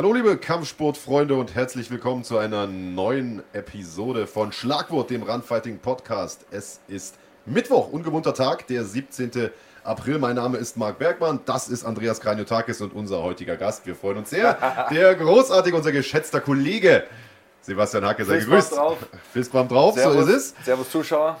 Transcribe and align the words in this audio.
Hallo 0.00 0.14
liebe 0.14 0.38
Kampfsportfreunde 0.38 1.34
und 1.34 1.54
herzlich 1.54 1.90
willkommen 1.90 2.24
zu 2.24 2.38
einer 2.38 2.66
neuen 2.66 3.42
Episode 3.52 4.26
von 4.26 4.50
Schlagwort, 4.50 5.10
dem 5.10 5.22
Runfighting 5.22 5.78
Podcast. 5.78 6.46
Es 6.50 6.80
ist 6.88 7.16
Mittwoch, 7.44 7.92
ungewohnter 7.92 8.32
Tag, 8.32 8.66
der 8.68 8.86
17. 8.86 9.50
April. 9.84 10.18
Mein 10.18 10.36
Name 10.36 10.56
ist 10.56 10.78
Marc 10.78 10.98
Bergmann, 10.98 11.40
das 11.44 11.68
ist 11.68 11.84
Andreas 11.84 12.22
Kranjotakis 12.22 12.80
und 12.80 12.94
unser 12.94 13.22
heutiger 13.22 13.58
Gast. 13.58 13.84
Wir 13.84 13.94
freuen 13.94 14.16
uns 14.16 14.30
sehr. 14.30 14.88
Der 14.90 15.14
großartige, 15.16 15.76
unser 15.76 15.92
geschätzter 15.92 16.40
Kollege 16.40 17.04
Sebastian 17.60 18.06
Hacke, 18.06 18.24
sei 18.24 18.38
gegrüßt. 18.38 18.72
drauf. 18.72 18.96
Fistbump 19.34 19.68
drauf, 19.68 19.96
Servus, 19.96 20.14
so 20.14 20.30
ist 20.30 20.34
es. 20.34 20.54
Servus 20.64 20.90
Zuschauer. 20.90 21.36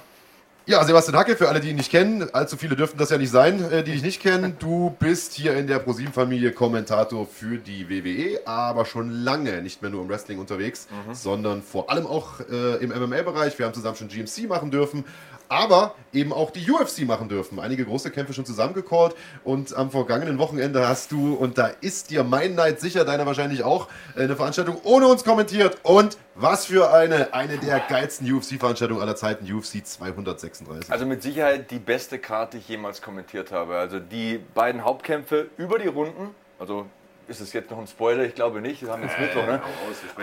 Ja, 0.66 0.84
Sebastian 0.84 1.16
Hacke, 1.16 1.36
für 1.36 1.48
alle, 1.48 1.60
die 1.60 1.70
ihn 1.70 1.76
nicht 1.76 1.90
kennen, 1.90 2.28
allzu 2.34 2.56
viele 2.58 2.76
dürften 2.76 2.98
das 2.98 3.08
ja 3.08 3.16
nicht 3.16 3.30
sein, 3.30 3.72
äh, 3.72 3.82
die 3.82 3.92
dich 3.92 4.02
nicht 4.02 4.20
kennen. 4.20 4.56
Du 4.60 4.94
bist 4.98 5.32
hier 5.32 5.56
in 5.56 5.66
der 5.66 5.78
ProSieben-Familie 5.78 6.52
Kommentator 6.52 7.26
für 7.26 7.56
die 7.56 7.88
WWE, 7.88 8.46
aber 8.46 8.84
schon 8.84 9.10
lange 9.10 9.62
nicht 9.62 9.80
mehr 9.80 9.90
nur 9.90 10.02
im 10.02 10.08
Wrestling 10.08 10.38
unterwegs, 10.38 10.86
sondern 11.12 11.62
vor 11.62 11.90
allem 11.90 12.06
auch 12.06 12.40
äh, 12.40 12.76
im 12.76 12.90
MMA-Bereich. 12.90 13.58
Wir 13.58 13.66
haben 13.66 13.74
zusammen 13.74 13.96
schon 13.96 14.08
GMC 14.08 14.48
machen 14.48 14.70
dürfen, 14.70 15.04
aber 15.50 15.96
eben 16.12 16.32
auch 16.32 16.50
die 16.50 16.70
UFC 16.70 17.00
machen 17.00 17.28
dürfen. 17.28 17.58
Einige 17.58 17.84
große 17.84 18.10
Kämpfe 18.10 18.32
schon 18.32 18.46
zusammengecallt 18.46 19.14
und 19.44 19.74
am 19.76 19.90
vergangenen 19.90 20.38
Wochenende 20.38 20.88
hast 20.88 21.12
du, 21.12 21.34
und 21.34 21.58
da 21.58 21.72
ist 21.80 22.10
dir 22.10 22.24
mein 22.24 22.54
Neid 22.54 22.80
sicher, 22.80 23.04
deiner 23.04 23.26
wahrscheinlich 23.26 23.64
auch, 23.64 23.88
äh, 24.16 24.22
eine 24.22 24.36
Veranstaltung 24.36 24.78
ohne 24.84 25.08
uns 25.08 25.24
kommentiert. 25.24 25.78
Und 25.82 26.16
was 26.36 26.66
für 26.66 26.92
eine, 26.94 27.34
eine 27.34 27.58
der 27.58 27.80
geilsten 27.80 28.32
UFC-Veranstaltungen 28.32 29.02
aller 29.02 29.16
Zeiten, 29.16 29.44
UFC 29.52 29.84
236. 29.84 30.90
Also 30.90 31.04
mit 31.04 31.22
Sicherheit 31.22 31.70
die 31.70 31.80
beste 31.80 32.18
Karte, 32.20 32.56
die 32.56 32.62
ich 32.62 32.68
jemals 32.68 33.02
kommentiert 33.02 33.50
habe. 33.50 33.76
Also 33.76 33.98
die 33.98 34.38
beiden 34.54 34.84
Hauptkämpfe 34.84 35.48
über 35.56 35.78
die 35.78 35.88
Runden. 35.88 36.34
Also 36.60 36.86
ist 37.26 37.40
es 37.40 37.52
jetzt 37.52 37.70
noch 37.70 37.78
ein 37.78 37.88
Spoiler? 37.88 38.24
Ich 38.24 38.34
glaube 38.36 38.60
nicht. 38.60 38.82
Wir 38.82 38.92
haben 38.92 39.02
jetzt 39.02 39.18
Mittwoch, 39.18 39.46
ne? 39.46 39.60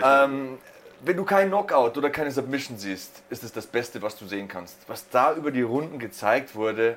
Ähm, 0.02 0.58
wenn 1.00 1.16
du 1.16 1.24
keinen 1.24 1.48
Knockout 1.48 1.96
oder 1.96 2.10
keine 2.10 2.30
Submission 2.30 2.78
siehst, 2.78 3.22
ist 3.30 3.44
es 3.44 3.52
das 3.52 3.66
Beste, 3.66 4.02
was 4.02 4.16
du 4.16 4.26
sehen 4.26 4.48
kannst. 4.48 4.76
Was 4.86 5.08
da 5.08 5.34
über 5.34 5.50
die 5.50 5.62
Runden 5.62 5.98
gezeigt 5.98 6.54
wurde, 6.54 6.96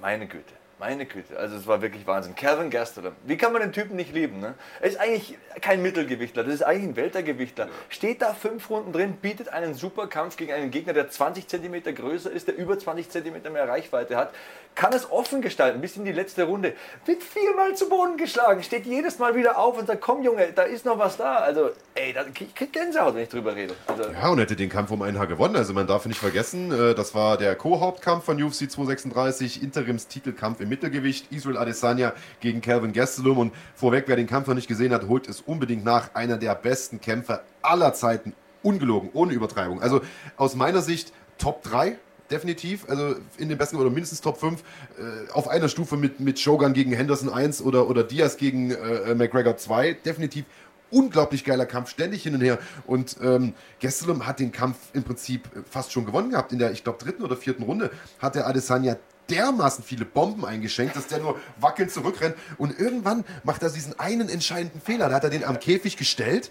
meine 0.00 0.26
Güte. 0.26 0.52
Meine 0.80 1.06
Güte, 1.06 1.38
also 1.38 1.56
es 1.56 1.68
war 1.68 1.80
wirklich 1.82 2.04
Wahnsinn. 2.06 2.34
Calvin 2.34 2.68
Gastelum, 2.68 3.14
wie 3.24 3.36
kann 3.36 3.52
man 3.52 3.62
den 3.62 3.72
Typen 3.72 3.94
nicht 3.94 4.12
lieben? 4.12 4.40
Ne? 4.40 4.54
Er 4.80 4.88
ist 4.88 4.98
eigentlich 4.98 5.38
kein 5.60 5.80
Mittelgewichtler, 5.82 6.42
das 6.42 6.52
ist 6.52 6.62
eigentlich 6.62 6.90
ein 6.90 6.96
Weltergewichtler. 6.96 7.68
Steht 7.88 8.20
da 8.20 8.34
fünf 8.34 8.68
Runden 8.70 8.92
drin, 8.92 9.16
bietet 9.22 9.48
einen 9.48 9.74
super 9.74 10.08
Kampf 10.08 10.36
gegen 10.36 10.52
einen 10.52 10.72
Gegner, 10.72 10.92
der 10.92 11.08
20 11.08 11.46
cm 11.46 11.94
größer 11.94 12.30
ist, 12.30 12.48
der 12.48 12.56
über 12.56 12.76
20 12.76 13.08
cm 13.08 13.52
mehr 13.52 13.68
Reichweite 13.68 14.16
hat. 14.16 14.34
Kann 14.74 14.92
es 14.92 15.10
offen 15.10 15.40
gestalten, 15.40 15.80
bis 15.80 15.96
in 15.96 16.04
die 16.04 16.12
letzte 16.12 16.44
Runde. 16.44 16.74
Wird 17.06 17.22
viermal 17.22 17.76
zu 17.76 17.88
Boden 17.88 18.16
geschlagen, 18.16 18.62
steht 18.62 18.86
jedes 18.86 19.18
Mal 19.20 19.36
wieder 19.36 19.56
auf 19.56 19.78
und 19.78 19.86
sagt, 19.86 20.00
komm 20.00 20.22
Junge, 20.24 20.48
da 20.52 20.62
ist 20.62 20.84
noch 20.84 20.98
was 20.98 21.16
da. 21.16 21.36
Also, 21.36 21.70
ey, 21.94 22.12
da, 22.12 22.24
ich 22.26 22.54
krieg 22.54 22.72
Gänsehaut, 22.72 23.14
wenn 23.14 23.22
ich 23.22 23.28
drüber 23.28 23.54
rede. 23.54 23.74
Also, 23.86 24.02
Ja, 24.10 24.28
und 24.28 24.38
hätte 24.38 24.56
den 24.56 24.68
Kampf 24.68 24.90
um 24.90 25.02
ein 25.02 25.16
Haar 25.18 25.28
gewonnen. 25.28 25.54
Also 25.54 25.72
man 25.74 25.86
darf 25.86 26.06
nicht 26.06 26.18
vergessen, 26.18 26.72
äh, 26.72 26.94
das 26.94 27.14
war 27.14 27.36
der 27.36 27.54
Co-Hauptkampf 27.54 28.24
von 28.24 28.42
UFC 28.42 28.68
236, 28.70 29.62
Interimstitelkampf 29.62 30.60
im 30.60 30.68
Mittelgewicht, 30.68 31.30
Israel 31.30 31.56
Adesanya 31.56 32.12
gegen 32.40 32.60
Calvin 32.60 32.92
Gastelum. 32.92 33.38
Und 33.38 33.54
vorweg, 33.76 34.04
wer 34.08 34.16
den 34.16 34.26
Kampf 34.26 34.48
noch 34.48 34.54
nicht 34.54 34.68
gesehen 34.68 34.92
hat, 34.92 35.06
holt 35.06 35.28
es 35.28 35.40
unbedingt 35.40 35.84
nach. 35.84 36.14
Einer 36.14 36.36
der 36.36 36.54
besten 36.54 37.00
Kämpfer 37.00 37.42
aller 37.62 37.94
Zeiten. 37.94 38.34
Ungelogen, 38.62 39.10
ohne 39.12 39.34
Übertreibung. 39.34 39.82
Also 39.82 40.00
aus 40.36 40.54
meiner 40.56 40.80
Sicht 40.80 41.12
Top 41.38 41.62
3. 41.62 41.98
Definitiv, 42.30 42.88
also 42.88 43.16
in 43.36 43.48
den 43.48 43.58
besten 43.58 43.76
oder 43.76 43.90
mindestens 43.90 44.20
Top 44.20 44.38
5 44.38 44.60
äh, 44.60 45.30
auf 45.32 45.46
einer 45.46 45.68
Stufe 45.68 45.96
mit, 45.96 46.20
mit 46.20 46.40
Shogun 46.40 46.72
gegen 46.72 46.92
Henderson 46.92 47.28
1 47.28 47.60
oder, 47.62 47.88
oder 47.88 48.02
Diaz 48.02 48.36
gegen 48.36 48.70
äh, 48.70 49.14
McGregor 49.14 49.56
2. 49.56 49.92
Definitiv 50.04 50.46
unglaublich 50.90 51.44
geiler 51.44 51.66
Kampf, 51.66 51.90
ständig 51.90 52.22
hin 52.22 52.34
und 52.34 52.40
her. 52.40 52.58
Und 52.86 53.16
ähm, 53.22 53.52
Gastelum 53.80 54.26
hat 54.26 54.38
den 54.38 54.52
Kampf 54.52 54.76
im 54.92 55.02
Prinzip 55.02 55.48
fast 55.68 55.92
schon 55.92 56.06
gewonnen 56.06 56.30
gehabt. 56.30 56.52
In 56.52 56.58
der, 56.58 56.72
ich 56.72 56.84
glaube, 56.84 57.02
dritten 57.02 57.22
oder 57.22 57.36
vierten 57.36 57.64
Runde 57.64 57.90
hat 58.20 58.36
der 58.36 58.46
Adesanya 58.46 58.96
dermaßen 59.30 59.82
viele 59.82 60.04
Bomben 60.04 60.44
eingeschenkt, 60.44 60.96
dass 60.96 61.06
der 61.06 61.18
nur 61.18 61.38
wackelnd 61.58 61.90
zurückrennt. 61.90 62.36
Und 62.58 62.78
irgendwann 62.78 63.24
macht 63.42 63.62
er 63.62 63.70
diesen 63.70 63.98
einen 63.98 64.28
entscheidenden 64.28 64.80
Fehler. 64.80 65.08
Da 65.08 65.16
hat 65.16 65.24
er 65.24 65.30
den 65.30 65.44
am 65.44 65.58
Käfig 65.58 65.96
gestellt 65.96 66.50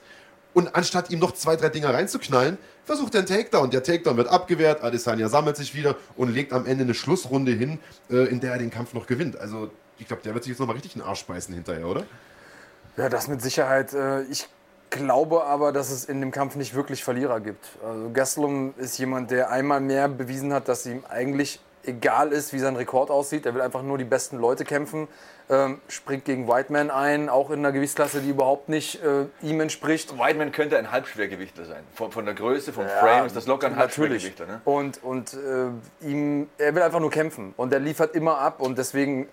und 0.53 0.75
anstatt 0.75 1.09
ihm 1.09 1.19
noch 1.19 1.33
zwei, 1.33 1.55
drei 1.55 1.69
Dinger 1.69 1.93
reinzuknallen, 1.93 2.57
versucht 2.85 3.15
er 3.15 3.19
einen 3.19 3.27
Takedown. 3.27 3.69
Der 3.71 3.83
Takedown 3.83 4.17
wird 4.17 4.27
abgewehrt, 4.27 4.83
Adesanya 4.83 5.29
sammelt 5.29 5.57
sich 5.57 5.75
wieder 5.75 5.95
und 6.15 6.33
legt 6.33 6.53
am 6.53 6.65
Ende 6.65 6.83
eine 6.83 6.93
Schlussrunde 6.93 7.51
hin, 7.51 7.79
äh, 8.09 8.27
in 8.29 8.39
der 8.39 8.53
er 8.53 8.57
den 8.59 8.71
Kampf 8.71 8.93
noch 8.93 9.07
gewinnt. 9.07 9.37
Also 9.39 9.69
ich 9.99 10.07
glaube, 10.07 10.21
der 10.23 10.33
wird 10.33 10.43
sich 10.43 10.51
jetzt 10.51 10.59
nochmal 10.59 10.75
richtig 10.75 10.95
einen 10.95 11.03
Arsch 11.03 11.25
beißen 11.25 11.53
hinterher, 11.53 11.87
oder? 11.87 12.03
Ja, 12.97 13.09
das 13.09 13.27
mit 13.27 13.41
Sicherheit. 13.41 13.93
Äh, 13.93 14.23
Ich 14.23 14.47
glaube 14.89 15.45
aber, 15.45 15.71
dass 15.71 15.89
es 15.89 16.05
in 16.05 16.21
dem 16.21 16.29
Kampf 16.31 16.55
nicht 16.55 16.75
wirklich 16.75 17.03
Verlierer 17.03 17.39
gibt. 17.39 17.65
Also 17.83 18.11
Gastelum 18.11 18.73
ist 18.77 18.97
jemand, 18.99 19.31
der 19.31 19.49
einmal 19.49 19.81
mehr 19.81 20.07
bewiesen 20.07 20.53
hat, 20.53 20.67
dass 20.67 20.85
ihm 20.85 21.03
eigentlich 21.09 21.59
egal 21.83 22.31
ist, 22.31 22.53
wie 22.53 22.59
sein 22.59 22.75
Rekord 22.75 23.09
aussieht. 23.09 23.45
Er 23.45 23.55
will 23.55 23.61
einfach 23.61 23.81
nur 23.81 23.97
die 23.97 24.03
besten 24.03 24.37
Leute 24.37 24.65
kämpfen. 24.65 25.07
Ähm, 25.49 25.81
springt 25.89 26.23
gegen 26.23 26.47
Whiteman 26.47 26.89
ein, 26.89 27.27
auch 27.27 27.49
in 27.49 27.59
einer 27.59 27.73
Gewichtsklasse, 27.73 28.21
die 28.21 28.29
überhaupt 28.29 28.69
nicht 28.69 29.03
äh, 29.03 29.25
ihm 29.41 29.59
entspricht. 29.59 30.17
Whiteman 30.17 30.53
könnte 30.53 30.77
ein 30.77 30.89
Halbschwergewichtler 30.89 31.65
sein. 31.65 31.83
Von, 31.93 32.11
von 32.11 32.23
der 32.23 32.33
Größe, 32.33 32.71
vom 32.71 32.87
Frame 32.87 33.25
ist 33.25 33.35
das 33.35 33.45
locker 33.45 33.67
ein 33.67 33.75
natürlich. 33.75 34.23
Halbschwergewichter. 34.23 34.45
Ne? 34.45 34.61
Und, 34.63 35.03
und 35.03 35.33
äh, 35.33 36.07
ihm, 36.07 36.49
er 36.57 36.73
will 36.73 36.81
einfach 36.81 37.01
nur 37.01 37.11
kämpfen 37.11 37.53
und 37.57 37.73
er 37.73 37.79
liefert 37.79 38.15
immer 38.15 38.37
ab 38.37 38.61
und 38.61 38.77
deswegen 38.77 39.27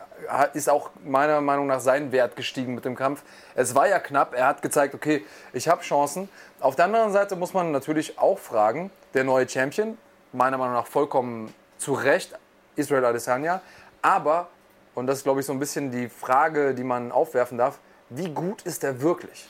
ist 0.53 0.69
auch 0.69 0.91
meiner 1.04 1.41
Meinung 1.41 1.66
nach 1.66 1.81
sein 1.81 2.12
Wert 2.12 2.37
gestiegen 2.37 2.75
mit 2.75 2.84
dem 2.84 2.97
Kampf. 2.97 3.22
Es 3.54 3.75
war 3.75 3.88
ja 3.88 3.98
knapp, 3.98 4.34
er 4.34 4.47
hat 4.47 4.62
gezeigt, 4.62 4.94
okay, 4.94 5.25
ich 5.53 5.69
habe 5.69 5.82
Chancen. 5.82 6.28
Auf 6.60 6.77
der 6.77 6.87
anderen 6.87 7.12
Seite 7.12 7.37
muss 7.37 7.54
man 7.54 7.72
natürlich 7.72 8.19
auch 8.19 8.38
fragen, 8.38 8.91
der 9.15 9.25
neue 9.25 9.48
Champion, 9.48 9.97
meiner 10.32 10.59
Meinung 10.59 10.75
nach 10.75 10.87
vollkommen 10.87 11.54
zu 11.78 11.94
Recht, 11.94 12.38
Israel 12.77 13.04
Adesanya, 13.04 13.62
aber, 14.03 14.48
und 14.95 15.06
das 15.06 15.19
ist 15.19 15.25
glaube 15.25 15.41
ich 15.41 15.47
so 15.47 15.53
ein 15.53 15.59
bisschen 15.59 15.91
die 15.91 16.09
Frage, 16.09 16.75
die 16.75 16.84
man 16.84 17.12
aufwerfen 17.12 17.59
darf, 17.59 17.78
wie 18.09 18.28
gut 18.28 18.62
ist 18.62 18.84
er 18.84 19.01
wirklich? 19.01 19.49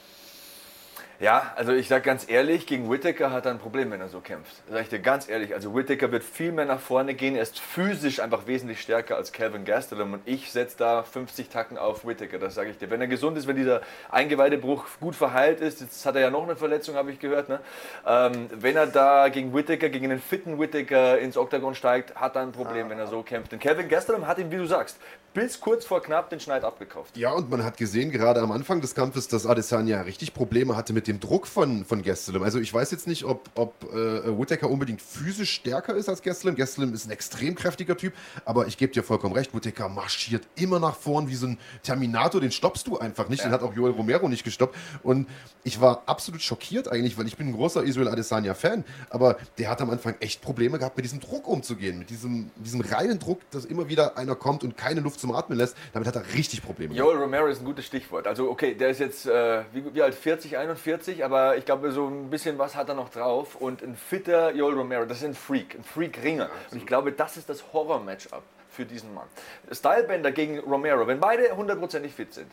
Ja, 1.20 1.52
also 1.54 1.72
ich 1.72 1.86
sag 1.86 2.02
ganz 2.02 2.30
ehrlich, 2.30 2.66
gegen 2.66 2.90
Whittaker 2.90 3.30
hat 3.30 3.44
er 3.44 3.50
ein 3.50 3.58
Problem, 3.58 3.90
wenn 3.90 4.00
er 4.00 4.08
so 4.08 4.20
kämpft. 4.20 4.62
Sag 4.70 4.80
ich 4.80 4.88
dir 4.88 5.00
ganz 5.00 5.28
ehrlich. 5.28 5.52
Also 5.52 5.74
Whittaker 5.74 6.10
wird 6.12 6.24
viel 6.24 6.50
mehr 6.50 6.64
nach 6.64 6.80
vorne 6.80 7.12
gehen. 7.12 7.36
Er 7.36 7.42
ist 7.42 7.60
physisch 7.60 8.20
einfach 8.20 8.46
wesentlich 8.46 8.80
stärker 8.80 9.16
als 9.16 9.30
Calvin 9.30 9.66
Gastelum 9.66 10.14
und 10.14 10.22
ich 10.24 10.50
setze 10.50 10.78
da 10.78 11.02
50 11.02 11.50
Tacken 11.50 11.76
auf 11.76 12.06
Whittaker. 12.06 12.38
Das 12.38 12.54
sage 12.54 12.70
ich 12.70 12.78
dir. 12.78 12.88
Wenn 12.88 13.02
er 13.02 13.06
gesund 13.06 13.36
ist, 13.36 13.46
wenn 13.46 13.56
dieser 13.56 13.82
Eingeweidebruch 14.08 14.86
gut 14.98 15.14
verheilt 15.14 15.60
ist, 15.60 15.82
jetzt 15.82 16.06
hat 16.06 16.14
er 16.14 16.22
ja 16.22 16.30
noch 16.30 16.44
eine 16.44 16.56
Verletzung, 16.56 16.94
habe 16.94 17.12
ich 17.12 17.18
gehört. 17.18 17.50
Ne? 17.50 17.60
Ähm, 18.06 18.46
wenn 18.54 18.76
er 18.76 18.86
da 18.86 19.28
gegen 19.28 19.52
Whittaker, 19.52 19.90
gegen 19.90 20.06
einen 20.06 20.20
fitten 20.20 20.58
Whittaker 20.58 21.18
ins 21.18 21.36
Oktagon 21.36 21.74
steigt, 21.74 22.16
hat 22.16 22.34
er 22.34 22.40
ein 22.40 22.52
Problem, 22.52 22.88
wenn 22.88 22.98
er 22.98 23.08
so 23.08 23.22
kämpft. 23.22 23.52
Denn 23.52 23.58
Calvin 23.58 23.90
Gastelum 23.90 24.26
hat 24.26 24.38
ihm, 24.38 24.50
wie 24.50 24.56
du 24.56 24.64
sagst, 24.64 24.96
bis 25.34 25.60
kurz 25.60 25.84
vor 25.84 26.02
knapp 26.02 26.30
den 26.30 26.40
Schneid 26.40 26.64
abgekauft. 26.64 27.16
Ja, 27.16 27.32
und 27.32 27.50
man 27.50 27.62
hat 27.62 27.76
gesehen, 27.76 28.10
gerade 28.10 28.40
am 28.40 28.50
Anfang 28.50 28.80
des 28.80 28.94
Kampfes, 28.94 29.28
dass 29.28 29.46
Adesanya 29.46 30.02
richtig 30.02 30.34
Probleme 30.34 30.76
hatte 30.76 30.92
mit 30.92 31.06
dem 31.06 31.09
Druck 31.18 31.46
von, 31.46 31.84
von 31.84 32.02
Gastelum. 32.02 32.42
Also 32.42 32.60
ich 32.60 32.72
weiß 32.72 32.90
jetzt 32.90 33.06
nicht, 33.06 33.24
ob, 33.24 33.48
ob 33.54 33.74
äh, 33.92 34.38
Whittaker 34.38 34.70
unbedingt 34.70 35.02
physisch 35.02 35.50
stärker 35.50 35.94
ist 35.94 36.08
als 36.08 36.22
Gastelum. 36.22 36.54
Gastelum 36.54 36.92
ist 36.94 37.06
ein 37.06 37.10
extrem 37.10 37.54
kräftiger 37.54 37.96
Typ, 37.96 38.12
aber 38.44 38.66
ich 38.66 38.76
gebe 38.76 38.92
dir 38.92 39.02
vollkommen 39.02 39.34
recht, 39.34 39.54
Whittaker 39.54 39.88
marschiert 39.88 40.46
immer 40.56 40.78
nach 40.78 40.94
vorn 40.94 41.28
wie 41.28 41.34
so 41.34 41.46
ein 41.46 41.58
Terminator, 41.82 42.40
den 42.40 42.52
stoppst 42.52 42.86
du 42.86 42.98
einfach 42.98 43.28
nicht. 43.28 43.42
Den 43.42 43.50
hat 43.50 43.62
auch 43.62 43.74
Joel 43.74 43.92
Romero 43.92 44.28
nicht 44.28 44.44
gestoppt. 44.44 44.76
Und 45.02 45.26
ich 45.64 45.80
war 45.80 46.02
absolut 46.06 46.42
schockiert 46.42 46.88
eigentlich, 46.88 47.18
weil 47.18 47.26
ich 47.26 47.36
bin 47.36 47.48
ein 47.48 47.52
großer 47.54 47.82
Israel 47.82 48.08
Adesanya-Fan, 48.08 48.84
aber 49.08 49.38
der 49.58 49.70
hat 49.70 49.80
am 49.80 49.90
Anfang 49.90 50.14
echt 50.20 50.42
Probleme 50.42 50.78
gehabt, 50.78 50.96
mit 50.96 51.04
diesem 51.04 51.20
Druck 51.20 51.48
umzugehen, 51.48 51.98
mit 51.98 52.10
diesem, 52.10 52.50
diesem 52.56 52.82
reinen 52.82 53.18
Druck, 53.18 53.40
dass 53.50 53.64
immer 53.64 53.88
wieder 53.88 54.16
einer 54.16 54.34
kommt 54.34 54.62
und 54.62 54.76
keine 54.76 55.00
Luft 55.00 55.18
zum 55.20 55.32
Atmen 55.32 55.58
lässt. 55.58 55.76
Damit 55.92 56.06
hat 56.06 56.16
er 56.16 56.24
richtig 56.34 56.62
Probleme. 56.62 56.94
gehabt. 56.94 57.08
Joel 57.08 57.22
Romero 57.22 57.46
ist 57.46 57.60
ein 57.60 57.64
gutes 57.64 57.86
Stichwort. 57.86 58.26
Also 58.26 58.50
okay, 58.50 58.74
der 58.74 58.90
ist 58.90 59.00
jetzt 59.00 59.26
äh, 59.26 59.62
wie, 59.72 59.94
wie 59.94 60.02
alt? 60.02 60.14
40, 60.14 60.56
41, 60.56 60.99
aber 61.24 61.56
ich 61.56 61.64
glaube 61.64 61.92
so 61.92 62.06
ein 62.06 62.30
bisschen 62.30 62.58
was 62.58 62.76
hat 62.76 62.88
er 62.88 62.94
noch 62.94 63.08
drauf 63.08 63.56
und 63.56 63.82
ein 63.82 63.96
fitter 63.96 64.52
Joel 64.52 64.74
Romero, 64.74 65.04
das 65.04 65.18
ist 65.18 65.24
ein 65.24 65.34
Freak, 65.34 65.74
ein 65.74 65.84
Freak-Ringer. 65.84 66.50
und 66.70 66.76
ich 66.76 66.86
glaube, 66.86 67.12
das 67.12 67.36
ist 67.36 67.48
das 67.48 67.64
Horror-Matchup 67.72 68.42
für 68.70 68.84
diesen 68.84 69.12
Mann. 69.14 69.26
Stylebender 69.70 70.32
gegen 70.32 70.58
Romero, 70.60 71.06
wenn 71.06 71.20
beide 71.20 71.56
hundertprozentig 71.56 72.12
fit 72.12 72.32
sind. 72.34 72.50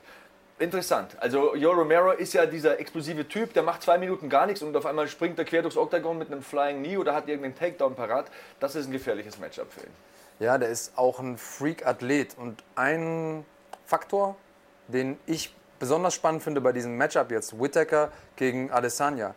Interessant. 0.60 1.16
Also 1.20 1.56
Joel 1.56 1.78
Romero 1.78 2.12
ist 2.12 2.34
ja 2.34 2.48
dieser 2.48 2.80
explosive 2.80 3.28
Typ, 3.28 3.54
der 3.54 3.62
macht 3.62 3.84
zwei 3.84 4.00
Minuten 4.00 4.28
gar 4.28 4.48
nichts 4.48 4.64
und 4.64 4.76
auf 4.76 4.88
einmal 4.88 5.08
springt 5.08 5.38
er 5.38 5.46
quer 5.46 5.62
durchs 5.62 5.78
Oktagon 5.78 6.18
mit 6.18 6.32
einem 6.32 6.42
Flying 6.42 6.82
Knee 6.82 6.98
oder 6.98 7.14
hat 7.14 7.28
irgendeinen 7.28 7.56
Takedown 7.56 7.96
parat. 7.96 8.32
Das 8.60 8.76
ist 8.76 8.88
ein 8.88 8.92
gefährliches 8.92 9.38
Matchup 9.38 9.72
für 9.72 9.82
ihn. 9.82 9.94
Ja, 10.40 10.58
der 10.58 10.70
ist 10.70 10.98
auch 10.98 11.20
ein 11.20 11.38
Freak-Athlet. 11.38 12.38
Und 12.38 12.64
ein 12.76 13.46
Faktor, 13.86 14.36
den 14.88 15.18
ich 15.28 15.54
besonders 15.80 16.14
spannend 16.14 16.44
finde 16.44 16.62
bei 16.62 16.72
diesem 16.72 16.98
Matchup 16.98 17.32
jetzt, 17.32 17.60
Whittaker 17.60 18.12
gegen 18.36 18.72
Adesanya. 18.72 19.36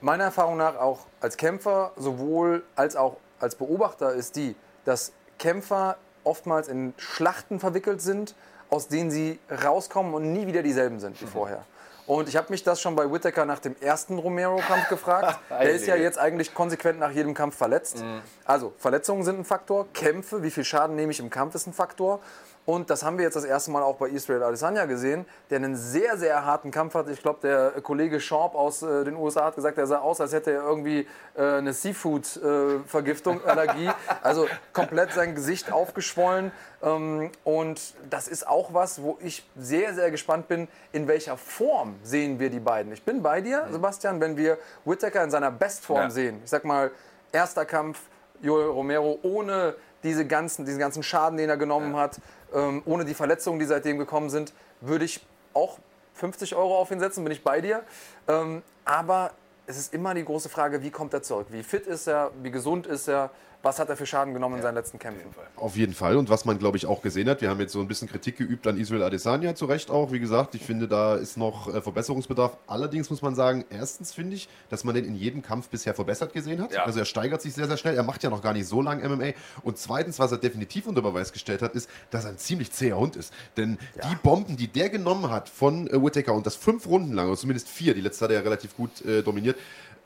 Meiner 0.00 0.24
Erfahrung 0.24 0.56
nach 0.56 0.76
auch 0.76 1.06
als 1.20 1.36
Kämpfer 1.36 1.92
sowohl 1.96 2.62
als 2.74 2.96
auch 2.96 3.16
als 3.40 3.54
Beobachter 3.54 4.12
ist 4.12 4.36
die, 4.36 4.54
dass 4.84 5.12
Kämpfer 5.38 5.96
oftmals 6.24 6.68
in 6.68 6.94
Schlachten 6.96 7.60
verwickelt 7.60 8.00
sind, 8.02 8.34
aus 8.70 8.88
denen 8.88 9.10
sie 9.10 9.38
rauskommen 9.64 10.14
und 10.14 10.32
nie 10.32 10.46
wieder 10.46 10.62
dieselben 10.62 11.00
sind 11.00 11.20
wie 11.20 11.26
vorher. 11.26 11.64
Und 12.06 12.28
ich 12.28 12.36
habe 12.36 12.46
mich 12.50 12.62
das 12.62 12.80
schon 12.80 12.94
bei 12.94 13.10
Whittaker 13.10 13.44
nach 13.44 13.58
dem 13.58 13.74
ersten 13.80 14.18
Romero-Kampf 14.18 14.88
gefragt. 14.88 15.40
Der 15.50 15.70
ist 15.70 15.86
ja 15.86 15.96
jetzt 15.96 16.18
eigentlich 16.18 16.54
konsequent 16.54 17.00
nach 17.00 17.10
jedem 17.10 17.34
Kampf 17.34 17.56
verletzt. 17.56 17.98
Mhm. 17.98 18.20
Also 18.44 18.72
Verletzungen 18.78 19.24
sind 19.24 19.40
ein 19.40 19.44
Faktor, 19.44 19.88
Kämpfe, 19.92 20.42
wie 20.42 20.52
viel 20.52 20.64
Schaden 20.64 20.94
nehme 20.94 21.10
ich 21.10 21.18
im 21.18 21.30
Kampf 21.30 21.56
ist 21.56 21.66
ein 21.66 21.72
Faktor. 21.72 22.20
Und 22.66 22.90
das 22.90 23.04
haben 23.04 23.16
wir 23.16 23.24
jetzt 23.24 23.36
das 23.36 23.44
erste 23.44 23.70
Mal 23.70 23.82
auch 23.84 23.94
bei 23.94 24.08
Israel 24.08 24.42
Adesanya 24.42 24.86
gesehen, 24.86 25.24
der 25.50 25.58
einen 25.58 25.76
sehr, 25.76 26.18
sehr 26.18 26.44
harten 26.44 26.72
Kampf 26.72 26.94
hat. 26.94 27.08
Ich 27.08 27.22
glaube, 27.22 27.38
der 27.42 27.70
Kollege 27.80 28.18
Schorb 28.20 28.56
aus 28.56 28.82
äh, 28.82 29.04
den 29.04 29.14
USA 29.14 29.44
hat 29.46 29.54
gesagt, 29.54 29.78
er 29.78 29.86
sah 29.86 29.98
aus, 29.98 30.20
als 30.20 30.32
hätte 30.32 30.50
er 30.50 30.62
irgendwie 30.62 31.06
äh, 31.36 31.42
eine 31.42 31.72
Seafood-Vergiftung, 31.72 33.44
Allergie. 33.44 33.88
Also 34.22 34.48
komplett 34.72 35.12
sein 35.12 35.34
Gesicht 35.36 35.70
aufgeschwollen. 35.70 36.50
Ähm, 36.82 37.30
und 37.44 37.80
das 38.10 38.26
ist 38.26 38.48
auch 38.48 38.74
was, 38.74 39.00
wo 39.00 39.16
ich 39.20 39.48
sehr, 39.56 39.94
sehr 39.94 40.10
gespannt 40.10 40.48
bin, 40.48 40.66
in 40.92 41.06
welcher 41.06 41.36
Form 41.36 41.94
sehen 42.02 42.40
wir 42.40 42.50
die 42.50 42.58
beiden. 42.58 42.92
Ich 42.92 43.04
bin 43.04 43.22
bei 43.22 43.40
dir, 43.40 43.66
Sebastian, 43.70 44.20
wenn 44.20 44.36
wir 44.36 44.58
Whittaker 44.84 45.22
in 45.22 45.30
seiner 45.30 45.52
Bestform 45.52 46.00
Ja. 46.02 46.10
sehen. 46.10 46.40
Ich 46.42 46.50
sag 46.50 46.64
mal, 46.64 46.90
erster 47.30 47.64
Kampf, 47.64 48.00
Joel 48.42 48.66
Romero 48.68 49.18
ohne 49.22 49.74
diese 50.02 50.26
ganzen, 50.26 50.64
diesen 50.64 50.78
ganzen 50.78 51.02
Schaden, 51.02 51.36
den 51.38 51.48
er 51.48 51.56
genommen 51.56 51.96
hat, 51.96 52.16
ähm, 52.54 52.82
ohne 52.84 53.04
die 53.04 53.14
Verletzungen, 53.14 53.58
die 53.58 53.66
seitdem 53.66 53.98
gekommen 53.98 54.30
sind, 54.30 54.52
würde 54.80 55.04
ich 55.04 55.24
auch 55.54 55.78
50 56.14 56.54
Euro 56.54 56.78
auf 56.78 56.90
ihn 56.90 57.00
setzen, 57.00 57.24
bin 57.24 57.32
ich 57.32 57.42
bei 57.42 57.60
dir. 57.60 57.82
Ähm, 58.28 58.62
aber 58.84 59.32
es 59.66 59.76
ist 59.76 59.92
immer 59.92 60.14
die 60.14 60.24
große 60.24 60.48
Frage, 60.48 60.82
wie 60.82 60.90
kommt 60.90 61.12
er 61.12 61.22
zurück? 61.22 61.48
Wie 61.50 61.62
fit 61.62 61.86
ist 61.86 62.06
er? 62.06 62.30
Wie 62.42 62.50
gesund 62.50 62.86
ist 62.86 63.08
er? 63.08 63.30
Was 63.62 63.78
hat 63.78 63.88
er 63.88 63.96
für 63.96 64.06
Schaden 64.06 64.34
genommen 64.34 64.56
in 64.56 64.62
seinen 64.62 64.74
letzten 64.74 64.98
Kämpfen? 64.98 65.28
Auf 65.56 65.76
jeden 65.76 65.94
Fall. 65.94 66.16
Und 66.16 66.28
was 66.28 66.44
man, 66.44 66.58
glaube 66.58 66.76
ich, 66.76 66.86
auch 66.86 67.02
gesehen 67.02 67.28
hat, 67.28 67.40
wir 67.40 67.50
haben 67.50 67.60
jetzt 67.60 67.72
so 67.72 67.80
ein 67.80 67.88
bisschen 67.88 68.08
Kritik 68.08 68.36
geübt 68.36 68.66
an 68.66 68.78
Israel 68.78 69.02
Adesanya, 69.02 69.54
zu 69.54 69.66
Recht 69.66 69.90
auch. 69.90 70.12
Wie 70.12 70.20
gesagt, 70.20 70.54
ich 70.54 70.62
finde, 70.62 70.88
da 70.88 71.16
ist 71.16 71.36
noch 71.36 71.74
äh, 71.74 71.80
Verbesserungsbedarf. 71.80 72.56
Allerdings 72.66 73.10
muss 73.10 73.22
man 73.22 73.34
sagen, 73.34 73.64
erstens 73.70 74.12
finde 74.12 74.36
ich, 74.36 74.48
dass 74.68 74.84
man 74.84 74.94
den 74.94 75.04
in 75.04 75.16
jedem 75.16 75.42
Kampf 75.42 75.68
bisher 75.68 75.94
verbessert 75.94 76.32
gesehen 76.32 76.60
hat. 76.62 76.72
Ja. 76.72 76.84
Also 76.84 76.98
er 76.98 77.04
steigert 77.04 77.42
sich 77.42 77.54
sehr, 77.54 77.66
sehr 77.66 77.76
schnell. 77.76 77.96
Er 77.96 78.02
macht 78.02 78.22
ja 78.22 78.30
noch 78.30 78.42
gar 78.42 78.52
nicht 78.52 78.66
so 78.66 78.82
lange 78.82 79.08
MMA. 79.08 79.32
Und 79.62 79.78
zweitens, 79.78 80.18
was 80.18 80.32
er 80.32 80.38
definitiv 80.38 80.86
unter 80.86 81.02
Beweis 81.02 81.32
gestellt 81.32 81.62
hat, 81.62 81.74
ist, 81.74 81.90
dass 82.10 82.24
er 82.24 82.30
ein 82.30 82.38
ziemlich 82.38 82.72
zäher 82.72 82.98
Hund 82.98 83.16
ist. 83.16 83.32
Denn 83.56 83.78
die 83.94 84.16
Bomben, 84.22 84.56
die 84.56 84.68
der 84.68 84.90
genommen 84.90 85.30
hat 85.30 85.48
von 85.48 85.88
äh, 85.88 86.02
Whittaker 86.02 86.34
und 86.34 86.46
das 86.46 86.56
fünf 86.56 86.86
Runden 86.86 87.14
lang, 87.14 87.28
oder 87.28 87.36
zumindest 87.36 87.68
vier, 87.68 87.94
die 87.94 88.00
letzte 88.00 88.24
hat 88.24 88.30
er 88.30 88.38
ja 88.38 88.42
relativ 88.42 88.76
gut 88.76 89.04
äh, 89.04 89.22
dominiert, 89.22 89.56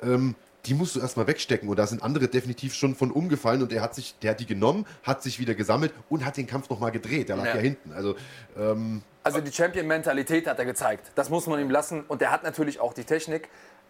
ähm, 0.03 0.35
die 0.67 0.75
musst 0.75 0.95
du 0.97 1.01
erstmal 1.01 1.27
wegstecken 1.27 1.69
und 1.69 1.79
da 1.79 1.87
sind 1.87 2.03
andere 2.03 2.29
definitiv 2.29 2.75
schon 2.75 2.95
von 2.95 3.11
umgefallen 3.11 3.63
und 3.63 3.73
er 3.73 3.81
hat 3.81 3.95
sich, 3.95 4.19
der 4.19 4.33
hat 4.33 4.41
die 4.41 4.47
genommen, 4.47 4.87
hat 5.03 5.23
sich 5.23 5.39
wieder 5.39 5.55
gesammelt 5.55 5.93
und 6.09 6.25
hat 6.25 6.37
den 6.37 6.47
Kampf 6.47 6.69
nochmal 6.69 6.91
gedreht. 6.91 7.29
Der 7.29 7.37
lag 7.37 7.47
ja, 7.47 7.55
Ja. 7.57 7.61
hinten. 7.61 7.93
Also 7.93 8.15
ähm, 8.59 9.03
Also 9.23 9.41
die 9.41 9.53
Champion-Mentalität 9.53 10.47
hat 10.47 10.59
er 10.59 10.65
gezeigt. 10.67 11.13
Das 11.15 11.31
muss 11.31 11.47
man 11.47 11.61
ihm 11.61 11.71
lassen. 11.71 12.05
Und 12.09 12.21
er 12.23 12.31
hat 12.31 12.43
natürlich 12.43 12.79
auch 12.81 12.93
die 12.93 13.05
Technik. 13.05 13.49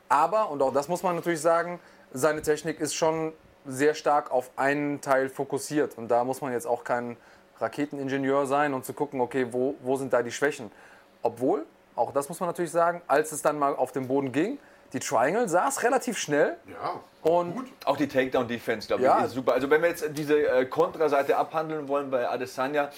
Aber, 0.08 0.50
und 0.50 0.62
auch 0.62 0.72
das 0.72 0.88
muss 0.88 1.02
man 1.02 1.16
natürlich 1.16 1.40
sagen, 1.40 1.80
seine 2.12 2.42
Technik 2.42 2.80
ist 2.80 2.94
schon 2.94 3.32
sehr 3.66 3.94
stark 3.94 4.30
auf 4.32 4.50
einen 4.56 5.00
Teil 5.00 5.28
fokussiert. 5.28 5.96
Und 5.98 6.08
da 6.08 6.24
muss 6.24 6.40
man 6.40 6.52
jetzt 6.52 6.66
auch 6.66 6.82
kein 6.84 7.16
Raketeningenieur 7.60 8.46
sein 8.46 8.74
und 8.74 8.84
zu 8.84 8.92
gucken, 8.92 9.20
okay, 9.20 9.48
wo, 9.50 9.74
wo 9.82 9.96
sind 9.96 10.12
da 10.12 10.22
die 10.22 10.32
Schwächen. 10.32 10.70
Obwohl, 11.22 11.66
auch 11.94 12.12
das 12.12 12.28
muss 12.28 12.40
man 12.40 12.48
natürlich 12.48 12.70
sagen, 12.70 13.02
als 13.06 13.32
es 13.32 13.42
dann 13.42 13.58
mal 13.58 13.74
auf 13.76 13.92
den 13.92 14.08
Boden 14.08 14.32
ging, 14.32 14.58
die 14.92 14.98
Triangle 15.00 15.48
saß 15.48 15.82
relativ 15.82 16.18
schnell. 16.18 16.56
ja, 16.70 17.00
Und 17.22 17.68
Auch 17.84 17.96
die 17.96 18.08
Takedown-Defense, 18.08 18.86
glaube 18.88 19.02
ich, 19.02 19.06
Ja. 19.08 19.24
ist 19.24 19.32
super. 19.32 19.52
Also 19.52 19.68
wenn 19.70 19.82
wir 19.82 19.88
jetzt 19.88 20.04
diese 20.12 20.38
äh, 20.48 20.64
Kontraseite 20.66 21.36
abhandeln 21.36 21.86
wollen 21.88 22.10
bei 22.10 22.28
Adesanya, 22.28 22.90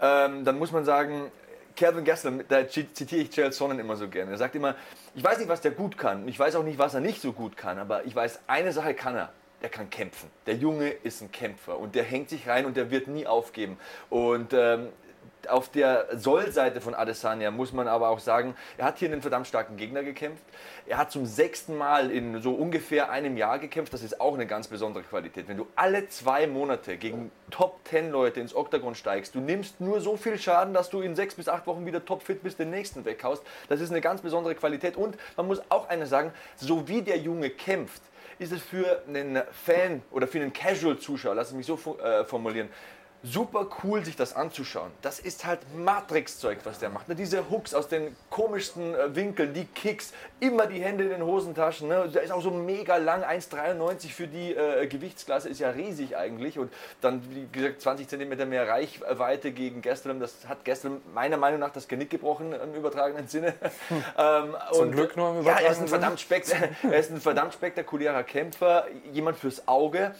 ähm, 0.00 0.44
dann 0.44 0.58
muss 0.58 0.72
man 0.72 0.84
sagen, 0.84 1.30
Calvin 1.76 2.04
Gastelum, 2.04 2.42
da 2.48 2.68
zit- 2.68 2.94
zitiere 2.96 3.22
ich 3.22 3.30
Chael 3.30 3.52
Sonnen 3.52 3.78
immer 3.78 3.96
so 3.96 4.08
gerne. 4.08 4.32
Er 4.32 4.36
sagt 4.38 4.54
immer, 4.54 4.74
ich 5.14 5.24
weiß 5.24 5.38
nicht, 5.38 5.48
was 5.48 5.60
der 5.62 5.70
gut 5.70 5.96
kann. 5.96 6.28
Ich 6.28 6.38
weiß 6.38 6.56
auch 6.56 6.64
nicht, 6.64 6.78
was 6.78 6.94
er 6.94 7.00
nicht 7.00 7.22
so 7.22 7.32
gut 7.32 7.56
kann. 7.56 7.78
Aber 7.78 8.04
ich 8.04 8.14
weiß, 8.14 8.40
eine 8.46 8.72
Sache 8.72 8.92
kann 8.94 9.14
er. 9.16 9.30
Er 9.62 9.68
kann 9.68 9.88
kämpfen. 9.90 10.28
Der 10.46 10.56
Junge 10.56 10.90
ist 10.90 11.22
ein 11.22 11.30
Kämpfer 11.30 11.78
und 11.78 11.94
der 11.94 12.02
hängt 12.02 12.28
sich 12.30 12.48
rein 12.48 12.66
und 12.66 12.76
der 12.76 12.90
wird 12.90 13.06
nie 13.06 13.26
aufgeben. 13.28 13.78
Und 14.10 14.52
ähm, 14.52 14.88
auf 15.48 15.68
der 15.68 16.06
Soll-Seite 16.12 16.80
von 16.80 16.94
Adesanya 16.94 17.50
muss 17.50 17.72
man 17.72 17.88
aber 17.88 18.08
auch 18.08 18.18
sagen, 18.18 18.54
er 18.78 18.84
hat 18.84 18.98
hier 18.98 19.10
einen 19.10 19.22
verdammt 19.22 19.46
starken 19.46 19.76
Gegner 19.76 20.02
gekämpft. 20.02 20.44
Er 20.86 20.98
hat 20.98 21.10
zum 21.10 21.26
sechsten 21.26 21.76
Mal 21.76 22.10
in 22.10 22.40
so 22.40 22.52
ungefähr 22.52 23.10
einem 23.10 23.36
Jahr 23.36 23.58
gekämpft. 23.58 23.92
Das 23.92 24.02
ist 24.02 24.20
auch 24.20 24.34
eine 24.34 24.46
ganz 24.46 24.68
besondere 24.68 25.02
Qualität. 25.04 25.48
Wenn 25.48 25.56
du 25.56 25.66
alle 25.76 26.08
zwei 26.08 26.46
Monate 26.46 26.96
gegen 26.96 27.30
Top 27.50 27.80
10 27.84 28.10
Leute 28.10 28.40
ins 28.40 28.54
Oktagon 28.54 28.94
steigst, 28.94 29.34
du 29.34 29.40
nimmst 29.40 29.80
nur 29.80 30.00
so 30.00 30.16
viel 30.16 30.38
Schaden, 30.38 30.74
dass 30.74 30.90
du 30.90 31.00
in 31.00 31.16
sechs 31.16 31.34
bis 31.34 31.48
acht 31.48 31.66
Wochen 31.66 31.86
wieder 31.86 32.04
topfit 32.04 32.42
bist, 32.42 32.58
den 32.58 32.70
nächsten 32.70 33.04
weghaust. 33.04 33.42
Das 33.68 33.80
ist 33.80 33.90
eine 33.90 34.00
ganz 34.00 34.20
besondere 34.20 34.54
Qualität. 34.54 34.96
Und 34.96 35.16
man 35.36 35.46
muss 35.46 35.62
auch 35.68 35.88
eines 35.88 36.10
sagen, 36.10 36.32
so 36.56 36.88
wie 36.88 37.02
der 37.02 37.18
Junge 37.18 37.50
kämpft, 37.50 38.02
ist 38.38 38.52
es 38.52 38.62
für 38.62 39.02
einen 39.06 39.42
Fan 39.52 40.02
oder 40.10 40.26
für 40.26 40.40
einen 40.40 40.52
Casual-Zuschauer, 40.52 41.34
lass 41.34 41.48
es 41.48 41.54
mich 41.54 41.66
so 41.66 41.78
äh, 42.02 42.24
formulieren, 42.24 42.68
super 43.22 43.66
cool, 43.82 44.04
sich 44.04 44.16
das 44.16 44.34
anzuschauen. 44.34 44.90
Das 45.00 45.20
ist 45.20 45.44
halt 45.44 45.60
Matrix-Zeug, 45.76 46.58
was 46.64 46.80
der 46.80 46.90
macht. 46.90 47.08
Ne? 47.08 47.14
Diese 47.14 47.50
Hooks 47.50 47.72
aus 47.72 47.88
den 47.88 48.16
komischsten 48.30 48.94
äh, 48.94 49.14
Winkeln, 49.14 49.54
die 49.54 49.64
Kicks, 49.64 50.12
immer 50.40 50.66
die 50.66 50.82
Hände 50.82 51.04
in 51.04 51.10
den 51.10 51.22
Hosentaschen. 51.22 51.88
Ne? 51.88 52.08
Der 52.12 52.22
ist 52.22 52.32
auch 52.32 52.42
so 52.42 52.50
mega 52.50 52.96
lang, 52.96 53.22
1,93 53.22 54.08
für 54.08 54.26
die 54.26 54.54
äh, 54.54 54.86
Gewichtsklasse, 54.88 55.48
ist 55.48 55.60
ja 55.60 55.70
riesig 55.70 56.16
eigentlich. 56.16 56.58
Und 56.58 56.72
dann, 57.00 57.22
wie 57.30 57.46
gesagt, 57.52 57.80
20 57.82 58.08
cm 58.08 58.48
mehr 58.48 58.66
Reichweite 58.66 59.52
gegen 59.52 59.82
Gastelum. 59.82 60.18
Das 60.18 60.48
hat 60.48 60.64
Gastelum 60.64 61.00
meiner 61.14 61.36
Meinung 61.36 61.60
nach 61.60 61.70
das 61.70 61.86
Genick 61.86 62.10
gebrochen 62.10 62.52
im 62.52 62.74
übertragenen 62.74 63.28
Sinne. 63.28 63.54
ähm, 64.18 64.56
Zum 64.72 64.88
und, 64.88 64.92
Glück 64.92 65.16
nur 65.16 65.38
im 65.38 65.44
Ja, 65.44 65.58
er 65.60 65.70
ist, 65.70 65.80
ein 65.80 65.86
übertragenen 65.86 65.88
verdammt 65.88 66.20
er 66.82 66.98
ist 66.98 67.10
ein 67.10 67.20
verdammt 67.20 67.54
spektakulärer 67.54 68.24
Kämpfer, 68.24 68.86
jemand 69.12 69.38
fürs 69.38 69.68
Auge. 69.68 70.12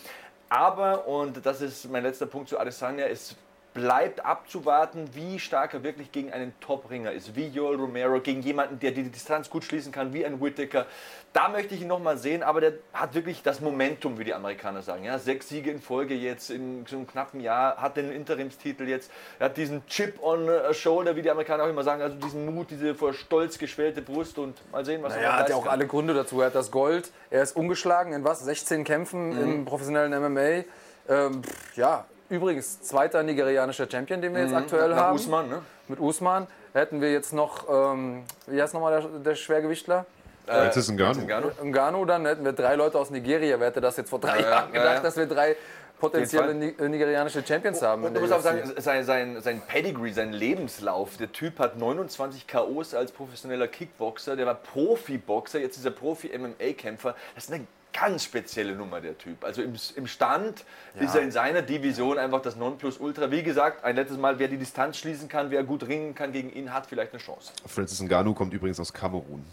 Aber, 0.52 1.06
und 1.08 1.46
das 1.46 1.62
ist 1.62 1.90
mein 1.90 2.02
letzter 2.02 2.26
Punkt 2.26 2.50
zu 2.50 2.58
Adesanya, 2.58 3.06
es 3.06 3.34
bleibt 3.75 4.25
abzuwarten, 4.25 5.09
wie 5.15 5.39
stark 5.39 5.73
er 5.75 5.83
wirklich 5.83 6.13
gegen 6.13 6.33
einen 6.33 6.53
Top-Ringer 6.61 7.13
ist, 7.13 7.35
wie 7.37 7.47
Joel 7.49 7.77
Romero, 7.79 8.21
gegen 8.21 8.43
jemanden, 8.43 8.79
der 8.79 8.91
die 8.91 9.05
Distanz 9.05 9.49
gut 9.49 9.65
schließen 9.65 9.93
kann, 9.93 10.12
wie 10.12 10.26
ein 10.26 10.41
Whittaker. 10.41 10.87
Da 11.33 11.49
möchte 11.49 11.75
ich 11.75 11.81
ihn 11.81 11.88
nochmal 11.88 12.19
sehen, 12.19 12.43
aber 12.43 12.61
der 12.61 12.75
hat 12.93 13.14
wirklich 13.14 13.43
das 13.43 13.62
Momentum, 13.62 14.19
wie 14.19 14.25
die 14.25 14.35
Amerikaner 14.35 14.83
sagen. 14.83 15.05
Ja, 15.05 15.19
sechs 15.19 15.49
Siege 15.49 15.71
in 15.71 15.81
Folge 15.81 16.14
jetzt 16.14 16.50
in 16.50 16.85
so 16.87 16.97
einem 16.97 17.07
knappen 17.07 17.41
Jahr, 17.41 17.79
hat 17.79 17.97
den 17.97 18.12
Interimstitel 18.12 18.87
jetzt, 18.87 19.11
er 19.38 19.47
hat 19.47 19.57
diesen 19.57 19.87
Chip 19.87 20.23
on 20.23 20.47
the 20.47 20.75
shoulder, 20.75 21.17
wie 21.17 21.23
die 21.23 21.31
Amerikaner 21.31 21.64
auch 21.64 21.69
immer 21.71 21.83
sagen, 21.85 22.02
also 22.02 22.17
diesen 22.17 22.55
Mut, 22.55 22.71
diese 22.71 22.95
vor 22.95 23.14
Stolz 23.14 23.57
geschwellte 23.57 24.02
Brust 24.02 24.37
und 24.37 24.61
mal 24.71 24.85
sehen, 24.85 25.02
was 25.02 25.14
Er 25.17 25.31
noch 25.31 25.38
hat 25.38 25.49
ja 25.49 25.57
auch 25.57 25.67
alle 25.67 25.87
Gründe 25.87 26.12
dazu. 26.12 26.41
Er 26.41 26.49
hat 26.49 26.55
das 26.55 26.71
Gold, 26.71 27.11
er 27.31 27.43
ist 27.43 27.57
ungeschlagen 27.57 28.12
in 28.12 28.25
was? 28.25 28.41
16 28.41 28.85
Kämpfen 28.85 29.31
Mhm. 29.31 29.38
im 29.43 29.64
professionellen 29.64 30.12
MMA. 30.12 30.64
Ähm, 31.09 31.43
ja, 31.75 32.05
übrigens, 32.33 32.81
zweiter 32.83 33.23
nigerianischer 33.23 33.87
Champion, 33.91 34.21
den 34.21 34.35
wir 34.35 34.43
jetzt 34.43 34.55
aktuell 34.55 34.89
Mhm. 34.91 34.95
Nach 34.97 35.03
haben. 35.05 35.15
Usman, 35.17 35.49
ne? 35.49 35.62
Mit 35.89 36.01
Usman. 36.01 36.47
Hätten 36.73 37.01
wir 37.01 37.12
jetzt 37.12 37.33
noch, 37.33 37.67
ähm, 37.71 38.25
wie 38.47 38.61
heißt 38.61 38.73
nochmal 38.75 39.01
der, 39.03 39.11
der 39.21 39.35
Schwergewichtler? 39.35 40.07
Francis 40.47 40.91
Ngannou. 40.91 41.23
Ngannou. 41.27 41.51
Ngannou, 41.62 42.05
dann 42.05 42.27
hätten 42.27 42.45
wir 42.45 42.53
drei 42.53 42.75
Leute 42.75 42.99
aus 42.99 43.11
Nigeria. 43.11 43.61
Wer 43.61 43.69
hätte 43.69 43.81
das 43.81 43.97
jetzt 43.97 44.11
vor 44.11 44.19
drei 44.19 44.41
Ja, 44.41 44.51
Jahren 44.51 44.75
ja, 44.75 44.81
gedacht, 44.81 44.97
ja. 44.97 45.03
dass 45.03 45.17
wir 45.17 45.27
drei 45.27 45.55
potenzielle 46.01 46.51
äh, 46.53 46.89
nigerianische 46.89 47.47
Champions 47.47 47.81
haben? 47.83 48.03
in 48.03 48.09
Und 48.09 48.15
du 48.15 48.21
musst 48.21 48.33
auch 48.33 48.41
sagen, 48.41 48.73
sein, 48.79 49.05
sein, 49.05 49.41
sein 49.41 49.61
Pedigree, 49.69 50.11
sein 50.12 50.33
Lebenslauf. 50.33 51.17
Der 51.19 51.31
Typ 51.31 51.59
hat 51.61 51.77
29 51.79 52.49
KOs 52.49 52.95
als 52.95 53.12
professioneller 53.12 53.69
Kickboxer, 53.69 54.35
der 54.35 54.47
war 54.47 54.55
Profiboxer, 54.57 55.61
jetzt 55.61 55.77
ist 55.77 55.85
er 55.85 55.93
Profi-MMA-Kämpfer. 55.93 57.15
Das 57.35 57.45
ist 57.45 57.53
eine 57.53 57.67
ganz 57.92 58.25
spezielle 58.25 58.75
Nummer, 58.75 59.00
der 59.00 59.16
Typ. 59.18 59.44
Also 59.44 59.62
im, 59.62 59.75
im 59.96 60.06
Stand 60.06 60.64
ist 60.99 61.14
er 61.14 61.22
in 61.22 61.30
seiner 61.30 61.62
Division 61.62 62.18
einfach 62.18 62.42
das 62.42 62.56
Nonplusultra. 62.56 63.30
Wie 63.30 63.42
gesagt, 63.42 63.84
ein 63.84 63.96
letztes 63.96 64.18
Mal, 64.18 64.38
wer 64.38 64.49
die 64.49 64.56
Distanz 64.56 64.99
schließen 64.99 65.28
kann, 65.28 65.50
wer 65.50 65.62
gut 65.64 65.87
ringen 65.87 66.14
kann 66.14 66.32
gegen 66.32 66.52
ihn, 66.52 66.72
hat 66.72 66.87
vielleicht 66.87 67.12
eine 67.12 67.22
Chance. 67.22 67.52
Francis 67.66 68.00
Ngannou 68.02 68.34
kommt 68.34 68.52
übrigens 68.54 68.80
aus 68.80 68.92
Kamerun. 68.92 69.44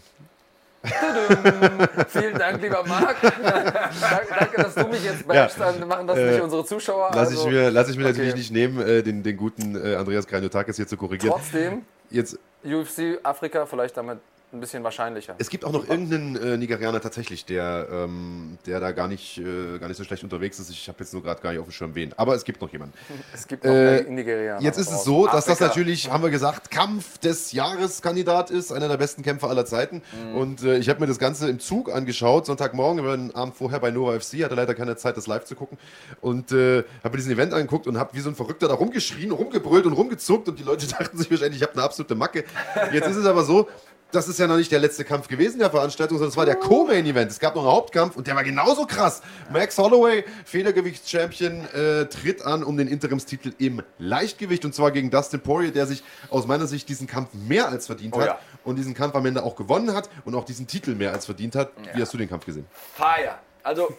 Vielen 2.07 2.37
Dank, 2.37 2.61
lieber 2.61 2.85
Marc. 2.85 3.17
danke, 3.21 4.33
danke, 4.39 4.63
dass 4.63 4.75
du 4.75 4.87
mich 4.87 5.03
jetzt 5.03 5.27
bashst. 5.27 5.59
Dann 5.59 5.85
machen 5.87 6.07
das 6.07 6.17
nicht 6.17 6.41
unsere 6.41 6.65
Zuschauer. 6.65 7.11
Lass 7.13 7.29
Also, 7.29 7.47
ich 7.47 7.53
mir, 7.53 7.69
lass 7.69 7.89
ich 7.89 7.97
mir 7.97 8.05
natürlich 8.05 8.31
okay. 8.31 8.39
nicht 8.39 8.51
nehmen, 8.51 8.79
äh, 8.79 9.03
den, 9.03 9.21
den 9.21 9.35
guten 9.35 9.75
äh, 9.75 9.95
Andreas 9.95 10.25
Kranjotakis 10.25 10.77
hier 10.77 10.87
zu 10.87 10.95
korrigieren. 10.95 11.33
Trotzdem, 11.35 11.81
Jetzt, 12.09 12.39
UFC 12.63 13.19
Afrika 13.23 13.65
vielleicht 13.65 13.95
damit 13.97 14.19
ein 14.51 14.59
bisschen 14.59 14.83
wahrscheinlicher. 14.83 15.35
es 15.37 15.49
gibt 15.49 15.63
auch 15.63 15.71
noch 15.71 15.87
irgendeinen 15.87 16.35
äh, 16.35 16.57
Nigerianer 16.57 17.01
tatsächlich, 17.01 17.45
der, 17.45 17.87
ähm, 17.91 18.57
der 18.65 18.79
da 18.79 18.91
gar 18.91 19.07
nicht, 19.07 19.37
äh, 19.37 19.77
gar 19.77 19.87
nicht 19.87 19.97
so 19.97 20.03
schlecht 20.03 20.23
unterwegs 20.23 20.59
ist. 20.59 20.69
Ich 20.69 20.87
habe 20.87 20.97
jetzt 20.99 21.13
nur 21.13 21.21
gerade 21.21 21.41
gar 21.41 21.51
nicht 21.51 21.59
auf 21.59 21.67
dem 21.67 21.71
Schirm 21.71 21.95
wen. 21.95 22.13
Aber 22.17 22.35
es 22.35 22.43
gibt 22.43 22.61
noch 22.61 22.71
jemanden. 22.71 22.93
Es 23.33 23.47
gibt 23.47 23.63
noch 23.63 23.71
Äh, 23.71 24.03
Nigerianer. 24.03 24.61
Jetzt 24.61 24.77
ist 24.77 24.91
es 24.91 25.03
so, 25.03 25.25
dass 25.25 25.45
das 25.45 25.61
Afrika. 25.61 25.67
natürlich, 25.67 26.09
haben 26.11 26.23
wir 26.23 26.29
gesagt, 26.31 26.71
Kampf 26.71 27.19
des 27.19 27.51
Jahres 27.51 28.01
Kandidat 28.01 28.49
ist, 28.49 28.71
einer 28.71 28.87
der 28.87 28.97
besten 28.97 29.21
Kämpfer 29.21 29.49
aller 29.49 29.65
Zeiten. 29.65 30.01
Und 30.35 30.63
äh, 30.63 30.77
ich 30.77 30.89
habe 30.89 30.99
mir 30.99 31.07
das 31.07 31.19
Ganze 31.19 31.49
im 31.49 31.59
Zug 31.59 31.93
angeschaut, 31.93 32.45
Sonntagmorgen, 32.47 33.03
wir 33.03 33.09
waren 33.09 33.35
Abend 33.35 33.55
vorher 33.55 33.79
bei 33.79 33.91
Nova 33.91 34.19
FC, 34.19 34.43
hatte 34.43 34.55
leider 34.55 34.73
keine 34.73 34.95
Zeit, 34.95 35.15
das 35.15 35.27
live 35.27 35.45
zu 35.45 35.55
gucken. 35.55 35.77
Und 36.21 36.51
äh, 36.51 36.83
habe 37.03 37.11
mir 37.11 37.17
diesen 37.17 37.31
Event 37.33 37.53
angeguckt 37.53 37.87
und 37.87 37.97
habe 37.97 38.13
wie 38.13 38.19
so 38.19 38.29
ein 38.29 38.35
Verrückter 38.35 38.67
da 38.67 38.73
rumgeschrien, 38.73 39.31
rumgebrüllt 39.31 39.85
und 39.85 39.93
rumgezuckt 39.93 40.49
und 40.49 40.57
die 40.59 40.63
Leute 40.63 40.87
dachten 40.99 41.17
sich 41.17 41.29
wahrscheinlich, 41.29 41.57
ich 41.61 41.63
habe 41.63 41.73
eine 41.73 41.83
absolute 41.83 42.15
Macke. 42.15 42.43
Jetzt 42.91 43.07
ist 43.07 43.17
es 43.17 43.25
aber 43.25 43.43
so, 43.43 43.67
das 44.11 44.27
ist 44.27 44.39
ja 44.39 44.47
noch 44.47 44.57
nicht 44.57 44.71
der 44.71 44.79
letzte 44.79 45.05
Kampf 45.05 45.27
gewesen 45.27 45.59
der 45.59 45.69
Veranstaltung, 45.69 46.17
sondern 46.17 46.31
es 46.31 46.37
war 46.37 46.45
der 46.45 46.55
Co-Main-Event. 46.55 47.29
Es 47.31 47.39
gab 47.39 47.55
noch 47.55 47.63
einen 47.63 47.71
Hauptkampf 47.71 48.15
und 48.15 48.25
der 48.27 48.35
war 48.35 48.43
genauso 48.43 48.85
krass. 48.85 49.21
Max 49.51 49.77
Holloway, 49.77 50.25
Federgewichtschampion, 50.45 51.65
äh, 51.73 52.05
tritt 52.05 52.41
an 52.41 52.63
um 52.63 52.77
den 52.77 52.87
Interimstitel 52.87 53.53
im 53.59 53.83
Leichtgewicht 53.99 54.65
und 54.65 54.73
zwar 54.73 54.91
gegen 54.91 55.11
Dustin 55.11 55.41
Poirier, 55.41 55.71
der 55.71 55.85
sich 55.85 56.03
aus 56.29 56.47
meiner 56.47 56.65
Sicht 56.67 56.89
diesen 56.89 57.07
Kampf 57.07 57.29
mehr 57.33 57.69
als 57.69 57.85
verdient 57.85 58.15
Oh 58.15 58.21
hat 58.21 58.27
ja. 58.27 58.39
und 58.63 58.77
diesen 58.77 58.93
Kampf 58.93 59.15
am 59.15 59.25
Ende 59.25 59.43
auch 59.43 59.55
gewonnen 59.55 59.93
hat 59.93 60.09
und 60.25 60.33
auch 60.33 60.45
diesen 60.45 60.65
Titel 60.65 60.95
mehr 60.95 61.11
als 61.13 61.25
verdient 61.25 61.55
hat. 61.55 61.71
Wie 61.93 62.01
hast 62.01 62.13
du 62.13 62.17
den 62.17 62.29
Kampf 62.29 62.45
gesehen? 62.45 62.65
Fire. 62.95 63.37
Also, 63.63 63.89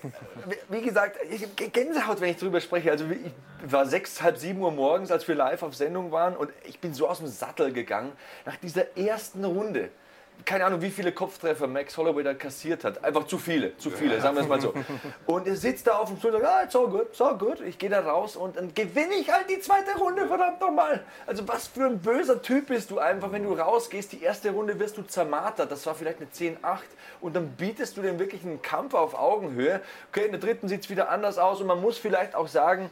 wie- 0.69 0.81
gesagt, 0.81 1.19
ich 1.31 1.43
hab 1.45 1.73
Gänsehaut, 1.73 2.21
wenn 2.21 2.31
ich 2.31 2.39
drüber 2.39 2.61
spreche. 2.61 2.91
Also, 2.91 3.05
ich 3.11 3.33
war 3.71 3.87
sechs, 3.87 4.23
halb 4.23 4.39
sieben 4.39 4.61
Uhr 4.61 4.71
morgens, 4.71 5.11
als 5.11 5.29
wir 5.29 5.35
live 5.35 5.63
auf 5.63 5.75
Sendung 5.75 6.11
waren 6.13 6.37
und 6.37 6.51
ich 6.65 6.81
bin 6.81 6.95
so 6.95 7.09
aus 7.09 7.19
dem 7.19 7.27
Sattel 7.27 7.73
gegangen 7.73 8.13
nach 8.47 8.57
dieser 8.57 8.97
ersten 8.97 9.45
Runde. 9.45 9.91
Keine 10.45 10.65
Ahnung, 10.65 10.81
wie 10.81 10.91
viele 10.91 11.13
Kopftreffer 11.13 11.67
Max 11.67 11.97
Holloway 11.97 12.23
da 12.23 12.35
kassiert 12.35 12.85
hat. 12.85 13.03
Einfach 13.05 13.27
zu 13.27 13.39
viele, 13.39 13.77
zu 13.77 13.91
viele, 13.91 14.21
sagen 14.21 14.37
wir 14.37 14.43
es 14.43 14.49
mal 14.49 14.61
so. 14.61 14.75
Und 15.27 15.47
er 15.47 15.57
sitzt 15.57 15.87
da 15.87 15.97
auf 15.97 16.09
dem 16.09 16.19
Stuhl 16.19 16.35
und 16.35 16.41
sagt, 16.41 16.53
ah, 16.53 16.63
it's 16.65 16.77
all 16.77 16.89
good, 16.89 17.07
it's 17.11 17.21
all 17.21 17.37
good. 17.37 17.61
Ich 17.61 17.79
gehe 17.79 17.91
da 17.91 18.01
raus 18.01 18.37
und 18.37 18.57
dann 18.57 18.75
gewinne 18.75 19.15
ich 19.15 19.31
halt 19.31 19.49
die 19.49 19.61
zweite 19.61 19.97
Runde, 19.99 20.27
verdammt 20.27 20.61
nochmal. 20.61 21.03
Also 21.27 21.47
was 21.47 21.69
für 21.69 21.87
ein 21.87 21.99
böser 21.99 22.43
Typ 22.43 22.69
bist 22.69 22.91
du 22.91 22.99
einfach, 22.99 23.33
wenn 23.33 23.45
du 23.45 23.53
rausgehst, 23.53 24.13
die 24.13 24.23
erste 24.23 24.51
Runde 24.51 24.79
wirst 24.79 24.97
du 24.97 25.03
zermartert. 25.03 25.71
Das 25.71 25.87
war 25.87 25.95
vielleicht 25.95 26.19
eine 26.21 26.29
10-8 26.31 26.79
und 27.21 27.37
dann 27.37 27.49
bietest 27.51 27.97
du 27.97 28.03
dem 28.03 28.19
wirklich 28.19 28.43
einen 28.43 28.63
Kampf 28.63 28.95
auf 28.95 29.15
Augenhöhe. 29.15 29.81
Okay, 30.11 30.25
in 30.25 30.33
der 30.33 30.41
dritten 30.41 30.69
sieht 30.69 30.83
es 30.83 30.91
wieder 30.91 31.11
anders 31.11 31.39
aus 31.39 31.61
und 31.61 31.67
man 31.67 31.81
muss 31.81 31.99
vielleicht 31.99 32.35
auch 32.35 32.49
sagen, 32.49 32.91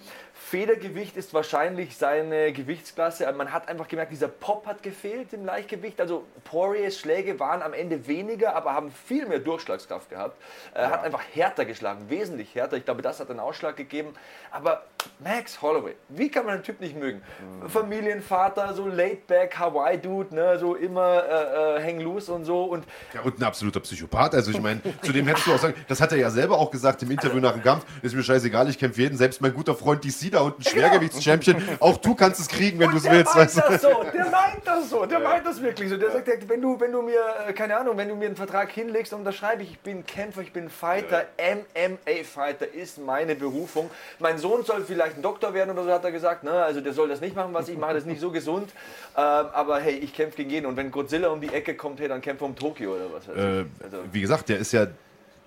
Federgewicht 0.49 1.19
ist 1.19 1.35
wahrscheinlich 1.35 1.95
seine 1.99 2.55
Gewichtsklasse. 2.55 3.31
Man 3.35 3.53
hat 3.53 3.69
einfach 3.69 3.87
gemerkt, 3.87 4.13
dieser 4.13 4.29
Pop 4.29 4.67
hat 4.67 4.83
gefehlt 4.83 5.35
im 5.35 5.45
Leichtgewicht. 5.45 6.01
Also 6.01 6.25
Poiriers 6.45 6.99
Schläge 6.99 7.39
waren 7.39 7.61
am 7.61 7.75
Ende 7.75 8.07
weniger, 8.07 8.57
aber 8.57 8.73
haben 8.73 8.91
viel 8.91 9.27
mehr 9.27 9.41
Durchschlagskraft 9.41 10.09
gehabt. 10.09 10.41
Er 10.73 10.89
hat 10.91 11.05
einfach 11.05 11.23
härter 11.35 11.67
geschlagen, 11.67 12.09
wesentlich 12.09 12.55
härter. 12.55 12.79
Ich 12.79 12.87
glaube, 12.87 13.03
das 13.03 13.21
hat 13.21 13.29
einen 13.29 13.41
Ausschlag 13.41 13.77
gegeben. 13.77 14.15
Aber 14.51 14.85
Max 15.21 15.61
Holloway, 15.61 15.97
wie 16.09 16.31
kann 16.31 16.47
man 16.47 16.57
den 16.59 16.63
Typ 16.63 16.81
nicht 16.81 16.97
mögen? 16.97 17.21
Familienvater, 17.67 18.73
so 18.73 18.87
laid-back 18.87 19.59
Hawaii-Dude, 19.59 20.35
ne? 20.35 20.59
so 20.59 20.75
immer 20.77 21.25
äh, 21.25 21.77
äh, 21.77 21.85
hang 21.85 22.01
loose 22.01 22.33
und 22.33 22.47
so. 22.47 22.65
Und 22.65 22.87
Ja, 23.13 23.21
und 23.21 23.39
ein 23.39 23.45
absoluter 23.45 23.81
Psychopath. 23.81 24.35
Also 24.35 24.51
ich 24.51 24.63
meine, 24.63 24.81
zu 25.03 25.13
dem 25.13 25.27
hättest 25.27 25.47
du 25.47 25.53
auch 25.53 25.59
sagen, 25.59 25.75
das 25.89 26.01
hat 26.01 26.13
er 26.13 26.19
ja 26.19 26.31
selber 26.31 26.57
auch 26.59 26.71
gesagt 26.71 27.03
im 27.03 27.11
Interview 27.11 27.39
nach 27.39 27.53
dem 27.53 27.63
Kampf. 27.63 27.85
Ist 28.01 28.15
mir 28.15 28.23
scheißegal, 28.23 28.71
ich 28.71 28.79
kämpfe 28.79 29.03
jeden. 29.03 29.19
Selbst 29.19 29.43
mein 29.43 29.53
guter 29.53 29.75
Freund 29.75 30.03
DC 30.05 30.31
da 30.39 30.45
unten, 30.45 30.63
Schwergewichtschampion. 30.63 31.63
Auch 31.81 31.97
du 31.97 32.15
kannst 32.15 32.41
es 32.41 32.49
kriegen, 32.49 32.79
wenn 32.79 32.91
du 32.91 32.97
es 32.97 33.05
willst. 33.05 33.35
meint 33.35 33.57
Weißt 33.57 33.59
das 33.59 33.83
so, 33.83 34.05
der 34.13 34.31
meint 34.31 34.63
das 34.65 34.91
so, 34.91 35.07
der 35.07 35.21
meint 35.21 35.47
das 35.47 35.61
wirklich 35.61 35.89
so. 35.91 35.97
Der 35.97 36.11
sagt, 36.11 36.49
wenn 36.49 36.61
du, 36.61 36.79
wenn 36.81 36.93
du 36.93 37.03
mir, 37.03 37.21
äh, 37.47 37.53
keine 37.53 37.77
Ahnung, 37.77 37.97
wenn 37.97 38.09
du 38.09 38.15
mir 38.15 38.27
einen 38.27 38.37
Vertrag 38.37 38.71
hinlegst, 38.71 39.13
unterschreibe 39.13 39.63
ich, 39.63 39.73
ich 39.73 39.81
bin 39.81 40.07
Kämpfer, 40.07 40.43
ich 40.43 40.53
bin 40.53 40.71
Fighter, 40.71 41.27
MMA-Fighter 41.39 42.73
ist 42.73 42.99
meine 42.99 43.35
Berufung. 43.35 43.91
Mein 44.19 44.39
Sohn 44.39 44.65
soll 44.65 44.85
vielleicht 44.85 45.17
ein 45.17 45.23
Doktor 45.23 45.55
werden 45.55 45.71
oder 45.71 45.85
so, 45.85 45.91
hat 45.91 46.05
er 46.05 46.13
gesagt. 46.13 46.45
Ne? 46.45 46.53
Also 46.53 46.81
der 46.81 46.93
soll 46.93 47.09
das 47.09 47.21
nicht 47.21 47.37
machen, 47.37 47.53
was 47.55 47.69
ich 47.69 47.79
mache, 47.79 47.95
das 47.95 48.03
ist 48.03 48.09
nicht 48.09 48.21
so 48.21 48.31
gesund. 48.31 48.71
Ähm, 49.17 49.47
aber 49.53 49.81
hey, 49.81 49.95
ich 49.95 50.15
kämpfe 50.15 50.37
gegen 50.37 50.51
jeden. 50.51 50.67
Und 50.67 50.77
wenn 50.77 50.93
Godzilla 50.93 51.29
um 51.29 51.41
die 51.41 51.53
Ecke 51.53 51.75
kommt, 51.75 51.99
hey, 51.99 52.07
dann 52.07 52.21
kämpfe 52.21 52.45
um 52.45 52.55
Tokio 52.55 52.95
oder 52.95 53.07
was. 53.13 53.27
Äh, 53.27 53.65
Also, 53.83 53.99
wie 54.13 54.21
gesagt, 54.21 54.49
der 54.49 54.59
ist 54.59 54.71
ja 54.71 54.87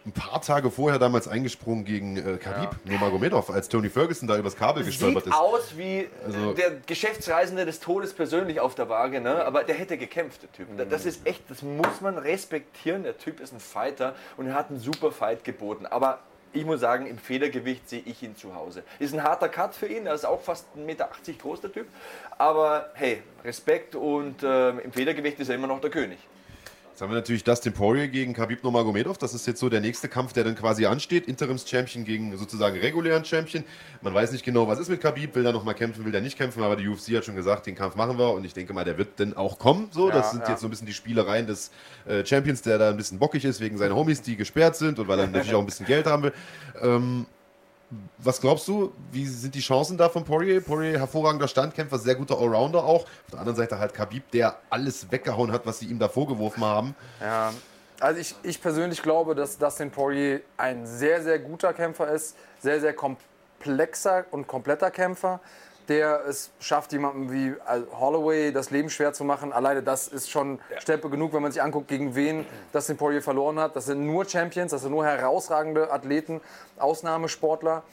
ein 0.06 0.12
paar 0.14 0.42
Tage 0.42 0.72
vorher 0.72 0.98
damals 1.00 1.28
eingesprungen 1.28 1.86
gegen 1.86 2.18
äh, 2.18 2.38
Khabib 2.38 2.70
Nurmagomedov, 2.86 3.50
als 3.52 3.70
Tony 3.70 3.90
Ferguson 3.90 4.28
da 4.28 4.38
übers 4.38 4.56
Kabel 4.56 4.84
gestolpert 4.84 5.26
Sieht 5.26 5.34
ist. 5.34 5.40
aus 5.40 5.78
wie 5.78 6.08
Also- 6.26 6.52
äh, 6.52 6.56
der 6.56 6.72
Geschäftsreisende 6.88 7.66
des 7.66 7.80
Todes 7.80 8.14
persönlich 8.14 8.60
auf 8.60 8.74
der 8.76 8.90
Waage, 8.90 9.22
ne? 9.22 9.46
aber 9.46 9.64
der 9.64 9.76
hätte 9.76 9.98
gekämpft, 9.98 10.44
der 10.44 10.52
Typ. 10.52 10.68
Da- 10.78 10.86
Das 10.86 11.06
ist 11.06 11.26
echt, 11.28 11.44
das 11.50 11.62
muss 11.62 12.02
man 12.02 12.18
respektieren. 12.18 13.04
Der 13.04 13.18
Typ 13.18 13.40
ist 13.40 13.54
ein 13.54 13.60
Fighter 13.60 14.16
und 14.38 14.48
er 14.48 14.56
hat 14.56 14.70
einen 14.70 14.80
super 14.80 15.12
Fight 15.12 15.44
geboten. 15.44 15.86
Aber 15.86 16.20
ich 16.54 16.66
muss 16.66 16.82
sagen, 16.82 17.06
im 17.06 17.18
Federgewicht 17.18 17.88
sehe 17.88 18.02
ich 18.06 18.22
ihn 18.24 18.36
zu 18.36 18.54
Hause. 18.56 18.84
Ist 19.00 19.14
ein 19.14 19.24
harter 19.24 19.48
Cut 19.50 19.74
für 19.76 19.88
ihn, 19.88 20.06
er 20.08 20.16
ist 20.16 20.26
auch 20.26 20.42
fast 20.42 20.66
1,80 20.76 20.86
Meter 20.86 21.10
groß, 21.42 21.62
der 21.62 21.72
Typ. 21.72 21.88
Aber 22.38 22.90
hey, 22.96 23.22
Respekt 23.46 23.96
und 23.96 24.38
ähm, 24.44 24.80
im 24.80 24.92
Federgewicht 24.92 25.40
ist 25.40 25.50
er 25.50 25.56
immer 25.56 25.68
noch 25.68 25.80
der 25.80 25.92
König. 25.92 26.18
Jetzt 27.02 27.06
haben 27.08 27.14
wir 27.14 27.18
natürlich 27.18 27.44
Dustin 27.44 27.74
Poirier 27.74 28.08
gegen 28.10 28.36
Khabib 28.36 28.64
Nurmagomedov. 28.64 29.18
Das 29.18 29.34
ist 29.34 29.48
jetzt 29.48 29.60
so 29.60 29.70
der 29.70 29.82
nächste 29.82 30.08
Kampf, 30.08 30.34
der 30.34 30.44
dann 30.44 30.54
quasi 30.54 30.86
ansteht. 30.86 31.28
Interims-Champion 31.28 32.06
gegen 32.06 32.38
sozusagen 32.38 32.78
regulären 32.78 33.26
Champion. 33.26 33.64
Man 34.04 34.14
weiß 34.14 34.32
nicht 34.34 34.46
genau, 34.46 34.68
was 34.68 34.78
ist 34.78 34.88
mit 34.88 35.02
Khabib. 35.02 35.34
Will 35.34 35.44
er 35.44 35.52
noch 35.52 35.64
mal 35.64 35.74
kämpfen, 35.74 36.06
will 36.06 36.14
er 36.14 36.22
nicht 36.22 36.38
kämpfen. 36.38 36.62
Aber 36.62 36.76
die 36.76 36.88
UFC 36.88 37.16
hat 37.16 37.26
schon 37.26 37.36
gesagt, 37.36 37.66
den 37.66 37.74
Kampf 37.74 37.96
machen 37.96 38.20
wir. 38.20 38.32
Und 38.32 38.46
ich 38.46 38.54
denke 38.54 38.74
mal, 38.74 38.86
der 38.86 39.00
wird 39.00 39.20
dann 39.20 39.36
auch 39.36 39.58
kommen. 39.58 39.88
So, 39.90 40.10
Ja, 40.10 40.16
das 40.18 40.30
sind 40.30 40.44
ja. 40.44 40.52
jetzt 40.52 40.62
so 40.62 40.68
ein 40.68 40.70
bisschen 40.70 40.86
die 40.86 40.94
Spielereien 40.94 41.48
des 41.48 41.72
äh, 42.06 42.24
Champions, 42.24 42.62
der 42.62 42.78
da 42.78 42.92
ein 42.92 42.98
bisschen 42.98 43.18
bockig 43.18 43.46
ist 43.46 43.60
wegen 43.62 43.80
seiner 43.80 43.96
Homies, 43.96 44.22
die 44.22 44.36
gesperrt 44.36 44.76
sind 44.76 45.00
und 45.00 45.08
weil 45.08 45.18
er 45.18 45.26
natürlich 45.26 45.56
auch 45.56 45.60
ein 45.60 45.66
bisschen 45.66 45.88
Geld 45.88 46.06
haben 46.06 46.22
will. 46.22 46.34
Ähm, 46.84 47.26
was 48.18 48.40
glaubst 48.40 48.68
du, 48.68 48.94
wie 49.12 49.26
sind 49.26 49.54
die 49.56 49.60
Chancen 49.60 49.98
da 49.98 50.10
von 50.10 50.24
Poirier? 50.24 50.62
Poirier, 50.62 51.00
hervorragender 51.00 51.48
Standkämpfer, 51.48 51.98
sehr 52.00 52.16
guter 52.16 52.38
Allrounder 52.40 52.84
auch. 52.84 53.04
Auf 53.04 53.32
der 53.32 53.40
anderen 53.40 53.58
Seite 53.58 53.80
halt 53.80 53.94
Khabib, 53.94 54.32
der 54.32 54.58
alles 54.70 55.12
weggehauen 55.12 55.52
hat, 55.52 55.66
was 55.66 55.80
sie 55.80 55.88
ihm 55.88 56.00
da 56.00 56.08
vorgeworfen 56.08 56.64
haben. 56.64 56.96
Ja, 57.20 57.52
also 58.00 58.20
ich, 58.20 58.36
ich 58.44 58.62
persönlich 58.62 59.02
glaube, 59.02 59.36
dass 59.36 59.58
Dustin 59.58 59.92
Poirier 59.92 60.42
ein 60.58 60.88
sehr, 60.88 61.22
sehr 61.22 61.40
guter 61.40 61.74
Kämpfer 61.74 62.10
ist, 62.12 62.36
sehr, 62.60 62.80
sehr 62.80 62.94
komplexer 62.94 64.26
und 64.32 64.48
kompletter 64.48 64.90
Kämpfer, 64.90 65.40
der 65.92 66.26
es 66.26 66.52
schafft, 66.62 66.94
jemandem 66.94 67.32
wie 67.32 67.54
Al- 67.66 67.86
Holloway 68.00 68.54
das 68.54 68.72
Leben 68.72 68.90
schwer 68.90 69.12
zu 69.12 69.26
machen. 69.26 69.52
Alleine 69.52 69.84
das 69.84 70.08
ist 70.08 70.30
schon 70.30 70.60
Stempel 70.80 71.12
genug, 71.12 71.34
wenn 71.34 71.42
man 71.42 71.52
sich 71.52 71.62
anguckt, 71.62 71.90
gegen 71.90 72.16
wen 72.16 72.46
Dustin 72.72 72.96
Poirier 72.96 73.22
verloren 73.22 73.60
hat. 73.60 73.76
Das 73.76 73.86
sind 73.88 74.06
nur 74.06 74.24
Champions, 74.26 74.72
das 74.72 74.82
sind 74.84 74.92
nur 74.92 75.06
herausragende 75.06 75.92
Athleten, 75.92 76.40
Ausnahmesportler. 76.80 77.84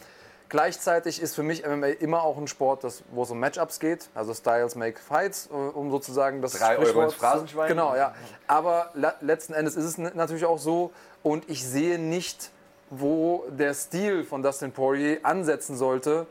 Gleichzeitig 0.48 1.20
ist 1.20 1.34
für 1.34 1.42
mich 1.42 1.66
MMA 1.66 1.88
immer 1.88 2.22
auch 2.22 2.38
ein 2.38 2.46
Sport, 2.46 2.82
das, 2.84 3.02
wo 3.10 3.24
es 3.24 3.30
um 3.30 3.38
Matchups 3.38 3.80
geht, 3.80 4.08
also 4.14 4.32
Styles 4.32 4.76
make 4.76 4.98
fights, 4.98 5.48
äh, 5.52 5.54
um 5.54 5.90
sozusagen 5.90 6.40
das 6.40 6.52
Drei 6.52 6.78
Euro 6.78 7.02
ins 7.02 7.14
Phrasenschwein. 7.14 7.68
Genau, 7.68 7.94
ja. 7.96 8.14
Aber 8.46 8.90
le 8.94 9.12
letzten 9.20 9.52
Endes 9.52 9.76
ist 9.76 9.84
es 9.84 9.98
natürlich 9.98 10.46
auch 10.46 10.58
so 10.58 10.90
und 11.22 11.50
ich 11.50 11.66
sehe 11.66 11.98
nicht, 11.98 12.50
wo 12.88 13.44
der 13.50 13.74
Stil 13.74 14.24
von 14.24 14.42
Dustin 14.42 14.72
Poirier 14.72 15.18
ansetzen 15.22 15.76
sollte, 15.76 16.26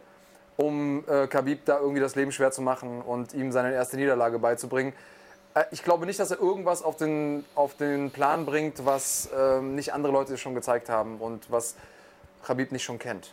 um 0.58 1.04
äh, 1.08 1.28
Khabib 1.28 1.66
da 1.66 1.80
irgendwie 1.80 2.02
das 2.02 2.16
Leben 2.16 2.32
schwer 2.32 2.52
zu 2.52 2.62
machen 2.62 3.02
und 3.02 3.34
ihm 3.34 3.52
seine 3.52 3.74
erste 3.74 3.96
Niederlage 3.96 4.40
beizubringen. 4.40 4.94
Äh, 5.54 5.66
ich 5.72 5.84
glaube 5.84 6.06
nicht, 6.06 6.20
dass 6.20 6.32
er 6.32 6.40
irgendwas 6.40 6.82
auf 6.82 6.98
den, 6.98 7.46
auf 7.56 7.78
den 7.78 8.12
Plan 8.12 8.46
bringt, 8.46 8.86
was 8.86 9.30
ähm, 9.38 9.76
nicht 9.76 9.94
andere 9.94 10.12
Leute 10.12 10.38
schon 10.38 10.56
gezeigt 10.56 10.90
haben 10.90 11.20
und 11.20 11.50
was 11.52 11.76
Khabib 12.44 12.72
nicht 12.72 12.84
schon 12.84 13.00
kennt. 13.00 13.32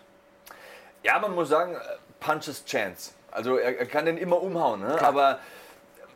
Ja, 1.03 1.19
man 1.19 1.35
muss 1.35 1.49
sagen, 1.49 1.75
äh, 1.75 1.79
Punches 2.21 2.65
Chance. 2.65 3.13
Also 3.31 3.57
er, 3.57 3.79
er 3.79 3.87
kann 3.87 4.07
den 4.07 4.17
immer 4.17 4.41
umhauen, 4.41 4.81
ne? 4.81 5.01
aber 5.03 5.41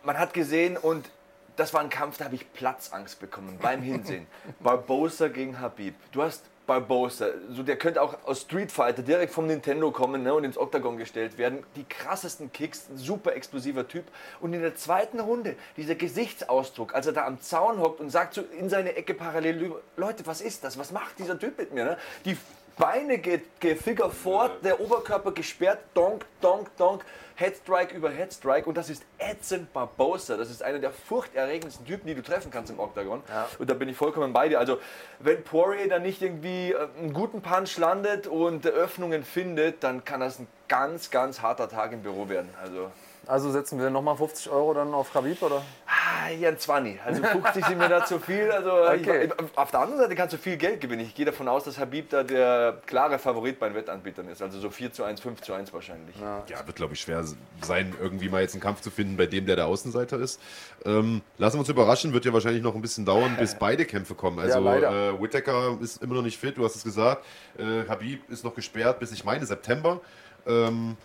man 0.05 0.19
hat 0.19 0.33
gesehen 0.33 0.77
und 0.77 1.11
das 1.57 1.75
war 1.75 1.81
ein 1.81 1.91
Kampf, 1.91 2.19
da 2.19 2.27
habe 2.27 2.37
ich 2.37 2.53
Platzangst 2.53 3.19
bekommen 3.19 3.59
beim 3.61 3.83
Hinsehen. 3.83 4.27
Barbosa 4.61 5.27
gegen 5.29 5.61
Habib. 5.61 5.97
Du 6.13 6.23
hast 6.23 6.45
Barbosa, 6.69 7.31
so 7.51 7.65
der 7.65 7.77
könnte 7.77 8.01
auch 8.01 8.17
aus 8.25 8.43
Street 8.43 8.71
Fighter 8.71 9.03
direkt 9.03 9.33
vom 9.33 9.47
Nintendo 9.47 9.91
kommen 9.91 10.23
ne, 10.23 10.33
und 10.35 10.45
ins 10.45 10.59
Oktagon 10.59 10.99
gestellt 10.99 11.39
werden. 11.39 11.65
Die 11.75 11.85
krassesten 11.85 12.53
Kicks, 12.53 12.89
ein 12.91 12.99
super 12.99 13.35
explosiver 13.35 13.89
Typ. 13.89 14.05
Und 14.41 14.53
in 14.53 14.61
der 14.61 14.77
zweiten 14.77 15.19
Runde, 15.19 15.57
dieser 15.77 15.97
Gesichtsausdruck, 15.97 16.95
als 16.95 17.07
er 17.07 17.15
da 17.15 17.27
am 17.27 17.41
Zaun 17.41 17.81
hockt 17.81 18.01
und 18.01 18.11
sagt 18.11 18.35
so 18.35 18.43
in 18.43 18.69
seine 18.69 18.95
Ecke 18.95 19.15
parallel, 19.15 19.73
Leute, 19.97 20.27
was 20.27 20.41
ist 20.41 20.63
das? 20.63 20.79
Was 20.79 20.93
macht 20.93 21.19
dieser 21.19 21.39
Typ 21.39 21.59
mit 21.59 21.73
mir? 21.73 21.85
Ne? 21.85 21.97
Die 22.27 22.37
Beine 22.77 23.19
geht, 23.19 23.59
geht 23.61 23.83
Figure 23.83 24.11
fort, 24.11 24.65
der 24.65 24.79
Oberkörper 24.79 25.33
gesperrt, 25.33 25.81
donk, 25.95 26.27
donk, 26.41 26.71
donk, 26.77 27.05
Headstrike 27.39 27.95
über 27.95 28.11
Headstrike 28.11 28.69
und 28.69 28.77
das 28.77 28.91
ist 28.91 29.05
Edson 29.19 29.69
Barbosa. 29.73 30.37
Das 30.37 30.51
ist 30.51 30.61
einer 30.61 30.81
der 30.81 30.91
furchterregendsten 30.91 31.87
Typen, 31.87 32.09
die 32.09 32.17
du 32.17 32.23
treffen 32.23 32.51
kannst 32.51 32.73
im 32.73 32.81
Octagon. 32.81 33.23
Und 33.61 33.71
da 33.71 33.75
bin 33.75 33.89
ich 33.89 33.97
vollkommen 33.97 34.33
bei 34.33 34.49
dir. 34.49 34.59
Also 34.59 34.79
wenn 35.21 35.45
Poirier 35.45 35.89
dann 35.89 36.03
nicht 36.03 36.21
irgendwie 36.21 36.73
äh, 36.73 36.89
einen 36.99 37.13
guten 37.13 37.41
Punch 37.41 37.79
landet 37.79 38.27
und 38.27 38.67
Öffnungen 38.67 39.23
findet, 39.23 39.85
dann 39.85 40.05
kann 40.05 40.19
das 40.19 40.41
ein 40.41 40.49
ganz, 40.67 41.13
ganz 41.13 41.41
harter 41.41 41.69
Tag 41.69 41.93
im 41.93 42.03
Büro 42.03 42.29
werden. 42.29 42.49
Also 42.61 42.91
Also 43.29 43.51
setzen 43.51 43.79
wir 43.79 43.91
nochmal 43.91 44.17
50 44.17 44.51
Euro 44.51 44.73
dann 44.73 44.95
auf 44.95 45.13
Khabib, 45.13 45.43
oder? 45.43 45.63
Ah, 45.87 46.31
ja, 46.31 46.49
ein 46.49 46.59
20. 46.59 46.99
Also 47.05 47.23
50 47.23 47.67
sind 47.67 47.77
mir 47.77 47.91
da 47.91 48.03
zu 48.07 48.19
viel. 48.19 48.51
Also 48.51 48.71
Okay. 48.73 49.27
ich, 49.27 49.59
auf 49.59 49.71
der 49.71 49.81
anderen 49.81 50.01
Seite 50.01 50.15
kannst 50.15 50.33
du 50.33 50.39
viel 50.39 50.57
Geld 50.57 50.81
gewinnen. 50.81 51.03
Ich 51.03 51.15
gehe 51.15 51.27
davon 51.27 51.47
aus, 51.47 51.65
dass 51.65 51.79
Habib 51.79 52.09
da 52.09 52.23
der 52.23 52.79
klare 52.87 53.19
Favorit 53.19 53.59
bei 53.61 53.69
den 53.69 53.75
Wettanbietern 53.77 54.29
ist. 54.29 54.41
Also 54.41 54.59
so 54.59 54.71
4 54.71 54.95
zu 54.95 55.05
1, 55.05 55.21
5 55.21 55.43
zu 55.43 55.53
1 55.53 55.75
wahrscheinlich. 55.75 56.17
Ja, 56.19 56.43
wird, 56.67 56.77
glaube 56.77 56.95
ich, 56.95 57.01
schwer 57.01 57.23
sein, 57.61 57.95
irgendwie 58.01 58.31
mal 58.31 58.41
jetzt 58.41 58.55
einen 58.55 58.63
Kampf 58.63 58.81
zu 58.81 58.91
finden, 58.91 59.19
bei 59.19 59.27
dem 59.27 59.45
der 59.45 59.57
der 59.57 59.67
Außenseiter 59.67 60.19
ist. 60.19 60.41
Ähm, 60.87 61.21
lassen 61.37 61.57
wir 61.57 61.61
uns 61.61 61.69
überraschen, 61.69 62.15
wird 62.15 62.25
ja 62.25 62.33
wahrscheinlich 62.33 62.63
noch 62.63 62.75
ein 62.75 62.81
bisschen 62.81 63.05
dauern, 63.05 63.37
bis 63.39 63.55
beide 63.57 63.85
Kämpfe 63.85 64.15
kommen. 64.15 64.39
Also 64.39 64.59
leider. 64.59 65.11
äh, 65.11 65.21
Whittaker 65.21 65.77
ist 65.83 66.03
immer 66.03 66.15
noch 66.15 66.23
nicht 66.23 66.39
fit, 66.41 66.57
du 66.57 66.65
hast 66.65 66.77
es 66.77 66.83
gesagt. 66.83 67.27
Äh, 67.59 67.87
Habib 67.89 68.29
ist 68.31 68.43
noch 68.43 68.55
gesperrt 68.55 69.01
bis, 69.01 69.13
ich 69.13 69.23
meine, 69.25 69.45
September. 69.45 70.01
Ähm, 70.47 70.97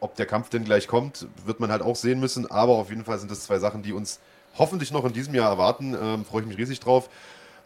ob 0.00 0.16
der 0.16 0.26
Kampf 0.26 0.48
denn 0.48 0.64
gleich 0.64 0.88
kommt, 0.88 1.26
wird 1.44 1.60
man 1.60 1.70
halt 1.70 1.82
auch 1.82 1.96
sehen 1.96 2.20
müssen. 2.20 2.50
Aber 2.50 2.72
auf 2.72 2.90
jeden 2.90 3.04
Fall 3.04 3.18
sind 3.18 3.30
das 3.30 3.44
zwei 3.44 3.58
Sachen, 3.58 3.82
die 3.82 3.92
uns 3.92 4.20
hoffentlich 4.58 4.92
noch 4.92 5.04
in 5.04 5.12
diesem 5.12 5.34
Jahr 5.34 5.50
erwarten. 5.50 5.96
Ähm, 6.00 6.24
Freue 6.24 6.42
ich 6.42 6.48
mich 6.48 6.58
riesig 6.58 6.80
drauf. 6.80 7.08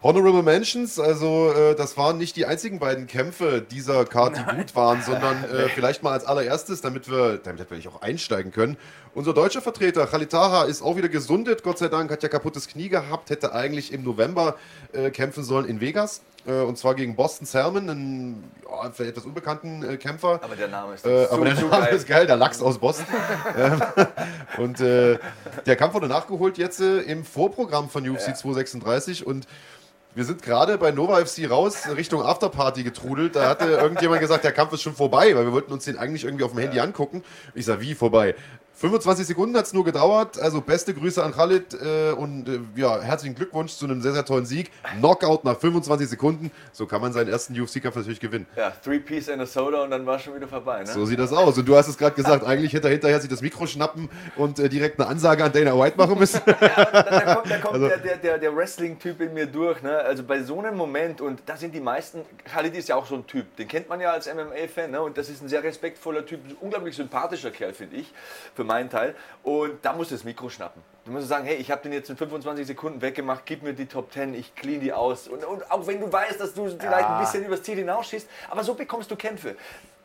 Honorable 0.04 0.42
Mentions, 0.42 1.00
also 1.00 1.50
äh, 1.50 1.74
das 1.74 1.96
waren 1.96 2.18
nicht 2.18 2.36
die 2.36 2.44
einzigen 2.44 2.78
beiden 2.78 3.06
Kämpfe 3.06 3.62
dieser 3.62 4.04
Karte, 4.04 4.44
die 4.50 4.56
gut 4.56 4.76
waren, 4.76 5.00
sondern 5.00 5.42
äh, 5.50 5.70
vielleicht 5.70 6.02
mal 6.02 6.12
als 6.12 6.26
allererstes, 6.26 6.82
damit 6.82 7.10
wir, 7.10 7.38
damit 7.38 7.70
wir 7.70 7.90
auch 7.90 8.02
einsteigen 8.02 8.52
können. 8.52 8.76
Unser 9.14 9.32
deutscher 9.32 9.62
Vertreter 9.62 10.06
Khalid 10.06 10.28
Taha 10.28 10.64
ist 10.64 10.82
auch 10.82 10.98
wieder 10.98 11.08
gesundet, 11.08 11.62
Gott 11.62 11.78
sei 11.78 11.88
Dank, 11.88 12.10
hat 12.10 12.22
ja 12.22 12.28
kaputtes 12.28 12.68
Knie 12.68 12.90
gehabt, 12.90 13.30
hätte 13.30 13.54
eigentlich 13.54 13.94
im 13.94 14.04
November 14.04 14.56
äh, 14.92 15.10
kämpfen 15.10 15.42
sollen 15.42 15.64
in 15.64 15.80
Vegas. 15.80 16.20
Äh, 16.46 16.60
und 16.62 16.76
zwar 16.76 16.94
gegen 16.94 17.16
Boston 17.16 17.46
Salmon, 17.46 17.88
einen 17.88 18.50
ja, 18.64 18.90
vielleicht 18.90 19.12
etwas 19.12 19.24
unbekannten 19.24 19.82
äh, 19.82 19.96
Kämpfer. 19.96 20.40
Aber 20.42 20.56
der 20.56 20.68
Name 20.68 20.94
ist, 20.94 21.06
Äh, 21.06 21.26
so, 21.26 21.32
aber 21.32 21.44
der 21.46 21.54
Name 21.54 21.70
geil. 21.70 21.94
ist 21.94 22.06
geil, 22.06 22.26
der 22.26 22.36
Lachs 22.36 22.60
aus 22.60 22.78
Boston. 22.78 23.06
Ähm, 23.56 23.80
und 24.58 24.80
äh, 24.80 25.18
der 25.66 25.76
Kampf 25.76 25.94
wurde 25.94 26.08
nachgeholt 26.08 26.58
jetzt 26.58 26.80
äh, 26.80 27.00
im 27.00 27.24
Vorprogramm 27.24 27.88
von 27.88 28.08
UFC 28.08 28.36
236 28.36 29.26
und 29.26 29.46
wir 30.16 30.24
sind 30.24 30.42
gerade 30.42 30.78
bei 30.78 30.90
Nova 30.92 31.24
FC 31.24 31.50
raus 31.50 31.88
Richtung 31.96 32.22
Afterparty 32.22 32.84
getrudelt. 32.84 33.36
Da 33.36 33.48
hatte 33.48 33.64
irgendjemand 33.80 34.20
gesagt, 34.20 34.44
der 34.44 34.52
Kampf 34.52 34.72
ist 34.72 34.82
schon 34.82 34.94
vorbei, 34.94 35.34
weil 35.34 35.44
wir 35.44 35.52
wollten 35.52 35.72
uns 35.72 35.84
den 35.84 35.98
eigentlich 35.98 36.24
irgendwie 36.24 36.44
auf 36.44 36.52
dem 36.52 36.60
Handy 36.60 36.78
angucken. 36.80 37.22
Ich 37.54 37.64
sag, 37.66 37.80
wie 37.80 37.94
vorbei? 37.94 38.34
25 38.76 39.26
Sekunden 39.26 39.56
hat 39.56 39.66
es 39.66 39.72
nur 39.72 39.84
gedauert. 39.84 40.38
Also 40.40 40.60
beste 40.60 40.94
Grüße 40.94 41.22
an 41.22 41.32
Khalid 41.32 41.74
äh, 41.74 42.10
und 42.10 42.48
äh, 42.48 42.58
ja, 42.74 43.00
herzlichen 43.00 43.36
Glückwunsch 43.36 43.72
zu 43.74 43.84
einem 43.84 44.02
sehr, 44.02 44.12
sehr 44.12 44.24
tollen 44.24 44.46
Sieg. 44.46 44.72
Knockout 44.98 45.44
nach 45.44 45.56
25 45.58 46.08
Sekunden. 46.08 46.50
So 46.72 46.86
kann 46.86 47.00
man 47.00 47.12
seinen 47.12 47.28
ersten 47.28 47.58
UFC-Kampf 47.58 47.94
natürlich 47.94 48.18
gewinnen. 48.18 48.46
Ja, 48.56 48.72
Three 48.82 48.98
Piece 48.98 49.28
and 49.28 49.40
a 49.40 49.46
Soda 49.46 49.84
und 49.84 49.90
dann 49.90 50.04
war 50.06 50.18
schon 50.18 50.34
wieder 50.34 50.48
vorbei. 50.48 50.80
Ne? 50.80 50.86
So 50.86 51.06
sieht 51.06 51.20
das 51.20 51.32
aus. 51.32 51.56
Und 51.56 51.68
du 51.68 51.76
hast 51.76 51.86
es 51.86 51.96
gerade 51.96 52.16
gesagt, 52.16 52.44
eigentlich 52.46 52.72
hätte 52.72 52.88
er 52.88 52.92
hinterher 52.92 53.20
sich 53.20 53.30
das 53.30 53.42
Mikro 53.42 53.66
schnappen 53.66 54.08
und 54.36 54.58
äh, 54.58 54.68
direkt 54.68 54.98
eine 54.98 55.08
Ansage 55.08 55.44
an 55.44 55.52
Dana 55.52 55.78
White 55.78 55.96
machen 55.96 56.18
müssen. 56.18 56.40
da, 56.46 56.52
da 56.52 57.34
kommt, 57.34 57.50
da 57.50 57.58
kommt 57.58 57.74
Also- 57.74 57.88
der, 57.88 58.16
der, 58.16 58.38
der, 58.38 58.56
Wrestling-Typ 58.56 59.20
in 59.20 59.34
mir 59.34 59.46
durch. 59.46 59.82
Ne? 59.82 59.96
Also 59.98 60.24
bei 60.24 60.42
so 60.42 60.58
einem 60.58 60.76
Moment, 60.76 61.20
und 61.20 61.40
da 61.46 61.56
sind 61.56 61.74
die 61.74 61.80
meisten, 61.80 62.22
Khalid 62.44 62.74
ist 62.74 62.88
ja 62.88 62.96
auch 62.96 63.06
so 63.06 63.14
ein 63.14 63.26
Typ, 63.26 63.56
den 63.56 63.68
kennt 63.68 63.88
man 63.88 64.00
ja 64.00 64.10
als 64.10 64.26
MMA-Fan, 64.32 64.90
ne? 64.90 65.00
und 65.00 65.16
das 65.16 65.28
ist 65.28 65.42
ein 65.42 65.48
sehr 65.48 65.62
respektvoller 65.62 66.26
Typ, 66.26 66.40
unglaublich 66.60 66.96
sympathischer 66.96 67.50
Kerl, 67.50 67.72
finde 67.72 67.96
ich, 67.96 68.12
für 68.54 68.63
meinen 68.64 68.90
Teil. 68.90 69.14
Und 69.42 69.84
da 69.84 69.92
musst 69.92 70.10
du 70.10 70.14
das 70.14 70.24
Mikro 70.24 70.48
schnappen. 70.48 70.82
Du 71.04 71.10
musst 71.10 71.28
sagen, 71.28 71.44
hey, 71.44 71.56
ich 71.56 71.70
habe 71.70 71.82
den 71.82 71.92
jetzt 71.92 72.08
in 72.08 72.16
25 72.16 72.66
Sekunden 72.66 73.02
weggemacht, 73.02 73.42
gib 73.44 73.62
mir 73.62 73.74
die 73.74 73.84
Top 73.84 74.10
10, 74.10 74.34
ich 74.34 74.54
clean 74.54 74.80
die 74.80 74.92
aus. 74.92 75.28
Und, 75.28 75.44
und 75.44 75.70
auch 75.70 75.86
wenn 75.86 76.00
du 76.00 76.10
weißt, 76.10 76.40
dass 76.40 76.54
du 76.54 76.66
vielleicht 76.66 77.08
ein 77.08 77.20
bisschen 77.20 77.44
übers 77.44 77.62
Ziel 77.62 77.76
hinausschießt, 77.76 78.26
aber 78.48 78.64
so 78.64 78.74
bekommst 78.74 79.10
du 79.10 79.16
Kämpfe. 79.16 79.56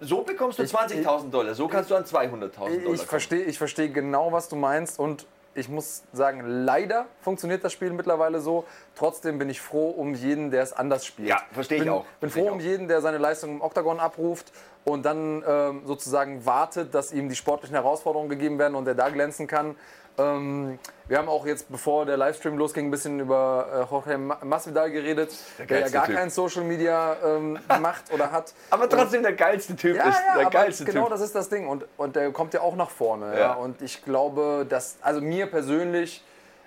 So 0.01 0.23
bekommst 0.23 0.59
du 0.59 0.63
20.000 0.63 1.29
Dollar, 1.29 1.55
so 1.55 1.67
kannst 1.67 1.89
du 1.89 1.95
an 1.95 2.03
200.000 2.03 2.49
Dollar. 2.49 2.93
Ich 2.93 3.01
verstehe 3.01 3.43
ich 3.43 3.57
versteh 3.57 3.87
genau, 3.87 4.31
was 4.31 4.49
du 4.49 4.57
meinst 4.57 4.99
und 4.99 5.25
ich 5.59 5.69
muss 5.69 6.03
sagen, 6.13 6.41
leider 6.45 7.05
funktioniert 7.21 7.63
das 7.63 7.73
Spiel 7.73 7.91
mittlerweile 7.91 8.39
so. 8.39 8.65
Trotzdem 8.95 9.37
bin 9.37 9.49
ich 9.49 9.61
froh 9.61 9.89
um 9.89 10.13
jeden, 10.13 10.51
der 10.51 10.63
es 10.63 10.73
anders 10.73 11.05
spielt. 11.05 11.29
Ja, 11.29 11.41
verstehe 11.51 11.83
ich 11.83 11.89
auch. 11.89 12.05
Bin 12.19 12.29
froh 12.29 12.49
um 12.49 12.59
jeden, 12.59 12.87
der 12.87 13.01
seine 13.01 13.17
Leistung 13.17 13.51
im 13.51 13.61
Oktagon 13.61 13.99
abruft 13.99 14.51
und 14.85 15.05
dann 15.05 15.43
ähm, 15.47 15.81
sozusagen 15.85 16.45
wartet, 16.45 16.95
dass 16.95 17.11
ihm 17.11 17.29
die 17.29 17.35
sportlichen 17.35 17.75
Herausforderungen 17.75 18.29
gegeben 18.29 18.57
werden 18.57 18.75
und 18.75 18.87
er 18.87 18.95
da 18.95 19.09
glänzen 19.09 19.47
kann. 19.47 19.75
Ähm, 20.17 20.79
wir 21.07 21.17
haben 21.17 21.29
auch 21.29 21.45
jetzt, 21.45 21.71
bevor 21.71 22.05
der 22.05 22.17
Livestream 22.17 22.57
losging, 22.57 22.87
ein 22.87 22.91
bisschen 22.91 23.19
über 23.19 23.67
äh, 23.87 23.91
Jorge 23.91 24.17
Ma- 24.17 24.37
Masvidal 24.43 24.91
geredet, 24.91 25.31
der, 25.57 25.65
ja 25.65 25.65
geilste 25.79 25.93
gar 25.93 26.05
Typ. 26.07 26.15
kein 26.15 26.29
Social 26.29 26.63
Media 26.63 27.15
ähm, 27.23 27.57
macht 27.81 28.11
oder 28.13 28.31
hat. 28.31 28.53
Aber 28.69 28.89
trotzdem 28.89 29.23
der 29.23 29.33
geilste 29.33 29.75
Typ 29.75 29.95
Ja, 29.95 30.09
ist. 30.09 30.17
ja, 30.27 30.37
der 30.41 30.49
geilste 30.49 30.83
genau 30.85 31.03
Typ. 31.03 31.11
das 31.11 31.21
ist 31.21 31.35
das 31.35 31.47
Ding. 31.49 31.67
Und, 31.67 31.85
und 31.97 32.15
der 32.15 32.31
kommt 32.31 32.53
ja 32.53 32.61
auch 32.61 32.75
nach 32.75 32.89
vorne. 32.89 33.33
Ja. 33.33 33.39
Ja. 33.39 33.53
Und 33.53 33.81
ich 33.81 34.03
glaube, 34.03 34.65
dass, 34.67 34.97
also 35.01 35.21
mir 35.21 35.45
persönlich, 35.47 36.23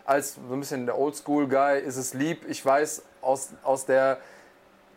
als 0.06 0.34
so 0.34 0.54
ein 0.54 0.60
bisschen 0.60 0.86
der 0.86 0.98
Oldschool-Guy, 0.98 1.80
ist 1.80 1.96
es 1.96 2.14
lieb. 2.14 2.44
Ich 2.48 2.64
weiß 2.64 3.02
aus, 3.20 3.50
aus 3.62 3.84
der 3.86 4.18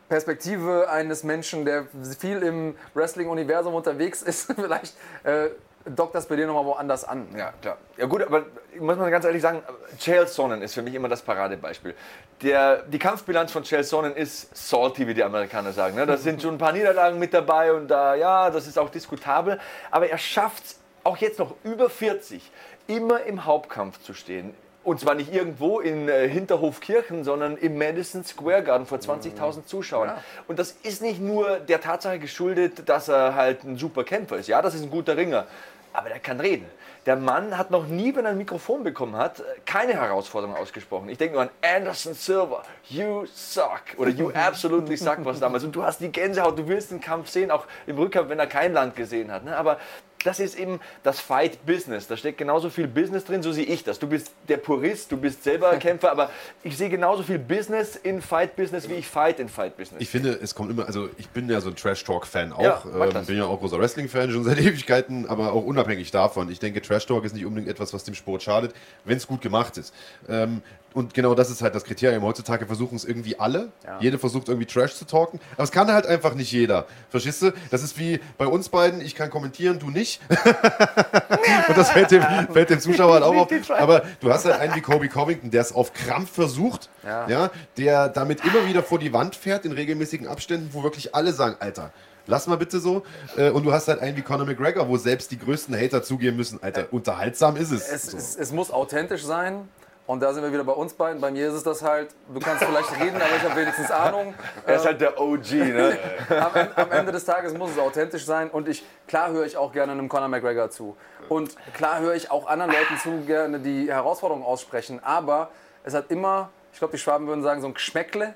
Perspektive 0.08 0.88
eines 0.90 1.24
Menschen, 1.24 1.66
der 1.66 1.88
viel 2.20 2.44
im 2.44 2.76
Wrestling-Universum 2.94 3.74
unterwegs 3.74 4.22
ist, 4.22 4.54
vielleicht 4.56 4.96
äh, 5.24 5.50
dockt 5.86 6.16
das 6.16 6.28
bei 6.28 6.36
dir 6.36 6.48
nochmal 6.48 6.66
woanders 6.66 7.06
an. 7.06 7.28
Ja, 7.38 7.54
klar. 7.62 7.78
Ja 7.98 8.06
gut, 8.06 8.24
aber 8.24 8.46
muss 8.80 8.98
man 8.98 9.12
ganz 9.12 9.26
ehrlich 9.26 9.42
sagen, 9.42 9.62
Chael 10.00 10.28
Sonnen 10.28 10.62
ist 10.62 10.74
für 10.74 10.82
mich 10.82 10.94
immer 10.94 11.10
das 11.10 11.22
Paradebeispiel. 11.22 11.96
Der, 12.42 12.84
die 12.84 13.00
Kampfbilanz 13.00 13.52
von 13.52 13.64
Chael 13.64 13.84
Sonnen 13.84 14.16
ist 14.16 14.56
salty, 14.56 15.08
wie 15.08 15.14
die 15.14 15.24
Amerikaner 15.24 15.74
sagen. 15.74 15.96
Ne? 15.96 16.06
Da 16.06 16.18
sind 16.18 16.42
schon 16.42 16.56
ein 16.56 16.58
paar 16.58 16.72
Niederlagen 16.72 17.20
mit 17.20 17.34
dabei 17.34 17.74
und 17.74 17.88
da, 17.88 18.16
ja, 18.16 18.50
das 18.50 18.68
ist 18.68 18.80
auch 18.80 18.90
diskutabel. 18.90 19.60
Aber 19.92 20.10
er 20.10 20.18
schafft 20.18 20.66
es 20.66 20.80
auch 21.04 21.18
jetzt 21.18 21.40
noch 21.40 21.54
über 21.64 21.90
40, 21.90 22.52
immer 22.88 23.24
im 23.24 23.46
Hauptkampf 23.46 24.02
zu 24.02 24.14
stehen. 24.14 24.54
Und 24.84 25.00
zwar 25.00 25.16
nicht 25.16 25.34
irgendwo 25.34 25.80
in 25.80 26.08
äh, 26.08 26.30
Hinterhofkirchen, 26.30 27.24
sondern 27.24 27.58
im 27.58 27.76
Madison 27.76 28.24
Square 28.24 28.62
Garden 28.62 28.86
vor 28.86 29.00
20.000 29.00 29.66
Zuschauern. 29.66 30.12
Und 30.48 30.60
das 30.60 30.74
ist 30.84 31.02
nicht 31.02 31.20
nur 31.20 31.58
der 31.58 31.82
Tatsache 31.82 32.20
geschuldet, 32.20 32.88
dass 32.88 33.08
er 33.08 33.34
halt 33.34 33.64
ein 33.64 33.78
super 33.78 34.04
Kämpfer 34.04 34.38
ist. 34.38 34.48
Ja, 34.48 34.62
das 34.62 34.76
ist 34.76 34.84
ein 34.84 34.92
guter 34.92 35.18
Ringer. 35.18 35.48
Aber 35.96 36.10
der 36.10 36.20
kann 36.20 36.40
reden. 36.40 36.66
Der 37.06 37.16
Mann 37.16 37.58
hat 37.58 37.72
noch 37.72 37.88
nie, 37.88 38.16
wenn 38.16 38.26
er 38.26 38.32
ein 38.32 38.38
Mikrofon 38.38 38.84
bekommen 38.84 39.16
hat, 39.16 39.44
keine 39.66 39.94
Herausforderung 39.94 40.56
ausgesprochen. 40.56 41.08
Ich 41.08 41.18
denke 41.18 41.36
nur 41.36 41.44
an 41.44 41.50
Anderson 41.62 42.14
Silva. 42.16 42.64
You 42.90 43.26
suck. 43.28 43.82
Oder 43.98 44.10
you 44.10 44.32
absolutely 44.32 44.98
suck 44.98 45.20
was 45.24 45.40
damals. 45.40 45.64
Und 45.64 45.76
du 45.76 45.84
hast 45.84 46.02
die 46.02 46.12
Gänsehaut, 46.12 46.58
du 46.58 46.68
willst 46.68 46.92
den 46.92 47.00
Kampf 47.00 47.30
sehen, 47.30 47.52
auch 47.52 47.66
im 47.86 47.98
Rückkampf, 47.98 48.30
wenn 48.30 48.40
er 48.40 48.48
kein 48.48 48.74
Land 48.74 48.96
gesehen 48.96 49.32
hat. 49.32 49.44
Ne? 49.46 49.56
Aber 49.56 49.78
das 50.26 50.40
ist 50.40 50.58
eben 50.58 50.80
das 51.04 51.20
Fight-Business. 51.20 52.08
Da 52.08 52.18
steckt 52.18 52.38
genauso 52.38 52.70
viel 52.70 52.88
Business 52.88 53.26
drin, 53.26 53.44
so 53.44 53.52
sehe 53.52 53.66
ich 53.66 53.84
das. 53.84 54.00
Du 54.00 54.08
bist 54.08 54.32
der 54.48 54.58
Purist, 54.58 55.12
du 55.12 55.18
bist 55.18 55.44
selber 55.44 55.76
Kämpfer, 55.78 56.12
aber 56.12 56.32
ich 56.64 56.78
sehe 56.78 56.90
genauso 56.90 57.24
viel 57.24 57.40
Business 57.40 57.96
in 57.96 58.22
Fight-Business, 58.22 58.90
wie 58.90 58.96
ich 58.96 59.08
Fight 59.08 59.40
in 59.40 59.50
Fight-Business. 59.50 60.02
Ich 60.02 60.10
finde, 60.10 60.32
es 60.42 60.56
kommt 60.56 60.72
immer, 60.72 60.86
also 60.86 61.10
ich 61.18 61.30
bin 61.30 61.50
ja 61.50 61.62
so 61.62 61.70
ein 61.70 61.76
Trash-Talk-Fan 61.76 62.54
auch. 62.54 62.62
Ja, 62.62 62.84
ähm, 62.86 63.26
bin 63.26 63.38
ja 63.38 63.46
auch 63.46 63.60
großer 63.60 63.80
Wrestling-Fan 63.80 64.32
schon 64.32 64.44
seit 64.46 64.60
Ewigkeiten, 64.60 65.28
aber 65.28 65.54
auch 65.54 65.64
unabhängig 65.64 66.12
davon. 66.12 66.50
Ich 66.50 66.60
denke, 66.60 66.82
Trash-Talk 66.82 67.24
ist 67.24 67.34
nicht 67.34 67.46
unbedingt 67.46 67.70
etwas, 67.70 67.94
was 67.94 68.04
dem 68.04 68.16
Sport 68.16 68.44
schadet, 68.44 68.74
wenn 69.04 69.18
es 69.18 69.28
gut 69.28 69.42
gemacht 69.42 69.78
ist. 69.78 69.94
Ähm, 70.28 70.62
und 70.96 71.14
genau 71.14 71.36
das 71.36 71.52
ist 71.52 71.62
halt 71.62 71.76
das 71.76 71.84
Kriterium. 71.84 72.24
Heutzutage 72.24 72.66
versuchen 72.66 72.96
es 72.96 73.04
irgendwie 73.04 73.38
alle. 73.38 73.72
Jeder 74.00 74.18
versucht 74.18 74.48
irgendwie 74.48 74.66
Trash 74.66 74.96
zu 74.96 75.06
talken. 75.06 75.42
Aber 75.56 75.64
es 75.64 75.72
kann 75.72 75.92
halt 75.92 76.06
einfach 76.08 76.34
nicht 76.34 76.52
jeder. 76.52 76.86
Verstehst 77.10 77.42
du? 77.42 77.52
Das 77.70 77.84
ist 77.84 78.00
wie 78.00 78.22
bei 78.38 78.48
uns 78.48 78.70
beiden. 78.70 79.02
Ich 79.02 79.14
kann 79.14 79.30
kommentieren, 79.30 79.78
du 79.78 79.90
nicht. 79.90 80.22
und 80.30 81.78
das 81.78 81.92
fällt 81.92 82.12
dem, 82.12 82.24
fällt 82.52 82.70
dem 82.70 82.80
Zuschauer 82.80 83.16
halt 83.16 83.24
auch 83.24 83.36
auf. 83.36 83.50
Aber 83.72 84.04
du 84.22 84.32
hast 84.32 84.46
halt 84.46 84.60
einen 84.60 84.74
wie 84.74 84.82
Kobe 84.82 85.10
Covington, 85.10 85.52
der 85.52 85.62
es 85.62 85.74
auf 85.76 85.94
Krampf 85.94 86.32
versucht. 86.32 86.90
Ja. 87.04 87.28
Ja, 87.28 87.52
der 87.78 88.08
damit 88.08 88.44
immer 88.46 88.66
wieder 88.66 88.82
vor 88.82 88.98
die 88.98 89.12
Wand 89.12 89.36
fährt 89.36 89.66
in 89.66 89.74
regelmäßigen 89.74 90.28
Abständen, 90.28 90.70
wo 90.72 90.84
wirklich 90.84 91.14
alle 91.14 91.34
sagen, 91.34 91.58
Alter, 91.60 91.92
lass 92.26 92.48
mal 92.48 92.56
bitte 92.58 92.80
so. 92.80 93.04
Äh, 93.36 93.50
Und 93.50 93.64
du 93.64 93.74
hast 93.74 93.90
halt 93.90 94.00
einen 94.00 94.16
wie 94.16 94.22
Conor 94.22 94.46
McGregor, 94.46 94.88
wo 94.88 94.96
selbst 94.96 95.30
die 95.32 95.40
größten 95.40 95.76
Hater 95.78 96.04
zugeben 96.04 96.38
müssen, 96.38 96.64
Alter, 96.64 96.88
unterhaltsam 96.92 97.58
ist 97.58 97.72
es. 97.72 97.88
Es, 97.88 98.04
so. 98.08 98.18
es, 98.18 98.36
es 98.38 98.52
muss 98.54 98.72
authentisch 98.72 99.24
sein. 99.24 99.68
Und 100.08 100.22
da 100.22 100.32
sind 100.34 100.44
wir 100.44 100.52
wieder 100.54 100.64
bei 100.64 100.74
uns 100.74 100.94
beiden. 100.94 101.20
Bei 101.20 101.32
mir 101.32 101.48
ist 101.48 101.56
es 101.56 101.64
das 101.64 101.82
halt, 101.82 102.14
du 102.32 102.40
kannst 102.40 102.64
vielleicht 102.64 102.92
reden, 103.02 103.16
aber 103.16 103.36
ich 103.38 103.44
habe 103.44 103.60
wenigstens 103.60 103.90
Ahnung. 103.90 104.36
er 104.68 104.76
ist 104.76 104.86
halt 104.86 105.02
der 105.02 105.20
OG, 105.20 105.52
ne? 105.54 105.98
am, 106.30 106.56
Ende- 106.56 106.78
am 106.78 106.92
Ende 106.92 107.12
des 107.12 107.26
Tages 107.26 107.54
muss 107.58 107.72
es 107.72 107.80
authentisch 107.80 108.24
sein 108.26 108.50
und 108.52 108.68
ich 108.68 108.86
klar 109.08 109.32
höre 109.32 109.46
ich 109.46 109.58
auch 109.58 109.72
gerne 109.72 109.94
einem 109.94 110.08
Conor 110.08 110.28
McGregor 110.28 110.70
zu 110.70 110.96
und 111.28 111.56
klar 111.74 112.00
höre 112.02 112.14
ich 112.14 112.30
auch 112.30 112.48
anderen 112.48 112.72
Leuten 112.72 112.98
zu 113.02 113.26
gerne 113.26 113.60
die 113.60 113.92
Herausforderungen 113.92 114.46
aussprechen, 114.46 115.00
aber 115.04 115.50
es 115.84 115.94
hat 115.96 116.12
immer 116.12 116.50
ich 116.76 116.80
glaube, 116.80 116.92
die 116.92 116.98
Schwaben 117.02 117.26
würden 117.28 117.42
sagen, 117.42 117.62
so 117.62 117.68
ein 117.68 117.74
Geschmäckle, 117.74 118.36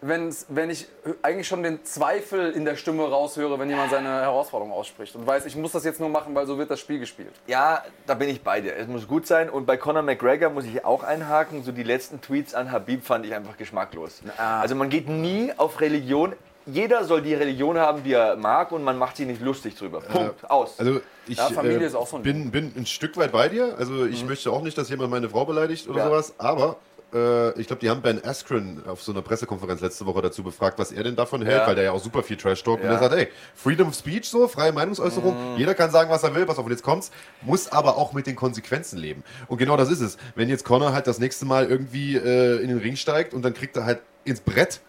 wenn's, 0.00 0.46
wenn 0.48 0.70
ich 0.70 0.88
eigentlich 1.22 1.46
schon 1.46 1.62
den 1.62 1.84
Zweifel 1.84 2.50
in 2.50 2.64
der 2.64 2.74
Stimme 2.74 3.04
raushöre, 3.08 3.60
wenn 3.60 3.70
jemand 3.70 3.92
seine 3.92 4.08
Herausforderung 4.08 4.72
ausspricht 4.72 5.14
und 5.14 5.24
weiß, 5.24 5.46
ich 5.46 5.54
muss 5.54 5.70
das 5.70 5.84
jetzt 5.84 6.00
nur 6.00 6.08
machen, 6.08 6.34
weil 6.34 6.48
so 6.48 6.58
wird 6.58 6.68
das 6.68 6.80
Spiel 6.80 6.98
gespielt. 6.98 7.30
Ja, 7.46 7.84
da 8.08 8.14
bin 8.14 8.28
ich 8.28 8.42
bei 8.42 8.60
dir. 8.60 8.74
Es 8.74 8.88
muss 8.88 9.06
gut 9.06 9.28
sein. 9.28 9.48
Und 9.48 9.66
bei 9.66 9.76
Conor 9.76 10.02
McGregor 10.02 10.50
muss 10.50 10.64
ich 10.64 10.84
auch 10.84 11.04
einhaken. 11.04 11.62
So 11.62 11.70
die 11.70 11.84
letzten 11.84 12.20
Tweets 12.20 12.54
an 12.54 12.72
Habib 12.72 13.04
fand 13.04 13.24
ich 13.24 13.32
einfach 13.36 13.56
geschmacklos. 13.56 14.20
Also 14.36 14.74
man 14.74 14.90
geht 14.90 15.08
nie 15.08 15.52
auf 15.56 15.80
Religion. 15.80 16.34
Jeder 16.66 17.04
soll 17.04 17.22
die 17.22 17.34
Religion 17.34 17.78
haben, 17.78 18.02
die 18.02 18.14
er 18.14 18.34
mag 18.34 18.72
und 18.72 18.82
man 18.82 18.98
macht 18.98 19.16
sich 19.16 19.28
nicht 19.28 19.40
lustig 19.40 19.76
drüber. 19.76 20.00
Punkt. 20.00 20.50
Aus. 20.50 20.76
Also 20.80 21.00
ich 21.28 21.38
Ja, 21.38 21.44
Familie 21.50 21.78
äh, 21.82 21.86
ist 21.86 21.94
auch 21.94 22.08
so 22.08 22.16
ein 22.16 22.24
bin, 22.24 22.50
bin 22.50 22.72
ein 22.76 22.86
Stück 22.86 23.16
weit 23.16 23.30
bei 23.30 23.48
dir. 23.48 23.76
Also 23.78 24.06
ich 24.06 24.24
möchte 24.26 24.50
auch 24.50 24.62
nicht, 24.62 24.76
dass 24.76 24.90
jemand 24.90 25.12
meine 25.12 25.28
Frau 25.30 25.44
beleidigt 25.44 25.86
oder 25.88 25.98
Ja. 26.00 26.04
sowas. 26.06 26.34
Aber 26.38 26.74
äh, 27.14 27.58
ich 27.60 27.66
glaube, 27.66 27.80
die 27.80 27.88
haben 27.90 28.02
Ben 28.02 28.22
Askren 28.24 28.82
auf 28.86 29.02
so 29.02 29.12
einer 29.12 29.22
Pressekonferenz 29.22 29.80
letzte 29.80 30.06
Woche 30.06 30.22
dazu 30.22 30.42
befragt, 30.42 30.78
was 30.78 30.92
er 30.92 31.04
denn 31.04 31.16
davon 31.16 31.42
hält, 31.42 31.58
Ja. 31.62 31.66
weil 31.66 31.74
der 31.74 31.84
ja 31.84 31.92
auch 31.92 32.02
super 32.02 32.22
viel 32.22 32.36
Trash 32.36 32.62
talkt. 32.64 32.82
Und 32.82 32.88
Ja. 32.88 32.94
er 32.96 33.00
sagt, 33.00 33.14
ey, 33.14 33.28
Freedom 33.54 33.88
of 33.88 33.94
Speech 33.94 34.28
so, 34.28 34.48
freie 34.48 34.72
Meinungsäußerung, 34.72 35.56
jeder 35.56 35.74
kann 35.74 35.90
sagen, 35.90 36.10
was 36.10 36.22
er 36.22 36.34
will, 36.34 36.46
pass 36.46 36.58
auf, 36.58 36.64
und 36.66 36.72
jetzt 36.72 36.82
kommt's, 36.82 37.10
muss 37.42 37.68
aber 37.70 37.96
auch 37.96 38.12
mit 38.12 38.26
den 38.26 38.36
Konsequenzen 38.36 38.98
leben. 38.98 39.22
Und 39.48 39.58
genau 39.58 39.76
das 39.76 39.90
ist 39.90 40.00
es. 40.00 40.16
Wenn 40.34 40.48
jetzt 40.48 40.64
Connor 40.64 40.92
halt 40.92 41.06
das 41.06 41.18
nächste 41.18 41.44
Mal 41.46 41.66
irgendwie 41.66 42.16
äh, 42.16 42.60
in 42.62 42.68
den 42.68 42.78
Ring 42.78 42.96
steigt 42.96 43.34
und 43.34 43.42
dann 43.42 43.54
kriegt 43.54 43.76
er 43.76 43.84
halt 43.84 44.00
ins 44.24 44.40
Brett, 44.40 44.80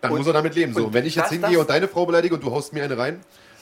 dann 0.00 0.12
Und- 0.12 0.18
muss 0.18 0.26
er 0.26 0.32
damit 0.32 0.54
leben. 0.54 0.72
So, 0.72 0.80
und 0.80 0.86
und 0.86 0.94
wenn 0.94 1.04
ich 1.06 1.14
jetzt 1.14 1.24
das- 1.26 1.32
hingehe 1.32 1.50
das- 1.52 1.60
und 1.60 1.70
deine 1.70 1.88
Frau 1.88 2.06
beleidige 2.06 2.34
und 2.34 2.42
du 2.42 2.50
haust 2.50 2.72
mir 2.72 2.82
eine 2.84 2.96
rein, 2.96 3.20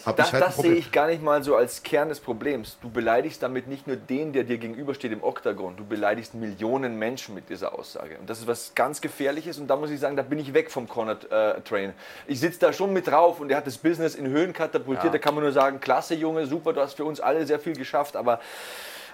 habe 0.09 0.17
Das, 0.17 0.33
halt 0.33 0.43
das 0.43 0.57
sehe 0.57 0.75
ich 0.75 0.91
gar 0.91 1.07
nicht 1.07 1.23
mal 1.23 1.43
so 1.43 1.55
als 1.55 1.83
Kern 1.83 2.09
des 2.09 2.21
Problems. 2.21 2.79
Du 2.83 2.91
beleidigst 2.91 3.43
damit 3.43 3.69
nicht 3.69 3.87
nur 3.87 3.97
den, 3.97 4.33
der 4.33 4.45
dir 4.45 4.59
gegenübersteht 4.59 5.13
im 5.13 5.23
Oktagon, 5.23 5.77
du 5.77 5.85
beleidigst 5.85 6.35
Millionen 6.35 6.99
Menschen 6.99 7.35
mit 7.35 7.49
dieser 7.49 7.79
Aussage. 7.79 8.19
Und 8.19 8.29
das 8.29 8.41
ist 8.41 8.47
was 8.47 8.73
ganz 8.75 9.01
Gefährliches 9.01 9.59
und 9.59 9.69
da 9.69 9.77
muss 9.77 9.91
ich 9.91 10.01
sagen, 10.01 10.17
da 10.17 10.23
bin 10.23 10.39
ich 10.39 10.55
weg 10.55 10.71
vom 10.71 10.89
Conor 10.89 11.19
äh, 11.31 11.61
Train. 11.61 11.93
Ich 12.27 12.41
sitze 12.41 12.59
da 12.59 12.73
schon 12.73 12.93
mit 12.93 13.07
drauf 13.07 13.41
und 13.41 13.51
er 13.51 13.59
hat 13.59 13.67
das 13.67 13.79
Business 13.79 14.15
in 14.15 14.27
Höhen 14.27 14.53
katapultiert. 14.53 15.07
Ja. 15.07 15.13
Da 15.13 15.19
kann 15.19 15.35
man 15.35 15.45
nur 15.45 15.53
sagen, 15.53 15.81
klasse 15.81 16.15
Junge, 16.15 16.47
super, 16.47 16.73
du 16.73 16.81
hast 16.81 16.95
für 16.95 17.05
uns 17.05 17.21
alle 17.21 17.47
sehr 17.47 17.61
viel 17.61 17.77
geschafft, 17.77 18.17
aber 18.17 18.41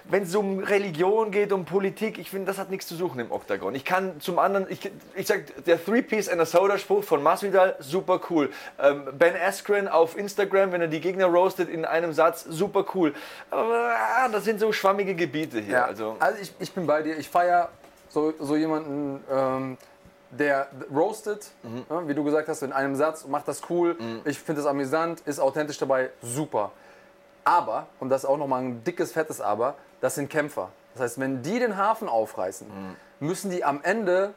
wenn 0.09 0.23
es 0.23 0.35
um 0.35 0.59
Religion 0.59 1.31
geht, 1.31 1.51
um 1.51 1.65
Politik, 1.65 2.19
ich 2.19 2.29
finde, 2.29 2.45
das 2.45 2.57
hat 2.57 2.69
nichts 2.69 2.87
zu 2.87 2.95
suchen 2.95 3.19
im 3.19 3.31
Oktagon. 3.31 3.73
Ich 3.73 3.85
kann 3.85 4.19
zum 4.21 4.37
anderen, 4.37 4.67
ich, 4.69 4.91
ich 5.15 5.27
sag, 5.27 5.65
der 5.65 5.83
Three-Piece 5.83 6.29
and 6.29 6.39
a 6.39 6.45
Soda-Spruch 6.45 7.03
von 7.03 7.23
Masvidal, 7.23 7.75
super 7.79 8.21
cool. 8.29 8.51
Ähm, 8.79 9.05
ben 9.17 9.35
Askren 9.35 9.87
auf 9.87 10.17
Instagram, 10.17 10.71
wenn 10.71 10.81
er 10.81 10.87
die 10.87 11.01
Gegner 11.01 11.25
roastet 11.25 11.69
in 11.69 11.85
einem 11.85 12.13
Satz, 12.13 12.43
super 12.47 12.85
cool. 12.93 13.13
Aber 13.49 13.95
ah, 14.17 14.29
das 14.29 14.43
sind 14.43 14.59
so 14.59 14.71
schwammige 14.71 15.15
Gebiete 15.15 15.59
hier. 15.59 15.73
Ja, 15.73 15.85
Also, 15.85 16.15
also, 16.19 16.39
ich, 16.41 16.53
ich 16.59 16.71
bin 16.71 16.85
bei 16.85 17.01
dir. 17.01 17.17
Ich 17.17 17.29
feiere 17.29 17.69
so, 18.09 18.33
so 18.39 18.55
jemanden, 18.55 19.23
ähm, 19.31 19.77
der 20.31 20.67
roastet, 20.93 21.51
ja, 21.89 22.07
wie 22.07 22.13
du 22.13 22.23
gesagt 22.23 22.47
hast, 22.47 22.61
in 22.61 22.73
einem 22.73 22.95
Satz, 22.95 23.25
macht 23.25 23.47
das 23.47 23.61
cool. 23.69 23.97
Ich 24.25 24.37
finde 24.37 24.61
das 24.61 24.69
amüsant, 24.69 25.21
ist 25.21 25.39
authentisch 25.39 25.77
dabei, 25.77 26.09
super. 26.21 26.71
Aber, 27.43 27.87
und 27.99 28.09
das 28.09 28.23
ist 28.23 28.29
auch 28.29 28.37
nochmal 28.37 28.63
ein 28.63 28.83
dickes, 28.83 29.11
fettes 29.11 29.39
Aber, 29.39 29.75
das 30.05 30.13
sind 30.13 30.29
Kämpfer. 30.29 30.69
Das 30.93 31.01
heißt, 31.01 31.19
wenn 31.19 31.41
die 31.41 31.57
den 31.57 31.77
Hafen 31.77 32.07
aufreißen, 32.07 32.67
müssen 33.19 33.49
die 33.49 33.63
am 33.63 33.79
Ende 33.81 34.35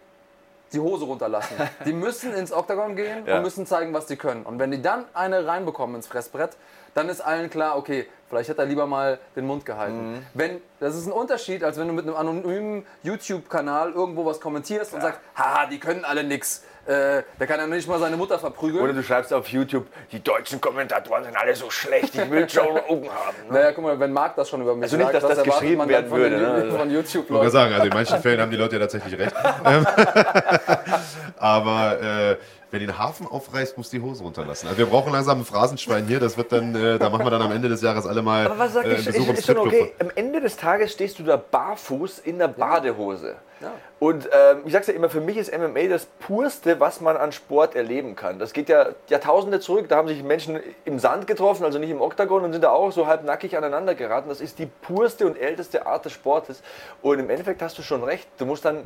die 0.72 0.80
Hose 0.80 1.04
runterlassen. 1.04 1.56
Die 1.86 1.92
müssen 1.92 2.32
ins 2.34 2.52
Oktagon 2.52 2.94
gehen 2.96 3.26
Ja. 3.26 3.36
und 3.36 3.42
müssen 3.42 3.64
zeigen, 3.66 3.92
was 3.94 4.04
die 4.06 4.16
können. 4.16 4.44
Und 4.44 4.58
wenn 4.58 4.70
die 4.70 4.80
dann 4.82 5.04
eine 5.14 5.46
reinbekommen 5.46 5.96
ins 5.96 6.06
Fressbrett, 6.06 6.56
dann 6.94 7.08
ist 7.08 7.20
allen 7.22 7.48
klar, 7.48 7.76
okay, 7.78 8.06
vielleicht 8.28 8.50
hat 8.50 8.58
er 8.58 8.66
lieber 8.66 8.86
mal 8.86 9.18
den 9.36 9.46
Mund 9.46 9.64
gehalten. 9.64 10.26
Wenn, 10.34 10.60
das 10.80 10.94
ist 10.94 11.06
ein 11.06 11.12
Unterschied, 11.12 11.64
als 11.64 11.78
wenn 11.78 11.86
du 11.88 11.94
mit 11.94 12.06
einem 12.06 12.16
anonymen 12.16 12.84
YouTube-Kanal 13.02 13.92
irgendwo 13.92 14.24
was 14.26 14.40
kommentierst 14.40 14.92
und 14.94 15.00
sagst, 15.00 15.20
haha, 15.36 15.66
die 15.66 15.80
können 15.80 16.04
alle 16.04 16.22
nix. 16.24 16.62
Äh, 16.88 17.22
der 17.38 17.46
kann 17.46 17.60
ja 17.60 17.66
nicht 17.66 17.86
mal 17.86 17.98
seine 17.98 18.16
Mutter 18.16 18.38
verprügeln. 18.38 18.82
oder 18.82 18.94
du 18.94 19.02
schreibst 19.02 19.30
auf 19.32 19.46
YouTube, 19.48 19.86
die 20.10 20.22
deutschen 20.24 20.58
Kommentatoren 20.58 21.22
sind 21.24 21.36
alle 21.36 21.54
so 21.54 21.68
schlecht, 21.68 22.14
ich 22.14 22.30
will 22.30 22.46
Joe 22.48 22.80
Rogan 22.80 23.10
haben. 23.26 23.36
Ne? 23.48 23.52
naja, 23.52 23.72
guck 23.72 23.84
mal, 23.84 24.00
wenn 24.00 24.10
Marc 24.10 24.36
das 24.36 24.48
schon 24.48 24.62
über 24.62 24.74
mich 24.74 24.84
Also 24.84 24.96
nicht, 24.96 25.04
sagt, 25.12 25.16
dass 25.16 25.22
das 25.22 25.30
erwartet 25.38 25.52
geschrieben 25.60 25.78
man 25.78 25.88
dann 25.88 25.94
werden 25.96 26.08
von 26.08 26.20
den- 26.22 26.30
würde, 26.40 26.66
ne? 26.66 26.70
Von 26.78 26.88
Ich 26.88 26.94
YouTube 26.94 27.28
wollte 27.30 27.34
Leuten. 27.44 27.50
sagen, 27.50 27.74
also 27.74 27.86
in 27.86 27.92
manchen 27.92 28.18
Fällen 28.22 28.40
haben 28.40 28.50
die 28.50 28.56
Leute 28.56 28.76
ja 28.76 28.80
tatsächlich 28.80 29.18
recht. 29.18 29.34
Ähm, 29.66 29.86
Aber 31.36 32.00
äh, 32.00 32.36
wer 32.70 32.80
den 32.80 32.98
Hafen 32.98 33.26
aufreißt, 33.26 33.76
muss 33.78 33.90
die 33.90 34.00
Hose 34.00 34.22
runterlassen. 34.22 34.68
Also 34.68 34.78
wir 34.78 34.86
brauchen 34.86 35.12
langsam 35.12 35.40
ein 35.40 35.44
Phrasenschwein 35.44 36.06
hier. 36.06 36.20
Das 36.20 36.36
wird 36.36 36.52
dann, 36.52 36.74
äh, 36.74 36.98
da 36.98 37.10
machen 37.10 37.24
wir 37.24 37.30
dann 37.30 37.42
am 37.42 37.52
Ende 37.52 37.68
des 37.68 37.82
Jahres 37.82 38.06
alle 38.06 38.22
mal 38.22 38.46
Aber 38.46 38.58
was 38.58 38.74
sag 38.74 38.84
äh, 38.84 38.94
ich, 38.94 39.06
ist, 39.06 39.16
ist 39.16 39.46
schon 39.46 39.58
okay. 39.58 39.92
Am 39.98 40.10
Ende 40.14 40.40
des 40.40 40.56
Tages 40.56 40.92
stehst 40.92 41.18
du 41.18 41.22
da 41.22 41.36
barfuß 41.36 42.20
in 42.20 42.38
der 42.38 42.48
Badehose. 42.48 43.36
Ja. 43.60 43.72
Und 43.98 44.28
ähm, 44.32 44.62
ich 44.66 44.72
sag's 44.72 44.86
ja 44.86 44.94
immer, 44.94 45.08
für 45.08 45.20
mich 45.20 45.36
ist 45.36 45.56
MMA 45.56 45.88
das 45.88 46.06
purste, 46.20 46.78
was 46.78 47.00
man 47.00 47.16
an 47.16 47.32
Sport 47.32 47.74
erleben 47.74 48.14
kann. 48.14 48.38
Das 48.38 48.52
geht 48.52 48.68
ja 48.68 48.90
Jahrtausende 49.08 49.58
zurück. 49.58 49.88
Da 49.88 49.96
haben 49.96 50.06
sich 50.06 50.22
Menschen 50.22 50.60
im 50.84 51.00
Sand 51.00 51.26
getroffen, 51.26 51.64
also 51.64 51.80
nicht 51.80 51.90
im 51.90 52.00
Oktagon, 52.00 52.44
und 52.44 52.52
sind 52.52 52.62
da 52.62 52.70
auch 52.70 52.92
so 52.92 53.08
halb 53.08 53.24
nackig 53.24 53.56
aneinander 53.56 53.96
geraten. 53.96 54.28
Das 54.28 54.40
ist 54.40 54.60
die 54.60 54.66
purste 54.66 55.26
und 55.26 55.36
älteste 55.36 55.86
Art 55.86 56.04
des 56.04 56.12
Sportes. 56.12 56.62
Und 57.02 57.18
im 57.18 57.30
Endeffekt 57.30 57.60
hast 57.60 57.76
du 57.78 57.82
schon 57.82 58.04
recht. 58.04 58.28
Du 58.38 58.46
musst 58.46 58.64
dann 58.64 58.84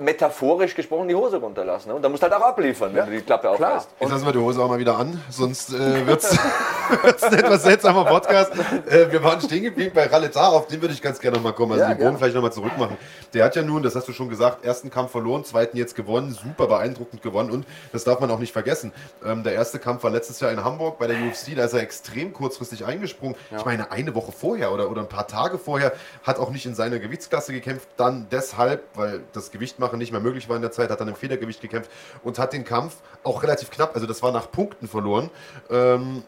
metaphorisch 0.00 0.74
gesprochen 0.74 1.08
die 1.08 1.14
Hose 1.14 1.36
runterlassen. 1.38 1.88
Ne? 1.88 1.94
Und 1.94 2.02
dann 2.02 2.10
musst 2.10 2.22
du 2.22 2.28
halt 2.28 2.40
auch 2.40 2.46
abliefern, 2.46 2.94
wenn 2.94 3.06
du 3.06 3.12
die 3.12 3.20
Klappe 3.20 3.52
klar. 3.54 3.72
aufreißt. 3.72 3.88
Jetzt 4.00 4.10
lassen 4.10 4.26
wir 4.26 4.32
die 4.32 4.38
Hose 4.38 4.62
auch 4.62 4.68
mal 4.68 4.78
wieder 4.78 4.96
an, 4.98 5.22
sonst 5.30 5.72
äh, 5.72 6.06
wird 6.06 6.22
es 6.22 6.38
ein 7.22 7.32
etwas 7.34 7.62
seltsamer 7.62 8.04
Podcast. 8.04 8.52
Äh, 8.88 9.12
wir 9.12 9.22
waren 9.22 9.40
stehen 9.40 9.62
geblieben 9.62 9.92
bei 9.94 10.06
Raletar, 10.06 10.52
auf 10.52 10.66
den 10.66 10.80
würde 10.80 10.94
ich 10.94 11.02
ganz 11.02 11.20
gerne 11.20 11.36
nochmal 11.36 11.52
kommen. 11.52 11.72
Also 11.72 11.84
Ja, 11.84 11.88
den 11.88 11.98
Bogen 11.98 12.02
gerne. 12.04 12.18
vielleicht 12.18 12.34
nochmal 12.34 12.52
zurück 12.52 12.76
machen. 12.78 12.96
Der 13.34 13.44
hat 13.44 13.56
ja 13.56 13.62
nun, 13.62 13.82
das 13.82 13.94
hast 13.94 14.08
du 14.08 14.12
schon 14.12 14.28
gesagt, 14.28 14.64
ersten 14.64 14.90
Kampf 14.90 15.12
verloren, 15.12 15.44
zweiten 15.44 15.76
jetzt 15.76 15.94
gewonnen, 15.94 16.32
super 16.32 16.66
beeindruckend 16.66 17.22
gewonnen 17.22 17.50
und 17.50 17.66
das 17.92 18.04
darf 18.04 18.20
man 18.20 18.30
auch 18.30 18.38
nicht 18.38 18.52
vergessen. 18.52 18.92
Ähm, 19.24 19.42
der 19.42 19.54
erste 19.54 19.78
Kampf 19.78 20.02
war 20.02 20.10
letztes 20.10 20.40
Jahr 20.40 20.50
in 20.50 20.64
Hamburg 20.64 20.98
bei 20.98 21.06
der 21.06 21.16
UFC, 21.16 21.54
da 21.54 21.64
ist 21.64 21.74
er 21.74 21.80
extrem 21.80 22.32
kurzfristig 22.32 22.84
eingesprungen. 22.84 23.36
Ich 23.56 23.64
meine, 23.64 23.90
eine 23.90 24.14
Woche 24.14 24.32
vorher 24.32 24.72
oder, 24.72 24.90
oder 24.90 25.02
ein 25.02 25.08
paar 25.08 25.26
Tage 25.26 25.58
vorher 25.58 25.92
hat 26.22 26.38
auch 26.38 26.50
nicht 26.50 26.66
in 26.66 26.74
seiner 26.74 26.98
Gewichtsklasse 26.98 27.52
gekämpft, 27.52 27.88
dann 27.96 28.26
deshalb, 28.30 28.84
weil 28.94 29.20
das 29.32 29.50
Gewichtmachen 29.90 29.98
nicht 29.98 30.12
mehr 30.12 30.20
möglich 30.20 30.48
war 30.48 30.56
in 30.56 30.62
der 30.62 30.70
Zeit, 30.70 30.90
hat 30.90 31.00
dann 31.00 31.08
im 31.08 31.16
Federgewicht 31.16 31.60
gekämpft 31.60 31.90
und 32.22 32.38
hat 32.38 32.52
den 32.52 32.64
Kampf 32.64 32.96
auch 33.22 33.42
relativ 33.42 33.70
knapp, 33.70 33.94
also 33.94 34.06
das 34.06 34.22
war 34.22 34.32
nach 34.32 34.50
Punkten 34.50 34.88
verloren. 34.88 35.30
Ähm, 35.70 36.22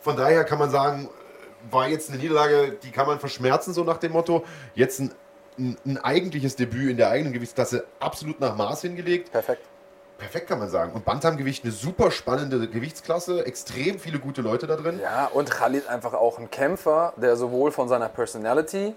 von 0.00 0.16
daher 0.16 0.44
kann 0.44 0.58
man 0.58 0.70
sagen, 0.70 1.08
war 1.70 1.88
jetzt 1.88 2.10
eine 2.10 2.18
Niederlage, 2.18 2.76
die 2.82 2.90
kann 2.90 3.06
man 3.06 3.18
verschmerzen, 3.18 3.74
so 3.74 3.84
nach 3.84 3.98
dem 3.98 4.12
Motto. 4.12 4.44
Jetzt 4.74 5.00
ein, 5.00 5.12
ein, 5.58 5.76
ein 5.84 5.98
eigentliches 5.98 6.56
Debüt 6.56 6.90
in 6.90 6.96
der 6.96 7.10
eigenen 7.10 7.32
Gewichtsklasse 7.32 7.84
absolut 7.98 8.40
nach 8.40 8.56
Maß 8.56 8.82
hingelegt. 8.82 9.30
Perfekt. 9.30 9.62
Perfekt 10.16 10.48
kann 10.48 10.58
man 10.58 10.68
sagen. 10.68 10.92
Und 10.92 11.04
Bantamgewicht 11.04 11.64
eine 11.64 11.72
super 11.72 12.10
spannende 12.10 12.68
Gewichtsklasse, 12.68 13.46
extrem 13.46 13.98
viele 13.98 14.18
gute 14.18 14.42
Leute 14.42 14.66
da 14.66 14.76
drin. 14.76 15.00
Ja, 15.02 15.26
und 15.26 15.50
Khalid 15.50 15.88
einfach 15.88 16.12
auch 16.12 16.38
ein 16.38 16.50
Kämpfer, 16.50 17.14
der 17.16 17.36
sowohl 17.36 17.72
von 17.72 17.88
seiner 17.88 18.08
Personality 18.08 18.94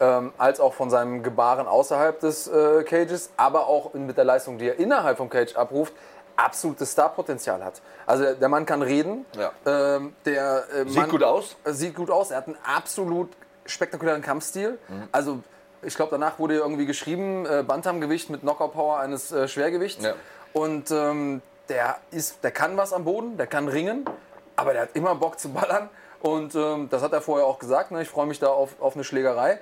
ähm, 0.00 0.32
als 0.38 0.60
auch 0.60 0.74
von 0.74 0.90
seinem 0.90 1.22
Gebaren 1.22 1.66
außerhalb 1.66 2.20
des 2.20 2.46
äh, 2.48 2.84
Cages, 2.84 3.30
aber 3.36 3.66
auch 3.66 3.94
mit 3.94 4.16
der 4.16 4.24
Leistung, 4.24 4.58
die 4.58 4.68
er 4.68 4.78
innerhalb 4.78 5.16
vom 5.18 5.28
Cage 5.28 5.56
abruft, 5.56 5.92
absolutes 6.36 6.92
Starpotenzial 6.92 7.64
hat. 7.64 7.80
Also 8.06 8.32
der- 8.34 8.48
Mann 8.48 8.64
kann 8.64 8.82
reden, 8.82 9.26
Ja. 9.36 9.50
ähm, 9.66 10.14
der 10.24 10.64
äh, 10.72 10.84
Sieht 10.86 10.96
Mann, 10.96 11.08
gut 11.10 11.22
aus. 11.24 11.56
äh, 11.64 11.72
Sieht 11.72 11.96
gut 11.96 12.10
aus. 12.10 12.30
Er 12.30 12.36
hat 12.38 12.46
einen 12.46 12.56
absolut 12.64 13.28
spektakulären 13.66 14.22
Kampfstil. 14.22 14.78
Mhm. 14.88 15.08
Also 15.10 15.40
ich 15.82 15.94
glaube, 15.96 16.10
danach 16.12 16.38
wurde 16.38 16.54
irgendwie 16.54 16.86
geschrieben, 16.86 17.44
äh, 17.44 17.64
Bantamgewicht 17.66 18.30
mit 18.30 18.42
Knockout-Power 18.42 18.98
eines 19.00 19.32
äh, 19.32 19.48
Schwergewichts. 19.48 20.04
Ja. 20.04 20.14
Und 20.52 20.90
ähm, 20.92 21.42
der, 21.68 21.96
ist, 22.12 22.42
der 22.44 22.52
kann 22.52 22.76
was 22.76 22.92
am 22.92 23.04
Boden, 23.04 23.36
der 23.36 23.46
kann 23.48 23.68
ringen, 23.68 24.08
aber 24.56 24.72
der 24.72 24.82
hat 24.82 24.90
immer 24.94 25.14
Bock 25.16 25.38
zu 25.40 25.50
ballern. 25.52 25.88
Und 26.20 26.54
ähm, 26.54 26.88
das 26.90 27.02
hat 27.02 27.12
er 27.12 27.20
vorher 27.20 27.46
auch 27.46 27.58
gesagt. 27.58 27.90
Ne? 27.90 28.02
Ich 28.02 28.08
freue 28.08 28.26
mich 28.26 28.38
da 28.40 28.46
auf, 28.48 28.70
auf 28.80 28.94
eine 28.94 29.04
Schlägerei. 29.04 29.58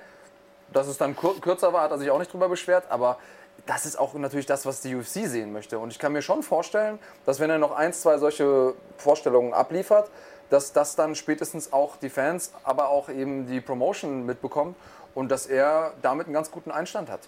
Dass 0.73 0.87
es 0.87 0.97
dann 0.97 1.15
kur 1.15 1.39
kürzer 1.39 1.73
war, 1.73 1.83
hat 1.83 1.91
er 1.91 1.97
sich 1.97 2.09
auch 2.09 2.19
nicht 2.19 2.31
drüber 2.31 2.49
beschwert. 2.49 2.85
Aber 2.89 3.17
das 3.65 3.85
ist 3.85 3.97
auch 3.97 4.13
natürlich 4.13 4.45
das, 4.45 4.65
was 4.65 4.81
die 4.81 4.95
UFC 4.95 5.27
sehen 5.27 5.51
möchte. 5.51 5.79
Und 5.79 5.91
ich 5.91 5.99
kann 5.99 6.13
mir 6.13 6.21
schon 6.21 6.43
vorstellen, 6.43 6.99
dass 7.25 7.39
wenn 7.39 7.49
er 7.49 7.57
noch 7.57 7.75
ein, 7.75 7.93
zwei 7.93 8.17
solche 8.17 8.73
Vorstellungen 8.97 9.53
abliefert, 9.53 10.09
dass 10.49 10.71
das 10.71 10.95
dann 10.95 11.15
spätestens 11.15 11.73
auch 11.73 11.97
die 11.97 12.09
Fans, 12.09 12.51
aber 12.63 12.89
auch 12.89 13.09
eben 13.09 13.47
die 13.47 13.59
Promotion 13.59 14.25
mitbekommt 14.25 14.75
und 15.13 15.29
dass 15.29 15.45
er 15.45 15.93
damit 16.01 16.27
einen 16.27 16.33
ganz 16.33 16.51
guten 16.51 16.71
Einstand 16.71 17.09
hat. 17.09 17.21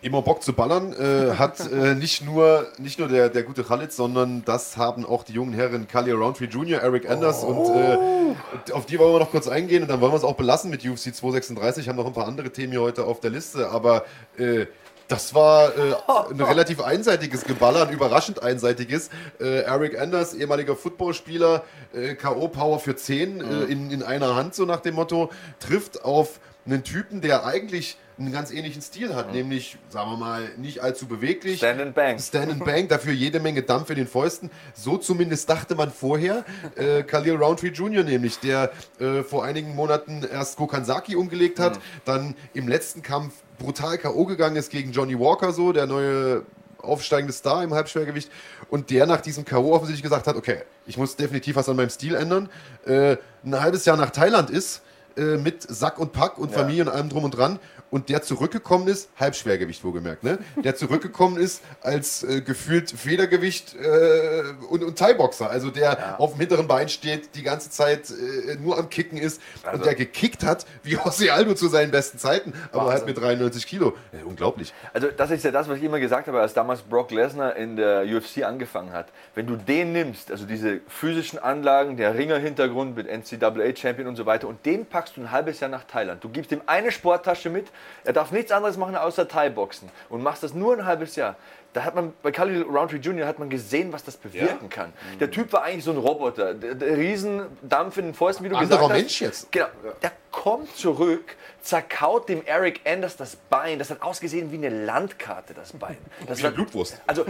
Immer 0.00 0.22
Bock 0.22 0.42
zu 0.42 0.52
ballern 0.52 0.92
äh, 0.92 1.34
hat 1.38 1.60
äh, 1.72 1.94
nicht 1.94 2.24
nur, 2.24 2.68
nicht 2.78 2.98
nur 2.98 3.08
der, 3.08 3.28
der 3.28 3.42
gute 3.42 3.64
Khalid, 3.64 3.92
sondern 3.92 4.44
das 4.44 4.76
haben 4.76 5.04
auch 5.04 5.24
die 5.24 5.32
jungen 5.32 5.52
Herren 5.52 5.88
Kali 5.88 6.12
Roundtree 6.12 6.44
Jr., 6.44 6.80
Eric 6.80 7.10
Anders 7.10 7.42
und 7.42 7.74
äh, 7.74 8.72
auf 8.72 8.86
die 8.86 8.98
wollen 8.98 9.14
wir 9.14 9.18
noch 9.18 9.30
kurz 9.30 9.48
eingehen 9.48 9.82
und 9.82 9.88
dann 9.88 10.00
wollen 10.00 10.12
wir 10.12 10.16
es 10.16 10.24
auch 10.24 10.36
belassen 10.36 10.70
mit 10.70 10.84
UFC 10.84 11.14
236. 11.14 11.88
Haben 11.88 11.96
noch 11.96 12.06
ein 12.06 12.12
paar 12.12 12.28
andere 12.28 12.50
Themen 12.50 12.72
hier 12.72 12.82
heute 12.82 13.04
auf 13.04 13.20
der 13.20 13.30
Liste, 13.30 13.70
aber 13.70 14.04
äh, 14.36 14.66
das 15.08 15.34
war 15.34 15.76
äh, 15.76 15.94
ein 16.30 16.40
relativ 16.40 16.80
einseitiges 16.80 17.44
Geballer, 17.44 17.88
ein 17.88 17.92
überraschend 17.92 18.42
einseitiges. 18.42 19.08
Äh, 19.40 19.62
Eric 19.62 19.98
Anders, 19.98 20.34
ehemaliger 20.34 20.76
Footballspieler, 20.76 21.64
äh, 21.94 22.14
K.O.-Power 22.14 22.78
für 22.78 22.94
10 22.94 23.40
äh, 23.40 23.64
in, 23.64 23.90
in 23.90 24.02
einer 24.02 24.36
Hand, 24.36 24.54
so 24.54 24.64
nach 24.64 24.80
dem 24.80 24.94
Motto, 24.94 25.30
trifft 25.58 26.04
auf 26.04 26.40
einen 26.66 26.84
Typen, 26.84 27.22
der 27.22 27.46
eigentlich 27.46 27.96
einen 28.18 28.32
ganz 28.32 28.50
ähnlichen 28.50 28.82
Stil 28.82 29.14
hat, 29.14 29.32
nämlich, 29.32 29.78
sagen 29.90 30.10
wir 30.10 30.16
mal, 30.16 30.48
nicht 30.56 30.82
allzu 30.82 31.06
beweglich. 31.06 31.58
Stand 31.58 31.80
and 31.80 31.94
bang. 31.94 32.18
Stand 32.18 32.50
and 32.50 32.64
Bang, 32.64 32.88
dafür 32.88 33.12
jede 33.12 33.40
Menge 33.40 33.62
Dampf 33.62 33.90
in 33.90 33.96
den 33.96 34.08
Fäusten. 34.08 34.50
So 34.74 34.96
zumindest 34.96 35.48
dachte 35.48 35.74
man 35.74 35.90
vorher. 35.90 36.44
Äh, 36.74 37.02
Khalil 37.04 37.36
Roundtree 37.36 37.68
Jr. 37.68 38.02
nämlich, 38.02 38.40
der 38.40 38.72
äh, 38.98 39.22
vor 39.22 39.44
einigen 39.44 39.74
Monaten 39.74 40.26
erst 40.30 40.56
Kokansaki 40.56 41.16
umgelegt 41.16 41.60
hat, 41.60 41.78
dann 42.04 42.34
im 42.54 42.68
letzten 42.68 43.02
Kampf 43.02 43.34
brutal 43.58 43.98
K.O. 43.98 44.24
gegangen 44.24 44.56
ist 44.56 44.70
gegen 44.70 44.92
Johnny 44.92 45.18
Walker, 45.18 45.52
so 45.52 45.72
der 45.72 45.86
neue 45.86 46.42
aufsteigende 46.78 47.32
Star 47.32 47.64
im 47.64 47.74
Halbschwergewicht 47.74 48.30
und 48.70 48.90
der 48.90 49.06
nach 49.06 49.20
diesem 49.20 49.44
K.O. 49.44 49.72
offensichtlich 49.72 50.02
gesagt 50.02 50.26
hat, 50.26 50.36
okay, 50.36 50.62
ich 50.86 50.96
muss 50.96 51.16
definitiv 51.16 51.56
was 51.56 51.68
an 51.68 51.76
meinem 51.76 51.90
Stil 51.90 52.14
ändern. 52.14 52.48
Äh, 52.86 53.16
ein 53.44 53.60
halbes 53.60 53.84
Jahr 53.84 53.96
nach 53.96 54.10
Thailand 54.10 54.50
ist, 54.50 54.82
äh, 55.18 55.36
mit 55.36 55.62
Sack 55.62 55.98
und 55.98 56.12
Pack 56.12 56.38
und 56.38 56.52
Familie 56.52 56.84
und 56.84 56.88
allem 56.88 57.08
drum 57.08 57.24
und 57.24 57.32
dran 57.32 57.58
und 57.90 58.08
der 58.08 58.22
zurückgekommen 58.22 58.88
ist, 58.88 59.08
Halbschwergewicht 59.18 59.82
wohlgemerkt, 59.84 60.24
ne? 60.24 60.38
Der 60.56 60.76
zurückgekommen 60.76 61.38
ist 61.38 61.62
als 61.82 62.22
äh, 62.22 62.40
gefühlt 62.40 62.90
Federgewicht 62.90 63.74
äh, 63.74 64.42
und, 64.68 64.84
und 64.84 64.98
Thai-Boxer, 64.98 65.50
also 65.50 65.70
der 65.70 65.92
ja. 65.92 66.16
auf 66.18 66.32
dem 66.32 66.40
hinteren 66.40 66.68
Bein 66.68 66.88
steht, 66.88 67.34
die 67.34 67.42
ganze 67.42 67.70
Zeit 67.70 68.10
äh, 68.10 68.56
nur 68.56 68.78
am 68.78 68.88
Kicken 68.88 69.18
ist 69.18 69.40
also. 69.62 69.78
und 69.78 69.86
der 69.86 69.94
gekickt 69.94 70.44
hat, 70.44 70.66
wie 70.82 70.96
José 70.98 71.30
Aldo 71.30 71.54
zu 71.54 71.68
seinen 71.68 71.90
besten 71.90 72.18
Zeiten, 72.18 72.52
aber 72.72 72.92
halt 72.92 73.06
mit 73.06 73.18
93 73.18 73.66
Kilo. 73.66 73.94
Ja, 74.12 74.20
unglaublich. 74.24 74.72
Also 74.92 75.08
das 75.08 75.30
ist 75.30 75.44
ja 75.44 75.50
das, 75.50 75.68
was 75.68 75.78
ich 75.78 75.84
immer 75.84 76.00
gesagt 76.00 76.28
habe, 76.28 76.40
als 76.40 76.54
damals 76.54 76.82
Brock 76.82 77.10
Lesnar 77.10 77.56
in 77.56 77.76
der 77.76 78.04
UFC 78.04 78.44
angefangen 78.44 78.92
hat. 78.92 79.08
Wenn 79.34 79.46
du 79.46 79.56
den 79.56 79.92
nimmst, 79.92 80.30
also 80.30 80.44
diese 80.44 80.80
physischen 80.88 81.38
Anlagen, 81.38 81.96
der 81.96 82.14
Ringer-Hintergrund 82.14 82.96
mit 82.96 83.06
NCAA-Champion 83.06 84.08
und 84.08 84.16
so 84.16 84.26
weiter, 84.26 84.48
und 84.48 84.64
den 84.66 84.86
packst 84.86 85.16
du 85.16 85.22
ein 85.22 85.30
halbes 85.30 85.60
Jahr 85.60 85.70
nach 85.70 85.84
Thailand. 85.84 86.22
Du 86.22 86.28
gibst 86.28 86.52
ihm 86.52 86.62
eine 86.66 86.92
Sporttasche 86.92 87.50
mit, 87.50 87.66
er 88.04 88.12
darf 88.12 88.32
nichts 88.32 88.52
anderes 88.52 88.76
machen 88.76 88.96
außer 88.96 89.28
Thai-Boxen 89.28 89.88
und 90.08 90.22
machst 90.22 90.42
das 90.42 90.54
nur 90.54 90.74
ein 90.74 90.86
halbes 90.86 91.16
Jahr. 91.16 91.36
Da 91.74 91.84
hat 91.84 91.94
man 91.94 92.14
bei 92.22 92.32
Khalil 92.32 92.62
Roundtree 92.62 92.96
Jr. 92.96 93.26
hat 93.26 93.38
man 93.38 93.50
gesehen, 93.50 93.92
was 93.92 94.02
das 94.02 94.16
bewirken 94.16 94.58
ja? 94.62 94.68
kann. 94.68 94.92
Der 95.20 95.30
Typ 95.30 95.52
war 95.52 95.62
eigentlich 95.62 95.84
so 95.84 95.90
ein 95.90 95.98
Roboter, 95.98 96.54
der, 96.54 96.74
der 96.74 96.96
Riesendampf 96.96 97.98
in 97.98 98.06
den 98.06 98.14
Fäusten, 98.14 98.44
wie 98.44 98.48
du 98.48 98.56
Anderer 98.56 98.78
gesagt 98.78 98.92
hast. 98.92 98.98
Mensch 98.98 99.20
jetzt. 99.20 99.52
Genau. 99.52 99.66
Der 100.02 100.12
kommt 100.32 100.74
zurück, 100.76 101.36
zerkaut 101.60 102.28
dem 102.28 102.44
Eric 102.46 102.80
Anders 102.86 103.16
das 103.16 103.36
Bein. 103.36 103.78
Das 103.78 103.90
hat 103.90 104.00
ausgesehen 104.00 104.50
wie 104.50 104.56
eine 104.56 104.70
Landkarte, 104.70 105.52
das 105.52 105.72
Bein. 105.72 105.98
Das 106.26 106.38
wie 106.38 106.46
eine 106.46 106.54
Blutwurst. 106.54 107.00
Also 107.06 107.26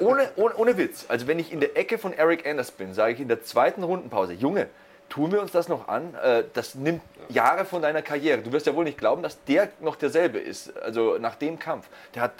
ohne, 0.00 0.28
ohne, 0.36 0.56
ohne 0.56 0.76
Witz. 0.76 1.04
Also 1.08 1.28
wenn 1.28 1.38
ich 1.38 1.52
in 1.52 1.60
der 1.60 1.76
Ecke 1.76 1.98
von 1.98 2.12
Eric 2.12 2.46
Anders 2.46 2.72
bin, 2.72 2.94
sage 2.94 3.12
ich 3.12 3.20
in 3.20 3.28
der 3.28 3.42
zweiten 3.42 3.84
Rundenpause, 3.84 4.32
Junge, 4.32 4.68
tun 5.08 5.32
wir 5.32 5.40
uns 5.40 5.52
das 5.52 5.68
noch 5.68 5.88
an? 5.88 6.14
Äh, 6.22 6.44
das 6.54 6.74
nimmt 6.74 7.02
Jahre 7.28 7.64
von 7.64 7.82
deiner 7.82 8.02
Karriere. 8.02 8.42
Du 8.42 8.52
wirst 8.52 8.66
ja 8.66 8.74
wohl 8.74 8.84
nicht 8.84 8.98
glauben, 8.98 9.22
dass 9.22 9.42
der 9.44 9.68
noch 9.80 9.96
derselbe 9.96 10.38
ist. 10.38 10.76
Also 10.78 11.18
nach 11.18 11.34
dem 11.36 11.58
Kampf. 11.58 11.88
Der 12.14 12.22
hat 12.22 12.32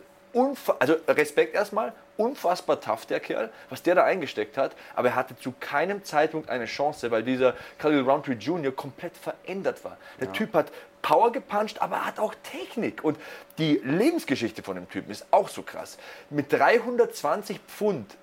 also 0.78 0.96
Respekt 1.08 1.54
erstmal, 1.54 1.92
unfassbar 2.16 2.80
tough 2.80 3.06
der 3.06 3.20
Kerl, 3.20 3.50
was 3.70 3.82
der 3.82 3.94
da 3.94 4.04
eingesteckt 4.04 4.58
hat, 4.58 4.72
aber 4.94 5.08
er 5.08 5.14
hatte 5.14 5.36
zu 5.36 5.54
keinem 5.58 6.04
Zeitpunkt 6.04 6.50
eine 6.50 6.66
Chance, 6.66 7.10
weil 7.10 7.22
dieser 7.22 7.54
Khalil 7.78 8.02
Roundtree 8.02 8.34
Jr. 8.34 8.72
komplett 8.72 9.16
verändert 9.16 9.84
war. 9.84 9.96
Der 10.20 10.28
ja. 10.28 10.32
Typ 10.32 10.54
hat 10.54 10.70
Power 11.00 11.32
gepuncht, 11.32 11.80
aber 11.80 11.96
er 11.96 12.06
hat 12.06 12.18
auch 12.18 12.34
Technik 12.42 13.02
und 13.04 13.18
die 13.56 13.80
Lebensgeschichte 13.82 14.62
von 14.62 14.74
dem 14.74 14.88
Typen 14.88 15.10
ist 15.10 15.26
auch 15.30 15.48
so 15.48 15.62
krass. 15.62 15.96
Mit 16.28 16.52
320 16.52 17.60
Pfund 17.60 18.16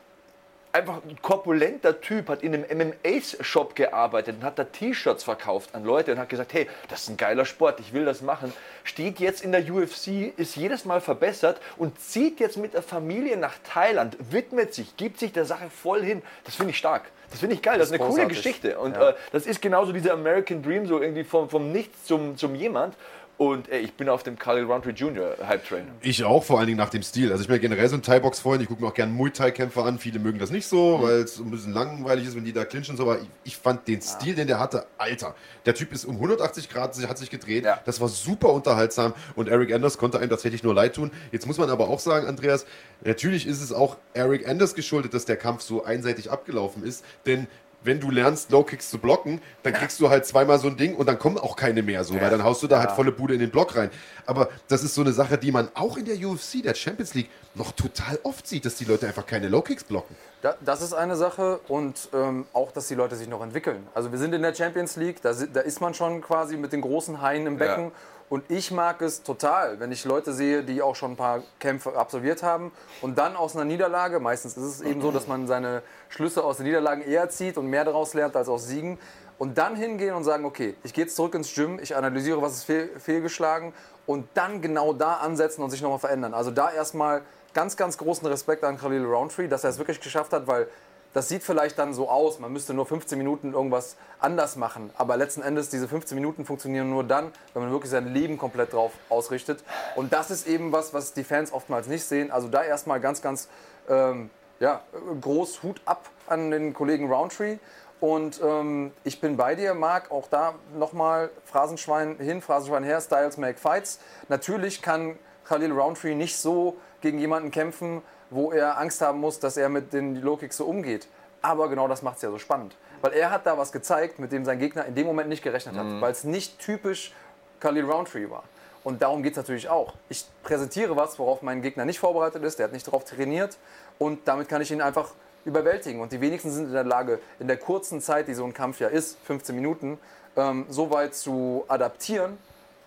einfach 0.75 0.95
ein 0.95 1.17
korpulenter 1.21 2.01
Typ, 2.01 2.27
hat 2.27 2.43
in 2.43 2.53
einem 2.53 2.65
MMA-Shop 2.77 3.75
gearbeitet 3.75 4.35
und 4.38 4.43
hat 4.43 4.59
da 4.59 4.65
T-Shirts 4.65 5.23
verkauft 5.23 5.73
an 5.73 5.85
Leute 5.85 6.11
und 6.11 6.19
hat 6.19 6.27
gesagt, 6.27 6.53
hey, 6.53 6.67
das 6.89 7.03
ist 7.03 7.09
ein 7.09 7.17
geiler 7.17 7.45
Sport, 7.45 7.79
ich 7.79 7.93
will 7.93 8.03
das 8.03 8.21
machen. 8.21 8.51
Steht 8.83 9.19
jetzt 9.19 9.43
in 9.43 9.53
der 9.53 9.61
UFC, 9.71 10.38
ist 10.38 10.57
jedes 10.57 10.83
Mal 10.83 10.99
verbessert 10.99 11.61
und 11.77 11.99
zieht 11.99 12.41
jetzt 12.41 12.57
mit 12.57 12.73
der 12.73 12.81
Familie 12.81 13.38
nach 13.38 13.53
Thailand, 13.63 14.17
widmet 14.31 14.73
sich, 14.73 14.97
gibt 14.97 15.17
sich 15.17 15.31
der 15.31 15.45
Sache 15.45 15.69
voll 15.69 16.03
hin. 16.03 16.21
Das 16.43 16.55
finde 16.55 16.71
ich 16.71 16.77
stark. 16.77 17.03
Das 17.29 17.39
finde 17.39 17.55
ich 17.55 17.61
geil, 17.61 17.79
das, 17.79 17.89
das 17.89 17.95
ist 17.95 18.01
eine 18.01 18.09
großartig. 18.09 18.23
coole 18.23 18.35
Geschichte. 18.35 18.79
Und 18.79 18.95
ja. 18.95 19.09
äh, 19.09 19.13
das 19.31 19.45
ist 19.47 19.61
genauso 19.61 19.93
dieser 19.93 20.13
American 20.13 20.61
Dream, 20.61 20.85
so 20.88 21.01
irgendwie 21.01 21.23
vom, 21.23 21.49
vom 21.49 21.71
Nichts 21.71 22.03
zum, 22.05 22.38
zum 22.38 22.53
Jemand. 22.53 22.95
Und 23.37 23.69
ey, 23.69 23.81
ich 23.81 23.93
bin 23.93 24.07
auf 24.07 24.23
dem 24.23 24.39
Khalil 24.39 24.63
Roundtree 24.63 24.91
Jr. 24.91 25.35
Hype 25.45 25.67
Train. 25.67 25.87
Ich 26.01 26.23
auch, 26.23 26.43
vor 26.43 26.57
allen 26.57 26.67
Dingen 26.67 26.77
nach 26.77 26.89
dem 26.89 27.03
Stil. 27.03 27.31
Also 27.31 27.41
ich 27.41 27.49
bin 27.49 27.59
generell 27.59 27.89
so 27.89 27.95
ein 27.95 28.01
Thai-Box-Freund. 28.01 28.61
Ich 28.61 28.69
gucke 28.69 28.81
mir 28.81 28.87
auch 28.87 28.93
gerne 28.93 29.11
Muay 29.11 29.29
Thai-Kämpfer 29.29 29.83
an. 29.83 29.99
Viele 29.99 30.19
mögen 30.19 30.39
das 30.39 30.51
nicht 30.51 30.65
so, 30.67 30.97
mhm. 30.97 31.03
weil 31.03 31.15
es 31.15 31.37
ein 31.39 31.51
bisschen 31.51 31.73
langweilig 31.73 32.27
ist, 32.27 32.35
wenn 32.37 32.45
die 32.45 32.53
da 32.53 32.63
clinchen 32.63 32.93
und 32.93 32.97
so. 32.97 33.03
Aber 33.03 33.19
ich, 33.19 33.27
ich 33.43 33.57
fand 33.57 33.87
den 33.89 34.01
Stil, 34.01 34.29
ja. 34.29 34.35
den 34.35 34.47
der 34.47 34.59
hatte, 34.59 34.85
alter. 34.97 35.35
Der 35.65 35.75
Typ 35.75 35.91
ist 35.91 36.05
um 36.05 36.15
180 36.15 36.69
Grad, 36.69 36.95
hat 36.95 37.17
sich 37.17 37.29
gedreht. 37.29 37.65
Ja. 37.65 37.81
Das 37.83 37.99
war 37.99 38.07
super 38.07 38.53
unterhaltsam. 38.53 39.13
Und 39.35 39.49
Eric 39.49 39.73
Anders 39.73 39.97
konnte 39.97 40.19
einem 40.19 40.29
tatsächlich 40.29 40.63
nur 40.63 40.73
leid 40.73 40.95
tun. 40.95 41.11
Jetzt 41.33 41.45
muss 41.45 41.57
man 41.57 41.69
aber 41.69 41.89
auch 41.89 41.99
sagen, 41.99 42.27
Andreas, 42.27 42.65
natürlich 43.03 43.47
ist 43.47 43.61
es 43.61 43.73
auch 43.73 43.97
Eric 44.13 44.47
Anders 44.47 44.75
geschuldet, 44.75 45.13
dass 45.13 45.25
der 45.25 45.35
Kampf 45.35 45.61
so 45.61 45.83
einseitig 45.83 46.31
abgelaufen 46.31 46.83
ist. 46.83 47.03
Denn 47.25 47.47
wenn 47.85 47.99
du 47.99 48.09
lernst, 48.11 48.51
Low 48.51 48.63
Kicks 48.63 48.89
zu 48.89 48.97
blocken, 48.97 49.41
dann 49.63 49.73
ja. 49.73 49.79
kriegst 49.79 49.99
du 49.99 50.09
halt 50.09 50.25
zweimal 50.25 50.59
so 50.59 50.67
ein 50.67 50.77
Ding 50.77 50.95
und 50.95 51.07
dann 51.07 51.19
kommen 51.19 51.37
auch 51.37 51.55
keine 51.55 51.83
mehr 51.83 52.03
so, 52.03 52.15
ja. 52.15 52.21
weil 52.21 52.29
dann 52.29 52.43
haust 52.43 52.63
du 52.63 52.67
da 52.67 52.77
halt 52.77 52.85
ja. 52.85 52.89
halt 52.89 52.95
volle 52.95 53.11
Bude 53.11 53.33
in 53.33 53.39
den 53.39 53.51
Block 53.51 53.75
rein. 53.75 53.89
Aber 54.25 54.49
das 54.67 54.83
ist 54.83 54.95
so 54.95 55.01
eine 55.01 55.13
Sache, 55.13 55.37
die 55.37 55.51
man 55.51 55.69
auch 55.73 55.97
in 55.97 56.05
der 56.05 56.15
UFC, 56.15 56.63
der 56.63 56.73
Champions 56.73 57.13
League, 57.13 57.29
noch 57.53 57.71
total 57.71 58.19
oft 58.23 58.47
sieht, 58.47 58.65
dass 58.65 58.75
die 58.75 58.85
Leute 58.85 59.07
einfach 59.07 59.25
keine 59.25 59.47
Low 59.47 59.61
Kicks 59.61 59.83
blocken. 59.83 60.15
Da, 60.41 60.55
das 60.63 60.81
ist 60.81 60.93
eine 60.93 61.15
Sache 61.15 61.59
und 61.67 62.09
ähm, 62.13 62.45
auch, 62.53 62.71
dass 62.71 62.87
die 62.87 62.95
Leute 62.95 63.15
sich 63.15 63.27
noch 63.27 63.41
entwickeln. 63.41 63.87
Also 63.93 64.11
wir 64.11 64.19
sind 64.19 64.33
in 64.33 64.41
der 64.41 64.53
Champions 64.53 64.95
League, 64.95 65.21
da, 65.21 65.33
da 65.33 65.61
ist 65.61 65.81
man 65.81 65.93
schon 65.93 66.21
quasi 66.21 66.57
mit 66.57 66.73
den 66.73 66.81
großen 66.81 67.21
Haien 67.21 67.47
im 67.47 67.57
Becken 67.57 67.91
und 68.29 68.49
ich 68.49 68.71
mag 68.71 69.01
es 69.01 69.21
total, 69.23 69.79
wenn 69.79 69.91
ich 69.91 70.03
Leute 70.03 70.33
sehe, 70.33 70.63
die 70.63 70.81
auch 70.81 70.95
schon 70.95 71.11
ein 71.11 71.15
paar 71.15 71.43
Kämpfe 71.59 71.95
absolviert 71.95 72.41
haben 72.41 72.71
und 73.01 73.17
dann 73.17 73.35
aus 73.35 73.55
einer 73.55 73.65
Niederlage, 73.65 74.19
meistens 74.19 74.57
ist 74.57 74.63
es 74.63 74.81
eben 74.81 75.01
so, 75.01 75.11
dass 75.11 75.27
man 75.27 75.47
seine 75.47 75.83
Schlüsse 76.09 76.43
aus 76.43 76.57
den 76.57 76.65
Niederlagen 76.65 77.01
eher 77.01 77.29
zieht 77.29 77.57
und 77.57 77.67
mehr 77.67 77.85
daraus 77.85 78.13
lernt 78.13 78.35
als 78.35 78.49
aus 78.49 78.67
Siegen 78.67 78.97
und 79.38 79.57
dann 79.57 79.75
hingehen 79.75 80.15
und 80.15 80.23
sagen, 80.23 80.45
okay, 80.45 80.75
ich 80.83 80.93
gehe 80.93 81.05
jetzt 81.05 81.15
zurück 81.15 81.35
ins 81.35 81.53
Gym, 81.53 81.79
ich 81.79 81.95
analysiere, 81.95 82.41
was 82.41 82.53
ist 82.53 82.63
fehl, 82.63 82.89
fehlgeschlagen 82.99 83.73
und 84.05 84.27
dann 84.33 84.61
genau 84.61 84.93
da 84.93 85.15
ansetzen 85.15 85.61
und 85.61 85.69
sich 85.69 85.81
nochmal 85.81 85.99
verändern. 85.99 86.33
Also 86.33 86.51
da 86.51 86.71
erstmal 86.71 87.21
ganz, 87.53 87.77
ganz 87.77 87.97
großen 87.97 88.27
Respekt 88.27 88.63
an 88.63 88.77
Khalil 88.77 89.05
Roundtree, 89.05 89.47
dass 89.47 89.63
er 89.63 89.69
es 89.69 89.77
wirklich 89.77 89.99
geschafft 89.99 90.33
hat, 90.33 90.47
weil 90.47 90.67
das 91.15 91.30
sieht 91.30 91.43
vielleicht 91.43 91.80
dann 91.80 91.93
so 91.93 92.10
aus, 92.10 92.39
man 92.39 92.51
müsste 92.51 92.73
nur 92.73 92.86
15 92.86 93.17
Minuten 93.17 93.54
irgendwas 93.54 93.95
anders 94.19 94.58
machen. 94.58 94.91
Aber 94.97 95.15
letzten 95.15 95.41
Endes, 95.41 95.69
diese 95.69 95.88
15 95.88 96.13
Minuten 96.13 96.43
funktionieren 96.43 96.89
nur 96.89 97.06
dann, 97.06 97.32
wenn 97.54 97.63
man 97.63 97.71
wirklich 97.71 97.89
sein 97.89 98.13
Leben 98.13 98.38
komplett 98.38 98.73
drauf 98.73 98.91
ausrichtet. 99.08 99.63
Und 99.95 100.12
das 100.12 100.30
ist 100.30 100.45
eben 100.45 100.73
was, 100.73 100.93
was 100.93 101.13
die 101.13 101.23
Fans 101.23 101.54
oftmals 101.54 101.88
nicht 101.88 102.04
sehen. 102.04 102.32
Also 102.32 102.49
da 102.49 102.65
erstmal 102.65 102.99
ganz, 102.99 103.21
ganz 103.21 103.47
ähm, 103.88 104.30
ja, 104.60 104.82
groß 105.21 105.63
Hut 105.63 105.80
ab 105.86 106.10
an 106.28 106.51
den 106.51 106.73
Kollegen 106.73 107.10
Roundtree. 107.10 107.60
Und 108.01 108.41
ähm, 108.43 108.91
ich 109.06 109.21
bin 109.21 109.38
bei 109.38 109.56
dir, 109.56 109.73
Marc, 109.73 110.12
auch 110.12 110.28
da 110.28 110.56
nochmal 110.78 111.30
Phrasenschwein 111.45 112.17
hin, 112.17 112.41
Phrasenschwein 112.41 112.84
her, 112.84 112.99
Styles 112.99 113.38
make 113.38 113.58
fights. 113.58 114.01
Natürlich 114.28 114.82
kann 114.82 115.17
Khalil 115.45 115.71
Roundtree 115.71 116.13
nicht 116.13 116.36
so 116.36 116.75
gegen 116.99 117.19
jemanden 117.19 117.51
kämpfen, 117.51 118.01
wo 118.29 118.51
er 118.51 118.77
Angst 118.77 119.01
haben 119.01 119.19
muss, 119.19 119.39
dass 119.39 119.57
er 119.57 119.69
mit 119.69 119.93
den 119.93 120.21
Low-Kicks 120.21 120.57
so 120.57 120.65
umgeht. 120.65 121.07
Aber 121.41 121.69
genau 121.69 121.88
das 121.88 122.01
macht 122.01 122.17
es 122.17 122.21
ja 122.23 122.31
so 122.31 122.39
spannend. 122.39 122.75
Weil 123.01 123.13
er 123.13 123.29
hat 123.29 123.45
da 123.45 123.57
was 123.57 123.71
gezeigt, 123.71 124.19
mit 124.19 124.31
dem 124.31 124.45
sein 124.45 124.59
Gegner 124.59 124.85
in 124.85 124.95
dem 124.95 125.05
Moment 125.05 125.29
nicht 125.29 125.43
gerechnet 125.43 125.75
hat. 125.75 125.85
Mhm. 125.85 126.01
Weil 126.01 126.11
es 126.11 126.23
nicht 126.23 126.59
typisch 126.59 127.13
Khalil 127.59 127.85
Roundtree 127.85 128.29
war. 128.29 128.43
Und 128.83 129.01
darum 129.01 129.23
geht 129.23 129.33
es 129.33 129.38
natürlich 129.38 129.67
auch. 129.67 129.93
Ich 130.09 130.25
präsentiere 130.43 130.95
was, 130.95 131.17
worauf 131.17 131.41
mein 131.41 131.61
Gegner 131.63 131.85
nicht 131.85 131.99
vorbereitet 131.99 132.43
ist, 132.43 132.59
der 132.59 132.65
hat 132.65 132.73
nicht 132.73 132.85
darauf 132.85 133.03
trainiert 133.03 133.57
und 133.97 134.27
damit 134.27 134.47
kann 134.47 134.61
ich 134.61 134.71
ihn 134.71 134.79
einfach 134.79 135.09
überwältigen. 135.43 136.01
Und 136.01 136.11
die 136.11 136.21
wenigsten 136.21 136.51
sind 136.51 136.67
in 136.67 136.73
der 136.73 136.83
Lage, 136.83 137.19
in 137.39 137.47
der 137.47 137.57
kurzen 137.57 137.99
Zeit, 137.99 138.27
die 138.27 138.35
so 138.35 138.45
ein 138.45 138.53
Kampf 138.53 138.79
ja 138.79 138.88
ist, 138.88 139.17
15 139.25 139.55
Minuten, 139.55 139.97
ähm, 140.35 140.67
so 140.69 140.91
weit 140.91 141.15
zu 141.15 141.65
adaptieren, 141.67 142.38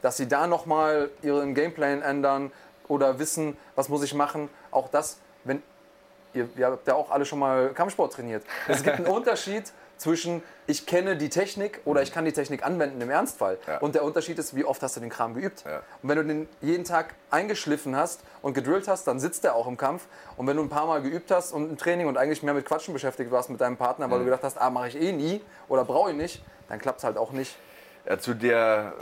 dass 0.01 0.17
sie 0.17 0.29
da 0.29 0.47
nochmal 0.47 1.11
ihren 1.23 1.55
Gameplan 1.55 2.03
ändern 2.03 2.53
oder 2.87 3.19
wissen, 3.19 3.57
was 3.75 3.89
muss 3.89 4.05
ich 4.05 4.15
machen. 4.15 4.49
Auch 4.71 4.89
das 4.89 5.19
wenn 5.49 5.63
ihr, 6.35 6.49
ihr 6.57 6.67
habt 6.67 6.87
ja 6.87 6.95
auch 6.95 7.11
alle 7.11 7.25
schon 7.25 7.39
mal 7.39 7.71
Kampfsport 7.71 8.13
trainiert. 8.13 8.45
Es 8.69 8.83
gibt 8.83 8.97
einen 8.97 9.07
Unterschied 9.19 9.73
zwischen 9.97 10.43
ich 10.67 10.87
kenne 10.87 11.17
die 11.17 11.29
Technik 11.29 11.81
oder 11.85 12.03
ich 12.03 12.13
kann 12.13 12.25
die 12.25 12.33
Technik 12.33 12.65
anwenden 12.65 13.01
im 13.01 13.11
Ernstfall. 13.11 13.59
Ja. 13.67 13.79
Und 13.79 13.95
der 13.95 14.05
Unterschied 14.05 14.39
ist, 14.39 14.55
wie 14.55 14.65
oft 14.65 14.83
hast 14.83 14.97
du 14.97 15.01
den 15.01 15.09
Kram 15.09 15.35
geübt. 15.35 15.65
Ja. 15.65 15.83
Und 16.03 16.09
wenn 16.09 16.17
du 16.17 16.25
den 16.25 16.49
jeden 16.61 16.85
Tag 16.85 17.15
eingeschliffen 17.31 17.97
hast 17.97 18.21
und 18.43 18.55
gedrillt 18.55 18.87
hast, 18.87 19.07
dann 19.07 19.19
sitzt 19.19 19.45
der 19.45 19.55
auch 19.55 19.67
im 19.67 19.77
Kampf. 19.77 20.07
Und 20.37 20.47
wenn 20.47 20.57
du 20.57 20.63
ein 20.63 20.69
paar 20.69 20.87
Mal 20.87 21.03
geübt 21.03 21.31
hast 21.31 21.53
und 21.53 21.71
im 21.71 21.79
Training 21.79 22.07
und 22.07 22.17
eigentlich 22.17 22.43
mehr 22.43 22.55
mit 22.55 22.67
Quatschen 22.67 22.93
beschäftigt 22.93 23.31
warst 23.31 23.51
mit 23.51 23.61
deinem 23.61 23.77
Partner, 23.77 24.11
weil 24.11 24.19
mhm. 24.19 24.25
du 24.25 24.31
gedacht 24.31 24.45
hast, 24.45 24.59
ah, 24.59 24.71
mache 24.71 24.89
ich 24.89 25.01
eh 25.01 25.13
nie 25.13 25.41
oder 25.69 25.85
brauche 25.85 26.11
ich 26.11 26.17
nicht, 26.17 26.43
dann 26.69 26.79
klappt 26.79 26.99
es 26.99 27.05
halt 27.05 27.17
auch 27.17 27.33
nicht. 27.33 27.57
Ja, 28.07 28.19
zu 28.19 28.35
der 28.35 28.93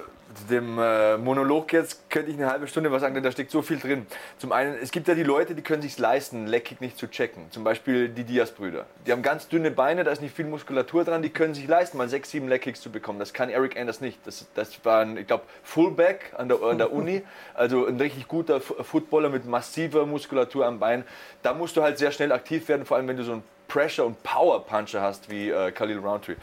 dem 0.50 0.78
äh, 0.78 1.16
Monolog 1.16 1.72
jetzt 1.72 2.08
könnte 2.10 2.30
ich 2.30 2.36
eine 2.36 2.50
halbe 2.50 2.66
Stunde 2.66 2.90
was 2.92 3.02
sagen, 3.02 3.14
denn 3.14 3.22
da 3.22 3.30
steckt 3.30 3.50
so 3.50 3.62
viel 3.62 3.78
drin. 3.78 4.06
Zum 4.38 4.52
einen, 4.52 4.76
es 4.80 4.90
gibt 4.90 5.08
ja 5.08 5.14
die 5.14 5.22
Leute, 5.22 5.54
die 5.54 5.62
können 5.62 5.82
sich 5.82 5.98
leisten, 5.98 6.46
Leckkick 6.46 6.80
nicht 6.80 6.98
zu 6.98 7.08
checken. 7.08 7.50
Zum 7.50 7.64
Beispiel 7.64 8.08
die 8.08 8.24
Diaz-Brüder. 8.24 8.86
Die 9.06 9.12
haben 9.12 9.22
ganz 9.22 9.48
dünne 9.48 9.70
Beine, 9.70 10.04
da 10.04 10.10
ist 10.10 10.22
nicht 10.22 10.34
viel 10.34 10.46
Muskulatur 10.46 11.04
dran, 11.04 11.22
die 11.22 11.30
können 11.30 11.54
sich 11.54 11.66
leisten, 11.66 11.98
mal 11.98 12.08
sechs, 12.08 12.30
sieben 12.30 12.48
Leckkicks 12.48 12.80
zu 12.80 12.90
bekommen. 12.90 13.18
Das 13.18 13.32
kann 13.32 13.50
Eric 13.50 13.78
Anders 13.78 14.00
nicht. 14.00 14.18
Das, 14.24 14.46
das 14.54 14.84
war 14.84 15.02
ein, 15.02 15.16
ich 15.16 15.26
glaube, 15.26 15.44
Fullback 15.62 16.32
an 16.36 16.48
der, 16.48 16.62
an 16.62 16.78
der 16.78 16.92
Uni, 16.92 17.22
also 17.54 17.86
ein 17.86 18.00
richtig 18.00 18.28
guter 18.28 18.60
Footballer 18.60 19.28
mit 19.28 19.46
massiver 19.46 20.06
Muskulatur 20.06 20.66
am 20.66 20.78
Bein. 20.78 21.04
Da 21.42 21.54
musst 21.54 21.76
du 21.76 21.82
halt 21.82 21.98
sehr 21.98 22.12
schnell 22.12 22.32
aktiv 22.32 22.68
werden, 22.68 22.86
vor 22.86 22.96
allem 22.96 23.08
wenn 23.08 23.16
du 23.16 23.24
so 23.24 23.32
ein 23.32 23.42
Pressure 23.68 24.04
und 24.04 24.22
Power 24.22 24.64
Puncher 24.64 25.00
hast 25.00 25.30
wie 25.30 25.50
äh, 25.50 25.70
Khalil 25.72 25.98
Roundtree. 25.98 26.36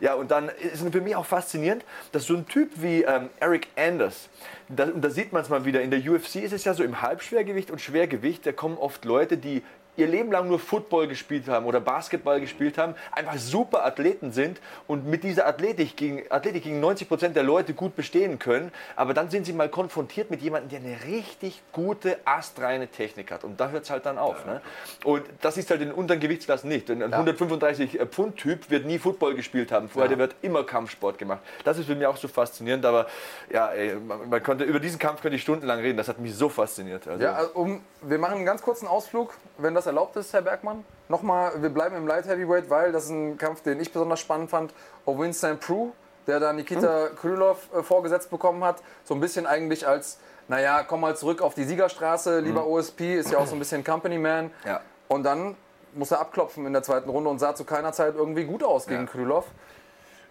Ja, 0.00 0.14
und 0.14 0.30
dann 0.30 0.48
ist 0.48 0.82
es 0.82 0.90
für 0.90 1.00
mich 1.00 1.16
auch 1.16 1.26
faszinierend, 1.26 1.84
dass 2.12 2.24
so 2.24 2.34
ein 2.34 2.46
Typ 2.46 2.70
wie 2.76 3.02
ähm, 3.02 3.30
Eric 3.38 3.68
Anders, 3.76 4.28
da, 4.68 4.86
da 4.86 5.10
sieht 5.10 5.32
man 5.32 5.42
es 5.42 5.48
mal 5.48 5.64
wieder. 5.64 5.82
In 5.82 5.90
der 5.90 6.00
UFC 6.00 6.36
ist 6.36 6.52
es 6.52 6.64
ja 6.64 6.74
so, 6.74 6.82
im 6.82 7.02
Halbschwergewicht 7.02 7.70
und 7.70 7.80
Schwergewicht, 7.80 8.46
da 8.46 8.52
kommen 8.52 8.78
oft 8.78 9.04
Leute, 9.04 9.36
die 9.36 9.62
ihr 9.96 10.06
Leben 10.06 10.32
lang 10.32 10.48
nur 10.48 10.58
Football 10.58 11.08
gespielt 11.08 11.48
haben 11.48 11.66
oder 11.66 11.80
Basketball 11.80 12.40
gespielt 12.40 12.78
haben, 12.78 12.94
einfach 13.12 13.36
super 13.38 13.84
Athleten 13.84 14.32
sind 14.32 14.60
und 14.86 15.06
mit 15.06 15.24
dieser 15.24 15.46
Athletik 15.46 15.96
gegen, 15.96 16.22
Athletik 16.30 16.64
gegen 16.64 16.80
90 16.80 17.08
Prozent 17.08 17.36
der 17.36 17.42
Leute 17.42 17.74
gut 17.74 17.96
bestehen 17.96 18.38
können. 18.38 18.72
Aber 18.96 19.14
dann 19.14 19.30
sind 19.30 19.46
sie 19.46 19.52
mal 19.52 19.68
konfrontiert 19.68 20.30
mit 20.30 20.40
jemandem, 20.40 20.70
der 20.70 20.80
eine 20.80 21.16
richtig 21.16 21.62
gute, 21.72 22.18
astreine 22.24 22.88
Technik 22.88 23.30
hat. 23.30 23.44
Und 23.44 23.60
da 23.60 23.70
hört 23.70 23.84
es 23.84 23.90
halt 23.90 24.06
dann 24.06 24.18
auf. 24.18 24.44
Ne? 24.46 24.60
Und 25.04 25.24
das 25.40 25.56
ist 25.56 25.70
halt 25.70 25.80
in 25.82 25.92
unteren 25.92 26.20
Gewichtsklassen 26.20 26.68
nicht. 26.68 26.90
Ein 26.90 27.02
135-Pfund-Typ 27.02 28.70
wird 28.70 28.86
nie 28.86 28.98
Football 28.98 29.34
gespielt 29.34 29.72
haben. 29.72 29.88
Vorher, 29.88 30.10
ja. 30.10 30.16
der 30.16 30.28
wird 30.28 30.36
immer 30.42 30.64
Kampfsport 30.64 31.18
gemacht. 31.18 31.40
Das 31.64 31.78
ist 31.78 31.86
für 31.86 31.94
mich 31.94 32.06
auch 32.06 32.16
so 32.16 32.28
faszinierend. 32.28 32.84
Aber 32.84 33.06
ja, 33.50 33.68
ey, 33.68 33.96
man 33.96 34.42
konnte, 34.42 34.64
über 34.64 34.80
diesen 34.80 34.98
Kampf 34.98 35.20
könnte 35.20 35.36
ich 35.36 35.42
stundenlang 35.42 35.80
reden. 35.80 35.96
Das 35.96 36.08
hat 36.08 36.18
mich 36.18 36.34
so 36.34 36.48
fasziniert. 36.48 37.06
Also, 37.06 37.22
ja, 37.22 37.34
also 37.34 37.52
um, 37.54 37.82
wir 38.02 38.18
machen 38.18 38.36
einen 38.36 38.46
ganz 38.46 38.62
kurzen 38.62 38.86
Ausflug, 38.86 39.34
wenn 39.58 39.74
das 39.74 39.79
erlaubt 39.86 40.16
ist, 40.16 40.32
Herr 40.32 40.42
Bergmann. 40.42 40.84
Nochmal, 41.08 41.62
wir 41.62 41.70
bleiben 41.70 41.96
im 41.96 42.06
Light 42.06 42.26
Heavyweight, 42.26 42.70
weil 42.70 42.92
das 42.92 43.04
ist 43.04 43.10
ein 43.10 43.38
Kampf, 43.38 43.62
den 43.62 43.80
ich 43.80 43.92
besonders 43.92 44.20
spannend 44.20 44.50
fand. 44.50 44.72
Winston 45.06 45.58
Prue, 45.58 45.92
der 46.26 46.40
da 46.40 46.52
Nikita 46.52 47.08
hm. 47.08 47.16
Krylov 47.16 47.68
äh, 47.74 47.82
vorgesetzt 47.82 48.30
bekommen 48.30 48.62
hat. 48.64 48.82
So 49.04 49.14
ein 49.14 49.20
bisschen 49.20 49.46
eigentlich 49.46 49.86
als, 49.86 50.18
naja, 50.48 50.82
komm 50.82 51.00
mal 51.00 51.16
zurück 51.16 51.42
auf 51.42 51.54
die 51.54 51.64
Siegerstraße, 51.64 52.40
lieber 52.40 52.64
hm. 52.64 52.70
OSP, 52.70 53.16
ist 53.16 53.32
ja 53.32 53.38
auch 53.38 53.46
so 53.46 53.54
ein 53.54 53.58
bisschen 53.58 53.82
Company 53.84 54.18
Man. 54.18 54.50
Ja. 54.64 54.80
Und 55.08 55.24
dann 55.24 55.56
muss 55.94 56.10
er 56.10 56.20
abklopfen 56.20 56.66
in 56.66 56.72
der 56.72 56.82
zweiten 56.82 57.10
Runde 57.10 57.30
und 57.30 57.38
sah 57.38 57.54
zu 57.54 57.64
keiner 57.64 57.92
Zeit 57.92 58.14
irgendwie 58.14 58.44
gut 58.44 58.62
aus 58.62 58.86
gegen 58.86 59.06
ja. 59.06 59.06
Krylov. 59.06 59.46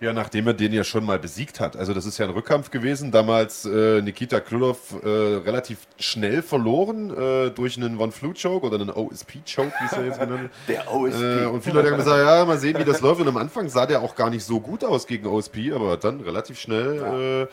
Ja, 0.02 0.14
nachdem 0.14 0.48
er 0.48 0.54
den 0.54 0.72
ja 0.72 0.84
schon 0.84 1.06
mal 1.06 1.20
besiegt 1.20 1.60
hat. 1.60 1.76
Also 1.76 1.94
das 1.94 2.06
ist 2.06 2.18
ja 2.18 2.26
ein 2.26 2.32
Rückkampf 2.32 2.72
gewesen. 2.72 3.12
Damals 3.12 3.66
äh, 3.66 4.02
Nikita 4.02 4.40
Krylov 4.40 4.96
äh, 5.04 5.08
relativ 5.08 5.80
schnell 6.00 6.42
verloren 6.42 7.10
äh, 7.10 7.50
durch 7.52 7.76
einen 7.76 8.00
One-Flu-Choke 8.00 8.66
oder 8.66 8.80
einen 8.80 8.92
OSP-Choke, 8.92 9.74
wie 9.80 9.86
es 9.86 9.92
ja 9.92 10.02
jetzt 10.04 10.20
genannt 10.20 10.52
Der 10.70 10.90
OSP. 10.94 11.22
Äh, 11.22 11.46
und 11.48 11.64
viele 11.64 11.76
Leute 11.76 11.92
haben 11.92 11.98
gesagt, 11.98 12.18
ja, 12.18 12.46
mal 12.46 12.58
sehen, 12.58 12.80
wie 12.80 12.86
das 12.86 13.02
läuft. 13.02 13.20
Und 13.20 13.28
am 13.28 13.38
Anfang 13.38 13.68
sah 13.68 13.86
der 13.86 14.02
auch 14.02 14.16
gar 14.16 14.30
nicht 14.30 14.46
so 14.46 14.62
gut 14.62 14.86
aus 14.86 15.06
gegen 15.06 15.28
OSP, 15.28 15.74
aber 15.74 15.98
dann 15.98 16.22
relativ 16.22 16.60
schnell... 16.60 16.96
Ja 16.96 17.42
äh, 17.44 17.48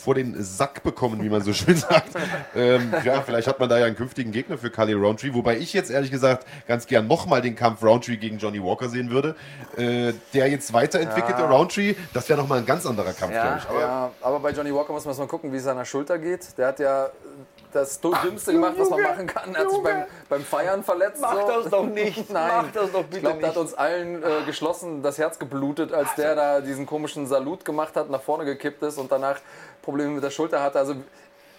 vor 0.00 0.14
den 0.14 0.42
Sack 0.42 0.82
bekommen, 0.82 1.22
wie 1.22 1.28
man 1.28 1.42
so 1.42 1.52
schön 1.52 1.76
sagt. 1.76 2.08
ähm, 2.54 2.92
ja, 3.04 3.22
vielleicht 3.22 3.48
hat 3.48 3.60
man 3.60 3.68
da 3.68 3.78
ja 3.78 3.86
einen 3.86 3.96
künftigen 3.96 4.32
Gegner 4.32 4.58
für 4.58 4.70
Kali 4.70 4.92
Roundtree, 4.92 5.34
wobei 5.34 5.58
ich 5.58 5.72
jetzt 5.72 5.90
ehrlich 5.90 6.10
gesagt 6.10 6.46
ganz 6.66 6.86
gern 6.86 7.06
nochmal 7.06 7.42
den 7.42 7.54
Kampf 7.54 7.82
Roundtree 7.82 8.16
gegen 8.16 8.38
Johnny 8.38 8.62
Walker 8.62 8.88
sehen 8.88 9.10
würde. 9.10 9.36
Äh, 9.76 10.12
der 10.34 10.48
jetzt 10.48 10.72
weiterentwickelte 10.72 11.42
ja. 11.42 11.48
Roundtree, 11.48 11.94
das 12.12 12.28
wäre 12.28 12.40
nochmal 12.40 12.58
ein 12.58 12.66
ganz 12.66 12.86
anderer 12.86 13.12
Kampf, 13.12 13.34
ja, 13.34 13.42
glaube 13.42 13.58
ich. 13.58 13.68
Aber, 13.68 13.80
ja, 13.80 14.10
aber 14.20 14.40
bei 14.40 14.50
Johnny 14.50 14.74
Walker 14.74 14.92
muss 14.92 15.04
man 15.04 15.16
mal 15.16 15.26
gucken, 15.26 15.52
wie 15.52 15.56
es 15.56 15.64
seiner 15.64 15.84
Schulter 15.84 16.18
geht. 16.18 16.56
Der 16.56 16.68
hat 16.68 16.78
ja 16.80 17.10
das 17.72 18.00
Dümmste 18.00 18.52
gemacht, 18.52 18.74
was 18.76 18.90
man 18.90 19.02
machen 19.02 19.26
kann. 19.26 19.54
Er 19.54 19.62
hat 19.62 19.70
sich 19.70 19.82
beim, 19.82 20.04
beim 20.28 20.42
Feiern 20.42 20.82
verletzt. 20.82 21.20
Mach 21.20 21.34
so. 21.34 21.46
das 21.46 21.70
doch 21.70 21.86
nicht. 21.86 22.30
Nein. 22.32 22.50
Mach 22.56 22.72
das 22.72 22.92
doch 22.92 23.04
bitte 23.04 23.16
ich 23.16 23.22
glaube, 23.22 23.40
da 23.40 23.48
hat 23.48 23.56
uns 23.56 23.74
allen 23.74 24.22
äh, 24.22 24.42
geschlossen 24.46 25.02
das 25.02 25.18
Herz 25.18 25.38
geblutet, 25.38 25.92
als 25.92 26.14
der 26.16 26.34
da 26.34 26.60
diesen 26.60 26.86
komischen 26.86 27.26
Salut 27.26 27.64
gemacht 27.64 27.96
hat, 27.96 28.10
nach 28.10 28.22
vorne 28.22 28.44
gekippt 28.44 28.82
ist 28.82 28.98
und 28.98 29.12
danach 29.12 29.36
Probleme 29.82 30.10
mit 30.10 30.24
der 30.24 30.30
Schulter 30.30 30.62
hatte. 30.62 30.78
Also 30.78 30.96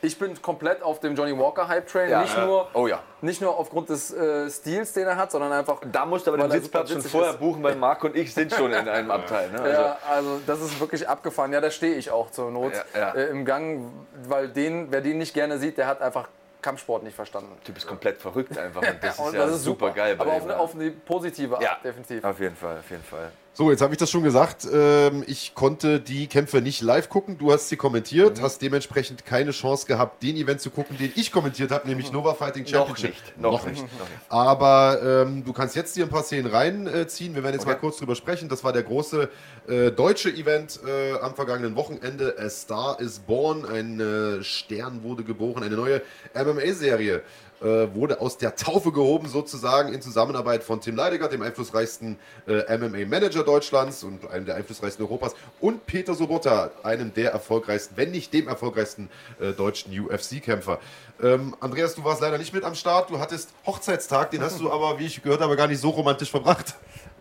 ich 0.03 0.17
bin 0.17 0.39
komplett 0.41 0.81
auf 0.81 0.99
dem 0.99 1.15
Johnny 1.15 1.37
Walker 1.37 1.67
Hype 1.67 1.87
Train. 1.87 2.09
Ja, 2.09 2.21
nicht, 2.21 2.37
nur, 2.37 2.69
oh 2.73 2.87
ja. 2.87 3.03
nicht 3.21 3.39
nur 3.41 3.55
aufgrund 3.57 3.89
des 3.89 4.11
äh, 4.11 4.49
Stils, 4.49 4.93
den 4.93 5.07
er 5.07 5.15
hat, 5.15 5.31
sondern 5.31 5.51
einfach. 5.51 5.79
Da 5.91 6.05
musst 6.05 6.25
du 6.25 6.33
aber 6.33 6.47
den 6.47 6.51
Sitzplatz 6.51 6.91
schon 6.91 7.01
vorher 7.01 7.31
ist. 7.31 7.39
buchen, 7.39 7.61
weil 7.61 7.75
Marc 7.75 8.03
und 8.03 8.15
ich 8.15 8.33
sind 8.33 8.51
schon 8.51 8.71
in 8.73 8.87
einem 8.87 9.11
Abteil. 9.11 9.51
Ne? 9.51 9.61
Also. 9.61 9.81
Ja, 9.81 9.97
also 10.09 10.41
das 10.47 10.61
ist 10.61 10.79
wirklich 10.79 11.07
abgefahren. 11.07 11.53
Ja, 11.53 11.61
da 11.61 11.69
stehe 11.69 11.95
ich 11.95 12.09
auch 12.09 12.31
zur 12.31 12.49
Not 12.49 12.73
ja, 12.95 13.11
äh, 13.11 13.29
im 13.29 13.45
Gang, 13.45 13.91
weil 14.27 14.49
den, 14.49 14.91
wer 14.91 15.01
den 15.01 15.19
nicht 15.19 15.33
gerne 15.33 15.59
sieht, 15.59 15.77
der 15.77 15.85
hat 15.85 16.01
einfach 16.01 16.27
Kampfsport 16.61 17.03
nicht 17.03 17.15
verstanden. 17.15 17.51
Der 17.57 17.63
Typ 17.65 17.77
ist 17.77 17.87
komplett 17.87 18.17
verrückt 18.17 18.57
einfach. 18.57 18.81
Und 18.87 19.03
das 19.03 19.19
ist 19.19 19.33
ja 19.33 19.45
das 19.45 19.51
ist 19.55 19.63
super, 19.63 19.87
super 19.87 19.95
geil. 19.95 20.15
Aber 20.17 20.33
auf 20.33 20.43
eine, 20.43 20.57
auf 20.57 20.75
eine, 20.75 20.91
positive 20.91 21.55
Art, 21.55 21.63
ja, 21.63 21.77
definitiv. 21.83 22.23
Auf 22.23 22.39
jeden 22.39 22.55
Fall, 22.55 22.77
auf 22.79 22.89
jeden 22.89 23.03
Fall. 23.03 23.31
So, 23.53 23.69
jetzt 23.69 23.81
habe 23.81 23.93
ich 23.93 23.97
das 23.97 24.09
schon 24.09 24.23
gesagt. 24.23 24.65
Ähm, 24.71 25.25
ich 25.27 25.53
konnte 25.55 25.99
die 25.99 26.27
Kämpfe 26.27 26.61
nicht 26.61 26.81
live 26.81 27.09
gucken. 27.09 27.37
Du 27.37 27.51
hast 27.51 27.67
sie 27.67 27.75
kommentiert, 27.75 28.37
mhm. 28.37 28.43
hast 28.43 28.61
dementsprechend 28.61 29.25
keine 29.25 29.51
Chance 29.51 29.85
gehabt, 29.87 30.23
den 30.23 30.37
Event 30.37 30.61
zu 30.61 30.69
gucken, 30.69 30.97
den 30.97 31.11
ich 31.15 31.33
kommentiert 31.33 31.69
habe, 31.69 31.85
nämlich 31.85 32.07
mhm. 32.07 32.13
Nova 32.13 32.33
Fighting 32.33 32.65
Championship. 32.65 33.13
Noch 33.13 33.19
nicht. 33.19 33.37
Noch, 33.37 33.51
noch 33.51 33.65
nicht. 33.65 33.81
nicht. 33.81 33.93
Aber 34.29 35.25
ähm, 35.27 35.43
du 35.43 35.51
kannst 35.51 35.75
jetzt 35.75 35.95
hier 35.95 36.05
ein 36.05 36.09
paar 36.09 36.23
Szenen 36.23 36.49
reinziehen. 36.49 37.35
Wir 37.35 37.43
werden 37.43 37.55
jetzt 37.55 37.63
okay. 37.63 37.73
mal 37.73 37.79
kurz 37.79 37.97
drüber 37.97 38.15
sprechen. 38.15 38.47
Das 38.47 38.63
war 38.63 38.71
der 38.71 38.83
große 38.83 39.29
äh, 39.67 39.91
deutsche 39.91 40.29
Event 40.29 40.79
äh, 40.87 41.19
am 41.19 41.35
vergangenen 41.35 41.75
Wochenende. 41.75 42.35
A 42.39 42.49
Star 42.49 43.01
is 43.01 43.19
Born. 43.19 43.65
Ein 43.65 43.99
äh, 43.99 44.43
Stern 44.43 45.03
wurde 45.03 45.25
geboren. 45.25 45.63
Eine 45.63 45.75
neue 45.75 46.01
MMA-Serie 46.33 47.21
äh, 47.61 47.93
wurde 47.93 48.21
aus 48.21 48.37
der 48.37 48.55
Taufe 48.55 48.91
gehoben, 48.91 49.27
sozusagen 49.27 49.93
in 49.93 50.01
Zusammenarbeit 50.01 50.63
von 50.63 50.81
Tim 50.81 50.95
Leidiger, 50.95 51.27
dem 51.27 51.41
einflussreichsten 51.41 52.17
äh, 52.47 52.77
MMA-Manager 52.77 53.43
Deutschlands 53.43 54.03
und 54.03 54.29
einem 54.29 54.45
der 54.45 54.55
einflussreichsten 54.55 55.05
Europas, 55.05 55.35
und 55.59 55.85
Peter 55.85 56.15
Sobotta, 56.15 56.71
einem 56.83 57.13
der 57.13 57.31
erfolgreichsten, 57.31 57.97
wenn 57.97 58.11
nicht 58.11 58.33
dem 58.33 58.47
erfolgreichsten 58.47 59.09
äh, 59.39 59.51
deutschen 59.51 59.97
UFC-Kämpfer. 59.97 60.79
Ähm, 61.21 61.55
Andreas, 61.59 61.95
du 61.95 62.03
warst 62.03 62.21
leider 62.21 62.37
nicht 62.37 62.53
mit 62.53 62.63
am 62.63 62.75
Start, 62.75 63.09
du 63.09 63.19
hattest 63.19 63.49
Hochzeitstag, 63.65 64.31
den 64.31 64.41
hast 64.41 64.59
du 64.59 64.71
aber, 64.71 64.99
wie 64.99 65.05
ich 65.05 65.21
gehört 65.21 65.41
habe, 65.41 65.55
gar 65.55 65.67
nicht 65.67 65.81
so 65.81 65.89
romantisch 65.89 66.31
verbracht. 66.31 66.75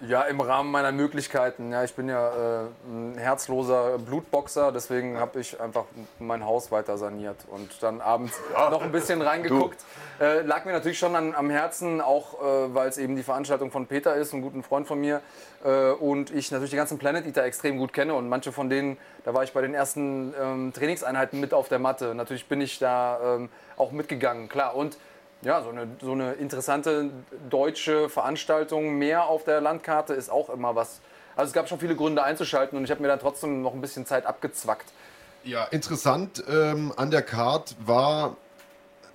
Ja, 0.08 0.22
im 0.22 0.40
Rahmen 0.40 0.70
meiner 0.70 0.92
Möglichkeiten. 0.92 1.72
Ja, 1.72 1.84
ich 1.84 1.94
bin 1.94 2.08
ja 2.08 2.62
äh, 2.62 2.66
ein 2.86 3.18
herzloser 3.18 3.98
Blutboxer, 3.98 4.72
deswegen 4.72 5.18
habe 5.18 5.40
ich 5.40 5.60
einfach 5.60 5.84
mein 6.18 6.46
Haus 6.46 6.72
weiter 6.72 6.96
saniert 6.96 7.36
und 7.48 7.82
dann 7.82 8.00
abends 8.00 8.40
ja. 8.54 8.70
noch 8.70 8.80
ein 8.80 8.92
bisschen 8.92 9.20
reingeguckt. 9.20 9.84
Äh, 10.18 10.40
lag 10.40 10.64
mir 10.64 10.72
natürlich 10.72 10.98
schon 10.98 11.14
an, 11.14 11.34
am 11.34 11.50
Herzen, 11.50 12.00
auch 12.00 12.40
äh, 12.40 12.74
weil 12.74 12.88
es 12.88 12.96
eben 12.96 13.14
die 13.14 13.22
Veranstaltung 13.22 13.70
von 13.70 13.86
Peter 13.86 14.14
ist, 14.14 14.32
einem 14.32 14.42
guten 14.42 14.62
Freund 14.62 14.86
von 14.86 14.98
mir. 14.98 15.20
Äh, 15.64 15.90
und 15.90 16.30
ich 16.30 16.50
natürlich 16.50 16.70
die 16.70 16.76
ganzen 16.76 16.98
Planet 16.98 17.26
Eater 17.26 17.44
extrem 17.44 17.76
gut 17.76 17.92
kenne 17.92 18.14
und 18.14 18.26
manche 18.26 18.52
von 18.52 18.70
denen, 18.70 18.96
da 19.24 19.34
war 19.34 19.42
ich 19.42 19.52
bei 19.52 19.60
den 19.60 19.74
ersten 19.74 20.32
ähm, 20.40 20.72
Trainingseinheiten 20.72 21.38
mit 21.40 21.52
auf 21.52 21.68
der 21.68 21.78
Matte. 21.78 22.14
Natürlich 22.14 22.46
bin 22.46 22.62
ich 22.62 22.78
da 22.78 23.36
ähm, 23.36 23.50
auch 23.76 23.92
mitgegangen, 23.92 24.48
klar. 24.48 24.74
Und 24.76 24.96
ja, 25.42 25.62
so 25.62 25.70
eine, 25.70 25.88
so 26.00 26.12
eine 26.12 26.32
interessante 26.32 27.10
deutsche 27.48 28.08
Veranstaltung 28.08 28.98
mehr 28.98 29.24
auf 29.24 29.44
der 29.44 29.60
Landkarte 29.60 30.14
ist 30.14 30.30
auch 30.30 30.50
immer 30.50 30.74
was. 30.76 31.00
Also 31.36 31.48
es 31.50 31.52
gab 31.54 31.68
schon 31.68 31.78
viele 31.78 31.96
Gründe 31.96 32.22
einzuschalten 32.22 32.76
und 32.76 32.84
ich 32.84 32.90
habe 32.90 33.00
mir 33.00 33.08
dann 33.08 33.20
trotzdem 33.20 33.62
noch 33.62 33.72
ein 33.72 33.80
bisschen 33.80 34.04
Zeit 34.04 34.26
abgezwackt. 34.26 34.92
Ja, 35.44 35.64
interessant 35.64 36.44
ähm, 36.48 36.92
an 36.96 37.10
der 37.10 37.22
Card 37.22 37.74
war 37.84 38.36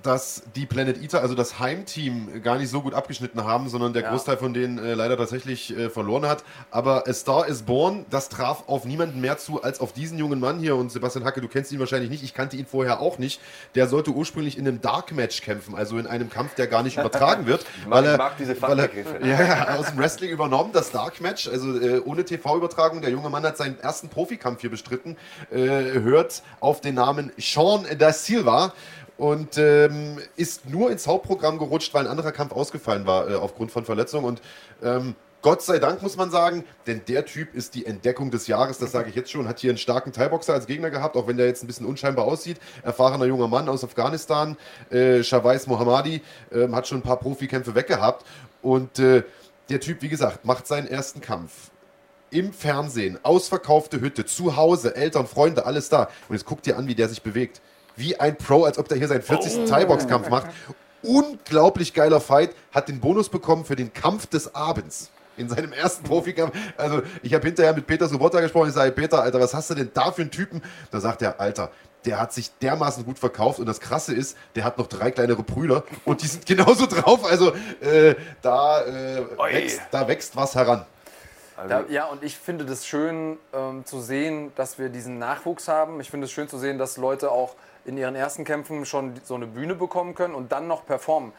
dass 0.05 0.43
die 0.55 0.65
Planet 0.65 1.01
Eater, 1.01 1.21
also 1.21 1.35
das 1.35 1.59
Heimteam, 1.59 2.41
gar 2.43 2.57
nicht 2.57 2.69
so 2.69 2.81
gut 2.81 2.93
abgeschnitten 2.93 3.43
haben, 3.43 3.69
sondern 3.69 3.93
der 3.93 4.03
ja. 4.03 4.11
Großteil 4.11 4.37
von 4.37 4.53
denen 4.53 4.77
äh, 4.77 4.93
leider 4.93 5.17
tatsächlich 5.17 5.75
äh, 5.75 5.89
verloren 5.89 6.27
hat. 6.27 6.43
Aber 6.71 7.07
A 7.07 7.13
Star 7.13 7.47
is 7.47 7.63
Born, 7.63 8.05
das 8.09 8.29
traf 8.29 8.63
auf 8.67 8.85
niemanden 8.85 9.21
mehr 9.21 9.37
zu 9.37 9.63
als 9.63 9.79
auf 9.79 9.93
diesen 9.93 10.17
jungen 10.17 10.39
Mann 10.39 10.59
hier. 10.59 10.75
Und 10.75 10.91
Sebastian 10.91 11.25
Hacke, 11.25 11.41
du 11.41 11.47
kennst 11.47 11.71
ihn 11.71 11.79
wahrscheinlich 11.79 12.09
nicht, 12.09 12.23
ich 12.23 12.33
kannte 12.33 12.57
ihn 12.57 12.65
vorher 12.65 12.99
auch 12.99 13.17
nicht. 13.17 13.41
Der 13.73 13.87
sollte 13.87 14.11
ursprünglich 14.11 14.57
in 14.57 14.67
einem 14.67 14.81
Dark 14.81 15.11
Match 15.11 15.41
kämpfen, 15.41 15.75
also 15.75 15.97
in 15.97 16.07
einem 16.07 16.29
Kampf, 16.29 16.55
der 16.55 16.67
gar 16.67 16.83
nicht 16.83 16.97
übertragen 16.97 17.45
wird. 17.45 17.65
ich 17.77 17.85
mag, 17.85 18.03
weil 18.03 18.05
er, 18.05 18.17
mag 18.17 18.37
diese 18.37 18.61
weil 18.61 18.79
er, 18.79 18.89
ja, 19.21 19.43
ja, 19.43 19.75
aus 19.75 19.87
dem 19.87 19.97
Wrestling 19.97 20.29
übernommen, 20.29 20.71
das 20.73 20.91
Dark 20.91 21.21
Match, 21.21 21.47
also 21.47 21.79
äh, 21.79 21.99
ohne 21.99 22.25
TV-Übertragung. 22.25 23.01
Der 23.01 23.11
junge 23.11 23.29
Mann 23.29 23.43
hat 23.43 23.57
seinen 23.57 23.79
ersten 23.79 24.09
Profikampf 24.09 24.61
hier 24.61 24.69
bestritten, 24.69 25.17
äh, 25.51 25.57
hört 25.57 26.43
auf 26.59 26.81
den 26.81 26.95
Namen 26.95 27.31
Sean 27.37 27.85
da 27.97 28.13
Silva 28.13 28.73
und 29.17 29.57
ähm, 29.57 30.19
ist 30.35 30.69
nur 30.69 30.91
ins 30.91 31.07
Hauptprogramm 31.07 31.57
gerutscht, 31.57 31.93
weil 31.93 32.05
ein 32.05 32.11
anderer 32.11 32.31
Kampf 32.31 32.51
ausgefallen 32.51 33.05
war 33.05 33.29
äh, 33.29 33.35
aufgrund 33.35 33.71
von 33.71 33.85
Verletzungen. 33.85 34.25
Und 34.25 34.41
ähm, 34.83 35.15
Gott 35.41 35.61
sei 35.61 35.77
Dank 35.77 36.01
muss 36.01 36.17
man 36.17 36.31
sagen, 36.31 36.63
denn 36.87 37.01
der 37.07 37.23
Typ 37.23 37.53
ist 37.53 37.75
die 37.75 37.85
Entdeckung 37.85 38.31
des 38.31 38.47
Jahres, 38.47 38.79
das 38.79 38.91
sage 38.91 39.09
ich 39.09 39.15
jetzt 39.15 39.29
schon, 39.29 39.47
hat 39.47 39.59
hier 39.59 39.69
einen 39.69 39.77
starken 39.77 40.11
Thai-Boxer 40.11 40.53
als 40.53 40.65
Gegner 40.65 40.89
gehabt, 40.89 41.15
auch 41.15 41.27
wenn 41.27 41.37
der 41.37 41.45
jetzt 41.45 41.63
ein 41.63 41.67
bisschen 41.67 41.85
unscheinbar 41.85 42.25
aussieht. 42.25 42.57
Erfahrener 42.81 43.25
junger 43.25 43.47
Mann 43.47 43.69
aus 43.69 43.83
Afghanistan, 43.83 44.57
äh, 44.89 45.21
Shavais 45.21 45.67
Mohammadi, 45.67 46.23
äh, 46.49 46.67
hat 46.69 46.87
schon 46.87 46.97
ein 46.97 47.03
paar 47.03 47.19
Profikämpfe 47.19 47.75
weggehabt. 47.75 48.25
Und 48.63 48.97
äh, 48.97 49.21
der 49.69 49.79
Typ, 49.79 50.01
wie 50.01 50.09
gesagt, 50.09 50.45
macht 50.45 50.65
seinen 50.65 50.87
ersten 50.87 51.21
Kampf 51.21 51.69
im 52.31 52.51
Fernsehen, 52.51 53.19
ausverkaufte 53.21 54.01
Hütte, 54.01 54.25
zu 54.25 54.55
Hause, 54.55 54.95
Eltern, 54.95 55.27
Freunde, 55.27 55.67
alles 55.67 55.89
da. 55.89 56.09
Und 56.27 56.35
jetzt 56.35 56.45
guckt 56.45 56.65
dir 56.65 56.75
an, 56.75 56.87
wie 56.87 56.95
der 56.95 57.07
sich 57.07 57.21
bewegt 57.21 57.61
wie 57.95 58.19
ein 58.19 58.37
Pro, 58.37 58.63
als 58.63 58.77
ob 58.77 58.87
der 58.87 58.97
hier 58.97 59.07
seinen 59.07 59.21
40. 59.21 59.57
Oh. 59.57 59.65
Thai-Box-Kampf 59.67 60.29
macht. 60.29 60.47
Unglaublich 61.01 61.93
geiler 61.93 62.19
Fight, 62.19 62.55
hat 62.71 62.87
den 62.87 62.99
Bonus 62.99 63.29
bekommen 63.29 63.65
für 63.65 63.75
den 63.75 63.93
Kampf 63.93 64.25
des 64.27 64.55
Abends 64.55 65.11
in 65.37 65.49
seinem 65.49 65.73
ersten 65.73 66.03
Profikampf. 66.03 66.55
Also 66.77 67.01
ich 67.21 67.33
habe 67.33 67.45
hinterher 67.45 67.73
mit 67.73 67.85
Peter 67.87 68.07
Sobotta 68.07 68.41
gesprochen. 68.41 68.69
Ich 68.69 68.73
sage, 68.73 68.91
Peter, 68.91 69.21
Alter, 69.21 69.39
was 69.39 69.53
hast 69.53 69.69
du 69.69 69.75
denn 69.75 69.91
da 69.93 70.11
für 70.11 70.21
einen 70.21 70.31
Typen? 70.31 70.61
Da 70.91 70.99
sagt 70.99 71.21
er, 71.21 71.39
Alter, 71.39 71.71
der 72.05 72.19
hat 72.19 72.33
sich 72.33 72.51
dermaßen 72.59 73.03
gut 73.03 73.19
verkauft 73.19 73.59
und 73.59 73.65
das 73.65 73.79
Krasse 73.79 74.13
ist, 74.13 74.37
der 74.55 74.63
hat 74.63 74.77
noch 74.77 74.87
drei 74.87 75.11
kleinere 75.11 75.43
Brüder 75.43 75.83
und 76.05 76.21
die 76.21 76.27
sind 76.27 76.45
genauso 76.45 76.85
drauf. 76.85 77.25
Also 77.25 77.53
äh, 77.81 78.15
da, 78.41 78.81
äh, 78.83 79.25
wächst, 79.37 79.81
da 79.91 80.07
wächst 80.07 80.35
was 80.35 80.55
heran. 80.55 80.85
Also 81.57 81.69
da, 81.69 81.83
ja, 81.89 82.05
und 82.05 82.23
ich 82.23 82.37
finde 82.37 82.65
das 82.65 82.85
schön 82.85 83.37
ähm, 83.53 83.85
zu 83.85 84.01
sehen, 84.01 84.51
dass 84.55 84.77
wir 84.77 84.89
diesen 84.89 85.19
Nachwuchs 85.19 85.67
haben. 85.67 86.01
Ich 86.01 86.11
finde 86.11 86.25
es 86.25 86.31
schön 86.31 86.49
zu 86.49 86.57
sehen, 86.57 86.77
dass 86.77 86.97
Leute 86.97 87.31
auch 87.31 87.55
in 87.85 87.97
ihren 87.97 88.15
ersten 88.15 88.43
Kämpfen 88.43 88.85
schon 88.85 89.13
so 89.23 89.35
eine 89.35 89.47
Bühne 89.47 89.75
bekommen 89.75 90.15
können 90.15 90.35
und 90.35 90.51
dann 90.51 90.67
noch 90.67 90.85
performen. 90.85 91.31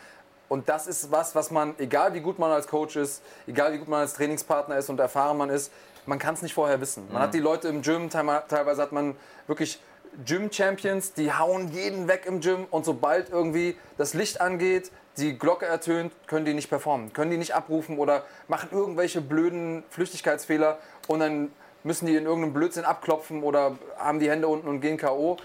Und 0.48 0.68
das 0.68 0.86
ist 0.86 1.10
was, 1.10 1.34
was 1.34 1.50
man, 1.50 1.74
egal 1.78 2.14
wie 2.14 2.20
gut 2.20 2.38
man 2.38 2.52
als 2.52 2.68
Coach 2.68 2.96
ist, 2.96 3.22
egal 3.46 3.72
wie 3.72 3.78
gut 3.78 3.88
man 3.88 4.00
als 4.00 4.14
Trainingspartner 4.14 4.78
ist 4.78 4.88
und 4.88 5.00
erfahren 5.00 5.36
man 5.36 5.50
ist, 5.50 5.72
man 6.06 6.20
kann 6.20 6.34
es 6.34 6.42
nicht 6.42 6.54
vorher 6.54 6.80
wissen. 6.80 7.08
Man 7.12 7.20
hat 7.20 7.34
die 7.34 7.40
Leute 7.40 7.66
im 7.66 7.82
Gym, 7.82 8.10
teilweise 8.10 8.80
hat 8.80 8.92
man 8.92 9.16
wirklich 9.48 9.80
Gym-Champions, 10.24 11.14
die 11.14 11.32
hauen 11.32 11.72
jeden 11.72 12.06
weg 12.06 12.24
im 12.26 12.40
Gym 12.40 12.66
und 12.70 12.84
sobald 12.84 13.30
irgendwie 13.30 13.76
das 13.98 14.14
Licht 14.14 14.40
angeht, 14.40 14.92
die 15.16 15.36
Glocke 15.36 15.66
ertönt, 15.66 16.12
können 16.26 16.44
die 16.44 16.54
nicht 16.54 16.68
performen, 16.68 17.12
können 17.12 17.30
die 17.30 17.38
nicht 17.38 17.54
abrufen 17.54 17.98
oder 17.98 18.24
machen 18.48 18.68
irgendwelche 18.70 19.20
blöden 19.20 19.82
Flüchtigkeitsfehler 19.90 20.78
und 21.08 21.20
dann 21.20 21.50
müssen 21.82 22.06
die 22.06 22.16
in 22.16 22.24
irgendeinem 22.24 22.52
Blödsinn 22.52 22.84
abklopfen 22.84 23.42
oder 23.42 23.76
haben 23.98 24.20
die 24.20 24.30
Hände 24.30 24.48
unten 24.48 24.68
und 24.68 24.80
gehen 24.80 24.96
K.O. 24.96 25.36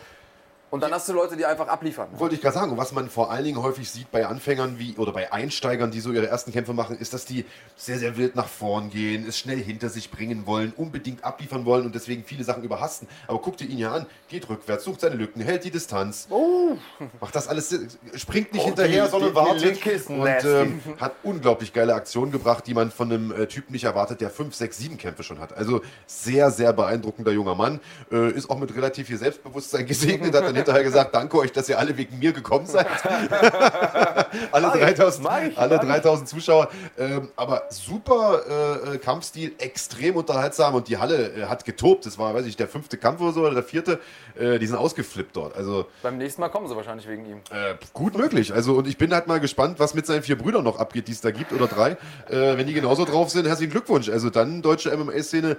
Und 0.71 0.81
dann 0.81 0.93
hast 0.93 1.09
du 1.09 1.13
Leute, 1.13 1.35
die 1.35 1.45
einfach 1.45 1.67
abliefern. 1.67 2.07
Wollte 2.13 2.35
ich 2.35 2.41
gerade 2.41 2.55
sagen, 2.55 2.77
was 2.77 2.93
man 2.93 3.09
vor 3.09 3.29
allen 3.29 3.43
Dingen 3.43 3.61
häufig 3.61 3.91
sieht 3.91 4.09
bei 4.09 4.25
Anfängern 4.25 4.79
wie 4.79 4.95
oder 4.95 5.11
bei 5.11 5.33
Einsteigern, 5.33 5.91
die 5.91 5.99
so 5.99 6.13
ihre 6.13 6.27
ersten 6.27 6.53
Kämpfe 6.53 6.71
machen, 6.71 6.97
ist, 6.97 7.13
dass 7.13 7.25
die 7.25 7.43
sehr, 7.75 7.99
sehr 7.99 8.15
wild 8.15 8.37
nach 8.37 8.47
vorn 8.47 8.89
gehen, 8.89 9.25
es 9.27 9.37
schnell 9.37 9.57
hinter 9.57 9.89
sich 9.89 10.11
bringen 10.11 10.45
wollen, 10.45 10.71
unbedingt 10.77 11.25
abliefern 11.25 11.65
wollen 11.65 11.85
und 11.85 11.93
deswegen 11.93 12.23
viele 12.23 12.45
Sachen 12.45 12.63
überhasten. 12.63 13.09
Aber 13.27 13.39
guck 13.39 13.57
dir 13.57 13.65
ihn 13.65 13.79
ja 13.79 13.91
an, 13.91 14.05
geht 14.29 14.47
rückwärts, 14.47 14.85
sucht 14.85 15.01
seine 15.01 15.15
Lücken, 15.15 15.41
hält 15.41 15.65
die 15.65 15.71
Distanz, 15.71 16.27
oh. 16.29 16.77
macht 17.19 17.35
das 17.35 17.49
alles, 17.49 17.77
springt 18.15 18.53
nicht 18.53 18.63
oh, 18.63 18.67
hinterher, 18.67 19.05
die, 19.05 19.11
sondern 19.11 19.35
wartet 19.35 20.09
und 20.09 20.45
ähm, 20.45 20.81
hat 21.01 21.15
unglaublich 21.23 21.73
geile 21.73 21.95
Aktionen 21.95 22.31
gebracht, 22.31 22.65
die 22.65 22.73
man 22.73 22.91
von 22.91 23.11
einem 23.11 23.31
äh, 23.33 23.45
Typen 23.47 23.73
nicht 23.73 23.83
erwartet, 23.83 24.21
der 24.21 24.29
5, 24.29 24.55
6, 24.55 24.77
7 24.77 24.97
Kämpfe 24.97 25.23
schon 25.23 25.39
hat. 25.39 25.51
Also 25.51 25.81
sehr, 26.07 26.49
sehr 26.49 26.71
beeindruckender 26.71 27.33
junger 27.33 27.55
Mann, 27.55 27.81
äh, 28.09 28.31
ist 28.31 28.49
auch 28.49 28.57
mit 28.57 28.73
relativ 28.73 29.07
viel 29.07 29.17
Selbstbewusstsein 29.17 29.85
gesegnet, 29.85 30.33
hat 30.33 30.45
dann 30.45 30.60
hinterher 30.61 30.83
gesagt, 30.83 31.13
danke 31.15 31.37
euch, 31.37 31.51
dass 31.51 31.69
ihr 31.69 31.77
alle 31.77 31.97
wegen 31.97 32.19
mir 32.19 32.31
gekommen 32.31 32.65
seid. 32.65 32.87
alle, 34.51 34.67
3000, 34.67 35.57
alle 35.57 35.79
3000 35.79 36.29
Zuschauer. 36.29 36.69
Ähm, 36.97 37.29
aber 37.35 37.63
super 37.69 38.41
äh, 38.47 38.95
äh, 38.95 38.97
Kampfstil, 38.97 39.53
extrem 39.57 40.15
unterhaltsam 40.15 40.75
und 40.75 40.87
die 40.87 40.97
Halle 40.97 41.33
äh, 41.33 41.45
hat 41.45 41.65
getobt. 41.65 42.05
Das 42.05 42.17
war, 42.17 42.33
weiß 42.33 42.45
ich, 42.45 42.55
der 42.55 42.67
fünfte 42.67 42.97
Kampf 42.97 43.21
oder 43.21 43.33
so 43.33 43.41
oder 43.41 43.53
der 43.53 43.63
vierte. 43.63 43.99
Äh, 44.37 44.59
die 44.59 44.67
sind 44.67 44.77
ausgeflippt 44.77 45.35
dort. 45.35 45.55
Also, 45.55 45.85
Beim 46.01 46.17
nächsten 46.17 46.41
Mal 46.41 46.49
kommen 46.49 46.67
sie 46.67 46.75
wahrscheinlich 46.75 47.07
wegen 47.07 47.25
ihm. 47.25 47.37
Äh, 47.51 47.75
gut 47.93 48.17
möglich. 48.17 48.53
Also 48.53 48.75
und 48.75 48.87
ich 48.87 48.97
bin 48.97 49.13
halt 49.13 49.27
mal 49.27 49.39
gespannt, 49.39 49.79
was 49.79 49.93
mit 49.93 50.05
seinen 50.05 50.23
vier 50.23 50.37
Brüdern 50.37 50.63
noch 50.63 50.79
abgeht, 50.79 51.07
die 51.07 51.11
es 51.11 51.21
da 51.21 51.31
gibt 51.31 51.51
oder 51.51 51.67
drei. 51.67 51.91
Äh, 52.29 52.57
wenn 52.57 52.67
die 52.67 52.73
genauso 52.73 53.05
drauf 53.05 53.29
sind, 53.29 53.47
herzlichen 53.47 53.71
Glückwunsch. 53.71 54.09
Also 54.09 54.29
dann, 54.29 54.61
deutsche 54.61 54.95
MMA-Szene, 54.95 55.57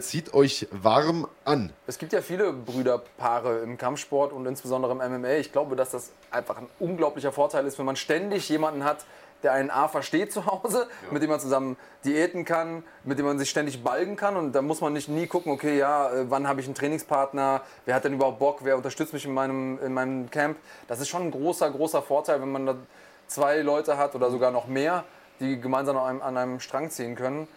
zieht 0.00 0.34
euch 0.34 0.66
warm 0.70 1.26
an. 1.44 1.72
Es 1.86 1.98
gibt 1.98 2.12
ja 2.12 2.20
viele 2.20 2.52
Brüderpaare 2.52 3.60
im 3.60 3.76
Kampfsport 3.76 4.32
und 4.32 4.41
insbesondere 4.46 4.92
im 4.92 4.98
MMA. 4.98 5.34
Ich 5.34 5.52
glaube, 5.52 5.76
dass 5.76 5.90
das 5.90 6.12
einfach 6.30 6.58
ein 6.58 6.68
unglaublicher 6.78 7.32
Vorteil 7.32 7.66
ist, 7.66 7.78
wenn 7.78 7.86
man 7.86 7.96
ständig 7.96 8.48
jemanden 8.48 8.84
hat, 8.84 9.04
der 9.42 9.52
einen 9.52 9.70
A 9.70 9.88
versteht 9.88 10.32
zu 10.32 10.46
Hause, 10.46 10.86
ja. 10.88 11.12
mit 11.12 11.22
dem 11.22 11.30
man 11.30 11.40
zusammen 11.40 11.76
diäten 12.04 12.44
kann, 12.44 12.84
mit 13.04 13.18
dem 13.18 13.26
man 13.26 13.38
sich 13.38 13.50
ständig 13.50 13.82
balgen 13.82 14.16
kann. 14.16 14.36
Und 14.36 14.52
da 14.52 14.62
muss 14.62 14.80
man 14.80 14.92
nicht 14.92 15.08
nie 15.08 15.26
gucken, 15.26 15.52
okay, 15.52 15.76
ja, 15.78 16.12
äh, 16.12 16.30
wann 16.30 16.46
habe 16.46 16.60
ich 16.60 16.66
einen 16.66 16.74
Trainingspartner, 16.74 17.62
wer 17.84 17.94
hat 17.94 18.04
denn 18.04 18.14
überhaupt 18.14 18.38
Bock, 18.38 18.60
wer 18.62 18.76
unterstützt 18.76 19.12
mich 19.12 19.24
in 19.24 19.34
meinem, 19.34 19.78
in 19.84 19.92
meinem 19.92 20.30
Camp. 20.30 20.56
Das 20.88 21.00
ist 21.00 21.08
schon 21.08 21.22
ein 21.22 21.30
großer, 21.30 21.70
großer 21.70 22.02
Vorteil, 22.02 22.40
wenn 22.40 22.52
man 22.52 22.66
da 22.66 22.76
zwei 23.26 23.60
Leute 23.62 23.96
hat 23.96 24.14
oder 24.14 24.30
sogar 24.30 24.50
noch 24.50 24.66
mehr, 24.66 25.04
die 25.40 25.60
gemeinsam 25.60 25.96
an 25.96 26.04
einem, 26.04 26.22
an 26.22 26.36
einem 26.36 26.60
Strang 26.60 26.90
ziehen 26.90 27.16
können. 27.16 27.48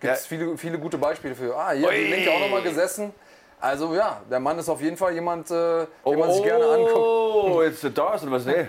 Gibt 0.00 0.14
es 0.14 0.30
ja. 0.30 0.36
viele, 0.36 0.56
viele 0.58 0.78
gute 0.78 0.98
Beispiele 0.98 1.34
für. 1.34 1.56
Ah, 1.56 1.72
hier 1.72 1.86
hat 1.88 1.94
Linke 1.94 2.30
auch 2.30 2.40
nochmal 2.40 2.62
gesessen. 2.62 3.12
Also 3.60 3.94
ja, 3.94 4.20
der 4.30 4.40
Mann 4.40 4.58
ist 4.58 4.68
auf 4.68 4.80
jeden 4.80 4.96
Fall 4.96 5.12
jemand, 5.12 5.50
äh, 5.50 5.54
den 5.54 5.86
oh, 6.04 6.14
man 6.14 6.32
sich 6.32 6.42
gerne 6.42 6.64
anguckt. 6.64 6.96
Oh, 6.96 7.62
jetzt 7.62 7.82
der 7.82 7.90
Dars 7.90 8.22
oder 8.22 8.32
was? 8.32 8.46
Nee. 8.46 8.68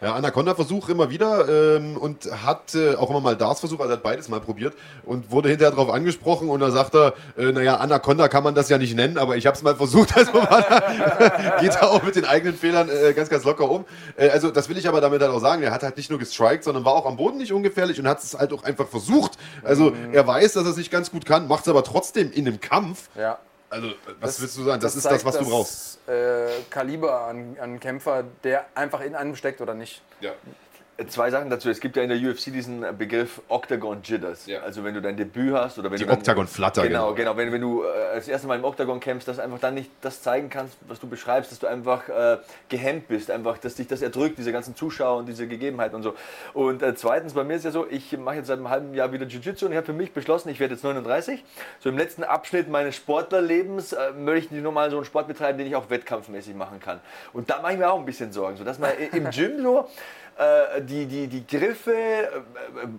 Ja, 0.00 0.16
Anaconda-Versuch 0.16 0.90
immer 0.90 1.08
wieder 1.08 1.48
ähm, 1.76 1.96
und 1.96 2.28
hat 2.44 2.74
äh, 2.74 2.94
auch 2.96 3.08
immer 3.08 3.20
mal 3.20 3.36
Dars-Versuch, 3.36 3.80
also 3.80 3.92
hat 3.92 4.02
beides 4.02 4.28
mal 4.28 4.40
probiert 4.40 4.74
und 5.04 5.30
wurde 5.30 5.48
hinterher 5.48 5.70
darauf 5.70 5.88
angesprochen 5.88 6.50
und 6.50 6.60
da 6.60 6.70
sagt 6.70 6.94
er, 6.94 7.14
äh, 7.38 7.52
naja, 7.52 7.76
Anaconda 7.76 8.28
kann 8.28 8.44
man 8.44 8.54
das 8.54 8.68
ja 8.68 8.76
nicht 8.76 8.94
nennen, 8.94 9.16
aber 9.16 9.36
ich 9.36 9.46
habe 9.46 9.56
es 9.56 9.62
mal 9.62 9.76
versucht. 9.76 10.14
Also 10.24 10.32
geht 11.60 11.74
er 11.74 11.90
auch 11.90 12.02
mit 12.02 12.16
den 12.16 12.24
eigenen 12.24 12.54
Fehlern 12.54 12.88
äh, 12.90 13.14
ganz, 13.14 13.30
ganz 13.30 13.44
locker 13.44 13.70
um. 13.70 13.84
Äh, 14.16 14.28
also 14.28 14.50
das 14.50 14.68
will 14.68 14.76
ich 14.76 14.88
aber 14.88 15.00
damit 15.00 15.22
halt 15.22 15.30
auch 15.30 15.40
sagen, 15.40 15.62
er 15.62 15.70
hat 15.70 15.82
halt 15.82 15.96
nicht 15.96 16.10
nur 16.10 16.18
gestrikt, 16.18 16.64
sondern 16.64 16.84
war 16.84 16.92
auch 16.92 17.06
am 17.06 17.16
Boden 17.16 17.38
nicht 17.38 17.52
ungefährlich 17.52 17.98
und 17.98 18.06
hat 18.06 18.22
es 18.22 18.38
halt 18.38 18.52
auch 18.52 18.62
einfach 18.62 18.88
versucht. 18.88 19.38
Also 19.62 19.90
mhm. 19.90 20.12
er 20.12 20.26
weiß, 20.26 20.52
dass 20.52 20.64
er 20.64 20.70
es 20.70 20.76
nicht 20.76 20.90
ganz 20.90 21.10
gut 21.10 21.24
kann, 21.24 21.48
macht 21.48 21.62
es 21.62 21.68
aber 21.68 21.82
trotzdem 21.82 22.30
in 22.30 22.46
einem 22.46 22.60
Kampf. 22.60 23.08
Ja. 23.16 23.38
Also, 23.70 23.88
was 24.20 24.30
das, 24.30 24.40
willst 24.40 24.56
du 24.58 24.64
sagen? 24.64 24.80
Das, 24.80 24.94
das 24.94 25.04
ist 25.04 25.10
das, 25.10 25.24
was 25.24 25.38
du 25.38 25.48
brauchst. 25.48 26.08
Äh, 26.08 26.62
Kaliber 26.70 27.22
an, 27.22 27.56
an 27.60 27.80
Kämpfer, 27.80 28.24
der 28.42 28.66
einfach 28.74 29.00
in 29.00 29.14
einem 29.14 29.34
steckt 29.36 29.60
oder 29.60 29.74
nicht. 29.74 30.02
Ja. 30.20 30.32
Zwei 31.08 31.28
Sachen 31.28 31.50
dazu. 31.50 31.68
Es 31.70 31.80
gibt 31.80 31.96
ja 31.96 32.04
in 32.04 32.08
der 32.08 32.18
UFC 32.18 32.52
diesen 32.52 32.84
Begriff 32.96 33.42
Octagon 33.48 33.98
Jitters. 34.04 34.46
Ja. 34.46 34.60
Also 34.60 34.84
wenn 34.84 34.94
du 34.94 35.02
dein 35.02 35.16
Debüt 35.16 35.52
hast 35.52 35.76
oder 35.76 35.90
wenn 35.90 35.98
Die 35.98 36.06
du 36.06 36.12
Octagon 36.12 36.46
Flatter. 36.46 36.82
Genau, 36.82 37.14
genau. 37.14 37.34
genau. 37.34 37.36
Wenn, 37.36 37.52
wenn 37.52 37.60
du 37.60 37.82
äh, 37.82 38.14
das 38.14 38.28
erste 38.28 38.46
Mal 38.46 38.58
im 38.58 38.64
Octagon 38.64 39.00
kämpfst, 39.00 39.26
dass 39.26 39.38
du 39.38 39.42
einfach 39.42 39.58
dann 39.58 39.74
nicht 39.74 39.90
das 40.02 40.22
zeigen 40.22 40.50
kannst, 40.50 40.76
was 40.86 41.00
du 41.00 41.08
beschreibst, 41.08 41.50
dass 41.50 41.58
du 41.58 41.66
einfach 41.66 42.08
äh, 42.08 42.36
gehemmt 42.68 43.08
bist, 43.08 43.32
einfach, 43.32 43.58
dass 43.58 43.74
dich 43.74 43.88
das 43.88 44.02
erdrückt, 44.02 44.38
diese 44.38 44.52
ganzen 44.52 44.76
Zuschauer 44.76 45.18
und 45.18 45.26
diese 45.26 45.48
Gegebenheiten 45.48 45.96
und 45.96 46.04
so. 46.04 46.14
Und 46.52 46.80
äh, 46.80 46.94
zweitens, 46.94 47.32
bei 47.32 47.42
mir 47.42 47.56
ist 47.56 47.64
ja 47.64 47.72
so, 47.72 47.88
ich 47.90 48.16
mache 48.16 48.36
jetzt 48.36 48.46
seit 48.46 48.58
einem 48.58 48.70
halben 48.70 48.94
Jahr 48.94 49.10
wieder 49.10 49.26
Jiu-Jitsu 49.26 49.66
und 49.66 49.72
ich 49.72 49.76
habe 49.76 49.86
für 49.86 49.92
mich 49.92 50.12
beschlossen, 50.12 50.48
ich 50.50 50.60
werde 50.60 50.74
jetzt 50.74 50.84
39. 50.84 51.42
So 51.80 51.88
im 51.88 51.98
letzten 51.98 52.22
Abschnitt 52.22 52.68
meines 52.68 52.94
Sportlerlebens 52.94 53.94
äh, 53.94 54.12
möchte 54.12 54.54
ich 54.54 54.62
nur 54.62 54.70
mal 54.70 54.90
so 54.92 54.96
einen 54.98 55.06
Sport 55.06 55.26
betreiben, 55.26 55.58
den 55.58 55.66
ich 55.66 55.74
auch 55.74 55.90
wettkampfmäßig 55.90 56.54
machen 56.54 56.78
kann. 56.78 57.00
Und 57.32 57.50
da 57.50 57.60
mache 57.60 57.72
ich 57.72 57.78
mir 57.78 57.90
auch 57.90 57.98
ein 57.98 58.06
bisschen 58.06 58.30
Sorgen, 58.30 58.56
so 58.56 58.62
dass 58.62 58.78
man 58.78 58.92
im 59.12 59.28
Gym 59.30 59.60
so 59.60 59.88
äh, 60.36 60.82
die, 60.82 61.06
die, 61.06 61.28
die 61.28 61.46
Griffe 61.46 61.92
äh, 61.92 62.28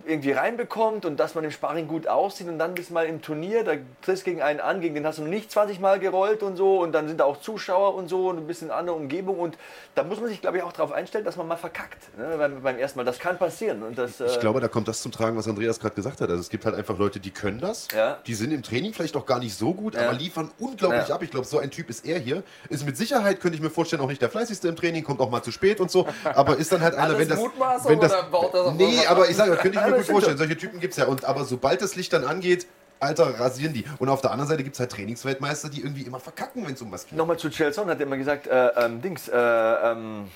irgendwie 0.06 0.32
reinbekommt 0.32 1.04
und 1.04 1.18
dass 1.18 1.34
man 1.34 1.44
im 1.44 1.50
Sparring 1.50 1.86
gut 1.86 2.08
aussieht 2.08 2.48
und 2.48 2.58
dann 2.58 2.74
bist 2.74 2.90
du 2.90 2.94
mal 2.94 3.06
im 3.06 3.20
Turnier, 3.20 3.64
da 3.64 3.72
triffst 4.02 4.24
gegen 4.24 4.42
einen 4.42 4.60
an, 4.60 4.80
gegen 4.80 4.94
den 4.94 5.06
hast 5.06 5.18
du 5.18 5.22
noch 5.22 5.28
nicht 5.28 5.50
20 5.50 5.80
Mal 5.80 5.98
gerollt 5.98 6.42
und 6.42 6.56
so 6.56 6.80
und 6.80 6.92
dann 6.92 7.08
sind 7.08 7.20
da 7.20 7.24
auch 7.24 7.40
Zuschauer 7.40 7.94
und 7.94 8.08
so 8.08 8.28
und 8.28 8.38
ein 8.38 8.46
bisschen 8.46 8.70
andere 8.70 8.96
Umgebung 8.96 9.38
und 9.38 9.58
da 9.94 10.02
muss 10.02 10.20
man 10.20 10.28
sich 10.28 10.40
glaube 10.40 10.58
ich 10.58 10.62
auch 10.62 10.72
darauf 10.72 10.92
einstellen, 10.92 11.24
dass 11.24 11.36
man 11.36 11.46
mal 11.46 11.56
verkackt 11.56 12.16
ne? 12.16 12.36
beim, 12.38 12.62
beim, 12.62 12.78
ersten 12.78 12.98
Mal. 12.98 13.04
Das 13.04 13.18
kann 13.18 13.38
passieren. 13.38 13.82
Und 13.82 13.98
das, 13.98 14.20
äh 14.20 14.26
ich 14.26 14.40
glaube, 14.40 14.60
da 14.60 14.68
kommt 14.68 14.88
das 14.88 15.02
zum 15.02 15.12
Tragen, 15.12 15.36
was 15.36 15.48
Andreas 15.48 15.80
gerade 15.80 15.94
gesagt 15.94 16.20
hat. 16.20 16.30
Also 16.30 16.40
es 16.40 16.48
gibt 16.48 16.64
halt 16.64 16.74
einfach 16.74 16.98
Leute, 16.98 17.20
die 17.20 17.30
können 17.30 17.60
das, 17.60 17.88
ja. 17.94 18.18
die 18.26 18.34
sind 18.34 18.52
im 18.52 18.62
Training 18.62 18.92
vielleicht 18.92 19.16
auch 19.16 19.26
gar 19.26 19.38
nicht 19.38 19.56
so 19.56 19.74
gut, 19.74 19.94
ja. 19.94 20.02
aber 20.02 20.12
liefern 20.14 20.50
unglaublich 20.58 21.08
ja. 21.08 21.14
ab. 21.14 21.22
Ich 21.22 21.30
glaube, 21.30 21.46
so 21.46 21.58
ein 21.58 21.70
Typ 21.70 21.90
ist 21.90 22.06
er 22.06 22.18
hier. 22.18 22.42
Ist 22.68 22.86
mit 22.86 22.96
Sicherheit, 22.96 23.40
könnte 23.40 23.56
ich 23.56 23.62
mir 23.62 23.70
vorstellen, 23.70 24.02
auch 24.02 24.08
nicht 24.08 24.22
der 24.22 24.30
fleißigste 24.30 24.68
im 24.68 24.76
Training, 24.76 25.04
kommt 25.04 25.20
auch 25.20 25.30
mal 25.30 25.42
zu 25.42 25.52
spät 25.52 25.80
und 25.80 25.90
so, 25.90 26.06
aber 26.24 26.56
ist 26.56 26.72
dann 26.72 26.80
halt 26.80 26.94
einer, 26.94 27.18
wenn 27.18 27.25
das... 27.28 27.38
Mutmaßung 27.38 27.90
wenn 27.92 28.00
das, 28.00 28.12
oder 28.12 28.22
baut 28.24 28.54
das 28.54 28.74
Nee, 28.74 29.06
aber 29.06 29.28
ich 29.28 29.36
sage, 29.36 29.56
könnte 29.56 29.78
ich 29.78 29.86
mir 29.86 29.96
gut 29.96 30.06
vorstellen. 30.06 30.38
Solche 30.38 30.56
Typen 30.56 30.80
gibt 30.80 30.92
es 30.92 30.98
ja. 30.98 31.06
Und, 31.06 31.24
aber 31.24 31.44
sobald 31.44 31.82
das 31.82 31.96
Licht 31.96 32.12
dann 32.12 32.24
angeht, 32.24 32.66
Alter, 32.98 33.38
rasieren 33.38 33.74
die. 33.74 33.84
Und 33.98 34.08
auf 34.08 34.22
der 34.22 34.30
anderen 34.30 34.48
Seite 34.48 34.64
gibt 34.64 34.76
es 34.76 34.80
halt 34.80 34.90
Trainingsweltmeister, 34.92 35.68
die 35.68 35.82
irgendwie 35.82 36.02
immer 36.02 36.20
verkacken, 36.20 36.66
wenn 36.66 36.74
es 36.74 36.82
um 36.82 36.90
was 36.90 37.06
geht. 37.06 37.16
Nochmal 37.16 37.36
zu 37.36 37.50
Chelson 37.50 37.88
hat 37.88 38.00
er 38.00 38.06
immer 38.06 38.16
gesagt, 38.16 38.46
äh, 38.46 38.68
ähm, 38.68 39.02
Dings, 39.02 39.28
äh, 39.28 39.36
ähm, 39.36 40.28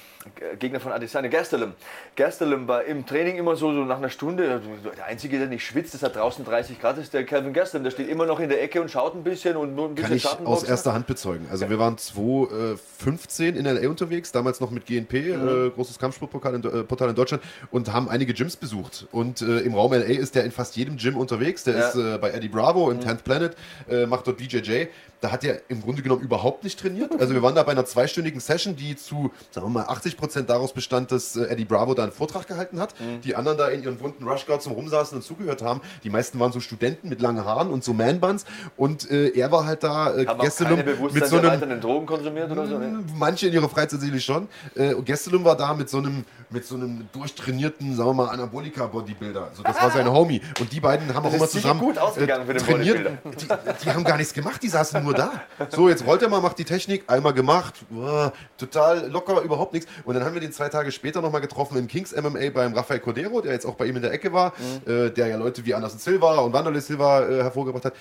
Gegner 0.58 0.80
von 0.80 0.92
Adesanya, 0.92 1.28
Gastelum. 1.28 1.72
Gastelum 2.14 2.68
war 2.68 2.84
im 2.84 3.06
Training 3.06 3.38
immer 3.38 3.56
so, 3.56 3.72
so 3.72 3.84
nach 3.84 3.96
einer 3.96 4.10
Stunde, 4.10 4.60
der 4.96 5.06
Einzige, 5.06 5.38
der 5.38 5.48
nicht 5.48 5.64
schwitzt, 5.64 5.94
das 5.94 6.02
hat 6.02 6.16
draußen 6.16 6.44
30 6.44 6.78
Grad, 6.78 6.98
ist 6.98 7.14
der 7.14 7.24
Calvin 7.24 7.54
Gastelum. 7.54 7.84
Der 7.84 7.90
steht 7.90 8.08
immer 8.08 8.26
noch 8.26 8.38
in 8.38 8.50
der 8.50 8.62
Ecke 8.62 8.82
und 8.82 8.90
schaut 8.90 9.14
ein 9.14 9.22
bisschen 9.22 9.56
und 9.56 9.74
nur 9.74 9.88
ein 9.88 9.94
bisschen 9.94 10.20
Kann 10.20 10.40
ich 10.42 10.46
aus 10.46 10.62
erster 10.62 10.92
Hand 10.92 11.06
bezeugen. 11.06 11.46
Also 11.50 11.70
wir 11.70 11.78
waren 11.78 11.96
2015 11.96 13.56
in 13.56 13.64
L.A. 13.64 13.88
unterwegs, 13.88 14.30
damals 14.30 14.60
noch 14.60 14.70
mit 14.70 14.84
GNP, 14.84 15.36
mhm. 15.36 15.66
äh, 15.66 15.70
großes 15.70 15.98
Kampfsportportal 15.98 16.54
in, 16.54 16.64
äh, 16.64 17.08
in 17.08 17.14
Deutschland 17.14 17.42
und 17.70 17.90
haben 17.92 18.10
einige 18.10 18.34
Gyms 18.34 18.56
besucht. 18.56 19.06
Und 19.12 19.40
äh, 19.40 19.60
im 19.60 19.74
Raum 19.74 19.94
L.A. 19.94 20.04
ist 20.04 20.34
der 20.34 20.44
in 20.44 20.50
fast 20.50 20.76
jedem 20.76 20.98
Gym 20.98 21.16
unterwegs. 21.16 21.64
Der 21.64 21.78
ja. 21.78 21.88
ist 21.88 21.96
äh, 21.96 22.18
bei 22.18 22.30
Eddie 22.30 22.48
Bravo 22.48 22.90
im 22.90 22.98
mhm. 22.98 23.04
10th 23.04 23.22
Planet, 23.22 23.56
äh, 23.88 24.04
macht 24.04 24.26
dort 24.26 24.36
BJJ. 24.36 24.86
Da 25.20 25.32
hat 25.32 25.44
er 25.44 25.60
im 25.68 25.82
Grunde 25.82 26.02
genommen 26.02 26.22
überhaupt 26.22 26.64
nicht 26.64 26.80
trainiert. 26.80 27.12
Also 27.20 27.34
wir 27.34 27.42
waren 27.42 27.54
da 27.54 27.62
bei 27.62 27.72
einer 27.72 27.84
zweistündigen 27.84 28.40
Session, 28.40 28.76
die 28.76 28.96
zu, 28.96 29.30
sagen 29.50 29.66
wir 29.66 29.70
mal, 29.70 29.84
80 29.84 30.16
Prozent 30.16 30.48
daraus 30.50 30.72
bestand, 30.72 31.12
dass 31.12 31.36
äh, 31.36 31.44
Eddie 31.44 31.66
Bravo 31.66 31.94
da 31.94 32.04
einen 32.04 32.12
Vortrag 32.12 32.46
gehalten 32.46 32.80
hat. 32.80 32.98
Mhm. 32.98 33.20
Die 33.20 33.36
anderen 33.36 33.58
da 33.58 33.68
in 33.68 33.82
ihren 33.82 33.98
bunten 33.98 34.26
Rushguards 34.26 34.64
zum 34.64 34.72
Rumsaßen 34.72 35.16
und 35.16 35.22
zugehört 35.22 35.62
haben. 35.62 35.82
Die 36.04 36.10
meisten 36.10 36.40
waren 36.40 36.52
so 36.52 36.60
Studenten 36.60 37.08
mit 37.08 37.20
langen 37.20 37.44
Haaren 37.44 37.70
und 37.70 37.84
so 37.84 37.92
Man-Buns. 37.92 38.44
Und 38.76 39.10
äh, 39.10 39.28
er 39.28 39.52
war 39.52 39.66
halt 39.66 39.82
da 39.82 40.14
äh, 40.16 40.24
Gastelum 40.24 40.82
mit 41.12 41.26
so 41.26 41.38
einem... 41.38 41.80
Drogen 41.80 42.06
konsumiert 42.06 42.50
oder 42.50 42.66
so? 42.66 42.78
Ne? 42.78 43.04
Manche 43.14 43.48
in 43.48 43.52
ihrer 43.52 43.68
Freizeit 43.68 44.00
sicherlich 44.00 44.24
schon. 44.24 44.48
Äh, 44.74 44.94
Gastelum 45.02 45.44
war 45.44 45.56
da 45.56 45.74
mit 45.74 45.90
so 45.90 45.98
einem 45.98 46.24
mit 46.50 46.66
so 46.66 46.74
einem 46.74 47.08
durchtrainierten, 47.12 47.94
sagen 47.94 48.10
wir 48.10 48.14
mal, 48.14 48.28
Anabolika-Bodybuilder. 48.30 49.48
Also 49.50 49.62
das 49.62 49.80
war 49.80 49.90
sein 49.90 50.10
Homie. 50.10 50.40
Und 50.58 50.72
die 50.72 50.80
beiden 50.80 51.14
haben 51.14 51.22
das 51.22 51.32
auch 51.32 51.36
immer 51.36 51.48
zusammen 51.48 51.80
gut 51.80 51.96
ausgegangen 51.96 52.42
äh, 52.42 52.46
für 52.46 52.54
den 52.54 52.62
trainiert. 52.64 53.10
Die, 53.40 53.46
die, 53.84 53.90
haben 53.90 54.04
gar 54.04 54.16
nichts 54.16 54.32
gemacht, 54.32 54.60
die 54.62 54.68
saßen 54.68 55.02
nur 55.02 55.09
da. 55.12 55.42
So, 55.70 55.88
jetzt 55.88 56.06
rollt 56.06 56.22
er 56.22 56.28
mal, 56.28 56.40
macht 56.40 56.58
die 56.58 56.64
Technik, 56.64 57.04
einmal 57.06 57.32
gemacht, 57.32 57.74
boah, 57.90 58.32
total 58.58 59.08
locker, 59.08 59.40
überhaupt 59.42 59.72
nichts. 59.72 59.90
Und 60.04 60.14
dann 60.14 60.24
haben 60.24 60.34
wir 60.34 60.40
den 60.40 60.52
zwei 60.52 60.68
Tage 60.68 60.92
später 60.92 61.20
nochmal 61.20 61.40
getroffen 61.40 61.76
im 61.78 61.86
Kings 61.86 62.14
MMA 62.14 62.50
beim 62.52 62.74
Rafael 62.74 63.00
Cordero, 63.00 63.40
der 63.40 63.52
jetzt 63.52 63.66
auch 63.66 63.74
bei 63.74 63.86
ihm 63.86 63.96
in 63.96 64.02
der 64.02 64.12
Ecke 64.12 64.32
war, 64.32 64.52
mhm. 64.58 64.92
äh, 64.92 65.10
der 65.10 65.28
ja 65.28 65.36
Leute 65.36 65.64
wie 65.64 65.74
Anderson 65.74 65.98
Silva 65.98 66.38
und 66.38 66.52
Wanderlei 66.52 66.80
Silva 66.80 67.22
äh, 67.22 67.42
hervorgebracht 67.42 67.84
hat. 67.84 67.94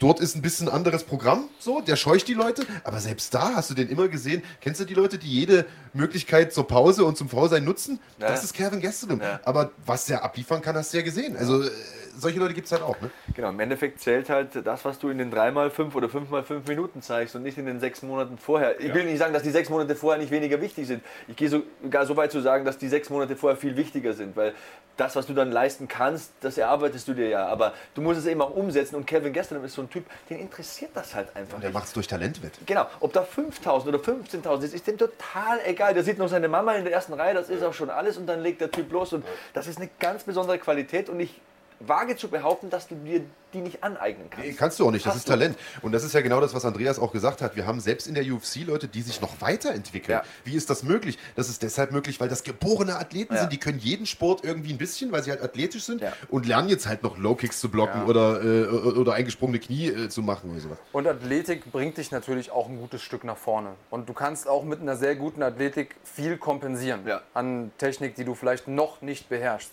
Dort 0.00 0.18
ist 0.18 0.34
ein 0.34 0.40
bisschen 0.40 0.70
anderes 0.70 1.04
Programm, 1.04 1.50
so, 1.58 1.82
der 1.82 1.94
scheucht 1.94 2.26
die 2.26 2.32
Leute, 2.32 2.64
aber 2.84 3.00
selbst 3.00 3.34
da 3.34 3.54
hast 3.54 3.68
du 3.68 3.74
den 3.74 3.90
immer 3.90 4.08
gesehen. 4.08 4.42
Kennst 4.62 4.80
du 4.80 4.86
die 4.86 4.94
Leute, 4.94 5.18
die 5.18 5.28
jede 5.28 5.66
Möglichkeit 5.92 6.54
zur 6.54 6.66
Pause 6.66 7.04
und 7.04 7.18
zum 7.18 7.28
Faulsein 7.28 7.64
nutzen? 7.64 8.00
Ja. 8.18 8.28
Das 8.28 8.42
ist 8.42 8.54
Kevin 8.54 8.80
Gastelum. 8.80 9.20
Ja. 9.20 9.40
Aber 9.44 9.72
was 9.84 10.06
der 10.06 10.24
abliefern 10.24 10.62
kann, 10.62 10.74
hast 10.74 10.94
du 10.94 10.96
ja 10.96 11.02
gesehen. 11.04 11.36
Also 11.36 11.62
äh, 11.62 11.70
solche 12.16 12.38
Leute 12.38 12.54
gibt 12.54 12.66
es 12.66 12.72
halt 12.72 12.82
auch. 12.82 12.98
Ne? 13.02 13.10
Genau, 13.34 13.50
im 13.50 13.60
Endeffekt 13.60 14.00
zählt 14.00 14.30
halt 14.30 14.64
das, 14.64 14.84
was 14.86 14.98
du 14.98 15.10
in 15.10 15.18
den 15.18 15.30
3x5 15.32 15.94
oder 15.94 16.08
5x5 16.08 16.66
Minuten 16.66 17.02
zeigst 17.02 17.36
und 17.36 17.42
nicht 17.42 17.58
in 17.58 17.66
den 17.66 17.78
sechs 17.80 18.02
Monaten 18.02 18.38
vorher. 18.38 18.80
Ich 18.80 18.94
will 18.94 19.04
nicht 19.04 19.18
sagen, 19.18 19.34
dass 19.34 19.42
die 19.42 19.50
sechs 19.50 19.68
Monate 19.68 19.94
vorher 19.96 20.18
nicht 20.20 20.30
weniger 20.30 20.60
wichtig 20.62 20.86
sind. 20.86 21.02
Ich 21.28 21.36
gehe 21.36 21.50
sogar 21.50 22.06
so 22.06 22.16
weit 22.16 22.32
zu 22.32 22.40
sagen, 22.40 22.64
dass 22.64 22.78
die 22.78 22.88
sechs 22.88 23.10
Monate 23.10 23.36
vorher 23.36 23.58
viel 23.58 23.76
wichtiger 23.76 24.14
sind, 24.14 24.34
weil 24.36 24.54
das, 24.96 25.16
was 25.16 25.26
du 25.26 25.32
dann 25.32 25.50
leisten 25.50 25.88
kannst, 25.88 26.32
das 26.40 26.58
erarbeitest 26.58 27.08
du 27.08 27.14
dir 27.14 27.28
ja. 27.28 27.46
Aber 27.46 27.72
du 27.94 28.02
musst 28.02 28.20
es 28.20 28.26
eben 28.26 28.40
auch 28.42 28.54
umsetzen 28.54 28.96
und 28.96 29.06
Kevin 29.06 29.32
Gastelum 29.32 29.64
ist 29.64 29.74
so 29.74 29.82
ein 29.82 29.89
Typ, 29.90 30.04
den 30.28 30.38
interessiert 30.40 30.90
das 30.94 31.14
halt 31.14 31.34
einfach 31.36 31.58
Der 31.60 31.68
nicht. 31.68 31.74
macht 31.74 31.86
es 31.88 31.92
durch 31.92 32.06
Talent 32.08 32.42
wett. 32.42 32.58
Genau, 32.66 32.86
ob 33.00 33.12
da 33.12 33.22
5000 33.22 33.94
oder 33.94 34.02
15.000 34.04 34.62
ist, 34.64 34.74
ist 34.74 34.86
dem 34.86 34.96
total 34.98 35.60
egal. 35.66 35.92
Der 35.94 36.02
sieht 36.04 36.18
noch 36.18 36.28
seine 36.28 36.48
Mama 36.48 36.74
in 36.74 36.84
der 36.84 36.92
ersten 36.92 37.12
Reihe, 37.12 37.34
das 37.34 37.50
ist 37.50 37.62
auch 37.62 37.74
schon 37.74 37.90
alles 37.90 38.16
und 38.16 38.26
dann 38.26 38.40
legt 38.40 38.60
der 38.60 38.70
Typ 38.70 38.90
los 38.92 39.12
und 39.12 39.24
das 39.52 39.66
ist 39.66 39.78
eine 39.78 39.90
ganz 39.98 40.24
besondere 40.24 40.58
Qualität 40.58 41.08
und 41.08 41.20
ich 41.20 41.40
wage 41.80 42.16
zu 42.16 42.28
behaupten, 42.28 42.70
dass 42.70 42.86
du 42.88 42.94
dir 42.94 43.22
die 43.52 43.58
nicht 43.60 43.82
aneignen 43.82 44.28
kannst. 44.30 44.46
Nee, 44.46 44.52
kannst 44.54 44.78
du 44.78 44.86
auch 44.86 44.92
nicht, 44.92 45.04
das 45.04 45.14
Hast 45.14 45.18
ist 45.20 45.28
du. 45.28 45.32
Talent. 45.32 45.58
Und 45.82 45.90
das 45.90 46.04
ist 46.04 46.12
ja 46.14 46.20
genau 46.20 46.40
das, 46.40 46.54
was 46.54 46.64
Andreas 46.64 47.00
auch 47.00 47.10
gesagt 47.10 47.42
hat. 47.42 47.56
Wir 47.56 47.66
haben 47.66 47.80
selbst 47.80 48.06
in 48.06 48.14
der 48.14 48.22
UFC 48.24 48.58
Leute, 48.64 48.86
die 48.86 49.02
sich 49.02 49.20
noch 49.20 49.40
weiterentwickeln. 49.40 50.18
Ja. 50.18 50.24
Wie 50.44 50.54
ist 50.54 50.70
das 50.70 50.84
möglich? 50.84 51.18
Das 51.34 51.48
ist 51.48 51.62
deshalb 51.64 51.90
möglich, 51.90 52.20
weil 52.20 52.28
das 52.28 52.44
geborene 52.44 52.96
Athleten 52.96 53.34
Ja. 53.34 53.40
sind. 53.40 53.52
Die 53.52 53.58
können 53.58 53.80
jeden 53.80 54.06
Sport 54.06 54.44
irgendwie 54.44 54.72
ein 54.72 54.78
bisschen, 54.78 55.10
weil 55.10 55.24
sie 55.24 55.30
halt 55.30 55.42
athletisch 55.42 55.82
sind 55.82 56.00
Ja. 56.00 56.12
und 56.28 56.46
lernen 56.46 56.68
jetzt 56.68 56.86
halt 56.86 57.02
noch 57.02 57.18
Low 57.18 57.34
Kicks 57.34 57.58
zu 57.58 57.70
blocken 57.70 58.02
Ja. 58.02 58.06
oder, 58.06 58.40
äh, 58.44 58.66
oder 58.68 59.14
eingesprungene 59.14 59.58
Knie 59.58 59.88
äh, 59.88 60.08
zu 60.08 60.22
machen 60.22 60.50
oder 60.52 60.60
sowas. 60.60 60.78
Und 60.92 61.08
Athletik 61.08 61.72
bringt 61.72 61.96
dich 61.96 62.12
natürlich 62.12 62.52
auch 62.52 62.68
ein 62.68 62.78
gutes 62.78 63.02
Stück 63.02 63.24
nach 63.24 63.38
vorne. 63.38 63.70
Und 63.90 64.08
du 64.08 64.12
kannst 64.12 64.46
auch 64.46 64.62
mit 64.62 64.80
einer 64.80 64.96
sehr 64.96 65.16
guten 65.16 65.42
Athletik 65.42 65.96
viel 66.04 66.36
kompensieren 66.36 67.00
Ja. 67.04 67.22
an 67.34 67.72
Technik, 67.78 68.14
die 68.14 68.24
du 68.24 68.36
vielleicht 68.36 68.68
noch 68.68 69.00
nicht 69.02 69.28
beherrschst. 69.28 69.72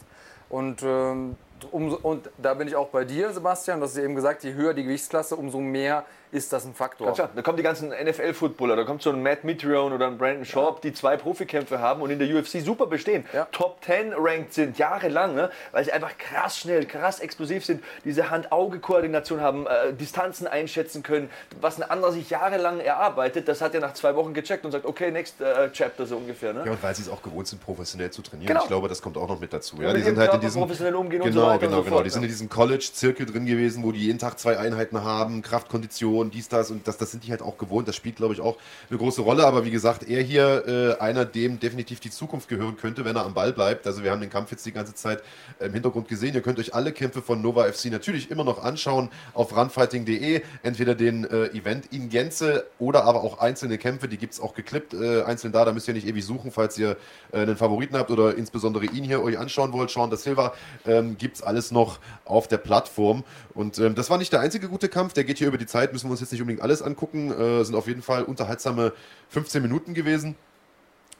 Und, 0.49 0.81
ähm, 0.81 1.35
und 1.65 2.29
da 2.37 2.53
bin 2.53 2.67
ich 2.67 2.75
auch 2.75 2.89
bei 2.89 3.05
dir, 3.05 3.31
Sebastian. 3.33 3.79
Du 3.79 3.85
hast 3.85 3.97
ja 3.97 4.03
eben 4.03 4.15
gesagt, 4.15 4.43
je 4.43 4.53
höher 4.53 4.73
die 4.73 4.83
Gewichtsklasse, 4.83 5.35
umso 5.35 5.59
mehr 5.59 6.05
ist 6.31 6.51
das 6.51 6.65
ein 6.65 6.73
Faktor. 6.73 7.07
Ganz 7.07 7.17
klar, 7.17 7.29
da 7.35 7.41
kommen 7.41 7.57
die 7.57 7.63
ganzen 7.63 7.89
NFL-Footballer, 7.89 8.75
da 8.75 8.83
kommt 8.83 9.01
so 9.01 9.11
ein 9.11 9.23
Matt 9.23 9.43
Mitrione 9.43 9.95
oder 9.95 10.07
ein 10.07 10.17
Brandon 10.17 10.45
Sharp, 10.45 10.81
die 10.81 10.93
zwei 10.93 11.17
Profikämpfe 11.17 11.79
haben 11.79 12.01
und 12.01 12.09
in 12.09 12.19
der 12.19 12.27
UFC 12.35 12.61
super 12.61 12.87
bestehen. 12.87 13.25
Ja. 13.33 13.47
Top 13.51 13.83
10 13.85 14.13
ranked 14.13 14.53
sind, 14.53 14.77
jahrelang, 14.77 15.35
ne? 15.35 15.49
weil 15.71 15.85
sie 15.85 15.91
einfach 15.91 16.17
krass 16.17 16.57
schnell, 16.57 16.85
krass 16.85 17.19
explosiv 17.19 17.65
sind, 17.65 17.83
diese 18.03 18.29
Hand-Auge-Koordination 18.29 19.41
haben, 19.41 19.67
äh, 19.67 19.93
Distanzen 19.93 20.47
einschätzen 20.47 21.03
können, 21.03 21.29
was 21.61 21.81
ein 21.81 21.89
anderer 21.89 22.11
sich 22.11 22.29
jahrelang 22.29 22.79
erarbeitet, 22.79 23.47
das 23.47 23.61
hat 23.61 23.73
er 23.73 23.81
nach 23.81 23.93
zwei 23.93 24.15
Wochen 24.15 24.33
gecheckt 24.33 24.65
und 24.65 24.71
sagt, 24.71 24.85
okay, 24.85 25.11
next 25.11 25.39
äh, 25.41 25.71
chapter 25.71 26.05
so 26.05 26.17
ungefähr. 26.17 26.53
Ne? 26.53 26.63
Ja, 26.65 26.71
und 26.71 26.83
weil 26.83 26.95
sie 26.95 27.03
es 27.03 27.09
auch 27.09 27.21
gewohnt 27.21 27.47
sind, 27.47 27.61
professionell 27.61 28.11
zu 28.11 28.21
trainieren. 28.21 28.47
Genau. 28.47 28.61
Ich 28.61 28.67
glaube, 28.67 28.87
das 28.89 29.01
kommt 29.01 29.17
auch 29.17 29.27
noch 29.27 29.39
mit 29.39 29.53
dazu. 29.53 29.81
Ja, 29.81 29.93
die 29.93 30.01
sind 30.01 30.17
halt 30.17 30.33
in 30.33 30.41
diesem 30.41 30.61
professionell 30.61 30.95
umgehen 30.95 31.21
und 31.21 31.29
genau, 31.29 31.41
so 31.41 31.47
weiter 31.47 31.53
und 31.53 31.61
genau, 31.61 31.77
so 31.77 31.83
genau. 31.83 31.95
fort, 31.95 32.05
Die 32.05 32.09
sind 32.09 32.21
ja. 32.21 32.25
in 32.25 32.31
diesem 32.31 32.49
College-Zirkel 32.49 33.25
drin 33.25 33.45
gewesen, 33.45 33.83
wo 33.83 33.91
die 33.91 33.99
jeden 33.99 34.19
Tag 34.19 34.39
zwei 34.39 34.57
Einheiten 34.57 35.03
haben, 35.03 35.41
Kraft, 35.41 35.69
Kondition, 35.69 36.16
dies, 36.25 36.49
das 36.49 36.71
und 36.71 36.87
das, 36.87 36.97
das 36.97 37.11
sind 37.11 37.23
die 37.25 37.31
halt 37.31 37.41
auch 37.41 37.57
gewohnt. 37.57 37.87
Das 37.87 37.95
spielt, 37.95 38.17
glaube 38.17 38.33
ich, 38.33 38.41
auch 38.41 38.57
eine 38.89 38.97
große 38.97 39.21
Rolle. 39.21 39.45
Aber 39.45 39.65
wie 39.65 39.71
gesagt, 39.71 40.07
er 40.07 40.21
hier 40.21 40.67
äh, 40.67 41.01
einer, 41.01 41.25
dem 41.25 41.59
definitiv 41.59 41.99
die 41.99 42.09
Zukunft 42.09 42.49
gehören 42.49 42.77
könnte, 42.77 43.05
wenn 43.05 43.15
er 43.15 43.25
am 43.25 43.33
Ball 43.33 43.53
bleibt. 43.53 43.87
Also 43.87 44.03
wir 44.03 44.11
haben 44.11 44.21
den 44.21 44.29
Kampf 44.29 44.51
jetzt 44.51 44.65
die 44.65 44.71
ganze 44.71 44.93
Zeit 44.93 45.23
im 45.59 45.73
Hintergrund 45.73 46.07
gesehen. 46.07 46.33
Ihr 46.33 46.41
könnt 46.41 46.59
euch 46.59 46.73
alle 46.73 46.91
Kämpfe 46.91 47.21
von 47.21 47.41
Nova 47.41 47.71
FC 47.71 47.85
natürlich 47.85 48.31
immer 48.31 48.43
noch 48.43 48.63
anschauen 48.63 49.09
auf 49.33 49.55
runfighting.de. 49.55 50.41
Entweder 50.63 50.95
den 50.95 51.25
äh, 51.25 51.47
Event 51.47 51.93
in 51.93 52.09
Gänze 52.09 52.65
oder 52.79 53.03
aber 53.05 53.23
auch 53.23 53.39
einzelne 53.39 53.77
Kämpfe. 53.77 54.07
Die 54.07 54.17
gibt 54.17 54.33
es 54.33 54.39
auch 54.39 54.53
geklippt, 54.53 54.93
äh, 54.93 55.23
einzeln 55.23 55.51
da. 55.51 55.65
Da 55.65 55.73
müsst 55.73 55.87
ihr 55.87 55.93
nicht 55.93 56.07
ewig 56.07 56.25
suchen, 56.25 56.51
falls 56.51 56.77
ihr 56.77 56.97
äh, 57.31 57.39
einen 57.39 57.57
Favoriten 57.57 57.95
habt 57.97 58.11
oder 58.11 58.35
insbesondere 58.35 58.85
ihn 58.85 59.03
hier 59.03 59.21
euch 59.21 59.37
anschauen 59.37 59.73
wollt. 59.73 59.89
Sean 59.89 60.09
da 60.09 60.17
Silva 60.17 60.53
ähm, 60.85 61.17
gibt 61.17 61.37
es 61.37 61.43
alles 61.43 61.71
noch 61.71 61.99
auf 62.25 62.47
der 62.47 62.57
Plattform. 62.57 63.23
Und 63.57 63.79
ähm, 63.79 63.95
das 63.95 64.11
war 64.11 64.19
nicht 64.19 64.31
der 64.31 64.39
einzige 64.39 64.69
gute 64.69 64.87
Kampf. 64.87 65.13
Der 65.13 65.23
geht 65.23 65.39
hier 65.39 65.47
über 65.47 65.57
die 65.57 65.65
Zeit. 65.65 65.91
Müssen 65.91 66.05
wir 66.05 66.11
uns 66.11 66.19
jetzt 66.19 66.31
nicht 66.31 66.41
unbedingt 66.41 66.61
alles 66.61 66.83
angucken. 66.83 67.31
Äh, 67.31 67.65
sind 67.65 67.73
auf 67.73 67.87
jeden 67.87 68.03
Fall 68.03 68.23
unterhaltsame 68.23 68.93
15 69.29 69.63
Minuten 69.63 69.95
gewesen. 69.95 70.35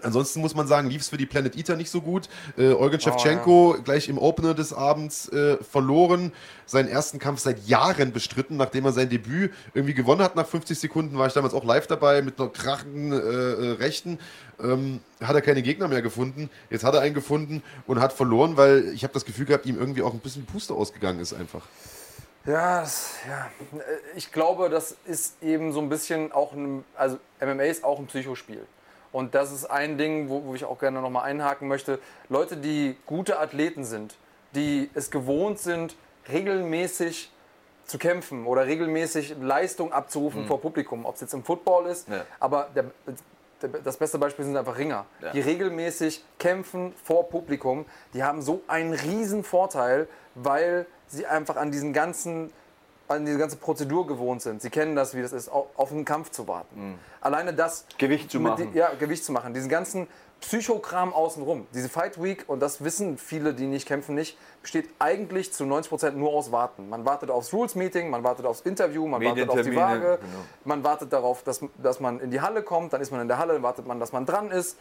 Ansonsten 0.03 0.41
muss 0.41 0.53
man 0.53 0.67
sagen, 0.67 0.87
lief 0.87 1.01
es 1.01 1.09
für 1.09 1.17
die 1.17 1.25
Planet 1.25 1.57
Eater 1.57 1.75
nicht 1.75 1.89
so 1.89 2.01
gut. 2.01 2.29
Äh, 2.55 2.73
Eugen 2.73 2.99
Shevchenko 2.99 3.77
gleich 3.83 4.07
im 4.07 4.19
Opener 4.19 4.53
des 4.53 4.71
Abends 4.71 5.29
äh, 5.29 5.57
verloren. 5.63 6.31
Seinen 6.67 6.87
ersten 6.87 7.17
Kampf 7.17 7.39
seit 7.39 7.65
Jahren 7.65 8.13
bestritten, 8.13 8.57
nachdem 8.57 8.85
er 8.85 8.91
sein 8.91 9.09
Debüt 9.09 9.51
irgendwie 9.73 9.95
gewonnen 9.95 10.21
hat. 10.21 10.35
Nach 10.35 10.45
50 10.45 10.77
Sekunden 10.77 11.17
war 11.17 11.25
ich 11.25 11.33
damals 11.33 11.55
auch 11.55 11.63
live 11.63 11.87
dabei 11.87 12.21
mit 12.21 12.39
einer 12.39 12.49
krachenden 12.49 13.13
äh, 13.13 13.15
äh, 13.15 13.71
Rechten. 13.79 14.19
Ähm, 14.61 14.99
hat 15.19 15.33
er 15.33 15.41
keine 15.41 15.63
Gegner 15.63 15.87
mehr 15.87 16.03
gefunden. 16.03 16.51
Jetzt 16.69 16.83
hat 16.83 16.93
er 16.93 17.01
einen 17.01 17.15
gefunden 17.15 17.63
und 17.87 17.99
hat 17.99 18.13
verloren, 18.13 18.57
weil 18.57 18.91
ich 18.93 19.01
habe 19.01 19.13
das 19.15 19.25
Gefühl 19.25 19.45
gehabt, 19.45 19.65
ihm 19.65 19.79
irgendwie 19.79 20.03
auch 20.03 20.13
ein 20.13 20.19
bisschen 20.19 20.45
Puste 20.45 20.75
ausgegangen 20.75 21.19
ist 21.19 21.33
einfach. 21.33 21.63
Ja, 22.47 22.79
das, 22.79 23.15
ja, 23.27 23.51
ich 24.15 24.31
glaube, 24.31 24.69
das 24.69 24.95
ist 25.05 25.43
eben 25.43 25.73
so 25.73 25.81
ein 25.81 25.89
bisschen 25.89 26.31
auch 26.31 26.53
ein, 26.53 26.85
also 26.95 27.19
MMA 27.41 27.63
ist 27.63 27.83
auch 27.83 27.99
ein 27.99 28.07
Psychospiel. 28.07 28.65
Und 29.11 29.35
das 29.35 29.51
ist 29.51 29.65
ein 29.65 29.97
Ding, 29.97 30.29
wo, 30.29 30.45
wo 30.45 30.55
ich 30.55 30.63
auch 30.63 30.79
gerne 30.79 31.01
nochmal 31.01 31.25
einhaken 31.25 31.67
möchte. 31.67 31.99
Leute, 32.29 32.55
die 32.55 32.95
gute 33.05 33.39
Athleten 33.39 33.83
sind, 33.83 34.15
die 34.55 34.89
es 34.93 35.11
gewohnt 35.11 35.59
sind, 35.59 35.95
regelmäßig 36.29 37.31
zu 37.85 37.97
kämpfen 37.97 38.45
oder 38.45 38.65
regelmäßig 38.65 39.35
Leistung 39.41 39.91
abzurufen 39.91 40.45
vor 40.47 40.61
Publikum, 40.61 41.05
ob 41.05 41.15
es 41.15 41.21
jetzt 41.21 41.33
im 41.33 41.43
Football 41.43 41.87
ist, 41.87 42.07
Ja. 42.07 42.25
aber 42.39 42.69
der, 42.75 42.85
das 43.83 43.97
beste 43.97 44.17
Beispiel 44.19 44.45
sind 44.45 44.55
einfach 44.57 44.77
Ringer, 44.77 45.05
Ja. 45.21 45.31
die 45.31 45.41
regelmäßig 45.41 46.23
kämpfen 46.39 46.93
vor 47.03 47.29
Publikum. 47.29 47.85
Die 48.13 48.23
haben 48.23 48.41
so 48.41 48.61
einen 48.67 48.93
riesen 48.93 49.43
Vorteil, 49.43 50.07
weil 50.35 50.85
sie 51.07 51.25
einfach 51.25 51.55
an 51.55 51.71
diesen 51.71 51.93
ganzen 51.93 52.51
an 53.09 53.25
diese 53.25 53.37
ganze 53.37 53.55
Prozedur 53.55 54.05
gewohnt 54.05 54.41
sind. 54.41 54.61
Sie 54.61 54.69
kennen 54.69 54.93
das, 54.93 55.15
wie 55.15 55.21
das 55.21 55.31
ist, 55.31 55.49
au- 55.49 55.69
auf 55.77 55.93
einen 55.93 56.03
Kampf 56.03 56.29
zu 56.29 56.45
warten. 56.49 56.99
Alleine 57.21 57.53
das 57.53 57.85
Gewicht 57.97 58.29
zu 58.29 58.41
machen. 58.41 58.69
die- 58.73 58.77
ja, 58.77 58.89
Gewicht 58.99 59.23
zu 59.23 59.31
machen. 59.31 59.53
Diesen 59.53 59.69
ganzen 59.69 60.07
Psychokram 60.41 61.13
außenrum. 61.13 61.67
Diese 61.73 61.89
Fight 61.89 62.21
Week, 62.21 62.45
und 62.47 62.61
das 62.61 62.83
wissen 62.83 63.17
viele, 63.17 63.53
die 63.53 63.65
nicht 63.65 63.87
kämpfen, 63.87 64.15
nicht, 64.15 64.37
besteht 64.61 64.89
eigentlich 64.99 65.51
zu 65.51 65.63
90% 65.63 66.11
nur 66.11 66.31
aus 66.31 66.51
Warten. 66.51 66.89
Man 66.89 67.05
wartet 67.05 67.31
aufs 67.31 67.51
Rules-Meeting, 67.53 68.09
man 68.09 68.23
wartet 68.23 68.45
aufs 68.45 68.61
Interview, 68.61 69.07
man 69.07 69.23
wartet 69.23 69.49
auf 69.49 69.61
die 69.61 69.75
Waage, 69.75 70.19
genau. 70.21 70.39
man 70.63 70.83
wartet 70.83 71.11
darauf, 71.11 71.43
dass, 71.43 71.61
dass 71.81 71.99
man 71.99 72.19
in 72.19 72.31
die 72.31 72.41
Halle 72.41 72.63
kommt, 72.63 72.93
dann 72.93 73.01
ist 73.01 73.11
man 73.11 73.21
in 73.21 73.27
der 73.27 73.39
Halle, 73.39 73.53
dann 73.53 73.63
wartet 73.63 73.87
man, 73.87 73.99
dass 73.99 74.11
man 74.11 74.25
dran 74.25 74.51
ist. 74.51 74.77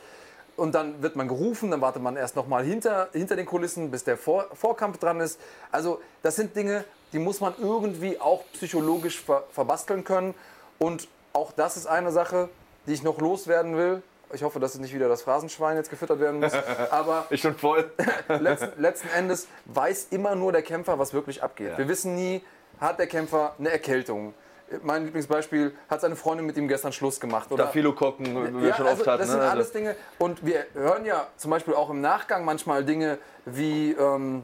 Und 0.56 0.74
dann 0.74 1.02
wird 1.02 1.16
man 1.16 1.28
gerufen, 1.28 1.70
dann 1.70 1.82
wartet 1.82 2.02
man 2.02 2.16
erst 2.16 2.34
nochmal 2.34 2.64
hinter, 2.64 3.08
hinter 3.12 3.36
den 3.36 3.44
Kulissen, 3.44 3.90
bis 3.90 4.04
der 4.04 4.16
Vor 4.16 4.46
Vorkampf 4.54 4.98
dran 4.98 5.20
ist. 5.20 5.38
Also 5.70 6.00
das 6.22 6.36
sind 6.36 6.56
Dinge, 6.56 6.84
die 7.12 7.18
muss 7.18 7.40
man 7.40 7.54
irgendwie 7.58 8.18
auch 8.18 8.42
psychologisch 8.54 9.20
ver 9.20 9.44
verbasteln 9.52 10.04
können. 10.04 10.34
Und 10.78 11.08
auch 11.34 11.52
das 11.52 11.76
ist 11.76 11.86
eine 11.86 12.10
Sache, 12.10 12.48
die 12.86 12.94
ich 12.94 13.02
noch 13.02 13.20
loswerden 13.20 13.76
will. 13.76 14.02
Ich 14.32 14.42
hoffe, 14.42 14.58
dass 14.58 14.76
nicht 14.78 14.94
wieder 14.94 15.08
das 15.08 15.22
Phrasenschwein 15.22 15.76
jetzt 15.76 15.90
gefüttert 15.90 16.20
werden 16.20 16.40
muss. 16.40 16.52
Aber 16.90 17.26
Ist 17.30 17.40
schon 17.40 17.54
voll. 17.54 17.90
letzten, 18.28 18.80
letzten 18.80 19.08
Endes 19.08 19.46
weiß 19.66 20.08
immer 20.10 20.34
nur 20.34 20.52
der 20.52 20.62
Kämpfer, 20.62 20.98
was 20.98 21.14
wirklich 21.14 21.42
abgeht. 21.42 21.72
Ja. 21.72 21.78
Wir 21.78 21.88
wissen 21.88 22.14
nie, 22.14 22.42
hat 22.80 22.98
der 22.98 23.06
Kämpfer 23.06 23.54
eine 23.58 23.70
Erkältung. 23.70 24.34
Mein 24.82 25.04
Lieblingsbeispiel, 25.04 25.72
hat 25.88 26.00
seine 26.00 26.16
Freundin 26.16 26.44
mit 26.44 26.56
ihm 26.56 26.66
gestern 26.66 26.92
Schluss 26.92 27.20
gemacht? 27.20 27.52
Oder 27.52 27.64
Staphylokokken, 27.64 28.26
wie 28.56 28.62
wir 28.62 28.68
ja, 28.70 28.74
schon 28.74 28.86
also 28.86 29.00
oft 29.00 29.08
hatten. 29.08 29.18
das 29.20 29.28
sind 29.28 29.38
ne? 29.38 29.44
Also- 29.44 29.52
alles 29.54 29.70
Dinge. 29.72 29.96
Und 30.18 30.44
wir 30.44 30.66
hören 30.74 31.04
ja 31.04 31.28
zum 31.36 31.52
Beispiel 31.52 31.74
auch 31.74 31.88
im 31.90 32.00
Nachgang 32.00 32.44
manchmal 32.44 32.84
Dinge 32.84 33.18
wie, 33.44 33.92
ähm, 33.92 34.42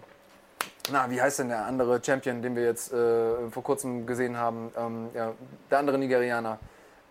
na, 0.92 1.10
wie 1.10 1.20
heißt 1.20 1.40
denn 1.40 1.48
der 1.48 1.64
andere 1.66 2.00
Champion, 2.04 2.40
den 2.40 2.54
wir 2.54 2.64
jetzt 2.64 2.92
äh, 2.92 3.50
vor 3.50 3.64
kurzem 3.64 4.06
gesehen 4.06 4.36
haben? 4.36 4.70
Ähm, 4.76 5.08
ja, 5.12 5.32
der 5.70 5.78
andere 5.78 5.98
Nigerianer. 5.98 6.60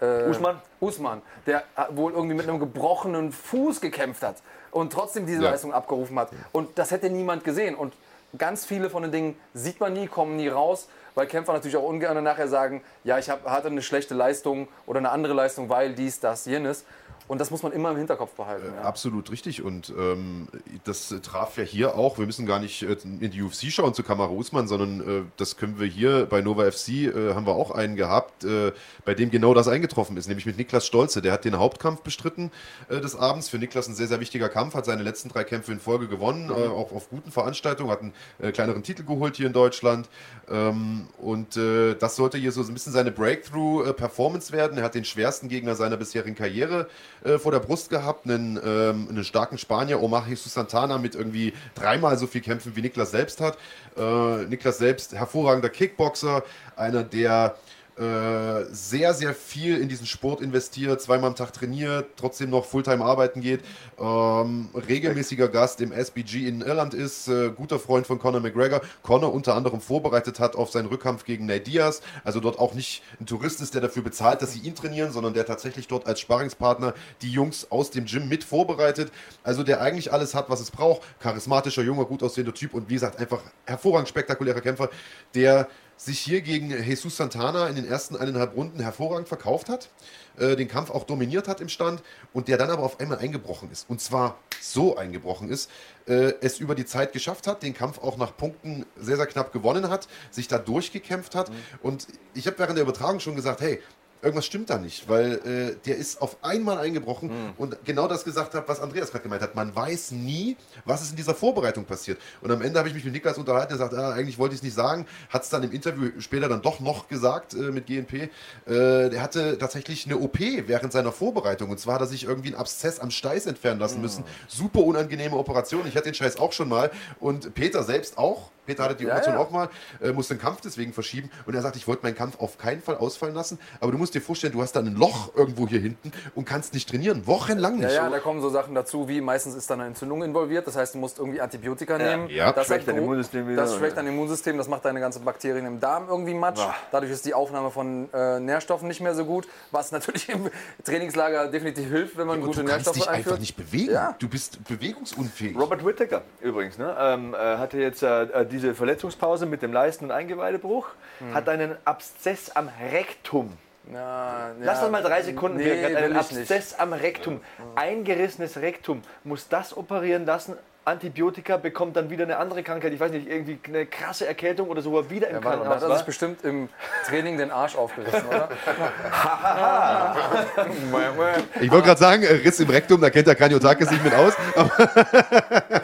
Äh, 0.02 0.30
Usman? 0.30 0.60
Usman, 0.80 1.22
der 1.46 1.60
äh, 1.78 1.84
wohl 1.92 2.14
irgendwie 2.14 2.36
mit 2.36 2.48
einem 2.48 2.60
gebrochenen 2.60 3.32
Fuß 3.32 3.82
gekämpft 3.82 4.24
hat 4.24 4.38
und 4.72 4.92
trotzdem 4.92 5.26
diese 5.26 5.44
Ja. 5.44 5.52
Leistung 5.52 5.74
abgerufen 5.74 6.18
hat. 6.20 6.30
Und 6.52 6.78
das 6.78 6.92
hätte 6.92 7.10
niemand 7.10 7.44
gesehen. 7.44 7.76
Und 7.76 7.94
ganz 8.38 8.66
viele 8.66 8.90
von 8.90 9.04
den 9.04 9.12
Dingen 9.12 9.40
sieht 9.54 9.80
man 9.80 9.94
nie, 9.94 10.08
kommen 10.08 10.36
nie 10.36 10.48
raus, 10.48 10.88
weil 11.16 11.28
Kämpfer 11.28 11.54
natürlich 11.54 11.78
auch 11.78 11.84
ungern 11.84 12.24
nachher 12.24 12.48
sagen, 12.48 12.82
ja, 13.04 13.20
ich 13.20 13.30
hab, 13.30 13.46
hatte 13.46 13.68
eine 13.68 13.82
schlechte 13.82 14.14
Leistung 14.16 14.68
oder 14.86 15.00
eine 15.00 15.12
andere 15.12 15.34
Leistung, 15.34 15.70
weil 15.70 15.94
dies, 15.94 16.20
das, 16.20 16.46
jenes. 16.46 16.86
Und 17.32 17.40
das 17.40 17.50
muss 17.50 17.64
man 17.64 17.72
immer 17.72 17.92
im 17.92 17.96
Hinterkopf 17.96 18.34
behalten. 18.34 18.66
Äh, 18.74 18.76
ja. 18.76 18.82
Absolut 18.82 19.32
richtig. 19.32 19.62
Und 19.62 19.94
ähm, 19.98 20.50
das 20.84 21.16
traf 21.24 21.58
ja 21.58 21.64
hier 21.64 21.96
auch. 21.96 22.18
Wir 22.18 22.26
müssen 22.26 22.46
gar 22.46 22.60
nicht 22.60 22.84
äh, 22.84 22.98
in 23.22 23.32
die 23.32 23.42
UFC 23.42 23.72
schauen 23.72 23.94
zu 23.94 24.04
Kamara 24.04 24.32
Usman, 24.32 24.68
sondern 24.68 25.00
äh, 25.00 25.22
das 25.38 25.56
können 25.56 25.80
wir 25.80 25.88
hier 25.88 26.26
bei 26.26 26.42
Nova 26.42 26.70
FC, 26.70 26.90
äh, 26.90 27.34
haben 27.34 27.48
wir 27.48 27.54
auch 27.54 27.72
einen 27.72 27.96
gehabt, 27.96 28.44
äh, 28.44 28.74
bei 29.06 29.14
dem 29.14 29.32
genau 29.32 29.54
das 29.54 29.70
eingetroffen 29.70 30.18
ist, 30.18 30.28
nämlich 30.28 30.46
mit 30.46 30.58
Niklas 30.58 30.86
Stolze. 30.86 31.22
Der 31.22 31.32
hat 31.32 31.46
den 31.46 31.58
Hauptkampf 31.58 32.02
bestritten 32.02 32.52
äh, 32.90 33.00
des 33.00 33.16
Abends. 33.16 33.48
Für 33.48 33.60
Niklas 33.60 33.88
ein 33.88 33.96
sehr, 33.96 34.08
sehr 34.08 34.20
wichtiger 34.20 34.50
Kampf, 34.50 34.76
hat 34.76 34.84
seine 34.84 35.04
letzten 35.04 35.30
drei 35.30 35.46
Kämpfe 35.46 35.72
in 35.72 35.80
Folge 35.80 36.10
gewonnen, 36.10 36.48
mhm. 36.48 36.74
auch 36.74 36.92
auf 36.92 37.10
guten 37.10 37.32
Veranstaltungen, 37.32 37.92
hat 37.92 38.02
einen 38.02 38.52
kleineren 38.52 38.84
Titel 38.84 39.04
geholt 39.04 39.38
hier 39.38 39.48
in 39.48 39.54
Deutschland. 39.54 40.10
Ähm, 40.50 41.08
und 41.18 41.56
das 41.56 42.18
sollte 42.18 42.38
hier 42.38 42.52
so 42.52 42.62
ein 42.62 42.74
bisschen 42.74 42.92
seine 42.92 43.12
Breakthrough-Performance 43.12 44.52
werden. 44.52 44.78
Er 44.78 44.84
hat 44.84 44.96
den 44.96 45.06
schwersten 45.06 45.48
Gegner 45.48 45.76
seiner 45.76 45.96
bisherigen 45.96 46.36
Karriere 46.36 46.90
äh, 47.24 47.38
vor 47.38 47.52
der 47.52 47.60
Brust 47.60 47.90
gehabt, 47.90 48.26
einen, 48.26 48.58
ähm, 48.58 49.08
einen 49.10 49.24
starken 49.24 49.58
Spanier, 49.58 50.02
Omar 50.02 50.28
Jesus 50.28 50.54
Santana, 50.54 50.98
mit 50.98 51.16
irgendwie 51.16 51.54
dreimal 51.76 52.18
so 52.18 52.28
viel 52.28 52.42
Kämpfen 52.42 52.76
wie 52.76 52.82
Niklas 52.82 53.12
selbst 53.12 53.42
hat. 53.42 53.58
Äh, 53.98 54.46
Niklas 54.46 54.78
selbst, 54.78 55.14
hervorragender 55.14 55.70
Kickboxer, 55.70 56.44
einer 56.76 57.04
der 57.04 57.56
äh, 58.02 58.66
sehr, 58.72 59.14
sehr 59.14 59.36
viel 59.36 59.78
in 59.78 59.88
diesen 59.88 60.08
Sport 60.08 60.42
investiert, 60.42 61.02
zweimal 61.02 61.30
am 61.30 61.36
Tag 61.36 61.54
trainiert, 61.54 62.08
trotzdem 62.16 62.50
noch 62.50 62.66
Fulltime 62.66 63.06
arbeiten 63.06 63.42
geht, 63.42 63.62
ähm, 64.00 64.70
regelmäßiger 64.74 65.48
Gast 65.50 65.82
im 65.82 65.92
SBG 65.92 66.48
in 66.48 66.62
Irland 66.62 66.96
ist, 66.96 67.28
äh, 67.28 67.52
guter 67.52 67.78
Freund 67.78 68.08
von 68.08 68.18
Conor 68.18 68.42
McGregor, 68.42 68.82
Conor 69.04 69.32
unter 69.32 69.54
anderem 69.54 69.82
vorbereitet 69.82 70.40
hat 70.40 70.56
auf 70.56 70.72
seinen 70.72 70.88
Rückkampf 70.88 71.26
gegen 71.26 71.46
Nate 71.46 71.62
Diaz, 71.62 72.02
also 72.24 72.40
dort 72.40 72.58
auch 72.58 72.74
nicht 72.74 73.04
ein 73.20 73.28
Tourist 73.28 73.62
ist, 73.62 73.76
der 73.76 73.82
dafür 73.82 74.02
bezahlt, 74.02 74.42
dass 74.42 74.54
sie 74.54 74.60
ihn 74.62 74.74
trainieren, 74.74 75.12
sondern 75.12 75.36
der 75.36 75.46
tatsächlich 75.46 75.88
dort 75.88 76.08
als 76.08 76.20
Sparringspartner 76.20 76.96
die 77.22 77.32
Jungs 77.32 77.68
aus 77.70 77.92
dem 77.92 78.06
Gym 78.06 78.28
mit 78.28 78.44
vorbereitet, 78.44 79.12
also 79.44 79.62
der 79.62 79.80
eigentlich 79.80 80.12
alles 80.12 80.34
hat, 80.34 80.50
was 80.50 80.60
es 80.60 80.72
braucht, 80.72 81.04
charismatischer, 81.20 81.84
junger, 81.84 82.06
gut 82.06 82.24
aussehender 82.24 82.54
Typ 82.54 82.74
und 82.74 82.90
wie 82.90 82.96
gesagt, 82.96 83.20
einfach 83.20 83.42
hervorragend 83.66 84.10
spektakulärer 84.10 84.62
Kämpfer, 84.62 84.90
der 85.36 85.68
sich 86.04 86.20
hier 86.20 86.42
gegen 86.42 86.72
Jesus 86.84 87.16
Santana 87.18 87.68
in 87.68 87.76
den 87.76 87.88
ersten 87.88 88.16
eineinhalb 88.16 88.56
Runden 88.56 88.80
hervorragend 88.80 89.28
verkauft 89.28 89.70
hat, 89.70 89.90
äh, 90.38 90.56
den 90.56 90.68
Kampf 90.68 90.90
auch 90.90 91.04
dominiert 91.04 91.48
hat 91.48 91.62
im 91.62 91.70
Stand 91.70 92.02
und 92.34 92.48
der 92.48 92.58
dann 92.58 92.72
aber 92.72 92.82
auf 92.82 93.00
einmal 93.00 93.20
eingebrochen 93.20 93.70
ist. 93.72 93.88
Und 93.88 94.02
zwar 94.02 94.40
so 94.60 94.98
eingebrochen 94.98 95.50
ist, 95.50 95.70
äh, 96.08 96.34
es 96.42 96.60
über 96.60 96.74
die 96.74 96.86
Zeit 96.86 97.14
geschafft 97.14 97.46
hat, 97.46 97.62
den 97.62 97.76
Kampf 97.76 98.00
auch 98.00 98.18
nach 98.18 98.36
Punkten 98.36 98.88
sehr, 98.98 99.18
sehr 99.18 99.28
knapp 99.28 99.54
gewonnen 99.54 99.90
hat, 99.90 100.08
sich 100.32 100.48
da 100.48 100.58
durchgekämpft 100.58 101.36
hat. 101.36 101.52
Mhm. 101.52 101.56
Und 101.84 102.08
ich 102.34 102.48
habe 102.48 102.58
während 102.58 102.78
der 102.78 102.84
Übertragung 102.84 103.20
schon 103.20 103.36
gesagt, 103.36 103.62
hey, 103.62 103.80
irgendwas 104.22 104.46
stimmt 104.46 104.70
da 104.70 104.78
nicht, 104.78 105.10
weil 105.10 105.34
äh, 105.34 105.76
der 105.86 105.98
ist 105.98 106.22
auf 106.22 106.38
einmal 106.44 106.78
eingebrochen 106.78 107.30
mhm. 107.30 107.54
und 107.58 107.86
genau 107.86 108.08
das 108.08 108.24
gesagt 108.24 108.54
hat, 108.54 108.68
was 108.68 108.80
Andreas 108.80 109.12
gerade 109.12 109.24
gemeint 109.24 109.42
hat. 109.42 109.56
Man 109.56 109.76
weiß 109.76 110.12
nie, 110.12 110.58
was 110.86 111.02
ist 111.02 111.12
in 111.12 111.16
dieser 111.16 111.36
Vorbereitung 111.36 111.86
passiert. 111.86 112.20
Und 112.42 112.52
am 112.52 112.62
Ende 112.62 112.80
habe 112.80 112.88
ich 112.90 112.94
mich 112.94 113.04
mit 113.04 113.14
Niklas 113.14 113.38
unterhalten, 113.38 113.74
er 113.74 113.78
sagt, 113.78 113.94
ah, 113.94 114.12
eigentlich 114.12 114.38
wollte 114.38 114.54
ich 114.54 114.60
es 114.60 114.64
nicht 114.64 114.76
sagen, 114.76 115.06
hat 115.30 115.44
es 115.44 115.50
dann 115.50 115.64
im 115.64 115.72
Interview 115.72 116.12
später 116.20 116.48
dann 116.48 116.62
doch 116.62 116.80
noch 116.80 117.08
gesagt 117.08 117.54
äh, 117.54 117.72
mit 117.72 117.88
GNP. 117.88 118.14
Äh, 118.14 118.30
der 118.66 119.22
hatte 119.22 119.58
tatsächlich 119.58 120.06
eine 120.06 120.18
OP 120.18 120.40
während 120.40 120.92
seiner 120.92 121.12
Vorbereitung 121.12 121.70
und 121.70 121.80
zwar 121.80 121.96
hat 121.96 122.02
er 122.02 122.08
sich 122.08 122.24
irgendwie 122.26 122.50
einen 122.50 122.58
Abszess 122.58 123.00
am 123.00 123.12
Steiß 123.12 123.48
entfernen 123.48 123.80
lassen 123.80 123.98
mhm. 123.98 124.02
müssen. 124.02 124.24
Super 124.48 124.82
unangenehme 124.82 125.36
Operation. 125.36 125.88
Ich 125.88 125.96
hatte 125.96 126.06
den 126.06 126.14
Scheiß 126.14 126.38
auch 126.38 126.54
schon 126.54 126.70
mal 126.70 126.92
und 127.20 127.54
Peter 127.54 127.84
selbst 127.84 128.18
auch 128.18 128.52
Peter 128.72 128.84
hatte 128.84 128.96
die 128.96 129.06
Operation 129.06 129.34
ja, 129.34 129.40
ja. 129.40 129.46
auch 129.46 129.52
mal, 129.52 129.70
äh, 130.02 130.12
musste 130.12 130.36
den 130.36 130.42
Kampf 130.42 130.62
deswegen 130.62 130.94
verschieben 130.94 131.30
und 131.46 131.54
er 131.54 131.62
sagt, 131.62 131.76
ich 131.76 131.88
wollte 131.88 132.04
meinen 132.04 132.16
Kampf 132.16 132.40
auf 132.40 132.58
keinen 132.58 132.82
Fall 132.82 132.96
ausfallen 132.96 133.36
lassen, 133.36 133.60
aber 133.82 133.92
du 133.92 133.98
musst 133.98 134.16
dir 134.16 134.22
vorstellen, 134.22 134.54
du 134.54 134.62
hast 134.62 134.74
dann 134.74 134.88
ein 134.88 134.96
Loch 134.96 135.36
irgendwo 135.36 135.68
hier 135.68 135.82
hinten 135.82 136.12
und 136.36 136.46
kannst 136.46 136.74
nicht 136.74 136.90
trainieren, 136.90 137.28
wochenlang 137.28 137.76
nicht. 137.76 137.92
Ja, 137.92 138.06
ja, 138.06 138.10
da 138.10 138.20
kommen 138.20 138.42
so 138.42 138.50
Sachen 138.50 138.74
dazu, 138.74 139.10
wie 139.10 139.20
meistens 139.20 139.56
ist 139.56 139.70
dann 139.70 139.82
eine 139.82 139.90
Entzündung 139.90 140.24
involviert, 140.24 140.68
das 140.68 140.78
heißt, 140.78 140.96
du 140.96 141.00
musst 141.00 141.20
irgendwie 141.20 141.42
Antibiotika 141.42 141.98
nehmen. 141.98 142.30
Ja, 142.30 142.54
das 142.54 142.68
schwächt 142.68 142.88
dein 142.88 142.98
Immunsystem 142.98 143.48
wieder. 143.48 143.64
Das 143.64 143.76
schwächt 143.76 143.98
dein 143.98 144.08
Immunsystem, 144.08 144.58
das 144.58 144.70
macht 144.70 144.86
deine 144.86 145.02
ganzen 145.02 145.26
Bakterien 145.26 145.66
im 145.66 145.80
Darm 145.80 146.08
irgendwie 146.08 146.34
matsch. 146.34 146.56
Boah. 146.56 146.76
Dadurch 146.92 147.12
ist 147.12 147.26
die 147.26 147.34
Aufnahme 147.34 147.72
von 147.72 148.10
äh, 148.14 148.40
Nährstoffen 148.40 148.88
nicht 148.88 149.02
mehr 149.02 149.16
so 149.16 149.26
gut, 149.26 149.48
was 149.72 149.92
natürlich 149.92 150.30
im 150.30 150.50
Trainingslager 150.86 151.48
definitiv 151.48 151.90
hilft, 151.90 152.18
wenn 152.18 152.28
man 152.28 152.40
ja, 152.40 152.46
gute 152.46 152.64
Nährstoffe 152.64 152.96
einführt. 153.08 153.08
Du 153.08 153.12
kannst 153.12 153.20
dich 153.20 153.32
einfach 153.32 153.40
nicht 153.40 153.56
bewegen, 153.58 154.16
du 154.20 154.30
bist 154.30 154.64
bewegungsunfähig. 154.64 155.58
Robert 155.58 155.86
Whittaker 155.86 156.22
übrigens, 156.42 156.78
ne, 156.78 156.96
ähm, 157.00 157.34
äh, 157.34 157.58
hatte 157.58 157.78
jetzt 157.78 158.04
äh, 158.04 158.24
äh 158.24 158.46
diese 158.62 158.76
Verletzungspause 158.76 159.46
mit 159.46 159.62
dem 159.62 159.74
Leisten- 159.74 160.06
und 160.06 160.12
Eingeweidebruch, 160.12 160.88
hm. 161.20 161.34
hat 161.34 161.50
einen 161.50 161.76
Abszess 161.86 162.52
am 162.52 162.70
Rektum. 162.92 163.58
Ja, 163.92 164.52
Lass 164.60 164.78
ja, 164.78 164.82
das 164.84 164.92
mal 164.92 165.02
drei 165.02 165.24
Sekunden 165.24 165.58
nee, 165.58 165.66
wirken. 165.66 165.96
Hat 165.96 166.04
einen 166.04 166.16
Abszess 166.16 166.50
nicht. 166.50 166.80
am 166.80 166.94
Rektum. 166.94 167.42
Eingerissenes 167.76 168.58
Rektum. 168.58 169.02
Muss 169.24 169.50
das 169.50 169.76
operieren 169.76 170.26
lassen? 170.26 170.56
Antibiotika, 170.84 171.58
bekommt 171.58 171.96
dann 171.96 172.10
wieder 172.10 172.24
eine 172.24 172.38
andere 172.38 172.64
Krankheit, 172.64 172.92
ich 172.92 173.00
weiß 173.00 173.12
nicht, 173.12 173.28
irgendwie 173.28 173.60
eine 173.68 173.86
krasse 173.86 174.26
Erkältung 174.26 174.68
oder 174.68 174.82
so, 174.82 175.12
wieder 175.12 175.28
im 175.28 175.36
ja, 175.36 175.42
Krankenhaus 175.42 175.68
war. 175.68 175.76
Hat 175.76 175.90
er 175.90 175.98
sich 175.98 176.06
bestimmt 176.08 176.44
im 176.44 176.70
Training 177.08 177.38
den 177.38 177.52
Arsch 177.52 177.76
aufgerissen, 177.76 178.24
oder? 178.28 178.50
ich 181.62 181.70
wollte 181.70 181.86
gerade 181.86 182.00
sagen, 182.00 182.26
Riss 182.26 182.60
im 182.60 182.72
Rektum, 182.72 183.00
da 183.00 183.12
kennt 183.12 183.28
der 183.28 183.36
Kraniotakis 183.36 183.92
nicht 183.92 184.04
mit 184.04 184.16
aus. 184.16 184.34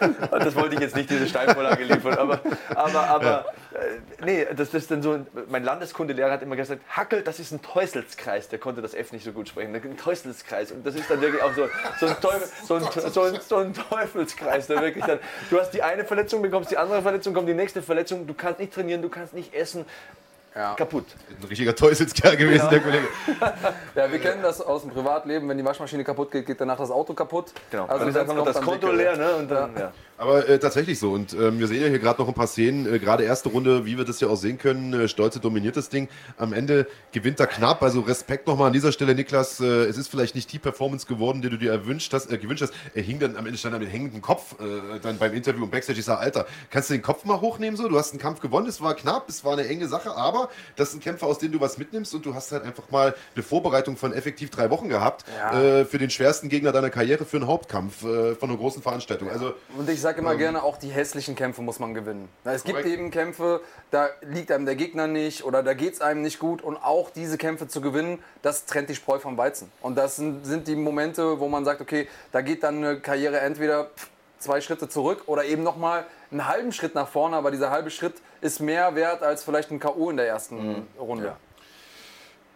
das 0.30 0.54
wollte 0.54 0.76
ich 0.76 0.80
jetzt 0.80 0.96
nicht, 0.96 1.10
diese 1.10 1.26
Steinvorlage 1.26 1.84
liefern, 1.84 2.14
aber, 2.14 2.40
aber, 2.74 3.08
aber 3.08 3.24
ja. 3.24 3.78
äh, 3.78 4.24
nee, 4.24 4.46
das 4.56 4.72
ist 4.72 4.90
dann 4.90 5.02
so, 5.02 5.26
mein 5.48 5.64
Landeskundelehrer 5.64 6.30
hat 6.30 6.42
immer 6.42 6.56
gesagt, 6.56 6.82
Hackel, 6.88 7.22
das 7.22 7.38
ist 7.40 7.52
ein 7.52 7.60
Teuselskreis, 7.62 8.48
der 8.48 8.58
konnte 8.58 8.82
das 8.82 8.94
F 8.94 9.12
nicht 9.12 9.24
so 9.24 9.32
gut 9.32 9.48
sprechen, 9.48 9.74
ein 9.74 9.96
Teuselskreis. 9.96 10.72
Und 10.72 10.86
das 10.86 10.94
ist 10.94 11.10
dann 11.10 11.20
wirklich 11.20 11.42
auch 11.42 11.54
so, 11.54 11.68
so 12.00 12.06
ein 12.06 12.20
Teufel, 12.20 12.48
so 12.64 12.74
ein, 12.76 12.82
so 13.10 13.22
ein, 13.22 13.40
so 13.40 13.56
ein 13.56 13.74
Teufel 13.74 14.12
Teufelskreis, 14.12 14.66
der 14.66 14.80
wirklich 14.80 15.04
dann, 15.04 15.18
du 15.50 15.60
hast 15.60 15.70
die 15.70 15.82
eine 15.82 16.04
Verletzung, 16.04 16.42
bekommst 16.42 16.70
die 16.70 16.76
andere 16.76 17.02
Verletzung, 17.02 17.34
kommt 17.34 17.48
die 17.48 17.54
nächste 17.54 17.82
Verletzung, 17.82 18.26
du 18.26 18.34
kannst 18.34 18.60
nicht 18.60 18.72
trainieren, 18.72 19.02
du 19.02 19.08
kannst 19.08 19.34
nicht 19.34 19.54
essen, 19.54 19.84
ja. 20.54 20.74
kaputt. 20.74 21.06
Ein 21.30 21.46
richtiger 21.48 21.74
Teufelskerl 21.74 22.36
gewesen, 22.36 22.64
ja. 22.64 22.70
der 22.70 22.80
Kollege. 22.80 23.06
ja, 23.94 24.10
wir 24.10 24.18
kennen 24.18 24.42
das 24.42 24.60
aus 24.60 24.82
dem 24.82 24.90
Privatleben. 24.90 25.48
Wenn 25.48 25.58
die 25.58 25.64
Waschmaschine 25.64 26.04
kaputt 26.04 26.30
geht, 26.30 26.46
geht 26.46 26.60
danach 26.60 26.78
das 26.78 26.90
Auto 26.90 27.14
kaputt. 27.14 27.52
Genau. 27.70 27.86
Also 27.86 28.10
dann 28.10 28.26
kommt 28.26 28.38
noch 28.38 28.46
das 28.46 28.60
Konto 28.60 28.90
leer. 28.92 29.16
Ne? 29.16 29.36
Und 29.36 29.50
dann, 29.50 29.76
ja. 29.76 29.92
Aber 30.18 30.48
äh, 30.48 30.58
tatsächlich 30.58 31.00
so. 31.00 31.10
Und 31.10 31.32
ähm, 31.32 31.58
wir 31.58 31.66
sehen 31.66 31.82
ja 31.82 31.88
hier 31.88 31.98
gerade 31.98 32.20
noch 32.20 32.28
ein 32.28 32.34
paar 32.34 32.46
Szenen. 32.46 32.92
Äh, 32.92 32.98
gerade 33.00 33.24
erste 33.24 33.48
Runde, 33.48 33.86
wie 33.86 33.96
wir 33.96 34.04
das 34.04 34.20
ja 34.20 34.28
auch 34.28 34.36
sehen 34.36 34.56
können. 34.56 34.92
Äh, 34.92 35.08
Stolze 35.08 35.40
dominiert 35.40 35.76
das 35.76 35.88
Ding. 35.88 36.08
Am 36.36 36.52
Ende 36.52 36.86
gewinnt 37.10 37.40
er 37.40 37.48
knapp. 37.48 37.82
Also 37.82 38.00
Respekt 38.00 38.46
nochmal 38.46 38.68
an 38.68 38.72
dieser 38.72 38.92
Stelle, 38.92 39.14
Niklas. 39.14 39.58
Äh, 39.60 39.64
es 39.64 39.98
ist 39.98 40.08
vielleicht 40.08 40.34
nicht 40.34 40.52
die 40.52 40.60
Performance 40.60 41.06
geworden, 41.06 41.42
die 41.42 41.50
du 41.50 41.56
dir 41.56 41.72
erwünscht 41.72 42.12
hast, 42.12 42.30
äh, 42.30 42.38
gewünscht 42.38 42.62
hast. 42.62 42.74
Er 42.94 43.02
hing 43.02 43.18
dann 43.18 43.36
am 43.36 43.46
Ende 43.46 43.58
stand 43.58 43.74
er 43.74 43.80
mit 43.80 43.92
hängendem 43.92 44.22
Kopf 44.22 44.54
äh, 44.60 45.00
dann 45.00 45.18
beim 45.18 45.32
Interview 45.32 45.64
und 45.64 45.70
Backstage. 45.70 45.98
Ich 45.98 46.04
sage, 46.04 46.20
Alter, 46.20 46.46
kannst 46.70 46.90
du 46.90 46.94
den 46.94 47.02
Kopf 47.02 47.24
mal 47.24 47.40
hochnehmen 47.40 47.76
so? 47.76 47.88
Du 47.88 47.98
hast 47.98 48.12
einen 48.12 48.20
Kampf 48.20 48.40
gewonnen. 48.40 48.68
Es 48.68 48.80
war 48.80 48.94
knapp, 48.94 49.28
es 49.28 49.44
war 49.44 49.54
eine 49.54 49.66
enge 49.66 49.88
Sache, 49.88 50.14
aber 50.14 50.41
das 50.76 50.90
ist 50.90 50.94
ein 50.94 51.00
Kämpfer, 51.00 51.26
aus 51.26 51.38
dem 51.38 51.52
du 51.52 51.60
was 51.60 51.78
mitnimmst 51.78 52.14
und 52.14 52.24
du 52.26 52.34
hast 52.34 52.52
halt 52.52 52.64
einfach 52.64 52.90
mal 52.90 53.14
eine 53.34 53.42
Vorbereitung 53.42 53.96
von 53.96 54.12
effektiv 54.12 54.50
drei 54.50 54.70
Wochen 54.70 54.88
gehabt 54.88 55.24
ja. 55.36 55.84
für 55.84 55.98
den 55.98 56.10
schwersten 56.10 56.48
Gegner 56.48 56.72
deiner 56.72 56.90
Karriere 56.90 57.24
für 57.24 57.38
einen 57.38 57.46
Hauptkampf 57.46 58.00
von 58.00 58.36
einer 58.42 58.56
großen 58.56 58.82
Veranstaltung. 58.82 59.30
Also, 59.30 59.54
und 59.76 59.88
ich 59.88 60.00
sage 60.00 60.20
immer 60.20 60.32
ähm, 60.32 60.38
gerne 60.38 60.62
auch 60.62 60.76
die 60.76 60.88
hässlichen 60.88 61.34
Kämpfe 61.34 61.62
muss 61.62 61.78
man 61.78 61.94
gewinnen. 61.94 62.28
Es 62.44 62.64
gibt 62.64 62.78
Korrekt. 62.78 62.94
eben 62.94 63.10
Kämpfe, 63.10 63.60
da 63.90 64.08
liegt 64.22 64.50
einem 64.50 64.66
der 64.66 64.76
Gegner 64.76 65.06
nicht 65.06 65.44
oder 65.44 65.62
da 65.62 65.74
geht 65.74 65.94
es 65.94 66.00
einem 66.00 66.22
nicht 66.22 66.38
gut 66.38 66.62
und 66.62 66.76
auch 66.76 67.10
diese 67.10 67.38
Kämpfe 67.38 67.68
zu 67.68 67.80
gewinnen, 67.80 68.18
das 68.42 68.66
trennt 68.66 68.88
die 68.88 68.94
Spreu 68.94 69.18
vom 69.18 69.36
Weizen. 69.36 69.70
Und 69.80 69.96
das 69.96 70.16
sind, 70.16 70.44
sind 70.46 70.68
die 70.68 70.76
Momente, 70.76 71.40
wo 71.40 71.48
man 71.48 71.64
sagt, 71.64 71.80
okay, 71.80 72.08
da 72.32 72.40
geht 72.40 72.62
dann 72.62 72.78
eine 72.78 73.00
Karriere 73.00 73.40
entweder 73.40 73.90
zwei 74.42 74.60
Schritte 74.60 74.88
zurück 74.88 75.22
oder 75.26 75.44
eben 75.44 75.62
nochmal 75.62 76.04
einen 76.30 76.46
halben 76.46 76.72
Schritt 76.72 76.94
nach 76.94 77.08
vorne, 77.08 77.36
aber 77.36 77.50
dieser 77.50 77.70
halbe 77.70 77.90
Schritt 77.90 78.14
ist 78.40 78.60
mehr 78.60 78.94
wert 78.94 79.22
als 79.22 79.44
vielleicht 79.44 79.70
ein 79.70 79.80
K.O. 79.80 80.10
in 80.10 80.16
der 80.16 80.26
ersten 80.26 80.56
mhm. 80.56 80.86
Runde. 80.98 81.26
Ja. 81.26 81.36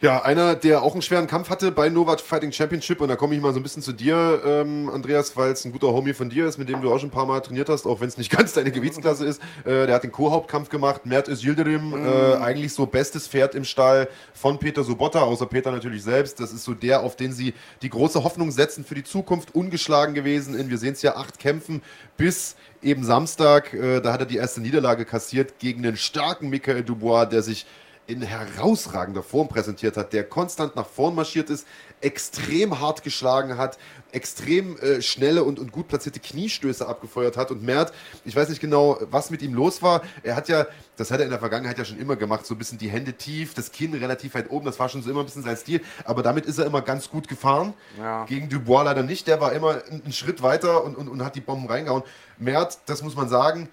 Ja, 0.03 0.23
einer, 0.23 0.55
der 0.55 0.83
auch 0.83 0.93
einen 0.93 1.01
schweren 1.01 1.27
Kampf 1.27 1.49
hatte 1.49 1.73
bei 1.73 1.89
Nova 1.89 2.19
Fighting 2.19 2.53
Championship, 2.53 3.01
und 3.01 3.09
da 3.09 3.17
komme 3.17 3.35
ich 3.35 3.41
mal 3.41 3.55
so 3.55 3.61
ein 3.61 3.63
bisschen 3.63 3.83
zu 3.83 3.95
dir, 3.95 4.43
ähm, 4.45 4.91
Andreas, 4.91 5.39
weil 5.39 5.53
es 5.53 5.65
ein 5.65 5.73
guter 5.73 5.87
Homie 5.87 6.13
von 6.13 6.29
dir 6.29 6.47
ist, 6.47 6.59
mit 6.59 6.69
dem 6.69 6.83
du 6.83 6.93
auch 6.93 6.99
schon 6.99 7.09
ein 7.09 7.13
paar 7.13 7.25
Mal 7.25 7.41
trainiert 7.41 7.71
hast, 7.71 7.87
auch 7.87 7.99
wenn 8.03 8.09
es 8.09 8.19
nicht 8.19 8.31
ganz 8.37 8.53
deine 8.53 8.71
Gewichtsklasse 8.71 9.25
ist. 9.25 9.41
Äh, 9.65 9.87
der 9.87 9.95
hat 9.95 10.03
den 10.03 10.13
Co-Hauptkampf 10.13 10.69
gemacht, 10.69 11.07
Mert 11.07 11.29
Yildirim, 11.29 11.93
mhm. 11.93 12.07
äh, 12.07 12.35
eigentlich 12.35 12.75
so 12.75 12.85
bestes 12.85 13.27
Pferd 13.27 13.55
im 13.55 13.65
Stall 13.65 14.09
von 14.35 14.59
Peter 14.59 14.85
Sobotta, 14.85 15.23
außer 15.23 15.47
Peter 15.47 15.71
natürlich 15.71 16.03
selbst. 16.03 16.41
Das 16.41 16.53
ist 16.53 16.65
so 16.65 16.75
der, 16.75 17.01
auf 17.01 17.17
den 17.17 17.33
sie 17.33 17.55
die 17.81 17.89
große 17.89 18.23
Hoffnung 18.23 18.51
setzen 18.51 18.85
für 18.85 18.95
die 18.95 19.05
Zukunft, 19.05 19.55
ungeschlagen 19.55 20.15
gewesen 20.15 20.55
in, 20.59 20.69
wir 20.69 20.77
sehen 20.77 20.93
es 20.93 21.01
ja, 21.01 21.17
acht 21.17 21.39
Kämpfen 21.39 21.81
bis 22.19 22.57
eben 22.83 23.03
Samstag. 23.03 23.73
Äh, 23.73 24.03
da 24.03 24.13
hat 24.13 24.21
er 24.21 24.27
die 24.27 24.37
erste 24.37 24.61
Niederlage 24.61 25.07
kassiert 25.07 25.59
gegen 25.59 25.83
den 25.83 25.97
starken 25.97 26.51
Michael 26.51 26.85
Dubois, 26.85 27.25
der 27.25 27.41
sich 27.41 27.65
in 28.07 28.23
herausragender 28.23 29.23
Form 29.23 29.49
präsentiert 29.49 29.97
hat, 29.97 30.13
der 30.13 30.25
konstant 30.25 30.77
nach 30.77 30.87
vorn 30.87 31.15
marschiert 31.15 31.51
ist, 31.51 31.67
extrem 32.01 32.79
hart 32.81 33.03
geschlagen 33.03 33.57
hat, 33.57 33.79
extrem 34.13 34.79
äh, 34.79 35.03
schnelle 35.03 35.45
und, 35.45 35.59
und 35.59 35.73
gut 35.73 35.89
platzierte 35.89 36.21
Kniestöße 36.21 36.87
abgefeuert 36.87 37.37
hat. 37.37 37.51
Und 37.51 37.63
Mert, 37.65 37.93
ich 38.25 38.37
weiß 38.37 38.49
nicht 38.49 38.61
genau, 38.61 38.99
was 39.11 39.31
mit 39.31 39.43
ihm 39.43 39.55
los 39.55 39.83
war. 39.83 40.03
Er 40.23 40.37
hat 40.37 40.49
ja, 40.49 40.67
das 40.97 41.11
hat 41.11 41.19
er 41.21 41.25
in 41.25 41.31
der 41.31 41.41
Vergangenheit 41.41 41.79
ja 41.79 41.85
schon 41.85 41.99
immer 41.99 42.17
gemacht, 42.17 42.47
so 42.47 42.55
ein 42.55 42.59
bisschen 42.59 42.79
die 42.79 42.89
Hände 42.89 43.15
tief, 43.15 43.55
das 43.55 43.73
Kinn 43.73 43.93
relativ 43.95 44.35
weit 44.35 44.51
oben, 44.51 44.67
das 44.67 44.79
war 44.79 44.89
schon 44.89 45.03
so 45.03 45.11
immer 45.11 45.21
ein 45.21 45.27
bisschen 45.27 45.43
sein 45.43 45.57
Stil. 45.57 45.81
Aber 46.05 46.23
damit 46.23 46.47
ist 46.47 46.59
er 46.59 46.67
immer 46.67 46.83
ganz 46.83 47.11
gut 47.11 47.29
gefahren. 47.29 47.75
Ja. 47.99 48.25
Gegen 48.27 48.49
Dubois 48.49 48.85
leider 48.85 49.03
nicht, 49.03 49.27
der 49.27 49.41
war 49.41 49.53
immer 49.53 49.83
einen 49.91 50.13
Schritt 50.13 50.43
weiter 50.43 50.85
und, 50.85 50.97
und, 50.97 51.09
und 51.09 51.25
hat 51.25 51.35
die 51.35 51.41
Bomben 51.41 51.69
reingehauen. 51.69 52.03
Mert, 52.39 52.79
das 52.87 53.03
muss 53.03 53.17
man 53.17 53.29
sagen, 53.29 53.69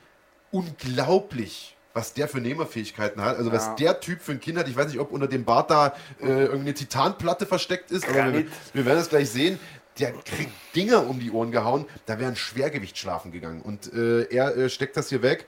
unglaublich 0.51 1.75
was 1.93 2.13
der 2.13 2.27
für 2.27 2.39
Nehmerfähigkeiten 2.39 3.21
hat. 3.21 3.37
Also, 3.37 3.51
was 3.51 3.75
der 3.75 3.99
Typ 3.99 4.21
für 4.21 4.31
ein 4.31 4.39
Kind 4.39 4.57
hat. 4.57 4.67
Ich 4.67 4.75
weiß 4.75 4.87
nicht, 4.87 4.99
ob 4.99 5.11
unter 5.11 5.27
dem 5.27 5.45
Bart 5.45 5.69
da 5.69 5.93
äh, 6.21 6.25
irgendeine 6.25 6.73
Titanplatte 6.73 7.45
versteckt 7.45 7.91
ist, 7.91 8.07
aber 8.07 8.33
wir, 8.33 8.45
wir, 8.73 8.85
werden 8.85 8.99
es 8.99 9.09
gleich 9.09 9.29
sehen. 9.29 9.59
Der 9.99 10.11
kriegt 10.11 10.51
Dinger 10.75 11.07
um 11.07 11.19
die 11.19 11.29
Ohren 11.29 11.51
gehauen, 11.51 11.85
da 12.07 12.17
wäre 12.17 12.31
ein 12.31 12.35
Schwergewicht 12.35 12.97
schlafen 12.97 13.31
gegangen. 13.31 13.61
Und 13.61 13.93
äh, 13.93 14.23
er 14.23 14.57
äh, 14.57 14.69
steckt 14.69 14.97
das 14.97 15.09
hier 15.09 15.21
weg. 15.21 15.45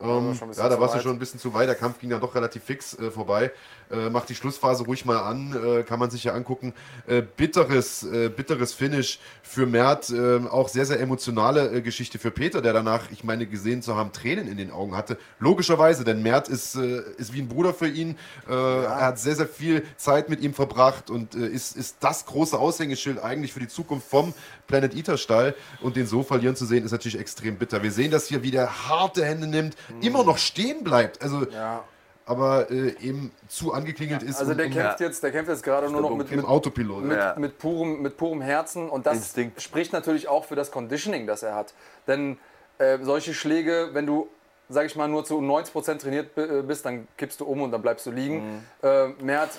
Ähm, 0.00 0.38
ja, 0.54 0.68
da 0.68 0.78
warst 0.78 0.94
du 0.94 1.00
schon 1.00 1.16
ein 1.16 1.18
bisschen 1.18 1.40
zu 1.40 1.54
weit. 1.54 1.68
Der 1.68 1.74
Kampf 1.74 1.98
ging 1.98 2.10
dann 2.10 2.20
doch 2.20 2.34
relativ 2.34 2.62
fix 2.64 2.96
äh, 2.98 3.10
vorbei. 3.10 3.50
Äh, 3.90 4.10
macht 4.10 4.28
die 4.28 4.34
Schlussphase 4.34 4.84
ruhig 4.84 5.04
mal 5.04 5.18
an, 5.18 5.54
äh, 5.54 5.82
kann 5.82 5.98
man 5.98 6.10
sich 6.10 6.24
ja 6.24 6.34
angucken. 6.34 6.74
Äh, 7.06 7.22
bitteres, 7.22 8.02
äh, 8.02 8.28
bitteres 8.28 8.74
Finish 8.74 9.18
für 9.42 9.66
Mert. 9.66 10.10
Äh, 10.10 10.40
auch 10.50 10.68
sehr, 10.68 10.84
sehr 10.84 11.00
emotionale 11.00 11.80
Geschichte 11.82 12.18
für 12.18 12.30
Peter, 12.30 12.60
der 12.60 12.72
danach, 12.72 13.10
ich 13.10 13.24
meine, 13.24 13.46
gesehen 13.46 13.82
zu 13.82 13.96
haben, 13.96 14.12
Tränen 14.12 14.48
in 14.48 14.56
den 14.56 14.70
Augen 14.70 14.96
hatte. 14.96 15.18
Logischerweise, 15.38 16.04
denn 16.04 16.22
Mert 16.22 16.48
ist, 16.48 16.74
ist 16.74 17.32
wie 17.32 17.40
ein 17.40 17.48
Bruder 17.48 17.72
für 17.72 17.88
ihn. 17.88 18.16
Ja. 18.48 18.82
Er 18.82 19.06
hat 19.06 19.18
sehr, 19.18 19.36
sehr 19.36 19.46
viel 19.46 19.84
Zeit 19.96 20.28
mit 20.28 20.40
ihm 20.40 20.54
verbracht 20.54 21.10
und 21.10 21.34
ist, 21.34 21.76
ist 21.76 21.96
das 22.00 22.26
große 22.26 22.58
Aushängeschild 22.58 23.22
eigentlich 23.22 23.52
für 23.52 23.60
die 23.60 23.68
Zukunft 23.68 24.08
vom 24.08 24.34
Planet 24.66 24.94
Eater 24.94 25.16
Stall. 25.16 25.54
Und 25.80 25.96
den 25.96 26.06
so 26.06 26.22
verlieren 26.22 26.56
zu 26.56 26.66
sehen, 26.66 26.84
ist 26.84 26.92
natürlich 26.92 27.18
extrem 27.18 27.56
bitter. 27.56 27.82
Wir 27.82 27.92
sehen 27.92 28.10
das 28.10 28.26
hier, 28.26 28.42
wie 28.42 28.50
der 28.50 28.88
harte 28.88 29.24
Hände 29.24 29.46
nimmt, 29.46 29.76
mhm. 29.88 30.02
immer 30.02 30.24
noch 30.24 30.38
stehen 30.38 30.84
bleibt. 30.84 31.22
Also 31.22 31.46
ja 31.50 31.84
aber 32.28 32.70
äh, 32.70 32.94
eben 33.00 33.32
zu 33.48 33.72
angeklingelt 33.72 34.22
ist. 34.22 34.38
Also 34.38 34.54
der 34.54 34.68
kämpft 34.68 35.00
jetzt, 35.00 35.22
der 35.22 35.30
kämpft 35.30 35.50
jetzt 35.50 35.62
gerade 35.62 35.90
nur 35.90 36.00
noch 36.00 36.14
mit, 36.14 36.30
mit, 36.30 36.44
Autopilot. 36.44 37.04
Mit, 37.04 37.16
ja. 37.16 37.34
mit, 37.38 37.58
purem, 37.58 38.02
mit 38.02 38.16
purem 38.16 38.40
Herzen 38.40 38.88
und 38.88 39.06
das 39.06 39.16
Instinkt. 39.16 39.62
spricht 39.62 39.92
natürlich 39.92 40.28
auch 40.28 40.44
für 40.44 40.56
das 40.56 40.70
Conditioning, 40.70 41.26
das 41.26 41.42
er 41.42 41.54
hat. 41.54 41.72
Denn 42.06 42.38
äh, 42.78 42.98
solche 43.02 43.34
Schläge, 43.34 43.90
wenn 43.92 44.06
du 44.06 44.28
sag 44.68 44.86
ich 44.86 44.96
mal, 44.96 45.08
nur 45.08 45.24
zu 45.24 45.38
90% 45.38 45.98
trainiert 45.98 46.36
äh, 46.36 46.62
bist, 46.62 46.84
dann 46.84 47.08
kippst 47.16 47.40
du 47.40 47.46
um 47.46 47.62
und 47.62 47.72
dann 47.72 47.82
bleibst 47.82 48.06
du 48.06 48.10
liegen. 48.10 48.62
Mhm. 48.82 48.88
Äh, 48.88 49.08
Mert, 49.22 49.50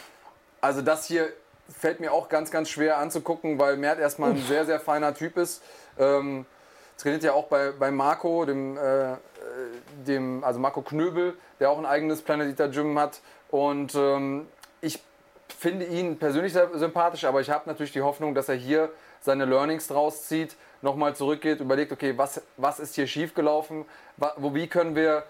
also 0.61 0.81
das 0.81 1.05
hier 1.05 1.29
fällt 1.67 1.99
mir 1.99 2.11
auch 2.11 2.29
ganz, 2.29 2.51
ganz 2.51 2.69
schwer 2.69 2.97
anzugucken, 2.97 3.59
weil 3.59 3.77
Mert 3.77 3.99
erstmal 3.99 4.31
ein 4.31 4.43
sehr, 4.47 4.65
sehr 4.65 4.79
feiner 4.79 5.13
Typ 5.13 5.37
ist. 5.37 5.61
Ähm, 5.97 6.45
trainiert 6.97 7.23
ja 7.23 7.33
auch 7.33 7.47
bei, 7.47 7.71
bei 7.71 7.91
Marco, 7.91 8.45
dem, 8.45 8.77
äh, 8.77 9.15
dem, 10.07 10.43
also 10.43 10.59
Marco 10.59 10.81
Knöbel, 10.81 11.35
der 11.59 11.69
auch 11.69 11.77
ein 11.77 11.85
eigenes 11.85 12.21
Planet 12.21 12.49
Eater 12.49 12.69
Gym 12.69 12.97
hat. 12.99 13.21
Und 13.49 13.95
ähm, 13.95 14.47
ich 14.81 15.01
finde 15.47 15.85
ihn 15.85 16.17
persönlich 16.17 16.53
sehr 16.53 16.69
sympathisch, 16.77 17.25
aber 17.25 17.41
ich 17.41 17.49
habe 17.49 17.67
natürlich 17.67 17.91
die 17.91 18.01
Hoffnung, 18.01 18.35
dass 18.35 18.49
er 18.49 18.55
hier 18.55 18.89
seine 19.21 19.45
Learnings 19.45 19.87
draus 19.87 20.27
zieht, 20.27 20.55
nochmal 20.81 21.15
zurückgeht, 21.15 21.59
überlegt, 21.59 21.91
okay, 21.91 22.17
was, 22.17 22.41
was 22.57 22.79
ist 22.79 22.95
hier 22.95 23.07
schiefgelaufen, 23.07 23.85
wo, 24.37 24.53
wie 24.53 24.67
können 24.67 24.95
wir 24.95 25.23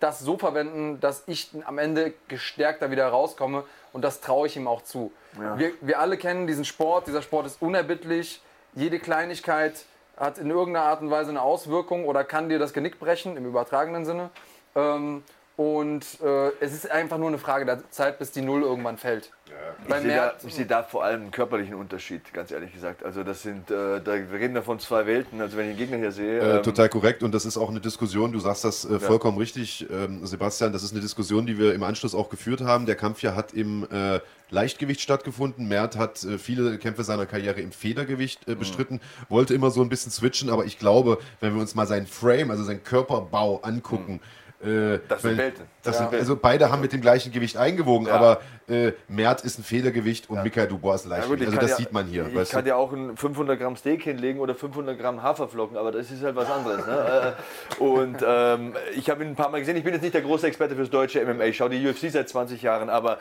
das 0.00 0.20
so 0.20 0.38
verwenden, 0.38 1.00
dass 1.00 1.24
ich 1.26 1.50
am 1.64 1.78
Ende 1.78 2.14
gestärkter 2.28 2.90
wieder 2.90 3.08
rauskomme 3.08 3.64
und 3.92 4.02
das 4.02 4.20
traue 4.20 4.46
ich 4.46 4.56
ihm 4.56 4.68
auch 4.68 4.82
zu. 4.82 5.12
Ja. 5.40 5.58
Wir, 5.58 5.72
wir 5.80 5.98
alle 5.98 6.16
kennen 6.16 6.46
diesen 6.46 6.64
Sport, 6.64 7.06
dieser 7.06 7.22
Sport 7.22 7.46
ist 7.46 7.60
unerbittlich, 7.60 8.40
jede 8.74 8.98
Kleinigkeit 8.98 9.84
hat 10.18 10.38
in 10.38 10.50
irgendeiner 10.50 10.86
Art 10.86 11.00
und 11.00 11.10
Weise 11.10 11.30
eine 11.30 11.42
Auswirkung 11.42 12.04
oder 12.04 12.24
kann 12.24 12.48
dir 12.48 12.58
das 12.58 12.72
Genick 12.72 12.98
brechen, 12.98 13.36
im 13.36 13.46
übertragenen 13.46 14.04
Sinne. 14.04 14.30
Ähm, 14.74 15.22
und 15.58 16.04
äh, 16.22 16.50
es 16.60 16.72
ist 16.72 16.88
einfach 16.88 17.18
nur 17.18 17.26
eine 17.26 17.38
Frage 17.38 17.66
der 17.66 17.90
Zeit, 17.90 18.20
bis 18.20 18.30
die 18.30 18.42
Null 18.42 18.62
irgendwann 18.62 18.96
fällt. 18.96 19.32
Ja, 19.48 19.96
ich, 19.96 20.02
sehe 20.02 20.14
da, 20.14 20.32
ich 20.46 20.54
sehe 20.54 20.66
da 20.66 20.84
vor 20.84 21.02
allem 21.02 21.22
einen 21.22 21.30
körperlichen 21.32 21.74
Unterschied, 21.74 22.32
ganz 22.32 22.52
ehrlich 22.52 22.72
gesagt. 22.72 23.02
Also 23.02 23.24
das 23.24 23.42
sind, 23.42 23.68
äh, 23.68 24.00
da, 24.00 24.12
wir 24.12 24.38
reden 24.38 24.54
da 24.54 24.62
von 24.62 24.78
zwei 24.78 25.04
Welten. 25.06 25.40
Also 25.40 25.56
wenn 25.56 25.68
ich 25.68 25.76
den 25.76 25.78
Gegner 25.78 25.96
hier 25.96 26.12
sehe. 26.12 26.38
Äh, 26.38 26.56
ähm, 26.58 26.62
total 26.62 26.88
korrekt 26.88 27.24
und 27.24 27.34
das 27.34 27.44
ist 27.44 27.56
auch 27.56 27.70
eine 27.70 27.80
Diskussion, 27.80 28.30
du 28.30 28.38
sagst 28.38 28.64
das 28.64 28.88
äh, 28.88 29.00
vollkommen 29.00 29.36
ja. 29.36 29.40
richtig, 29.40 29.84
ähm, 29.90 30.24
Sebastian, 30.24 30.72
das 30.72 30.84
ist 30.84 30.92
eine 30.92 31.00
Diskussion, 31.00 31.44
die 31.44 31.58
wir 31.58 31.74
im 31.74 31.82
Anschluss 31.82 32.14
auch 32.14 32.28
geführt 32.28 32.60
haben. 32.60 32.86
Der 32.86 32.94
Kampf 32.94 33.18
hier 33.18 33.34
hat 33.34 33.52
im 33.52 33.84
äh, 33.90 34.20
Leichtgewicht 34.50 35.00
stattgefunden. 35.00 35.66
Mert 35.66 35.96
hat 35.96 36.22
äh, 36.22 36.38
viele 36.38 36.78
Kämpfe 36.78 37.02
seiner 37.02 37.26
Karriere 37.26 37.60
im 37.60 37.72
Federgewicht 37.72 38.46
äh, 38.46 38.54
bestritten, 38.54 38.94
mhm. 38.94 39.24
wollte 39.28 39.54
immer 39.54 39.72
so 39.72 39.82
ein 39.82 39.88
bisschen 39.88 40.12
switchen, 40.12 40.50
aber 40.50 40.66
ich 40.66 40.78
glaube, 40.78 41.18
wenn 41.40 41.52
wir 41.54 41.60
uns 41.60 41.74
mal 41.74 41.88
seinen 41.88 42.06
Frame, 42.06 42.52
also 42.52 42.62
seinen 42.62 42.84
Körperbau 42.84 43.58
angucken, 43.62 44.12
mhm 44.12 44.47
äh, 44.62 44.98
das 45.08 45.22
sind 45.22 45.36
Welten. 45.36 45.64
Das 45.82 45.98
ja. 45.98 46.08
sind, 46.08 46.18
also 46.18 46.36
beide 46.36 46.70
haben 46.70 46.80
mit 46.80 46.92
dem 46.92 47.00
gleichen 47.00 47.32
Gewicht 47.32 47.56
eingewogen, 47.56 48.08
ja. 48.08 48.14
aber 48.14 48.40
äh, 48.68 48.92
Mert 49.08 49.42
ist 49.42 49.58
ein 49.58 49.64
Federgewicht 49.64 50.28
und 50.30 50.36
ja. 50.36 50.42
Michael 50.42 50.68
Dubois 50.68 50.96
ist 50.96 51.06
ein 51.06 51.10
Leichtgewicht. 51.10 51.46
also 51.46 51.58
das 51.58 51.76
sieht 51.76 51.92
man 51.92 52.06
hier. 52.06 52.26
Ich 52.26 52.50
kann 52.50 52.66
ja 52.66 52.76
auch 52.76 52.92
ein 52.92 53.16
500 53.16 53.58
Gramm 53.58 53.76
Steak 53.76 54.02
hinlegen 54.02 54.40
oder 54.40 54.54
500 54.54 54.98
Gramm 54.98 55.22
Haferflocken, 55.22 55.76
aber 55.76 55.92
das 55.92 56.10
ist 56.10 56.22
halt 56.22 56.36
was 56.36 56.50
anderes. 56.50 56.86
Ne? 56.86 57.34
Äh, 57.78 57.82
und 57.82 58.16
ähm, 58.26 58.74
ich 58.96 59.10
habe 59.10 59.24
ihn 59.24 59.30
ein 59.30 59.36
paar 59.36 59.50
Mal 59.50 59.60
gesehen. 59.60 59.76
Ich 59.76 59.84
bin 59.84 59.92
jetzt 59.92 60.02
nicht 60.02 60.14
der 60.14 60.22
große 60.22 60.46
Experte 60.46 60.74
fürs 60.74 60.90
deutsche 60.90 61.24
MMA. 61.24 61.44
Ich 61.44 61.56
schaue 61.56 61.70
die 61.70 61.86
UFC 61.86 62.10
seit 62.10 62.28
20 62.28 62.62
Jahren, 62.62 62.90
aber 62.90 63.18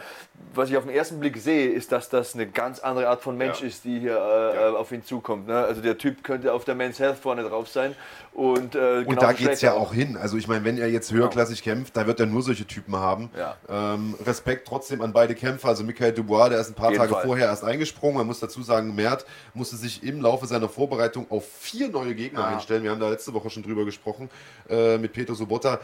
was 0.54 0.70
ich 0.70 0.78
auf 0.78 0.84
den 0.84 0.94
ersten 0.94 1.20
Blick 1.20 1.38
sehe, 1.38 1.70
ist, 1.70 1.92
dass 1.92 2.10
das 2.10 2.34
eine 2.34 2.48
ganz 2.48 2.80
andere 2.80 3.08
Art 3.08 3.22
von 3.22 3.38
Mensch 3.38 3.62
ist, 3.62 3.86
die 3.86 4.00
hier 4.00 4.18
äh, 4.18 4.76
auf 4.76 4.92
ihn 4.92 5.04
zukommt. 5.04 5.48
Ne? 5.48 5.58
Also 5.58 5.82
der 5.82 5.98
Typ 5.98 6.24
könnte 6.24 6.54
auf 6.54 6.66
der 6.66 6.76
Men's 6.76 7.00
Health 7.00 7.18
vorne 7.18 7.44
drauf 7.44 7.68
sein 7.68 7.96
und, 8.38 8.76
äh, 8.76 9.04
und 9.08 9.20
da 9.20 9.34
geht 9.34 9.50
es 9.50 9.62
ja 9.62 9.74
auch 9.74 9.92
hin. 9.92 10.16
Also 10.16 10.38
ich 10.38 10.48
meine, 10.48 10.64
wenn 10.64 10.78
er 10.78 10.88
jetzt 10.88 11.12
höherklassig 11.12 11.64
genau. 11.64 11.78
kämpft, 11.78 11.98
da 11.98 12.06
wird 12.06 12.20
er 12.20 12.28
nur 12.28 12.44
solche 12.44 12.66
Typen 12.66 12.96
haben. 12.96 13.32
Ja. 13.36 13.56
Ähm, 13.68 14.14
Respekt 14.24 14.68
trotzdem 14.68 15.02
an 15.02 15.12
beide 15.12 15.34
Kämpfer. 15.38 15.70
Also 15.70 15.84
Michael 15.84 16.14
Dubois, 16.14 16.50
der 16.50 16.60
ist 16.60 16.70
ein 16.70 16.76
paar 16.76 16.94
Tage 16.94 17.14
Fall. 17.14 17.26
vorher 17.26 17.48
erst 17.48 17.64
eingesprungen. 17.64 18.18
Man 18.18 18.28
muss 18.28 18.40
dazu 18.40 18.62
sagen, 18.62 18.96
Mert 18.96 19.26
musste 19.54 19.78
sich 19.78 20.04
im 20.04 20.22
Laufe 20.22 20.46
seiner 20.48 20.70
Vorbereitung 20.70 21.28
auf 21.30 21.48
vier 21.60 21.88
neue 21.90 22.16
Gegner 22.16 22.44
ah. 22.44 22.48
einstellen. 22.50 22.84
Wir 22.84 22.92
haben 22.92 23.00
da 23.00 23.10
letzte 23.10 23.34
Woche 23.34 23.50
schon 23.50 23.64
drüber 23.64 23.86
gesprochen 23.86 24.30
äh, 24.70 24.98
mit 24.98 25.14
Peter 25.14 25.36
Sobotta 25.36 25.80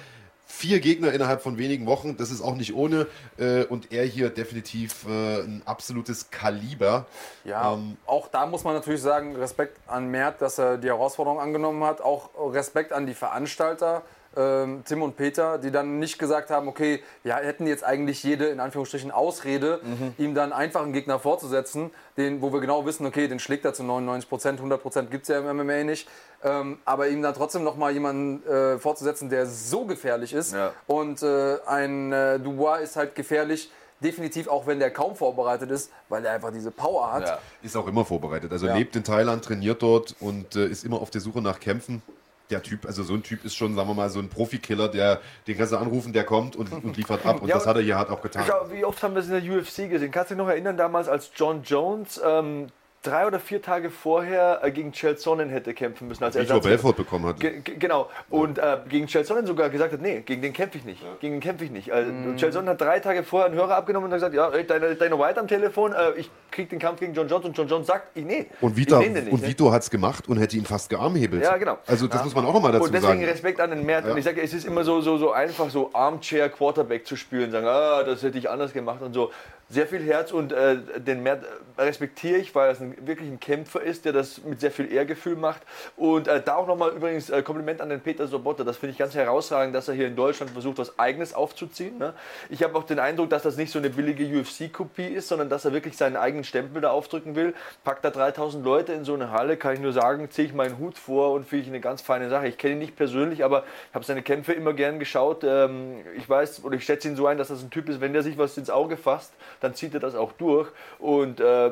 vier 0.45 0.79
Gegner 0.79 1.11
innerhalb 1.11 1.41
von 1.41 1.57
wenigen 1.57 1.87
Wochen, 1.87 2.15
das 2.17 2.29
ist 2.29 2.41
auch 2.41 2.55
nicht 2.55 2.75
ohne. 2.75 3.07
Äh, 3.37 3.63
und 3.65 3.91
er 3.91 4.05
hier 4.05 4.29
definitiv 4.29 5.05
äh, 5.07 5.41
ein 5.41 5.61
absolutes 5.65 6.29
Kaliber. 6.29 7.05
Ja, 7.43 7.73
ähm, 7.73 7.97
auch 8.05 8.27
da 8.27 8.45
muss 8.45 8.63
man 8.63 8.75
natürlich 8.75 9.01
sagen, 9.01 9.35
Respekt 9.35 9.79
an 9.87 10.09
Mert, 10.09 10.41
dass 10.41 10.59
er 10.59 10.77
die 10.77 10.87
Herausforderung 10.87 11.39
angenommen 11.39 11.83
hat. 11.83 12.01
Auch 12.01 12.29
Respekt 12.53 12.93
an 12.93 13.07
die 13.07 13.13
Veranstalter 13.13 14.03
Tim 14.35 15.01
und 15.01 15.15
Peter, 15.15 15.57
die 15.57 15.71
dann 15.71 15.99
nicht 15.99 16.17
gesagt 16.17 16.49
haben, 16.49 16.67
okay, 16.67 17.03
wir 17.23 17.35
hätten 17.35 17.67
jetzt 17.67 17.83
eigentlich 17.83 18.23
jede, 18.23 18.45
in 18.47 18.59
Anführungsstrichen, 18.59 19.11
Ausrede, 19.11 19.79
mhm. 19.83 20.13
ihm 20.17 20.33
dann 20.33 20.51
einfach 20.51 20.81
einen 20.81 20.93
Gegner 20.93 21.19
vorzusetzen, 21.19 21.91
den, 22.17 22.41
wo 22.41 22.51
wir 22.51 22.59
genau 22.59 22.85
wissen, 22.85 23.05
okay, 23.05 23.27
den 23.27 23.39
schlägt 23.39 23.65
er 23.65 23.73
zu 23.73 23.83
99 23.83 24.29
Prozent, 24.29 24.59
100 24.59 24.81
Prozent 24.81 25.11
gibt 25.11 25.23
es 25.23 25.29
ja 25.29 25.39
im 25.39 25.57
MMA 25.57 25.83
nicht, 25.83 26.07
ähm, 26.43 26.79
aber 26.85 27.09
ihm 27.09 27.21
dann 27.21 27.33
trotzdem 27.33 27.63
nochmal 27.63 27.91
jemanden 27.91 28.45
äh, 28.47 28.79
vorzusetzen, 28.79 29.29
der 29.29 29.45
so 29.45 29.85
gefährlich 29.85 30.33
ist 30.33 30.53
ja. 30.53 30.73
und 30.87 31.21
äh, 31.21 31.57
ein 31.67 32.11
äh, 32.11 32.39
Dubois 32.39 32.79
ist 32.79 32.95
halt 32.95 33.15
gefährlich, 33.15 33.71
definitiv 34.03 34.47
auch 34.47 34.67
wenn 34.67 34.79
der 34.79 34.91
kaum 34.91 35.15
vorbereitet 35.15 35.71
ist, 35.71 35.91
weil 36.09 36.25
er 36.25 36.33
einfach 36.33 36.51
diese 36.51 36.71
Power 36.71 37.13
hat. 37.13 37.27
Ja. 37.27 37.39
Ist 37.61 37.77
auch 37.77 37.87
immer 37.87 38.03
vorbereitet. 38.03 38.51
Also 38.51 38.67
ja. 38.67 38.75
lebt 38.75 38.95
in 38.95 39.03
Thailand, 39.03 39.45
trainiert 39.45 39.81
dort 39.81 40.15
und 40.19 40.55
äh, 40.55 40.65
ist 40.65 40.83
immer 40.83 41.01
auf 41.01 41.09
der 41.09 41.21
Suche 41.21 41.41
nach 41.41 41.59
Kämpfen 41.59 42.01
der 42.49 42.61
Typ, 42.61 42.85
also 42.85 43.03
so 43.03 43.13
ein 43.13 43.23
Typ 43.23 43.45
ist 43.45 43.55
schon, 43.55 43.75
sagen 43.75 43.87
wir 43.89 43.93
mal, 43.93 44.09
so 44.09 44.19
ein 44.19 44.29
Profikiller, 44.29 44.87
der 44.87 45.21
den 45.47 45.57
kannst 45.57 45.73
du 45.73 45.77
anrufen, 45.77 46.13
der 46.13 46.23
kommt 46.23 46.55
und, 46.55 46.71
und 46.71 46.97
liefert 46.97 47.25
ab. 47.25 47.41
Und 47.41 47.47
ja, 47.47 47.55
das 47.55 47.65
hat 47.65 47.75
er 47.75 47.81
hier 47.81 47.97
halt 47.97 48.09
auch 48.09 48.21
getan. 48.21 48.45
Schau, 48.47 48.71
wie 48.71 48.85
oft 48.85 49.01
haben 49.01 49.15
wir 49.15 49.21
es 49.21 49.29
in 49.29 49.43
der 49.43 49.57
UFC 49.57 49.89
gesehen? 49.89 50.11
Kannst 50.11 50.31
du 50.31 50.35
dich 50.35 50.43
noch 50.43 50.49
erinnern, 50.49 50.77
damals 50.77 51.07
als 51.07 51.31
John 51.35 51.63
Jones 51.63 52.21
ähm, 52.23 52.67
drei 53.03 53.27
oder 53.27 53.39
vier 53.39 53.61
Tage 53.61 53.89
vorher 53.89 54.61
äh, 54.63 54.71
gegen 54.71 54.91
Chelsonen 54.93 55.49
hätte 55.49 55.73
kämpfen 55.73 56.07
müssen. 56.07 56.23
Als 56.23 56.35
Ersatz. 56.35 56.63
Belfort 56.63 56.95
bekommen 56.95 57.25
hat. 57.25 57.39
Ge 57.39 57.61
genau. 57.61 58.09
Und 58.29 58.57
äh, 58.57 58.77
gegen 58.89 59.07
Chelsonen 59.07 59.45
sogar 59.45 59.69
gesagt 59.69 59.93
hat, 59.93 60.01
nee, 60.01 60.21
gegen 60.21 60.41
den 60.41 60.53
kämpfe 60.53 60.77
ich 60.77 60.85
nicht. 60.85 61.03
Ja. 61.03 61.09
Gegen 61.19 61.35
den 61.35 61.41
kämpfe 61.41 61.65
ich 61.65 61.71
nicht. 61.71 61.91
Also, 61.91 62.11
mm. 62.11 62.37
Chelsonen 62.37 62.69
hat 62.69 62.81
drei 62.81 62.99
Tage 62.99 63.23
vorher 63.23 63.47
einen 63.47 63.55
Hörer 63.55 63.75
abgenommen 63.75 64.05
und 64.05 64.11
hat 64.13 64.31
gesagt, 64.31 64.33
ja, 64.33 64.49
ey, 64.49 64.65
deine, 64.65 64.95
deine 64.95 65.19
White 65.19 65.39
am 65.39 65.47
Telefon, 65.47 65.91
äh, 65.91 66.13
ich 66.17 66.31
krieg 66.49 66.69
den 66.69 66.79
Kampf 66.79 67.01
gegen 67.01 67.13
John 67.13 67.27
Jones. 67.27 67.45
Und 67.45 67.57
John 67.57 67.67
Jones 67.67 67.87
sagt, 67.87 68.07
ich, 68.15 68.23
nee, 68.23 68.47
und 68.61 68.75
Vita, 68.75 69.01
ich 69.01 69.09
nicht, 69.09 69.31
und 69.31 69.41
ne? 69.41 69.47
Vito 69.47 69.71
hat 69.71 69.83
es 69.83 69.89
gemacht 69.89 70.27
und 70.29 70.37
hätte 70.37 70.55
ihn 70.55 70.65
fast 70.65 70.89
gearmhebelt. 70.89 71.43
Ja, 71.43 71.57
genau. 71.57 71.77
Also 71.85 72.07
das 72.07 72.21
ja. 72.21 72.23
muss 72.23 72.35
man 72.35 72.45
auch 72.45 72.53
nochmal 72.53 72.71
dazu 72.71 72.85
sagen. 72.85 72.95
Und 72.95 73.01
deswegen 73.03 73.19
sagen. 73.19 73.31
Respekt 73.31 73.59
an 73.59 73.69
den 73.71 73.85
Mert. 73.85 74.05
Ja. 74.05 74.11
Und 74.11 74.17
ich 74.17 74.23
sage, 74.23 74.41
es 74.41 74.53
ist 74.53 74.65
immer 74.65 74.83
so, 74.83 75.01
so, 75.01 75.17
so 75.17 75.31
einfach, 75.31 75.69
so 75.69 75.89
Armchair 75.93 76.49
Quarterback 76.49 77.05
zu 77.05 77.17
spielen, 77.17 77.51
sagen, 77.51 77.67
ah, 77.67 78.03
das 78.03 78.23
hätte 78.23 78.37
ich 78.37 78.49
anders 78.49 78.71
gemacht 78.71 79.01
und 79.01 79.13
so 79.13 79.29
sehr 79.73 79.87
viel 79.87 80.03
Herz 80.03 80.31
und 80.31 80.51
äh, 80.51 80.77
den 80.97 81.23
Mert 81.23 81.45
respektiere 81.77 82.37
ich, 82.37 82.53
weil 82.53 82.69
er 82.69 82.81
ein, 82.81 82.92
wirklich 83.01 83.29
ein 83.29 83.39
Kämpfer 83.39 83.81
ist, 83.81 84.05
der 84.05 84.13
das 84.13 84.43
mit 84.43 84.59
sehr 84.59 84.71
viel 84.71 84.91
Ehrgefühl 84.91 85.35
macht. 85.35 85.61
Und 85.97 86.27
äh, 86.27 86.41
da 86.41 86.55
auch 86.55 86.67
nochmal 86.67 86.91
übrigens 86.91 87.29
äh, 87.29 87.41
Kompliment 87.41 87.81
an 87.81 87.89
den 87.89 88.01
Peter 88.01 88.27
Sobotta. 88.27 88.63
Das 88.63 88.77
finde 88.77 88.91
ich 88.91 88.97
ganz 88.97 89.15
herausragend, 89.15 89.75
dass 89.75 89.87
er 89.87 89.93
hier 89.93 90.07
in 90.07 90.15
Deutschland 90.15 90.51
versucht, 90.51 90.77
was 90.77 90.97
Eigenes 90.99 91.33
aufzuziehen. 91.33 91.97
Ne? 91.97 92.13
Ich 92.49 92.63
habe 92.63 92.77
auch 92.77 92.83
den 92.83 92.99
Eindruck, 92.99 93.29
dass 93.29 93.43
das 93.43 93.57
nicht 93.57 93.71
so 93.71 93.79
eine 93.79 93.89
billige 93.89 94.25
UFC-Kopie 94.25 95.07
ist, 95.07 95.27
sondern 95.27 95.49
dass 95.49 95.65
er 95.65 95.73
wirklich 95.73 95.97
seinen 95.97 96.15
eigenen 96.15 96.43
Stempel 96.43 96.81
da 96.81 96.91
aufdrücken 96.91 97.35
will. 97.35 97.53
Packt 97.83 98.05
da 98.05 98.09
3000 98.09 98.63
Leute 98.63 98.93
in 98.93 99.05
so 99.05 99.13
eine 99.13 99.31
Halle, 99.31 99.57
kann 99.57 99.73
ich 99.73 99.79
nur 99.79 99.93
sagen, 99.93 100.29
ziehe 100.29 100.47
ich 100.47 100.53
meinen 100.53 100.77
Hut 100.77 100.97
vor 100.97 101.33
und 101.33 101.47
finde 101.47 101.63
ich 101.63 101.69
eine 101.69 101.79
ganz 101.79 102.01
feine 102.01 102.29
Sache. 102.29 102.47
Ich 102.47 102.57
kenne 102.57 102.73
ihn 102.73 102.79
nicht 102.79 102.95
persönlich, 102.95 103.43
aber 103.43 103.63
ich 103.89 103.95
habe 103.95 104.05
seine 104.05 104.21
Kämpfe 104.21 104.53
immer 104.53 104.73
gern 104.73 104.99
geschaut. 104.99 105.43
Ähm, 105.43 105.97
ich 106.15 106.29
weiß 106.29 106.63
oder 106.63 106.75
ich 106.75 106.85
schätze 106.85 107.07
ihn 107.07 107.15
so 107.15 107.27
ein, 107.27 107.37
dass 107.37 107.49
das 107.49 107.61
ein 107.61 107.69
Typ 107.69 107.89
ist, 107.89 108.01
wenn 108.01 108.13
der 108.13 108.23
sich 108.23 108.37
was 108.37 108.57
ins 108.57 108.69
Auge 108.69 108.97
fasst, 108.97 109.33
dann 109.59 109.75
zieht 109.75 109.93
er 109.93 109.99
das 109.99 110.15
auch 110.15 110.31
durch 110.33 110.69
und 110.99 111.39
äh, 111.39 111.71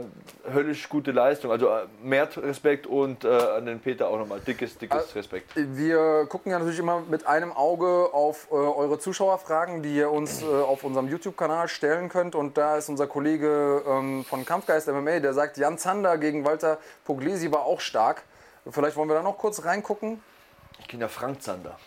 höllisch 0.53 0.89
gute 0.89 1.10
Leistung. 1.11 1.51
Also 1.51 1.67
äh, 1.67 1.87
mehr 2.01 2.27
Respekt 2.37 2.87
und 2.87 3.23
äh, 3.23 3.29
an 3.29 3.65
den 3.65 3.79
Peter 3.79 4.07
auch 4.07 4.17
nochmal 4.17 4.39
dickes, 4.39 4.77
dickes 4.77 5.15
Respekt. 5.15 5.51
Wir 5.55 6.25
gucken 6.27 6.51
ja 6.51 6.59
natürlich 6.59 6.79
immer 6.79 7.01
mit 7.01 7.27
einem 7.27 7.51
Auge 7.51 8.13
auf 8.13 8.47
äh, 8.51 8.55
eure 8.55 8.99
Zuschauerfragen, 8.99 9.83
die 9.83 9.95
ihr 9.95 10.11
uns 10.11 10.41
äh, 10.41 10.45
auf 10.45 10.83
unserem 10.83 11.07
YouTube-Kanal 11.07 11.67
stellen 11.67 12.09
könnt. 12.09 12.35
Und 12.35 12.57
da 12.57 12.77
ist 12.77 12.89
unser 12.89 13.07
Kollege 13.07 13.83
ähm, 13.87 14.25
von 14.25 14.45
Kampfgeist 14.45 14.87
MMA, 14.87 15.19
der 15.19 15.33
sagt, 15.33 15.57
Jan 15.57 15.77
Zander 15.77 16.17
gegen 16.17 16.45
Walter 16.45 16.77
Puglisi 17.05 17.51
war 17.51 17.65
auch 17.65 17.81
stark. 17.81 18.23
Vielleicht 18.69 18.95
wollen 18.95 19.09
wir 19.09 19.15
da 19.15 19.23
noch 19.23 19.37
kurz 19.37 19.65
reingucken. 19.65 20.21
Ich 20.79 20.87
kenne 20.87 21.03
ja 21.03 21.07
Frank 21.07 21.41
Zander. 21.41 21.77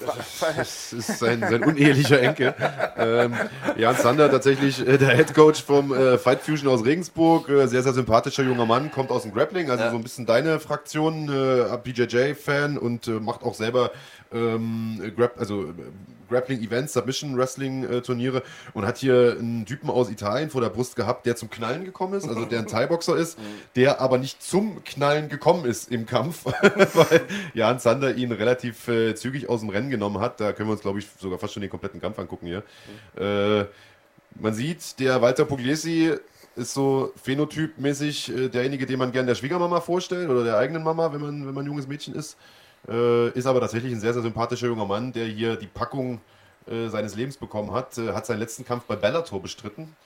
Das 0.00 0.92
ist 0.92 1.18
sein, 1.18 1.40
sein 1.40 1.62
unehelicher 1.62 2.20
Enkel. 2.20 2.54
Ähm, 2.96 3.34
Jan 3.76 3.96
Sander, 3.96 4.30
tatsächlich 4.30 4.86
äh, 4.86 4.98
der 4.98 5.16
Head 5.16 5.34
Coach 5.34 5.62
vom 5.62 5.92
äh, 5.92 6.18
Fight 6.18 6.40
Fusion 6.40 6.68
aus 6.68 6.84
Regensburg. 6.84 7.48
Äh, 7.48 7.66
sehr, 7.66 7.82
sehr 7.82 7.92
sympathischer 7.92 8.42
junger 8.42 8.66
Mann, 8.66 8.90
kommt 8.90 9.10
aus 9.10 9.22
dem 9.22 9.32
Grappling, 9.32 9.70
also 9.70 9.84
ja. 9.84 9.90
so 9.90 9.96
ein 9.96 10.02
bisschen 10.02 10.26
deine 10.26 10.60
Fraktion, 10.60 11.28
äh, 11.28 11.76
BJJ-Fan 11.82 12.78
und 12.78 13.08
äh, 13.08 13.12
macht 13.12 13.42
auch 13.42 13.54
selber 13.54 13.90
ähm, 14.32 15.12
Grap 15.16 15.38
also 15.38 15.72
Grappling-Events, 16.30 16.94
Submission-Wrestling-Turniere 16.94 18.42
und 18.72 18.86
hat 18.86 18.98
hier 18.98 19.36
einen 19.38 19.66
Typen 19.66 19.90
aus 19.90 20.10
Italien 20.10 20.50
vor 20.50 20.60
der 20.60 20.70
Brust 20.70 20.96
gehabt, 20.96 21.26
der 21.26 21.36
zum 21.36 21.50
Knallen 21.50 21.84
gekommen 21.84 22.14
ist, 22.14 22.28
also 22.28 22.44
der 22.44 22.60
ein 22.60 22.66
Thai-Boxer 22.68 23.16
ist, 23.16 23.38
der 23.76 24.00
aber 24.00 24.18
nicht 24.18 24.42
zum 24.42 24.82
Knallen 24.84 25.28
gekommen 25.28 25.64
ist 25.64 25.90
im 25.90 26.06
Kampf, 26.06 26.44
weil 26.94 27.20
Jan 27.54 27.78
Sander 27.78 28.14
ihn 28.14 28.32
relativ 28.32 28.88
äh, 28.88 29.14
zügig 29.14 29.48
aus 29.48 29.60
dem 29.60 29.68
Rennen 29.68 29.90
genommen 29.90 30.20
hat. 30.20 30.40
Da 30.40 30.52
können 30.52 30.68
wir 30.68 30.72
uns, 30.72 30.82
glaube 30.82 31.00
ich, 31.00 31.06
sogar 31.18 31.38
fast 31.38 31.52
schon 31.54 31.60
den 31.60 31.70
kompletten 31.70 32.00
Kampf 32.00 32.18
angucken 32.18 32.46
hier. 32.46 32.62
Äh, 33.16 33.66
man 34.34 34.54
sieht, 34.54 34.98
der 35.00 35.20
Walter 35.20 35.44
Pugliesi 35.44 36.14
ist 36.56 36.74
so 36.74 37.12
phänotypmäßig 37.22 38.34
äh, 38.34 38.48
derjenige, 38.48 38.86
den 38.86 38.98
man 38.98 39.12
gerne 39.12 39.28
der 39.28 39.34
Schwiegermama 39.34 39.80
vorstellt 39.80 40.28
oder 40.28 40.44
der 40.44 40.58
eigenen 40.58 40.82
Mama, 40.82 41.12
wenn 41.12 41.20
man, 41.20 41.46
wenn 41.46 41.54
man 41.54 41.64
ein 41.64 41.68
junges 41.68 41.86
Mädchen 41.86 42.14
ist. 42.14 42.36
Äh, 42.88 43.30
ist 43.30 43.46
aber 43.46 43.60
tatsächlich 43.60 43.92
ein 43.92 44.00
sehr, 44.00 44.12
sehr 44.14 44.22
sympathischer 44.22 44.66
junger 44.66 44.86
Mann, 44.86 45.12
der 45.12 45.26
hier 45.26 45.56
die 45.56 45.66
Packung 45.66 46.20
äh, 46.66 46.88
seines 46.88 47.14
Lebens 47.14 47.36
bekommen 47.36 47.72
hat. 47.72 47.98
Äh, 47.98 48.12
hat 48.12 48.26
seinen 48.26 48.38
letzten 48.38 48.64
Kampf 48.64 48.84
bei 48.84 48.96
Bellator 48.96 49.40
bestritten. 49.40 49.96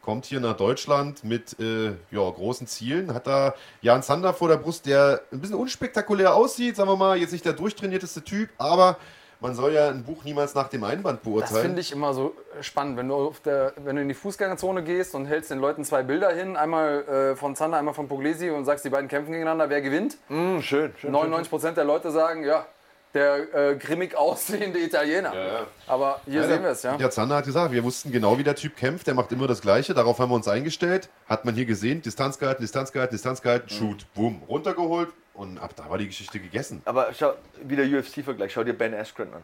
Kommt 0.00 0.26
hier 0.26 0.40
nach 0.40 0.56
Deutschland 0.56 1.22
mit 1.22 1.58
äh, 1.60 1.90
ja, 2.10 2.28
großen 2.28 2.66
Zielen. 2.66 3.14
Hat 3.14 3.26
da 3.26 3.54
Jan 3.82 4.02
Sander 4.02 4.34
vor 4.34 4.48
der 4.48 4.56
Brust, 4.56 4.86
der 4.86 5.22
ein 5.30 5.40
bisschen 5.40 5.56
unspektakulär 5.56 6.34
aussieht, 6.34 6.74
sagen 6.76 6.90
wir 6.90 6.96
mal, 6.96 7.16
jetzt 7.16 7.32
nicht 7.32 7.44
der 7.44 7.52
durchtrainierteste 7.52 8.22
Typ, 8.22 8.50
aber 8.58 8.96
man 9.42 9.54
soll 9.54 9.72
ja 9.74 9.88
ein 9.88 10.04
Buch 10.04 10.24
niemals 10.24 10.54
nach 10.54 10.68
dem 10.68 10.84
Einband 10.84 11.22
beurteilen. 11.22 11.54
Das 11.54 11.62
finde 11.62 11.80
ich 11.80 11.92
immer 11.92 12.14
so 12.14 12.34
spannend, 12.60 12.96
wenn 12.96 13.08
du, 13.08 13.34
der, 13.44 13.72
wenn 13.76 13.96
du 13.96 14.02
in 14.02 14.08
die 14.08 14.14
Fußgängerzone 14.14 14.82
gehst 14.84 15.14
und 15.14 15.26
hältst 15.26 15.50
den 15.50 15.58
Leuten 15.58 15.84
zwei 15.84 16.02
Bilder 16.02 16.30
hin, 16.30 16.56
einmal 16.56 17.32
äh, 17.32 17.36
von 17.36 17.56
Zander, 17.56 17.78
einmal 17.78 17.92
von 17.94 18.08
Puglisi 18.08 18.50
und 18.50 18.64
sagst, 18.64 18.84
die 18.84 18.90
beiden 18.90 19.08
kämpfen 19.08 19.32
gegeneinander, 19.32 19.68
wer 19.68 19.82
gewinnt? 19.82 20.16
Mm, 20.28 20.60
schön, 20.60 20.92
schön. 20.96 21.10
99 21.10 21.50
Prozent 21.50 21.76
der 21.76 21.84
Leute 21.84 22.12
sagen, 22.12 22.44
ja, 22.44 22.66
der 23.14 23.54
äh, 23.54 23.76
grimmig 23.76 24.14
aussehende 24.16 24.78
Italiener. 24.78 25.34
Ja, 25.34 25.46
ja. 25.46 25.66
Aber 25.86 26.20
hier 26.24 26.42
ja, 26.42 26.46
sehen 26.46 26.62
wir 26.62 26.70
es, 26.70 26.82
ja. 26.82 26.96
Der 26.96 27.10
Zander 27.10 27.36
hat 27.36 27.44
gesagt, 27.44 27.72
wir 27.72 27.84
wussten 27.84 28.12
genau, 28.12 28.38
wie 28.38 28.44
der 28.44 28.54
Typ 28.54 28.76
kämpft. 28.76 29.06
Der 29.06 29.14
macht 29.14 29.32
immer 29.32 29.46
das 29.46 29.60
Gleiche. 29.60 29.92
Darauf 29.92 30.18
haben 30.18 30.30
wir 30.30 30.36
uns 30.36 30.48
eingestellt. 30.48 31.08
Hat 31.26 31.44
man 31.44 31.54
hier 31.54 31.66
gesehen, 31.66 32.00
Distanz 32.00 32.38
gehalten, 32.38 32.62
Distanz 32.62 32.92
gehalten, 32.92 33.12
Distanz 33.14 33.42
gehalten, 33.42 33.66
mhm. 33.70 33.76
Shoot, 33.76 34.06
boom, 34.14 34.42
runtergeholt. 34.48 35.08
Und 35.34 35.58
ab 35.58 35.74
da 35.76 35.88
war 35.88 35.98
die 35.98 36.06
Geschichte 36.06 36.38
gegessen. 36.38 36.82
Aber 36.84 37.12
schau, 37.14 37.34
wieder 37.62 37.84
UFC-Vergleich. 37.84 38.52
Schau 38.52 38.64
dir 38.64 38.74
Ben 38.74 38.94
Askren 38.94 39.32
an. 39.32 39.42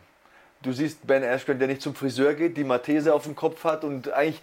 Du 0.62 0.72
siehst 0.72 1.07
Ben 1.07 1.24
Askren, 1.24 1.59
der 1.59 1.68
nicht 1.68 1.82
zum 1.82 1.95
Friseur 1.95 2.34
geht, 2.34 2.57
die 2.57 2.64
Mathese 2.64 3.14
auf 3.14 3.24
dem 3.24 3.36
Kopf 3.36 3.64
hat 3.64 3.84
und 3.84 4.12
eigentlich 4.12 4.43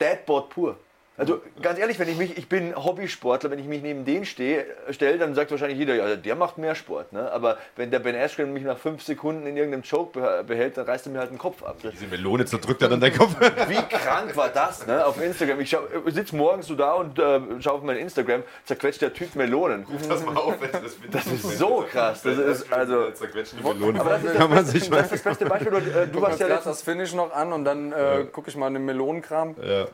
Deadboard 0.00 0.50
pur. 0.50 0.78
Also 1.18 1.42
ganz 1.60 1.78
ehrlich, 1.78 1.98
wenn 1.98 2.08
ich 2.08 2.16
mich, 2.16 2.38
ich 2.38 2.48
bin 2.48 2.74
Hobbysportler, 2.74 3.50
wenn 3.50 3.58
ich 3.58 3.66
mich 3.66 3.82
neben 3.82 4.06
den 4.06 4.24
stehe, 4.24 4.64
stelle, 4.90 5.18
dann 5.18 5.34
sagt 5.34 5.50
wahrscheinlich 5.50 5.78
jeder, 5.78 5.94
ja, 5.94 6.16
der 6.16 6.34
macht 6.36 6.56
mehr 6.56 6.74
Sport. 6.74 7.12
Ne? 7.12 7.30
Aber 7.30 7.58
wenn 7.76 7.90
der 7.90 7.98
Ben 7.98 8.16
Askren 8.16 8.52
mich 8.54 8.64
nach 8.64 8.78
fünf 8.78 9.02
Sekunden 9.02 9.46
in 9.46 9.54
irgendeinem 9.56 9.82
Choke 9.82 10.44
behält, 10.46 10.78
dann 10.78 10.86
reißt 10.86 11.06
er 11.06 11.12
mir 11.12 11.18
halt 11.18 11.30
den 11.30 11.36
Kopf 11.36 11.62
ab. 11.62 11.76
Diese 11.82 12.06
Melone 12.06 12.46
zerdrückt 12.46 12.80
er 12.80 12.88
dann 12.88 13.00
deinen 13.00 13.16
Kopf. 13.16 13.36
Wie 13.68 13.74
krank 13.74 14.34
war 14.36 14.48
das 14.48 14.86
ne? 14.86 15.04
auf 15.04 15.22
Instagram? 15.22 15.60
Ich 15.60 15.76
sitze 16.06 16.34
morgens 16.34 16.66
so 16.66 16.74
da 16.76 16.94
und 16.94 17.18
äh, 17.18 17.40
schaue 17.60 17.74
auf 17.74 17.82
mein 17.82 17.98
Instagram, 17.98 18.42
zerquetscht 18.64 19.02
der 19.02 19.12
Typ 19.12 19.34
Melonen. 19.36 19.84
Ruf 19.84 20.08
das 20.08 20.24
mal 20.24 20.36
auf, 20.36 20.54
wenn 20.60 20.72
das 20.72 20.96
Das 21.10 21.26
ist 21.26 21.58
so 21.58 21.84
krass. 21.90 22.22
Das 22.22 22.38
ist 22.38 22.72
also 22.72 23.10
zerquetschte 23.10 23.56
Melonen. 23.56 24.00
Aber 24.00 24.10
das 24.10 24.24
ist, 24.24 24.34
Kann 24.34 24.50
man 24.50 24.64
sich 24.64 24.88
das, 24.88 25.10
das 25.10 25.22
beste 25.22 25.44
Beispiel. 25.44 25.72
Du, 25.72 25.76
äh, 25.76 26.06
du 26.06 26.26
hast 26.26 26.40
ja 26.40 26.48
das 26.48 26.80
Finish 26.80 27.12
noch 27.12 27.34
an 27.34 27.52
und 27.52 27.66
dann 27.66 27.92
äh, 27.92 28.24
gucke 28.32 28.48
ich 28.48 28.56
mal 28.56 28.68
in 28.68 28.74
den 28.74 28.86
Melonenkram. 28.86 29.56
Ja. 29.62 29.86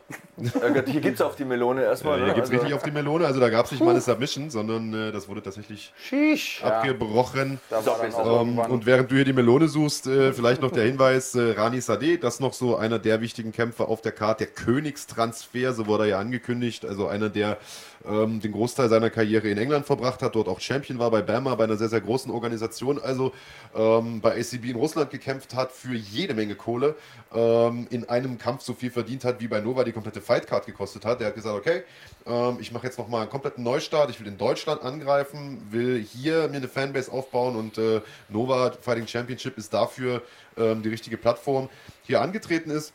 Hier 1.09 1.13
gibt 1.13 1.21
es 1.21 1.27
auf 1.27 1.37
die 1.37 1.45
Melone 1.45 1.83
erstmal. 1.83 2.19
Ja, 2.19 2.25
hier 2.25 2.27
ne? 2.29 2.35
gibt 2.35 2.47
es 2.47 2.51
also 2.51 2.61
richtig 2.61 2.75
auf 2.75 2.83
die 2.83 2.91
Melone. 2.91 3.27
Also 3.27 3.41
da 3.41 3.49
gab 3.49 3.67
es 3.67 3.73
nicht 3.73 3.83
mal 3.83 3.91
eine 3.91 4.01
Submission, 4.01 4.51
sondern 4.51 4.93
äh, 4.93 5.13
das 5.13 5.29
wurde 5.29 5.43
tatsächlich 5.43 5.93
Sheesh. 6.01 6.63
abgebrochen. 6.63 7.61
Ja. 7.71 8.43
Ähm, 8.43 8.59
und 8.59 8.87
während 8.87 9.11
du 9.11 9.15
hier 9.15 9.25
die 9.25 9.33
Melone 9.33 9.69
suchst, 9.69 10.07
äh, 10.07 10.33
vielleicht 10.33 10.63
noch 10.63 10.71
der 10.71 10.85
Hinweis, 10.85 11.35
äh, 11.35 11.53
Rani 11.57 11.81
Sadeh, 11.81 12.19
das 12.19 12.35
ist 12.35 12.41
noch 12.41 12.53
so 12.53 12.77
einer 12.77 12.99
der 12.99 13.21
wichtigen 13.21 13.53
Kämpfer 13.53 13.89
auf 13.89 14.03
der 14.03 14.13
Karte, 14.13 14.45
der 14.45 14.55
Königstransfer, 14.55 15.73
so 15.73 15.87
wurde 15.87 16.05
er 16.05 16.09
ja 16.11 16.19
angekündigt. 16.19 16.85
Also 16.85 17.09
einer, 17.09 17.29
der 17.29 17.59
ähm, 18.07 18.41
den 18.41 18.53
Großteil 18.53 18.89
seiner 18.89 19.11
Karriere 19.11 19.49
in 19.49 19.59
England 19.59 19.87
verbracht 19.87 20.23
hat, 20.23 20.35
dort 20.35 20.49
auch 20.49 20.61
Champion 20.61 20.99
war 20.99 21.11
bei 21.11 21.23
Bama, 21.23 21.55
bei 21.55 21.65
einer 21.65 21.77
sehr, 21.77 21.89
sehr 21.89 22.01
großen 22.01 22.31
Organisation, 22.31 23.01
also 23.01 23.33
ähm, 23.75 24.21
bei 24.21 24.39
ACB 24.39 24.71
in 24.71 24.77
Russland 24.77 25.11
gekämpft 25.11 25.55
hat 25.55 25.73
für 25.73 25.95
jede 25.95 26.35
Menge 26.35 26.55
Kohle, 26.55 26.95
ähm, 27.35 27.87
in 27.91 28.09
einem 28.09 28.39
Kampf 28.39 28.63
so 28.63 28.75
viel 28.75 28.91
verdient 28.91 29.25
hat, 29.25 29.41
wie 29.41 29.49
bei 29.49 29.61
Nova 29.61 29.85
die 29.85 29.93
komplette 29.93 30.21
Fightcard 30.21 30.67
gekostet 30.67 31.05
hat. 31.05 31.21
Der 31.21 31.29
hat 31.29 31.35
gesagt, 31.35 31.57
okay, 31.57 31.83
ähm, 32.27 32.59
ich 32.61 32.73
mache 32.73 32.87
jetzt 32.87 32.99
nochmal 32.99 33.23
einen 33.23 33.31
kompletten 33.31 33.65
Neustart, 33.65 34.11
ich 34.11 34.21
will 34.21 34.27
in 34.27 34.39
Deutschland 34.39 34.83
angreifen, 34.83 35.67
will 35.71 36.03
hier 36.03 36.49
mir 36.49 36.57
eine 36.57 36.69
Fanbase 36.69 37.11
aufbauen 37.11 37.57
und 37.57 37.79
äh, 37.79 38.01
Nova 38.29 38.73
Fighting 38.81 39.07
Championship 39.07 39.59
ist 39.59 39.73
dafür 39.73 40.23
ähm, 40.57 40.83
die 40.83 40.89
richtige 40.89 41.17
Plattform. 41.17 41.69
Hier 42.05 42.21
angetreten 42.21 42.71
ist 42.71 42.93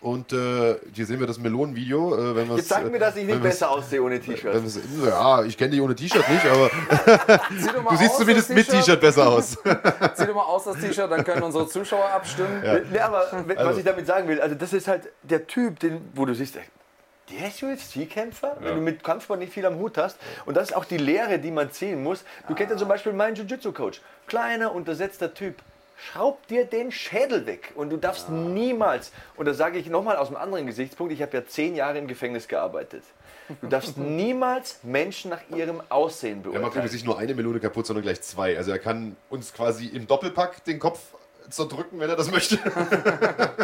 und 0.00 0.32
äh, 0.32 0.76
hier 0.94 1.04
sehen 1.04 1.20
wir 1.20 1.26
das 1.26 1.38
Melonenvideo. 1.38 2.14
Äh, 2.14 2.36
wenn 2.36 2.56
Jetzt 2.56 2.68
sag 2.68 2.90
mir, 2.90 2.98
dass 2.98 3.16
ich 3.16 3.26
nicht 3.26 3.42
besser 3.42 3.70
aussehe 3.70 4.02
ohne 4.02 4.18
T-Shirt. 4.18 4.54
Ja, 5.04 5.44
ich 5.44 5.58
kenne 5.58 5.70
dich 5.72 5.80
ohne 5.80 5.94
T-Shirt 5.94 6.26
nicht, 6.28 6.46
aber 6.46 6.70
du 7.90 7.96
siehst 7.96 8.16
zumindest 8.16 8.50
mit 8.50 8.68
T-Shirt 8.68 9.00
besser 9.00 9.28
aus. 9.28 9.50
Zieh 10.14 10.26
doch 10.26 10.34
mal 10.34 10.42
aus 10.42 10.64
das 10.64 10.78
T-Shirt, 10.78 11.10
dann 11.10 11.22
können 11.22 11.42
unsere 11.42 11.68
Zuschauer 11.68 12.08
abstimmen. 12.08 12.62
Ja. 12.64 12.78
Nee, 12.90 12.98
aber 12.98 13.26
was 13.46 13.56
also. 13.58 13.78
ich 13.78 13.84
damit 13.84 14.06
sagen 14.06 14.26
will, 14.26 14.40
also 14.40 14.54
das 14.54 14.72
ist 14.72 14.88
halt 14.88 15.10
der 15.22 15.46
Typ, 15.46 15.80
den, 15.80 16.00
wo 16.14 16.24
du 16.24 16.34
siehst, 16.34 16.56
der 17.30 17.48
ist 17.48 17.62
UFC-Kämpfer, 17.62 18.56
ja. 18.60 18.66
wenn 18.66 18.76
du 18.76 18.80
mit 18.80 19.04
Kampfsport 19.04 19.38
nicht 19.38 19.52
viel 19.52 19.66
am 19.66 19.78
Hut 19.78 19.98
hast. 19.98 20.18
Und 20.46 20.56
das 20.56 20.70
ist 20.70 20.76
auch 20.76 20.84
die 20.84 20.96
Lehre, 20.96 21.38
die 21.38 21.50
man 21.50 21.70
ziehen 21.70 22.02
muss. 22.02 22.24
Du 22.46 22.54
ah. 22.54 22.56
kennst 22.56 22.72
ja 22.72 22.78
zum 22.78 22.88
Beispiel 22.88 23.12
meinen 23.12 23.36
Jiu-Jitsu-Coach. 23.36 24.00
Kleiner, 24.26 24.74
untersetzter 24.74 25.34
Typ 25.34 25.56
schraub 26.00 26.46
dir 26.46 26.64
den 26.64 26.92
Schädel 26.92 27.46
weg 27.46 27.72
und 27.74 27.90
du 27.90 27.96
darfst 27.96 28.28
ja. 28.28 28.34
niemals, 28.34 29.12
und 29.36 29.46
das 29.46 29.56
sage 29.56 29.78
ich 29.78 29.88
nochmal 29.88 30.16
aus 30.16 30.28
einem 30.28 30.36
anderen 30.36 30.66
Gesichtspunkt, 30.66 31.12
ich 31.12 31.22
habe 31.22 31.36
ja 31.36 31.44
zehn 31.44 31.74
Jahre 31.74 31.98
im 31.98 32.06
Gefängnis 32.06 32.48
gearbeitet. 32.48 33.02
Du 33.60 33.68
darfst 33.68 33.96
niemals 33.98 34.80
Menschen 34.82 35.30
nach 35.30 35.42
ihrem 35.54 35.82
Aussehen 35.88 36.42
beurteilen. 36.42 36.62
Er 36.62 36.66
macht 36.66 36.76
übrigens 36.76 36.92
nicht 36.92 37.06
nur 37.06 37.18
eine 37.18 37.34
Melone 37.34 37.60
kaputt, 37.60 37.86
sondern 37.86 38.02
gleich 38.02 38.22
zwei. 38.22 38.56
Also 38.56 38.70
er 38.70 38.78
kann 38.78 39.16
uns 39.28 39.52
quasi 39.52 39.86
im 39.86 40.06
Doppelpack 40.06 40.64
den 40.64 40.78
Kopf 40.78 41.00
zerdrücken, 41.50 42.00
wenn 42.00 42.10
er 42.10 42.16
das 42.16 42.30
möchte. 42.30 42.58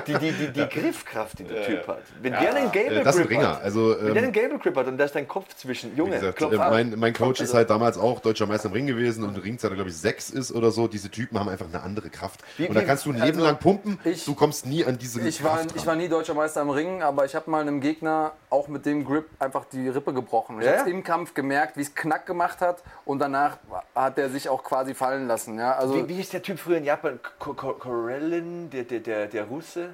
Die, 0.07 0.15
die, 0.15 0.33
die, 0.33 0.53
die 0.53 0.69
Griffkraft, 0.69 1.39
die 1.39 1.45
der 1.45 1.67
Typ 1.67 1.89
hat. 1.89 2.03
Wenn 2.21 2.33
ja, 2.33 2.41
der 2.41 2.55
einen 2.55 2.73
Gable 2.73 3.03
das 3.03 3.17
Grip 3.17 3.31
Ringer. 3.31 3.49
hat, 3.57 3.63
also, 3.63 3.97
wenn 3.99 4.15
der 4.15 4.23
einen 4.23 4.27
ähm, 4.27 4.33
Gable 4.33 4.59
Grip 4.59 4.77
hat 4.77 4.87
und 4.87 4.99
da 4.99 5.05
ist 5.05 5.15
dein 5.15 5.27
Kopf 5.27 5.55
zwischen, 5.57 5.97
Junge, 5.97 6.17
gesagt, 6.17 6.41
äh, 6.41 6.57
mein, 6.57 6.99
mein, 6.99 7.13
Coach 7.13 7.41
ist 7.41 7.55
halt 7.55 7.71
damals 7.71 7.99
auch 7.99 8.21
deutscher 8.21 8.47
Meister 8.47 8.69
im 8.69 8.75
Ring 8.75 8.87
gewesen 8.87 9.25
und 9.25 9.37
Ringzeit, 9.37 9.73
glaube 9.75 9.91
ich, 9.91 9.97
sechs 9.97 10.31
ist 10.31 10.53
oder 10.53 10.71
so. 10.71 10.87
Diese 10.87 11.11
Typen 11.11 11.39
haben 11.39 11.49
einfach 11.49 11.67
eine 11.67 11.83
andere 11.83 12.11
Kraft. 12.11 12.41
Wie, 12.57 12.69
und 12.69 12.75
da 12.75 12.83
kannst 12.83 13.07
du 13.07 13.11
ein 13.11 13.17
Leben 13.17 13.39
also, 13.39 13.45
lang 13.45 13.59
pumpen, 13.59 13.99
ich, 14.05 14.25
du 14.25 14.35
kommst 14.35 14.67
nie 14.67 14.85
an 14.85 14.99
diese 14.99 15.21
ich 15.27 15.41
Kraft 15.41 15.71
war, 15.71 15.77
Ich 15.77 15.87
war 15.87 15.97
nie 15.97 16.09
deutscher 16.09 16.35
Meister 16.35 16.63
im 16.63 16.71
Ring, 16.71 17.03
aber 17.03 17.25
ich 17.25 17.35
habe 17.35 17.51
mal 17.51 17.61
einem 17.61 17.81
Gegner 17.81 18.33
auch 18.57 18.69
mit 18.69 18.87
dem 18.87 19.05
Grip 19.05 19.27
einfach 19.39 19.67
die 19.67 19.89
Rippe 19.89 20.15
gebrochen. 20.15 20.59
Ich 20.61 20.67
Ja, 20.67 20.79
habe 20.79 20.91
ja. 20.91 20.97
im 20.97 21.05
Kampf 21.05 21.35
gemerkt, 21.35 21.77
wie 21.77 21.83
es 21.83 21.95
knack 21.95 22.25
gemacht 22.27 22.61
hat 22.63 22.83
und 23.05 23.19
danach 23.19 23.59
hat 23.95 24.19
er 24.19 24.31
sich 24.31 24.49
auch 24.49 24.65
quasi 24.65 24.95
fallen 24.95 25.27
lassen. 25.29 25.59
Ja, 25.59 25.75
also 25.75 25.95
Wie, 25.95 26.09
wie 26.09 26.21
ist 26.21 26.33
der 26.33 26.43
Typ 26.43 26.59
früher 26.59 26.79
in 26.79 26.85
Japan? 26.85 27.21
Ko- 27.39 27.53
Ko- 27.55 27.75
Korelin, 27.75 28.71
der, 28.71 28.85
der, 28.85 29.01
der, 29.01 29.27
der 29.27 29.45
Russe? 29.45 29.91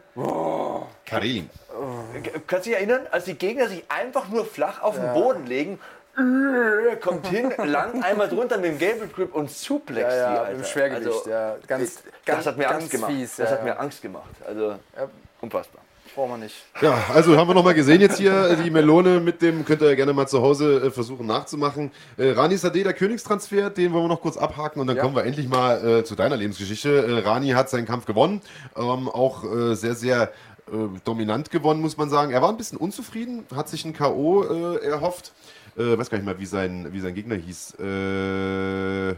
Karin. 1.04 1.50
Kannst 2.46 2.66
du 2.66 2.70
dich 2.70 2.78
erinnern, 2.78 3.06
als 3.10 3.24
die 3.24 3.34
Gegner 3.34 3.66
sich 3.68 3.84
einfach 3.88 4.28
nur 4.28 4.44
flach 4.46 4.80
auf 4.82 4.94
den 4.94 5.12
Boden 5.12 5.46
legen, 5.46 5.78
äh, 6.16 6.96
kommt 7.00 7.26
hin, 7.26 7.52
langt 7.64 8.04
einmal 8.04 8.28
drunter 8.28 8.58
mit 8.58 8.72
dem 8.72 8.78
Gable 8.78 9.08
Grip 9.08 9.34
und 9.34 9.50
suplext 9.50 10.10
ja, 10.16 10.28
die, 10.28 10.34
ja, 10.36 10.40
Alter. 10.42 10.52
im 10.52 10.64
Schwergewicht. 10.64 11.06
Also, 11.18 11.30
ja, 11.30 11.56
ganz, 11.66 11.94
das 11.96 12.02
ganz, 12.24 12.46
hat 12.46 12.56
mir 12.56 12.64
ganz 12.64 12.76
Angst 12.76 12.90
gemacht. 12.90 13.10
Fies, 13.12 13.36
das 13.36 13.50
ja, 13.50 13.56
hat 13.56 13.64
mir 13.64 13.70
ja. 13.70 13.76
Angst 13.76 14.02
gemacht. 14.02 14.30
Also, 14.46 14.76
unfassbar. 15.40 15.81
Brauchen 16.14 16.30
wir 16.32 16.36
nicht. 16.38 16.54
Ja, 16.82 16.98
also 17.14 17.36
haben 17.38 17.48
wir 17.48 17.54
nochmal 17.54 17.72
gesehen 17.72 18.00
jetzt 18.02 18.18
hier 18.18 18.54
die 18.62 18.70
Melone 18.70 19.18
mit 19.18 19.40
dem, 19.40 19.64
könnt 19.64 19.80
ihr 19.80 19.88
ja 19.88 19.94
gerne 19.94 20.12
mal 20.12 20.26
zu 20.28 20.42
Hause 20.42 20.76
äh, 20.86 20.90
versuchen 20.90 21.26
nachzumachen. 21.26 21.90
Äh, 22.18 22.32
Rani 22.32 22.56
Sade, 22.58 22.82
der 22.82 22.92
Königstransfer, 22.92 23.70
den 23.70 23.92
wollen 23.92 24.04
wir 24.04 24.08
noch 24.08 24.20
kurz 24.20 24.36
abhaken 24.36 24.80
und 24.80 24.88
dann 24.88 24.96
Ja. 24.96 25.02
kommen 25.02 25.16
wir 25.16 25.24
endlich 25.24 25.48
mal 25.48 26.00
äh, 26.00 26.04
zu 26.04 26.14
deiner 26.14 26.36
Lebensgeschichte. 26.36 27.22
Rani 27.24 27.50
hat 27.50 27.70
seinen 27.70 27.86
Kampf 27.86 28.04
gewonnen, 28.04 28.42
ähm, 28.76 29.08
auch 29.08 29.44
sehr, 29.74 29.94
sehr 29.94 30.32
dominant 31.04 31.50
gewonnen, 31.50 31.80
muss 31.80 31.96
man 31.96 32.08
sagen. 32.08 32.30
Er 32.30 32.40
war 32.40 32.48
ein 32.48 32.56
bisschen 32.56 32.78
unzufrieden, 32.78 33.44
hat 33.54 33.68
sich 33.68 33.84
ein 33.84 33.92
K.O. 33.92 34.42
Erhofft. 34.76 35.32
Weiß 35.74 36.08
gar 36.08 36.18
nicht 36.18 36.24
mal, 36.26 36.38
wie 36.38 36.46
sein, 36.46 36.88
wie 36.92 37.00
sein 37.00 37.14
Gegner 37.14 37.34
hieß. 37.34 37.74
Äh, 37.80 39.14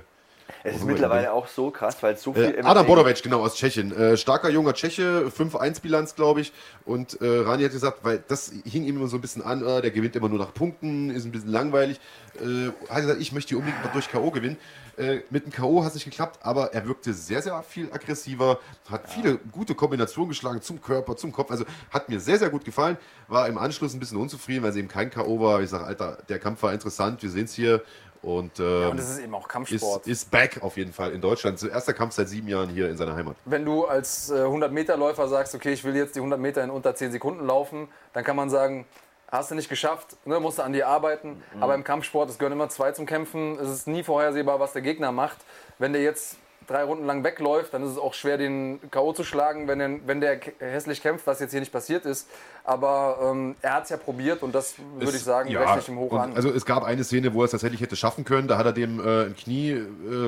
Es 0.63 0.77
ist 0.77 0.85
mittlerweile 0.85 1.33
auch 1.33 1.47
so 1.47 1.71
krass, 1.71 2.03
weil 2.03 2.15
es 2.15 2.23
so 2.23 2.33
viel 2.33 2.57
äh, 2.57 2.63
Adam 2.63 2.87
Bodovic, 2.87 3.23
genau, 3.23 3.43
aus 3.43 3.55
Tschechien. 3.55 3.95
Äh, 3.97 4.17
starker 4.17 4.49
junger 4.49 4.75
Tscheche, 4.75 5.31
5-1-Bilanz, 5.37 6.15
glaube 6.15 6.41
ich. 6.41 6.53
Und 6.85 7.21
äh, 7.21 7.27
Rani 7.27 7.65
hat 7.65 7.73
gesagt, 7.73 7.99
weil 8.03 8.23
das 8.27 8.53
hing 8.65 8.85
ihm 8.85 8.97
immer 8.97 9.09
so 9.09 9.17
ein 9.19 9.21
bisschen 9.21 9.43
an, 9.43 9.65
äh, 9.65 9.83
der 9.83 9.91
gewinnt 9.91 10.17
immer 10.17 10.29
nur 10.29 10.39
nach 10.39 10.55
Punkten, 10.55 11.11
ist 11.11 11.25
ein 11.25 11.33
bisschen 11.33 11.51
langweilig. 11.51 12.01
Äh, 12.41 12.71
hat 12.89 13.03
gesagt, 13.03 13.21
ich 13.21 13.33
möchte 13.33 13.51
hier 13.51 13.59
unbedingt 13.59 13.83
mal 13.85 13.91
durch 13.93 14.11
K.O. 14.11 14.31
gewinnen. 14.31 14.57
Äh, 14.97 15.21
mit 15.31 15.45
dem 15.45 15.53
K.O. 15.53 15.83
hat 15.83 15.89
es 15.89 15.95
nicht 15.95 16.05
geklappt, 16.05 16.39
aber 16.43 16.73
er 16.73 16.87
wirkte 16.87 17.13
sehr, 17.13 17.43
sehr 17.43 17.61
viel 17.63 17.91
aggressiver, 17.93 18.61
hat 18.89 19.09
viele 19.09 19.39
gute 19.51 19.75
Kombinationen 19.75 20.29
geschlagen 20.29 20.63
zum 20.63 20.81
Körper, 20.81 21.17
zum 21.17 21.33
Kopf. 21.33 21.51
Also 21.51 21.65
hat 21.91 22.09
mir 22.09 22.21
sehr, 22.21 22.39
sehr 22.39 22.51
gut 22.51 22.65
gefallen. 22.65 22.97
War 23.27 23.49
im 23.49 23.59
Anschluss 23.59 23.93
ein 23.93 24.01
bisschen 24.01 24.19
unzufrieden, 24.19 24.63
weil 24.63 24.71
es 24.71 24.77
eben 24.77 24.89
kein 24.89 25.11
K.O. 25.11 25.41
war. 25.41 25.63
Ich 25.63 25.71
sage, 25.71 25.85
Alter, 25.85 26.19
der 26.29 26.39
Kampf 26.39 26.63
war 26.63 26.73
interessant, 26.73 27.23
wir 27.23 27.31
sehen 27.31 27.47
es 27.47 27.55
hier. 27.55 27.83
Und, 28.25 28.59
ähm, 28.59 28.91
Und 28.91 28.97
das 28.99 29.11
ist 29.11 29.19
eben 29.19 29.35
auch 29.35 29.43
ist, 29.43 29.49
Kampfsport. 29.49 30.07
ist 30.07 30.31
back 30.31 30.63
auf 30.63 30.77
jeden 30.77 30.93
Fall 30.93 31.13
in 31.13 31.21
Deutschland. 31.21 31.63
Erster 31.63 31.93
Kampf 31.93 32.15
seit 32.15 32.29
sieben 32.29 32.49
Jahren 32.49 32.71
hier 32.71 32.89
in 32.89 32.97
seiner 32.97 33.15
Heimat. 33.15 33.37
Wenn 33.45 33.65
du 33.65 33.85
als 33.85 34.31
äh, 34.31 34.35
100-Meter-Läufer 34.35 35.29
sagst, 35.29 35.55
okay, 35.55 35.73
ich 35.73 35.85
will 35.85 35.95
jetzt 35.95 36.15
die 36.15 36.21
100 36.21 36.41
Meter 36.41 36.65
in 36.65 36.71
unter 36.71 36.95
10 36.95 37.13
Sekunden 37.13 37.47
laufen, 37.47 37.89
dann 38.15 38.25
kann 38.25 38.37
man 38.37 38.49
sagen, 38.49 38.87
hast 39.31 39.51
du 39.51 39.55
nicht 39.55 39.69
geschafft, 39.69 40.17
ne, 40.25 40.41
musst 40.41 40.59
du 40.59 40.63
an 40.63 40.73
dir 40.73 40.89
arbeiten. 40.89 41.43
Aber 41.61 41.75
im 41.75 41.85
Kampfsport, 41.85 42.31
es 42.31 42.39
gehören 42.39 42.53
immer 42.53 42.69
zwei 42.69 42.93
zum 42.93 43.05
Kämpfen. 43.05 43.59
Es 43.59 43.69
ist 43.69 43.87
nie 43.87 44.03
vorhersehbar, 44.03 44.61
was 44.61 44.73
der 44.73 44.83
Gegner 44.83 45.13
macht. 45.13 45.39
Wenn 45.79 45.93
der 45.93 46.03
jetzt 46.03 46.37
drei 46.67 46.83
Runden 46.85 47.05
lang 47.07 47.25
wegläuft, 47.25 47.75
dann 47.75 47.83
ist 47.83 47.91
es 47.91 47.99
auch 47.99 48.15
schwer, 48.15 48.39
den 48.39 48.81
K.O. 48.91 49.13
zu 49.13 49.25
schlagen, 49.25 49.69
wenn, 49.69 49.79
der- 49.79 49.99
wenn 50.07 50.21
der 50.21 50.39
hässlich 50.59 51.03
kämpft, 51.03 51.27
was 51.27 51.41
jetzt 51.41 51.51
hier 51.53 51.61
nicht 51.61 51.73
passiert 51.73 52.05
ist. 52.07 52.29
Aber 52.65 53.19
ähm, 53.33 53.55
er 53.63 53.75
hat 53.75 53.85
es 53.85 53.91
ja 53.91 53.97
probiert 53.97 54.43
und 54.43 54.55
das 54.55 54.75
würde 54.99 55.17
ich 55.17 55.23
sagen, 55.23 55.51
ja, 55.51 55.61
rechne 55.61 55.81
ich 55.81 55.89
ihm 55.89 55.99
hoch 55.99 56.13
und 56.13 56.19
an. 56.21 56.33
Also 56.35 56.51
es 56.51 56.65
gab 56.65 56.83
eine 56.85 57.05
Szene, 57.05 57.35
wo 57.35 57.43
er 57.43 57.45
es 57.47 57.51
tatsächlich 57.51 57.81
hätte 57.81 57.97
schaffen 57.97 58.25
können. 58.25 58.49
Da 58.49 58.57
hat 58.59 58.67
er 58.67 58.73
dem 58.73 59.01
äh, 59.01 59.27
ein 59.27 59.37
Knie 59.37 59.71
äh, 59.73 59.85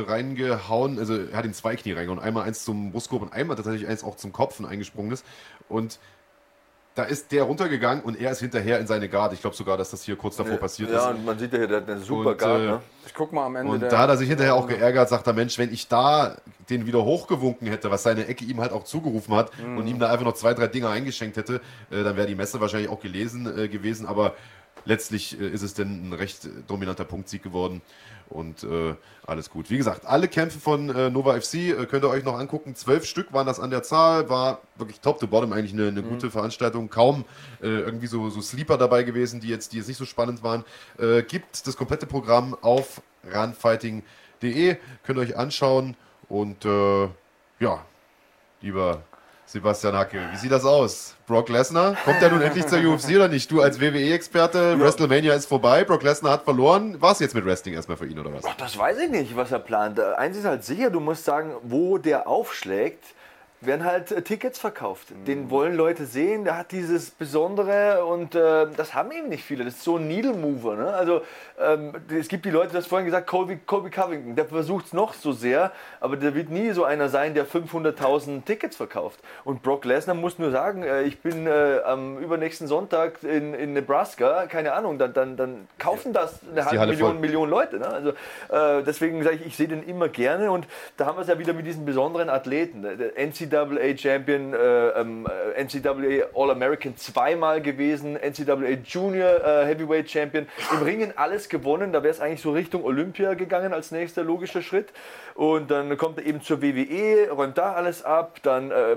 reingehauen. 0.07 0.99
Also 0.99 1.15
er 1.17 1.37
hat 1.37 1.45
ihm 1.45 1.55
zwei 1.55 1.77
Knie 1.77 1.93
reingehauen. 1.93 2.21
Einmal 2.23 2.45
eins 2.45 2.65
zum 2.65 2.93
Brustkorb 2.93 3.23
und 3.23 3.33
einmal 3.33 3.57
tatsächlich 3.57 3.89
eins 3.89 4.05
auch 4.05 4.17
zum 4.17 4.33
Kopf, 4.33 4.61
ein 4.61 4.67
eingesprungenes. 4.67 5.25
Und 5.69 5.99
da 6.97 7.05
ist 7.05 7.31
der 7.31 7.43
runtergegangen 7.45 8.03
und 8.03 8.19
er 8.19 8.33
ist 8.33 8.41
hinterher 8.41 8.81
in 8.81 8.87
seine 8.87 9.09
Garde. 9.09 9.35
Ich 9.35 9.43
glaube 9.43 9.55
sogar, 9.55 9.77
dass 9.77 9.91
das 9.91 10.03
hier 10.03 10.17
kurz 10.17 10.37
davor 10.37 10.57
passiert 10.57 10.91
Ja, 10.91 11.11
ist. 11.11 11.17
und 11.19 11.27
man 11.27 11.39
sieht 11.39 11.53
ja 11.53 11.59
hier, 11.59 11.69
der 11.69 11.77
hat 11.83 11.91
eine 11.91 12.01
super 12.01 12.31
Und, 12.31 12.39
Guard, 12.39 12.61
äh, 12.61 12.67
ne? 12.67 12.81
ich 13.07 13.13
guck 13.15 13.33
mal 13.35 13.45
am 13.45 13.55
Ende 13.55 13.71
Und 13.71 13.81
da 13.83 13.99
hat 13.99 14.09
er 14.09 14.17
sich 14.17 14.29
hinterher 14.29 14.55
auch 14.55 14.67
geärgert, 14.67 15.09
sagt 15.11 15.27
er, 15.27 15.35
Mensch, 15.35 15.59
wenn 15.59 15.71
ich 15.73 15.89
da 15.89 16.37
den 16.71 16.87
wieder 16.87 17.05
hochgewunken 17.05 17.69
hätte, 17.69 17.91
was 17.91 18.03
seine 18.03 18.27
Ecke 18.27 18.47
ihm 18.47 18.61
halt 18.63 18.73
auch 18.73 18.85
zugerufen 18.85 19.35
hat 19.37 19.51
Mhm. 19.63 19.77
und 19.77 19.87
ihm 19.87 19.99
da 19.99 20.11
einfach 20.11 20.25
noch 20.25 20.33
zwei, 20.35 20.55
drei 20.55 20.69
Dinger 20.69 20.89
eingeschenkt 20.89 21.37
hätte, 21.37 21.61
äh, 21.91 22.03
dann 22.03 22.17
wäre 22.17 22.27
die 22.27 22.35
Messe 22.35 22.61
wahrscheinlich 22.63 22.91
auch 22.91 23.01
gelesen 23.01 23.47
äh, 23.59 23.69
gewesen. 23.69 24.07
Aber 24.07 24.35
letztlich 24.87 25.39
äh, 25.39 25.49
ist 25.49 25.63
es 25.63 25.75
denn 25.75 26.09
ein 26.09 26.13
recht 26.15 26.49
dominanter 26.67 27.05
Punktsieg 27.05 27.43
geworden 27.43 27.83
und 28.29 28.65
äh, 28.65 28.95
alles 29.27 29.51
gut. 29.51 29.71
Wie 29.71 29.77
gesagt, 29.77 30.07
alle 30.07 30.29
Kämpfe 30.29 30.59
von 30.59 30.89
äh, 30.89 31.11
Nova 31.11 31.41
FC 31.41 31.55
äh, 31.55 31.87
könnt 31.87 32.05
ihr 32.05 32.11
euch 32.11 32.25
noch 32.25 32.39
angucken. 32.39 32.75
Zwölf 32.75 33.05
Stück 33.05 33.33
waren 33.33 33.47
das 33.47 33.61
an 33.61 33.71
der 33.71 33.83
Zahl, 33.83 34.29
war 34.29 34.61
wirklich 34.77 35.01
top 35.01 35.19
to 35.21 35.27
bottom 35.27 35.53
eigentlich 35.53 35.73
eine, 35.73 35.89
eine 35.89 36.03
gute 36.03 36.31
Veranstaltung. 36.31 36.89
Kaum 36.91 37.25
äh, 37.63 37.67
irgendwie 37.67 38.07
so, 38.07 38.31
so 38.31 38.41
Sleeper 38.41 38.79
dabei 38.79 39.03
gewesen, 39.03 39.41
die 39.41 39.49
jetzt, 39.49 39.73
die 39.73 39.79
jetzt 39.79 39.89
nicht 39.89 39.99
so 39.99 40.05
spannend 40.05 40.43
waren. 40.43 40.65
Äh, 40.99 41.23
gibt 41.23 41.67
das 41.67 41.77
komplette 41.77 42.07
Programm 42.07 42.57
auf 42.63 43.01
runfighting.de, 43.35 44.77
könnt 45.05 45.19
ihr 45.19 45.23
euch 45.23 45.37
anschauen 45.37 45.97
und 46.29 46.65
äh, 46.65 47.09
ja, 47.59 47.85
lieber 48.61 49.03
Sebastian 49.49 49.95
Hacke, 49.95 50.19
wie 50.33 50.37
sieht 50.37 50.51
das 50.51 50.65
aus? 50.65 51.15
Brock 51.29 51.49
Lesnar, 51.49 51.95
kommt 52.05 52.21
er 52.21 52.31
nun 52.31 52.43
endlich 52.43 52.67
zur 52.67 52.81
UFC 52.81 53.11
oder 53.11 53.29
nicht? 53.29 53.49
Du 53.49 53.63
als 53.63 53.81
WWE-Experte, 53.81 54.79
WrestleMania 54.81 55.35
ist 55.35 55.47
vorbei, 55.47 55.85
Brock 55.85 56.03
Lesnar 56.03 56.33
hat 56.33 56.43
verloren. 56.43 57.01
War 57.01 57.13
es 57.13 57.21
jetzt 57.21 57.33
mit 57.33 57.45
Wrestling 57.45 57.75
erstmal 57.75 57.97
für 57.97 58.07
ihn 58.07 58.19
oder 58.19 58.33
was? 58.33 58.45
Ach, 58.45 58.57
das 58.57 58.77
weiß 58.77 58.99
ich 58.99 59.11
nicht, 59.11 59.37
was 59.37 59.53
er 59.53 59.61
plant. 59.61 60.01
Eins 60.01 60.37
ist 60.37 60.47
halt 60.47 60.65
sicher, 60.65 60.91
du 60.91 60.99
musst 60.99 61.25
sagen, 61.25 61.53
wo 61.63 61.97
der 61.97 62.27
aufschlägt, 62.27 63.05
werden 63.61 63.85
halt 63.85 64.13
äh, 64.13 64.23
Tickets 64.23 64.59
verkauft. 64.59 65.09
Den 65.27 65.51
wollen 65.51 65.77
Leute 65.77 66.05
sehen, 66.05 66.45
der 66.45 66.59
hat 66.59 66.73
dieses 66.73 67.11
Besondere 67.11 68.05
und 68.05 68.35
äh, 68.35 68.67
das 68.77 68.95
haben 68.95 69.11
eben 69.13 69.29
nicht 69.29 69.45
viele. 69.45 69.65
Das 69.65 69.75
ist 69.75 69.85
so 69.85 69.97
ein 69.97 70.09
Needle 70.09 70.35
Mover. 70.35 70.77
Ne? 70.77 70.89
Also 70.89 71.23
ähm, 71.59 71.93
es 72.09 72.29
gibt 72.29 72.45
die 72.45 72.51
Leute, 72.51 72.73
das 72.73 72.87
vorhin 72.87 73.07
gesagt, 73.07 73.27
Colby, 73.27 73.59
Colby 73.67 73.91
Covington, 73.91 74.37
der 74.37 74.47
versucht 74.47 74.87
es 74.87 74.93
noch 74.93 75.15
so 75.15 75.33
sehr, 75.33 75.73
aber 76.01 76.17
der 76.17 76.35
wird 76.35 76.51
nie 76.51 76.71
so 76.73 76.85
einer 76.85 77.09
sein, 77.09 77.35
der 77.35 77.47
500.000 77.47 78.45
Tickets 78.45 78.77
verkauft. 78.77 79.21
Und 79.45 79.63
Brock 79.63 79.85
Lesnar 79.85 80.15
muss 80.15 80.39
nur 80.39 80.51
sagen, 80.51 80.83
äh, 80.83 81.03
ich 81.03 81.21
bin 81.21 81.47
äh, 81.47 81.81
am 81.85 82.19
übernächsten 82.19 82.67
Sonntag 82.67 83.23
in, 83.23 83.55
in 83.55 83.73
Nebraska, 83.73 84.47
keine 84.47 84.75
Ahnung, 84.75 84.99
dann, 84.99 85.15
dann, 85.15 85.37
dann 85.37 85.69
kaufen 85.79 86.13
das 86.13 86.41
eine 86.51 86.65
halbe 86.65 86.87
Million, 86.87 87.11
voll. 87.13 87.21
Millionen 87.21 87.51
Leute. 87.51 87.79
Ne? 87.79 87.87
Also 87.87 88.11
äh, 88.11 88.83
deswegen 88.85 89.23
sage 89.23 89.37
ich, 89.37 89.47
ich 89.47 89.57
sehe 89.57 89.69
den 89.69 89.83
immer 89.83 90.09
gerne 90.09 90.51
und 90.51 90.67
da 90.97 91.07
haben 91.07 91.17
wir 91.17 91.23
es 91.23 91.29
ja 91.29 91.39
wieder 91.39 91.55
mit 91.55 91.67
diesen 91.67 91.85
besonderen 91.87 92.29
Athleten. 92.29 92.83
Der 92.83 92.97
der 92.97 93.17
NCAA 93.57 93.97
Champion, 93.97 94.53
äh, 94.53 94.89
ähm, 94.91 95.27
äh, 95.57 95.63
NCAA 95.63 96.27
All-American 96.35 96.97
zweimal 96.97 97.63
gewesen, 97.63 98.17
NCAA 98.17 98.79
Junior 98.85 99.45
äh, 99.45 99.67
Heavyweight 99.67 100.11
Champion, 100.11 100.47
im 100.73 100.83
Ringen 100.83 101.13
alles 101.17 101.49
gewonnen. 101.49 101.93
Da 101.93 102.03
wäre 102.03 102.13
es 102.13 102.21
eigentlich 102.21 102.43
so 102.43 102.53
Richtung 102.53 102.85
Olympia 102.85 103.35
gegangen 103.35 103.73
als 103.73 103.91
nächster 103.91 104.23
logischer 104.23 104.63
Schritt. 104.63 104.93
Und 105.35 105.71
dann 105.71 105.97
kommt 105.97 106.19
er 106.19 106.27
eben 106.27 106.41
zur 106.41 106.63
WWE, 106.63 107.31
räumt 107.31 107.59
da 107.59 107.73
alles 107.73 108.05
ab, 108.05 108.39
dann 108.43 108.71
äh, 108.71 108.97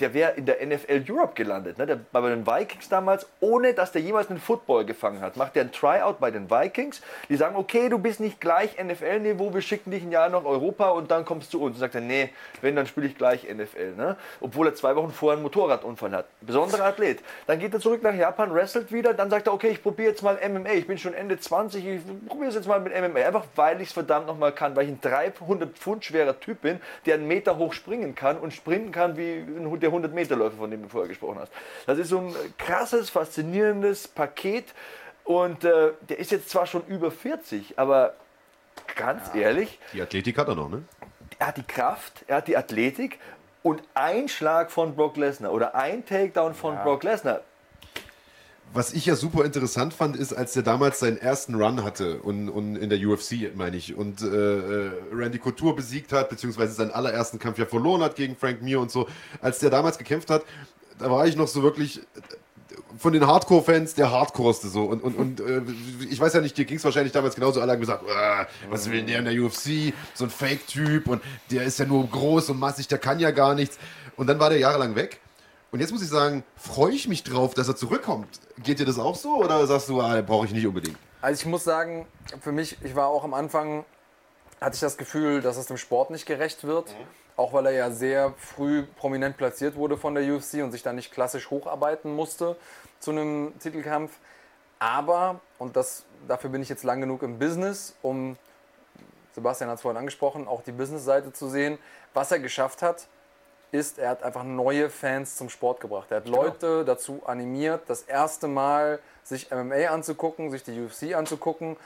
der 0.00 0.14
wäre 0.14 0.32
in 0.32 0.46
der 0.46 0.64
NFL 0.64 1.04
Europe 1.08 1.34
gelandet. 1.34 1.78
Ne? 1.78 1.86
Der 1.86 2.00
war 2.12 2.22
bei 2.22 2.30
den 2.30 2.46
Vikings 2.46 2.88
damals, 2.88 3.26
ohne 3.40 3.74
dass 3.74 3.92
der 3.92 4.02
jemals 4.02 4.30
einen 4.30 4.40
Football 4.40 4.84
gefangen 4.84 5.20
hat. 5.20 5.36
Macht 5.36 5.54
der 5.56 5.62
ein 5.64 5.72
Tryout 5.72 6.18
bei 6.20 6.30
den 6.30 6.50
Vikings. 6.50 7.00
Die 7.28 7.36
sagen, 7.36 7.56
okay, 7.56 7.88
du 7.88 7.98
bist 7.98 8.20
nicht 8.20 8.40
gleich 8.40 8.76
NFL-Niveau, 8.82 9.52
wir 9.54 9.60
schicken 9.60 9.90
dich 9.90 10.02
ein 10.02 10.10
Jahr 10.12 10.28
nach 10.28 10.44
Europa 10.44 10.90
und 10.90 11.10
dann 11.10 11.24
kommst 11.24 11.52
du 11.52 11.58
zu 11.58 11.64
uns. 11.64 11.76
Und 11.76 11.80
sagt 11.80 11.94
er, 11.94 12.00
nee, 12.00 12.30
wenn, 12.60 12.76
dann 12.76 12.86
spiele 12.86 13.06
ich 13.06 13.16
gleich 13.16 13.44
NFL. 13.44 13.94
Ne? 13.96 14.16
Obwohl 14.40 14.66
er 14.66 14.74
zwei 14.74 14.96
Wochen 14.96 15.10
vorher 15.10 15.34
einen 15.34 15.42
Motorradunfall 15.42 16.12
hat. 16.12 16.26
Besonderer 16.40 16.84
Athlet. 16.86 17.20
Dann 17.46 17.58
geht 17.58 17.72
er 17.72 17.80
zurück 17.80 18.02
nach 18.02 18.14
Japan, 18.14 18.52
wrestelt 18.54 18.92
wieder, 18.92 19.14
dann 19.14 19.30
sagt 19.30 19.46
er, 19.46 19.52
okay, 19.52 19.68
ich 19.68 19.82
probiere 19.82 20.10
jetzt 20.10 20.22
mal 20.22 20.38
MMA. 20.48 20.70
Ich 20.72 20.86
bin 20.86 20.98
schon 20.98 21.14
Ende 21.14 21.38
20, 21.38 21.86
ich 21.86 22.00
probiere 22.26 22.48
es 22.48 22.54
jetzt 22.54 22.66
mal 22.66 22.80
mit 22.80 22.92
MMA. 22.92 23.20
Einfach 23.20 23.44
weil 23.54 23.80
ich 23.80 23.88
es 23.88 23.92
verdammt 23.92 24.26
nochmal 24.26 24.52
kann, 24.52 24.74
weil 24.76 24.84
ich 24.84 24.90
ein 24.90 25.00
300 25.00 25.76
Pfund 25.78 26.04
schwerer 26.04 26.38
Typ 26.38 26.62
bin, 26.62 26.80
der 27.06 27.14
einen 27.14 27.28
Meter 27.28 27.58
hoch 27.58 27.72
springen 27.72 28.14
kann 28.14 28.38
und 28.38 28.52
sprinten 28.52 28.92
kann 28.92 29.16
wie 29.16 29.34
ein- 29.38 29.66
der 29.84 29.92
100-Meter-Läufer, 29.92 30.56
von 30.56 30.70
dem 30.70 30.82
du 30.82 30.88
vorher 30.88 31.08
gesprochen 31.08 31.38
hast. 31.40 31.52
Das 31.86 31.98
ist 31.98 32.08
so 32.08 32.18
ein 32.18 32.34
krasses, 32.58 33.10
faszinierendes 33.10 34.08
Paket. 34.08 34.74
Und 35.24 35.64
äh, 35.64 35.92
der 36.08 36.18
ist 36.18 36.30
jetzt 36.32 36.50
zwar 36.50 36.66
schon 36.66 36.84
über 36.86 37.10
40, 37.10 37.78
aber 37.78 38.14
ganz 38.96 39.34
ehrlich, 39.34 39.78
Die 39.92 40.02
Athletik 40.02 40.36
hat 40.38 40.48
er 40.48 40.54
noch, 40.54 40.68
ne? 40.68 40.82
er 41.38 41.46
hat 41.48 41.56
die 41.56 41.62
Kraft, 41.62 42.24
er 42.26 42.36
hat 42.36 42.48
die 42.48 42.56
Athletik 42.56 43.18
und 43.62 43.82
ein 43.94 44.28
Schlag 44.28 44.70
von 44.70 44.94
Brock 44.94 45.16
Lesnar 45.16 45.52
oder 45.52 45.74
ein 45.74 46.04
Takedown 46.04 46.54
von 46.54 46.76
Brock 46.82 47.02
Lesnar. 47.02 47.40
Was 48.74 48.92
ich 48.92 49.06
ja 49.06 49.14
super 49.14 49.44
interessant 49.44 49.94
fand, 49.94 50.16
ist, 50.16 50.32
als 50.32 50.52
der 50.52 50.64
damals 50.64 50.98
seinen 50.98 51.16
ersten 51.16 51.54
Run 51.54 51.84
hatte 51.84 52.18
und, 52.18 52.48
und 52.48 52.74
in 52.74 52.90
der 52.90 52.98
UFC, 52.98 53.54
meine 53.54 53.76
ich, 53.76 53.94
und 53.94 54.20
äh, 54.20 54.26
äh, 54.26 54.90
Randy 55.12 55.38
Couture 55.38 55.76
besiegt 55.76 56.12
hat, 56.12 56.28
beziehungsweise 56.28 56.72
seinen 56.72 56.90
allerersten 56.90 57.38
Kampf 57.38 57.56
ja 57.58 57.66
verloren 57.66 58.02
hat 58.02 58.16
gegen 58.16 58.34
Frank 58.34 58.62
Mir 58.62 58.80
und 58.80 58.90
so. 58.90 59.06
Als 59.40 59.60
der 59.60 59.70
damals 59.70 59.96
gekämpft 59.96 60.28
hat, 60.28 60.42
da 60.98 61.08
war 61.08 61.24
ich 61.24 61.36
noch 61.36 61.46
so 61.46 61.62
wirklich 61.62 62.00
von 62.98 63.12
den 63.12 63.24
Hardcore-Fans 63.26 63.94
der 63.94 64.10
Hardcoreste 64.10 64.66
so. 64.66 64.82
Und, 64.82 65.04
und, 65.04 65.14
und 65.16 65.40
äh, 65.40 65.62
ich 66.10 66.18
weiß 66.18 66.32
ja 66.32 66.40
nicht, 66.40 66.58
dir 66.58 66.64
ging 66.64 66.78
es 66.78 66.84
wahrscheinlich 66.84 67.12
damals 67.12 67.36
genauso. 67.36 67.60
Alle 67.60 67.72
haben 67.72 67.80
gesagt, 67.80 68.02
"Ah, 68.10 68.48
was 68.70 68.90
will 68.90 69.02
der 69.04 69.20
in 69.20 69.24
der 69.24 69.34
UFC? 69.34 69.92
So 70.14 70.24
ein 70.24 70.30
Fake-Typ 70.30 71.06
und 71.06 71.22
der 71.52 71.62
ist 71.62 71.78
ja 71.78 71.86
nur 71.86 72.08
groß 72.08 72.50
und 72.50 72.58
massig, 72.58 72.88
der 72.88 72.98
kann 72.98 73.20
ja 73.20 73.30
gar 73.30 73.54
nichts. 73.54 73.78
Und 74.16 74.26
dann 74.26 74.40
war 74.40 74.50
der 74.50 74.58
jahrelang 74.58 74.96
weg. 74.96 75.20
Und 75.74 75.80
jetzt 75.80 75.90
muss 75.90 76.02
ich 76.02 76.08
sagen, 76.08 76.44
freue 76.56 76.92
ich 76.92 77.08
mich 77.08 77.24
drauf, 77.24 77.52
dass 77.52 77.66
er 77.66 77.74
zurückkommt. 77.74 78.28
Geht 78.62 78.78
dir 78.78 78.86
das 78.86 78.96
auch 78.96 79.16
so 79.16 79.38
oder 79.38 79.66
sagst 79.66 79.88
du, 79.88 80.00
ah, 80.00 80.22
brauche 80.22 80.46
ich 80.46 80.52
nicht 80.52 80.68
unbedingt? 80.68 80.96
Also 81.20 81.40
ich 81.40 81.46
muss 81.46 81.64
sagen, 81.64 82.06
für 82.42 82.52
mich, 82.52 82.78
ich 82.84 82.94
war 82.94 83.08
auch 83.08 83.24
am 83.24 83.34
Anfang, 83.34 83.84
hatte 84.60 84.74
ich 84.76 84.80
das 84.80 84.96
Gefühl, 84.96 85.40
dass 85.42 85.56
es 85.56 85.66
dem 85.66 85.76
Sport 85.76 86.10
nicht 86.10 86.26
gerecht 86.26 86.62
wird. 86.62 86.90
Mhm. 86.90 87.06
Auch 87.36 87.52
weil 87.52 87.66
er 87.66 87.72
ja 87.72 87.90
sehr 87.90 88.34
früh 88.38 88.84
prominent 88.84 89.36
platziert 89.36 89.74
wurde 89.74 89.96
von 89.96 90.14
der 90.14 90.22
UFC 90.32 90.62
und 90.62 90.70
sich 90.70 90.84
dann 90.84 90.94
nicht 90.94 91.10
klassisch 91.10 91.50
hocharbeiten 91.50 92.14
musste 92.14 92.54
zu 93.00 93.10
einem 93.10 93.52
Titelkampf. 93.58 94.12
Aber, 94.78 95.40
und 95.58 95.74
das, 95.74 96.04
dafür 96.28 96.50
bin 96.50 96.62
ich 96.62 96.68
jetzt 96.68 96.84
lang 96.84 97.00
genug 97.00 97.24
im 97.24 97.40
Business, 97.40 97.96
um, 98.00 98.36
Sebastian 99.32 99.70
hat 99.70 99.78
es 99.78 99.82
vorhin 99.82 99.98
angesprochen, 99.98 100.46
auch 100.46 100.62
die 100.62 100.70
Business-Seite 100.70 101.32
zu 101.32 101.48
sehen, 101.48 101.78
was 102.12 102.30
er 102.30 102.38
geschafft 102.38 102.80
hat, 102.80 103.08
ist, 103.74 103.98
er 103.98 104.10
hat 104.10 104.22
einfach 104.22 104.44
neue 104.44 104.88
Fans 104.88 105.36
zum 105.36 105.50
Sport 105.50 105.80
gebracht. 105.80 106.06
Er 106.10 106.18
hat 106.18 106.26
genau. 106.26 106.44
Leute 106.44 106.84
dazu 106.84 107.22
animiert, 107.26 107.82
das 107.88 108.02
erste 108.02 108.46
Mal 108.46 109.00
sich 109.24 109.50
MMA 109.50 109.88
anzugucken, 109.88 110.50
sich 110.52 110.62
die 110.62 110.80
UFC 110.80 111.14
anzugucken, 111.16 111.76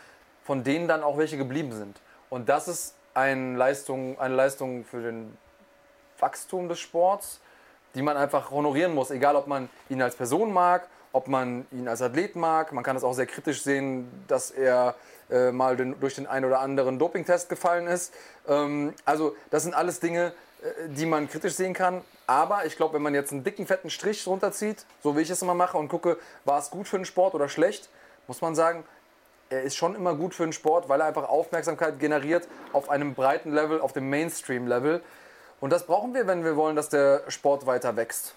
von 0.44 0.64
denen 0.64 0.86
dann 0.86 1.02
auch 1.02 1.16
welche 1.16 1.38
geblieben 1.38 1.72
sind. 1.72 1.98
Und 2.28 2.50
das 2.50 2.68
ist 2.68 2.94
eine 3.14 3.56
Leistung, 3.56 4.20
eine 4.20 4.34
Leistung 4.34 4.84
für 4.84 5.00
den 5.00 5.36
Wachstum 6.18 6.68
des 6.68 6.78
Sports, 6.78 7.40
die 7.94 8.02
man 8.02 8.18
einfach 8.18 8.50
honorieren 8.50 8.94
muss, 8.94 9.10
egal 9.10 9.34
ob 9.34 9.46
man 9.46 9.70
ihn 9.88 10.02
als 10.02 10.14
Person 10.14 10.52
mag, 10.52 10.86
ob 11.12 11.26
man 11.26 11.66
ihn 11.72 11.88
als 11.88 12.02
Athlet 12.02 12.36
mag. 12.36 12.72
Man 12.72 12.84
kann 12.84 12.96
es 12.96 13.04
auch 13.04 13.14
sehr 13.14 13.26
kritisch 13.26 13.62
sehen, 13.62 14.24
dass 14.28 14.50
er 14.50 14.94
äh, 15.30 15.52
mal 15.52 15.76
den, 15.76 15.98
durch 16.00 16.16
den 16.16 16.26
einen 16.26 16.44
oder 16.44 16.60
anderen 16.60 16.98
Dopingtest 16.98 17.48
gefallen 17.48 17.86
ist. 17.86 18.12
Ähm, 18.46 18.92
also 19.06 19.34
das 19.50 19.62
sind 19.62 19.74
alles 19.74 20.00
Dinge, 20.00 20.32
die 20.88 21.06
man 21.06 21.28
kritisch 21.28 21.54
sehen 21.54 21.74
kann. 21.74 22.02
Aber 22.26 22.66
ich 22.66 22.76
glaube, 22.76 22.94
wenn 22.94 23.02
man 23.02 23.14
jetzt 23.14 23.32
einen 23.32 23.44
dicken, 23.44 23.66
fetten 23.66 23.90
Strich 23.90 24.26
runterzieht, 24.26 24.84
so 25.02 25.16
wie 25.16 25.20
ich 25.22 25.30
es 25.30 25.42
immer 25.42 25.54
mache, 25.54 25.78
und 25.78 25.88
gucke, 25.88 26.18
war 26.44 26.58
es 26.58 26.70
gut 26.70 26.88
für 26.88 26.96
den 26.96 27.04
Sport 27.04 27.34
oder 27.34 27.48
schlecht, 27.48 27.88
muss 28.26 28.40
man 28.40 28.54
sagen, 28.54 28.84
er 29.50 29.62
ist 29.62 29.76
schon 29.76 29.94
immer 29.94 30.14
gut 30.14 30.34
für 30.34 30.44
den 30.44 30.52
Sport, 30.52 30.88
weil 30.88 31.00
er 31.00 31.06
einfach 31.06 31.28
Aufmerksamkeit 31.28 31.98
generiert 31.98 32.46
auf 32.72 32.90
einem 32.90 33.14
breiten 33.14 33.52
Level, 33.52 33.80
auf 33.80 33.92
dem 33.92 34.10
Mainstream-Level. 34.10 35.02
Und 35.60 35.70
das 35.70 35.86
brauchen 35.86 36.12
wir, 36.14 36.26
wenn 36.26 36.44
wir 36.44 36.56
wollen, 36.56 36.76
dass 36.76 36.88
der 36.88 37.22
Sport 37.28 37.66
weiter 37.66 37.96
wächst. 37.96 38.34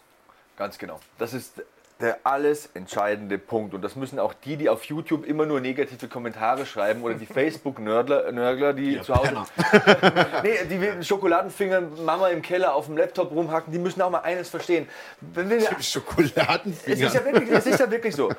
Ganz 0.57 0.77
genau. 0.77 0.99
Das 1.17 1.33
ist 1.33 1.61
der 2.01 2.19
alles 2.23 2.69
entscheidende 2.73 3.37
Punkt. 3.37 3.73
Und 3.73 3.81
das 3.81 3.95
müssen 3.95 4.19
auch 4.19 4.33
die, 4.33 4.57
die 4.57 4.69
auf 4.69 4.83
YouTube 4.85 5.25
immer 5.25 5.45
nur 5.45 5.61
negative 5.61 6.07
Kommentare 6.07 6.65
schreiben 6.65 7.03
oder 7.03 7.13
die 7.13 7.25
Facebook-Nörgler, 7.31 8.73
die 8.73 8.93
ja, 8.93 9.03
zu 9.03 9.15
Hause. 9.15 9.31
nee, 10.43 10.55
die 10.69 10.75
mit 10.75 11.05
Schokoladenfingern 11.05 12.03
Mama 12.03 12.29
im 12.29 12.41
Keller 12.41 12.75
auf 12.75 12.87
dem 12.87 12.97
Laptop 12.97 13.31
rumhacken, 13.31 13.71
die 13.71 13.79
müssen 13.79 14.01
auch 14.01 14.09
mal 14.09 14.19
eines 14.19 14.49
verstehen. 14.49 14.87
Wenn 15.21 15.49
wir, 15.49 15.61
Schokoladenfinger. 15.79 17.07
Es 17.07 17.13
ist 17.13 17.13
ja 17.13 17.25
wirklich, 17.25 17.51
es 17.51 17.65
ist 17.65 17.79
ja 17.79 17.91
wirklich 17.91 18.15
so. 18.15 18.29
Äh, 18.29 18.33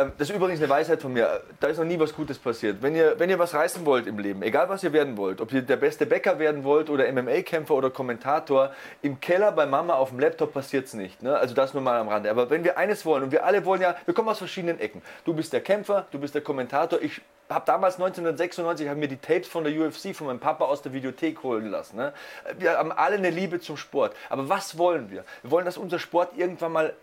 ähm, 0.00 0.12
das 0.18 0.30
ist 0.30 0.36
übrigens 0.36 0.60
eine 0.60 0.68
Weisheit 0.68 1.00
von 1.02 1.12
mir. 1.12 1.40
Da 1.60 1.68
ist 1.68 1.78
noch 1.78 1.84
nie 1.84 1.98
was 1.98 2.14
Gutes 2.14 2.38
passiert. 2.38 2.82
Wenn 2.82 2.94
ihr, 2.94 3.18
wenn 3.18 3.30
ihr 3.30 3.38
was 3.38 3.54
reißen 3.54 3.84
wollt 3.86 4.06
im 4.06 4.18
Leben, 4.18 4.42
egal 4.42 4.68
was 4.68 4.82
ihr 4.84 4.92
werden 4.92 5.16
wollt, 5.16 5.40
ob 5.40 5.52
ihr 5.52 5.62
der 5.62 5.76
beste 5.76 6.06
Bäcker 6.06 6.38
werden 6.38 6.64
wollt 6.64 6.90
oder 6.90 7.10
MMA-Kämpfer 7.10 7.74
oder 7.74 7.90
Kommentator, 7.90 8.72
im 9.02 9.20
Keller 9.20 9.52
bei 9.52 9.66
Mama 9.66 9.94
auf 9.94 10.10
dem 10.10 10.20
Laptop 10.20 10.52
passiert 10.52 10.86
es 10.86 10.94
nicht. 10.94 11.22
Ne? 11.22 11.36
Also 11.36 11.54
das 11.54 11.74
nur 11.74 11.82
mal 11.82 11.98
am 11.98 12.08
Rande. 12.08 12.30
Aber 12.30 12.50
wenn 12.50 12.64
wir 12.64 12.78
eines 12.78 12.97
eines 12.98 13.06
wollen 13.06 13.24
und 13.24 13.32
wir 13.32 13.44
alle 13.44 13.64
wollen 13.64 13.80
ja, 13.80 13.96
wir 14.04 14.14
kommen 14.14 14.28
aus 14.28 14.38
verschiedenen 14.38 14.80
Ecken. 14.80 15.02
Du 15.24 15.34
bist 15.34 15.52
der 15.52 15.60
Kämpfer, 15.60 16.06
du 16.10 16.18
bist 16.18 16.34
der 16.34 16.42
Kommentator. 16.42 17.00
Ich 17.00 17.20
habe 17.48 17.64
damals 17.66 17.94
1996 17.94 18.88
hab 18.88 18.96
mir 18.96 19.08
die 19.08 19.16
Tapes 19.16 19.48
von 19.48 19.64
der 19.64 19.72
UFC 19.72 20.14
von 20.14 20.26
meinem 20.26 20.40
Papa 20.40 20.64
aus 20.64 20.82
der 20.82 20.92
Videothek 20.92 21.42
holen 21.42 21.70
lassen. 21.70 21.96
Ne? 21.96 22.12
Wir 22.58 22.78
haben 22.78 22.92
alle 22.92 23.16
eine 23.16 23.30
Liebe 23.30 23.60
zum 23.60 23.76
Sport. 23.76 24.14
Aber 24.28 24.48
was 24.48 24.76
wollen 24.76 25.10
wir? 25.10 25.24
Wir 25.42 25.50
wollen, 25.50 25.64
dass 25.64 25.78
unser 25.78 25.98
Sport 25.98 26.36
irgendwann 26.36 26.72
mal 26.72 26.94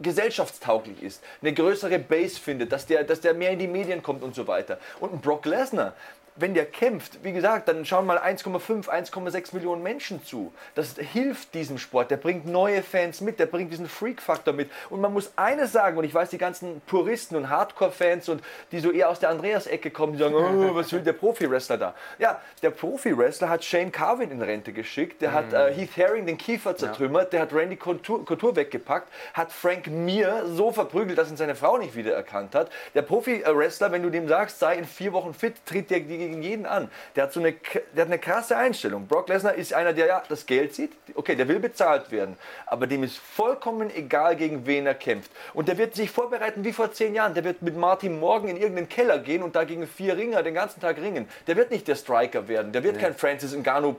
gesellschaftstauglich 0.00 1.02
ist, 1.02 1.22
eine 1.40 1.52
größere 1.52 2.00
Base 2.00 2.40
findet, 2.40 2.72
dass 2.72 2.86
der, 2.86 3.04
dass 3.04 3.20
der 3.20 3.32
mehr 3.32 3.50
in 3.50 3.60
die 3.60 3.68
Medien 3.68 4.02
kommt 4.02 4.24
und 4.24 4.34
so 4.34 4.48
weiter. 4.48 4.78
Und 4.98 5.22
Brock 5.22 5.46
Lesnar, 5.46 5.92
wenn 6.36 6.52
der 6.54 6.66
kämpft, 6.66 7.22
wie 7.22 7.32
gesagt, 7.32 7.68
dann 7.68 7.84
schauen 7.84 8.06
mal 8.06 8.18
1,5, 8.18 8.88
1,6 8.88 9.54
Millionen 9.54 9.82
Menschen 9.84 10.24
zu. 10.24 10.52
Das 10.74 10.96
hilft 10.96 11.54
diesem 11.54 11.78
Sport. 11.78 12.10
Der 12.10 12.16
bringt 12.16 12.44
neue 12.44 12.82
Fans 12.82 13.20
mit, 13.20 13.38
der 13.38 13.46
bringt 13.46 13.70
diesen 13.70 13.88
Freak-Faktor 13.88 14.52
mit. 14.52 14.68
Und 14.90 15.00
man 15.00 15.12
muss 15.12 15.32
eines 15.36 15.70
sagen, 15.70 15.96
und 15.96 16.04
ich 16.04 16.12
weiß, 16.12 16.30
die 16.30 16.38
ganzen 16.38 16.80
Puristen 16.86 17.36
und 17.36 17.50
Hardcore-Fans 17.50 18.28
und 18.28 18.42
die 18.72 18.80
so 18.80 18.90
eher 18.90 19.10
aus 19.10 19.20
der 19.20 19.30
Andreas-Ecke 19.30 19.90
kommen, 19.90 20.14
die 20.14 20.18
sagen, 20.18 20.34
oh, 20.34 20.74
was 20.74 20.92
will 20.92 21.02
der 21.02 21.12
Profi-Wrestler 21.12 21.78
da? 21.78 21.94
Ja, 22.18 22.40
der 22.62 22.70
Profi-Wrestler 22.70 23.48
hat 23.48 23.64
Shane 23.64 23.92
Carvin 23.92 24.32
in 24.32 24.42
Rente 24.42 24.72
geschickt, 24.72 25.22
der 25.22 25.32
hat 25.32 25.52
äh, 25.52 25.72
Heath 25.72 25.96
Herring 25.96 26.26
den 26.26 26.36
Kiefer 26.36 26.76
zertrümmert, 26.76 27.32
der 27.32 27.42
hat 27.42 27.52
Randy 27.52 27.76
Couture, 27.76 28.24
Couture 28.24 28.56
weggepackt, 28.56 29.08
hat 29.34 29.52
Frank 29.52 29.86
Mir 29.86 30.42
so 30.46 30.72
verprügelt, 30.72 31.16
dass 31.16 31.30
ihn 31.30 31.36
seine 31.36 31.54
Frau 31.54 31.78
nicht 31.78 31.94
wiedererkannt 31.94 32.56
hat. 32.56 32.70
Der 32.94 33.02
Profi-Wrestler, 33.02 33.92
wenn 33.92 34.02
du 34.02 34.10
dem 34.10 34.26
sagst, 34.26 34.58
sei 34.58 34.76
in 34.76 34.84
vier 34.84 35.12
Wochen 35.12 35.32
fit, 35.32 35.64
tritt 35.64 35.90
der 35.90 36.00
die 36.00 36.23
gegen 36.28 36.42
jeden 36.42 36.66
an. 36.66 36.90
Der 37.16 37.24
hat 37.24 37.32
so 37.32 37.40
eine, 37.40 37.52
der 37.94 38.02
hat 38.02 38.08
eine 38.08 38.18
krasse 38.18 38.56
Einstellung. 38.56 39.06
Brock 39.06 39.28
Lesnar 39.28 39.54
ist 39.54 39.72
einer, 39.74 39.92
der 39.92 40.06
ja 40.06 40.22
das 40.28 40.46
Geld 40.46 40.74
sieht. 40.74 40.92
Okay, 41.14 41.36
der 41.36 41.48
will 41.48 41.60
bezahlt 41.60 42.10
werden. 42.10 42.36
Aber 42.66 42.86
dem 42.86 43.02
ist 43.02 43.18
vollkommen 43.18 43.94
egal, 43.94 44.36
gegen 44.36 44.66
wen 44.66 44.86
er 44.86 44.94
kämpft. 44.94 45.30
Und 45.52 45.68
der 45.68 45.78
wird 45.78 45.94
sich 45.94 46.10
vorbereiten 46.10 46.64
wie 46.64 46.72
vor 46.72 46.92
zehn 46.92 47.14
Jahren. 47.14 47.34
Der 47.34 47.44
wird 47.44 47.62
mit 47.62 47.76
Martin 47.76 48.18
Morgan 48.18 48.50
in 48.50 48.56
irgendeinen 48.56 48.88
Keller 48.88 49.18
gehen 49.18 49.42
und 49.42 49.56
da 49.56 49.64
gegen 49.64 49.86
vier 49.86 50.16
Ringer 50.16 50.42
den 50.42 50.54
ganzen 50.54 50.80
Tag 50.80 50.98
ringen. 50.98 51.28
Der 51.46 51.56
wird 51.56 51.70
nicht 51.70 51.88
der 51.88 51.96
Striker 51.96 52.48
werden. 52.48 52.72
Der 52.72 52.82
wird 52.82 52.96
ja. 52.96 53.02
kein 53.02 53.14
Francis 53.14 53.54
Ngannou 53.54 53.96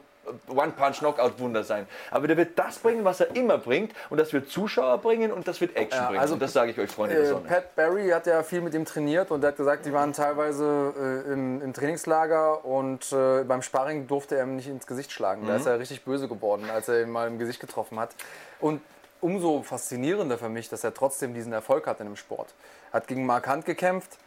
One-Punch-Knockout-Wunder 0.48 1.64
sein. 1.64 1.88
Aber 2.12 2.28
der 2.28 2.38
wird 2.38 2.58
das 2.58 2.80
bringen, 2.80 3.04
was 3.04 3.20
er 3.20 3.36
immer 3.36 3.58
bringt. 3.58 3.94
Und 4.10 4.20
das 4.20 4.34
wird 4.34 4.50
Zuschauer 4.50 5.00
bringen 5.00 5.32
und 5.32 5.48
das 5.48 5.62
wird 5.62 5.76
Action 5.76 6.02
ja, 6.02 6.08
bringen. 6.08 6.20
Also, 6.20 6.34
und 6.36 6.42
das 6.42 6.54
sage 6.54 6.72
ich 6.72 6.80
euch, 6.80 6.90
Freunde 6.90 7.16
äh, 7.16 7.20
der 7.20 7.28
Sonne. 7.28 7.48
Pat 7.48 7.76
Barry 7.76 8.10
hat 8.10 8.28
ja 8.28 8.44
viel 8.44 8.62
mit 8.62 8.74
ihm 8.74 8.86
trainiert 8.86 9.32
und 9.32 9.44
er 9.44 9.50
hat 9.50 9.58
gesagt, 9.58 9.86
die 9.86 9.94
waren 9.94 10.14
teilweise 10.14 11.24
äh, 11.28 11.34
im, 11.34 11.62
im, 11.62 11.74
Trainingslager 11.74 12.66
und 12.66 13.12
äh, 13.12 13.44
beim 13.44 13.62
Sparring 13.62 14.08
durfte 14.08 14.38
er 14.38 14.44
ihm 14.44 14.56
nicht 14.56 14.68
ins 14.68 14.88
Gesicht 14.88 15.12
schlagen. 15.12 15.44
Mhm. 15.44 15.48
Da 15.48 15.56
ist 15.58 15.66
er 15.66 15.80
richtig 15.80 16.04
böse 16.04 16.28
geworden, 16.28 16.70
als 16.74 16.88
er 16.88 17.02
ihn 17.02 17.10
mal 17.10 17.28
im 17.28 17.40
Gesicht 17.40 17.60
getroffen 17.60 18.00
hat. 18.00 18.16
Und 18.60 18.82
umso 19.22 19.64
faszinierender 19.64 20.38
für 20.38 20.50
mich, 20.50 20.70
dass 20.70 20.84
er 20.84 20.94
trotzdem 20.94 21.34
diesen 21.34 21.54
Erfolg 21.54 21.88
hat 21.88 22.00
in 22.00 22.08
dem 22.08 22.16
Sport. 22.16 22.54
Hat 22.94 23.08
gegen 23.08 23.26
Mark 23.26 23.52
Hunt 23.52 23.66
gekämpft. 23.66 24.18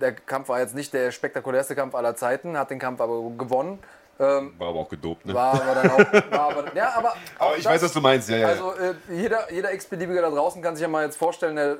Der 0.00 0.12
Kampf 0.12 0.48
war 0.50 0.60
jetzt 0.60 0.74
nicht 0.74 0.92
der 0.92 1.12
spektakulärste 1.12 1.74
Kampf 1.74 1.94
aller 1.94 2.14
Zeiten, 2.14 2.58
hat 2.58 2.70
den 2.70 2.78
Kampf 2.78 3.00
aber 3.00 3.22
gewonnen 3.38 3.78
ähm, 4.20 4.52
war 4.58 4.70
aber 4.70 4.80
auch 4.80 4.88
gedopt, 4.88 5.26
ne? 5.26 5.34
War 5.34 5.54
aber 5.54 5.74
dann 5.74 5.90
auch. 5.90 6.30
War 6.30 6.50
aber, 6.50 6.76
ja, 6.76 6.92
aber, 6.96 7.14
aber 7.38 7.56
ich 7.56 7.62
das, 7.62 7.72
weiß, 7.72 7.82
was 7.82 7.92
du 7.92 8.00
meinst, 8.00 8.28
ja, 8.28 8.38
ja. 8.38 8.48
Also 8.48 8.72
äh, 8.72 8.94
jeder, 9.14 9.52
jeder 9.52 9.72
X-Beliebiger 9.72 10.22
da 10.22 10.30
draußen 10.30 10.60
kann 10.60 10.74
sich 10.74 10.82
ja 10.82 10.88
mal 10.88 11.04
jetzt 11.04 11.16
vorstellen, 11.16 11.54
der 11.54 11.76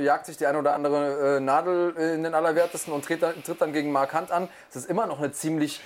jagt 0.00 0.24
sich 0.24 0.38
die 0.38 0.46
eine 0.46 0.58
oder 0.58 0.74
andere 0.74 1.36
äh, 1.36 1.40
Nadel 1.40 1.90
in 1.96 2.22
den 2.22 2.32
Allerwertesten 2.34 2.94
und 2.94 3.04
tritt 3.04 3.22
dann, 3.22 3.42
tritt 3.42 3.60
dann 3.60 3.74
gegen 3.74 3.92
Mark 3.92 4.14
Hunt 4.14 4.30
an. 4.30 4.48
Das 4.72 4.84
ist 4.84 4.90
immer 4.90 5.06
noch 5.06 5.18
eine 5.18 5.32
ziemlich. 5.32 5.82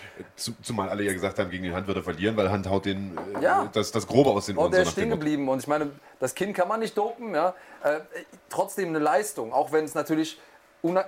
Zumal 0.63 0.91
alle 0.91 1.03
ja 1.03 1.13
gesagt 1.13 1.41
haben, 1.41 1.51
gegen 1.51 1.65
den 1.65 1.75
Hand 1.75 1.89
wird 1.89 1.97
er 1.97 2.05
verlieren, 2.05 2.37
weil 2.37 2.51
Hand 2.51 2.71
haut 2.71 2.85
den, 2.85 3.19
äh, 3.41 3.43
ja. 3.43 3.69
das, 3.73 3.91
das 3.91 4.07
Grobe 4.07 4.31
aus 4.31 4.47
den 4.47 4.59
Ohren. 4.59 4.67
Und 4.67 4.75
der 4.75 4.83
ist 4.83 4.93
stehen 4.93 5.11
geblieben. 5.11 5.49
Und 5.49 5.59
ich 5.59 5.67
meine, 5.67 5.91
das 6.21 6.37
Kind 6.37 6.55
kann 6.55 6.69
man 6.69 6.79
nicht 6.79 6.97
dopen, 6.97 7.35
ja. 7.35 7.53
Äh, 7.83 7.99
trotzdem 8.49 8.91
eine 8.91 9.01
Leistung, 9.01 9.53
auch 9.53 9.73
wenn 9.73 9.85
es 9.85 9.95
natürlich 9.95 10.39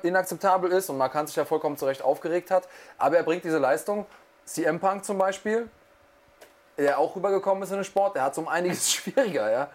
inakzeptabel 0.03 0.73
ist 0.73 0.91
und 0.91 0.99
Mark 0.99 1.15
Hunt 1.15 1.29
sich 1.29 1.37
ja 1.37 1.45
vollkommen 1.45 1.77
zu 1.77 1.87
Recht 1.87 2.03
aufgeregt 2.03 2.51
hat. 2.51 2.69
Aber 2.97 3.17
er 3.17 3.23
bringt 3.23 3.45
diese 3.45 3.59
Leistung 3.59 4.07
CM 4.49 4.81
Punk 4.81 5.05
zum 5.05 5.19
Beispiel, 5.19 5.69
der 6.77 6.99
auch 6.99 7.15
rübergekommen 7.15 7.63
ist 7.63 7.71
in 7.71 7.77
den 7.77 7.85
Sport, 7.85 8.17
der 8.17 8.23
hat 8.23 8.33
es 8.33 8.39
um 8.39 8.49
einiges 8.49 8.93
schwieriger, 8.93 9.51
ja. 9.51 9.71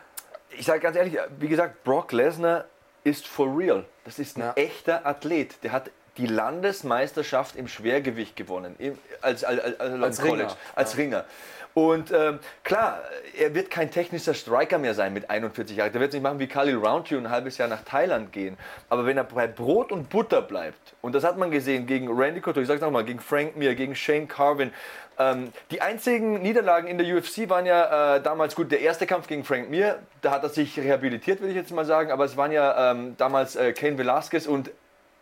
Ich 0.50 0.66
sage 0.66 0.80
ganz 0.80 0.96
ehrlich, 0.96 1.18
wie 1.40 1.48
gesagt, 1.48 1.84
Brock 1.84 2.12
Lesnar 2.12 2.66
ist 3.04 3.28
for 3.28 3.58
real. 3.58 3.86
Das 4.06 4.20
ist 4.20 4.38
ein 4.38 4.42
ja. 4.42 4.54
echter 4.56 5.06
Athlet. 5.06 5.64
Der 5.64 5.72
hat 5.72 5.90
die 6.18 6.28
Landesmeisterschaft 6.28 7.56
im 7.56 7.68
Schwergewicht 7.68 8.36
gewonnen, 8.36 8.76
als, 9.22 9.44
als, 9.44 9.60
als, 9.60 9.80
als 9.80 10.22
College, 10.22 10.44
Ringer. 10.44 10.58
als 10.76 10.94
ja. 10.94 10.98
Ringer. 10.98 11.26
Und 11.74 12.12
ähm, 12.12 12.40
klar, 12.64 13.02
er 13.38 13.56
wird 13.56 13.72
kein 13.72 13.90
technischer 13.90 14.34
Striker 14.34 14.78
mehr 14.78 14.94
sein 14.94 15.14
mit 15.14 15.30
41 15.30 15.76
Jahren. 15.76 15.92
Der 15.92 16.02
wird 16.02 16.10
es 16.10 16.14
nicht 16.14 16.24
machen 16.24 16.40
wie 16.40 16.48
Khalil 16.48 16.78
Roundtree 16.78 17.16
und 17.16 17.26
ein 17.26 17.32
halbes 17.32 17.58
Jahr 17.58 17.68
nach 17.68 17.84
Thailand 17.84 18.32
gehen. 18.32 18.58
Aber 18.90 19.06
wenn 19.06 19.18
er 19.18 19.24
bei 19.24 19.48
Brot 19.48 19.92
und 19.92 20.10
Butter 20.10 20.42
bleibt, 20.42 20.94
und 21.02 21.16
das 21.16 21.24
hat 21.24 21.38
man 21.38 21.50
gesehen 21.50 21.88
gegen 21.88 22.10
Randy 22.10 22.42
Couture, 22.42 22.62
ich 22.62 22.68
sag's 22.68 22.82
nochmal, 22.82 23.04
gegen 23.06 23.20
Frank 23.20 23.56
Mir, 23.56 23.74
gegen 23.74 23.96
Shane 23.96 24.28
Carvin, 24.28 24.72
ähm, 25.18 25.52
die 25.72 25.82
einzigen 25.82 26.42
Niederlagen 26.42 26.88
in 26.88 26.98
der 26.98 27.16
UFC 27.16 27.50
waren 27.50 27.66
ja 27.66 28.16
äh, 28.16 28.22
damals 28.22 28.56
gut. 28.56 28.72
Der 28.72 28.82
erste 28.82 29.06
Kampf 29.06 29.28
gegen 29.28 29.44
Frank 29.44 29.70
Mir, 29.70 30.00
da 30.22 30.32
hat 30.32 30.44
er 30.44 30.50
sich 30.50 30.78
rehabilitiert, 30.80 31.42
will 31.42 31.50
ich 31.50 31.56
jetzt 31.56 31.72
mal 31.72 31.86
sagen. 31.86 32.12
Aber 32.12 32.26
es 32.26 32.38
waren 32.38 32.52
ja 32.52 32.92
ähm, 32.92 33.16
damals 33.18 33.56
äh, 33.56 33.74
Kane 33.74 33.98
Velasquez 33.98 34.48
und 34.48 34.72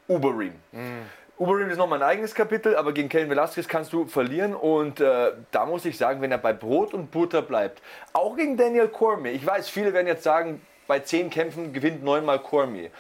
Uberim. 0.07 0.53
Mhm. 0.71 1.03
Uberim 1.41 1.71
ist 1.71 1.77
nochmal 1.79 2.03
ein 2.03 2.07
eigenes 2.07 2.35
Kapitel, 2.35 2.75
aber 2.75 2.93
gegen 2.93 3.09
Kellen 3.09 3.27
Velasquez 3.27 3.67
kannst 3.67 3.91
du 3.93 4.05
verlieren 4.05 4.53
und 4.53 4.99
äh, 4.99 5.31
da 5.49 5.65
muss 5.65 5.85
ich 5.85 5.97
sagen, 5.97 6.21
wenn 6.21 6.31
er 6.31 6.37
bei 6.37 6.53
Brot 6.53 6.93
und 6.93 7.09
Butter 7.09 7.41
bleibt, 7.41 7.81
auch 8.13 8.35
gegen 8.35 8.57
Daniel 8.57 8.87
Cormier, 8.87 9.31
ich 9.31 9.43
weiß, 9.43 9.67
viele 9.67 9.91
werden 9.91 10.05
jetzt 10.05 10.21
sagen, 10.21 10.61
bei 10.85 10.99
zehn 10.99 11.31
Kämpfen 11.31 11.73
gewinnt 11.73 12.03
neunmal 12.03 12.37
Cormier, 12.37 12.91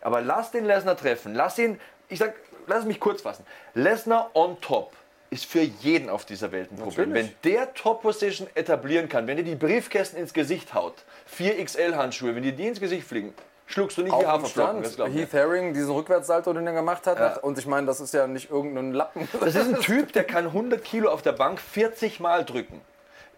aber 0.00 0.20
lass 0.20 0.52
den 0.52 0.64
Lesnar 0.64 0.96
treffen, 0.96 1.34
lass 1.34 1.58
ihn, 1.58 1.80
ich 2.08 2.20
sag, 2.20 2.34
lass 2.68 2.84
mich 2.84 3.00
kurz 3.00 3.22
fassen, 3.22 3.44
Lesnar 3.74 4.30
on 4.34 4.60
top, 4.60 4.92
ist 5.30 5.46
für 5.46 5.62
jeden 5.62 6.08
auf 6.08 6.24
dieser 6.24 6.52
Welt 6.52 6.70
ein 6.70 6.76
Problem. 6.76 7.08
Natürlich. 7.10 7.34
Wenn 7.42 7.52
der 7.52 7.74
Top-Position 7.74 8.46
etablieren 8.54 9.08
kann, 9.08 9.26
wenn 9.26 9.38
dir 9.38 9.42
die 9.42 9.56
Briefkästen 9.56 10.20
ins 10.20 10.32
Gesicht 10.32 10.72
haut, 10.72 10.94
4XL-Handschuhe, 11.36 12.36
wenn 12.36 12.44
dir 12.44 12.52
die 12.52 12.68
ins 12.68 12.78
Gesicht 12.78 13.08
fliegen, 13.08 13.34
schluckst 13.68 13.98
du 13.98 14.02
nicht 14.02 14.10
wie 14.10 14.16
Auf 14.16 14.22
dem 14.22 14.30
Haferflocken. 14.30 14.84
Stand. 14.84 15.14
Heath 15.14 15.32
Herring, 15.32 15.72
diesen 15.74 15.90
Rückwärtssalto, 15.90 16.52
den 16.52 16.66
er 16.66 16.72
gemacht 16.72 17.06
hat. 17.06 17.18
Ja. 17.18 17.36
Und 17.38 17.58
ich 17.58 17.66
meine, 17.66 17.86
das 17.86 18.00
ist 18.00 18.12
ja 18.12 18.26
nicht 18.26 18.50
irgendein 18.50 18.92
Lappen. 18.92 19.28
das 19.40 19.54
ist 19.54 19.74
ein 19.74 19.80
Typ, 19.80 20.12
der 20.12 20.24
kann 20.24 20.46
100 20.46 20.82
Kilo 20.82 21.10
auf 21.10 21.22
der 21.22 21.32
Bank 21.32 21.60
40 21.60 22.18
Mal 22.18 22.44
drücken. 22.44 22.80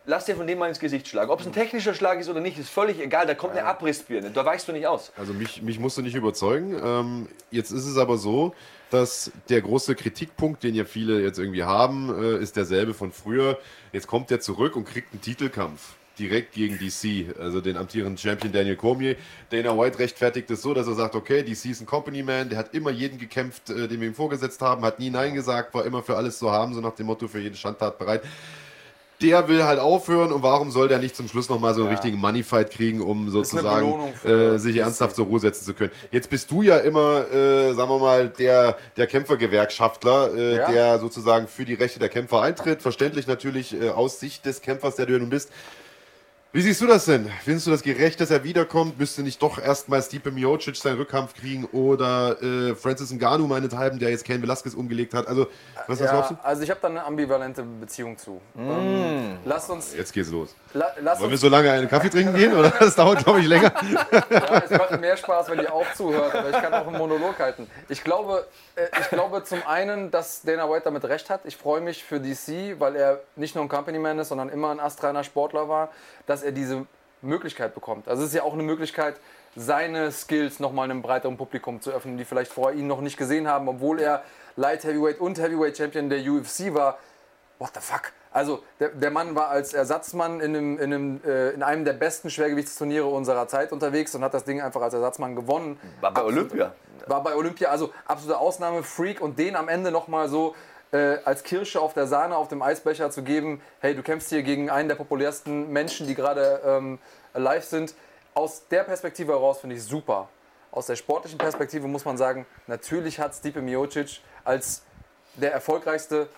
Lass 0.06 0.24
dir 0.24 0.34
von 0.34 0.46
dem 0.46 0.58
mal 0.58 0.68
ins 0.68 0.80
Gesicht 0.80 1.06
schlagen. 1.08 1.30
Ob 1.30 1.40
es 1.40 1.46
ein 1.46 1.52
technischer 1.52 1.92
Schlag 1.92 2.18
ist 2.18 2.30
oder 2.30 2.40
nicht, 2.40 2.58
ist 2.58 2.70
völlig 2.70 2.98
egal. 3.00 3.26
Da 3.26 3.34
kommt 3.34 3.52
eine 3.52 3.64
Abrissbirne. 3.64 4.30
Da 4.30 4.44
weichst 4.46 4.66
du 4.66 4.72
nicht 4.72 4.86
aus. 4.86 5.12
Also 5.16 5.34
mich, 5.34 5.60
mich 5.60 5.78
musst 5.78 5.98
du 5.98 6.02
nicht 6.02 6.14
überzeugen. 6.14 6.80
Ähm, 6.82 7.28
jetzt 7.50 7.70
ist 7.70 7.84
es 7.84 7.98
aber 7.98 8.16
so, 8.16 8.54
dass 8.88 9.30
der 9.50 9.60
große 9.60 9.94
Kritikpunkt, 9.94 10.62
den 10.62 10.74
ja 10.74 10.84
viele 10.84 11.20
jetzt 11.20 11.38
irgendwie 11.38 11.64
haben, 11.64 12.12
äh, 12.20 12.38
ist 12.38 12.56
derselbe 12.56 12.94
von 12.94 13.12
früher. 13.12 13.58
Jetzt 13.92 14.06
kommt 14.06 14.30
er 14.30 14.40
zurück 14.40 14.74
und 14.74 14.86
kriegt 14.86 15.12
einen 15.12 15.20
Titelkampf. 15.20 15.94
Direkt 16.18 16.52
gegen 16.52 16.78
DC, 16.78 17.34
also 17.38 17.60
den 17.60 17.76
amtierenden 17.76 18.18
Champion 18.18 18.52
Daniel 18.52 18.76
Cormier. 18.76 19.16
Dana 19.50 19.76
White 19.76 19.98
rechtfertigt 19.98 20.50
es 20.50 20.60
so, 20.60 20.74
dass 20.74 20.86
er 20.86 20.94
sagt, 20.94 21.14
okay, 21.14 21.42
DC 21.42 21.66
ist 21.66 21.80
ein 21.80 21.86
Company 21.86 22.22
Man, 22.22 22.50
der 22.50 22.58
hat 22.58 22.74
immer 22.74 22.90
jeden 22.90 23.18
gekämpft, 23.18 23.70
äh, 23.70 23.88
den 23.88 24.00
wir 24.00 24.08
ihm 24.08 24.14
vorgesetzt 24.14 24.60
haben, 24.60 24.84
hat 24.84 24.98
nie 24.98 25.10
Nein 25.10 25.34
gesagt, 25.34 25.72
war 25.72 25.84
immer 25.84 26.02
für 26.02 26.16
alles 26.16 26.38
zu 26.38 26.50
haben, 26.50 26.74
so 26.74 26.80
nach 26.80 26.94
dem 26.94 27.06
Motto, 27.06 27.26
für 27.28 27.40
jede 27.40 27.56
Schandtat 27.56 27.98
bereit 27.98 28.22
der 29.22 29.48
will 29.48 29.64
halt 29.64 29.78
aufhören 29.78 30.32
und 30.32 30.42
warum 30.42 30.70
soll 30.70 30.88
der 30.88 30.98
nicht 30.98 31.14
zum 31.14 31.28
Schluss 31.28 31.48
nochmal 31.48 31.74
so 31.74 31.82
einen 31.82 31.90
richtigen 31.90 32.16
Moneyfight 32.18 32.70
kriegen, 32.70 33.00
um 33.00 33.28
sozusagen 33.30 33.94
äh, 34.24 34.58
sich 34.58 34.78
ernsthaft 34.78 35.16
zur 35.16 35.26
Ruhe 35.26 35.40
setzen 35.40 35.64
zu 35.64 35.74
können. 35.74 35.90
Jetzt 36.10 36.30
bist 36.30 36.50
du 36.50 36.62
ja 36.62 36.78
immer, 36.78 37.30
äh, 37.30 37.74
sagen 37.74 37.90
wir 37.90 37.98
mal, 37.98 38.28
der, 38.28 38.78
der 38.96 39.06
Kämpfergewerkschaftler, 39.06 40.34
äh, 40.34 40.56
Ja. 40.56 40.70
der 40.70 40.98
sozusagen 40.98 41.48
für 41.48 41.64
die 41.64 41.74
Rechte 41.74 41.98
der 41.98 42.08
Kämpfer 42.08 42.42
eintritt. 42.42 42.82
Verständlich 42.82 43.26
natürlich 43.26 43.78
äh, 43.78 43.90
aus 43.90 44.20
Sicht 44.20 44.46
des 44.46 44.62
Kämpfers, 44.62 44.96
der 44.96 45.06
du 45.06 45.12
ja 45.12 45.18
nun 45.18 45.30
bist. 45.30 45.50
Wie 46.52 46.62
siehst 46.62 46.80
du 46.80 46.88
das 46.88 47.04
denn? 47.04 47.30
Findest 47.44 47.68
du 47.68 47.70
das 47.70 47.80
gerecht, 47.80 48.20
dass 48.20 48.32
er 48.32 48.42
wiederkommt? 48.42 48.98
Müsste 48.98 49.22
nicht 49.22 49.40
doch 49.40 49.56
erstmal 49.62 50.02
Stipe 50.02 50.32
Miocic 50.32 50.74
seinen 50.74 50.96
Rückkampf 50.96 51.32
kriegen 51.34 51.64
oder 51.66 52.42
äh, 52.42 52.74
Francis 52.74 53.12
Ngannou 53.12 53.46
meinethalben, 53.46 54.00
der 54.00 54.10
jetzt 54.10 54.24
Ken 54.24 54.42
Velasquez 54.42 54.74
umgelegt 54.74 55.14
hat? 55.14 55.28
Also, 55.28 55.46
was, 55.86 56.00
was 56.00 56.10
glaubst 56.10 56.30
Ja, 56.32 56.36
du? 56.42 56.44
also 56.44 56.62
ich 56.64 56.70
habe 56.70 56.80
da 56.82 56.88
eine 56.88 57.04
ambivalente 57.04 57.62
Beziehung 57.62 58.18
zu. 58.18 58.40
Ähm, 58.58 59.38
lasst 59.44 59.70
uns, 59.70 59.94
Jetzt 59.94 60.12
geht's 60.12 60.28
los. 60.30 60.56
la, 60.74 60.86
Wollen 60.96 61.20
wir 61.20 61.28
uns 61.30 61.40
so 61.40 61.48
lange 61.48 61.70
einen 61.70 61.88
Kaffee 61.88 62.10
trinken 62.10 62.34
gehen? 62.34 62.52
Oder? 62.52 62.70
Das 62.80 62.96
dauert, 62.96 63.22
glaube 63.22 63.38
ich, 63.38 63.46
länger. 63.46 63.72
ja, 64.30 64.62
es 64.64 64.70
macht 64.70 65.00
mehr 65.00 65.16
Spaß, 65.16 65.50
wenn 65.50 65.60
ihr 65.60 65.72
auch 65.72 65.86
zuhört, 65.94 66.34
aber 66.34 66.50
ich 66.50 66.60
kann 66.60 66.74
auch 66.74 66.88
einen 66.88 66.98
Monolog 66.98 67.38
halten. 67.38 67.68
Ich 67.88 68.02
glaube, 68.02 68.44
äh, 68.74 68.86
ich 69.00 69.08
glaube 69.10 69.44
zum 69.44 69.64
einen, 69.68 70.10
dass 70.10 70.42
Dana 70.42 70.68
White 70.68 70.82
damit 70.86 71.04
recht 71.04 71.30
hat. 71.30 71.42
Ich 71.44 71.56
freue 71.56 71.80
mich 71.80 72.02
für 72.02 72.18
DC, 72.18 72.80
weil 72.80 72.96
er 72.96 73.20
nicht 73.36 73.54
nur 73.54 73.62
ein 73.62 73.68
Company-Man 73.68 74.18
ist, 74.18 74.30
sondern 74.30 74.48
immer 74.48 74.72
ein 74.72 74.80
astreiner 74.80 75.22
Sportler 75.22 75.68
war, 75.68 75.90
dass 76.26 76.39
er 76.42 76.52
diese 76.52 76.86
Möglichkeit 77.22 77.74
bekommt. 77.74 78.08
Also 78.08 78.22
es 78.22 78.28
ist 78.30 78.34
ja 78.34 78.42
auch 78.42 78.54
eine 78.54 78.62
Möglichkeit, 78.62 79.20
seine 79.56 80.12
Skills 80.12 80.60
nochmal 80.60 80.84
einem 80.84 81.02
breiteren 81.02 81.36
Publikum 81.36 81.80
zu 81.80 81.90
öffnen, 81.90 82.16
die 82.16 82.24
vielleicht 82.24 82.52
vorher 82.52 82.78
ihn 82.78 82.86
noch 82.86 83.00
nicht 83.00 83.16
gesehen 83.16 83.48
haben, 83.48 83.68
obwohl 83.68 84.00
er 84.00 84.22
Light 84.56 84.84
Heavyweight 84.84 85.20
und 85.20 85.38
Heavyweight 85.38 85.76
Champion 85.76 86.08
der 86.08 86.20
UFC 86.20 86.72
war. 86.74 86.98
What 87.58 87.70
the 87.74 87.80
fuck? 87.80 88.12
Also 88.32 88.62
der, 88.78 88.90
der 88.90 89.10
Mann 89.10 89.34
war 89.34 89.48
als 89.48 89.74
Ersatzmann 89.74 90.40
in 90.40 90.56
einem, 90.56 90.78
in, 90.78 90.94
einem, 90.94 91.20
äh, 91.26 91.50
in 91.50 91.62
einem 91.62 91.84
der 91.84 91.94
besten 91.94 92.30
Schwergewichtsturniere 92.30 93.06
unserer 93.06 93.48
Zeit 93.48 93.72
unterwegs 93.72 94.14
und 94.14 94.22
hat 94.22 94.34
das 94.34 94.44
Ding 94.44 94.60
einfach 94.60 94.80
als 94.80 94.94
Ersatzmann 94.94 95.34
gewonnen. 95.34 95.78
War 96.00 96.14
bei 96.14 96.22
Olympia. 96.22 96.72
War 97.06 97.22
bei 97.22 97.34
Olympia, 97.34 97.70
also 97.70 97.90
absolute 98.06 98.38
Ausnahmefreak 98.38 99.20
und 99.20 99.38
den 99.38 99.56
am 99.56 99.68
Ende 99.68 99.90
nochmal 99.90 100.28
so 100.28 100.54
äh, 100.92 101.18
als 101.24 101.42
Kirsche 101.42 101.80
auf 101.80 101.94
der 101.94 102.06
Sahne 102.06 102.36
auf 102.36 102.48
dem 102.48 102.62
Eisbecher 102.62 103.10
zu 103.10 103.22
geben, 103.22 103.60
hey, 103.80 103.94
du 103.94 104.02
kämpfst 104.02 104.28
hier 104.30 104.42
gegen 104.42 104.70
einen 104.70 104.88
der 104.88 104.96
populärsten 104.96 105.70
Menschen, 105.72 106.06
die 106.06 106.14
gerade 106.14 106.60
ähm, 106.64 106.98
live 107.34 107.64
sind. 107.64 107.94
Aus 108.34 108.66
der 108.68 108.84
Perspektive 108.84 109.32
heraus 109.32 109.60
finde 109.60 109.76
ich 109.76 109.82
super. 109.82 110.28
Aus 110.72 110.86
der 110.86 110.96
sportlichen 110.96 111.38
Perspektive 111.38 111.88
muss 111.88 112.04
man 112.04 112.16
sagen, 112.16 112.46
natürlich 112.66 113.18
hat 113.18 113.34
Stipe 113.34 113.60
Miocic 113.60 114.20
als 114.44 114.82
der 115.34 115.52
erfolgreichste 115.52 116.28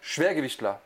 Schwergewichtler, 0.00 0.80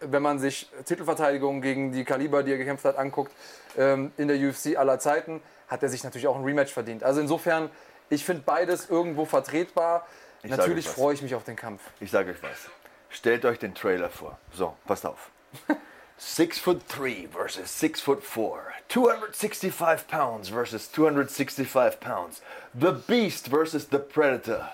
wenn 0.00 0.22
man 0.22 0.38
sich 0.38 0.70
Titelverteidigungen 0.84 1.62
gegen 1.62 1.92
die 1.92 2.04
Kaliber, 2.04 2.42
die 2.42 2.52
er 2.52 2.58
gekämpft 2.58 2.84
hat, 2.84 2.96
anguckt, 2.96 3.32
ähm, 3.76 4.12
in 4.16 4.28
der 4.28 4.36
UFC 4.36 4.76
aller 4.76 4.98
Zeiten, 4.98 5.42
hat 5.68 5.82
er 5.82 5.88
sich 5.88 6.04
natürlich 6.04 6.28
auch 6.28 6.36
ein 6.36 6.44
Rematch 6.44 6.72
verdient. 6.72 7.02
Also 7.02 7.20
insofern, 7.20 7.70
ich 8.10 8.24
finde 8.24 8.42
beides 8.44 8.90
irgendwo 8.90 9.24
vertretbar. 9.24 10.06
Sage 10.50 10.60
natürlich 10.60 10.88
freue 10.88 11.14
ich 11.14 11.22
mich 11.22 11.34
auf 11.34 11.44
den 11.44 11.56
Kampf. 11.56 11.82
Ich 12.00 12.10
sage 12.10 12.32
euch 12.32 12.42
was. 12.42 12.68
Stellt 13.10 13.44
euch 13.44 13.58
den 13.58 13.74
Trailer 13.74 14.10
vor. 14.10 14.38
So, 14.52 14.76
passt 14.86 15.06
auf. 15.06 15.30
Six 16.18 16.58
foot 16.58 16.86
three 16.88 17.26
versus 17.26 17.68
six 17.68 18.00
foot 18.00 18.22
four. 18.22 18.72
265 18.88 20.06
pounds 20.06 20.48
versus 20.48 20.86
265 20.92 21.98
pounds. 21.98 22.42
The 22.74 22.92
Beast 22.92 23.48
versus 23.48 23.86
the 23.86 23.98
Predator. 23.98 24.70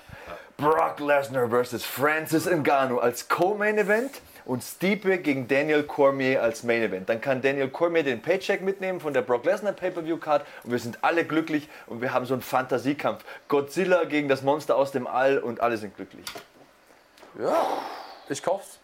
Brock 0.59 0.99
Lesnar 0.99 1.49
versus 1.49 1.85
Francis 1.85 2.47
Ngannou 2.47 3.01
als 3.01 3.23
Co-Main 3.23 3.79
Event 3.79 4.21
und 4.49 4.65
Stipe 4.65 5.19
gegen 5.19 5.47
Daniel 5.47 5.83
Cormier 5.83 6.43
als 6.43 6.63
Main 6.63 6.83
Event. 6.83 7.09
Dann 7.11 7.21
kann 7.21 7.43
Daniel 7.43 7.69
Cormier 7.69 8.03
den 8.03 8.23
Paycheck 8.23 8.63
mitnehmen 8.63 8.99
von 8.99 9.13
der 9.13 9.21
Brock 9.21 9.45
Lesnar 9.45 9.75
Pay-Per-View 9.75 10.17
Card 10.17 10.45
und 10.65 10.73
wir 10.73 10.79
sind 10.79 11.05
alle 11.05 11.25
glücklich 11.25 11.69
und 11.87 12.01
wir 12.01 12.15
haben 12.15 12.25
so 12.25 12.33
einen 12.33 12.43
Fantasiekampf. 12.43 13.25
Godzilla 13.49 14.05
gegen 14.05 14.27
das 14.27 14.43
Monster 14.43 14.77
aus 14.77 14.91
dem 14.91 15.07
All 15.07 15.39
und 15.39 15.61
alle 15.61 15.77
sind 15.77 15.95
glücklich. 15.95 16.25
Ja, 17.39 17.63
ich 18.31 18.43
kauf's. 18.43 18.79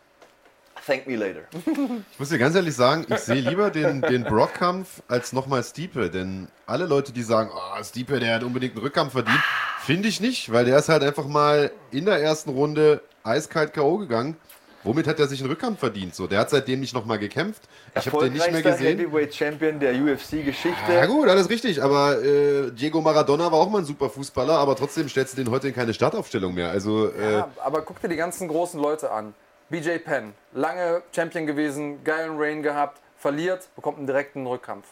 Thank 0.86 1.06
me 1.06 1.16
later. 1.16 1.44
Ich 2.12 2.18
muss 2.18 2.28
dir 2.28 2.38
ganz 2.38 2.54
ehrlich 2.54 2.76
sagen, 2.76 3.06
ich 3.08 3.20
sehe 3.20 3.40
lieber 3.40 3.70
den, 3.70 4.02
den 4.02 4.24
Brock-Kampf 4.24 5.02
als 5.08 5.32
nochmal 5.32 5.64
Stiepe. 5.64 6.10
Denn 6.10 6.48
alle 6.66 6.84
Leute, 6.84 7.12
die 7.12 7.22
sagen, 7.22 7.50
oh, 7.54 7.82
Stiepe, 7.82 8.20
der 8.20 8.34
hat 8.34 8.42
unbedingt 8.42 8.74
einen 8.74 8.84
Rückkampf 8.84 9.12
verdient, 9.12 9.40
finde 9.80 10.08
ich 10.08 10.20
nicht, 10.20 10.52
weil 10.52 10.66
der 10.66 10.78
ist 10.78 10.90
halt 10.90 11.02
einfach 11.02 11.26
mal 11.26 11.70
in 11.90 12.04
der 12.04 12.20
ersten 12.20 12.50
Runde 12.50 13.00
eiskalt 13.22 13.72
K.O. 13.72 13.96
gegangen. 13.96 14.36
Womit 14.84 15.06
hat 15.06 15.18
er 15.18 15.26
sich 15.26 15.40
einen 15.40 15.50
Rückkampf 15.50 15.80
verdient? 15.80 16.14
So, 16.14 16.26
der 16.26 16.38
hat 16.40 16.50
seitdem 16.50 16.80
nicht 16.80 16.94
nochmal 16.94 17.18
gekämpft. 17.18 17.62
Ich 17.98 18.06
habe 18.06 18.24
den 18.24 18.34
nicht 18.34 18.52
mehr 18.52 18.62
gesehen. 18.62 18.98
Heavyweight 18.98 19.34
Champion 19.34 19.80
der 19.80 19.94
UFC-Geschichte. 19.94 20.92
Ja 20.92 21.06
gut, 21.06 21.28
alles 21.28 21.48
richtig, 21.48 21.82
aber 21.82 22.22
äh, 22.22 22.70
Diego 22.70 23.00
Maradona 23.00 23.50
war 23.50 23.58
auch 23.58 23.70
mal 23.70 23.78
ein 23.78 23.84
super 23.84 24.10
Fußballer, 24.10 24.56
aber 24.58 24.76
trotzdem 24.76 25.08
stellst 25.08 25.36
du 25.36 25.42
den 25.42 25.50
heute 25.50 25.68
in 25.68 25.74
keine 25.74 25.94
Startaufstellung 25.94 26.54
mehr. 26.54 26.70
Also 26.70 27.10
äh, 27.10 27.32
Ja, 27.32 27.48
aber 27.64 27.82
guck 27.82 28.00
dir 28.00 28.08
die 28.08 28.16
ganzen 28.16 28.46
großen 28.46 28.78
Leute 28.80 29.10
an. 29.10 29.34
BJ 29.70 29.96
Penn, 30.04 30.34
lange 30.52 31.02
Champion 31.12 31.46
gewesen, 31.46 32.04
geilen 32.04 32.36
Reign 32.36 32.62
gehabt, 32.62 33.00
verliert, 33.16 33.68
bekommt 33.74 33.96
einen 33.98 34.06
direkten 34.06 34.46
Rückkampf. 34.46 34.86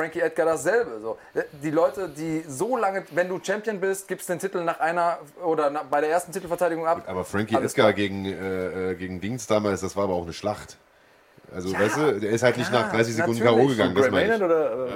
Frankie 0.00 0.20
Edgar 0.20 0.46
dasselbe. 0.46 0.98
So. 1.02 1.18
Die 1.62 1.70
Leute, 1.70 2.08
die 2.08 2.42
so 2.48 2.78
lange, 2.78 3.04
wenn 3.10 3.28
du 3.28 3.38
Champion 3.42 3.78
bist, 3.80 4.08
gibst 4.08 4.30
den 4.30 4.38
Titel 4.38 4.64
nach 4.64 4.80
einer 4.80 5.18
oder 5.44 5.68
nach, 5.68 5.84
bei 5.84 6.00
der 6.00 6.08
ersten 6.08 6.32
Titelverteidigung 6.32 6.86
ab. 6.86 7.04
Aber 7.06 7.22
Frankie 7.22 7.54
Edgar 7.54 7.68
klar. 7.68 7.92
gegen, 7.92 8.24
äh, 8.24 8.92
äh, 8.92 8.94
gegen 8.94 9.20
Dings 9.20 9.46
damals, 9.46 9.82
das 9.82 9.96
war 9.96 10.04
aber 10.04 10.14
auch 10.14 10.22
eine 10.22 10.32
Schlacht. 10.32 10.78
Also, 11.54 11.70
weißt 11.78 11.96
du, 11.98 12.20
der 12.20 12.30
ist 12.30 12.42
halt 12.42 12.56
nicht 12.56 12.72
ja, 12.72 12.80
nach 12.80 12.92
30 12.92 13.14
Sekunden. 13.14 13.42
K.O. 13.42 13.66
gegangen, 13.66 13.94
das 13.94 14.10
meine 14.10 14.36
ich. 14.36 14.42
Oder? 14.42 14.86
äh, 14.86 14.90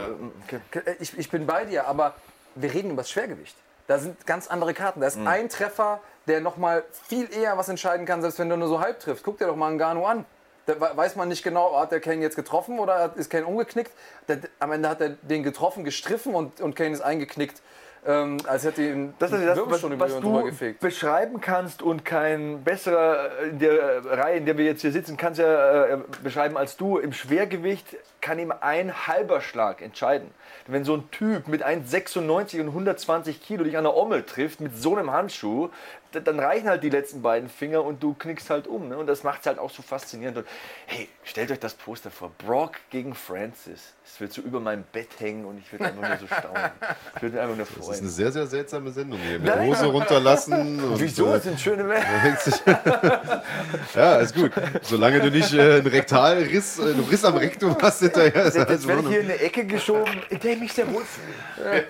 Okay. 0.47 0.60
Ich, 1.01 1.18
ich 1.18 1.31
bin 1.31 1.47
bei 1.47 1.66
dir, 1.66 1.86
aber 1.86 2.14
wir 2.55 2.72
reden 2.72 2.90
über 2.93 3.02
das 3.02 3.10
Schwergewicht. 3.10 3.56
Da 3.86 3.98
sind 3.98 4.26
ganz 4.26 4.47
andere 4.47 4.72
Karten. 4.72 5.01
Da 5.01 5.06
ist 5.06 5.18
ein 5.18 5.51
Treffer, 5.51 6.01
der 6.26 6.40
nochmal 6.40 6.82
viel 7.06 7.28
eher 7.31 7.59
was 7.59 7.68
entscheiden 7.68 8.06
kann, 8.06 8.22
selbst 8.22 8.39
wenn 8.39 8.48
du 8.48 8.56
nur 8.56 8.68
so 8.68 8.81
halb 8.81 9.01
triffst. 9.01 9.22
Guck 9.22 9.36
dir 9.36 9.47
doch 9.48 9.56
mal 9.56 9.68
einen 9.68 9.76
Gano 9.76 10.06
an. 10.06 10.24
Da 10.66 10.74
we- 10.80 10.96
weiß 10.96 11.16
man 11.16 11.28
nicht 11.28 11.42
genau, 11.42 11.78
hat 11.78 11.92
der 11.92 12.00
Kane 12.00 12.22
jetzt 12.22 12.36
getroffen 12.36 12.78
oder 12.78 13.12
ist 13.16 13.30
Kane 13.30 13.46
umgeknickt. 13.46 13.92
Der, 14.28 14.38
am 14.60 14.72
Ende 14.72 14.88
hat 14.88 15.00
er 15.00 15.10
den 15.10 15.42
getroffen, 15.42 15.84
gestriffen 15.84 16.34
und, 16.34 16.60
und 16.60 16.74
Kane 16.76 16.90
ist 16.90 17.00
eingeknickt. 17.02 17.60
Ähm, 18.06 18.36
als 18.46 18.64
hätte 18.64 18.82
ihn 18.82 19.14
Das 19.18 19.32
ist 19.32 19.46
das, 19.46 19.58
was, 19.58 19.82
was 19.98 20.20
du 20.20 20.44
gefegt. 20.44 20.80
beschreiben 20.80 21.40
kannst 21.40 21.80
und 21.80 22.04
kein 22.04 22.62
besserer 22.62 23.30
in 23.44 23.58
der 23.58 24.04
Reihe, 24.04 24.36
in 24.36 24.44
der 24.44 24.58
wir 24.58 24.66
jetzt 24.66 24.82
hier 24.82 24.92
sitzen, 24.92 25.16
kannst 25.16 25.40
ja 25.40 25.84
äh, 25.86 25.98
beschreiben 26.22 26.58
als 26.58 26.76
du. 26.76 26.98
Im 26.98 27.14
Schwergewicht 27.14 27.96
kann 28.20 28.38
ihm 28.38 28.52
ein 28.60 29.06
halber 29.06 29.40
Schlag 29.40 29.80
entscheiden. 29.80 30.30
Wenn 30.66 30.84
so 30.84 30.94
ein 30.96 31.10
Typ 31.12 31.48
mit 31.48 31.64
1,96 31.64 32.60
und 32.60 32.68
120 32.68 33.42
Kilo 33.42 33.64
dich 33.64 33.78
an 33.78 33.84
der 33.84 33.96
Ommel 33.96 34.22
trifft 34.24 34.60
mit 34.60 34.76
so 34.76 34.94
einem 34.96 35.10
Handschuh, 35.10 35.70
dann 36.20 36.38
reichen 36.40 36.68
halt 36.68 36.82
die 36.82 36.90
letzten 36.90 37.22
beiden 37.22 37.48
Finger 37.48 37.84
und 37.84 38.02
du 38.02 38.14
knickst 38.14 38.50
halt 38.50 38.66
um. 38.66 38.88
Ne? 38.88 38.96
Und 38.98 39.06
das 39.06 39.22
macht 39.22 39.40
es 39.40 39.46
halt 39.46 39.58
auch 39.58 39.70
so 39.70 39.82
faszinierend. 39.82 40.38
Und 40.38 40.46
hey, 40.86 41.08
stellt 41.24 41.50
euch 41.50 41.58
das 41.60 41.74
Poster 41.74 42.10
vor. 42.10 42.30
Brock 42.38 42.72
gegen 42.90 43.14
Francis. 43.14 43.94
Es 44.06 44.20
wird 44.20 44.32
so 44.32 44.42
über 44.42 44.60
meinem 44.60 44.84
Bett 44.92 45.08
hängen 45.18 45.44
und 45.46 45.58
ich 45.58 45.72
würde 45.72 45.86
einfach 45.86 46.08
nur 46.08 46.18
so 46.18 46.26
staunen. 46.26 46.70
Ich 47.16 47.22
würde 47.22 47.40
einfach 47.40 47.56
nur 47.56 47.64
Das 47.66 47.76
ist 47.76 47.84
freuen. 47.84 48.00
eine 48.00 48.08
sehr, 48.08 48.32
sehr 48.32 48.46
seltsame 48.46 48.90
Sendung 48.92 49.18
hier. 49.18 49.38
Mit 49.38 49.46
Nein. 49.46 49.68
Hose 49.68 49.86
runterlassen. 49.86 50.82
Wieso? 50.98 51.26
äh, 51.28 51.32
Das 51.32 51.42
sind 51.44 51.58
schöne 51.60 51.84
Männer. 51.84 52.04
ja, 53.94 54.16
ist 54.16 54.34
gut. 54.34 54.52
Solange 54.82 55.20
du 55.20 55.30
nicht 55.30 55.52
äh, 55.54 55.76
einen 55.78 55.86
Rektalriss, 55.86 56.78
äh, 56.78 56.82
einen 56.82 57.04
Riss 57.04 57.24
am 57.24 57.36
Rektum 57.36 57.76
hast, 57.80 58.00
hinterher. 58.00 58.44
Ist 58.44 58.56
Jetzt 58.56 58.86
werde 58.86 59.02
ich 59.02 59.08
hier 59.08 59.20
in 59.20 59.26
eine 59.30 59.40
Ecke 59.40 59.64
geschoben, 59.64 60.12
in 60.28 60.38
der 60.40 60.52
ich 60.52 60.60
mich 60.60 60.72
sehr 60.72 60.86
wohlfühle. 60.92 61.84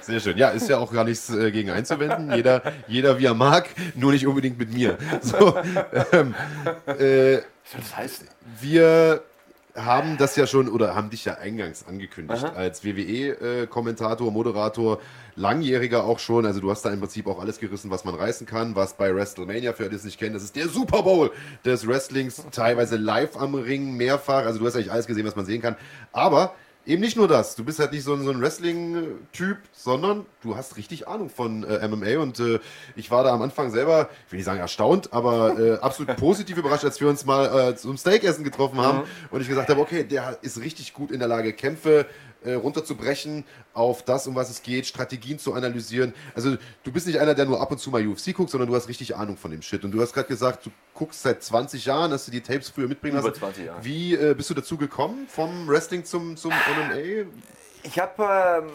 Sehr 0.00 0.20
schön. 0.20 0.36
Ja, 0.36 0.50
ist 0.50 0.68
ja 0.68 0.78
auch 0.78 0.92
gar 0.92 1.04
nichts 1.04 1.30
äh, 1.30 1.50
gegen 1.50 1.70
einzuwenden. 1.70 2.32
Jeder, 2.32 2.62
jeder 2.86 3.18
wie 3.18 3.26
er 3.26 3.34
mag, 3.34 3.65
nur 3.94 4.12
nicht 4.12 4.26
unbedingt 4.26 4.58
mit 4.58 4.72
mir. 4.72 4.98
So, 5.22 5.56
ähm, 6.12 6.34
äh, 6.86 7.38
das 7.74 7.96
heißen? 7.96 8.28
wir 8.60 9.22
haben 9.74 10.16
das 10.16 10.36
ja 10.36 10.46
schon 10.46 10.68
oder 10.68 10.94
haben 10.94 11.10
dich 11.10 11.26
ja 11.26 11.34
eingangs 11.34 11.86
angekündigt 11.86 12.44
als 12.54 12.82
WWE-Kommentator, 12.82 14.30
Moderator, 14.32 15.00
langjähriger 15.34 16.04
auch 16.04 16.18
schon. 16.18 16.46
Also 16.46 16.60
du 16.60 16.70
hast 16.70 16.82
da 16.82 16.90
im 16.90 17.00
Prinzip 17.00 17.26
auch 17.26 17.38
alles 17.40 17.58
gerissen, 17.58 17.90
was 17.90 18.04
man 18.04 18.14
reißen 18.14 18.46
kann. 18.46 18.74
Was 18.74 18.96
bei 18.96 19.14
WrestleMania, 19.14 19.74
für 19.74 19.82
alle, 19.82 19.90
die 19.90 19.96
es 19.96 20.04
nicht 20.04 20.18
kennen, 20.18 20.32
das 20.32 20.44
ist 20.44 20.56
der 20.56 20.68
Super 20.68 21.02
Bowl 21.02 21.30
des 21.64 21.86
Wrestlings, 21.86 22.42
teilweise 22.52 22.96
live 22.96 23.36
am 23.36 23.54
Ring, 23.54 23.96
mehrfach. 23.96 24.46
Also 24.46 24.60
du 24.60 24.66
hast 24.66 24.76
eigentlich 24.76 24.92
alles 24.92 25.06
gesehen, 25.06 25.26
was 25.26 25.36
man 25.36 25.44
sehen 25.44 25.60
kann. 25.60 25.76
Aber 26.12 26.54
Eben 26.86 27.02
nicht 27.02 27.16
nur 27.16 27.26
das. 27.26 27.56
Du 27.56 27.64
bist 27.64 27.80
halt 27.80 27.90
nicht 27.90 28.04
so 28.04 28.14
ein, 28.14 28.22
so 28.22 28.30
ein 28.30 28.40
Wrestling-Typ, 28.40 29.58
sondern 29.72 30.24
du 30.40 30.56
hast 30.56 30.76
richtig 30.76 31.08
Ahnung 31.08 31.30
von 31.30 31.64
äh, 31.64 31.86
MMA. 31.88 32.18
Und 32.18 32.38
äh, 32.38 32.60
ich 32.94 33.10
war 33.10 33.24
da 33.24 33.32
am 33.32 33.42
Anfang 33.42 33.70
selber, 33.70 34.08
ich 34.26 34.32
will 34.32 34.36
nicht 34.38 34.46
sagen 34.46 34.60
erstaunt, 34.60 35.12
aber 35.12 35.58
äh, 35.58 35.78
absolut 35.78 36.16
positiv 36.18 36.56
überrascht, 36.58 36.84
als 36.84 37.00
wir 37.00 37.08
uns 37.08 37.26
mal 37.26 37.70
äh, 37.70 37.76
zum 37.76 37.96
Steakessen 37.96 38.44
getroffen 38.44 38.78
haben 38.78 39.02
und 39.30 39.40
ich 39.40 39.48
gesagt 39.48 39.68
habe, 39.68 39.80
okay, 39.80 40.04
der 40.04 40.38
ist 40.42 40.60
richtig 40.60 40.92
gut 40.92 41.10
in 41.10 41.18
der 41.18 41.28
Lage, 41.28 41.52
Kämpfe 41.52 42.06
äh, 42.46 42.54
runterzubrechen 42.54 43.44
auf 43.74 44.02
das, 44.02 44.26
um 44.26 44.34
was 44.34 44.50
es 44.50 44.62
geht, 44.62 44.86
Strategien 44.86 45.38
zu 45.38 45.54
analysieren. 45.54 46.14
Also 46.34 46.56
du 46.84 46.92
bist 46.92 47.06
nicht 47.06 47.20
einer, 47.20 47.34
der 47.34 47.44
nur 47.44 47.60
ab 47.60 47.70
und 47.70 47.78
zu 47.78 47.90
mal 47.90 48.06
UFC 48.06 48.34
guckt, 48.34 48.50
sondern 48.50 48.68
du 48.68 48.74
hast 48.74 48.88
richtig 48.88 49.16
Ahnung 49.16 49.36
von 49.36 49.50
dem 49.50 49.62
Shit. 49.62 49.84
Und 49.84 49.92
du 49.92 50.00
hast 50.00 50.12
gerade 50.12 50.28
gesagt, 50.28 50.66
du 50.66 50.70
guckst 50.94 51.22
seit 51.22 51.42
20 51.42 51.84
Jahren, 51.84 52.12
hast 52.12 52.26
du 52.26 52.32
die 52.32 52.40
Tapes 52.40 52.70
früher 52.70 52.88
mitbringen 52.88 53.18
Über 53.18 53.28
lassen. 53.28 53.40
20 53.40 53.66
Jahre. 53.66 53.84
Wie 53.84 54.14
äh, 54.14 54.34
bist 54.34 54.48
du 54.50 54.54
dazu 54.54 54.76
gekommen, 54.76 55.26
vom 55.28 55.68
Wrestling 55.68 56.04
zum, 56.04 56.36
zum 56.36 56.52
MMA? 56.52 57.26
Ich 57.82 57.98
habe 57.98 58.62
ähm, 58.64 58.70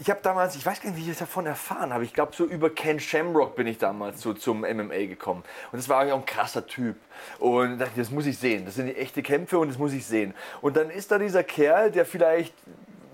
ich 0.00 0.10
hab 0.10 0.22
damals, 0.22 0.54
ich 0.54 0.64
weiß 0.64 0.80
gar 0.80 0.90
nicht, 0.90 0.98
wie 0.98 1.02
ich 1.02 1.08
das 1.08 1.18
davon 1.18 1.46
erfahren 1.46 1.92
habe. 1.92 2.04
Ich 2.04 2.14
glaube, 2.14 2.34
so 2.34 2.44
über 2.44 2.70
Ken 2.70 3.00
Shamrock 3.00 3.56
bin 3.56 3.66
ich 3.66 3.78
damals 3.78 4.20
so 4.20 4.32
zum 4.32 4.60
MMA 4.60 5.06
gekommen. 5.06 5.42
Und 5.72 5.78
das 5.78 5.88
war 5.88 6.00
eigentlich 6.00 6.12
auch 6.12 6.20
ein 6.20 6.26
krasser 6.26 6.66
Typ. 6.66 6.96
Und 7.40 7.78
da 7.78 7.86
dachte 7.86 7.98
das 7.98 8.10
muss 8.10 8.26
ich 8.26 8.38
sehen. 8.38 8.64
Das 8.64 8.76
sind 8.76 8.86
die 8.86 8.96
echte 8.96 9.22
Kämpfe 9.22 9.58
und 9.58 9.68
das 9.68 9.78
muss 9.78 9.92
ich 9.92 10.06
sehen. 10.06 10.34
Und 10.60 10.76
dann 10.76 10.90
ist 10.90 11.10
da 11.10 11.18
dieser 11.18 11.42
Kerl, 11.42 11.90
der 11.90 12.06
vielleicht, 12.06 12.54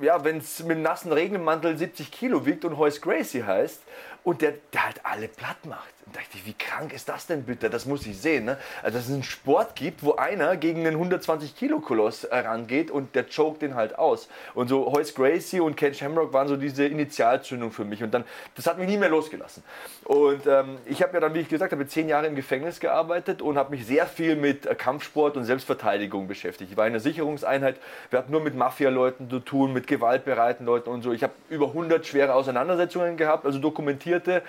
ja, 0.00 0.24
wenn 0.24 0.38
es 0.38 0.60
mit 0.60 0.72
einem 0.72 0.82
nassen 0.82 1.12
Regenmantel 1.12 1.76
70 1.76 2.10
Kilo 2.10 2.46
wiegt 2.46 2.64
und 2.64 2.76
Hoyce 2.76 3.00
Gracie 3.00 3.44
heißt 3.44 3.82
und 4.22 4.42
der, 4.42 4.54
der 4.72 4.84
halt 4.84 5.00
alle 5.04 5.28
platt 5.28 5.64
macht. 5.66 5.93
Und 6.06 6.14
da 6.16 6.20
dachte 6.20 6.36
ich, 6.36 6.46
wie 6.46 6.52
krank 6.52 6.92
ist 6.92 7.08
das 7.08 7.26
denn 7.26 7.44
bitte? 7.44 7.70
Das 7.70 7.86
muss 7.86 8.06
ich 8.06 8.18
sehen. 8.18 8.44
Ne? 8.44 8.58
Also, 8.82 8.98
dass 8.98 9.06
es 9.06 9.12
einen 9.12 9.22
Sport 9.22 9.74
gibt, 9.74 10.02
wo 10.02 10.14
einer 10.14 10.56
gegen 10.56 10.80
einen 10.80 10.96
120 10.96 11.56
Kilo 11.56 11.80
Koloss 11.80 12.24
äh, 12.24 12.36
rangeht 12.36 12.90
und 12.90 13.14
der 13.14 13.24
choked 13.24 13.62
den 13.62 13.74
halt 13.74 13.98
aus. 13.98 14.28
Und 14.54 14.68
so 14.68 14.92
Hoyce 14.92 15.14
Gracie 15.14 15.60
und 15.60 15.76
Ken 15.76 15.94
Shamrock 15.94 16.32
waren 16.32 16.48
so 16.48 16.56
diese 16.56 16.84
Initialzündung 16.84 17.72
für 17.72 17.84
mich. 17.84 18.02
Und 18.02 18.12
dann, 18.12 18.24
das 18.54 18.66
hat 18.66 18.78
mich 18.78 18.86
nie 18.86 18.98
mehr 18.98 19.08
losgelassen. 19.08 19.62
Und 20.04 20.46
ähm, 20.46 20.76
ich 20.84 21.02
habe 21.02 21.14
ja 21.14 21.20
dann, 21.20 21.32
wie 21.32 21.40
ich 21.40 21.48
gesagt 21.48 21.72
habe, 21.72 21.86
zehn 21.86 22.08
Jahre 22.08 22.26
im 22.26 22.36
Gefängnis 22.36 22.80
gearbeitet 22.80 23.40
und 23.40 23.56
habe 23.56 23.70
mich 23.70 23.86
sehr 23.86 24.06
viel 24.06 24.36
mit 24.36 24.66
äh, 24.66 24.74
Kampfsport 24.74 25.38
und 25.38 25.44
Selbstverteidigung 25.44 26.28
beschäftigt. 26.28 26.70
Ich 26.70 26.76
war 26.76 26.86
in 26.86 26.92
einer 26.92 27.00
Sicherungseinheit. 27.00 27.76
Wir 28.10 28.18
hatten 28.18 28.32
nur 28.32 28.42
mit 28.42 28.54
Mafia-Leuten 28.54 29.30
zu 29.30 29.40
tun, 29.40 29.72
mit 29.72 29.86
gewaltbereiten 29.86 30.66
Leuten 30.66 30.90
und 30.90 31.02
so. 31.02 31.12
Ich 31.12 31.22
habe 31.22 31.32
über 31.48 31.68
100 31.68 32.06
schwere 32.06 32.34
Auseinandersetzungen 32.34 33.16
gehabt, 33.16 33.46
also 33.46 33.58
dokumentierte 33.58 34.42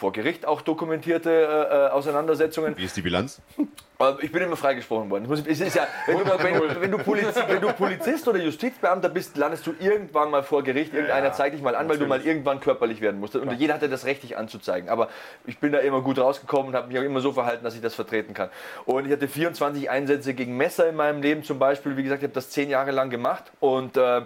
vor 0.00 0.12
Gericht 0.12 0.46
auch 0.46 0.62
dokumentierte 0.62 1.30
äh, 1.30 1.88
äh, 1.88 1.90
Auseinandersetzungen. 1.90 2.74
Wie 2.78 2.84
ist 2.84 2.96
die 2.96 3.02
Bilanz? 3.02 3.42
Äh, 3.58 4.12
Ich 4.22 4.32
bin 4.32 4.42
immer 4.42 4.56
freigesprochen 4.56 5.10
worden. 5.10 5.30
Es 5.30 5.60
ist 5.60 5.76
ja, 5.76 5.86
wenn, 6.06 6.16
du, 6.16 6.24
wenn, 6.24 6.54
du, 6.54 6.80
wenn, 6.80 6.90
du 6.90 6.96
Polizist, 6.96 7.48
wenn 7.48 7.60
du 7.60 7.70
Polizist 7.74 8.26
oder 8.26 8.38
Justizbeamter 8.38 9.10
bist, 9.10 9.36
landest 9.36 9.66
du 9.66 9.74
irgendwann 9.78 10.30
mal 10.30 10.42
vor 10.42 10.62
Gericht. 10.62 10.94
Irgendeiner 10.94 11.34
zeigt 11.34 11.54
dich 11.54 11.60
mal 11.60 11.74
an, 11.74 11.86
weil 11.86 11.98
du 11.98 12.06
mal 12.06 12.22
irgendwann 12.22 12.60
körperlich 12.60 13.02
werden 13.02 13.20
musstest. 13.20 13.44
Und 13.44 13.52
jeder 13.52 13.74
hatte 13.74 13.90
das 13.90 14.06
Recht, 14.06 14.22
dich 14.22 14.38
anzuzeigen. 14.38 14.88
Aber 14.88 15.10
ich 15.44 15.58
bin 15.58 15.70
da 15.70 15.80
immer 15.80 16.00
gut 16.00 16.18
rausgekommen 16.18 16.68
und 16.68 16.74
habe 16.76 16.88
mich 16.88 16.98
auch 16.98 17.02
immer 17.02 17.20
so 17.20 17.32
verhalten, 17.32 17.62
dass 17.62 17.74
ich 17.74 17.82
das 17.82 17.94
vertreten 17.94 18.32
kann. 18.32 18.48
Und 18.86 19.04
ich 19.04 19.12
hatte 19.12 19.28
24 19.28 19.90
Einsätze 19.90 20.32
gegen 20.32 20.56
Messer 20.56 20.88
in 20.88 20.96
meinem 20.96 21.20
Leben 21.20 21.44
zum 21.44 21.58
Beispiel. 21.58 21.98
Wie 21.98 22.04
gesagt, 22.04 22.22
ich 22.22 22.26
habe 22.26 22.34
das 22.34 22.48
zehn 22.48 22.70
Jahre 22.70 22.90
lang 22.90 23.10
gemacht. 23.10 23.52
Und 23.60 23.98
äh, 23.98 24.22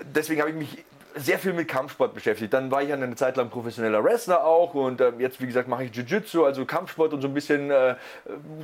deswegen 0.00 0.40
habe 0.40 0.50
ich 0.50 0.56
mich 0.56 0.84
sehr 1.16 1.38
viel 1.38 1.52
mit 1.52 1.68
Kampfsport 1.68 2.14
beschäftigt. 2.14 2.52
Dann 2.52 2.70
war 2.70 2.82
ich 2.82 2.88
ja 2.88 2.96
eine 2.96 3.14
Zeit 3.14 3.36
lang 3.36 3.48
professioneller 3.48 4.02
Wrestler 4.02 4.44
auch 4.44 4.74
und 4.74 5.00
ähm, 5.00 5.20
jetzt, 5.20 5.40
wie 5.40 5.46
gesagt, 5.46 5.68
mache 5.68 5.84
ich 5.84 5.92
Jiu-Jitsu, 5.92 6.44
also 6.44 6.64
Kampfsport 6.64 7.12
und 7.12 7.20
so 7.20 7.28
ein 7.28 7.34
bisschen, 7.34 7.70
äh, 7.70 7.94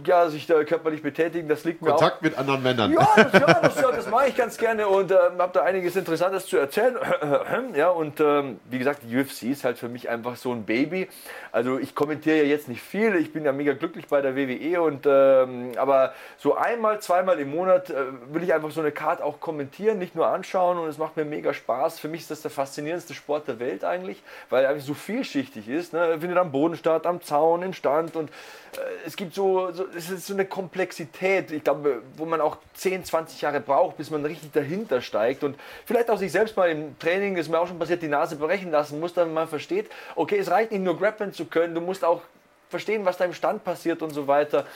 ja, 0.04 0.28
sich 0.28 0.46
da 0.46 0.64
körperlich 0.64 1.02
betätigen, 1.02 1.48
das 1.48 1.64
liegt 1.64 1.82
mir 1.82 1.94
auch. 1.94 1.98
Kontakt 1.98 2.22
mit 2.22 2.36
anderen 2.36 2.62
Männern. 2.62 2.92
Ja, 2.92 3.08
das, 3.16 3.32
ja, 3.32 3.60
das, 3.60 3.80
ja, 3.80 3.92
das 3.92 4.10
mache 4.10 4.28
ich 4.28 4.36
ganz 4.36 4.56
gerne 4.58 4.88
und 4.88 5.12
ähm, 5.12 5.18
habe 5.38 5.52
da 5.52 5.62
einiges 5.62 5.94
Interessantes 5.94 6.46
zu 6.46 6.56
erzählen. 6.56 6.96
ja, 7.74 7.90
und 7.90 8.20
ähm, 8.20 8.58
wie 8.68 8.78
gesagt, 8.78 9.02
die 9.04 9.16
UFC 9.16 9.44
ist 9.44 9.64
halt 9.64 9.78
für 9.78 9.88
mich 9.88 10.08
einfach 10.08 10.36
so 10.36 10.52
ein 10.52 10.64
Baby. 10.64 11.08
Also 11.52 11.78
ich 11.78 11.94
kommentiere 11.94 12.38
ja 12.38 12.44
jetzt 12.44 12.68
nicht 12.68 12.82
viel, 12.82 13.14
ich 13.16 13.32
bin 13.32 13.44
ja 13.44 13.52
mega 13.52 13.74
glücklich 13.74 14.08
bei 14.08 14.20
der 14.20 14.34
WWE 14.34 14.82
und 14.82 15.06
ähm, 15.06 15.72
aber 15.76 16.14
so 16.36 16.56
einmal, 16.56 17.00
zweimal 17.00 17.38
im 17.38 17.50
Monat 17.50 17.90
äh, 17.90 17.94
will 18.32 18.42
ich 18.42 18.52
einfach 18.52 18.70
so 18.70 18.80
eine 18.80 18.90
Card 18.90 19.22
auch 19.22 19.40
kommentieren, 19.40 19.98
nicht 19.98 20.14
nur 20.16 20.26
anschauen 20.26 20.78
und 20.78 20.88
es 20.88 20.98
macht 20.98 21.16
mir 21.16 21.24
mega 21.24 21.54
Spaß. 21.54 22.00
Für 22.00 22.08
mich 22.08 22.22
ist 22.22 22.30
das 22.30 22.39
der 22.42 22.50
faszinierendste 22.50 23.14
Sport 23.14 23.48
der 23.48 23.58
Welt 23.58 23.84
eigentlich, 23.84 24.22
weil 24.48 24.64
er 24.64 24.70
eigentlich 24.70 24.84
so 24.84 24.94
vielschichtig 24.94 25.68
ist. 25.68 25.92
Ne? 25.92 26.18
Findet 26.20 26.38
am 26.38 26.52
Boden 26.52 26.76
statt, 26.76 27.06
am 27.06 27.22
Zaun, 27.22 27.62
in 27.62 27.74
Stand 27.74 28.16
und 28.16 28.30
äh, 28.30 28.80
es 29.06 29.16
gibt 29.16 29.34
so, 29.34 29.72
so, 29.72 29.86
es 29.96 30.10
ist 30.10 30.26
so 30.26 30.34
eine 30.34 30.44
Komplexität, 30.44 31.50
ich 31.50 31.64
glaube, 31.64 32.02
wo 32.16 32.24
man 32.24 32.40
auch 32.40 32.58
10, 32.74 33.04
20 33.04 33.40
Jahre 33.40 33.60
braucht, 33.60 33.96
bis 33.96 34.10
man 34.10 34.24
richtig 34.24 34.52
dahinter 34.52 35.00
steigt 35.00 35.44
und 35.44 35.58
vielleicht 35.86 36.10
auch 36.10 36.18
sich 36.18 36.32
selbst 36.32 36.56
mal 36.56 36.70
im 36.70 36.98
Training, 36.98 37.36
ist 37.36 37.48
mir 37.48 37.58
auch 37.58 37.68
schon 37.68 37.78
passiert, 37.78 38.02
die 38.02 38.08
Nase 38.08 38.36
brechen 38.36 38.70
lassen 38.70 39.00
muss, 39.00 39.14
dann 39.14 39.32
man 39.32 39.48
versteht, 39.48 39.90
okay, 40.16 40.38
es 40.38 40.50
reicht 40.50 40.72
nicht 40.72 40.82
nur 40.82 40.98
grappeln 40.98 41.32
zu 41.32 41.44
können, 41.44 41.74
du 41.74 41.80
musst 41.80 42.04
auch 42.04 42.22
verstehen, 42.68 43.04
was 43.04 43.16
da 43.16 43.24
im 43.24 43.34
Stand 43.34 43.64
passiert 43.64 44.00
und 44.02 44.10
so 44.10 44.26
weiter. 44.26 44.66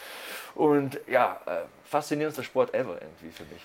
Und 0.55 1.01
ja, 1.07 1.41
äh, 1.47 1.63
faszinierendster 1.85 2.43
Sport 2.43 2.75
ever 2.75 2.99
irgendwie 3.01 3.31
für 3.31 3.45
mich. 3.45 3.63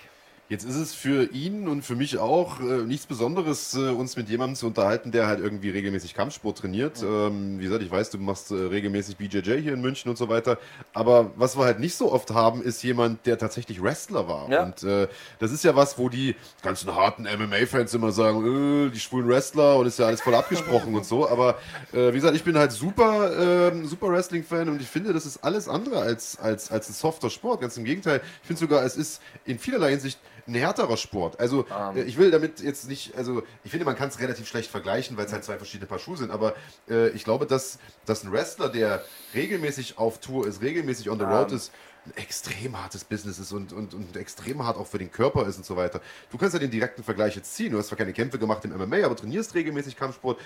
Jetzt 0.50 0.64
ist 0.64 0.74
es 0.74 0.94
für 0.94 1.30
ihn 1.32 1.68
und 1.68 1.82
für 1.82 1.94
mich 1.94 2.18
auch 2.18 2.58
äh, 2.58 2.82
nichts 2.82 3.06
Besonderes, 3.06 3.72
äh, 3.76 3.90
uns 3.90 4.16
mit 4.16 4.28
jemandem 4.28 4.56
zu 4.56 4.66
unterhalten, 4.66 5.12
der 5.12 5.28
halt 5.28 5.38
irgendwie 5.38 5.70
regelmäßig 5.70 6.12
Kampfsport 6.12 6.58
trainiert. 6.58 7.04
Ähm, 7.04 7.60
wie 7.60 7.62
gesagt, 7.62 7.84
ich 7.84 7.90
weiß, 7.92 8.10
du 8.10 8.18
machst 8.18 8.50
äh, 8.50 8.54
regelmäßig 8.54 9.16
BJJ 9.16 9.60
hier 9.60 9.74
in 9.74 9.80
München 9.80 10.10
und 10.10 10.18
so 10.18 10.28
weiter. 10.28 10.58
Aber 10.92 11.30
was 11.36 11.56
wir 11.56 11.66
halt 11.66 11.78
nicht 11.78 11.94
so 11.94 12.10
oft 12.10 12.32
haben, 12.32 12.62
ist 12.62 12.82
jemand, 12.82 13.26
der 13.26 13.38
tatsächlich 13.38 13.80
Wrestler 13.80 14.26
war. 14.26 14.50
Ja. 14.50 14.64
Und 14.64 14.82
äh, 14.82 15.06
das 15.38 15.52
ist 15.52 15.62
ja 15.62 15.76
was, 15.76 15.98
wo 15.98 16.08
die 16.08 16.34
ganzen 16.62 16.96
harten 16.96 17.28
MMA-Fans 17.32 17.94
immer 17.94 18.10
sagen, 18.10 18.88
äh, 18.88 18.90
die 18.90 18.98
schwulen 18.98 19.28
Wrestler 19.28 19.76
und 19.76 19.86
ist 19.86 20.00
ja 20.00 20.06
alles 20.06 20.20
voll 20.20 20.34
abgesprochen 20.34 20.96
und 20.96 21.04
so. 21.04 21.28
Aber 21.28 21.58
äh, 21.92 22.08
wie 22.08 22.16
gesagt, 22.16 22.34
ich 22.34 22.42
bin 22.42 22.58
halt 22.58 22.72
super, 22.72 23.70
ähm, 23.70 23.86
super 23.86 24.08
Wrestling-Fan 24.08 24.68
und 24.68 24.82
ich 24.82 24.88
finde, 24.88 25.12
das 25.12 25.26
ist 25.26 25.44
alles 25.44 25.68
andere 25.68 26.00
als, 26.00 26.40
als, 26.40 26.72
als 26.72 26.88
ein 26.88 26.94
softer 26.94 27.30
Sport. 27.30 27.60
Ganz 27.60 27.76
im 27.76 27.84
Gegenteil. 27.84 28.20
Ich 28.42 28.48
finde 28.48 28.58
sogar, 28.58 28.82
es 28.82 28.96
ist 28.96 29.22
in 29.44 29.60
vielerlei 29.60 29.90
Hinsicht 29.90 30.18
ein 30.50 30.54
härterer 30.54 30.96
Sport. 30.96 31.40
Also 31.40 31.64
äh, 31.94 32.02
ich 32.02 32.18
will 32.18 32.30
damit 32.30 32.60
jetzt 32.60 32.88
nicht, 32.88 33.16
also 33.16 33.42
ich 33.64 33.70
finde, 33.70 33.86
man 33.86 33.96
kann 33.96 34.08
es 34.08 34.20
relativ 34.20 34.48
schlecht 34.48 34.70
vergleichen, 34.70 35.16
weil 35.16 35.26
es 35.26 35.32
halt 35.32 35.44
zwei 35.44 35.56
verschiedene 35.56 35.86
Paar 35.86 35.98
Schuhe 35.98 36.16
sind, 36.16 36.30
aber 36.30 36.54
äh, 36.88 37.08
ich 37.10 37.24
glaube, 37.24 37.46
dass, 37.46 37.78
dass 38.04 38.24
ein 38.24 38.32
Wrestler, 38.32 38.68
der 38.68 39.02
regelmäßig 39.34 39.98
auf 39.98 40.18
Tour 40.18 40.46
ist, 40.46 40.60
regelmäßig 40.60 41.10
on 41.10 41.18
the 41.18 41.24
road 41.24 41.52
ist, 41.52 41.72
ein 42.06 42.16
extrem 42.16 42.80
hartes 42.82 43.04
Business 43.04 43.38
ist 43.38 43.52
und, 43.52 43.72
und, 43.72 43.94
und 43.94 44.16
extrem 44.16 44.64
hart 44.64 44.76
auch 44.76 44.86
für 44.86 44.98
den 44.98 45.10
Körper 45.10 45.46
ist 45.46 45.58
und 45.58 45.66
so 45.66 45.76
weiter. 45.76 46.00
Du 46.30 46.38
kannst 46.38 46.54
ja 46.54 46.60
den 46.60 46.70
direkten 46.70 47.02
Vergleich 47.02 47.36
jetzt 47.36 47.54
ziehen. 47.54 47.72
Du 47.72 47.78
hast 47.78 47.88
zwar 47.88 47.98
keine 47.98 48.12
Kämpfe 48.12 48.38
gemacht 48.38 48.64
im 48.64 48.76
MMA, 48.76 49.04
aber 49.04 49.16
trainierst 49.16 49.54
regelmäßig 49.54 49.96
Kampfsport, 49.96 50.40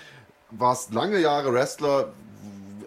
warst 0.51 0.93
lange 0.93 1.19
Jahre 1.19 1.53
Wrestler. 1.53 2.13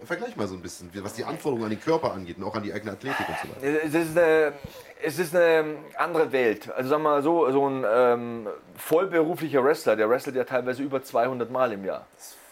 Vergleich 0.05 0.35
mal 0.35 0.47
so 0.47 0.55
ein 0.55 0.61
bisschen, 0.61 0.89
was 1.03 1.13
die 1.13 1.23
Anforderungen 1.23 1.65
an 1.65 1.69
den 1.69 1.81
Körper 1.81 2.13
angeht 2.13 2.37
und 2.37 2.43
auch 2.43 2.55
an 2.55 2.63
die 2.63 2.73
eigene 2.73 2.93
Athletik 2.93 3.27
und 3.27 3.35
so 3.43 3.55
weiter. 3.55 3.83
Es 3.83 3.93
ist 3.93 4.17
eine, 4.17 4.53
es 5.01 5.19
ist 5.19 5.35
eine 5.35 5.77
andere 5.95 6.31
Welt. 6.31 6.69
Also 6.71 6.89
sagen 6.89 7.03
wir 7.03 7.09
mal 7.09 7.23
so, 7.23 7.49
so 7.51 7.67
ein 7.67 7.85
ähm, 7.89 8.47
vollberuflicher 8.77 9.63
Wrestler, 9.63 9.95
der 9.95 10.09
wrestelt 10.09 10.35
ja 10.35 10.43
teilweise 10.43 10.83
über 10.83 11.03
200 11.03 11.49
Mal 11.49 11.71
im 11.71 11.85
Jahr. 11.85 12.05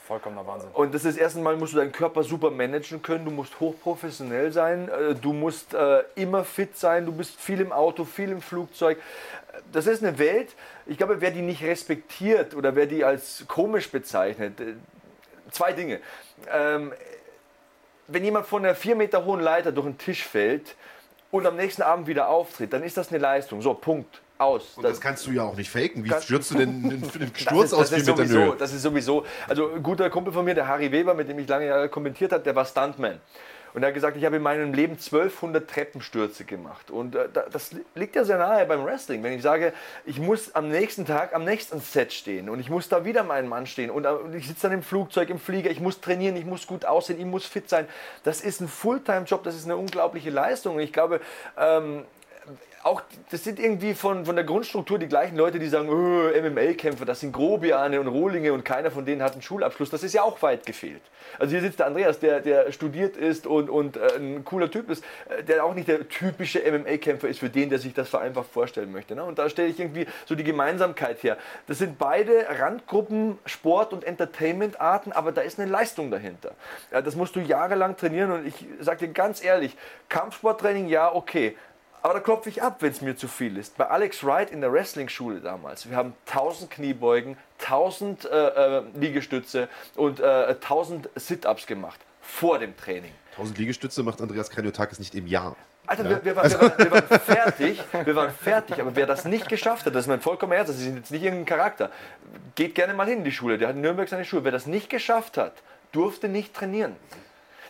Vollkommener 0.07 0.47
Wahnsinn. 0.47 0.69
Und 0.73 0.93
das 0.93 1.03
ist 1.03 1.17
erstens 1.17 1.43
mal, 1.43 1.57
musst 1.57 1.73
du 1.73 1.77
deinen 1.77 1.91
Körper 1.91 2.23
super 2.23 2.49
managen 2.49 3.01
können, 3.01 3.25
du 3.25 3.31
musst 3.31 3.59
hochprofessionell 3.59 4.53
sein, 4.53 4.87
äh, 4.87 5.15
du 5.15 5.33
musst 5.33 5.73
äh, 5.73 6.03
immer 6.15 6.45
fit 6.45 6.77
sein, 6.77 7.05
du 7.05 7.11
bist 7.11 7.39
viel 7.39 7.59
im 7.59 7.73
Auto, 7.73 8.05
viel 8.05 8.31
im 8.31 8.41
Flugzeug. 8.41 8.97
Das 9.73 9.85
ist 9.85 10.01
eine 10.01 10.17
Welt, 10.17 10.55
ich 10.85 10.97
glaube, 10.97 11.19
wer 11.19 11.31
die 11.31 11.41
nicht 11.41 11.63
respektiert 11.63 12.55
oder 12.55 12.75
wer 12.75 12.85
die 12.85 13.03
als 13.03 13.43
komisch 13.49 13.91
bezeichnet, 13.91 14.61
äh, 14.61 14.75
zwei 15.51 15.73
Dinge. 15.73 15.99
Ähm, 16.49 16.93
wenn 18.07 18.23
jemand 18.23 18.45
von 18.45 18.63
einer 18.63 18.75
vier 18.75 18.95
Meter 18.95 19.25
hohen 19.25 19.41
Leiter 19.41 19.73
durch 19.73 19.87
den 19.87 19.97
Tisch 19.97 20.23
fällt 20.25 20.75
und 21.31 21.45
am 21.45 21.55
nächsten 21.55 21.81
Abend 21.81 22.07
wieder 22.07 22.29
auftritt, 22.29 22.73
dann 22.73 22.83
ist 22.83 22.97
das 22.97 23.09
eine 23.09 23.17
Leistung. 23.19 23.61
So, 23.61 23.73
Punkt. 23.73 24.21
Aus. 24.39 24.73
Und 24.75 24.83
das 24.83 25.01
kannst 25.01 25.25
du 25.25 25.31
ja 25.31 25.41
auch 25.41 25.55
nicht 25.55 25.71
faken. 25.71 26.03
Wie 26.03 26.11
stürzt 26.21 26.51
du 26.51 26.59
denn 26.59 26.69
einen, 26.69 27.01
Das 27.01 27.41
Sturz 27.41 27.65
ist, 27.65 27.73
aus 27.73 27.89
das, 27.89 28.03
vier 28.03 28.13
Metern 28.13 28.27
sowieso, 28.27 28.39
Höhe? 28.51 28.55
das 28.55 28.71
ist 28.71 28.83
sowieso. 28.83 29.25
Also 29.47 29.73
ein 29.73 29.81
guter 29.81 30.11
Kumpel 30.11 30.31
von 30.31 30.45
mir, 30.45 30.53
der 30.53 30.67
Harry 30.67 30.91
Weber, 30.91 31.15
mit 31.15 31.27
dem 31.27 31.39
ich 31.39 31.47
lange 31.47 31.65
Jahre 31.65 31.89
kommentiert 31.89 32.31
habe, 32.31 32.43
der 32.43 32.55
war 32.55 32.63
Stuntman. 32.63 33.19
Und 33.77 33.83
er 33.83 33.89
hat 33.89 33.93
gesagt, 33.93 34.17
ich 34.17 34.25
habe 34.25 34.37
in 34.37 34.41
meinem 34.41 34.73
Leben 34.73 34.93
1200 34.93 35.69
Treppenstürze 35.69 36.45
gemacht. 36.45 36.89
Und 36.89 37.13
äh, 37.13 37.29
das 37.51 37.75
liegt 37.93 38.15
ja 38.15 38.25
sehr 38.25 38.39
nahe 38.39 38.65
beim 38.65 38.83
Wrestling. 38.83 39.21
Wenn 39.21 39.33
ich 39.33 39.43
sage, 39.43 39.71
ich 40.03 40.17
muss 40.17 40.55
am 40.55 40.69
nächsten 40.69 41.05
Tag 41.05 41.35
am 41.35 41.45
nächsten 41.45 41.79
Set 41.79 42.11
stehen 42.11 42.49
und 42.49 42.59
ich 42.59 42.71
muss 42.71 42.89
da 42.89 43.05
wieder 43.05 43.21
meinen 43.21 43.47
Mann 43.47 43.67
stehen 43.67 43.91
und 43.91 44.05
äh, 44.05 44.15
ich 44.35 44.47
sitze 44.47 44.63
dann 44.63 44.71
im 44.71 44.81
Flugzeug, 44.81 45.29
im 45.29 45.37
Flieger, 45.37 45.69
ich 45.69 45.79
muss 45.79 46.01
trainieren, 46.01 46.35
ich 46.37 46.45
muss 46.45 46.65
gut 46.65 46.85
aussehen, 46.85 47.19
ich 47.19 47.27
muss 47.27 47.45
fit 47.45 47.69
sein. 47.69 47.87
Das 48.23 48.41
ist 48.41 48.61
ein 48.61 48.67
Fulltime-Job, 48.67 49.43
das 49.43 49.53
ist 49.53 49.65
eine 49.65 49.77
unglaubliche 49.77 50.31
Leistung. 50.31 50.77
Und 50.77 50.81
ich 50.81 50.91
glaube, 50.91 51.21
ähm, 51.55 52.03
auch, 52.83 53.01
das 53.31 53.43
sind 53.43 53.59
irgendwie 53.59 53.93
von, 53.93 54.25
von 54.25 54.35
der 54.35 54.45
Grundstruktur 54.45 54.99
die 54.99 55.07
gleichen 55.07 55.35
Leute, 55.35 55.59
die 55.59 55.67
sagen, 55.67 55.89
oh, 55.89 56.29
MMA-Kämpfer, 56.49 57.05
das 57.05 57.19
sind 57.19 57.31
Grobiane 57.33 57.99
und 57.99 58.07
Rohlinge 58.07 58.53
und 58.53 58.63
keiner 58.63 58.91
von 58.91 59.05
denen 59.05 59.21
hat 59.21 59.33
einen 59.33 59.41
Schulabschluss. 59.41 59.89
Das 59.89 60.03
ist 60.03 60.13
ja 60.13 60.23
auch 60.23 60.41
weit 60.41 60.65
gefehlt. 60.65 61.01
Also 61.39 61.51
hier 61.51 61.61
sitzt 61.61 61.79
der 61.79 61.87
Andreas, 61.87 62.19
der, 62.19 62.39
der 62.39 62.71
studiert 62.71 63.17
ist 63.17 63.47
und, 63.47 63.69
und 63.69 63.97
äh, 63.97 64.15
ein 64.17 64.45
cooler 64.45 64.71
Typ 64.71 64.89
ist, 64.89 65.03
äh, 65.29 65.43
der 65.43 65.65
auch 65.65 65.73
nicht 65.73 65.87
der 65.87 66.07
typische 66.07 66.59
MMA-Kämpfer 66.59 67.27
ist 67.27 67.39
für 67.39 67.49
den, 67.49 67.69
der 67.69 67.79
sich 67.79 67.93
das 67.93 68.09
vereinfacht 68.09 68.49
vorstellen 68.51 68.91
möchte. 68.91 69.15
Ne? 69.15 69.23
Und 69.23 69.37
da 69.37 69.49
stelle 69.49 69.67
ich 69.67 69.79
irgendwie 69.79 70.07
so 70.25 70.35
die 70.35 70.43
Gemeinsamkeit 70.43 71.21
her. 71.23 71.37
Das 71.67 71.79
sind 71.79 71.97
beide 71.97 72.47
Randgruppen, 72.59 73.37
Sport- 73.45 73.93
und 73.93 74.03
Entertainment-Arten, 74.03 75.11
aber 75.11 75.31
da 75.31 75.41
ist 75.41 75.59
eine 75.59 75.69
Leistung 75.69 76.11
dahinter. 76.11 76.51
Ja, 76.91 77.01
das 77.01 77.15
musst 77.15 77.35
du 77.35 77.39
jahrelang 77.39 77.97
trainieren 77.97 78.31
und 78.31 78.47
ich 78.47 78.65
sage 78.79 79.07
dir 79.07 79.13
ganz 79.13 79.43
ehrlich, 79.43 79.75
Kampfsporttraining, 80.09 80.87
ja, 80.87 81.13
okay. 81.13 81.55
Aber 82.07 82.13
da 82.13 82.19
klopfe 82.21 82.47
ich 82.47 82.63
ab, 82.63 82.77
wenn 82.79 82.91
es 82.91 83.01
mir 83.01 83.17
zu 83.17 83.27
viel 83.27 83.57
ist. 83.57 83.75
Bei 83.75 83.89
Alex 83.89 84.23
Wright 84.23 84.49
in 84.49 84.61
der 84.61 84.71
Wrestling-Schule 84.71 85.41
damals, 85.41 85.89
wir 85.89 85.97
haben 85.97 86.13
1000 86.27 86.71
Kniebeugen, 86.71 87.35
1000 87.59 88.23
äh, 88.23 88.77
äh, 88.77 88.83
Liegestütze 88.93 89.67
und 89.97 90.21
äh, 90.21 90.23
1000 90.23 91.09
Sit-Ups 91.15 91.67
gemacht 91.67 91.99
vor 92.21 92.59
dem 92.59 92.77
Training. 92.77 93.11
1000 93.31 93.57
Liegestütze 93.57 94.03
macht 94.03 94.21
Andreas 94.21 94.49
Kraniotakis 94.49 94.99
nicht 94.99 95.15
im 95.15 95.27
Jahr. 95.27 95.57
Alter, 95.85 96.03
ja. 96.05 96.09
wir, 96.11 96.23
wir, 96.23 96.35
waren, 96.37 96.49
wir, 96.49 96.61
waren, 96.61 96.77
wir, 96.77 96.91
waren, 96.91 97.19
fertig, 97.19 97.83
wir 97.91 98.15
waren 98.15 98.31
fertig, 98.31 98.79
aber 98.79 98.95
wer 98.95 99.05
das 99.05 99.25
nicht 99.25 99.49
geschafft 99.49 99.85
hat, 99.85 99.93
das 99.93 100.05
ist 100.05 100.07
mein 100.07 100.21
vollkommen 100.21 100.53
ernst, 100.53 100.69
das 100.69 100.79
ist 100.79 100.85
jetzt 100.85 101.11
nicht 101.11 101.23
irgendein 101.23 101.45
Charakter, 101.45 101.91
geht 102.55 102.73
gerne 102.73 102.93
mal 102.93 103.05
hin 103.05 103.17
in 103.17 103.23
die 103.25 103.33
Schule, 103.33 103.57
der 103.57 103.67
hat 103.67 103.75
in 103.75 103.81
Nürnberg 103.81 104.07
seine 104.07 104.23
Schule, 104.23 104.45
wer 104.45 104.53
das 104.53 104.65
nicht 104.65 104.89
geschafft 104.89 105.35
hat, 105.35 105.61
durfte 105.91 106.29
nicht 106.29 106.53
trainieren. 106.53 106.95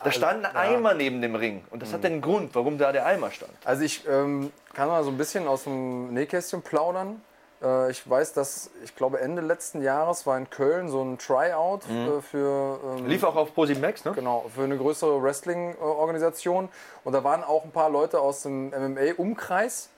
Da 0.04 0.12
stand 0.12 0.46
ein 0.46 0.56
Eimer 0.56 0.94
neben 0.94 1.22
dem 1.22 1.36
Ring. 1.36 1.64
Und 1.70 1.82
das 1.82 1.94
hat 1.94 2.06
einen 2.06 2.22
Grund, 2.22 2.54
warum 2.56 2.78
da 2.78 2.92
der 2.92 3.06
Eimer 3.06 3.32
stand. 3.32 3.52
Also 3.66 3.84
ich 3.84 4.08
ähm, 4.08 4.52
kann 4.74 4.88
mal 4.88 5.04
so 5.04 5.10
ein 5.10 5.18
bisschen 5.18 5.48
aus 5.48 5.64
dem 5.64 6.14
Nähkästchen 6.14 6.62
plaudern. 6.62 7.22
Äh, 7.62 7.92
ich 7.92 8.08
weiß, 8.08 8.34
dass, 8.34 8.70
ich 8.84 8.96
glaube, 8.96 9.20
Ende 9.20 9.42
letzten 9.42 9.82
Jahres 9.82 10.26
war 10.26 10.38
in 10.38 10.50
Köln 10.50 10.90
so 10.90 11.02
ein 11.02 11.18
Tryout 11.18 11.88
mhm. 11.90 12.20
äh, 12.20 12.22
für... 12.22 12.80
Ähm, 12.98 13.08
Lief 13.08 13.24
auch 13.24 13.36
auf 13.36 13.54
ProSieben 13.54 13.82
Max, 13.82 14.06
ne? 14.06 14.14
Genau, 14.14 14.46
für 14.54 14.64
eine 14.64 14.78
größere 14.78 15.22
Wrestling-Organisation. 15.22 16.70
Und 17.04 17.14
da 17.14 17.24
waren 17.24 17.44
auch 17.44 17.64
ein 17.64 17.72
paar 17.72 17.90
Leute 17.90 18.20
aus 18.20 18.44
dem 18.44 18.70
MMA-Umkreis 18.70 19.90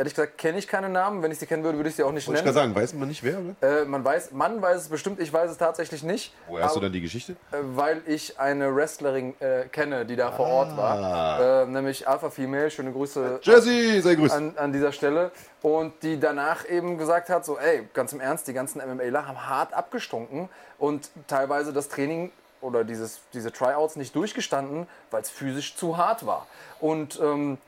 Ehrlich 0.00 0.14
gesagt 0.14 0.38
kenne 0.38 0.58
ich 0.58 0.66
keine 0.66 0.88
Namen. 0.88 1.22
Wenn 1.22 1.30
ich 1.30 1.38
sie 1.38 1.44
kennen 1.44 1.62
würde, 1.62 1.76
würde 1.76 1.90
ich 1.90 1.96
sie 1.96 2.02
auch 2.02 2.10
nicht 2.10 2.26
Wollte 2.26 2.40
nennen. 2.40 2.48
Ich 2.48 2.54
sagen, 2.54 2.74
weiß 2.74 2.94
man 2.94 3.06
nicht 3.06 3.22
wer? 3.22 3.36
Äh, 3.60 3.84
man 3.84 4.02
weiß, 4.02 4.32
man 4.32 4.62
weiß 4.62 4.80
es 4.80 4.88
bestimmt, 4.88 5.20
ich 5.20 5.30
weiß 5.30 5.50
es 5.50 5.58
tatsächlich 5.58 6.02
nicht. 6.02 6.32
Woher 6.48 6.64
hast 6.64 6.74
du 6.74 6.80
dann 6.80 6.90
die 6.90 7.02
Geschichte? 7.02 7.32
Äh, 7.52 7.58
weil 7.74 8.00
ich 8.06 8.40
eine 8.40 8.74
Wrestlerin 8.74 9.34
äh, 9.40 9.64
kenne, 9.70 10.06
die 10.06 10.16
da 10.16 10.28
ah. 10.28 10.32
vor 10.32 10.46
Ort 10.46 10.74
war. 10.74 11.64
Äh, 11.64 11.66
nämlich 11.66 12.08
Alpha 12.08 12.30
Female. 12.30 12.70
Schöne 12.70 12.92
Grüße. 12.92 13.40
Jessie, 13.42 14.00
sei 14.00 14.14
grüßt. 14.14 14.34
An, 14.34 14.54
an, 14.56 14.72
dieser 14.72 14.92
Stelle. 14.92 15.32
Und 15.60 15.92
die 16.02 16.18
danach 16.18 16.66
eben 16.66 16.96
gesagt 16.96 17.28
hat: 17.28 17.44
so, 17.44 17.58
ey, 17.58 17.86
ganz 17.92 18.14
im 18.14 18.20
Ernst, 18.20 18.48
die 18.48 18.54
ganzen 18.54 18.78
MMAler 18.78 19.28
haben 19.28 19.46
hart 19.50 19.74
abgestunken 19.74 20.48
und 20.78 21.10
teilweise 21.26 21.74
das 21.74 21.90
Training 21.90 22.32
oder 22.62 22.84
dieses, 22.84 23.20
diese 23.34 23.52
Tryouts 23.52 23.96
nicht 23.96 24.16
durchgestanden, 24.16 24.86
weil 25.10 25.20
es 25.20 25.28
physisch 25.28 25.76
zu 25.76 25.98
hart 25.98 26.24
war. 26.24 26.46
Und 26.80 27.20
ähm, 27.22 27.58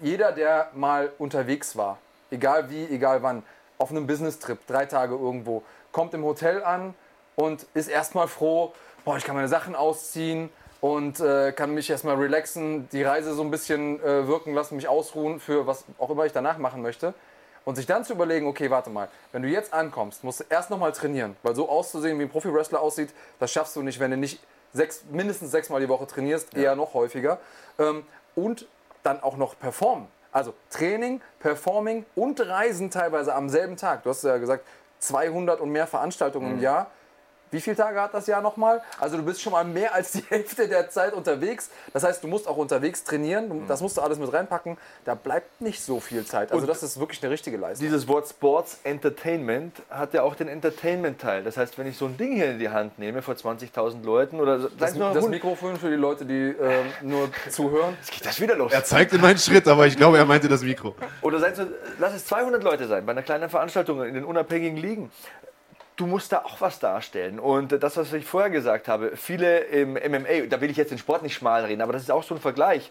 jeder, 0.00 0.32
der 0.32 0.70
mal 0.74 1.10
unterwegs 1.18 1.76
war, 1.76 1.98
egal 2.30 2.70
wie, 2.70 2.84
egal 2.86 3.22
wann, 3.22 3.42
auf 3.78 3.90
einem 3.90 4.06
Business-Trip, 4.06 4.58
drei 4.66 4.86
Tage 4.86 5.14
irgendwo, 5.14 5.62
kommt 5.92 6.14
im 6.14 6.24
Hotel 6.24 6.62
an 6.62 6.94
und 7.36 7.66
ist 7.74 7.88
erstmal 7.88 8.28
froh, 8.28 8.72
boah, 9.04 9.16
ich 9.16 9.24
kann 9.24 9.36
meine 9.36 9.48
Sachen 9.48 9.74
ausziehen 9.74 10.50
und 10.80 11.20
äh, 11.20 11.52
kann 11.52 11.74
mich 11.74 11.88
erstmal 11.90 12.16
relaxen, 12.16 12.88
die 12.90 13.02
Reise 13.02 13.34
so 13.34 13.42
ein 13.42 13.50
bisschen 13.50 14.02
äh, 14.02 14.26
wirken 14.26 14.54
lassen, 14.54 14.76
mich 14.76 14.88
ausruhen 14.88 15.40
für 15.40 15.66
was 15.66 15.84
auch 15.98 16.10
immer 16.10 16.26
ich 16.26 16.32
danach 16.32 16.58
machen 16.58 16.82
möchte. 16.82 17.14
Und 17.64 17.76
sich 17.76 17.86
dann 17.86 18.04
zu 18.04 18.14
überlegen, 18.14 18.46
okay, 18.46 18.70
warte 18.70 18.88
mal, 18.88 19.08
wenn 19.30 19.42
du 19.42 19.48
jetzt 19.48 19.74
ankommst, 19.74 20.24
musst 20.24 20.40
du 20.40 20.44
erst 20.48 20.70
nochmal 20.70 20.92
trainieren, 20.92 21.36
weil 21.42 21.54
so 21.54 21.68
auszusehen, 21.68 22.18
wie 22.18 22.22
ein 22.22 22.30
Profi-Wrestler 22.30 22.80
aussieht, 22.80 23.10
das 23.40 23.52
schaffst 23.52 23.76
du 23.76 23.82
nicht, 23.82 24.00
wenn 24.00 24.10
du 24.10 24.16
nicht 24.16 24.40
sechs, 24.72 25.04
mindestens 25.10 25.50
sechsmal 25.50 25.80
die 25.80 25.88
Woche 25.88 26.06
trainierst, 26.06 26.54
ja. 26.54 26.62
eher 26.62 26.76
noch 26.76 26.94
häufiger. 26.94 27.38
Ähm, 27.78 28.06
und 28.34 28.66
dann 29.08 29.22
auch 29.22 29.36
noch 29.36 29.58
performen. 29.58 30.06
Also 30.30 30.54
Training, 30.70 31.20
Performing 31.40 32.04
und 32.14 32.40
Reisen 32.40 32.90
teilweise 32.90 33.34
am 33.34 33.48
selben 33.48 33.76
Tag. 33.76 34.02
Du 34.02 34.10
hast 34.10 34.22
ja 34.22 34.36
gesagt, 34.36 34.64
200 35.00 35.60
und 35.60 35.70
mehr 35.70 35.86
Veranstaltungen 35.86 36.48
mhm. 36.48 36.54
im 36.56 36.60
Jahr. 36.60 36.90
Wie 37.50 37.60
viele 37.60 37.76
Tage 37.76 38.00
hat 38.00 38.14
das 38.14 38.26
Jahr 38.26 38.42
nochmal? 38.42 38.82
Also 39.00 39.16
du 39.16 39.22
bist 39.22 39.40
schon 39.40 39.52
mal 39.52 39.64
mehr 39.64 39.94
als 39.94 40.12
die 40.12 40.24
Hälfte 40.28 40.68
der 40.68 40.90
Zeit 40.90 41.14
unterwegs. 41.14 41.70
Das 41.92 42.04
heißt, 42.04 42.22
du 42.22 42.28
musst 42.28 42.46
auch 42.46 42.56
unterwegs 42.56 43.04
trainieren. 43.04 43.66
Das 43.68 43.80
musst 43.80 43.96
du 43.96 44.00
alles 44.02 44.18
mit 44.18 44.32
reinpacken. 44.32 44.76
Da 45.04 45.14
bleibt 45.14 45.60
nicht 45.60 45.82
so 45.82 46.00
viel 46.00 46.24
Zeit. 46.24 46.52
Also 46.52 46.62
Und 46.62 46.68
das 46.68 46.82
ist 46.82 47.00
wirklich 47.00 47.22
eine 47.22 47.32
richtige 47.32 47.56
Leistung. 47.56 47.86
Dieses 47.86 48.06
Wort 48.08 48.28
Sports 48.28 48.78
Entertainment 48.84 49.76
hat 49.90 50.14
ja 50.14 50.22
auch 50.22 50.34
den 50.34 50.48
Entertainment-Teil. 50.48 51.44
Das 51.44 51.56
heißt, 51.56 51.78
wenn 51.78 51.86
ich 51.86 51.96
so 51.96 52.06
ein 52.06 52.16
Ding 52.16 52.34
hier 52.34 52.50
in 52.50 52.58
die 52.58 52.68
Hand 52.68 52.98
nehme 52.98 53.22
vor 53.22 53.34
20.000 53.34 54.04
Leuten 54.04 54.40
oder 54.40 54.58
das, 54.58 54.94
das 54.94 55.28
Mikrofon 55.28 55.76
für 55.76 55.90
die 55.90 55.96
Leute, 55.96 56.24
die 56.26 56.50
äh, 56.50 56.84
nur 57.02 57.30
zuhören. 57.50 57.96
Jetzt 58.00 58.12
geht 58.12 58.26
das 58.26 58.40
wieder 58.40 58.56
los. 58.56 58.72
Er 58.72 58.84
zeigte 58.84 59.18
meinen 59.18 59.38
Schritt, 59.38 59.66
aber 59.68 59.86
ich 59.86 59.96
glaube, 59.96 60.18
er 60.18 60.24
meinte 60.24 60.48
das 60.48 60.62
Mikro. 60.62 60.94
Oder 61.22 61.38
lass 61.98 62.14
es 62.14 62.26
200 62.26 62.62
Leute 62.62 62.86
sein 62.86 63.06
bei 63.06 63.12
einer 63.12 63.22
kleinen 63.22 63.48
Veranstaltung 63.48 64.04
in 64.04 64.14
den 64.14 64.24
unabhängigen 64.24 64.76
Ligen 64.76 65.10
du 65.98 66.06
musst 66.06 66.32
da 66.32 66.38
auch 66.44 66.60
was 66.60 66.78
darstellen. 66.78 67.38
Und 67.38 67.82
das, 67.82 67.96
was 67.96 68.12
ich 68.12 68.24
vorher 68.24 68.50
gesagt 68.50 68.88
habe, 68.88 69.16
viele 69.16 69.58
im 69.58 69.94
MMA, 69.94 70.46
da 70.48 70.60
will 70.60 70.70
ich 70.70 70.76
jetzt 70.76 70.90
den 70.90 70.98
Sport 70.98 71.22
nicht 71.22 71.34
schmal 71.34 71.64
reden, 71.64 71.82
aber 71.82 71.92
das 71.92 72.02
ist 72.02 72.10
auch 72.10 72.22
so 72.22 72.34
ein 72.34 72.40
Vergleich. 72.40 72.90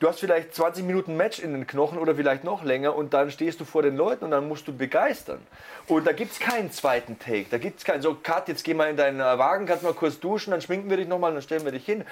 Du 0.00 0.08
hast 0.08 0.20
vielleicht 0.20 0.54
20 0.54 0.84
Minuten 0.84 1.16
Match 1.16 1.38
in 1.38 1.52
den 1.52 1.66
Knochen 1.66 1.98
oder 1.98 2.14
vielleicht 2.14 2.44
noch 2.44 2.62
länger 2.62 2.94
und 2.96 3.14
dann 3.14 3.30
stehst 3.30 3.60
du 3.60 3.64
vor 3.64 3.82
den 3.82 3.96
Leuten 3.96 4.26
und 4.26 4.30
dann 4.30 4.46
musst 4.46 4.68
du 4.68 4.76
begeistern. 4.76 5.38
Und 5.86 6.06
da 6.06 6.12
gibt 6.12 6.32
es 6.32 6.38
keinen 6.38 6.70
zweiten 6.70 7.18
Take. 7.18 7.46
Da 7.50 7.56
gibt 7.56 7.78
es 7.78 7.84
keinen, 7.84 8.02
so, 8.02 8.14
Kat, 8.14 8.48
jetzt 8.48 8.62
geh 8.62 8.74
mal 8.74 8.90
in 8.90 8.96
deinen 8.96 9.20
Wagen, 9.20 9.64
kannst 9.64 9.84
mal 9.84 9.94
kurz 9.94 10.20
duschen, 10.20 10.50
dann 10.50 10.60
schminken 10.60 10.90
wir 10.90 10.98
dich 10.98 11.08
nochmal, 11.08 11.32
dann 11.32 11.40
stellen 11.40 11.64
wir 11.64 11.72
dich 11.72 11.84
hin. 11.84 12.04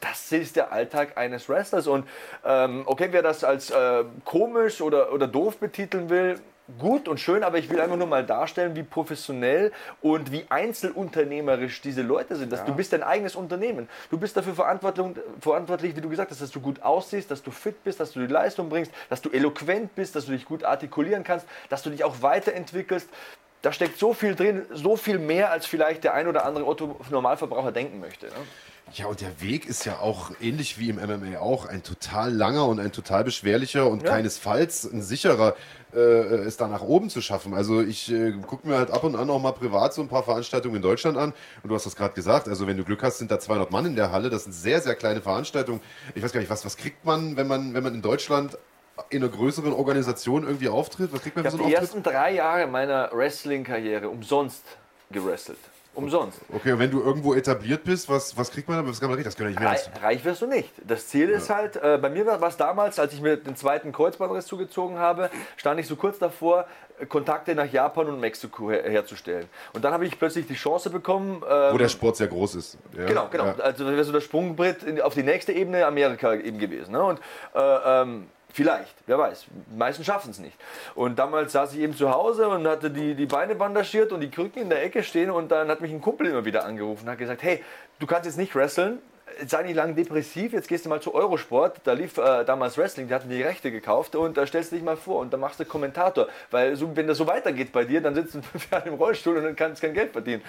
Das 0.00 0.30
ist 0.30 0.54
der 0.54 0.70
Alltag 0.70 1.16
eines 1.16 1.48
Wrestlers. 1.48 1.88
Und 1.88 2.06
ähm, 2.44 2.82
okay, 2.86 3.08
wer 3.10 3.22
das 3.22 3.42
als 3.42 3.70
äh, 3.70 4.04
komisch 4.24 4.80
oder, 4.80 5.12
oder 5.12 5.26
doof 5.26 5.58
betiteln 5.58 6.10
will, 6.10 6.38
gut 6.76 7.08
und 7.08 7.18
schön, 7.18 7.42
aber 7.42 7.58
ich 7.58 7.70
will 7.70 7.80
einfach 7.80 7.96
nur 7.96 8.06
mal 8.06 8.24
darstellen, 8.24 8.76
wie 8.76 8.82
professionell 8.82 9.72
und 10.02 10.30
wie 10.32 10.44
einzelunternehmerisch 10.48 11.80
diese 11.80 12.02
Leute 12.02 12.36
sind. 12.36 12.52
Dass 12.52 12.60
ja. 12.60 12.66
Du 12.66 12.74
bist 12.74 12.92
dein 12.92 13.02
eigenes 13.02 13.36
Unternehmen. 13.36 13.88
Du 14.10 14.18
bist 14.18 14.36
dafür 14.36 14.54
verantwortlich, 14.54 15.96
wie 15.96 16.00
du 16.00 16.08
gesagt 16.08 16.30
hast, 16.30 16.42
dass 16.42 16.50
du 16.50 16.60
gut 16.60 16.82
aussiehst, 16.82 17.30
dass 17.30 17.42
du 17.42 17.50
fit 17.50 17.82
bist, 17.84 18.00
dass 18.00 18.12
du 18.12 18.20
die 18.20 18.32
Leistung 18.32 18.68
bringst, 18.68 18.92
dass 19.08 19.22
du 19.22 19.30
eloquent 19.30 19.94
bist, 19.94 20.14
dass 20.14 20.26
du 20.26 20.32
dich 20.32 20.44
gut 20.44 20.64
artikulieren 20.64 21.24
kannst, 21.24 21.46
dass 21.70 21.82
du 21.82 21.90
dich 21.90 22.04
auch 22.04 22.20
weiterentwickelst. 22.20 23.08
Da 23.62 23.72
steckt 23.72 23.98
so 23.98 24.12
viel 24.12 24.36
drin, 24.36 24.66
so 24.72 24.96
viel 24.96 25.18
mehr, 25.18 25.50
als 25.50 25.66
vielleicht 25.66 26.04
der 26.04 26.14
ein 26.14 26.28
oder 26.28 26.44
andere 26.44 26.66
Otto-Normalverbraucher 26.66 27.72
denken 27.72 27.98
möchte. 27.98 28.26
Ne? 28.26 28.32
Ja, 28.94 29.06
und 29.06 29.20
der 29.20 29.40
Weg 29.40 29.66
ist 29.66 29.84
ja 29.84 29.98
auch 29.98 30.30
ähnlich 30.40 30.78
wie 30.78 30.88
im 30.88 30.96
MMA 30.96 31.38
auch 31.38 31.66
ein 31.66 31.82
total 31.82 32.32
langer 32.32 32.66
und 32.66 32.80
ein 32.80 32.92
total 32.92 33.24
beschwerlicher 33.24 33.86
und 33.86 34.02
ja. 34.02 34.10
keinesfalls 34.10 34.84
ein 34.84 35.02
sicherer, 35.02 35.54
äh, 35.92 35.98
es 35.98 36.56
da 36.56 36.68
nach 36.68 36.82
oben 36.82 37.10
zu 37.10 37.20
schaffen. 37.20 37.54
Also 37.54 37.82
ich 37.82 38.10
äh, 38.10 38.32
gucke 38.46 38.66
mir 38.66 38.76
halt 38.76 38.90
ab 38.90 39.04
und 39.04 39.16
an 39.16 39.28
auch 39.30 39.40
mal 39.40 39.52
privat 39.52 39.94
so 39.94 40.02
ein 40.02 40.08
paar 40.08 40.22
Veranstaltungen 40.22 40.76
in 40.76 40.82
Deutschland 40.82 41.16
an 41.18 41.32
und 41.62 41.68
du 41.68 41.74
hast 41.74 41.86
das 41.86 41.96
gerade 41.96 42.14
gesagt, 42.14 42.48
also 42.48 42.66
wenn 42.66 42.76
du 42.76 42.84
Glück 42.84 43.02
hast, 43.02 43.18
sind 43.18 43.30
da 43.30 43.38
200 43.38 43.70
Mann 43.70 43.86
in 43.86 43.96
der 43.96 44.10
Halle, 44.10 44.30
das 44.30 44.44
sind 44.44 44.52
sehr, 44.52 44.80
sehr 44.80 44.94
kleine 44.94 45.20
Veranstaltungen. 45.20 45.80
Ich 46.14 46.22
weiß 46.22 46.32
gar 46.32 46.40
nicht, 46.40 46.50
was, 46.50 46.64
was 46.64 46.76
kriegt 46.76 47.04
man, 47.04 47.36
wenn 47.36 47.46
man, 47.46 47.74
wenn 47.74 47.82
man 47.82 47.94
in 47.94 48.02
Deutschland 48.02 48.58
in 49.10 49.22
einer 49.22 49.30
größeren 49.30 49.72
Organisation 49.72 50.44
irgendwie 50.44 50.68
auftritt? 50.68 51.12
Was 51.12 51.22
kriegt 51.22 51.36
man 51.36 51.44
für 51.44 51.52
so 51.52 51.58
einen 51.58 51.68
die 51.68 51.76
Auftritt? 51.76 51.94
ersten 51.94 52.02
drei 52.02 52.34
Jahre 52.34 52.66
meiner 52.66 53.10
Wrestling-Karriere 53.12 54.08
umsonst 54.08 54.64
gewrestelt. 55.10 55.58
Umsonst. 55.98 56.40
Okay, 56.54 56.72
und 56.72 56.78
wenn 56.78 56.92
du 56.92 57.02
irgendwo 57.02 57.34
etabliert 57.34 57.82
bist, 57.82 58.08
was, 58.08 58.36
was 58.36 58.52
kriegt 58.52 58.68
man 58.68 58.78
da? 58.78 58.88
Was 58.88 59.00
kann 59.00 59.08
man 59.08 59.18
nicht? 59.18 59.26
Das 59.26 59.36
kann 59.36 59.52
mehr. 59.52 59.60
Reich, 59.60 59.90
reich 60.00 60.24
wirst 60.24 60.42
du 60.42 60.46
nicht. 60.46 60.70
Das 60.86 61.08
Ziel 61.08 61.28
ist 61.28 61.50
halt, 61.50 61.74
äh, 61.74 61.98
bei 62.00 62.08
mir 62.08 62.24
war 62.24 62.40
es 62.40 62.56
damals, 62.56 63.00
als 63.00 63.12
ich 63.14 63.20
mir 63.20 63.36
den 63.36 63.56
zweiten 63.56 63.90
Kreuzbandriss 63.90 64.46
zugezogen 64.46 65.00
habe, 65.00 65.28
stand 65.56 65.80
ich 65.80 65.88
so 65.88 65.96
kurz 65.96 66.20
davor, 66.20 66.66
Kontakte 67.08 67.56
nach 67.56 67.66
Japan 67.66 68.06
und 68.06 68.20
Mexiko 68.20 68.70
her 68.70 68.84
herzustellen. 68.84 69.48
Und 69.72 69.84
dann 69.84 69.92
habe 69.92 70.06
ich 70.06 70.16
plötzlich 70.16 70.46
die 70.46 70.54
Chance 70.54 70.88
bekommen. 70.90 71.42
Ähm, 71.48 71.72
Wo 71.72 71.78
der 71.78 71.88
Sport 71.88 72.16
sehr 72.16 72.28
groß 72.28 72.54
ist. 72.54 72.78
Ja, 72.96 73.06
genau, 73.06 73.26
genau. 73.28 73.46
Ja. 73.46 73.54
Also 73.58 73.84
das 73.84 73.92
wäre 73.92 74.04
so 74.04 74.12
der 74.12 74.20
Sprungbrett 74.20 75.02
auf 75.02 75.14
die 75.14 75.24
nächste 75.24 75.52
Ebene 75.52 75.84
Amerika 75.84 76.32
eben 76.34 76.58
gewesen. 76.58 76.92
Ne? 76.92 77.02
Und 77.02 77.20
äh, 77.56 77.60
ähm, 77.60 78.28
Vielleicht, 78.52 78.94
wer 79.06 79.18
weiß. 79.18 79.46
Die 79.50 79.76
meisten 79.76 80.04
schaffen 80.04 80.30
es 80.30 80.38
nicht. 80.38 80.56
Und 80.94 81.18
damals 81.18 81.52
saß 81.52 81.74
ich 81.74 81.80
eben 81.80 81.94
zu 81.94 82.10
Hause 82.10 82.48
und 82.48 82.66
hatte 82.66 82.90
die, 82.90 83.14
die 83.14 83.26
Beine 83.26 83.54
bandagiert 83.54 84.10
und 84.10 84.20
die 84.20 84.30
Krücken 84.30 84.62
in 84.62 84.70
der 84.70 84.82
Ecke 84.82 85.02
stehen 85.02 85.30
und 85.30 85.50
dann 85.50 85.68
hat 85.68 85.80
mich 85.80 85.92
ein 85.92 86.00
Kumpel 86.00 86.28
immer 86.28 86.44
wieder 86.44 86.64
angerufen 86.64 87.04
und 87.04 87.10
hat 87.10 87.18
gesagt, 87.18 87.42
hey, 87.42 87.62
du 87.98 88.06
kannst 88.06 88.26
jetzt 88.26 88.38
nicht 88.38 88.54
wresteln, 88.54 89.00
sei 89.46 89.62
nicht 89.62 89.76
lang 89.76 89.94
depressiv, 89.94 90.52
jetzt 90.52 90.68
gehst 90.68 90.84
du 90.84 90.88
mal 90.88 91.00
zu 91.00 91.14
Eurosport, 91.14 91.80
da 91.84 91.92
lief 91.92 92.16
äh, 92.18 92.44
damals 92.44 92.78
Wrestling, 92.78 93.08
die 93.08 93.14
hatten 93.14 93.28
die 93.28 93.42
Rechte 93.42 93.70
gekauft 93.70 94.16
und 94.16 94.36
da 94.36 94.46
stellst 94.46 94.72
du 94.72 94.76
dich 94.76 94.84
mal 94.84 94.96
vor 94.96 95.20
und 95.20 95.32
dann 95.32 95.40
machst 95.40 95.60
du 95.60 95.64
Kommentator, 95.64 96.28
weil 96.50 96.76
so, 96.76 96.96
wenn 96.96 97.06
das 97.06 97.18
so 97.18 97.26
weitergeht 97.26 97.72
bei 97.72 97.84
dir, 97.84 98.00
dann 98.00 98.14
sitzt 98.14 98.34
du 98.34 98.42
fünf 98.52 98.70
Jahre 98.70 98.88
im 98.88 98.94
Rollstuhl 98.94 99.36
und 99.36 99.44
dann 99.44 99.56
kannst 99.56 99.82
kein 99.82 99.94
Geld 99.94 100.12
verdienen. 100.12 100.42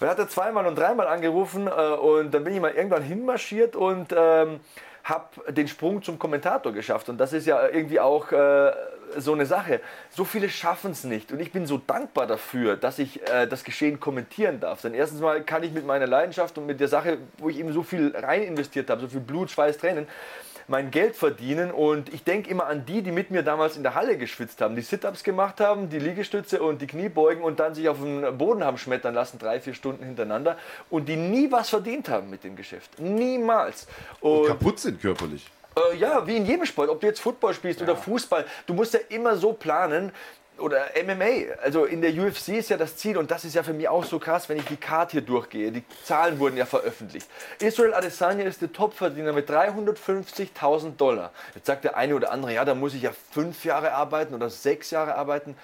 Und 0.00 0.06
er 0.06 0.10
hatte 0.10 0.28
zweimal 0.28 0.66
und 0.66 0.76
dreimal 0.76 1.06
angerufen 1.06 1.66
äh, 1.66 1.70
und 1.70 2.32
dann 2.32 2.44
bin 2.44 2.54
ich 2.54 2.60
mal 2.60 2.72
irgendwann 2.72 3.02
hinmarschiert 3.02 3.76
und 3.76 4.14
ähm, 4.16 4.60
habe 5.04 5.52
den 5.52 5.68
Sprung 5.68 6.02
zum 6.02 6.18
Kommentator 6.18 6.72
geschafft 6.72 7.08
und 7.08 7.18
das 7.18 7.32
ist 7.32 7.46
ja 7.46 7.68
irgendwie 7.68 8.00
auch 8.00 8.30
äh, 8.30 8.72
so 9.16 9.32
eine 9.32 9.46
Sache. 9.46 9.80
So 10.10 10.24
viele 10.24 10.48
schaffen 10.48 10.92
es 10.92 11.04
nicht 11.04 11.32
und 11.32 11.40
ich 11.40 11.52
bin 11.52 11.66
so 11.66 11.78
dankbar 11.78 12.26
dafür, 12.26 12.76
dass 12.76 12.98
ich 12.98 13.26
äh, 13.28 13.46
das 13.46 13.64
Geschehen 13.64 14.00
kommentieren 14.00 14.60
darf. 14.60 14.82
Denn 14.82 14.94
erstens 14.94 15.20
mal 15.20 15.42
kann 15.42 15.62
ich 15.62 15.72
mit 15.72 15.86
meiner 15.86 16.06
Leidenschaft 16.06 16.56
und 16.58 16.66
mit 16.66 16.80
der 16.80 16.88
Sache, 16.88 17.18
wo 17.38 17.48
ich 17.48 17.58
eben 17.58 17.72
so 17.72 17.82
viel 17.82 18.14
rein 18.16 18.42
investiert 18.42 18.90
habe, 18.90 19.00
so 19.00 19.08
viel 19.08 19.20
Blut, 19.20 19.50
Schweiß, 19.50 19.78
Tränen, 19.78 20.06
mein 20.68 20.90
Geld 20.90 21.16
verdienen. 21.16 21.70
Und 21.70 22.12
ich 22.12 22.24
denke 22.24 22.50
immer 22.50 22.66
an 22.66 22.84
die, 22.84 23.02
die 23.02 23.12
mit 23.12 23.30
mir 23.30 23.42
damals 23.42 23.76
in 23.76 23.82
der 23.82 23.94
Halle 23.94 24.16
geschwitzt 24.16 24.60
haben, 24.60 24.76
die 24.76 24.82
Sit-Ups 24.82 25.24
gemacht 25.24 25.60
haben, 25.60 25.88
die 25.88 25.98
Liegestütze 25.98 26.62
und 26.62 26.82
die 26.82 26.86
Kniebeugen 26.86 27.42
und 27.42 27.60
dann 27.60 27.74
sich 27.74 27.88
auf 27.88 27.98
den 27.98 28.36
Boden 28.38 28.64
haben 28.64 28.78
schmettern 28.78 29.14
lassen, 29.14 29.38
drei, 29.38 29.60
vier 29.60 29.74
Stunden 29.74 30.04
hintereinander 30.04 30.56
und 30.90 31.08
die 31.08 31.16
nie 31.16 31.50
was 31.50 31.70
verdient 31.70 32.08
haben 32.08 32.30
mit 32.30 32.44
dem 32.44 32.56
Geschäft. 32.56 32.98
Niemals. 32.98 33.86
Und, 34.20 34.40
und 34.40 34.46
kaputt 34.46 34.78
sind 34.78 35.00
körperlich. 35.00 35.48
Äh, 35.76 35.96
ja, 35.96 36.26
wie 36.26 36.36
in 36.36 36.46
jedem 36.46 36.66
Sport. 36.66 36.90
Ob 36.90 37.00
du 37.00 37.06
jetzt 37.06 37.20
Football 37.20 37.54
spielst 37.54 37.80
ja. 37.80 37.86
oder 37.86 37.96
Fußball, 37.96 38.44
du 38.66 38.74
musst 38.74 38.94
ja 38.94 39.00
immer 39.08 39.36
so 39.36 39.52
planen, 39.52 40.12
oder 40.58 40.86
MMA, 41.04 41.54
also 41.62 41.84
in 41.84 42.02
der 42.02 42.12
UFC 42.12 42.48
ist 42.48 42.70
ja 42.70 42.76
das 42.76 42.96
Ziel 42.96 43.16
und 43.16 43.30
das 43.30 43.44
ist 43.44 43.54
ja 43.54 43.62
für 43.62 43.72
mich 43.72 43.88
auch 43.88 44.04
so 44.04 44.18
krass, 44.18 44.48
wenn 44.48 44.58
ich 44.58 44.64
die 44.66 44.76
Karte 44.76 45.12
hier 45.12 45.22
durchgehe. 45.22 45.72
Die 45.72 45.84
Zahlen 46.04 46.38
wurden 46.38 46.56
ja 46.56 46.66
veröffentlicht. 46.66 47.26
Israel 47.58 47.94
Adesanya 47.94 48.44
ist 48.44 48.62
der 48.62 48.72
Topverdiener 48.72 49.32
mit 49.32 49.50
350.000 49.50 50.96
Dollar. 50.96 51.32
Jetzt 51.54 51.66
sagt 51.66 51.84
der 51.84 51.96
eine 51.96 52.14
oder 52.14 52.30
andere, 52.32 52.54
ja, 52.54 52.64
da 52.64 52.74
muss 52.74 52.94
ich 52.94 53.02
ja 53.02 53.12
fünf 53.32 53.64
Jahre 53.64 53.92
arbeiten 53.92 54.34
oder 54.34 54.50
sechs 54.50 54.90
Jahre 54.90 55.14
arbeiten. 55.14 55.56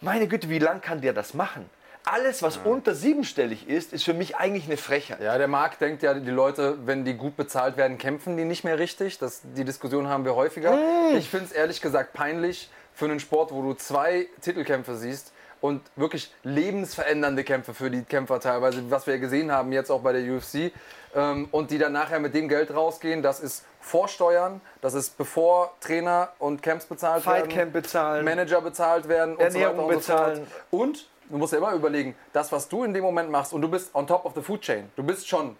Meine 0.00 0.26
Güte, 0.26 0.48
wie 0.48 0.58
lang 0.58 0.80
kann 0.80 1.00
der 1.00 1.12
das 1.12 1.34
machen? 1.34 1.68
Alles, 2.04 2.42
was 2.42 2.56
ja. 2.56 2.62
unter 2.64 2.96
siebenstellig 2.96 3.68
ist, 3.68 3.92
ist 3.92 4.02
für 4.02 4.14
mich 4.14 4.34
eigentlich 4.34 4.64
eine 4.64 4.76
Frechheit. 4.76 5.20
Ja, 5.20 5.38
der 5.38 5.46
Markt 5.46 5.80
denkt 5.80 6.02
ja, 6.02 6.14
die 6.14 6.30
Leute, 6.30 6.78
wenn 6.84 7.04
die 7.04 7.14
gut 7.14 7.36
bezahlt 7.36 7.76
werden, 7.76 7.96
kämpfen 7.96 8.36
die 8.36 8.44
nicht 8.44 8.64
mehr 8.64 8.80
richtig. 8.80 9.18
Das, 9.18 9.42
die 9.44 9.64
Diskussion 9.64 10.08
haben 10.08 10.24
wir 10.24 10.34
häufiger. 10.34 10.72
Mm. 10.72 11.16
Ich 11.16 11.28
finde 11.28 11.46
es 11.46 11.52
ehrlich 11.52 11.80
gesagt 11.80 12.12
peinlich, 12.12 12.70
für 13.02 13.10
einen 13.10 13.18
Sport, 13.18 13.50
wo 13.50 13.62
du 13.62 13.74
zwei 13.74 14.28
Titelkämpfe 14.42 14.94
siehst 14.94 15.32
und 15.60 15.82
wirklich 15.96 16.32
lebensverändernde 16.44 17.42
Kämpfe 17.42 17.74
für 17.74 17.90
die 17.90 18.04
Kämpfer 18.04 18.38
teilweise, 18.38 18.92
was 18.92 19.08
wir 19.08 19.18
gesehen 19.18 19.50
haben 19.50 19.72
jetzt 19.72 19.90
auch 19.90 20.02
bei 20.02 20.12
der 20.12 20.22
UFC, 20.22 20.70
ähm, 21.16 21.48
und 21.50 21.72
die 21.72 21.78
dann 21.78 21.94
nachher 21.94 22.20
mit 22.20 22.32
dem 22.32 22.48
Geld 22.48 22.72
rausgehen, 22.72 23.20
das 23.20 23.40
ist 23.40 23.64
Vorsteuern, 23.80 24.60
das 24.82 24.94
ist 24.94 25.18
bevor 25.18 25.74
Trainer 25.80 26.28
und 26.38 26.62
Camps 26.62 26.84
bezahlt 26.84 27.24
Fight 27.24 27.40
werden, 27.42 27.48
Camp 27.48 27.72
bezahlen, 27.72 28.24
Manager 28.24 28.60
bezahlt 28.60 29.08
werden 29.08 29.36
Ernährung 29.36 29.80
und 29.80 29.90
so 29.90 29.96
bezahlen. 29.96 30.46
So 30.70 30.78
und 30.78 31.08
du 31.28 31.38
musst 31.38 31.52
ja 31.52 31.58
immer 31.58 31.72
überlegen, 31.72 32.14
das, 32.32 32.52
was 32.52 32.68
du 32.68 32.84
in 32.84 32.94
dem 32.94 33.02
Moment 33.02 33.32
machst, 33.32 33.52
und 33.52 33.62
du 33.62 33.68
bist 33.68 33.92
on 33.96 34.06
top 34.06 34.24
of 34.24 34.34
the 34.36 34.42
food 34.42 34.60
chain, 34.60 34.88
du 34.94 35.02
bist 35.02 35.26
schon, 35.26 35.56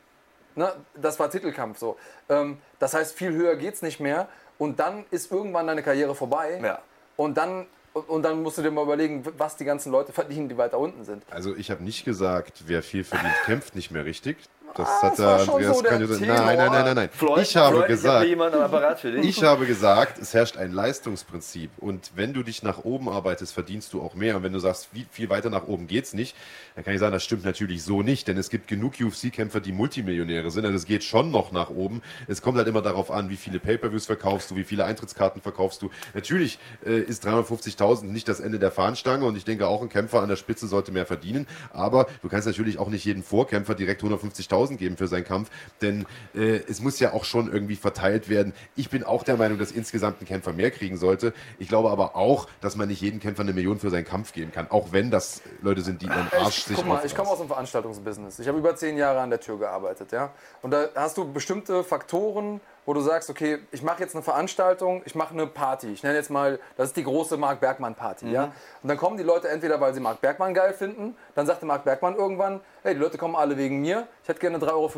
ne, 0.55 0.73
das 0.95 1.19
war 1.19 1.29
Titelkampf 1.29 1.77
so. 1.77 1.97
Ähm, 2.29 2.59
das 2.79 2.95
heißt, 2.95 3.17
viel 3.17 3.33
höher 3.33 3.57
geht 3.57 3.75
es 3.75 3.83
nicht 3.83 3.99
mehr 3.99 4.29
und 4.59 4.79
dann 4.79 5.07
ist 5.11 5.33
irgendwann 5.33 5.67
deine 5.67 5.83
Karriere 5.83 6.15
vorbei. 6.15 6.61
Ja. 6.63 6.79
Und 7.17 7.37
dann, 7.37 7.67
und 7.93 8.23
dann 8.23 8.43
musst 8.43 8.59
du 8.59 8.63
dir 8.63 8.71
mal 8.71 8.83
überlegen, 8.83 9.25
was 9.37 9.57
die 9.57 9.65
ganzen 9.65 9.93
Leute 9.93 10.13
verdienen, 10.13 10.49
die 10.49 10.57
weiter 10.57 10.79
unten 10.79 11.05
sind. 11.05 11.23
Also 11.31 11.55
ich 11.55 11.71
habe 11.71 11.83
nicht 11.83 12.05
gesagt, 12.05 12.65
wer 12.67 12.83
viel 12.83 13.05
verdient, 13.05 13.35
kämpft 13.45 13.75
nicht 13.75 13.91
mehr 13.91 14.05
richtig. 14.05 14.37
Das 14.75 14.89
ah, 14.89 15.03
hat 15.03 15.19
der 15.19 15.29
Andreas 15.29 15.79
so 15.79 15.83
Kanyo 15.83 16.07
Nein, 16.07 16.29
nein, 16.29 16.57
nein, 16.57 16.85
nein, 16.85 16.95
nein. 16.97 17.11
Floyd, 17.13 17.43
ich 17.43 17.57
habe 17.57 17.77
Floyd, 17.77 17.89
gesagt, 17.89 18.27
ich, 18.27 19.29
ich 19.29 19.43
habe 19.43 19.67
gesagt, 19.67 20.19
es 20.19 20.33
herrscht 20.33 20.57
ein 20.57 20.73
Leistungsprinzip. 20.73 21.71
Und 21.79 22.13
wenn 22.15 22.33
du 22.33 22.43
dich 22.43 22.63
nach 22.63 22.85
oben 22.85 23.09
arbeitest, 23.09 23.53
verdienst 23.53 23.93
du 23.93 24.01
auch 24.01 24.15
mehr. 24.15 24.37
Und 24.37 24.43
wenn 24.43 24.53
du 24.53 24.59
sagst, 24.59 24.89
wie 24.93 25.07
viel 25.11 25.29
weiter 25.29 25.51
nach 25.51 25.67
oben 25.67 25.87
geht's 25.87 26.15
nicht, 26.15 26.35
dann 26.75 26.85
kann 26.85 26.95
ich 26.95 27.01
sagen, 27.01 27.13
das 27.13 27.25
stimmt 27.25 27.45
natürlich 27.45 27.83
so 27.83 28.03
nicht, 28.03 28.29
denn 28.29 28.39
es 28.39 28.49
gibt 28.49 28.67
genug 28.67 28.95
UFC-Kämpfer, 29.01 29.61
die 29.61 29.73
Multimillionäre 29.73 30.51
sind, 30.51 30.65
also 30.65 30.77
es 30.77 30.87
geht 30.87 31.05
schon 31.05 31.31
noch 31.31 31.53
nach 31.53 31.71
oben. 31.71 32.03
Es 32.29 32.41
kommt 32.41 32.57
halt 32.57 32.69
immer 32.69 32.83
darauf 32.83 33.11
an, 33.11 33.29
wie 33.29 33.37
viele 33.37 33.59
Pay-per-Views 33.59 34.07
verkaufst 34.07 34.51
du, 34.51 34.57
wie 34.57 34.65
viele 34.65 34.85
Eintrittskarten 34.85 35.43
verkaufst 35.43 35.83
du. 35.83 35.91
Natürlich 36.15 36.59
äh, 36.87 37.01
ist 37.01 37.27
350.000 37.27 38.05
nicht 38.05 38.29
das 38.29 38.41
Ende 38.41 38.59
der 38.59 38.71
Fahnenstange. 38.71 39.27
Und 39.27 39.37
ich 39.37 39.45
denke 39.45 39.67
auch 39.67 39.83
ein 39.83 39.89
Kämpfer 39.89 40.23
an 40.23 40.29
der 40.29 40.37
Spitze 40.37 40.67
sollte 40.67 40.93
mehr 40.93 41.07
verdienen, 41.07 41.47
aber 41.73 42.07
du 42.23 42.29
kannst 42.29 42.47
natürlich 42.47 42.79
auch 42.79 42.89
nicht 42.89 43.05
jedem 43.05 43.23
Vorkämpfer 43.23 43.75
direkt 43.75 44.03
150.000 44.03 44.62
geben 44.77 44.97
für 44.97 45.09
seinen 45.09 45.25
Kampf 45.25 45.51
denn 45.83 46.07
äh, 46.35 46.61
es 46.69 46.81
muss 46.81 46.99
ja 47.01 47.13
auch 47.13 47.25
schon 47.25 47.53
irgendwie 47.53 47.77
verteilt 47.77 48.29
werden. 48.29 48.53
Ich 48.77 48.91
bin 48.91 49.05
auch 49.05 49.23
der 49.23 49.37
Meinung, 49.37 49.59
dass 49.59 49.73
insgesamt 49.73 50.21
ein 50.21 50.27
Kämpfer 50.27 50.53
mehr 50.53 50.71
kriegen 50.71 50.97
sollte. 50.97 51.35
Ich 51.59 51.69
glaube 51.69 51.91
aber 51.91 52.17
auch, 52.17 52.47
dass 52.61 52.77
man 52.77 52.89
nicht 52.89 53.01
jedem 53.01 53.21
Kämpfer 53.21 53.43
eine 53.43 53.53
Million 53.53 53.79
für 53.79 53.91
seinen 53.91 54.05
Kampf 54.05 54.33
geben 54.33 54.53
kann, 54.53 54.71
auch 54.71 54.93
wenn 54.93 55.11
das 55.11 55.43
Leute 55.61 55.83
sind, 55.83 56.03
die 56.03 56.07
ihren 56.07 56.29
Arsch 56.33 56.59
ich, 56.59 56.65
sich 56.65 56.77
Guck 56.77 56.87
mal, 56.87 57.03
ich 57.05 57.15
komme 57.15 57.29
aus 57.29 57.39
dem 57.39 57.49
Veranstaltungsbusiness. 57.49 58.39
Ich 58.39 58.49
habe 58.49 58.59
über 58.59 58.75
zehn 58.77 58.97
Jahre 58.97 59.21
an 59.21 59.31
der 59.31 59.41
Tür 59.41 59.59
gearbeitet, 59.59 60.13
ja. 60.13 60.33
Und 60.63 60.71
da 60.71 60.89
hast 60.95 61.17
du 61.19 61.31
bestimmte 61.31 61.85
Faktoren, 61.85 62.61
wo 62.85 62.95
du 62.95 63.01
sagst, 63.01 63.31
okay, 63.31 63.59
ich 63.71 63.83
mache 63.83 64.01
jetzt 64.03 64.15
eine 64.15 64.23
Veranstaltung, 64.23 65.03
ich 65.05 65.15
mache 65.15 65.35
eine 65.35 65.47
Party. 65.47 65.93
Ich 65.93 66.03
nenne 66.03 66.17
jetzt 66.17 66.31
mal, 66.31 66.59
das 66.77 66.89
ist 66.89 66.97
die 66.97 67.05
große 67.05 67.37
Mark 67.37 67.61
Bergmann 67.61 67.95
Party, 67.95 68.27
mhm. 68.27 68.33
ja. 68.33 68.45
Und 68.83 68.89
dann 68.89 68.97
kommen 68.97 69.17
die 69.17 69.23
Leute 69.23 69.49
entweder, 69.49 69.81
weil 69.81 69.95
sie 69.95 70.01
Mark 70.01 70.21
Bergmann 70.21 70.55
geil 70.55 70.73
finden, 70.73 71.17
dann 71.35 71.47
sagte 71.47 71.67
Mark 71.67 71.85
Bergmann 71.85 72.17
irgendwann, 72.17 72.61
hey, 72.83 72.95
die 72.95 73.01
Leute 73.01 73.19
kommen 73.19 73.37
alle 73.37 73.57
wegen 73.57 73.81
mir, 73.81 74.09
ich 74.23 74.29
hätte 74.29 74.41
gerne 74.41 74.59
3,50 74.59 74.71
Euro. 74.71 74.91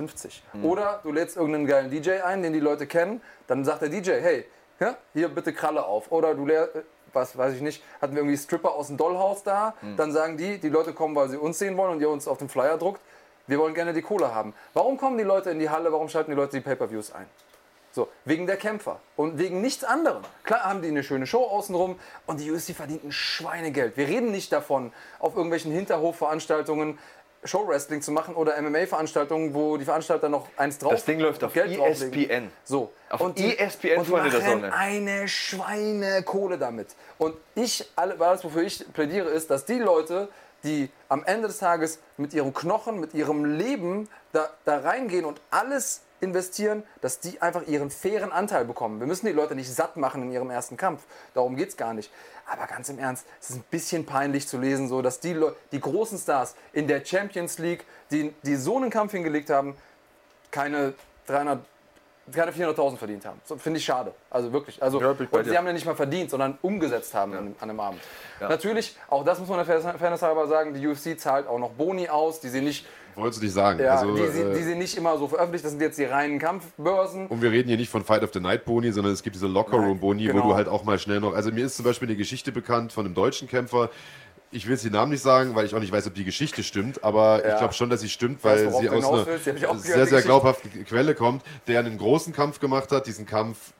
Mhm. 0.54 0.64
Oder 0.64 1.00
du 1.02 1.12
lädst 1.12 1.36
irgendeinen 1.36 1.66
geilen 1.66 1.90
DJ 1.90 2.22
ein, 2.22 2.42
den 2.42 2.52
die 2.52 2.60
Leute 2.60 2.86
kennen, 2.86 3.20
dann 3.46 3.64
sagt 3.64 3.82
der 3.82 3.88
DJ, 3.90 4.12
hey, 4.12 4.46
hier 5.12 5.28
bitte 5.28 5.52
Kralle 5.52 5.84
auf. 5.84 6.10
Oder 6.10 6.34
du 6.34 6.46
lehrst, 6.46 6.72
was 7.12 7.36
weiß 7.36 7.54
ich 7.54 7.60
nicht, 7.60 7.82
hatten 8.00 8.14
wir 8.14 8.22
irgendwie 8.22 8.36
Stripper 8.36 8.72
aus 8.72 8.88
dem 8.88 8.96
Dollhaus 8.96 9.42
da, 9.42 9.74
mhm. 9.80 9.96
dann 9.96 10.12
sagen 10.12 10.36
die, 10.36 10.58
die 10.58 10.68
Leute 10.68 10.92
kommen, 10.92 11.14
weil 11.14 11.28
sie 11.28 11.36
uns 11.36 11.58
sehen 11.58 11.76
wollen 11.76 11.92
und 11.92 12.00
ihr 12.00 12.10
uns 12.10 12.26
auf 12.26 12.38
den 12.38 12.48
Flyer 12.48 12.76
druckt, 12.76 13.00
wir 13.46 13.58
wollen 13.58 13.74
gerne 13.74 13.92
die 13.92 14.02
Kohle 14.02 14.34
haben. 14.34 14.54
Warum 14.72 14.96
kommen 14.96 15.18
die 15.18 15.24
Leute 15.24 15.50
in 15.50 15.58
die 15.58 15.68
Halle, 15.68 15.92
warum 15.92 16.08
schalten 16.08 16.30
die 16.30 16.36
Leute 16.36 16.56
die 16.56 16.62
Pay-Per-Views 16.62 17.12
ein? 17.12 17.26
So, 17.94 18.08
wegen 18.24 18.48
der 18.48 18.56
Kämpfer 18.56 18.98
und 19.14 19.38
wegen 19.38 19.60
nichts 19.60 19.84
anderem. 19.84 20.24
Klar 20.42 20.64
haben 20.64 20.82
die 20.82 20.88
eine 20.88 21.04
schöne 21.04 21.28
Show 21.28 21.44
außenrum 21.44 21.96
und 22.26 22.40
die 22.40 22.50
UFC 22.50 22.74
verdient 22.74 23.04
ein 23.04 23.12
Schweinegeld. 23.12 23.96
Wir 23.96 24.08
reden 24.08 24.32
nicht 24.32 24.52
davon, 24.52 24.92
auf 25.20 25.36
irgendwelchen 25.36 25.70
Hinterhofveranstaltungen 25.70 26.98
Showwrestling 27.44 28.02
zu 28.02 28.10
machen 28.10 28.34
oder 28.34 28.60
MMA-Veranstaltungen, 28.60 29.54
wo 29.54 29.76
die 29.76 29.84
Veranstalter 29.84 30.28
noch 30.28 30.48
eins 30.56 30.78
drauf 30.78 30.90
Das 30.90 31.04
Ding 31.04 31.20
läuft 31.20 31.44
auf 31.44 31.52
Geld 31.52 31.78
ESPN. 31.78 32.50
So. 32.64 32.90
Auf 33.10 33.20
und 33.20 33.38
die, 33.38 33.56
ESPN 33.56 33.98
und 33.98 34.08
die 34.08 34.10
machen 34.10 34.30
der 34.32 34.40
Sonne. 34.40 34.74
eine 34.74 35.28
Schweinekohle 35.28 36.58
damit. 36.58 36.96
Und 37.18 37.36
ich, 37.54 37.88
alles, 37.94 38.42
wofür 38.42 38.62
ich 38.62 38.92
plädiere, 38.92 39.28
ist, 39.28 39.50
dass 39.50 39.66
die 39.66 39.78
Leute, 39.78 40.28
die 40.64 40.90
am 41.08 41.22
Ende 41.24 41.46
des 41.46 41.58
Tages 41.58 42.00
mit 42.16 42.34
ihrem 42.34 42.52
Knochen, 42.52 42.98
mit 42.98 43.14
ihrem 43.14 43.44
Leben 43.44 44.08
da, 44.32 44.50
da 44.64 44.78
reingehen 44.78 45.26
und 45.26 45.40
alles 45.50 46.00
investieren, 46.24 46.82
dass 47.00 47.20
die 47.20 47.40
einfach 47.40 47.66
ihren 47.66 47.90
fairen 47.90 48.32
Anteil 48.32 48.64
bekommen. 48.64 48.98
Wir 48.98 49.06
müssen 49.06 49.26
die 49.26 49.32
Leute 49.32 49.54
nicht 49.54 49.72
satt 49.72 49.96
machen 49.96 50.22
in 50.22 50.32
ihrem 50.32 50.50
ersten 50.50 50.76
Kampf. 50.76 51.02
Darum 51.34 51.56
geht 51.56 51.68
es 51.68 51.76
gar 51.76 51.94
nicht. 51.94 52.10
Aber 52.50 52.66
ganz 52.66 52.88
im 52.88 52.98
Ernst, 52.98 53.26
es 53.40 53.50
ist 53.50 53.56
ein 53.56 53.64
bisschen 53.70 54.04
peinlich 54.04 54.48
zu 54.48 54.58
lesen, 54.58 54.88
so, 54.88 55.02
dass 55.02 55.20
die, 55.20 55.40
die 55.70 55.80
großen 55.80 56.18
Stars 56.18 56.56
in 56.72 56.88
der 56.88 57.04
Champions 57.04 57.58
League, 57.58 57.84
die, 58.10 58.34
die 58.42 58.56
so 58.56 58.76
einen 58.76 58.90
Kampf 58.90 59.12
hingelegt 59.12 59.50
haben, 59.50 59.76
keine 60.50 60.94
300 61.26 61.60
keine 62.32 62.52
400.000 62.52 62.96
verdient 62.96 63.26
haben. 63.26 63.40
So, 63.44 63.56
Finde 63.56 63.78
ich 63.78 63.84
schade. 63.84 64.14
Also 64.30 64.52
wirklich. 64.52 64.82
Also, 64.82 65.00
ja, 65.00 65.10
und 65.10 65.44
sie 65.44 65.56
haben 65.56 65.66
ja 65.66 65.72
nicht 65.72 65.84
mal 65.84 65.94
verdient, 65.94 66.30
sondern 66.30 66.58
umgesetzt 66.62 67.12
haben 67.14 67.32
ja. 67.32 67.38
an, 67.38 67.54
an, 67.60 67.68
dem 67.68 67.80
Abend. 67.80 68.00
Ja. 68.40 68.48
Natürlich, 68.48 68.96
auch 69.08 69.24
das 69.24 69.38
muss 69.38 69.48
man 69.48 69.64
der 69.64 69.80
Fairness 69.80 70.22
halber 70.22 70.46
sagen, 70.46 70.74
die 70.74 70.86
UFC 70.86 71.18
zahlt 71.18 71.46
auch 71.46 71.58
noch 71.58 71.70
Boni 71.70 72.08
aus, 72.08 72.40
die 72.40 72.48
sie 72.48 72.60
nicht 72.60 72.86
Wolltest 73.16 73.40
du 73.40 73.44
nicht 73.44 73.54
sagen. 73.54 73.80
Ja, 73.80 73.96
also, 73.96 74.14
die, 74.14 74.22
äh, 74.22 74.54
die 74.54 74.62
sie 74.62 74.74
nicht 74.74 74.96
immer 74.96 75.16
so 75.18 75.28
veröffentlicht. 75.28 75.64
Das 75.64 75.72
sind 75.72 75.80
jetzt 75.80 75.98
die 75.98 76.04
reinen 76.04 76.38
Kampfbörsen. 76.38 77.26
Und 77.28 77.42
wir 77.42 77.50
reden 77.50 77.68
hier 77.68 77.76
nicht 77.76 77.90
von 77.90 78.04
Fight 78.04 78.22
of 78.22 78.30
the 78.32 78.40
Night 78.40 78.64
Boni, 78.64 78.92
sondern 78.92 79.12
es 79.12 79.22
gibt 79.22 79.36
diese 79.36 79.46
Locker 79.46 79.76
Room 79.76 80.00
Boni, 80.00 80.24
genau. 80.24 80.44
wo 80.44 80.48
du 80.48 80.54
halt 80.54 80.68
auch 80.68 80.84
mal 80.84 80.98
schnell 80.98 81.20
noch. 81.20 81.34
Also 81.34 81.52
mir 81.52 81.66
ist 81.66 81.76
zum 81.76 81.84
Beispiel 81.84 82.08
eine 82.08 82.16
Geschichte 82.16 82.52
bekannt 82.52 82.92
von 82.92 83.06
einem 83.06 83.14
deutschen 83.14 83.48
Kämpfer. 83.48 83.90
Ich 84.50 84.66
will 84.66 84.72
jetzt 84.72 84.84
den 84.84 84.92
Namen 84.92 85.10
nicht 85.10 85.22
sagen, 85.22 85.54
weil 85.54 85.66
ich 85.66 85.74
auch 85.74 85.80
nicht 85.80 85.90
weiß, 85.90 86.06
ob 86.06 86.14
die 86.14 86.24
Geschichte 86.24 86.62
stimmt, 86.62 87.02
aber 87.02 87.44
ja. 87.44 87.52
ich 87.52 87.58
glaube 87.58 87.74
schon, 87.74 87.90
dass 87.90 88.00
sie 88.00 88.08
stimmt, 88.08 88.44
weil 88.44 88.66
weiß, 88.66 88.78
sie 88.78 88.88
aus 88.88 89.04
einer 89.04 89.78
sehr, 89.78 90.06
sehr 90.06 90.22
glaubhaften 90.22 90.84
Quelle 90.84 91.16
kommt, 91.16 91.42
der 91.66 91.80
einen 91.80 91.98
großen 91.98 92.32
Kampf 92.32 92.60
gemacht 92.60 92.92
hat, 92.92 93.08
diesen 93.08 93.26
Kampf 93.26 93.72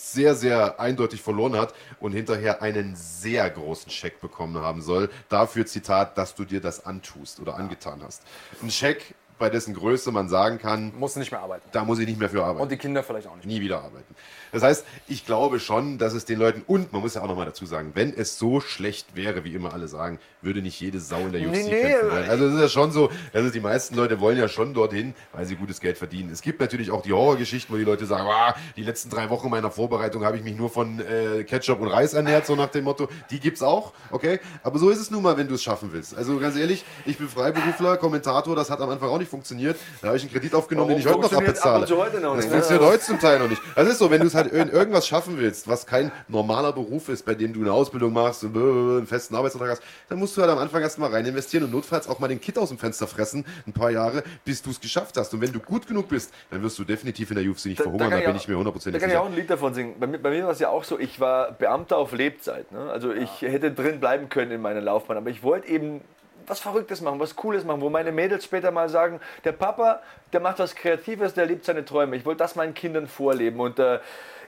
sehr, 0.00 0.34
sehr 0.34 0.80
eindeutig 0.80 1.20
verloren 1.22 1.56
hat 1.56 1.74
und 2.00 2.12
hinterher 2.12 2.62
einen 2.62 2.96
sehr 2.96 3.48
großen 3.50 3.90
Scheck 3.90 4.20
bekommen 4.20 4.60
haben 4.62 4.82
soll. 4.82 5.10
Dafür, 5.28 5.66
Zitat, 5.66 6.16
dass 6.18 6.34
du 6.34 6.44
dir 6.44 6.60
das 6.60 6.86
antust 6.86 7.40
oder 7.40 7.56
angetan 7.56 8.02
hast. 8.04 8.22
Ein 8.62 8.70
Scheck, 8.70 9.14
bei 9.38 9.48
dessen 9.48 9.74
Größe 9.74 10.12
man 10.12 10.28
sagen 10.28 10.58
kann, 10.58 10.92
Musst 10.98 11.16
du 11.16 11.20
nicht 11.20 11.30
mehr 11.32 11.40
arbeiten. 11.40 11.66
da 11.72 11.84
muss 11.84 11.98
ich 11.98 12.06
nicht 12.06 12.18
mehr 12.20 12.28
für 12.28 12.44
arbeiten. 12.44 12.60
Und 12.62 12.70
die 12.70 12.76
Kinder 12.76 13.02
vielleicht 13.02 13.26
auch 13.26 13.36
nicht. 13.36 13.46
nie 13.46 13.60
wieder 13.60 13.78
arbeiten. 13.82 14.14
Das 14.52 14.62
heißt, 14.62 14.84
ich 15.08 15.26
glaube 15.26 15.60
schon, 15.60 15.98
dass 15.98 16.14
es 16.14 16.24
den 16.24 16.38
Leuten, 16.38 16.62
und 16.66 16.92
man 16.92 17.02
muss 17.02 17.14
ja 17.14 17.22
auch 17.22 17.28
nochmal 17.28 17.46
dazu 17.46 17.66
sagen, 17.66 17.92
wenn 17.94 18.12
es 18.14 18.38
so 18.38 18.60
schlecht 18.60 19.14
wäre, 19.14 19.44
wie 19.44 19.54
immer 19.54 19.72
alle 19.72 19.88
sagen, 19.88 20.18
würde 20.42 20.62
nicht 20.62 20.80
jede 20.80 21.00
Sau 21.00 21.18
in 21.20 21.32
der 21.32 21.42
UFC 21.42 21.50
Nee, 21.50 21.62
nee, 21.64 21.80
kämpfen 21.82 22.10
wollen. 22.10 22.30
Also 22.30 22.46
es 22.46 22.54
ist 22.54 22.60
ja 22.60 22.68
schon 22.68 22.92
so, 22.92 23.10
also 23.32 23.50
die 23.50 23.60
meisten 23.60 23.94
Leute 23.94 24.20
wollen 24.20 24.38
ja 24.38 24.48
schon 24.48 24.74
dorthin, 24.74 25.14
weil 25.32 25.44
sie 25.44 25.56
gutes 25.56 25.80
Geld 25.80 25.98
verdienen. 25.98 26.30
Es 26.30 26.42
gibt 26.42 26.60
natürlich 26.60 26.90
auch 26.90 27.02
die 27.02 27.12
Horrorgeschichten, 27.12 27.74
wo 27.74 27.78
die 27.78 27.84
Leute 27.84 28.06
sagen, 28.06 28.26
ah, 28.28 28.54
die 28.76 28.82
letzten 28.82 29.10
drei 29.10 29.30
Wochen 29.30 29.50
meiner 29.50 29.70
Vorbereitung 29.70 30.24
habe 30.24 30.36
ich 30.36 30.42
mich 30.42 30.56
nur 30.56 30.70
von 30.70 31.00
äh, 31.00 31.44
Ketchup 31.44 31.80
und 31.80 31.88
Reis 31.88 32.14
ernährt, 32.14 32.46
so 32.46 32.56
nach 32.56 32.70
dem 32.70 32.84
Motto. 32.84 33.08
Die 33.30 33.40
gibt's 33.40 33.62
auch, 33.62 33.92
okay? 34.10 34.40
Aber 34.62 34.78
so 34.78 34.90
ist 34.90 34.98
es 34.98 35.10
nun 35.10 35.22
mal, 35.22 35.36
wenn 35.36 35.48
du 35.48 35.54
es 35.54 35.62
schaffen 35.62 35.90
willst. 35.92 36.16
Also 36.16 36.38
ganz 36.38 36.56
ehrlich, 36.56 36.84
ich 37.04 37.18
bin 37.18 37.28
Freiberufler, 37.28 37.96
Kommentator, 37.98 38.56
das 38.56 38.70
hat 38.70 38.80
am 38.80 38.90
Anfang 38.90 39.10
auch 39.10 39.18
nicht 39.18 39.30
funktioniert. 39.30 39.76
Da 40.00 40.08
habe 40.08 40.16
ich 40.16 40.22
einen 40.22 40.32
Kredit 40.32 40.54
aufgenommen, 40.54 40.90
den 40.90 40.98
ich 40.98 41.06
heute 41.06 41.20
noch 41.20 41.32
ab 41.32 41.38
abbezahle. 41.38 41.86
zu 41.86 41.96
heute 41.98 42.20
noch 42.20 42.36
das 42.36 42.44
nicht, 42.44 42.52
funktioniert 42.52 42.84
heute 42.84 43.04
zum 43.04 43.20
Teil 43.20 43.38
noch 43.38 43.48
nicht. 43.48 43.60
Das 43.74 43.88
ist 43.88 43.98
so, 43.98 44.10
wenn 44.10 44.20
du 44.20 44.26
es 44.26 44.34
halt 44.34 44.39
in 44.46 44.68
irgendwas 44.68 45.06
schaffen 45.06 45.38
willst, 45.38 45.68
was 45.68 45.86
kein 45.86 46.10
normaler 46.28 46.72
Beruf 46.72 47.08
ist, 47.08 47.24
bei 47.24 47.34
dem 47.34 47.52
du 47.52 47.60
eine 47.60 47.72
Ausbildung 47.72 48.12
machst, 48.12 48.44
und, 48.44 48.54
äh, 48.56 48.58
einen 48.58 49.06
festen 49.06 49.34
Arbeitsvertrag 49.34 49.70
hast, 49.70 49.82
dann 50.08 50.18
musst 50.18 50.36
du 50.36 50.40
halt 50.40 50.50
am 50.50 50.58
Anfang 50.58 50.82
erstmal 50.82 51.10
rein 51.10 51.26
investieren 51.26 51.64
und 51.64 51.72
notfalls 51.72 52.08
auch 52.08 52.18
mal 52.18 52.28
den 52.28 52.40
Kit 52.40 52.58
aus 52.58 52.68
dem 52.68 52.78
Fenster 52.78 53.06
fressen, 53.06 53.44
ein 53.66 53.72
paar 53.72 53.90
Jahre, 53.90 54.22
bis 54.44 54.62
du 54.62 54.70
es 54.70 54.80
geschafft 54.80 55.16
hast. 55.16 55.32
Und 55.34 55.40
wenn 55.40 55.52
du 55.52 55.60
gut 55.60 55.86
genug 55.86 56.08
bist, 56.08 56.32
dann 56.50 56.62
wirst 56.62 56.78
du 56.78 56.84
definitiv 56.84 57.30
in 57.30 57.36
der 57.36 57.50
UFC 57.50 57.66
nicht 57.66 57.82
verhungern, 57.82 58.10
da, 58.10 58.16
kann 58.16 58.24
bin 58.26 58.36
auch- 58.36 58.40
ich 58.40 58.48
mir 58.48 58.54
Da 58.54 58.58
hundertprozentig 58.58 59.00
kann 59.00 59.10
ich 59.10 59.16
auch 59.16 59.24
sicher. 59.24 59.32
ein 59.34 59.38
Lied 59.40 59.50
davon 59.50 59.74
singen. 59.74 59.94
Bei 59.98 60.06
mir, 60.06 60.18
bei 60.18 60.30
mir 60.30 60.44
war 60.44 60.50
es 60.52 60.58
ja 60.58 60.68
auch 60.68 60.84
so, 60.84 60.98
ich 60.98 61.20
war 61.20 61.52
Beamter 61.52 61.96
auf 61.98 62.12
Lebzeit. 62.12 62.70
Ne? 62.72 62.90
Also 62.90 63.12
ich 63.12 63.42
hätte 63.42 63.70
drin 63.72 64.00
bleiben 64.00 64.28
können 64.28 64.50
in 64.52 64.60
meiner 64.60 64.80
Laufbahn, 64.80 65.16
aber 65.16 65.30
ich 65.30 65.42
wollte 65.42 65.68
eben 65.68 66.00
was 66.46 66.60
Verrücktes 66.60 67.00
machen, 67.00 67.20
was 67.20 67.36
Cooles 67.36 67.64
machen, 67.64 67.80
wo 67.80 67.90
meine 67.90 68.12
Mädels 68.12 68.44
später 68.44 68.70
mal 68.70 68.88
sagen, 68.88 69.20
der 69.44 69.52
Papa, 69.52 70.02
der 70.32 70.40
macht 70.40 70.58
was 70.58 70.74
Kreatives, 70.74 71.34
der 71.34 71.46
lebt 71.46 71.64
seine 71.64 71.84
Träume. 71.84 72.16
Ich 72.16 72.24
wollte 72.24 72.38
das 72.38 72.56
meinen 72.56 72.74
Kindern 72.74 73.06
vorleben 73.06 73.60
und 73.60 73.78
äh, 73.78 74.00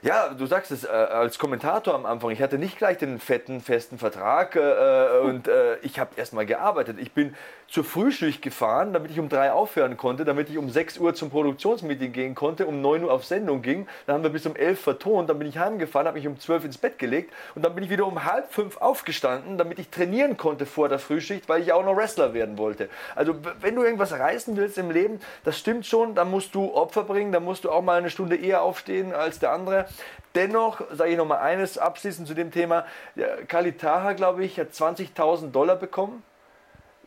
ja, 0.03 0.33
du 0.33 0.45
sagst 0.45 0.71
es, 0.71 0.83
äh, 0.83 0.89
als 0.89 1.39
Kommentator 1.39 1.95
am 1.95 2.05
Anfang, 2.05 2.31
ich 2.31 2.41
hatte 2.41 2.57
nicht 2.57 2.77
gleich 2.77 2.97
den 2.97 3.19
fetten, 3.19 3.61
festen 3.61 3.97
Vertrag 3.97 4.55
äh, 4.55 5.19
und 5.19 5.47
äh, 5.47 5.77
ich 5.77 5.97
habe 5.97 6.11
erstmal 6.17 6.45
gearbeitet. 6.45 6.97
Ich 6.99 7.13
bin 7.13 7.35
zur 7.73 7.83
Frühschicht 7.83 8.43
gefahren, 8.43 8.93
damit 8.93 9.09
ich 9.09 9.19
um 9.19 9.29
drei 9.29 9.51
aufhören 9.51 9.97
konnte, 9.97 10.25
damit 10.25 10.47
ich 10.47 10.59
um 10.59 10.69
6 10.69 10.99
Uhr 10.99 11.15
zum 11.15 11.31
Produktionsmeeting 11.31 12.13
gehen 12.13 12.35
konnte, 12.35 12.67
um 12.67 12.81
9 12.81 13.03
Uhr 13.03 13.11
auf 13.11 13.25
Sendung 13.25 13.63
ging. 13.63 13.87
Dann 14.05 14.17
haben 14.17 14.23
wir 14.23 14.29
bis 14.29 14.45
um 14.45 14.55
11 14.55 14.79
vertont, 14.79 15.27
dann 15.27 15.39
bin 15.39 15.47
ich 15.47 15.57
heimgefahren, 15.57 16.05
habe 16.05 16.19
mich 16.19 16.27
um 16.27 16.39
12 16.39 16.65
ins 16.65 16.77
Bett 16.77 16.99
gelegt 16.99 17.33
und 17.55 17.65
dann 17.65 17.73
bin 17.73 17.83
ich 17.83 17.89
wieder 17.89 18.05
um 18.05 18.25
halb 18.25 18.53
fünf 18.53 18.77
aufgestanden, 18.77 19.57
damit 19.57 19.79
ich 19.79 19.89
trainieren 19.89 20.37
konnte 20.37 20.67
vor 20.67 20.87
der 20.87 20.99
Frühschicht, 20.99 21.49
weil 21.49 21.63
ich 21.63 21.73
auch 21.73 21.83
noch 21.83 21.97
Wrestler 21.97 22.35
werden 22.35 22.59
wollte. 22.59 22.89
Also 23.15 23.33
wenn 23.61 23.73
du 23.73 23.81
irgendwas 23.81 24.11
reißen 24.11 24.55
willst 24.55 24.77
im 24.77 24.91
Leben, 24.91 25.19
das 25.43 25.57
stimmt 25.57 25.87
schon, 25.87 26.13
dann 26.13 26.29
musst 26.29 26.53
du 26.53 26.75
Opfer 26.75 27.01
bringen, 27.01 27.31
dann 27.31 27.43
musst 27.43 27.63
du 27.63 27.71
auch 27.71 27.81
mal 27.81 27.97
eine 27.97 28.11
Stunde 28.11 28.35
eher 28.35 28.61
aufstehen 28.61 29.15
als 29.15 29.39
der 29.39 29.51
andere. 29.51 29.87
Dennoch 30.35 30.81
sage 30.91 31.09
ich 31.09 31.17
noch 31.17 31.25
mal 31.25 31.39
eines 31.39 31.79
abschließend 31.79 32.27
zu 32.27 32.35
dem 32.35 32.51
Thema. 32.51 32.85
Ja, 33.15 33.29
Kali 33.47 33.71
Taha, 33.71 34.13
glaube 34.13 34.45
ich, 34.45 34.59
hat 34.59 34.73
20.000 34.73 35.49
Dollar 35.49 35.75
bekommen. 35.75 36.21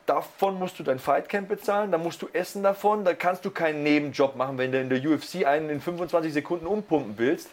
Davon 0.06 0.58
musst 0.58 0.78
du 0.78 0.84
dein 0.84 0.98
Fightcamp 1.00 1.48
bezahlen, 1.48 1.90
da 1.90 1.98
musst 1.98 2.22
du 2.22 2.28
essen 2.32 2.62
davon, 2.62 3.04
da 3.04 3.12
kannst 3.14 3.44
du 3.44 3.50
keinen 3.50 3.82
Nebenjob 3.82 4.36
machen, 4.36 4.56
wenn 4.56 4.70
du 4.70 4.80
in 4.80 4.88
der 4.88 5.00
UFC 5.04 5.44
einen 5.44 5.68
in 5.68 5.80
25 5.80 6.32
Sekunden 6.32 6.66
umpumpen 6.66 7.14
willst. 7.16 7.48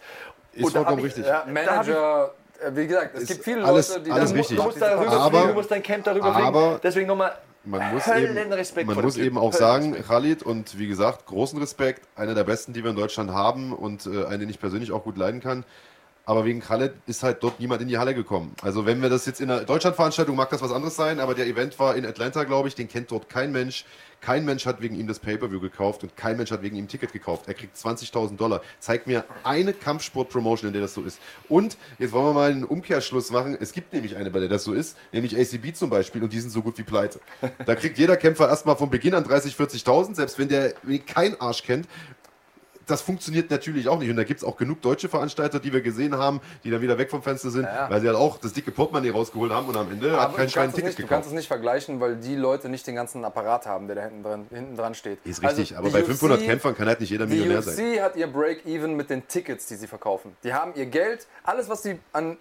Ist 0.53 0.65
Und 0.65 0.71
vollkommen 0.73 0.99
ich- 0.99 1.05
richtig. 1.05 1.25
Ja, 1.25 1.45
Manager, 1.51 2.31
äh, 2.63 2.75
wie 2.75 2.85
gesagt, 2.85 3.15
es 3.17 3.27
gibt 3.27 3.43
viele 3.43 3.65
alles- 3.65 3.89
Leute, 3.89 4.01
die 4.01 4.11
alles 4.11 4.29
dann- 4.29 4.37
richtig. 4.37 4.57
Du 4.57 4.63
musst 4.63 4.79
darüber 4.81 5.11
Aber- 5.11 5.29
fliegen, 5.31 5.47
du 5.47 5.53
musst 5.55 5.71
dein 5.71 5.81
Camp 5.83 6.03
darüber 6.03 6.25
aber 6.27 6.61
fliegen. 6.67 6.79
Deswegen 6.83 7.07
nochmal 7.07 7.31
Man 7.65 7.93
muss 7.93 8.07
eben, 8.07 8.17
Höllenrespekt 8.35 8.85
man 8.87 8.93
vor 8.95 9.03
muss 9.03 9.17
eben 9.17 9.37
auch 9.37 9.53
sagen. 9.53 9.95
Khalid, 10.05 10.43
und 10.43 10.77
wie 10.77 10.87
gesagt, 10.87 11.25
großen 11.25 11.57
Respekt, 11.59 12.03
einer 12.15 12.35
der 12.35 12.43
besten, 12.43 12.73
die 12.73 12.83
wir 12.83 12.91
in 12.91 12.95
Deutschland 12.97 13.31
haben 13.31 13.73
und 13.73 14.05
äh, 14.05 14.25
einen, 14.25 14.41
den 14.41 14.49
ich 14.49 14.59
persönlich 14.59 14.91
auch 14.91 15.03
gut 15.03 15.17
leiden 15.17 15.39
kann. 15.41 15.63
Aber 16.25 16.45
wegen 16.45 16.61
Khaled 16.61 16.93
ist 17.05 17.21
halt 17.21 17.43
dort 17.43 17.59
niemand 17.59 17.81
in 17.81 17.89
die 17.89 17.97
Halle 17.97 18.15
gekommen. 18.15 18.55
Also 18.61 18.85
wenn 18.85 19.01
wir 19.01 19.09
das 19.09 19.25
jetzt 19.25 19.41
in 19.41 19.51
einer 19.51 19.65
Deutschlandveranstaltung, 19.65 20.37
mag 20.37 20.49
das 20.49 20.61
was 20.61 20.71
anderes 20.71 20.95
sein, 20.95 21.19
aber 21.19 21.35
der 21.35 21.47
Event 21.47 21.77
war 21.79 21.97
in 21.97 22.05
Atlanta, 22.05 22.45
glaube 22.45 22.69
ich, 22.69 22.75
den 22.75 22.87
kennt 22.87 23.11
dort 23.11 23.27
kein 23.27 23.51
Mensch. 23.51 23.83
Kein 24.21 24.45
Mensch 24.45 24.65
hat 24.65 24.81
wegen 24.81 24.95
ihm 24.95 25.05
das 25.05 25.19
Pay-Per-View 25.19 25.59
gekauft 25.59 26.01
und 26.03 26.15
kein 26.15 26.37
Mensch 26.37 26.49
hat 26.51 26.61
wegen 26.61 26.77
ihm 26.77 26.85
ein 26.85 26.87
Ticket 26.87 27.11
gekauft. 27.11 27.43
Er 27.47 27.53
kriegt 27.53 27.75
20.000 27.75 28.37
Dollar. 28.37 28.61
Zeig 28.79 29.05
mir 29.05 29.25
eine 29.43 29.73
Kampfsport-Promotion, 29.73 30.69
in 30.69 30.73
der 30.73 30.81
das 30.81 30.93
so 30.93 31.03
ist. 31.03 31.19
Und 31.49 31.75
jetzt 31.99 32.13
wollen 32.13 32.27
wir 32.27 32.33
mal 32.33 32.51
einen 32.51 32.63
Umkehrschluss 32.63 33.31
machen. 33.31 33.57
Es 33.59 33.73
gibt 33.73 33.91
nämlich 33.91 34.15
eine, 34.15 34.31
bei 34.31 34.39
der 34.39 34.47
das 34.47 34.63
so 34.63 34.71
ist, 34.71 34.95
nämlich 35.11 35.37
ACB 35.37 35.75
zum 35.75 35.89
Beispiel 35.89 36.23
und 36.23 36.31
die 36.31 36.39
sind 36.39 36.51
so 36.51 36.61
gut 36.61 36.77
wie 36.77 36.83
pleite. 36.83 37.19
Da 37.65 37.75
kriegt 37.75 37.97
jeder 37.97 38.15
Kämpfer 38.15 38.47
erstmal 38.47 38.77
von 38.77 38.89
Beginn 38.89 39.13
an 39.13 39.25
30.000, 39.25 39.83
40.000, 39.83 40.15
selbst 40.15 40.39
wenn 40.39 40.47
der 40.47 40.73
kein 41.05 41.39
Arsch 41.41 41.63
kennt 41.63 41.89
das 42.87 43.01
funktioniert 43.01 43.49
natürlich 43.51 43.87
auch 43.87 43.99
nicht. 43.99 44.09
Und 44.09 44.17
da 44.17 44.23
gibt 44.23 44.39
es 44.39 44.43
auch 44.43 44.57
genug 44.57 44.81
deutsche 44.81 45.09
Veranstalter, 45.09 45.59
die 45.59 45.71
wir 45.73 45.81
gesehen 45.81 46.17
haben, 46.17 46.41
die 46.63 46.69
dann 46.71 46.81
wieder 46.81 46.97
weg 46.97 47.09
vom 47.09 47.21
Fenster 47.23 47.49
sind, 47.49 47.63
Ja. 47.63 47.89
weil 47.89 48.01
sie 48.01 48.07
halt 48.07 48.17
auch 48.17 48.37
das 48.37 48.53
dicke 48.53 48.71
Portemonnaie 48.71 49.11
rausgeholt 49.11 49.51
haben 49.51 49.67
und 49.67 49.75
am 49.77 49.91
Ende 49.91 50.11
hat 50.13 50.19
Aber 50.19 50.35
kein 50.37 50.45
du 50.47 50.51
Schwein 50.51 50.63
ein 50.63 50.65
kannst, 50.71 50.77
es 50.77 50.83
Ticket 50.83 50.85
nicht, 50.85 50.97
du 50.99 51.01
kannst 51.03 51.09
gekauft. 51.09 51.27
es 51.27 51.33
nicht 51.33 51.47
vergleichen, 51.47 51.99
weil 51.99 52.15
die 52.17 52.35
Leute 52.35 52.69
nicht 52.69 52.85
den 52.87 52.95
ganzen 52.95 53.23
Apparat 53.25 53.65
haben, 53.65 53.87
der 53.87 53.95
da 53.95 54.01
hinten 54.03 54.23
dran, 54.23 54.47
hinten 54.49 54.75
dran 54.77 54.93
steht. 54.95 55.19
Ist 55.25 55.41
richtig, 55.43 55.71
Also 55.71 55.75
aber 55.77 55.87
die 55.87 55.93
bei 55.93 55.99
UFC 56.01 56.07
500 56.07 56.41
Kämpfern 56.41 56.75
kann 56.75 56.87
halt 56.87 56.99
nicht 56.99 57.09
jeder 57.09 57.25
Die 57.25 57.33
Millionär 57.35 57.59
UFC 57.59 57.65
sein. 57.75 58.01
hat 58.01 58.15
ihr 58.15 58.27
Break-Even 58.27 58.95
mit 58.95 59.09
den 59.09 59.27
Tickets, 59.27 59.65
die 59.67 59.75
sie 59.75 59.87
verkaufen. 59.87 60.35
Die 60.43 60.53
haben 60.53 60.73
ihr 60.75 60.85
Geld, 60.85 61.27
alles 61.43 61.69
was 61.69 61.81
die 61.83 61.99
an, 62.11 62.37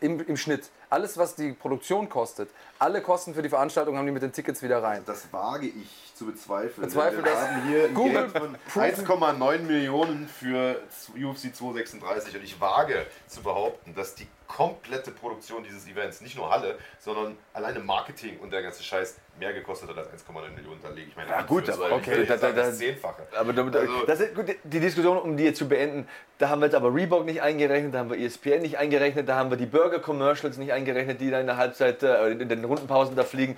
im, 0.00 0.18
im 0.26 0.36
Schnitt, 0.36 0.70
alles 0.92 1.16
was 1.16 1.34
die 1.34 1.52
Produktion 1.52 2.08
kostet, 2.08 2.50
alle 2.78 3.00
Kosten 3.00 3.34
für 3.34 3.42
die 3.42 3.48
Veranstaltung 3.48 3.96
haben 3.96 4.04
die 4.06 4.12
mit 4.12 4.22
den 4.22 4.32
Tickets 4.32 4.62
wieder 4.62 4.82
rein. 4.82 5.02
Das 5.06 5.32
wage 5.32 5.66
ich 5.66 6.12
zu 6.14 6.26
bezweifeln. 6.26 6.86
Bezweifle 6.86 7.24
wir 7.24 7.40
haben 7.40 7.62
hier 7.68 7.84
ein 7.86 7.94
Google 7.94 8.28
Geld 8.30 8.30
von 8.68 8.82
1,9 8.82 9.58
Millionen 9.60 10.28
für 10.28 10.76
UFC 11.16 11.54
236 11.54 12.36
und 12.36 12.44
ich 12.44 12.60
wage 12.60 13.06
zu 13.26 13.42
behaupten, 13.42 13.94
dass 13.94 14.14
die 14.14 14.26
komplette 14.46 15.12
Produktion 15.12 15.64
dieses 15.64 15.86
Events, 15.88 16.20
nicht 16.20 16.36
nur 16.36 16.50
Halle, 16.50 16.76
sondern 17.00 17.38
alleine 17.54 17.78
Marketing 17.80 18.38
und 18.40 18.52
der 18.52 18.62
ganze 18.62 18.82
Scheiß 18.82 19.16
mehr 19.38 19.54
gekostet 19.54 19.88
hat 19.88 19.96
als 19.96 20.08
1,9 20.26 20.50
Millionen. 20.54 20.78
Da 20.82 20.90
lege 20.90 21.08
ich 21.08 21.16
meine 21.16 21.30
Ja, 21.30 21.38
Hand 21.38 21.48
gut, 21.48 21.70
aber 21.70 21.92
okay, 21.92 22.26
da- 22.26 22.36
da- 22.36 22.52
das 22.52 22.76
Zehnfache. 22.76 23.22
Aber 23.34 23.54
damit, 23.54 23.74
Also- 23.74 24.04
das 24.04 24.20
ist, 24.20 24.34
gut, 24.34 24.54
die 24.62 24.80
Diskussion, 24.80 25.16
um 25.16 25.38
die 25.38 25.44
jetzt 25.44 25.56
zu 25.56 25.66
beenden, 25.66 26.06
da 26.36 26.50
haben 26.50 26.60
wir 26.60 26.66
jetzt 26.66 26.74
aber 26.74 26.94
Reebok 26.94 27.24
nicht 27.24 27.40
eingerechnet, 27.40 27.94
da 27.94 28.00
haben 28.00 28.10
wir 28.10 28.18
ESPN 28.18 28.60
nicht 28.60 28.76
eingerechnet, 28.76 29.26
da 29.26 29.36
haben 29.36 29.48
wir 29.48 29.56
die 29.56 29.64
Burger-Commercials 29.64 30.58
nicht 30.58 30.72
eingerechnet, 30.72 30.81
die 30.84 31.30
da 31.30 31.40
in 31.40 31.46
der 31.46 31.56
Halbzeit, 31.56 32.02
äh, 32.02 32.28
in 32.30 32.48
den 32.48 32.64
Rundenpausen 32.64 33.16
da 33.16 33.24
fliegen. 33.24 33.56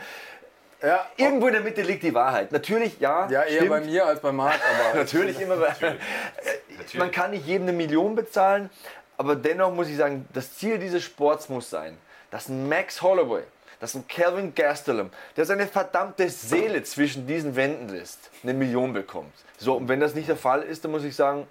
Ja, 0.83 1.07
Irgendwo 1.17 1.47
in 1.47 1.55
der 1.55 1.63
Mitte 1.63 1.81
liegt 1.83 2.03
die 2.03 2.13
Wahrheit. 2.15 2.53
Natürlich, 2.53 3.01
ja, 3.01 3.27
ja 3.31 3.43
eher 3.43 3.55
stimmt. 3.57 3.71
bei 3.71 3.81
mir 3.81 4.05
als 4.07 4.21
bei 4.21 4.33
Marc, 4.33 4.61
aber 4.91 4.99
Natürlich 5.01 5.41
immer. 5.41 5.57
bei- 5.57 5.69
Natürlich. 5.79 6.95
Man 6.95 7.11
kann 7.11 7.31
nicht 7.31 7.47
jedem 7.47 7.69
eine 7.69 7.73
Million 7.77 8.15
bezahlen, 8.15 8.69
aber 9.17 9.35
dennoch 9.37 9.73
muss 9.73 9.89
ich 9.89 9.97
sagen, 9.97 10.29
das 10.35 10.57
Ziel 10.57 10.79
dieses 10.79 11.03
Sports 11.03 11.49
muss 11.49 11.71
sein, 11.71 11.97
dass 12.31 12.49
ein 12.49 12.69
Max 12.69 13.01
Holloway, 13.01 13.45
dass 13.81 13.95
ein 13.95 14.07
Calvin 14.09 14.55
Gastelum, 14.55 15.11
der 15.37 15.47
seine 15.47 15.67
verdammte 15.67 16.29
Seele 16.29 16.83
zwischen 16.83 17.27
diesen 17.27 17.57
Wänden 17.57 17.89
lässt, 17.89 18.31
eine 18.43 18.53
Million 18.53 18.93
bekommt. 18.93 19.33
So, 19.57 19.75
und 19.77 19.89
wenn 19.89 20.01
das 20.01 20.15
nicht 20.15 20.29
der 20.29 20.37
Fall 20.37 20.63
ist, 20.63 20.85
dann 20.85 20.91
muss 20.91 21.05
ich 21.05 21.17
sagen, 21.17 21.47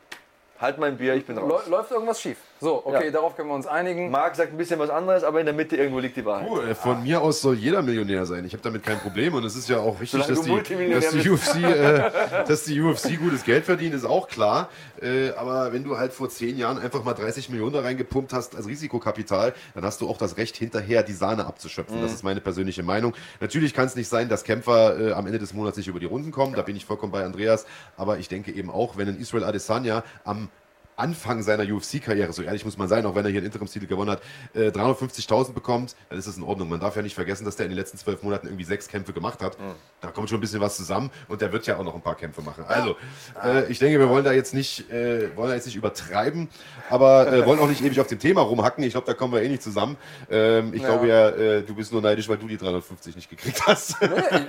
halt 0.59 0.77
mein 0.77 0.97
Bier, 0.97 1.15
ich 1.15 1.25
bin 1.25 1.37
raus. 1.39 1.49
Läu- 1.65 1.69
läuft 1.71 1.91
irgendwas 1.91 2.21
schief. 2.21 2.37
So, 2.63 2.81
okay, 2.85 3.05
Ja. 3.07 3.11
darauf 3.11 3.35
können 3.35 3.49
wir 3.49 3.55
uns 3.55 3.67
einigen. 3.67 4.09
Marc 4.09 4.37
sagt 4.37 4.53
ein 4.53 4.57
bisschen 4.57 4.79
was 4.79 4.89
anderes, 4.89 5.25
aber 5.25 5.41
in 5.41 5.45
der 5.45 5.53
Mitte 5.53 5.75
irgendwo 5.75 5.99
liegt 5.99 6.15
die 6.15 6.23
Wahrheit. 6.23 6.47
Du, 6.47 6.61
äh, 6.61 6.73
Von 6.73 7.03
mir 7.03 7.21
aus 7.21 7.41
soll 7.41 7.55
jeder 7.55 7.81
Millionär 7.81 8.25
sein. 8.25 8.45
Ich 8.45 8.53
habe 8.53 8.63
damit 8.63 8.83
kein 8.83 8.99
Problem 8.99 9.33
und 9.33 9.43
es 9.43 9.57
ist 9.57 9.67
ja 9.67 9.79
auch 9.79 9.99
wichtig, 9.99 10.25
dass 10.25 10.41
die, 10.41 10.89
dass, 10.89 11.09
die. 11.09 11.29
UFC, 11.29 11.55
äh, 11.61 12.09
dass 12.47 12.63
die 12.63 12.79
UFC 12.81 13.17
gutes 13.19 13.43
Geld 13.43 13.65
verdient, 13.65 13.93
ist 13.93 14.05
auch 14.05 14.29
klar. 14.29 14.69
Äh, 15.01 15.31
aber 15.31 15.73
wenn 15.73 15.83
du 15.83 15.97
halt 15.97 16.13
vor 16.13 16.29
zehn 16.29 16.57
Jahren 16.57 16.77
einfach 16.79 17.03
mal 17.03 17.13
30 17.13 17.49
Millionen 17.49 17.73
da 17.73 17.81
reingepumpt 17.81 18.31
hast 18.31 18.55
als 18.55 18.65
Risikokapital, 18.65 19.53
dann 19.75 19.83
hast 19.83 19.99
du 19.99 20.07
auch 20.07 20.17
das 20.17 20.37
Recht 20.37 20.55
hinterher 20.55 21.03
die 21.03 21.11
Sahne 21.11 21.45
abzuschöpfen. 21.45 22.01
Das 22.01 22.13
ist 22.13 22.23
meine 22.23 22.39
persönliche 22.39 22.81
Meinung. 22.81 23.13
Natürlich 23.41 23.73
kann 23.73 23.87
es 23.87 23.95
nicht 23.97 24.07
sein, 24.07 24.29
dass 24.29 24.45
Kämpfer 24.45 25.09
äh, 25.09 25.11
am 25.11 25.25
Ende 25.25 25.39
des 25.39 25.53
Monats 25.53 25.75
nicht 25.75 25.89
über 25.89 25.99
die 25.99 26.05
Runden 26.05 26.31
kommen. 26.31 26.53
Da 26.55 26.61
bin 26.61 26.77
ich 26.77 26.85
vollkommen 26.85 27.11
bei 27.11 27.25
Andreas. 27.25 27.65
Aber 27.97 28.19
ich 28.19 28.29
denke 28.29 28.53
eben 28.53 28.71
auch, 28.71 28.95
wenn 28.95 29.09
ein 29.09 29.17
Israel 29.19 29.43
Adesanya 29.43 30.05
am 30.23 30.47
Anfang 30.95 31.41
seiner 31.43 31.63
UFC-Karriere, 31.63 32.33
so 32.33 32.41
ehrlich 32.43 32.65
muss 32.65 32.77
man 32.77 32.87
sein, 32.87 33.05
auch 33.05 33.15
wenn 33.15 33.25
er 33.25 33.31
hier 33.31 33.39
einen 33.39 33.47
Interimstitel 33.47 33.87
gewonnen 33.87 34.11
hat, 34.11 34.21
äh, 34.53 34.69
350.000 34.69 35.53
bekommt, 35.53 35.95
dann 36.09 36.19
ist 36.19 36.27
das 36.27 36.37
in 36.37 36.43
Ordnung. 36.43 36.69
Man 36.69 36.79
darf 36.79 36.95
ja 36.95 37.01
nicht 37.01 37.15
vergessen, 37.15 37.45
dass 37.45 37.55
der 37.55 37.65
in 37.65 37.71
den 37.71 37.77
letzten 37.77 37.97
zwölf 37.97 38.21
Monaten 38.23 38.47
irgendwie 38.47 38.63
sechs 38.63 38.87
Kämpfe 38.87 39.13
gemacht 39.13 39.41
hat. 39.41 39.57
Da 40.01 40.11
kommt 40.11 40.29
schon 40.29 40.37
ein 40.37 40.41
bisschen 40.41 40.61
was 40.61 40.75
zusammen 40.77 41.09
und 41.27 41.41
der 41.41 41.51
wird 41.51 41.65
ja 41.67 41.77
auch 41.77 41.83
noch 41.83 41.95
ein 41.95 42.01
paar 42.01 42.15
Kämpfe 42.15 42.41
machen. 42.41 42.63
Also, 42.67 42.95
äh, 43.43 43.65
ich 43.71 43.79
denke, 43.79 43.99
wir 43.99 44.09
wollen 44.09 44.23
da 44.25 44.31
jetzt 44.33 44.53
nicht, 44.53 44.89
äh, 44.91 45.35
wollen 45.35 45.49
da 45.49 45.55
jetzt 45.55 45.65
nicht 45.65 45.75
übertreiben, 45.75 46.49
aber 46.89 47.31
äh, 47.31 47.45
wollen 47.45 47.59
auch 47.59 47.67
nicht 47.69 47.81
ewig 47.83 47.99
auf 47.99 48.07
dem 48.07 48.19
Thema 48.19 48.41
rumhacken. 48.41 48.83
Ich 48.83 48.91
glaube, 48.93 49.07
da 49.07 49.13
kommen 49.13 49.33
wir 49.33 49.41
eh 49.41 49.49
nicht 49.49 49.63
zusammen. 49.63 49.97
Ähm, 50.29 50.73
ich 50.73 50.81
Ja. 50.81 50.89
glaube 50.89 51.07
ja, 51.07 51.29
äh, 51.29 51.61
du 51.63 51.73
bist 51.75 51.91
nur 51.91 52.01
neidisch, 52.01 52.27
weil 52.29 52.37
du 52.37 52.47
die 52.47 52.57
350 52.57 53.15
nicht 53.15 53.29
gekriegt 53.29 53.65
hast. 53.65 53.95
Nee, 54.01 54.07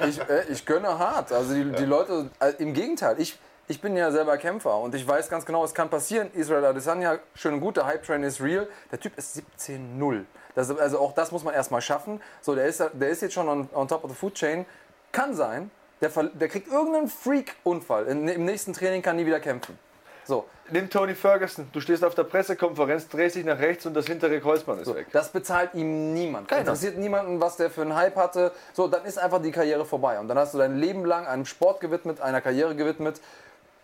ich, 0.09 0.19
ich, 0.19 0.21
äh, 0.29 0.45
ich 0.53 0.67
gönne 0.67 0.99
hart. 0.99 1.33
Also 1.33 1.55
die, 1.55 1.65
die 1.73 1.85
Leute, 1.85 2.31
im 2.59 2.75
Gegenteil, 2.75 3.17
ich, 3.19 3.39
ich 3.67 3.81
bin 3.81 3.97
ja 3.97 4.11
selber 4.11 4.37
Kämpfer 4.37 4.79
und 4.79 4.95
ich 4.95 5.07
weiß 5.07 5.31
ganz 5.31 5.47
genau, 5.47 5.65
es 5.65 5.75
kann 5.75 5.89
passieren. 5.89 6.31
Israel 6.35 6.65
Adesanya, 6.67 7.19
schön 7.35 7.55
und 7.55 7.61
gut, 7.61 7.77
der 7.77 7.87
Hype-Train 7.87 8.23
ist 8.23 8.41
real. 8.41 8.69
Der 8.91 9.01
Typ 9.01 9.17
ist 9.17 9.43
17-0. 9.59 10.25
Das, 10.55 10.71
also 10.77 10.99
auch 10.99 11.13
das 11.13 11.33
muss 11.33 11.45
man 11.45 11.55
erstmal 11.55 11.81
schaffen. 11.81 12.21
So, 12.41 12.55
der 12.55 12.67
ist, 12.67 12.83
der 12.93 13.09
ist 13.09 13.23
jetzt 13.23 13.35
schon 13.35 13.49
on, 13.49 13.69
on 13.73 13.89
top 13.89 14.05
of 14.05 14.11
the 14.11 14.17
food 14.17 14.35
chain. 14.35 14.67
Kann 15.13 15.35
sein, 15.35 15.71
der, 16.01 16.11
der 16.11 16.49
kriegt 16.49 16.69
irgendeinen 16.69 17.09
Freak-Unfall. 17.09 18.07
Im 18.07 18.45
nächsten 18.45 18.73
Training 18.73 19.03
kann 19.03 19.17
nie 19.17 19.27
wieder 19.27 19.41
kämpfen. 19.41 19.79
So. 20.25 20.47
Nimm 20.71 20.89
Tony 20.89 21.15
Ferguson, 21.15 21.69
du 21.73 21.81
stehst 21.81 22.03
auf 22.03 22.15
der 22.15 22.25
Pressekonferenz, 22.25 23.09
drehst 23.09 23.37
dich 23.37 23.45
nach 23.45 23.59
rechts 23.59 23.85
und 23.85 23.93
das 23.93 24.07
hintere 24.07 24.41
Kreuzband 24.41 24.81
ist 24.81 24.87
so, 24.87 24.95
weg. 24.95 25.09
Das 25.13 25.29
bezahlt 25.29 25.75
ihm 25.75 26.15
niemand. 26.15 26.49
Keiner. 26.49 26.61
Interessiert 26.63 26.97
niemanden, 26.97 27.39
was 27.39 27.59
der 27.59 27.69
für 27.69 27.83
einen 27.83 27.95
Hype 27.95 28.17
hatte. 28.17 28.51
So, 28.73 28.89
dann 28.89 29.05
ist 29.05 29.19
einfach 29.19 29.43
die 29.43 29.51
Karriere 29.51 29.85
vorbei. 29.85 30.19
Und 30.19 30.29
dann 30.29 30.39
hast 30.39 30.55
du 30.55 30.59
dein 30.59 30.79
Leben 30.79 31.05
lang 31.05 31.27
einem 31.27 31.45
Sport 31.45 31.81
gewidmet, 31.81 32.23
einer 32.23 32.41
Karriere 32.41 32.75
gewidmet. 32.75 33.21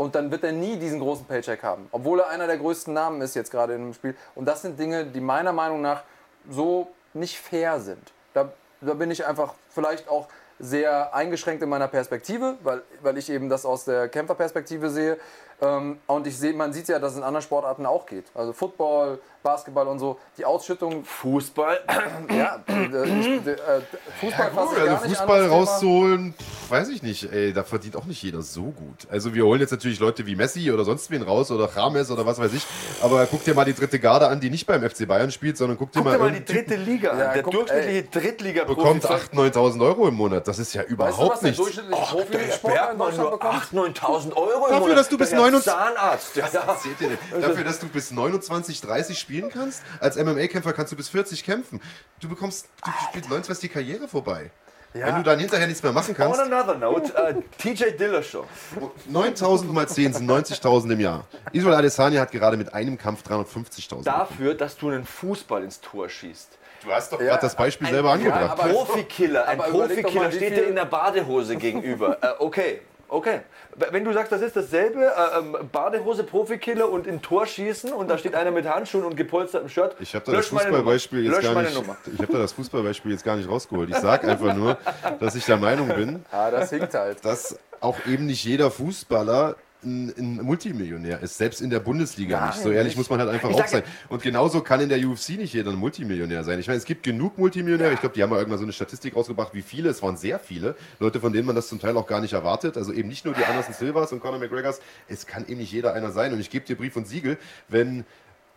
Und 0.01 0.15
dann 0.15 0.31
wird 0.31 0.45
er 0.45 0.53
nie 0.53 0.79
diesen 0.79 0.99
großen 0.99 1.27
Paycheck 1.27 1.63
haben. 1.63 1.87
Obwohl 1.93 2.21
er 2.21 2.31
einer 2.31 2.47
der 2.47 2.57
größten 2.57 2.95
Namen 2.95 3.21
ist 3.21 3.35
jetzt 3.35 3.51
gerade 3.51 3.75
im 3.75 3.93
Spiel. 3.93 4.17
Und 4.35 4.47
das 4.47 4.63
sind 4.63 4.79
Dinge, 4.79 5.05
die 5.05 5.21
meiner 5.21 5.53
Meinung 5.53 5.83
nach 5.83 6.05
so 6.49 6.89
nicht 7.13 7.39
fair 7.39 7.79
sind. 7.81 8.11
Da, 8.33 8.51
da 8.81 8.95
bin 8.95 9.11
ich 9.11 9.27
einfach 9.27 9.53
vielleicht 9.69 10.09
auch 10.09 10.29
sehr 10.59 11.15
eingeschränkt 11.15 11.63
in 11.63 11.69
meiner 11.69 11.87
Perspektive, 11.87 12.57
weil, 12.63 12.81
weil 13.03 13.19
ich 13.19 13.29
eben 13.29 13.51
das 13.51 13.67
aus 13.67 13.85
der 13.85 14.09
Kämpferperspektive 14.09 14.89
sehe. 14.89 15.19
Ähm, 15.61 15.99
und 16.07 16.27
ich 16.27 16.39
sehe, 16.39 16.55
man 16.55 16.73
sieht 16.73 16.89
ja, 16.89 16.99
dass 16.99 17.13
es 17.13 17.19
in 17.19 17.25
anderen 17.25 17.43
Sportarten 17.43 17.85
auch 17.85 18.07
geht. 18.07 18.25
Also 18.35 18.55
Football, 18.55 19.21
Basketball 19.43 19.87
und 19.89 19.99
so. 19.99 20.19
Die 20.39 20.45
Ausschüttung. 20.45 21.05
Fußball? 21.05 21.81
ja, 22.37 22.63
äh, 22.67 23.21
ich, 23.21 23.27
äh, 23.47 23.81
Fußball 24.21 24.51
ja, 24.55 24.63
gut, 24.63 24.79
also 24.79 25.09
Fußball 25.09 25.47
rauszuholen, 25.47 26.35
pff, 26.35 26.71
weiß 26.71 26.89
ich 26.91 27.03
nicht. 27.03 27.31
Ey, 27.33 27.53
da 27.53 27.65
verdient 27.65 27.97
auch 27.97 28.05
nicht 28.05 28.23
jeder 28.23 28.43
so 28.43 28.65
gut. 28.65 29.07
Also 29.11 29.35
wir 29.35 29.45
holen 29.45 29.61
jetzt 29.61 29.71
natürlich 29.71 29.99
Leute 29.99 30.27
wie 30.27 30.37
Messi 30.37 30.71
oder 30.71 30.85
sonst 30.85 31.11
wen 31.11 31.23
raus 31.23 31.51
oder 31.51 31.69
James 31.75 32.11
oder 32.11 32.27
was 32.27 32.39
weiß 32.39 32.53
ich. 32.53 32.67
Aber 33.03 33.27
guck 33.27 33.45
dir 33.45 33.55
mal 33.55 33.65
die 33.65 33.75
dritte 33.75 33.99
Garde 33.99 34.29
an, 34.29 34.41
die 34.41 34.51
nicht 34.51 34.67
beim 34.67 34.89
FC 34.89 35.07
Bayern 35.07 35.31
spielt, 35.31 35.57
sondern 35.57 35.79
guck 35.79 35.93
dir 35.93 36.01
guck 36.01 36.07
mal, 36.07 36.19
dir 36.19 36.25
mal 36.25 36.33
die 36.33 36.45
dritte 36.45 36.77
Liga 36.77 37.11
an. 37.11 37.19
Ja, 37.19 37.33
der 37.33 37.43
guck, 37.43 37.53
durchschnittliche 37.53 38.03
drittliga 38.05 38.65
bekommt 38.65 39.05
8.000, 39.05 39.33
9.000 39.35 39.81
Euro 39.85 40.09
im 40.09 40.15
Monat. 40.15 40.47
Das 40.47 40.59
ist 40.59 40.75
ja 40.75 40.83
überhaupt 40.83 41.19
weißt 41.19 41.21
du, 41.21 41.33
was 41.33 41.43
nichts. 41.43 41.57
Der 41.57 41.65
durchschnittliche 41.65 42.03
oh, 42.03 42.23
Profisportler 42.23 42.93
in 42.93 42.99
Deutschland 42.99 43.31
bekommt? 43.31 43.55
8.000, 43.55 43.99
9.000 43.99 44.37
Euro 44.37 44.67
im 44.67 44.73
Dafür, 44.73 44.81
Monat. 44.81 44.99
dass 44.99 45.09
du 45.09 45.19
bis 45.19 45.33
29... 45.33 45.73
Zahnarzt. 45.73 46.37
Ja. 46.37 46.49
Dafür, 47.41 47.65
dass 47.65 47.79
du 47.79 47.89
bis 47.89 48.11
29, 48.11 48.81
30 48.81 49.19
spielen 49.31 49.51
kannst, 49.51 49.83
als 50.01 50.17
MMA-Kämpfer 50.17 50.73
kannst 50.73 50.93
du 50.93 50.97
bis 50.97 51.09
40 51.09 51.45
kämpfen. 51.45 51.81
Du 52.21 52.29
bekommst, 52.29 52.69
du 52.85 52.91
spielst 53.09 53.29
29 53.29 53.51
ist 53.51 53.63
die 53.63 53.69
Karriere 53.69 54.09
vorbei. 54.09 54.51
Ja. 54.93 55.07
Wenn 55.07 55.17
du 55.17 55.23
dann 55.23 55.39
hinterher 55.39 55.69
nichts 55.69 55.85
mehr 55.85 55.93
machen 55.93 56.17
kannst. 56.17 56.41
On 56.41 56.53
another 56.53 56.75
note, 56.75 57.13
uh, 57.13 57.41
TJ 57.59 57.97
Dillashaw. 57.97 58.45
9000 59.07 59.73
mal 59.73 59.87
10 59.87 60.15
sind 60.15 60.29
90.000 60.29 60.93
im 60.93 60.99
Jahr. 60.99 61.29
Israel 61.53 61.77
Adesanya 61.77 62.23
hat 62.23 62.33
gerade 62.33 62.57
mit 62.57 62.75
einem 62.75 62.99
Kampf 62.99 63.23
350.000. 63.23 64.03
Dafür, 64.03 64.55
dass 64.55 64.77
du 64.77 64.89
einen 64.89 65.05
Fußball 65.05 65.63
ins 65.63 65.81
Tor 65.81 66.09
schießt. 66.09 66.59
Du 66.83 66.91
hast 66.91 67.13
doch 67.13 67.21
ja, 67.21 67.27
gerade 67.27 67.43
das 67.43 67.55
Beispiel 67.55 67.87
ein, 67.87 67.93
selber 67.93 68.11
angebracht. 68.11 68.59
Ja, 68.59 68.73
Profikiller, 68.73 69.47
ein 69.47 69.59
Profikiller 69.59 70.33
steht 70.33 70.57
dir 70.57 70.67
in 70.67 70.75
der 70.75 70.87
Badehose 70.87 71.55
gegenüber. 71.55 72.19
uh, 72.21 72.45
okay, 72.45 72.81
Okay. 73.11 73.41
Wenn 73.91 74.05
du 74.05 74.13
sagst, 74.13 74.31
das 74.31 74.41
ist 74.41 74.55
dasselbe, 74.55 75.05
äh, 75.05 75.39
ähm, 75.39 75.57
Badehose, 75.73 76.23
Profikiller 76.23 76.89
und 76.89 77.09
in 77.09 77.21
Tor 77.21 77.45
schießen 77.45 77.93
und 77.93 78.09
da 78.09 78.17
steht 78.17 78.37
einer 78.37 78.53
mit 78.53 78.67
Handschuhen 78.67 79.05
und 79.05 79.17
gepolstertem 79.17 79.69
Shirt. 79.69 79.97
Ich 79.99 80.15
habe 80.15 80.25
da 80.27 80.33
das 80.33 80.47
Fußballbeispiel 80.47 81.25
jetzt 81.25 81.43
gar 81.43 81.61
nicht. 81.61 81.77
Ich 82.15 82.21
habe 82.21 82.33
da 82.33 82.39
das 82.39 82.53
Fußballbeispiel 82.53 83.11
jetzt 83.11 83.25
gar 83.25 83.37
nicht 83.37 83.49
rausgeholt. 83.49 83.91
Ich 83.91 83.97
sage 83.97 84.29
einfach 84.29 84.55
nur, 84.55 84.79
dass 85.19 85.35
ich 85.35 85.45
der 85.45 85.57
Meinung 85.57 85.89
bin, 85.89 86.25
ah, 86.31 86.51
das 86.51 86.71
hinkt 86.71 86.95
halt. 86.95 87.25
dass 87.25 87.59
auch 87.81 87.97
eben 88.07 88.27
nicht 88.27 88.45
jeder 88.45 88.71
Fußballer 88.71 89.57
ein, 89.83 90.13
ein, 90.17 90.35
Multimillionär 90.43 91.21
ist, 91.21 91.39
selbst 91.39 91.61
in 91.61 91.71
der 91.71 91.81
Bundesliga 91.81 92.39
Nein, 92.41 92.49
nicht. 92.51 92.63
So 92.63 92.71
ehrlich 92.71 92.91
nicht. 92.91 92.99
muss 92.99 93.11
man 93.11 93.21
halt 93.21 93.31
einfach 93.31 93.51
auch 93.51 93.67
sein. 93.67 93.83
Und 94.09 94.23
genauso 94.23 94.61
kann 94.61 94.81
in 94.81 94.89
der 94.89 94.99
UFC 94.99 95.31
nicht 95.31 95.55
jeder 95.55 95.71
ein 95.71 95.77
Multimillionär 95.77 96.45
sein. 96.45 96.59
Ich 96.59 96.67
meine, 96.67 96.79
es 96.79 96.85
gibt 96.85 97.03
genug 97.03 97.39
Multimillionäre. 97.39 97.91
Ja. 97.91 97.95
Ich 97.95 98.01
glaube, 98.01 98.15
die 98.15 98.23
haben 98.23 98.31
mal 98.31 98.37
irgendwann 98.37 98.59
so 98.59 98.65
eine 98.65 98.73
Statistik 98.73 99.17
rausgebracht, 99.17 99.55
wie 99.55 99.63
viele. 99.63 99.91
Es 99.91 100.03
waren 100.03 100.17
sehr 100.17 100.39
viele 100.39 100.77
Leute, 100.99 101.21
von 101.21 101.33
denen 101.33 101.47
man 101.47 101.57
das 101.57 101.69
zum 101.69 101.81
Teil 101.81 101.97
auch 101.97 102.07
gar 102.07 102.21
nicht 102.21 102.33
erwartet. 102.33 102.77
Also 102.77 102.93
eben 102.93 103.09
nicht 103.09 103.25
nur 103.25 103.35
die 103.35 103.45
Anderson 103.45 103.75
Silvers 103.75 104.13
und 104.13 104.21
Conor 104.21 104.39
McGregors. 104.39 104.81
Es 105.09 105.27
kann 105.27 105.47
eben 105.47 105.59
nicht 105.59 105.73
jeder 105.73 105.95
einer 105.95 106.11
sein. 106.11 106.33
Und 106.33 106.41
ich 106.41 106.51
gebe 106.51 106.65
dir 106.65 106.77
Brief 106.77 106.97
und 106.97 107.07
Siegel, 107.07 107.39
wenn 107.69 108.05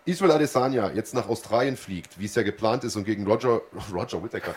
Israel 0.06 0.32
Adesanya 0.32 0.92
jetzt 0.94 1.14
nach 1.14 1.30
Australien 1.30 1.78
fliegt, 1.78 2.20
wie 2.20 2.26
es 2.26 2.36
ja 2.36 2.44
geplant 2.44 2.84
ist, 2.84 2.96
und 2.96 3.06
gegen 3.06 3.26
Roger, 3.26 3.62
Roger 3.94 4.22
Whittaker. 4.22 4.54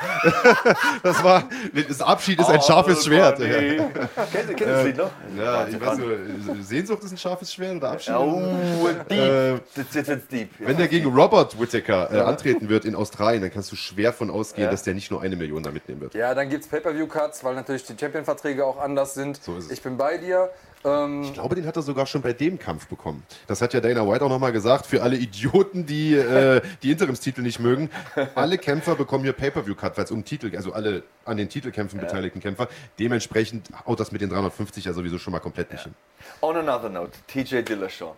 das 1.02 1.23
war, 1.23 1.48
das 1.73 2.01
Abschied 2.01 2.40
ist 2.40 2.48
ein 2.48 2.60
scharfes 2.62 2.98
oh, 3.01 3.02
Schwert. 3.02 3.39
Ja. 3.47 3.89
Kennst 4.32 4.60
du 4.60 4.64
das 4.64 4.85
Lied 4.85 4.97
noch? 4.97 5.10
Ja, 5.36 5.66
ich 5.66 5.81
weiß 5.81 5.98
nur, 5.98 6.16
Sehnsucht 6.60 7.05
ist 7.05 7.12
ein 7.12 7.18
scharfes 7.18 7.52
Schwert 7.52 7.77
oder 7.77 7.93
Abschied? 7.93 8.14
Oh, 8.14 8.89
deep. 9.09 9.18
Äh, 9.18 9.60
das 9.74 10.09
ist 10.09 10.32
deep. 10.32 10.51
Wenn 10.59 10.77
der 10.77 10.89
gegen 10.89 11.14
Robert 11.14 11.59
Whittaker 11.59 12.12
äh, 12.12 12.20
antreten 12.20 12.68
wird 12.68 12.85
in 12.85 12.94
Australien, 12.94 13.43
dann 13.43 13.52
kannst 13.52 13.73
du 13.73 13.77
schwer 13.77 14.12
von 14.12 14.31
ausgehen, 14.31 14.64
ja. 14.64 14.70
dass 14.70 14.82
der 14.82 14.94
nicht 14.94 15.10
nur 15.10 15.23
eine 15.23 15.36
Million 15.36 15.62
da 15.62 15.70
mitnehmen 15.70 16.01
wird. 16.01 16.14
Ja, 16.14 16.35
dann 16.35 16.48
gibt 16.48 16.64
es 16.64 16.70
Pay-Per-View-Cuts, 16.70 17.44
weil 17.44 17.55
natürlich 17.55 17.85
die 17.85 17.94
Champion-Verträge 17.98 18.64
auch 18.64 18.78
anders 18.78 19.14
sind. 19.14 19.43
So 19.43 19.56
ist 19.56 19.66
es. 19.66 19.70
Ich 19.70 19.82
bin 19.82 19.97
bei 19.97 20.18
dir. 20.18 20.51
Ähm, 20.86 21.22
ich 21.22 21.34
glaube, 21.34 21.56
den 21.56 21.66
hat 21.66 21.76
er 21.76 21.82
sogar 21.82 22.06
schon 22.06 22.22
bei 22.22 22.32
dem 22.32 22.58
Kampf 22.58 22.86
bekommen. 22.86 23.24
Das 23.48 23.60
hat 23.60 23.74
ja 23.74 23.80
Dana 23.80 24.08
White 24.08 24.24
auch 24.24 24.28
nochmal 24.28 24.52
gesagt. 24.52 24.86
Für 24.86 25.02
alle 25.02 25.16
Idioten, 25.16 25.84
die 25.84 26.14
äh, 26.14 26.62
die 26.82 26.92
Interimstitel 26.92 27.42
nicht 27.42 27.58
mögen, 27.58 27.90
alle 28.34 28.56
Kämpfer 28.56 28.94
bekommen 28.94 29.24
hier 29.24 29.32
Pay-Per-View-Cut, 29.32 29.96
weil 29.96 30.04
es 30.04 30.10
um 30.10 30.24
Titel, 30.24 30.54
also 30.56 30.72
alle 30.72 31.02
an 31.24 31.36
den 31.36 31.48
Titelkämpfen 31.48 31.98
ja. 31.98 32.06
beteiligten 32.06 32.40
Kämpfer. 32.40 32.68
Dementsprechend 32.98 33.68
haut 33.84 33.98
das 33.98 34.12
mit 34.12 34.20
den 34.20 34.30
350 34.30 34.84
ja 34.84 34.92
sowieso 34.92 35.18
schon 35.18 35.32
mal 35.32 35.40
komplett 35.40 35.72
nicht 35.72 35.80
ja. 35.80 35.90
hin. 35.90 35.94
On 36.40 36.56
another 36.56 36.88
note, 36.88 37.12
TJ 37.26 37.62
Dillashaw. 37.62 38.14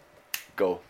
Go. 0.56 0.80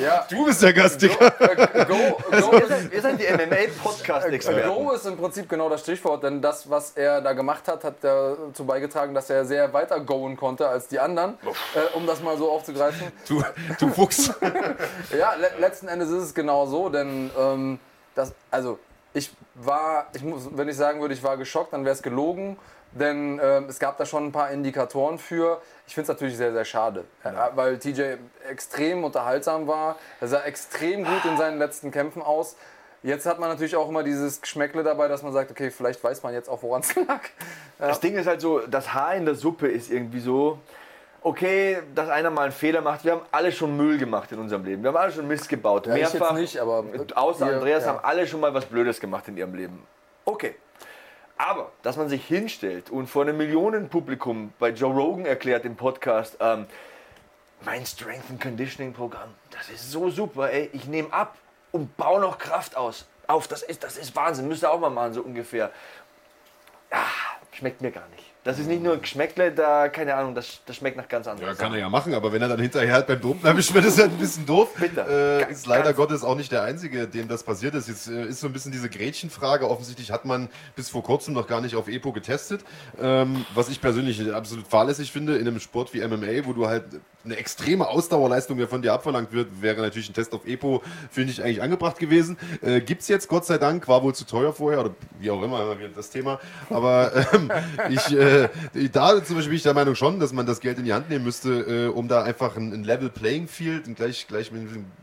Ja. 0.00 0.26
Du 0.28 0.44
bist 0.44 0.62
der 0.62 0.72
Gast, 0.72 1.00
Digga. 1.00 1.14
Go, 1.16 1.44
äh, 1.44 1.84
go, 1.86 2.16
go 2.30 2.52
wir, 2.52 2.90
wir 2.90 3.02
sind 3.02 3.20
die 3.20 3.24
MMA-Podcast-Experten. 3.24 4.68
Go 4.68 4.92
ist 4.92 5.06
im 5.06 5.16
Prinzip 5.16 5.48
genau 5.48 5.68
das 5.68 5.82
Stichwort, 5.82 6.22
denn 6.22 6.42
das, 6.42 6.68
was 6.68 6.92
er 6.92 7.20
da 7.20 7.32
gemacht 7.32 7.66
hat, 7.68 7.84
hat 7.84 7.96
dazu 8.02 8.64
beigetragen, 8.64 9.14
dass 9.14 9.30
er 9.30 9.44
sehr 9.44 9.72
weiter 9.72 10.00
goen 10.00 10.36
konnte 10.36 10.68
als 10.68 10.88
die 10.88 10.98
anderen, 10.98 11.38
äh, 11.74 11.96
um 11.96 12.06
das 12.06 12.22
mal 12.22 12.36
so 12.36 12.50
aufzugreifen. 12.50 13.12
Du, 13.28 13.42
du 13.78 13.88
Fuchs. 13.88 14.32
ja, 15.18 15.34
le 15.34 15.50
letzten 15.58 15.88
Endes 15.88 16.10
ist 16.10 16.22
es 16.22 16.34
genau 16.34 16.66
so, 16.66 16.88
denn 16.88 17.30
ähm, 17.38 17.78
das, 18.14 18.32
also 18.50 18.78
ich 19.14 19.30
war, 19.54 20.08
ich 20.14 20.22
muss, 20.22 20.48
wenn 20.52 20.68
ich 20.68 20.76
sagen 20.76 21.00
würde, 21.00 21.14
ich 21.14 21.22
war 21.22 21.36
geschockt, 21.36 21.72
dann 21.72 21.84
wäre 21.84 21.94
es 21.94 22.02
gelogen 22.02 22.58
denn 22.98 23.38
äh, 23.38 23.60
es 23.62 23.78
gab 23.78 23.98
da 23.98 24.06
schon 24.06 24.26
ein 24.26 24.32
paar 24.32 24.50
Indikatoren 24.50 25.18
für. 25.18 25.60
Ich 25.86 25.94
finde 25.94 26.02
es 26.02 26.08
natürlich 26.08 26.36
sehr, 26.36 26.52
sehr 26.52 26.64
schade, 26.64 27.04
ja. 27.24 27.52
weil 27.54 27.78
TJ 27.78 28.16
extrem 28.50 29.04
unterhaltsam 29.04 29.68
war. 29.68 29.96
Er 30.20 30.28
sah 30.28 30.42
extrem 30.42 31.04
gut 31.04 31.24
in 31.24 31.36
seinen 31.36 31.58
letzten 31.58 31.90
Kämpfen 31.90 32.22
aus. 32.22 32.56
Jetzt 33.02 33.24
hat 33.24 33.38
man 33.38 33.48
natürlich 33.48 33.76
auch 33.76 33.88
immer 33.88 34.02
dieses 34.02 34.40
Geschmäckle 34.40 34.82
dabei, 34.82 35.06
dass 35.06 35.22
man 35.22 35.32
sagt, 35.32 35.52
okay, 35.52 35.70
vielleicht 35.70 36.02
weiß 36.02 36.24
man 36.24 36.34
jetzt 36.34 36.48
auch, 36.48 36.62
woran 36.62 36.80
es 36.80 36.94
lag. 37.08 37.20
Ja. 37.78 37.88
Das 37.88 38.00
Ding 38.00 38.16
ist 38.16 38.26
halt 38.26 38.40
so, 38.40 38.60
das 38.66 38.94
Haar 38.94 39.14
in 39.14 39.26
der 39.26 39.36
Suppe 39.36 39.68
ist 39.68 39.90
irgendwie 39.90 40.18
so, 40.18 40.58
okay, 41.22 41.78
dass 41.94 42.08
einer 42.08 42.30
mal 42.30 42.44
einen 42.44 42.52
Fehler 42.52 42.80
macht. 42.80 43.04
Wir 43.04 43.12
haben 43.12 43.22
alle 43.30 43.52
schon 43.52 43.76
Müll 43.76 43.98
gemacht 43.98 44.32
in 44.32 44.40
unserem 44.40 44.64
Leben. 44.64 44.82
Wir 44.82 44.88
haben 44.88 44.96
alle 44.96 45.12
schon 45.12 45.28
Mist 45.28 45.48
gebaut. 45.48 45.86
Ja, 45.86 45.94
Mehrfach. 45.94 46.34
nicht, 46.34 46.58
aber 46.58 46.84
außer 47.14 47.46
ihr, 47.46 47.54
Andreas 47.54 47.84
ja. 47.84 47.90
haben 47.90 48.04
alle 48.04 48.26
schon 48.26 48.40
mal 48.40 48.52
was 48.52 48.64
Blödes 48.64 48.98
gemacht 48.98 49.28
in 49.28 49.36
ihrem 49.36 49.54
Leben. 49.54 49.86
Okay. 50.24 50.56
Aber, 51.38 51.70
dass 51.82 51.96
man 51.96 52.08
sich 52.08 52.26
hinstellt 52.26 52.90
und 52.90 53.08
vor 53.08 53.22
einem 53.22 53.36
Millionenpublikum 53.36 54.52
bei 54.58 54.70
Joe 54.70 54.94
Rogan 54.94 55.26
erklärt 55.26 55.64
im 55.64 55.76
Podcast, 55.76 56.38
ähm, 56.40 56.66
mein 57.62 57.84
Strength 57.84 58.30
and 58.30 58.40
Conditioning 58.40 58.92
Programm, 58.94 59.34
das 59.50 59.68
ist 59.68 59.90
so 59.90 60.10
super, 60.10 60.50
ey, 60.50 60.70
ich 60.72 60.86
nehme 60.86 61.12
ab 61.12 61.36
und 61.72 61.96
baue 61.96 62.20
noch 62.20 62.38
Kraft 62.38 62.76
aus. 62.76 63.06
Auf, 63.26 63.48
das 63.48 63.62
ist, 63.62 63.82
das 63.82 63.96
ist 63.96 64.14
Wahnsinn, 64.16 64.48
müsst 64.48 64.62
ihr 64.62 64.70
auch 64.70 64.80
mal 64.80 64.90
machen, 64.90 65.12
so 65.12 65.22
ungefähr. 65.22 65.72
Ah, 66.90 67.04
schmeckt 67.52 67.80
mir 67.80 67.90
gar 67.90 68.08
nicht. 68.08 68.35
Das 68.46 68.60
ist 68.60 68.68
nicht 68.68 68.80
nur 68.80 68.96
Geschmäckle, 68.98 69.50
da, 69.50 69.88
keine 69.88 70.14
Ahnung, 70.14 70.36
das, 70.36 70.60
das 70.66 70.76
schmeckt 70.76 70.96
nach 70.96 71.08
ganz 71.08 71.26
anderen 71.26 71.50
Ja, 71.50 71.56
kann 71.56 71.72
er 71.72 71.80
ja 71.80 71.88
machen, 71.88 72.14
aber 72.14 72.32
wenn 72.32 72.40
er 72.40 72.46
dann 72.46 72.60
hinterher 72.60 72.94
halt 72.94 73.08
beim 73.08 73.20
Dopen 73.20 73.44
erwischt 73.44 73.74
wird, 73.74 73.84
ist 73.84 73.98
er 73.98 74.04
ein 74.04 74.16
bisschen 74.18 74.46
doof. 74.46 74.68
Bitte. 74.78 75.44
Äh, 75.48 75.50
ist 75.50 75.66
leider 75.66 75.92
Gottes 75.92 76.22
auch 76.22 76.36
nicht 76.36 76.52
der 76.52 76.62
Einzige, 76.62 77.08
dem 77.08 77.26
das 77.26 77.42
passiert 77.42 77.74
ist. 77.74 77.88
Jetzt 77.88 78.06
äh, 78.06 78.26
ist 78.26 78.38
so 78.38 78.46
ein 78.46 78.52
bisschen 78.52 78.70
diese 78.70 78.88
Gretchenfrage. 78.88 79.68
Offensichtlich 79.68 80.12
hat 80.12 80.26
man 80.26 80.48
bis 80.76 80.88
vor 80.88 81.02
kurzem 81.02 81.34
noch 81.34 81.48
gar 81.48 81.60
nicht 81.60 81.74
auf 81.74 81.88
EPO 81.88 82.12
getestet. 82.12 82.60
Ähm, 83.00 83.44
was 83.52 83.68
ich 83.68 83.80
persönlich 83.80 84.32
absolut 84.32 84.68
fahrlässig 84.68 85.10
finde 85.10 85.38
in 85.38 85.48
einem 85.48 85.58
Sport 85.58 85.92
wie 85.92 86.06
MMA, 86.06 86.46
wo 86.46 86.52
du 86.52 86.68
halt 86.68 86.84
eine 87.24 87.36
extreme 87.36 87.88
Ausdauerleistung, 87.88 88.56
die 88.56 88.66
von 88.66 88.82
dir 88.82 88.92
abverlangt 88.92 89.32
wird, 89.32 89.60
wäre 89.60 89.82
natürlich 89.82 90.08
ein 90.08 90.14
Test 90.14 90.32
auf 90.32 90.46
EPO, 90.46 90.82
finde 91.10 91.32
ich 91.32 91.42
eigentlich 91.42 91.60
angebracht 91.60 91.98
gewesen. 91.98 92.38
Äh, 92.62 92.80
Gibt 92.80 93.02
es 93.02 93.08
jetzt, 93.08 93.26
Gott 93.28 93.44
sei 93.44 93.58
Dank, 93.58 93.88
war 93.88 94.04
wohl 94.04 94.14
zu 94.14 94.24
teuer 94.24 94.52
vorher 94.52 94.80
oder 94.80 94.94
wie 95.18 95.30
auch 95.30 95.42
immer 95.42 95.76
das 95.94 96.10
Thema. 96.10 96.38
Aber 96.70 97.12
ähm, 97.32 97.50
ich, 97.90 98.12
äh, 98.16 98.35
da 98.92 99.24
zum 99.24 99.36
Beispiel 99.36 99.50
bin 99.50 99.56
ich 99.56 99.62
der 99.62 99.74
Meinung 99.74 99.94
schon, 99.94 100.20
dass 100.20 100.32
man 100.32 100.46
das 100.46 100.60
Geld 100.60 100.78
in 100.78 100.84
die 100.84 100.92
Hand 100.92 101.10
nehmen 101.10 101.24
müsste, 101.24 101.50
äh, 101.50 101.88
um 101.88 102.08
da 102.08 102.22
einfach 102.22 102.56
ein, 102.56 102.72
ein, 102.72 102.84
Level 102.84 103.10
Playing 103.10 103.48
Field, 103.48 103.86
ein 103.86 103.94
gleich, 103.94 104.26
gleich, 104.26 104.50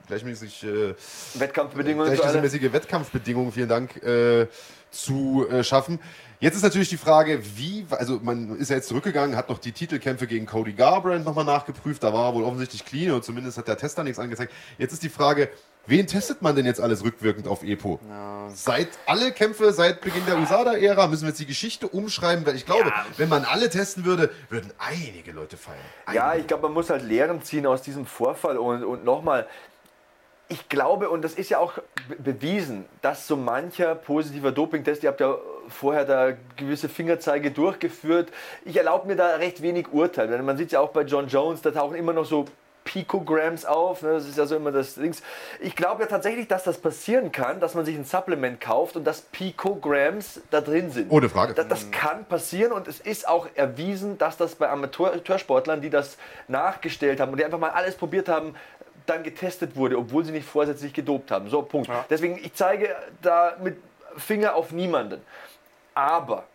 gleichmäßig 0.07 0.63
äh, 0.63 0.95
Wettkampfbedingungen, 1.35 2.13
gleichmäßige 2.13 2.73
Wettkampfbedingungen, 2.73 3.51
vielen 3.51 3.69
Dank, 3.69 4.01
äh, 4.03 4.47
zu 4.91 5.47
äh, 5.49 5.63
schaffen. 5.63 5.99
Jetzt 6.39 6.55
ist 6.55 6.63
natürlich 6.63 6.89
die 6.89 6.97
Frage, 6.97 7.41
wie, 7.55 7.85
also 7.89 8.19
man 8.21 8.57
ist 8.57 8.69
ja 8.69 8.75
jetzt 8.75 8.89
zurückgegangen, 8.89 9.37
hat 9.37 9.49
noch 9.49 9.59
die 9.59 9.71
Titelkämpfe 9.71 10.27
gegen 10.27 10.45
Cody 10.45 10.73
Garbrandt 10.73 11.25
nochmal 11.25 11.45
nachgeprüft, 11.45 12.03
da 12.03 12.11
war 12.13 12.29
er 12.29 12.33
wohl 12.35 12.43
offensichtlich 12.43 12.83
clean 12.85 13.13
und 13.13 13.23
zumindest 13.23 13.57
hat 13.57 13.67
der 13.67 13.77
Tester 13.77 14.03
nichts 14.03 14.19
angezeigt. 14.19 14.51
Jetzt 14.77 14.91
ist 14.91 15.03
die 15.03 15.09
Frage, 15.09 15.49
Wen 15.85 16.07
testet 16.07 16.41
man 16.41 16.55
denn 16.55 16.65
jetzt 16.65 16.79
alles 16.79 17.03
rückwirkend 17.03 17.45
auf 17.47 17.61
EPO? 17.61 17.99
Ja. 18.07 18.49
Seit 18.53 18.87
alle 19.05 19.33
Kämpfe, 19.33 19.73
seit 19.73 19.99
Beginn 19.99 20.25
der 20.25 20.37
USADA-Ära, 20.37 21.07
müssen 21.07 21.23
wir 21.23 21.29
jetzt 21.29 21.41
die 21.41 21.45
Geschichte 21.45 21.89
umschreiben, 21.89 22.45
weil 22.45 22.55
ich 22.55 22.65
glaube, 22.65 22.87
ja. 22.87 23.05
wenn 23.17 23.27
man 23.27 23.43
alle 23.43 23.69
testen 23.69 24.05
würde, 24.05 24.29
würden 24.49 24.71
einige 24.77 25.33
Leute 25.33 25.57
feiern. 25.57 25.77
Einige. 26.05 26.23
Ja, 26.23 26.35
ich 26.35 26.47
glaube, 26.47 26.63
man 26.63 26.73
muss 26.73 26.89
halt 26.89 27.03
Lehren 27.03 27.41
ziehen 27.43 27.65
aus 27.65 27.81
diesem 27.81 28.05
Vorfall 28.05 28.57
und, 28.57 28.85
und 28.85 29.03
nochmal, 29.03 29.45
ich 30.47 30.69
glaube, 30.69 31.09
und 31.09 31.21
das 31.21 31.33
ist 31.33 31.49
ja 31.49 31.57
auch 31.57 31.73
bewiesen, 32.17 32.85
dass 33.01 33.27
so 33.27 33.35
mancher 33.35 33.95
positiver 33.95 34.53
Dopingtest, 34.53 35.03
ihr 35.03 35.09
habt 35.09 35.19
ja 35.19 35.35
vorher 35.67 36.05
da 36.05 36.31
gewisse 36.55 36.87
Fingerzeige 36.87 37.51
durchgeführt, 37.51 38.31
ich 38.63 38.77
erlaube 38.77 39.07
mir 39.07 39.17
da 39.17 39.35
recht 39.35 39.61
wenig 39.61 39.91
Urteil. 39.91 40.41
Man 40.43 40.57
sieht 40.57 40.71
ja 40.71 40.79
auch 40.79 40.91
bei 40.91 41.01
John 41.01 41.27
Jones, 41.27 41.61
da 41.61 41.71
tauchen 41.71 41.95
immer 41.95 42.13
noch 42.13 42.25
so 42.25 42.45
Picograms 42.83 43.65
auf. 43.65 44.01
Ne? 44.01 44.13
Das 44.13 44.27
ist 44.27 44.37
ja 44.37 44.45
so 44.45 44.55
immer 44.55 44.71
das 44.71 44.95
Ding. 44.95 45.15
Ich 45.59 45.75
glaube 45.75 46.03
ja 46.03 46.07
tatsächlich, 46.07 46.47
dass 46.47 46.63
das 46.63 46.77
passieren 46.77 47.31
kann, 47.31 47.59
dass 47.59 47.75
man 47.75 47.85
sich 47.85 47.95
ein 47.95 48.05
Supplement 48.05 48.59
kauft 48.59 48.95
und 48.95 49.05
dass 49.05 49.21
Picograms 49.21 50.41
da 50.51 50.61
drin 50.61 50.91
sind. 50.91 51.11
Ohne 51.11 51.29
Frage. 51.29 51.53
Das, 51.53 51.67
das 51.67 51.91
kann 51.91 52.25
passieren 52.25 52.71
und 52.71 52.87
es 52.87 52.99
ist 52.99 53.27
auch 53.27 53.47
erwiesen, 53.55 54.17
dass 54.17 54.37
das 54.37 54.55
bei 54.55 54.69
Amateursportlern, 54.69 55.81
die 55.81 55.89
das 55.89 56.17
nachgestellt 56.47 57.19
haben 57.19 57.31
und 57.31 57.37
die 57.37 57.45
einfach 57.45 57.59
mal 57.59 57.71
alles 57.71 57.95
probiert 57.95 58.29
haben, 58.29 58.55
dann 59.05 59.23
getestet 59.23 59.75
wurde, 59.75 59.97
obwohl 59.97 60.23
sie 60.23 60.31
nicht 60.31 60.47
vorsätzlich 60.47 60.93
gedopt 60.93 61.31
haben. 61.31 61.49
So, 61.49 61.61
Punkt. 61.61 61.89
Ja. 61.89 62.05
Deswegen, 62.09 62.37
ich 62.37 62.53
zeige 62.53 62.95
da 63.21 63.57
mit 63.61 63.77
Finger 64.17 64.55
auf 64.55 64.71
niemanden. 64.71 65.21
Aber, 65.93 66.45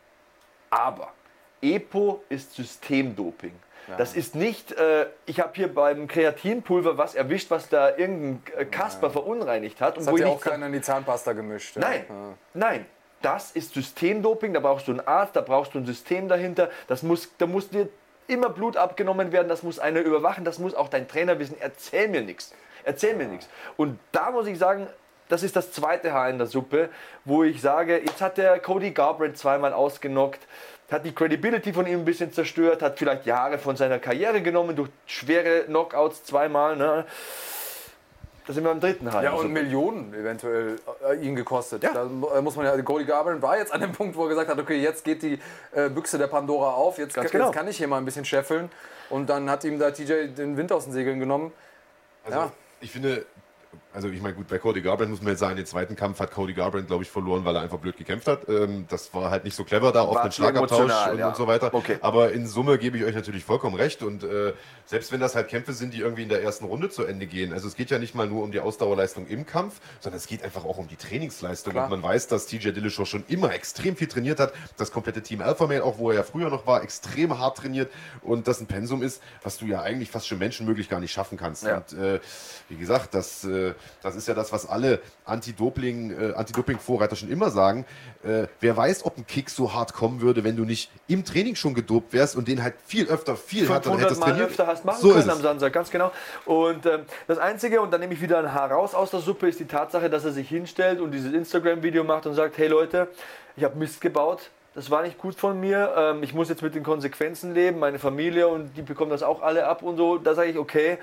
aber, 0.70 1.12
EPO 1.60 2.24
ist 2.28 2.54
Systemdoping. 2.54 3.52
Das 3.96 4.14
ist 4.14 4.34
nicht, 4.34 4.72
äh, 4.72 5.06
ich 5.26 5.40
habe 5.40 5.52
hier 5.54 5.72
beim 5.72 6.08
Kreatinpulver 6.08 6.98
was 6.98 7.14
erwischt, 7.14 7.50
was 7.50 7.68
da 7.68 7.96
irgendein 7.96 8.42
äh, 8.56 8.64
Kasper 8.64 9.10
verunreinigt 9.10 9.80
hat. 9.80 9.96
Das 9.96 10.06
und 10.06 10.12
hat 10.12 10.20
ja 10.20 10.26
auch 10.26 10.40
keiner 10.40 10.66
in 10.66 10.72
die 10.72 10.80
Zahnpasta 10.80 11.32
gemischt. 11.32 11.76
Nein, 11.76 12.04
ja. 12.08 12.34
nein. 12.54 12.86
Das 13.20 13.50
ist 13.50 13.74
Systemdoping, 13.74 14.54
da 14.54 14.60
brauchst 14.60 14.86
du 14.86 14.92
einen 14.92 15.00
Arzt, 15.00 15.34
da 15.34 15.40
brauchst 15.40 15.74
du 15.74 15.78
ein 15.78 15.86
System 15.86 16.28
dahinter. 16.28 16.70
Das 16.86 17.02
muss, 17.02 17.28
da 17.36 17.46
muss 17.46 17.68
dir 17.68 17.88
immer 18.28 18.50
Blut 18.50 18.76
abgenommen 18.76 19.32
werden, 19.32 19.48
das 19.48 19.62
muss 19.62 19.78
einer 19.78 20.00
überwachen, 20.00 20.44
das 20.44 20.58
muss 20.58 20.74
auch 20.74 20.88
dein 20.88 21.08
Trainer 21.08 21.38
wissen. 21.38 21.56
Erzähl 21.58 22.08
mir 22.08 22.22
nichts. 22.22 22.54
Erzähl 22.84 23.16
mir 23.16 23.26
nichts. 23.26 23.48
Und 23.76 23.98
da 24.12 24.30
muss 24.30 24.46
ich 24.46 24.58
sagen, 24.58 24.86
das 25.28 25.42
ist 25.42 25.56
das 25.56 25.72
zweite 25.72 26.12
Haar 26.12 26.30
in 26.30 26.38
der 26.38 26.46
Suppe, 26.46 26.90
wo 27.24 27.42
ich 27.42 27.60
sage, 27.60 27.98
jetzt 27.98 28.20
hat 28.20 28.38
der 28.38 28.58
Cody 28.60 28.92
Garbrandt 28.92 29.36
zweimal 29.36 29.72
ausgenockt 29.72 30.40
hat 30.90 31.04
die 31.04 31.14
Credibility 31.14 31.72
von 31.72 31.86
ihm 31.86 32.00
ein 32.00 32.04
bisschen 32.04 32.32
zerstört, 32.32 32.82
hat 32.82 32.98
vielleicht 32.98 33.26
Jahre 33.26 33.58
von 33.58 33.76
seiner 33.76 33.98
Karriere 33.98 34.40
genommen 34.40 34.74
durch 34.74 34.90
schwere 35.06 35.64
Knockouts 35.64 36.24
zweimal. 36.24 36.76
Ne? 36.76 37.04
Da 38.46 38.54
sind 38.54 38.64
wir 38.64 38.70
am 38.70 38.80
dritten 38.80 39.12
Halb. 39.12 39.24
Ja, 39.24 39.32
und 39.32 39.36
also, 39.36 39.48
Millionen 39.48 40.14
eventuell 40.14 40.80
äh, 41.06 41.16
ihn 41.16 41.36
gekostet. 41.36 41.82
Ja. 41.82 41.92
Da 41.92 42.04
äh, 42.04 42.40
muss 42.40 42.56
man 42.56 42.64
ja, 42.64 42.80
Cody 42.80 43.04
Garbrandt 43.04 43.42
war 43.42 43.58
jetzt 43.58 43.70
an 43.70 43.82
dem 43.82 43.92
Punkt, 43.98 44.16
wo 44.16 44.22
er 44.22 44.30
gesagt 44.30 44.48
hat, 44.48 44.58
okay, 44.58 44.80
jetzt 44.80 45.04
geht 45.04 45.22
die 45.22 45.38
äh, 45.72 45.90
Büchse 45.90 46.16
der 46.16 46.28
Pandora 46.28 46.70
auf, 46.70 46.96
jetzt, 46.96 47.14
genau. 47.14 47.46
jetzt 47.46 47.54
kann 47.54 47.68
ich 47.68 47.76
hier 47.76 47.88
mal 47.88 47.98
ein 47.98 48.06
bisschen 48.06 48.24
scheffeln. 48.24 48.70
Und 49.10 49.28
dann 49.28 49.50
hat 49.50 49.64
ihm 49.64 49.78
da 49.78 49.90
TJ 49.90 50.28
den 50.28 50.56
Wind 50.56 50.72
aus 50.72 50.84
den 50.84 50.94
Segeln 50.94 51.20
genommen. 51.20 51.52
Also, 52.24 52.38
ja. 52.38 52.52
ich 52.80 52.90
finde, 52.90 53.26
also 53.98 54.10
ich 54.10 54.22
meine, 54.22 54.36
gut, 54.36 54.46
bei 54.46 54.58
Cody 54.58 54.80
Garbrandt 54.80 55.10
muss 55.10 55.22
man 55.22 55.30
jetzt 55.30 55.40
sagen, 55.40 55.56
den 55.56 55.66
zweiten 55.66 55.96
Kampf 55.96 56.20
hat 56.20 56.30
Cody 56.30 56.52
Garbrandt, 56.52 56.86
glaube 56.86 57.02
ich, 57.02 57.10
verloren, 57.10 57.44
weil 57.44 57.56
er 57.56 57.62
einfach 57.62 57.78
blöd 57.78 57.96
gekämpft 57.96 58.28
hat. 58.28 58.48
Ähm, 58.48 58.84
das 58.88 59.12
war 59.12 59.32
halt 59.32 59.42
nicht 59.42 59.56
so 59.56 59.64
clever 59.64 59.90
da 59.90 60.02
auf 60.02 60.22
den 60.22 60.30
Schlagabtausch 60.30 60.82
und, 60.82 61.18
ja. 61.18 61.26
und, 61.30 61.36
so 61.36 61.48
weiter. 61.48 61.74
Okay. 61.74 61.98
Aber 62.00 62.30
in 62.30 62.46
Summe 62.46 62.78
gebe 62.78 62.96
ich 62.96 63.02
euch 63.02 63.16
natürlich 63.16 63.42
vollkommen 63.42 63.74
recht. 63.74 64.04
Und 64.04 64.22
äh, 64.22 64.52
selbst 64.86 65.10
wenn 65.10 65.18
das 65.18 65.34
halt 65.34 65.48
Kämpfe 65.48 65.72
sind, 65.72 65.94
die 65.94 65.98
irgendwie 65.98 66.22
in 66.22 66.28
der 66.28 66.44
ersten 66.44 66.66
Runde 66.66 66.90
zu 66.90 67.06
Ende 67.06 67.26
gehen, 67.26 67.52
also 67.52 67.66
es 67.66 67.74
geht 67.74 67.90
ja 67.90 67.98
nicht 67.98 68.14
mal 68.14 68.28
nur 68.28 68.44
um 68.44 68.52
die 68.52 68.60
Ausdauerleistung 68.60 69.26
im 69.26 69.46
Kampf, 69.46 69.80
sondern 69.98 70.18
es 70.18 70.28
geht 70.28 70.44
einfach 70.44 70.64
auch 70.64 70.78
um 70.78 70.86
die 70.86 70.94
Trainingsleistung. 70.94 71.72
Klar. 71.72 71.86
Und 71.86 71.90
man 71.90 72.02
weiß, 72.04 72.28
dass 72.28 72.46
TJ 72.46 72.70
Dillashaw 72.70 73.04
schon 73.04 73.24
immer 73.26 73.52
extrem 73.52 73.96
viel 73.96 74.06
trainiert 74.06 74.38
hat. 74.38 74.52
Das 74.76 74.92
komplette 74.92 75.22
Team 75.22 75.40
Alpha 75.40 75.66
Male, 75.66 75.82
auch 75.82 75.98
wo 75.98 76.10
er 76.10 76.18
ja 76.18 76.22
früher 76.22 76.50
noch 76.50 76.68
war, 76.68 76.84
extrem 76.84 77.36
hart 77.36 77.58
trainiert. 77.58 77.90
Und 78.22 78.46
das 78.46 78.60
ein 78.60 78.68
Pensum 78.68 79.02
ist, 79.02 79.20
was 79.42 79.58
du 79.58 79.66
ja 79.66 79.82
eigentlich 79.82 80.08
fast 80.12 80.28
schon 80.28 80.38
menschenmöglich 80.38 80.88
gar 80.88 81.00
nicht 81.00 81.10
schaffen 81.10 81.36
kannst. 81.36 81.64
Ja. 81.64 81.78
Und 81.78 81.98
äh, 81.98 82.20
wie 82.68 82.76
gesagt, 82.76 83.12
das, 83.12 83.42
äh, 83.42 83.74
das 84.02 84.16
ist 84.16 84.28
ja 84.28 84.34
das, 84.34 84.52
was 84.52 84.68
alle 84.68 85.00
Anti-Doping, 85.24 86.10
äh, 86.10 86.34
Anti-Doping-Vorreiter 86.34 87.16
schon 87.16 87.30
immer 87.30 87.50
sagen. 87.50 87.84
Äh, 88.22 88.46
wer 88.60 88.76
weiß, 88.76 89.04
ob 89.04 89.18
ein 89.18 89.26
Kick 89.26 89.50
so 89.50 89.72
hart 89.74 89.94
kommen 89.94 90.20
würde, 90.20 90.44
wenn 90.44 90.56
du 90.56 90.64
nicht 90.64 90.90
im 91.06 91.24
Training 91.24 91.54
schon 91.54 91.74
gedopt 91.74 92.12
wärst 92.12 92.36
und 92.36 92.48
den 92.48 92.62
halt 92.62 92.74
viel 92.86 93.08
öfter, 93.08 93.36
viel 93.36 93.68
härter 93.68 93.98
hättest 93.98 94.20
Mal 94.20 94.30
trainiert. 94.30 94.50
öfter 94.50 94.66
hast 94.66 94.84
machen 94.84 95.00
so 95.00 95.12
können 95.12 95.30
am 95.30 95.40
Samstag, 95.40 95.72
ganz 95.72 95.90
genau. 95.90 96.12
Und 96.44 96.86
ähm, 96.86 97.00
das 97.26 97.38
Einzige, 97.38 97.80
und 97.80 97.92
dann 97.92 98.00
nehme 98.00 98.14
ich 98.14 98.20
wieder 98.20 98.38
ein 98.38 98.52
Haar 98.52 98.70
raus 98.70 98.94
aus 98.94 99.10
der 99.10 99.20
Suppe, 99.20 99.48
ist 99.48 99.60
die 99.60 99.66
Tatsache, 99.66 100.10
dass 100.10 100.24
er 100.24 100.32
sich 100.32 100.48
hinstellt 100.48 101.00
und 101.00 101.12
dieses 101.12 101.32
Instagram-Video 101.32 102.04
macht 102.04 102.26
und 102.26 102.34
sagt, 102.34 102.58
hey 102.58 102.68
Leute, 102.68 103.08
ich 103.56 103.64
habe 103.64 103.76
Mist 103.76 104.00
gebaut, 104.00 104.50
das 104.74 104.90
war 104.90 105.02
nicht 105.02 105.18
gut 105.18 105.34
von 105.34 105.58
mir. 105.58 105.92
Ähm, 105.96 106.22
ich 106.22 106.34
muss 106.34 106.48
jetzt 106.48 106.62
mit 106.62 106.74
den 106.74 106.84
Konsequenzen 106.84 107.52
leben, 107.52 107.80
meine 107.80 107.98
Familie 107.98 108.46
und 108.46 108.76
die 108.76 108.82
bekommen 108.82 109.10
das 109.10 109.24
auch 109.24 109.42
alle 109.42 109.66
ab 109.66 109.82
und 109.82 109.96
so. 109.96 110.18
Da 110.18 110.34
sage 110.34 110.50
ich, 110.50 110.58
okay, 110.58 110.98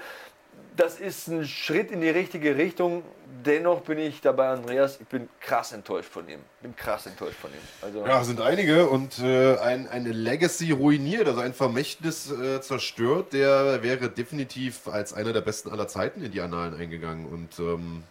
das 0.75 0.99
ist 0.99 1.27
ein 1.27 1.45
Schritt 1.45 1.91
in 1.91 2.01
die 2.01 2.09
richtige 2.09 2.57
Richtung. 2.57 3.03
Dennoch 3.45 3.81
bin 3.81 3.99
ich 3.99 4.21
dabei, 4.21 4.49
Andreas, 4.49 4.99
ich 4.99 5.07
bin 5.07 5.29
krass 5.39 5.71
enttäuscht 5.71 6.09
von 6.09 6.27
ihm. 6.27 6.39
Bin 6.61 6.75
krass 6.75 7.05
enttäuscht 7.05 7.37
von 7.39 7.51
ihm. 7.51 7.59
Also 7.81 8.05
ja, 8.05 8.23
sind 8.23 8.41
einige 8.41 8.87
und 8.89 9.19
äh, 9.19 9.57
ein, 9.57 9.87
eine 9.87 10.11
Legacy 10.11 10.71
ruiniert, 10.71 11.27
also 11.27 11.41
ein 11.41 11.53
Vermächtnis 11.53 12.31
äh, 12.31 12.61
zerstört, 12.61 13.33
der 13.33 13.83
wäre 13.83 14.09
definitiv 14.09 14.87
als 14.87 15.13
einer 15.13 15.33
der 15.33 15.41
besten 15.41 15.69
aller 15.69 15.87
Zeiten 15.87 16.23
in 16.23 16.31
die 16.31 16.41
Annalen 16.41 16.73
eingegangen. 16.73 17.25
Und 17.25 17.59
ähm, 17.59 18.03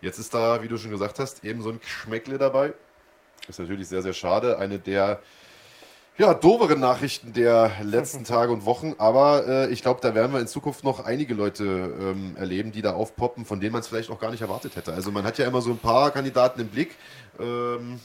jetzt 0.00 0.18
ist 0.18 0.34
da, 0.34 0.62
wie 0.62 0.68
du 0.68 0.78
schon 0.78 0.90
gesagt 0.90 1.18
hast, 1.18 1.44
eben 1.44 1.62
so 1.62 1.70
ein 1.70 1.80
Schmeckle 1.84 2.38
dabei. 2.38 2.72
Ist 3.48 3.60
natürlich 3.60 3.88
sehr, 3.88 4.02
sehr 4.02 4.14
schade. 4.14 4.58
Eine 4.58 4.78
der 4.78 5.20
ja, 6.18 6.32
doofere 6.34 6.76
Nachrichten 6.76 7.32
der 7.32 7.72
letzten 7.82 8.24
Tage 8.24 8.52
und 8.52 8.64
Wochen. 8.64 8.94
Aber 8.98 9.46
äh, 9.46 9.68
ich 9.70 9.82
glaube, 9.82 10.00
da 10.00 10.14
werden 10.14 10.32
wir 10.32 10.40
in 10.40 10.46
Zukunft 10.46 10.84
noch 10.84 11.04
einige 11.04 11.34
Leute 11.34 11.64
ähm, 11.64 12.36
erleben, 12.38 12.72
die 12.72 12.82
da 12.82 12.94
aufpoppen, 12.94 13.44
von 13.44 13.60
denen 13.60 13.72
man 13.72 13.80
es 13.80 13.88
vielleicht 13.88 14.10
auch 14.10 14.18
gar 14.18 14.30
nicht 14.30 14.40
erwartet 14.40 14.76
hätte. 14.76 14.92
Also 14.92 15.10
man 15.10 15.24
hat 15.24 15.38
ja 15.38 15.46
immer 15.46 15.60
so 15.60 15.70
ein 15.70 15.78
paar 15.78 16.10
Kandidaten 16.10 16.60
im 16.60 16.68
Blick. 16.68 16.96
Ähm, 17.38 18.00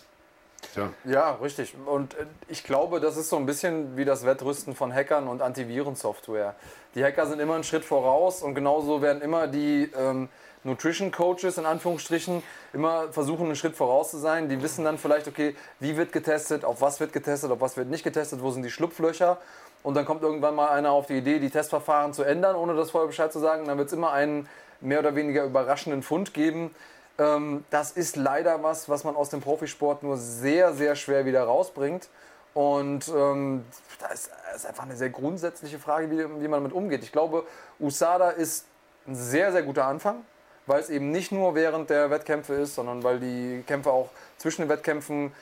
tja. 0.73 0.89
Ja, 1.05 1.31
richtig. 1.41 1.73
Und 1.85 2.15
äh, 2.15 2.25
ich 2.49 2.63
glaube, 2.63 2.99
das 2.99 3.15
ist 3.17 3.29
so 3.29 3.37
ein 3.37 3.45
bisschen 3.45 3.95
wie 3.95 4.05
das 4.05 4.25
Wettrüsten 4.25 4.75
von 4.75 4.93
Hackern 4.93 5.27
und 5.27 5.41
Antivirensoftware. 5.41 6.55
Die 6.95 7.03
Hacker 7.03 7.25
sind 7.27 7.39
immer 7.39 7.55
einen 7.55 7.63
Schritt 7.63 7.85
voraus 7.85 8.41
und 8.41 8.55
genauso 8.55 9.01
werden 9.01 9.21
immer 9.21 9.47
die 9.47 9.89
ähm, 9.97 10.27
Nutrition 10.63 11.11
Coaches 11.11 11.57
in 11.57 11.65
Anführungsstrichen 11.65 12.43
immer 12.73 13.11
versuchen, 13.11 13.45
einen 13.45 13.55
Schritt 13.55 13.75
voraus 13.75 14.11
zu 14.11 14.17
sein. 14.17 14.47
Die 14.47 14.61
wissen 14.61 14.85
dann 14.85 14.97
vielleicht, 14.97 15.27
okay, 15.27 15.55
wie 15.79 15.97
wird 15.97 16.11
getestet, 16.11 16.63
auf 16.63 16.81
was 16.81 16.99
wird 16.99 17.13
getestet, 17.13 17.51
auf 17.51 17.61
was 17.61 17.77
wird 17.77 17.89
nicht 17.89 18.03
getestet, 18.03 18.41
wo 18.41 18.51
sind 18.51 18.63
die 18.63 18.69
Schlupflöcher. 18.69 19.37
Und 19.83 19.95
dann 19.95 20.05
kommt 20.05 20.21
irgendwann 20.21 20.53
mal 20.53 20.69
einer 20.69 20.91
auf 20.91 21.07
die 21.07 21.17
Idee, 21.17 21.39
die 21.39 21.49
Testverfahren 21.49 22.13
zu 22.13 22.23
ändern, 22.23 22.55
ohne 22.55 22.75
das 22.75 22.91
vorher 22.91 23.07
Bescheid 23.07 23.33
zu 23.33 23.39
sagen. 23.39 23.65
dann 23.65 23.77
wird 23.77 23.87
es 23.87 23.93
immer 23.93 24.11
einen 24.11 24.47
mehr 24.81 24.99
oder 24.99 25.15
weniger 25.15 25.43
überraschenden 25.43 26.03
Fund 26.03 26.33
geben. 26.35 26.73
Ähm, 27.17 27.65
das 27.71 27.91
ist 27.91 28.15
leider 28.15 28.61
was, 28.61 28.87
was 28.87 29.03
man 29.03 29.15
aus 29.15 29.29
dem 29.29 29.41
Profisport 29.41 30.03
nur 30.03 30.17
sehr, 30.17 30.73
sehr 30.73 30.95
schwer 30.95 31.25
wieder 31.25 31.43
rausbringt. 31.43 32.09
Und 32.53 33.07
ähm, 33.07 33.65
da 33.99 34.07
ist, 34.07 34.29
ist, 34.55 34.65
einfach 34.67 34.83
eine 34.83 34.95
sehr 34.95 35.09
grundsätzliche 35.09 35.79
Frage, 35.79 36.11
wie, 36.11 36.17
wie 36.19 36.47
man 36.47 36.59
damit 36.59 36.73
umgeht. 36.73 37.03
Ich 37.03 37.11
glaube, 37.11 37.45
USADA 37.79 38.31
ist 38.31 38.65
ein 39.07 39.15
sehr, 39.15 39.51
sehr 39.51 39.63
guter 39.63 39.85
Anfang 39.85 40.23
weil 40.71 40.79
es 40.79 40.89
eben 40.89 41.11
nicht 41.11 41.33
nur 41.33 41.53
während 41.53 41.89
der 41.89 42.09
Wettkämpfe 42.09 42.53
ist, 42.53 42.75
sondern 42.75 43.03
weil 43.03 43.19
die 43.19 43.61
Kämpfe 43.67 43.91
auch 43.91 44.09
zwischen 44.37 44.61
den 44.61 44.69
Wettkämpfen 44.69 45.33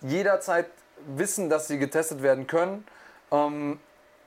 jederzeit 0.00 0.66
wissen, 1.08 1.50
dass 1.50 1.66
sie 1.66 1.78
getestet 1.78 2.22
werden 2.22 2.46
können. 2.46 2.86
Ähm, 3.32 3.80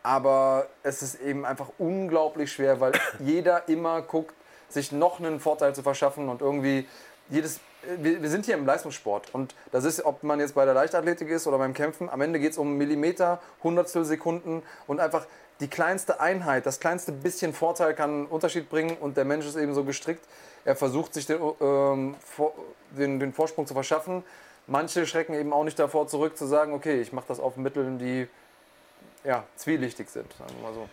aber 0.04 0.68
es 0.84 1.02
ist 1.02 1.22
eben 1.22 1.46
einfach 1.46 1.70
unglaublich 1.78 2.52
schwer, 2.52 2.82
weil 2.82 2.92
jeder 3.20 3.70
immer 3.70 4.02
guckt, 4.02 4.36
sich 4.68 4.92
noch 4.92 5.20
einen 5.20 5.40
Vorteil 5.40 5.74
zu 5.74 5.82
verschaffen 5.82 6.28
und 6.28 6.42
irgendwie 6.42 6.86
jedes. 7.30 7.62
Wir, 7.98 8.22
wir 8.22 8.30
sind 8.30 8.46
hier 8.46 8.56
im 8.56 8.66
Leistungssport 8.66 9.34
und 9.34 9.56
das 9.72 9.86
ist, 9.86 10.04
ob 10.04 10.24
man 10.24 10.42
jetzt 10.42 10.56
bei 10.56 10.66
der 10.66 10.74
Leichtathletik 10.74 11.30
ist 11.30 11.48
oder 11.48 11.58
beim 11.58 11.74
Kämpfen, 11.74 12.10
am 12.10 12.20
Ende 12.20 12.38
geht 12.38 12.52
es 12.52 12.58
um 12.58 12.76
Millimeter, 12.76 13.40
Hundertstel 13.64 14.04
Sekunden 14.04 14.62
und 14.86 15.00
einfach 15.00 15.26
die 15.62 15.70
kleinste 15.70 16.20
Einheit, 16.20 16.66
das 16.66 16.82
kleinste 16.82 17.14
bisschen 17.14 17.54
Vorteil 17.54 17.94
kann 17.94 18.10
einen 18.10 18.26
Unterschied 18.26 18.70
bringen 18.70 18.98
und 18.98 19.16
der 19.16 19.26
Mensch 19.26 19.46
ist 19.46 19.56
eben 19.56 19.74
so 19.74 19.86
gestrickt. 19.86 20.26
Er 20.66 20.76
versucht 20.76 21.14
sich 21.14 21.26
den, 21.26 21.40
ähm, 21.62 22.16
vor, 22.20 22.54
den, 22.92 23.20
den 23.20 23.34
Vorsprung 23.34 23.68
zu 23.68 23.74
verschaffen. 23.74 24.24
Manche 24.68 25.08
schrecken 25.08 25.34
eben 25.34 25.54
auch 25.54 25.64
nicht 25.64 25.80
davor 25.80 26.08
zurück 26.08 26.38
zu 26.38 26.46
sagen, 26.46 26.74
okay, 26.74 27.02
ich 27.02 27.12
mache 27.12 27.26
das 27.28 27.40
auf 27.40 27.58
Mitteln, 27.58 27.98
die 27.98 28.28
ja, 29.24 29.44
zwielichtig 29.56 30.10
sind, 30.10 30.32
sagen 30.34 30.54
wir 30.58 30.70
mal 30.70 30.74
so. 30.74 30.90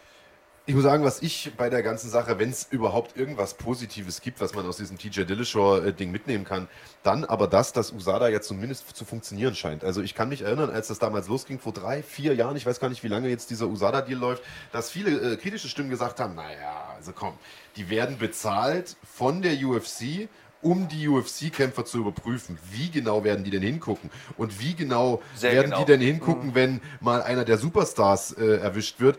Ich 0.69 0.75
muss 0.75 0.83
sagen, 0.83 1.05
was 1.05 1.23
ich 1.23 1.53
bei 1.57 1.71
der 1.71 1.85
ganzen 1.85 2.11
Sache, 2.11 2.41
wenn 2.41 2.51
es 2.51 2.67
überhaupt 2.69 3.17
irgendwas 3.17 3.55
Positives 3.55 4.21
gibt, 4.21 4.41
was 4.41 4.53
man 4.53 4.67
aus 4.67 4.79
diesem 4.79 4.99
TJ 4.99 5.23
Dillashaw-Ding 5.23 6.11
mitnehmen 6.11 6.45
kann, 6.45 6.67
dann 7.05 7.25
aber 7.25 7.47
das, 7.47 7.73
dass 7.73 7.93
USADA 7.93 8.31
jetzt 8.31 8.49
zumindest 8.49 8.97
zu 8.97 9.05
funktionieren 9.05 9.55
scheint. 9.55 9.85
Also 9.85 10.03
ich 10.03 10.17
kann 10.17 10.29
mich 10.29 10.43
erinnern, 10.43 10.71
als 10.71 10.89
das 10.89 10.99
damals 10.99 11.29
losging, 11.29 11.61
vor 11.61 11.73
drei, 11.73 12.03
vier 12.03 12.35
Jahren, 12.35 12.57
ich 12.57 12.67
weiß 12.67 12.81
gar 12.81 12.89
nicht, 12.89 13.05
wie 13.05 13.09
lange 13.09 13.29
jetzt 13.29 13.51
dieser 13.51 13.69
USADA-Deal 13.69 14.19
läuft, 14.19 14.43
dass 14.73 14.91
viele 14.91 15.35
äh, 15.35 15.37
kritische 15.37 15.69
Stimmen 15.69 15.89
gesagt 15.89 16.19
haben, 16.19 16.35
naja, 16.35 16.95
also 16.97 17.13
komm, 17.13 17.35
die 17.77 17.89
werden 17.89 18.19
bezahlt 18.19 18.97
von 19.05 19.43
der 19.43 19.53
UFC 19.65 20.29
um 20.63 20.89
die 20.89 21.07
UFC-Kämpfer 21.07 21.85
zu 21.85 21.99
überprüfen. 21.99 22.59
Wie 22.73 22.91
genau 22.91 23.23
werden 23.23 23.45
die 23.45 23.51
denn 23.51 23.63
hingucken? 23.63 24.11
Und 24.37 24.59
wie 24.59 24.75
genau 24.75 25.23
Sehr 25.37 25.53
werden 25.53 25.67
genau. 25.67 25.79
die 25.79 25.85
denn 25.85 26.01
hingucken, 26.01 26.57
wenn 26.57 26.81
mal 27.01 27.23
einer 27.23 27.45
der 27.45 27.59
Superstars 27.59 28.33
äh, 28.33 28.57
erwischt 28.57 28.99
wird? 28.99 29.17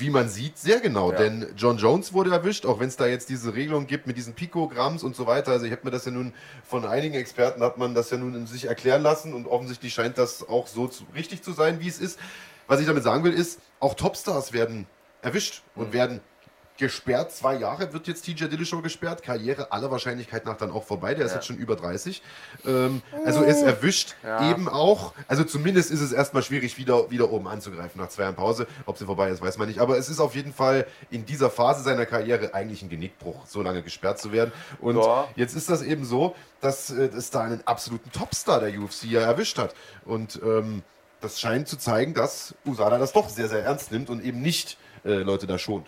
Wie 0.00 0.10
man 0.10 0.28
sieht, 0.28 0.58
sehr 0.58 0.80
genau, 0.80 1.12
Ja. 1.12 1.18
denn 1.18 1.46
John 1.56 1.76
Jones 1.76 2.12
wurde 2.12 2.30
erwischt, 2.30 2.64
auch 2.66 2.80
wenn 2.80 2.88
es 2.88 2.96
da 2.96 3.06
jetzt 3.06 3.28
diese 3.28 3.54
Regelung 3.54 3.86
gibt 3.86 4.06
mit 4.06 4.16
diesen 4.16 4.34
Pikogramms 4.34 5.02
und 5.02 5.14
so 5.14 5.26
weiter. 5.26 5.52
Also 5.52 5.66
ich 5.66 5.72
habe 5.72 5.82
mir 5.84 5.90
das 5.90 6.06
ja 6.06 6.10
nun 6.10 6.32
von 6.64 6.84
einigen 6.86 7.14
Experten 7.14 7.62
hat 7.62 7.76
man 7.78 7.94
das 7.94 8.10
ja 8.10 8.16
nun 8.16 8.34
in 8.34 8.46
sich 8.46 8.64
erklären 8.64 9.02
lassen 9.02 9.34
und 9.34 9.46
offensichtlich 9.46 9.92
scheint 9.94 10.16
das 10.18 10.48
auch 10.48 10.66
so 10.66 10.88
zu, 10.88 11.04
richtig 11.14 11.42
zu 11.42 11.52
sein, 11.52 11.80
wie 11.80 11.88
es 11.88 12.00
ist. 12.00 12.18
Was 12.66 12.80
ich 12.80 12.86
damit 12.86 13.02
sagen 13.04 13.24
will, 13.24 13.32
ist, 13.32 13.60
auch 13.78 13.94
Topstars 13.94 14.52
werden 14.52 14.86
erwischt 15.22 15.62
und 15.74 15.88
Mhm. 15.88 15.92
werden 15.92 16.20
gesperrt. 16.80 17.30
Zwei 17.32 17.54
Jahre 17.56 17.92
wird 17.92 18.08
jetzt 18.08 18.24
TJ 18.24 18.46
Dillashaw 18.48 18.82
gesperrt. 18.82 19.22
Karriere 19.22 19.70
aller 19.70 19.90
Wahrscheinlichkeit 19.90 20.44
nach 20.46 20.56
dann 20.56 20.72
auch 20.72 20.82
vorbei. 20.84 21.14
Der 21.14 21.26
ist 21.26 21.30
Ja. 21.32 21.36
jetzt 21.36 21.46
schon 21.46 21.56
über 21.56 21.76
30. 21.76 22.22
Ähm, 22.66 23.02
also 23.24 23.42
ist 23.42 23.62
erwischt 23.62 24.16
Ja. 24.24 24.50
eben 24.50 24.68
auch. 24.68 25.12
Also 25.28 25.44
zumindest 25.44 25.90
ist 25.92 26.00
es 26.00 26.10
erstmal 26.12 26.42
schwierig, 26.42 26.76
wieder, 26.78 27.10
wieder 27.10 27.30
oben 27.30 27.46
anzugreifen 27.46 28.00
nach 28.00 28.08
zwei 28.08 28.22
Jahren 28.24 28.34
Pause. 28.34 28.66
Ob 28.86 28.98
sie 28.98 29.04
vorbei 29.06 29.28
ist, 29.30 29.40
weiß 29.40 29.58
man 29.58 29.68
nicht. 29.68 29.78
Aber 29.78 29.96
es 29.98 30.08
ist 30.08 30.18
auf 30.18 30.34
jeden 30.34 30.52
Fall 30.52 30.86
in 31.10 31.24
dieser 31.24 31.50
Phase 31.50 31.82
seiner 31.84 32.06
Karriere 32.06 32.54
eigentlich 32.54 32.82
ein 32.82 32.88
Genickbruch, 32.88 33.46
so 33.46 33.62
lange 33.62 33.82
gesperrt 33.82 34.18
zu 34.18 34.32
werden. 34.32 34.52
Und 34.80 34.96
Ja. 34.96 35.28
jetzt 35.36 35.54
ist 35.54 35.70
das 35.70 35.82
eben 35.82 36.04
so, 36.04 36.34
dass 36.60 36.90
äh, 36.90 37.04
es 37.16 37.30
da 37.30 37.42
einen 37.42 37.60
absoluten 37.66 38.10
Topstar 38.10 38.60
der 38.60 38.70
UFC 38.80 39.04
ja 39.04 39.20
erwischt 39.20 39.58
hat. 39.58 39.74
Und 40.04 40.40
ähm, 40.42 40.82
das 41.20 41.38
scheint 41.38 41.68
zu 41.68 41.76
zeigen, 41.76 42.14
dass 42.14 42.54
USADA 42.64 42.96
das 42.96 43.12
doch 43.12 43.28
sehr, 43.28 43.48
sehr 43.48 43.62
ernst 43.62 43.92
nimmt 43.92 44.08
und 44.08 44.24
eben 44.24 44.40
nicht 44.40 44.78
äh, 45.04 45.10
Leute 45.22 45.46
da 45.46 45.58
schont. 45.58 45.86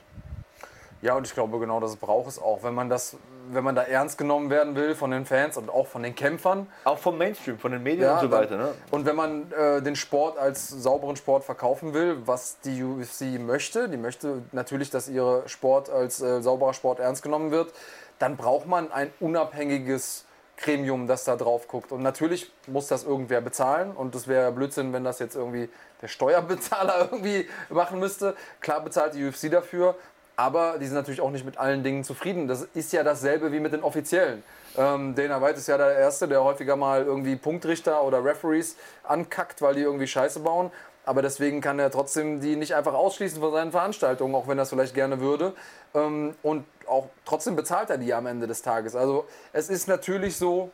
Ja, 1.02 1.16
und 1.16 1.26
ich 1.26 1.34
glaube, 1.34 1.58
genau 1.58 1.80
das 1.80 1.96
braucht 1.96 2.28
es 2.28 2.40
auch. 2.40 2.62
Wenn 2.62 2.74
man, 2.74 2.88
das, 2.88 3.16
wenn 3.50 3.64
man 3.64 3.74
da 3.74 3.82
ernst 3.82 4.18
genommen 4.18 4.50
werden 4.50 4.76
will 4.76 4.94
von 4.94 5.10
den 5.10 5.26
Fans 5.26 5.56
und 5.56 5.68
auch 5.68 5.88
von 5.88 6.04
den 6.04 6.14
Kämpfern. 6.14 6.68
Auch 6.84 6.98
vom 6.98 7.18
Mainstream, 7.18 7.58
von 7.58 7.72
den 7.72 7.82
Medien 7.82 8.04
Ja, 8.04 8.14
und 8.14 8.20
so 8.20 8.30
weiter. 8.30 8.56
Ne? 8.56 8.72
Und 8.92 9.04
wenn 9.04 9.16
man 9.16 9.50
äh, 9.52 9.82
den 9.82 9.96
Sport 9.96 10.38
als 10.38 10.68
sauberen 10.68 11.16
Sport 11.16 11.42
verkaufen 11.42 11.92
will, 11.92 12.18
was 12.24 12.60
die 12.60 12.84
UFC 12.84 13.40
möchte, 13.40 13.88
die 13.88 13.96
möchte 13.96 14.42
natürlich, 14.52 14.90
dass 14.90 15.08
ihr 15.08 15.42
Sport 15.46 15.90
als 15.90 16.22
äh, 16.22 16.40
sauberer 16.40 16.72
Sport 16.72 17.00
ernst 17.00 17.24
genommen 17.24 17.50
wird, 17.50 17.72
dann 18.20 18.36
braucht 18.36 18.68
man 18.68 18.92
ein 18.92 19.10
unabhängiges 19.18 20.24
Gremium, 20.56 21.08
das 21.08 21.24
da 21.24 21.36
drauf 21.36 21.66
guckt. 21.66 21.92
Und 21.92 22.02
natürlich 22.02 22.52
muss 22.68 22.86
das 22.86 23.04
irgendwer 23.04 23.40
bezahlen. 23.40 23.92
Und 23.92 24.14
das 24.14 24.28
wäre 24.28 24.52
Blödsinn, 24.52 24.92
wenn 24.92 25.02
das 25.02 25.18
jetzt 25.18 25.34
irgendwie 25.34 25.68
der 26.00 26.08
Steuerbezahler 26.08 27.00
irgendwie 27.12 27.48
machen 27.68 27.98
müsste. 27.98 28.36
Klar 28.60 28.82
bezahlt 28.82 29.14
die 29.14 29.26
UFC 29.26 29.50
dafür, 29.50 29.96
aber 30.42 30.78
die 30.80 30.86
sind 30.86 30.96
natürlich 30.96 31.20
auch 31.20 31.30
nicht 31.30 31.44
mit 31.44 31.56
allen 31.56 31.84
Dingen 31.84 32.02
zufrieden. 32.02 32.48
Das 32.48 32.62
ist 32.74 32.92
ja 32.92 33.04
dasselbe 33.04 33.52
wie 33.52 33.60
mit 33.60 33.72
den 33.72 33.84
Offiziellen. 33.84 34.42
Ähm, 34.76 35.14
Dana 35.14 35.40
White 35.40 35.58
ist 35.58 35.68
ja 35.68 35.76
der 35.76 35.96
Erste, 35.96 36.26
der 36.26 36.42
häufiger 36.42 36.74
mal 36.74 37.04
irgendwie 37.04 37.36
Punktrichter 37.36 38.02
oder 38.02 38.24
Referees 38.24 38.76
ankackt, 39.04 39.62
weil 39.62 39.76
die 39.76 39.82
irgendwie 39.82 40.08
Scheiße 40.08 40.40
bauen. 40.40 40.72
Aber 41.04 41.22
deswegen 41.22 41.60
kann 41.60 41.78
er 41.78 41.92
trotzdem 41.92 42.40
die 42.40 42.56
nicht 42.56 42.74
einfach 42.74 42.94
ausschließen 42.94 43.40
von 43.40 43.52
seinen 43.52 43.70
Veranstaltungen, 43.70 44.34
auch 44.34 44.48
wenn 44.48 44.58
er 44.58 44.62
es 44.62 44.70
vielleicht 44.70 44.94
gerne 44.94 45.20
würde. 45.20 45.52
Ähm, 45.94 46.34
und 46.42 46.64
auch 46.88 47.08
trotzdem 47.24 47.54
bezahlt 47.54 47.90
er 47.90 47.98
die 47.98 48.12
am 48.12 48.26
Ende 48.26 48.48
des 48.48 48.62
Tages. 48.62 48.96
Also 48.96 49.26
es 49.52 49.68
ist 49.70 49.86
natürlich 49.86 50.36
so, 50.36 50.72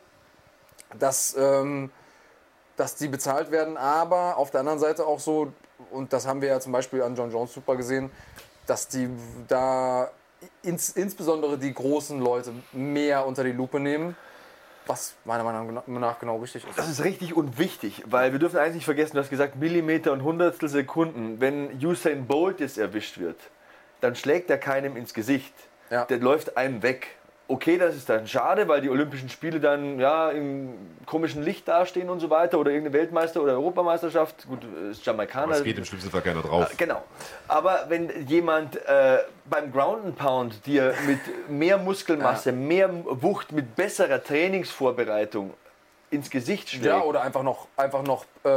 dass, 0.97 1.35
ähm, 1.37 1.91
dass 2.75 2.95
die 2.95 3.07
bezahlt 3.07 3.51
werden, 3.51 3.77
aber 3.77 4.37
auf 4.37 4.49
der 4.49 4.61
anderen 4.61 4.79
Seite 4.79 5.05
auch 5.05 5.19
so, 5.19 5.53
und 5.91 6.11
das 6.11 6.25
haben 6.25 6.41
wir 6.41 6.49
ja 6.49 6.59
zum 6.59 6.71
Beispiel 6.71 7.03
an 7.03 7.15
John 7.15 7.31
Jones 7.31 7.53
super 7.53 7.75
gesehen, 7.75 8.09
dass 8.69 8.87
die 8.87 9.09
da 9.47 10.11
ins, 10.61 10.89
insbesondere 10.89 11.57
die 11.57 11.73
großen 11.73 12.19
Leute 12.19 12.53
mehr 12.71 13.25
unter 13.25 13.43
die 13.43 13.51
Lupe 13.51 13.79
nehmen, 13.79 14.15
was 14.85 15.13
meiner 15.25 15.43
Meinung 15.43 15.81
nach 15.87 16.19
genau 16.19 16.37
richtig 16.37 16.67
ist. 16.67 16.77
Das 16.77 16.89
ist 16.89 17.03
richtig 17.03 17.35
und 17.35 17.57
wichtig, 17.57 18.03
weil 18.05 18.31
wir 18.31 18.39
dürfen 18.39 18.57
eins 18.57 18.75
nicht 18.75 18.85
vergessen, 18.85 19.15
du 19.15 19.21
hast 19.21 19.29
gesagt 19.29 19.55
Millimeter 19.55 20.11
und 20.11 20.23
Hundertstel 20.23 20.69
Sekunden. 20.69 21.39
Wenn 21.39 21.79
Usain 21.83 22.25
Bolt 22.25 22.59
jetzt 22.59 22.77
erwischt 22.77 23.19
wird, 23.19 23.39
dann 24.01 24.15
schlägt 24.15 24.49
er 24.49 24.57
keinem 24.57 24.97
ins 24.97 25.13
Gesicht. 25.13 25.53
Ja. 25.89 26.05
Der 26.05 26.19
läuft 26.19 26.57
einem 26.57 26.81
weg. 26.83 27.15
Okay, 27.51 27.79
das 27.79 27.95
ist 27.95 28.07
dann 28.07 28.27
schade, 28.27 28.67
weil 28.67 28.79
die 28.79 28.91
Olympischen 28.91 29.27
Spiele 29.27 29.59
dann 29.59 29.99
ja 29.99 30.29
im 30.29 30.69
komischen 31.07 31.41
Licht 31.41 31.67
dastehen 31.67 32.07
und 32.07 32.19
so 32.19 32.29
weiter 32.29 32.59
oder 32.59 32.69
irgendeine 32.69 32.95
Weltmeister- 32.95 33.41
oder 33.41 33.53
Europameisterschaft. 33.53 34.47
Gut, 34.47 34.59
ist 34.91 35.03
Jamaikaner. 35.03 35.45
Aber 35.45 35.55
es 35.55 35.63
geht 35.63 35.79
im 35.79 35.83
schlimmsten 35.83 36.11
Fall 36.11 36.21
keiner 36.21 36.43
drauf. 36.43 36.71
Genau. 36.77 37.01
Aber 37.47 37.85
wenn 37.89 38.27
jemand 38.27 38.75
äh, 38.85 39.17
beim 39.45 39.71
Ground 39.71 40.05
and 40.05 40.15
Pound 40.15 40.63
dir 40.67 40.93
mit 41.07 41.49
mehr 41.49 41.79
Muskelmasse, 41.79 42.51
mehr 42.53 42.91
Wucht, 43.03 43.51
mit 43.51 43.75
besserer 43.75 44.23
Trainingsvorbereitung 44.23 45.51
ins 46.11 46.29
Gesicht 46.29 46.69
schlägt, 46.69 46.85
Ja, 46.85 47.01
oder 47.01 47.21
einfach 47.21 47.41
noch, 47.43 47.67
einfach 47.75 48.03
noch 48.03 48.25
äh, 48.43 48.49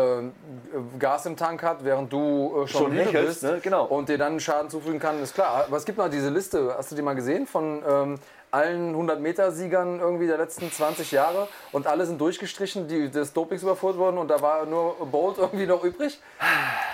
Gas 0.98 1.24
im 1.24 1.36
Tank 1.36 1.62
hat, 1.62 1.82
während 1.82 2.12
du 2.12 2.62
äh, 2.64 2.68
schon, 2.68 2.82
Schon 2.82 2.90
müde 2.90 3.04
hechelst, 3.04 3.40
bist 3.40 3.42
ne? 3.42 3.60
Genau. 3.62 3.84
und 3.86 4.10
dir 4.10 4.18
dann 4.18 4.38
Schaden 4.38 4.68
zufügen 4.68 5.00
kann, 5.00 5.22
ist 5.22 5.34
klar. 5.34 5.64
Aber 5.66 5.76
es 5.78 5.84
gibt 5.86 5.96
noch 5.96 6.10
diese 6.10 6.28
Liste, 6.28 6.74
hast 6.76 6.92
du 6.92 6.96
die 6.96 7.02
mal 7.02 7.14
gesehen, 7.14 7.46
von 7.46 7.82
ähm, 7.86 8.18
allen 8.52 8.94
100-Meter-Siegern 8.94 9.98
irgendwie 9.98 10.26
der 10.26 10.36
letzten 10.36 10.70
20 10.70 11.10
Jahre 11.10 11.48
und 11.72 11.86
alle 11.86 12.04
sind 12.04 12.20
durchgestrichen, 12.20 12.86
die 12.86 13.10
des 13.10 13.32
Dopings 13.32 13.62
überführt 13.62 13.96
wurden 13.96 14.18
und 14.18 14.28
da 14.28 14.42
war 14.42 14.66
nur 14.66 14.94
Bolt 15.10 15.38
irgendwie 15.38 15.66
noch 15.66 15.82
übrig. 15.82 16.20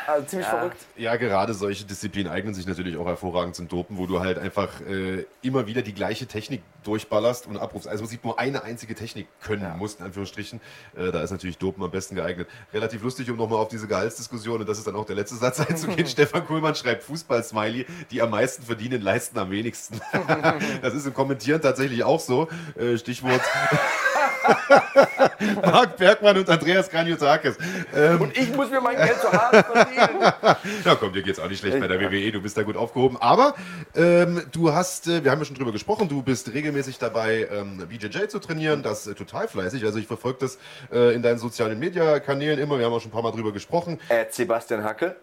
Also 0.07 0.27
ziemlich 0.27 0.49
verrückt. 0.49 0.77
Ja, 0.97 1.17
gerade 1.17 1.53
solche 1.55 1.85
Disziplinen 1.85 2.33
eignen 2.33 2.55
sich 2.55 2.67
natürlich 2.67 2.97
auch 2.97 3.07
hervorragend 3.07 3.57
zum 3.57 3.69
Dopen, 3.69 3.99
wo 3.99 4.07
du 4.07 4.21
halt 4.21 4.39
einfach 4.39 4.81
äh, 4.83 5.27
immer 5.43 5.67
wieder 5.67 5.83
die 5.83 5.93
gleiche 5.93 6.27
Technik 6.27 6.63
durchballerst 6.85 7.47
und 7.47 7.59
abrufst. 7.59 7.89
Also 7.89 8.05
man 8.05 8.09
sieht 8.09 8.25
nur 8.25 8.39
eine 8.39 8.63
einzige 8.63 8.95
Technik 8.95 9.27
können 9.43 9.77
musst, 9.77 10.01
in 10.01 10.07
Anführungsstrichen. 10.07 10.61
Äh, 10.97 11.11
da 11.13 11.23
ist 11.23 11.31
natürlich 11.31 11.59
Dopen 11.59 11.83
am 11.83 11.91
besten 11.91 12.15
geeignet. 12.15 12.49
Relativ 12.73 13.03
lustig, 13.03 13.31
um 13.31 13.37
nochmal 13.37 13.59
auf 13.59 13.69
diese 13.69 13.87
Gehaltsdiskussion, 13.87 14.61
und 14.61 14.69
das 14.69 14.79
ist 14.79 14.87
dann 14.87 14.97
auch 14.97 15.05
der 15.05 15.17
letzte 15.17 15.37
Satz 15.37 15.61
einzugehen. 15.69 16.07
Stefan 16.07 16.47
Kuhlmann 16.47 16.75
schreibt 16.75 17.03
Fußball-Smiley, 17.03 17.87
die 18.11 18.23
am 18.23 18.31
meisten 18.31 18.63
verdienen, 18.63 19.03
leisten 19.03 19.39
am 19.39 19.51
wenigsten. 19.51 20.01
das 20.83 20.95
ist 20.95 21.07
im 21.07 21.15
Kommentieren 21.49 21.63
tatsächlich 21.63 22.05
auch 22.05 22.21
so. 22.21 22.49
Äh, 22.79 22.99
Stichwort 22.99 23.41
Marc 25.63 25.97
Bergmann 25.97 26.37
und 26.37 26.49
Andreas 26.49 26.91
Kranjotakis. 26.91 27.57
Ähm, 27.95 28.21
und 28.21 28.37
ich 28.37 28.55
muss 28.55 28.71
mir 28.71 28.81
mein 28.81 28.97
Geld 28.97 29.19
zu 29.19 29.33
hart 29.33 29.67
verdienen. 29.67 30.21
ja, 30.85 30.95
komm, 30.95 31.13
dir 31.13 31.23
geht's 31.23 31.39
auch 31.39 31.49
nicht 31.49 31.61
schlecht 31.61 31.81
bei 31.81 31.89
der 31.89 32.01
WWE, 32.01 32.33
du 32.33 32.43
bist 32.43 32.57
da 32.57 32.63
gut 32.63 32.77
aufgehoben. 32.77 33.17
Aber 33.19 33.55
ähm, 33.95 34.43
du 34.53 34.75
hast, 34.75 35.09
äh, 35.09 35.25
wir 35.25 35.31
haben 35.31 35.39
ja 35.39 35.45
schon 35.47 35.57
drüber 35.57 35.73
gesprochen, 35.73 36.09
du 36.09 36.23
bist 36.23 36.53
regelmäßig 36.53 36.99
dabei, 36.99 37.49
ähm, 37.51 37.79
BJJ 37.89 38.29
zu 38.29 38.39
trainieren, 38.41 38.83
das 38.83 39.07
äh, 39.07 39.15
total 39.15 39.49
fleißig. 39.49 39.85
Also 39.85 39.99
ich 39.99 40.07
verfolge 40.07 40.41
das 40.41 40.59
äh, 40.93 41.15
in 41.15 41.23
deinen 41.23 41.39
sozialen 41.39 41.79
Media-Kanälen 41.79 42.59
immer, 42.59 42.79
wir 42.79 42.87
haben 42.87 42.93
auch 42.93 43.01
schon 43.01 43.11
ein 43.11 43.15
paar 43.15 43.23
Mal 43.23 43.33
drüber 43.33 43.53
gesprochen. 43.53 43.99
Äh, 44.09 44.27
Sebastian 44.31 44.85
Hacke. 44.85 45.17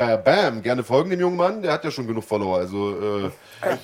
Äh, 0.00 0.16
bam, 0.16 0.62
gerne 0.62 0.82
folgen 0.82 1.10
dem 1.10 1.20
jungen 1.20 1.36
Mann, 1.36 1.60
der 1.60 1.72
hat 1.72 1.84
ja 1.84 1.90
schon 1.90 2.06
genug 2.06 2.24
Follower. 2.24 2.56
Also 2.56 3.26
äh, 3.26 3.30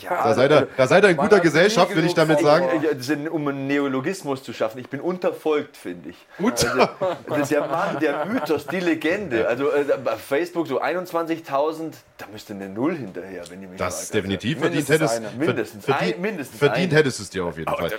Ja, 0.01 0.25
da, 0.25 0.33
seid 0.35 0.51
ihr, 0.51 0.67
da 0.75 0.87
seid 0.87 1.05
ihr 1.05 1.11
in 1.11 1.17
guter 1.19 1.41
Gesellschaft, 1.41 1.95
will 1.95 2.07
ich 2.07 2.15
damit 2.15 2.41
sagen. 2.41 2.67
Sind, 3.01 3.29
um 3.29 3.47
einen 3.49 3.67
Neologismus 3.67 4.43
zu 4.43 4.55
schaffen. 4.55 4.79
Ich 4.79 4.89
bin 4.89 5.01
unterfolgt, 5.03 5.77
finde 5.77 6.09
ich. 6.09 6.17
Unter- 6.39 6.89
Also, 7.29 7.55
der 7.55 7.67
Mann, 7.69 7.99
der 8.01 8.25
Mythos, 8.25 8.67
die 8.67 8.81
Legende. 8.81 9.47
Also 9.47 9.71
äh, 9.71 9.85
bei 10.03 10.17
Facebook 10.17 10.67
so 10.69 10.81
21.000, 10.81 11.93
da 12.17 12.25
müsste 12.33 12.55
eine 12.55 12.71
Null 12.71 12.97
hinterher, 12.97 13.43
wenn 13.51 13.61
ihr 13.61 13.69
mich 13.69 13.79
Das 13.79 14.05
fragt. 14.05 14.15
definitiv 14.15 14.59
verdient 14.61 14.89
Mindestens 14.89 15.13
hättest, 15.13 15.17
eine. 15.35 15.47
Mindestens 15.47 15.85
verdient, 15.85 16.15
ein- 16.15 16.21
mindestens 16.23 16.59
verdient 16.59 16.93
ein. 16.93 16.97
hättest 16.97 17.19
du 17.19 17.23
es 17.25 17.31
dir 17.31 17.45
auf 17.45 17.59
jeden 17.59 17.71
Fall. 17.75 17.91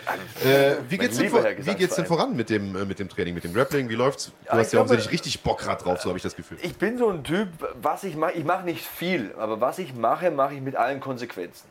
der- 0.43 0.71
Äh, 0.71 0.77
wie 0.89 0.97
geht's 0.97 1.17
denn, 1.17 1.29
vor, 1.29 1.43
Herr 1.43 1.55
wie 1.55 1.75
geht's 1.75 1.95
denn 1.95 2.05
voran 2.07 2.35
mit 2.35 2.49
dem, 2.49 2.75
äh, 2.75 2.85
mit 2.85 2.97
dem 2.97 3.09
Training, 3.09 3.35
mit 3.35 3.43
dem 3.43 3.53
Grappling? 3.53 3.87
Wie 3.89 3.95
läuft's? 3.95 4.25
Du 4.25 4.31
Ja, 4.47 4.53
hast 4.57 4.67
ich 4.67 4.73
ja 4.73 4.79
offensichtlich 4.81 5.13
richtig 5.13 5.43
Bock 5.43 5.59
grad 5.59 5.85
drauf, 5.85 6.01
so 6.01 6.09
habe 6.09 6.17
ich 6.17 6.23
das 6.23 6.35
Gefühl. 6.35 6.57
Ich 6.63 6.75
bin 6.77 6.97
so 6.97 7.09
ein 7.09 7.23
Typ, 7.23 7.49
was 7.79 8.03
ich 8.03 8.06
mache, 8.15 8.33
ich 8.33 8.45
mache 8.45 8.65
nicht 8.65 8.85
viel, 8.85 9.33
aber 9.37 9.61
was 9.61 9.79
ich 9.79 9.93
mache, 9.93 10.31
mache 10.31 10.55
ich 10.55 10.61
mit 10.61 10.75
allen 10.75 10.99
Konsequenzen. 10.99 11.67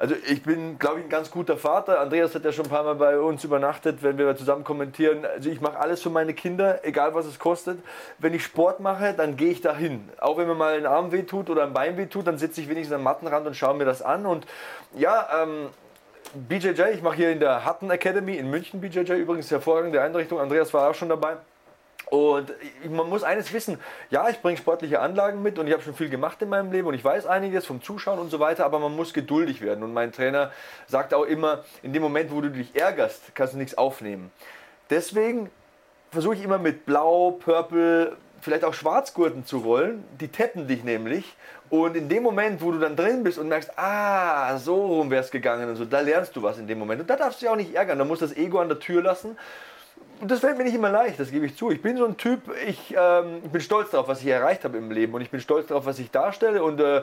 Also 0.00 0.14
ich 0.26 0.42
bin, 0.42 0.78
glaube 0.78 1.00
ich, 1.00 1.04
ein 1.04 1.10
ganz 1.10 1.30
guter 1.30 1.58
Vater. 1.58 2.00
Andreas 2.00 2.34
hat 2.34 2.42
ja 2.46 2.52
schon 2.52 2.64
ein 2.64 2.70
paar 2.70 2.84
Mal 2.84 2.94
bei 2.94 3.18
uns 3.18 3.44
übernachtet, 3.44 4.02
wenn 4.02 4.16
wir 4.16 4.34
zusammen 4.34 4.64
kommentieren. 4.64 5.26
Also 5.26 5.50
ich 5.50 5.60
mache 5.60 5.78
alles 5.78 6.00
für 6.00 6.08
meine 6.08 6.32
Kinder, 6.32 6.80
egal 6.86 7.14
was 7.14 7.26
es 7.26 7.38
kostet. 7.38 7.78
Wenn 8.18 8.32
ich 8.32 8.42
Sport 8.42 8.80
mache, 8.80 9.12
dann 9.12 9.36
gehe 9.36 9.50
ich 9.50 9.60
dahin. 9.60 10.08
Auch 10.18 10.38
wenn 10.38 10.46
mir 10.46 10.54
mal 10.54 10.74
ein 10.74 10.86
Arm 10.86 11.12
wehtut 11.12 11.50
oder 11.50 11.64
ein 11.64 11.74
Bein 11.74 11.98
wehtut, 11.98 12.26
dann 12.26 12.38
sitze 12.38 12.62
ich 12.62 12.70
wenigstens 12.70 12.94
am 12.94 13.02
Mattenrand 13.02 13.46
und 13.46 13.54
schaue 13.54 13.76
mir 13.76 13.84
das 13.84 14.00
an. 14.00 14.24
Und 14.24 14.46
ja, 14.96 15.42
ähm, 15.42 15.68
BJJ, 16.32 16.94
ich 16.94 17.02
mache 17.02 17.16
hier 17.16 17.30
in 17.30 17.40
der 17.40 17.66
Hutton 17.66 17.90
Academy 17.90 18.36
in 18.36 18.48
München 18.48 18.80
BJJ, 18.80 19.12
übrigens 19.12 19.50
hervorragende 19.50 20.00
Einrichtung. 20.00 20.40
Andreas 20.40 20.72
war 20.72 20.88
auch 20.88 20.94
schon 20.94 21.10
dabei. 21.10 21.36
Und 22.10 22.52
man 22.90 23.08
muss 23.08 23.22
eines 23.22 23.52
wissen, 23.52 23.78
ja, 24.10 24.28
ich 24.28 24.42
bringe 24.42 24.58
sportliche 24.58 24.98
Anlagen 24.98 25.42
mit 25.42 25.60
und 25.60 25.68
ich 25.68 25.72
habe 25.72 25.82
schon 25.82 25.94
viel 25.94 26.08
gemacht 26.08 26.42
in 26.42 26.48
meinem 26.48 26.72
Leben 26.72 26.88
und 26.88 26.94
ich 26.94 27.04
weiß 27.04 27.26
einiges 27.26 27.66
vom 27.66 27.82
Zuschauen 27.82 28.18
und 28.18 28.30
so 28.30 28.40
weiter, 28.40 28.64
aber 28.64 28.80
man 28.80 28.96
muss 28.96 29.12
geduldig 29.12 29.60
werden. 29.60 29.84
Und 29.84 29.92
mein 29.92 30.10
Trainer 30.10 30.50
sagt 30.88 31.14
auch 31.14 31.22
immer, 31.22 31.64
in 31.84 31.92
dem 31.92 32.02
Moment, 32.02 32.32
wo 32.32 32.40
du 32.40 32.50
dich 32.50 32.74
ärgerst, 32.74 33.36
kannst 33.36 33.54
du 33.54 33.58
nichts 33.58 33.78
aufnehmen. 33.78 34.32
Deswegen 34.90 35.50
versuche 36.10 36.34
ich 36.34 36.42
immer 36.42 36.58
mit 36.58 36.84
Blau, 36.84 37.30
Purple, 37.30 38.16
vielleicht 38.40 38.64
auch 38.64 38.74
Schwarzgurten 38.74 39.46
zu 39.46 39.58
rollen. 39.58 40.02
Die 40.20 40.28
tappen 40.28 40.66
dich 40.66 40.82
nämlich. 40.82 41.36
Und 41.68 41.96
in 41.96 42.08
dem 42.08 42.24
Moment, 42.24 42.60
wo 42.60 42.72
du 42.72 42.80
dann 42.80 42.96
drin 42.96 43.22
bist 43.22 43.38
und 43.38 43.46
merkst, 43.46 43.78
ah, 43.78 44.58
so 44.58 44.84
rum 44.84 45.12
wäre 45.12 45.22
es 45.22 45.30
gegangen 45.30 45.68
und 45.68 45.76
so, 45.76 45.84
da 45.84 46.00
lernst 46.00 46.34
du 46.34 46.42
was 46.42 46.58
in 46.58 46.66
dem 46.66 46.80
Moment. 46.80 47.02
Und 47.02 47.08
da 47.08 47.14
darfst 47.14 47.40
du 47.40 47.44
dich 47.44 47.50
auch 47.50 47.56
nicht 47.56 47.72
ärgern. 47.72 48.00
Da 48.00 48.04
musst 48.04 48.22
du 48.22 48.26
das 48.26 48.36
Ego 48.36 48.58
an 48.58 48.68
der 48.68 48.80
Tür 48.80 49.00
lassen 49.00 49.36
das 50.22 50.40
fällt 50.40 50.58
mir 50.58 50.64
nicht 50.64 50.74
immer 50.74 50.90
leicht, 50.90 51.18
das 51.18 51.30
gebe 51.30 51.46
ich 51.46 51.56
zu. 51.56 51.70
Ich 51.70 51.80
bin 51.80 51.96
so 51.96 52.04
ein 52.04 52.16
Typ, 52.16 52.42
ich, 52.66 52.94
ähm, 52.96 53.40
bin 53.50 53.60
stolz 53.60 53.90
darauf, 53.90 54.08
was 54.08 54.20
ich 54.20 54.26
erreicht 54.26 54.64
habe 54.64 54.76
im 54.76 54.90
Leben 54.90 55.14
und 55.14 55.22
ich 55.22 55.30
bin 55.30 55.40
stolz 55.40 55.68
darauf, 55.68 55.86
was 55.86 55.98
ich 55.98 56.10
darstelle 56.10 56.62
und 56.62 56.80
äh, 56.80 57.02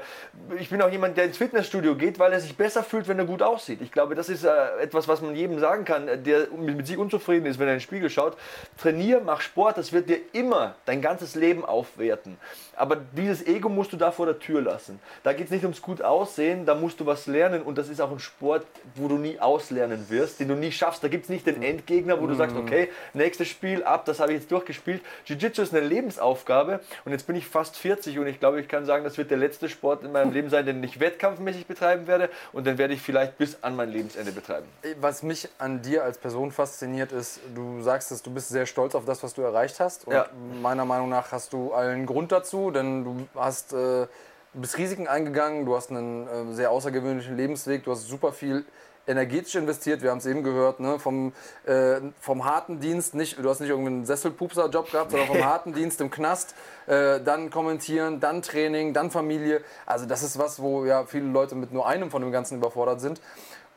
ich 0.59 0.69
bin 0.69 0.81
auch 0.81 0.91
jemand, 0.91 1.17
der 1.17 1.25
ins 1.25 1.37
Fitnessstudio 1.37 1.95
geht, 1.95 2.19
weil 2.19 2.31
er 2.31 2.39
sich 2.39 2.55
besser 2.55 2.83
fühlt, 2.83 3.07
wenn 3.07 3.17
er 3.17 3.25
gut 3.25 3.41
aussieht. 3.41 3.81
Ich 3.81 3.91
glaube, 3.91 4.15
das 4.15 4.29
ist 4.29 4.43
äh, 4.43 4.49
etwas, 4.81 5.07
was 5.07 5.21
man 5.21 5.35
jedem 5.35 5.59
sagen 5.59 5.85
kann, 5.85 6.07
der 6.23 6.47
mit, 6.55 6.77
mit 6.77 6.87
sich 6.87 6.97
unzufrieden 6.97 7.45
ist, 7.45 7.59
wenn 7.59 7.67
er 7.67 7.73
in 7.73 7.77
den 7.77 7.83
Spiegel 7.83 8.09
schaut. 8.09 8.37
Trainier, 8.77 9.21
mach 9.23 9.41
Sport, 9.41 9.77
das 9.77 9.93
wird 9.93 10.09
dir 10.09 10.19
immer 10.33 10.75
dein 10.85 11.01
ganzes 11.01 11.35
Leben 11.35 11.65
aufwerten. 11.65 12.37
Aber 12.75 12.95
dieses 12.95 13.45
Ego 13.47 13.69
musst 13.69 13.91
du 13.93 13.97
da 13.97 14.11
vor 14.11 14.27
der 14.27 14.37
Tür 14.37 14.61
lassen. 14.61 14.99
Da 15.23 15.33
geht 15.33 15.45
es 15.45 15.51
nicht 15.51 15.63
ums 15.63 15.81
gut 15.81 16.03
aussehen, 16.03 16.65
da 16.65 16.75
musst 16.75 16.99
du 16.99 17.05
was 17.07 17.25
lernen 17.25 17.63
und 17.63 17.77
das 17.77 17.89
ist 17.89 17.99
auch 17.99 18.11
ein 18.11 18.19
Sport, 18.19 18.65
wo 18.95 19.07
du 19.07 19.17
nie 19.17 19.39
auslernen 19.39 20.05
wirst, 20.09 20.39
den 20.39 20.49
du 20.49 20.53
nie 20.53 20.71
schaffst. 20.71 21.03
Da 21.03 21.07
gibt 21.07 21.23
es 21.23 21.29
nicht 21.29 21.47
den 21.47 21.63
Endgegner, 21.63 22.21
wo 22.21 22.27
du 22.27 22.35
sagst, 22.35 22.55
okay, 22.55 22.89
nächstes 23.13 23.47
Spiel 23.47 23.83
ab, 23.83 24.05
das 24.05 24.19
habe 24.19 24.33
ich 24.33 24.39
jetzt 24.39 24.51
durchgespielt. 24.51 25.01
Jiu-Jitsu 25.25 25.61
ist 25.61 25.73
eine 25.73 25.85
Lebensaufgabe 25.85 26.79
und 27.05 27.11
jetzt 27.11 27.27
bin 27.27 27.35
ich 27.35 27.47
fast 27.47 27.77
40 27.77 28.19
und 28.19 28.27
ich 28.27 28.39
glaube, 28.39 28.59
ich 28.59 28.67
kann 28.67 28.85
sagen, 28.85 29.03
das 29.03 29.17
wird 29.17 29.31
der 29.31 29.37
letzte 29.37 29.69
Sport 29.69 30.03
in 30.03 30.11
meinem 30.11 30.31
Leben 30.31 30.49
sein, 30.49 30.65
den 30.65 30.83
ich 30.83 30.99
wettkampfmäßig 30.99 31.65
betreiben 31.67 32.07
werde 32.07 32.29
und 32.53 32.65
den 32.65 32.77
werde 32.77 32.93
ich 32.93 33.01
vielleicht 33.01 33.37
bis 33.37 33.63
an 33.63 33.75
mein 33.75 33.89
Lebensende 33.89 34.31
betreiben. 34.31 34.67
Was 34.99 35.23
mich 35.23 35.49
an 35.57 35.81
dir 35.81 36.03
als 36.03 36.17
Person 36.17 36.51
fasziniert 36.51 37.11
ist, 37.11 37.39
du 37.55 37.81
sagst 37.81 38.11
es, 38.11 38.21
du 38.21 38.31
bist 38.31 38.49
sehr 38.49 38.65
stolz 38.65 38.95
auf 38.95 39.05
das, 39.05 39.23
was 39.23 39.33
du 39.33 39.41
erreicht 39.41 39.79
hast 39.79 40.07
und 40.07 40.13
ja. 40.13 40.27
meiner 40.61 40.85
Meinung 40.85 41.09
nach 41.09 41.31
hast 41.31 41.53
du 41.53 41.73
allen 41.73 42.05
Grund 42.05 42.31
dazu, 42.31 42.71
denn 42.71 43.03
du 43.03 43.27
hast 43.35 43.73
äh, 43.73 44.07
bist 44.53 44.77
Risiken 44.77 45.07
eingegangen, 45.07 45.65
du 45.65 45.75
hast 45.75 45.91
einen 45.91 46.27
äh, 46.27 46.53
sehr 46.53 46.71
außergewöhnlichen 46.71 47.37
Lebensweg, 47.37 47.83
du 47.83 47.91
hast 47.91 48.07
super 48.07 48.31
viel 48.31 48.65
energetisch 49.07 49.55
investiert. 49.55 50.01
Wir 50.01 50.11
haben 50.11 50.17
es 50.19 50.25
eben 50.25 50.43
gehört, 50.43 50.79
ne? 50.79 50.99
vom, 50.99 51.33
äh, 51.65 52.01
vom 52.19 52.45
harten 52.45 52.79
Dienst, 52.79 53.15
nicht, 53.15 53.39
du 53.39 53.49
hast 53.49 53.61
nicht 53.61 53.69
irgendeinen 53.69 54.05
Sesselpupser-Job 54.05 54.91
gehabt, 54.91 55.11
sondern 55.11 55.27
vom 55.27 55.43
harten 55.45 55.73
Dienst 55.73 56.01
im 56.01 56.11
Knast, 56.11 56.53
äh, 56.85 57.19
dann 57.21 57.49
kommentieren, 57.49 58.19
dann 58.19 58.41
Training, 58.41 58.93
dann 58.93 59.09
Familie. 59.09 59.61
Also 59.85 60.05
das 60.05 60.23
ist 60.23 60.37
was, 60.37 60.61
wo 60.61 60.85
ja 60.85 61.05
viele 61.05 61.25
Leute 61.25 61.55
mit 61.55 61.71
nur 61.71 61.87
einem 61.87 62.11
von 62.11 62.21
dem 62.21 62.31
Ganzen 62.31 62.57
überfordert 62.57 63.01
sind. 63.01 63.21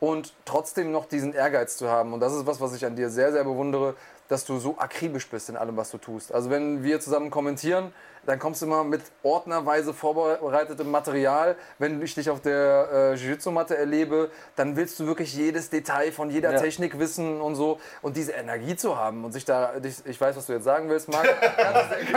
Und 0.01 0.33
trotzdem 0.47 0.93
noch 0.93 1.05
diesen 1.05 1.35
Ehrgeiz 1.35 1.77
zu 1.77 1.91
haben. 1.91 2.15
Und 2.15 2.21
das 2.21 2.33
ist 2.33 2.47
was, 2.47 2.59
was 2.61 2.75
ich 2.75 2.87
an 2.87 2.97
dir 2.97 3.11
sehr, 3.11 3.33
sehr 3.33 3.45
bewundere, 3.45 3.95
dass 4.29 4.47
du 4.47 4.59
so 4.59 4.79
akribisch 4.79 5.29
bist 5.29 5.51
in 5.51 5.57
allem, 5.57 5.77
was 5.77 5.91
du 5.91 5.99
tust. 5.99 6.33
Also 6.33 6.49
wenn 6.49 6.83
wir 6.83 7.01
zusammen 7.01 7.31
kommentieren, 7.31 7.93
dann 8.27 8.39
kommst 8.39 8.63
du 8.63 8.67
immer 8.67 8.85
mit 8.85 9.03
ordnerweise 9.23 9.95
vorbereitetem 9.95 10.91
Material. 10.91 11.57
Wenn 11.79 12.01
ich 12.03 12.15
dich 12.15 12.31
auf 12.31 12.41
der 12.41 12.89
äh, 12.93 13.15
Jiu-Jitsu-Matte 13.15 13.77
erlebe, 13.77 14.31
dann 14.57 14.77
willst 14.77 14.99
du 15.01 15.07
wirklich 15.07 15.35
jedes 15.35 15.71
Detail 15.71 16.13
von 16.13 16.31
jeder 16.31 16.53
ja. 16.53 16.61
Technik 16.61 16.99
wissen 16.99 17.41
und 17.41 17.55
so. 17.55 17.81
Und 18.03 18.17
diese 18.17 18.33
Energie 18.33 18.77
zu 18.77 18.97
haben 18.97 19.25
und 19.25 19.33
sich 19.33 19.45
da, 19.45 19.73
ich, 19.83 20.05
ich 20.05 20.21
weiß, 20.21 20.37
was 20.37 20.47
du 20.47 20.53
jetzt 20.53 20.65
sagen 20.65 20.89
willst, 20.89 21.09
Marc. 21.09 21.25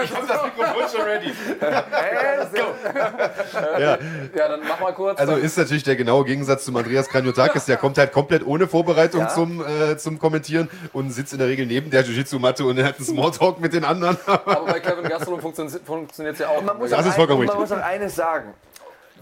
ich 0.03 0.15
habe 0.15 0.27
das 0.27 0.43
Mikrofon 0.43 0.83
schon 0.91 1.01
ready. 1.01 1.33
ja. 3.79 3.97
ja, 4.35 4.47
dann 4.47 4.61
mach 4.67 4.79
mal 4.79 4.93
kurz. 4.93 5.19
Also 5.19 5.35
ist 5.35 5.57
natürlich 5.57 5.83
der 5.83 5.95
genaue 5.95 6.25
Gegensatz 6.25 6.65
zum 6.65 6.75
Andreas 6.75 7.09
Kranjotakis. 7.09 7.65
Der 7.65 7.77
kommt 7.77 7.97
halt 7.97 8.11
komplett 8.11 8.45
ohne 8.45 8.67
Vorbereitung 8.67 9.21
ja. 9.21 9.29
zum, 9.29 9.63
äh, 9.65 9.97
zum 9.97 10.19
Kommentieren 10.19 10.69
und 10.91 11.11
sitzt 11.11 11.33
in 11.33 11.39
der 11.39 11.47
Regel 11.47 11.65
neben 11.65 11.89
der 11.89 12.03
Jiu-Jitsu-Matte 12.03 12.65
und 12.65 12.81
hat 12.83 12.97
einen 12.97 13.05
Smalltalk 13.05 13.59
mit 13.59 13.73
den 13.73 13.83
anderen. 13.83 14.17
Aber 14.25 14.65
bei 14.65 14.79
Kevin 14.79 15.09
Gastelum 15.09 15.39
funktioniert 15.39 15.85
funktioniert 15.99 16.33
es 16.33 16.39
ja 16.39 16.49
auch. 16.49 16.61
man 16.61 16.77
muss 16.77 16.89
das 16.89 17.05
ist 17.05 17.15
vollkommen 17.15 17.41
richtig. 17.41 17.57
Man 17.57 17.69
muss 17.69 17.71
auch 17.71 17.83
eines 17.83 18.15
sagen. 18.15 18.53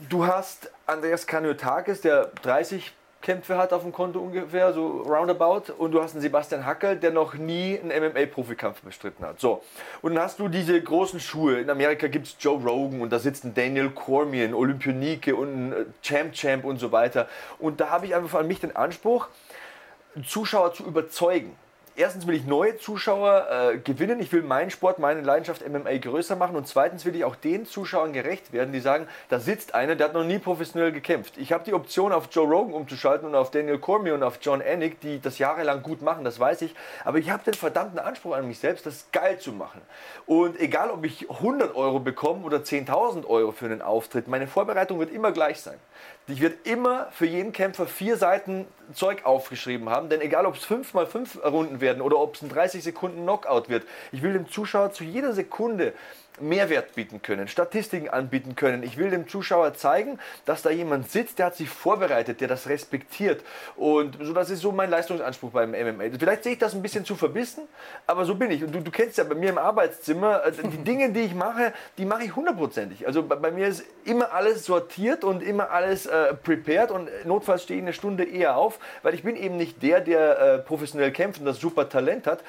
Du 0.10 0.26
hast 0.26 0.72
Andreas 0.88 1.28
Kaniotakis, 1.28 2.02
der 2.02 2.32
30 2.42 2.92
Kämpfe 3.22 3.58
hat 3.58 3.72
auf 3.72 3.84
dem 3.84 3.92
Konto 3.92 4.20
ungefähr, 4.20 4.74
so 4.74 5.02
roundabout. 5.02 5.72
Und 5.78 5.92
du 5.92 6.02
hast 6.02 6.14
einen 6.14 6.22
Sebastian 6.22 6.66
Hackel, 6.66 6.96
der 6.96 7.12
noch 7.12 7.36
nie 7.36 7.80
einen 7.80 7.92
MMA-Profikampf 7.92 8.82
bestritten 8.82 9.24
hat. 9.26 9.40
So. 9.40 9.62
Und 10.02 10.16
dann 10.16 10.24
hast 10.24 10.40
du 10.40 10.48
diese 10.48 10.82
großen 10.82 11.20
Schuhe. 11.20 11.60
In 11.60 11.70
Amerika 11.70 12.08
gibt 12.08 12.28
es 12.28 12.36
Joe 12.40 12.60
Rogan 12.60 13.02
und 13.02 13.12
da 13.12 13.20
sitzt 13.20 13.44
ein 13.44 13.54
Daniel 13.54 13.92
Cormier, 13.92 14.46
ein 14.46 14.54
Olympionike 14.54 15.36
und 15.36 15.54
ein 15.54 15.74
äh, 15.74 15.86
Champ 16.02 16.34
Champ 16.34 16.66
und 16.66 16.80
so 16.80 16.92
weiter. 16.92 17.28
Und 17.60 17.80
da 17.80 17.90
habe 17.90 18.08
ich 18.08 18.16
einfach 18.16 18.40
an 18.40 18.48
mich 18.48 18.60
den 18.60 18.76
Anspruch, 18.76 19.28
Zuschauer 20.26 20.74
zu 20.74 20.84
überzeugen 20.84 21.56
erstens 21.96 22.28
will 22.28 22.36
ich 22.36 22.46
neue 22.46 22.78
Zuschauer 22.78 23.48
äh, 23.50 23.78
gewinnen. 23.78 24.20
Ich 24.20 24.32
will 24.32 24.42
meinen 24.42 24.72
Sport, 24.72 25.00
meine 25.00 25.22
Leidenschaft 25.22 25.68
MMA 25.68 25.98
größer 25.98 26.36
machen. 26.36 26.56
Und 26.56 26.68
zweitens 26.68 27.06
will 27.06 27.16
ich 27.16 27.24
auch 27.24 27.36
den 27.36 27.66
Zuschauern 27.66 28.14
gerecht 28.14 28.54
werden, 28.54 28.72
die 28.72 28.80
sagen, 28.80 29.08
da 29.30 29.40
sitzt 29.40 29.76
einer, 29.76 29.96
der 29.96 30.08
hat 30.08 30.14
noch 30.14 30.24
nie 30.24 30.40
professionell 30.40 30.92
gekämpft. 30.92 31.38
Ich 31.38 31.52
habe 31.52 31.64
die 31.64 31.74
Option, 31.74 32.12
auf 32.12 32.30
Joe 32.32 32.48
Rogan 32.48 32.74
umzuschalten 32.74 33.28
und 33.28 33.36
auf 33.36 33.52
Daniel 33.52 33.80
Cormier 33.80 34.14
und 34.16 34.24
auf 34.24 34.40
John 34.42 34.62
Anik, 34.62 35.00
die 35.02 35.20
das 35.22 35.38
jahrelang 35.38 35.84
gut 35.84 36.02
machen, 36.02 36.24
das 36.24 36.40
weiß 36.40 36.62
ich. 36.64 36.76
Aber 37.04 37.18
ich 37.18 37.30
habe 37.30 37.44
den 37.44 37.54
verdammten 37.54 38.00
Anspruch 38.00 38.36
an 38.36 38.48
mich 38.48 38.60
selbst, 38.60 38.86
das 38.86 39.08
geil 39.12 39.40
zu 39.40 39.52
machen. 39.52 39.82
Und 40.26 40.60
egal, 40.60 40.90
ob 40.90 41.06
ich 41.06 41.30
100 41.30 41.76
Euro 41.76 42.00
bekomme 42.00 42.44
oder 42.44 42.58
10.000 42.58 43.28
Euro 43.28 43.52
für 43.52 43.66
einen 43.66 43.82
Auftritt, 43.82 44.28
meine 44.28 44.48
Vorbereitung 44.48 45.00
wird 45.00 45.12
immer 45.12 45.32
gleich 45.32 45.62
sein. 45.62 45.78
Ich 46.28 46.40
werde 46.40 46.56
immer 46.64 47.08
für 47.12 47.26
jeden 47.26 47.52
Kämpfer 47.52 47.88
vier 47.88 48.16
Seiten 48.16 48.66
Zeug 48.94 49.26
aufgeschrieben 49.26 49.90
haben, 49.90 50.10
denn 50.10 50.22
egal 50.22 50.46
ob 50.46 50.56
es 50.56 50.64
fünf 50.64 50.94
mal 50.94 51.06
fünf 51.06 51.44
Runden 51.44 51.81
werden 51.82 52.02
oder 52.02 52.20
ob 52.20 52.36
es 52.36 52.42
ein 52.42 52.50
30 52.50 52.84
Sekunden 52.84 53.24
Knockout 53.24 53.70
wird, 53.70 53.86
ich 54.12 54.22
will 54.22 54.34
dem 54.34 54.50
Zuschauer 54.50 54.92
zu 54.94 55.04
jeder 55.04 55.34
Sekunde 55.34 55.94
Mehrwert 56.40 56.96
bieten 56.96 57.22
können, 57.22 57.48
Statistiken 57.48 58.10
anbieten 58.10 58.56
können. 58.56 58.84
Ich 58.84 58.98
will 58.98 59.10
dem 59.10 59.28
Zuschauer 59.28 59.74
zeigen, 59.74 60.20
dass 60.46 60.62
da 60.62 60.70
jemand 60.70 61.12
sitzt, 61.12 61.40
der 61.40 61.48
hat 61.48 61.56
sich 61.56 61.70
vorbereitet, 61.70 62.42
der 62.42 62.48
das 62.48 62.68
respektiert. 62.68 63.44
Und 63.76 64.18
so, 64.22 64.34
das 64.34 64.50
ist 64.50 64.62
so 64.62 64.72
mein 64.72 64.90
Leistungsanspruch 64.90 65.52
beim 65.52 65.72
MMA. 65.72 66.18
Vielleicht 66.18 66.44
sehe 66.44 66.54
ich 66.54 66.60
das 66.60 66.74
ein 66.74 66.82
bisschen 66.82 67.06
zu 67.06 67.16
verbissen, 67.16 67.64
aber 68.08 68.26
so 68.26 68.36
bin 68.36 68.52
ich. 68.52 68.64
Und 68.64 68.74
du, 68.74 68.80
du 68.80 68.92
kennst 68.92 69.18
ja 69.18 69.24
bei 69.24 69.36
mir 69.36 69.50
im 69.50 69.58
Arbeitszimmer, 69.58 70.46
äh, 70.46 70.52
die 70.52 70.78
Dinge, 70.84 71.12
die 71.12 71.22
ich 71.22 71.36
mache, 71.36 71.74
die 71.98 72.06
mache 72.06 72.24
ich 72.24 72.36
hundertprozentig. 72.36 73.06
Also 73.06 73.24
bei, 73.24 73.36
bei, 73.36 73.52
mir 73.52 73.68
ist 73.68 73.84
immer 74.06 74.32
alles 74.34 74.66
sortiert 74.66 75.24
und 75.24 75.44
immer 75.44 75.72
alles 75.72 76.06
äh, 76.06 76.34
prepared 76.34 76.92
und 76.92 77.10
notfalls 77.26 77.64
stehe 77.64 77.80
ich 77.80 77.84
eine 77.84 77.94
Stunde 77.94 78.24
eher 78.24 78.58
auf, 78.58 78.80
weil 79.04 79.14
ich 79.14 79.24
bin 79.24 79.36
eben 79.36 79.58
nicht 79.58 79.84
der, 79.84 80.02
der 80.02 80.40
äh, 80.40 80.58
professionell 80.60 81.12
kämpft 81.12 81.40
und 81.40 81.46
das 81.46 81.60
super 81.60 81.90
Talent 81.90 82.28
hat, 82.28 82.44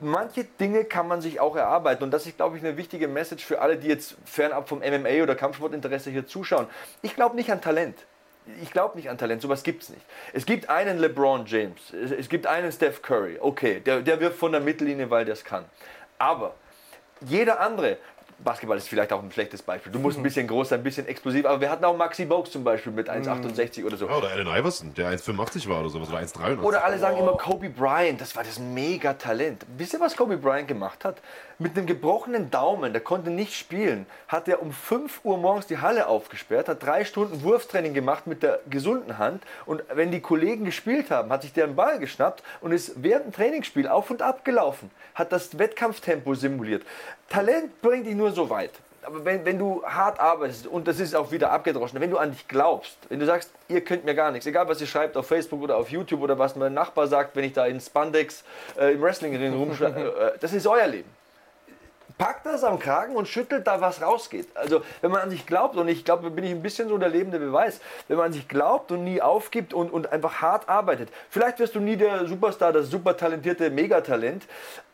manche 0.00 0.44
Dinge 0.44 0.84
kann 0.84 1.08
man 1.08 1.20
sich 1.20 1.40
auch 1.40 1.56
erarbeiten. 1.56 2.04
Und 2.04 2.10
das 2.10 2.26
ist, 2.26 2.36
glaube 2.36 2.56
ich, 2.56 2.64
eine 2.64 2.76
wichtige 2.76 3.08
Message 3.08 3.44
für 3.44 3.60
alle, 3.60 3.76
die 3.76 3.88
jetzt 3.88 4.16
fernab 4.24 4.68
vom 4.68 4.78
MMA 4.78 5.22
oder 5.22 5.34
Kampfsportinteresse 5.34 6.10
hier 6.10 6.26
zuschauen. 6.26 6.66
Ich 7.02 7.14
glaube 7.14 7.36
nicht 7.36 7.50
an 7.50 7.60
Talent. 7.60 7.98
Ich 8.62 8.70
glaube 8.70 8.96
nicht 8.96 9.10
an 9.10 9.18
Talent, 9.18 9.42
sowas 9.42 9.62
gibt 9.62 9.82
es 9.82 9.90
nicht. 9.90 10.00
Es 10.32 10.46
gibt 10.46 10.70
einen 10.70 10.98
LeBron 10.98 11.44
James, 11.44 11.92
es 11.92 12.30
gibt 12.30 12.46
einen 12.46 12.72
Steph 12.72 13.02
Curry, 13.02 13.36
okay, 13.38 13.80
der, 13.80 14.00
der 14.00 14.20
wirft 14.20 14.38
von 14.38 14.52
der 14.52 14.62
Mittellinie, 14.62 15.10
weil 15.10 15.26
der 15.26 15.34
es 15.34 15.44
kann. 15.44 15.66
Aber 16.18 16.54
jeder 17.20 17.60
andere, 17.60 17.98
Basketball 18.38 18.78
ist 18.78 18.88
vielleicht 18.88 19.12
auch 19.12 19.22
ein 19.22 19.32
schlechtes 19.32 19.62
Beispiel. 19.62 19.90
Du 19.90 19.98
musst 19.98 20.16
ein 20.16 20.22
bisschen 20.22 20.46
groß 20.46 20.68
sein, 20.68 20.80
ein 20.80 20.84
bisschen 20.84 21.06
explosiv. 21.08 21.44
Aber 21.46 21.60
wir 21.60 21.70
hatten 21.70 21.84
auch 21.84 21.96
Maxi 21.96 22.24
Bogues 22.24 22.50
zum 22.52 22.62
Beispiel 22.62 22.92
mit 22.92 23.10
1,68 23.10 23.84
oder 23.84 23.96
so. 23.96 24.06
Ja, 24.06 24.16
oder 24.16 24.30
Allen 24.30 24.46
Iverson, 24.46 24.94
der 24.94 25.10
1,85 25.10 25.68
war 25.68 25.80
oder 25.80 25.88
sowas. 25.88 26.08
Oder 26.08 26.18
1,83. 26.18 26.62
Oder 26.62 26.84
alle 26.84 26.98
sagen 26.98 27.18
immer 27.18 27.36
Kobe 27.36 27.68
Bryant, 27.68 28.20
das 28.20 28.36
war 28.36 28.44
das 28.44 28.58
Mega-Talent. 28.58 29.66
Wisst 29.76 29.94
ihr, 29.94 30.00
was 30.00 30.16
Kobe 30.16 30.36
Bryant 30.36 30.68
gemacht 30.68 31.04
hat? 31.04 31.16
Mit 31.60 31.76
einem 31.76 31.86
gebrochenen 31.86 32.52
Daumen, 32.52 32.92
der 32.92 33.02
konnte 33.02 33.30
nicht 33.30 33.54
spielen, 33.54 34.06
hat 34.28 34.46
er 34.46 34.62
um 34.62 34.70
5 34.70 35.24
Uhr 35.24 35.38
morgens 35.38 35.66
die 35.66 35.78
Halle 35.78 36.06
aufgesperrt, 36.06 36.68
hat 36.68 36.80
drei 36.84 37.04
Stunden 37.04 37.42
Wurftraining 37.42 37.94
gemacht 37.94 38.28
mit 38.28 38.44
der 38.44 38.60
gesunden 38.70 39.18
Hand. 39.18 39.42
Und 39.66 39.82
wenn 39.92 40.12
die 40.12 40.20
Kollegen 40.20 40.64
gespielt 40.64 41.10
haben, 41.10 41.30
hat 41.32 41.42
sich 41.42 41.52
der 41.52 41.64
einen 41.64 41.74
Ball 41.74 41.98
geschnappt 41.98 42.44
und 42.60 42.70
ist 42.70 43.02
während 43.02 43.26
dem 43.26 43.32
Trainingsspiel 43.32 43.88
auf 43.88 44.08
und 44.10 44.22
ab 44.22 44.44
gelaufen, 44.44 44.92
hat 45.16 45.32
das 45.32 45.58
Wettkampftempo 45.58 46.34
simuliert. 46.34 46.84
Talent 47.28 47.82
bringt 47.82 48.06
dich 48.06 48.14
nur 48.14 48.27
so 48.30 48.50
weit. 48.50 48.72
Aber 49.02 49.24
wenn, 49.24 49.44
wenn 49.44 49.58
du 49.58 49.82
hart 49.84 50.20
arbeitest, 50.20 50.66
und 50.66 50.86
das 50.86 51.00
ist 51.00 51.14
auch 51.14 51.30
wieder 51.30 51.50
abgedroschen, 51.50 52.00
wenn 52.00 52.10
du 52.10 52.18
an 52.18 52.32
dich 52.32 52.46
glaubst, 52.48 52.96
wenn 53.08 53.20
du 53.20 53.26
sagst, 53.26 53.50
ihr 53.68 53.80
könnt 53.80 54.04
mir 54.04 54.14
gar 54.14 54.30
nichts, 54.30 54.46
egal 54.46 54.68
was 54.68 54.80
ihr 54.80 54.86
schreibt 54.86 55.16
auf 55.16 55.26
Facebook 55.26 55.62
oder 55.62 55.76
auf 55.76 55.88
YouTube 55.88 56.20
oder 56.20 56.38
was 56.38 56.56
mein 56.56 56.74
Nachbar 56.74 57.06
sagt, 57.06 57.36
wenn 57.36 57.44
ich 57.44 57.52
da 57.52 57.64
in 57.66 57.80
Spandex 57.80 58.44
äh, 58.78 58.92
im 58.92 59.00
Wrestlingring 59.00 59.54
rumschlage, 59.54 60.00
äh, 60.34 60.38
das 60.40 60.52
ist 60.52 60.66
euer 60.66 60.86
Leben 60.86 61.08
packt 62.18 62.44
das 62.44 62.64
am 62.64 62.78
Kragen 62.78 63.16
und 63.16 63.28
schüttelt 63.28 63.66
da, 63.66 63.80
was 63.80 64.02
rausgeht. 64.02 64.48
Also, 64.54 64.82
wenn 65.00 65.10
man 65.10 65.22
an 65.22 65.30
sich 65.30 65.46
glaubt, 65.46 65.76
und 65.76 65.88
ich 65.88 66.04
glaube, 66.04 66.30
bin 66.30 66.44
ich 66.44 66.50
ein 66.50 66.62
bisschen 66.62 66.88
so 66.88 66.98
der 66.98 67.08
lebende 67.08 67.38
Beweis, 67.38 67.80
wenn 68.08 68.16
man 68.16 68.26
an 68.26 68.32
sich 68.32 68.48
glaubt 68.48 68.90
und 68.90 69.04
nie 69.04 69.22
aufgibt 69.22 69.72
und, 69.72 69.90
und 69.90 70.12
einfach 70.12 70.42
hart 70.42 70.68
arbeitet, 70.68 71.08
vielleicht 71.30 71.60
wirst 71.60 71.76
du 71.76 71.80
nie 71.80 71.96
der 71.96 72.26
Superstar, 72.26 72.72
das 72.72 72.90
super 72.90 73.16
talentierte 73.16 73.70
Megatalent, 73.70 74.46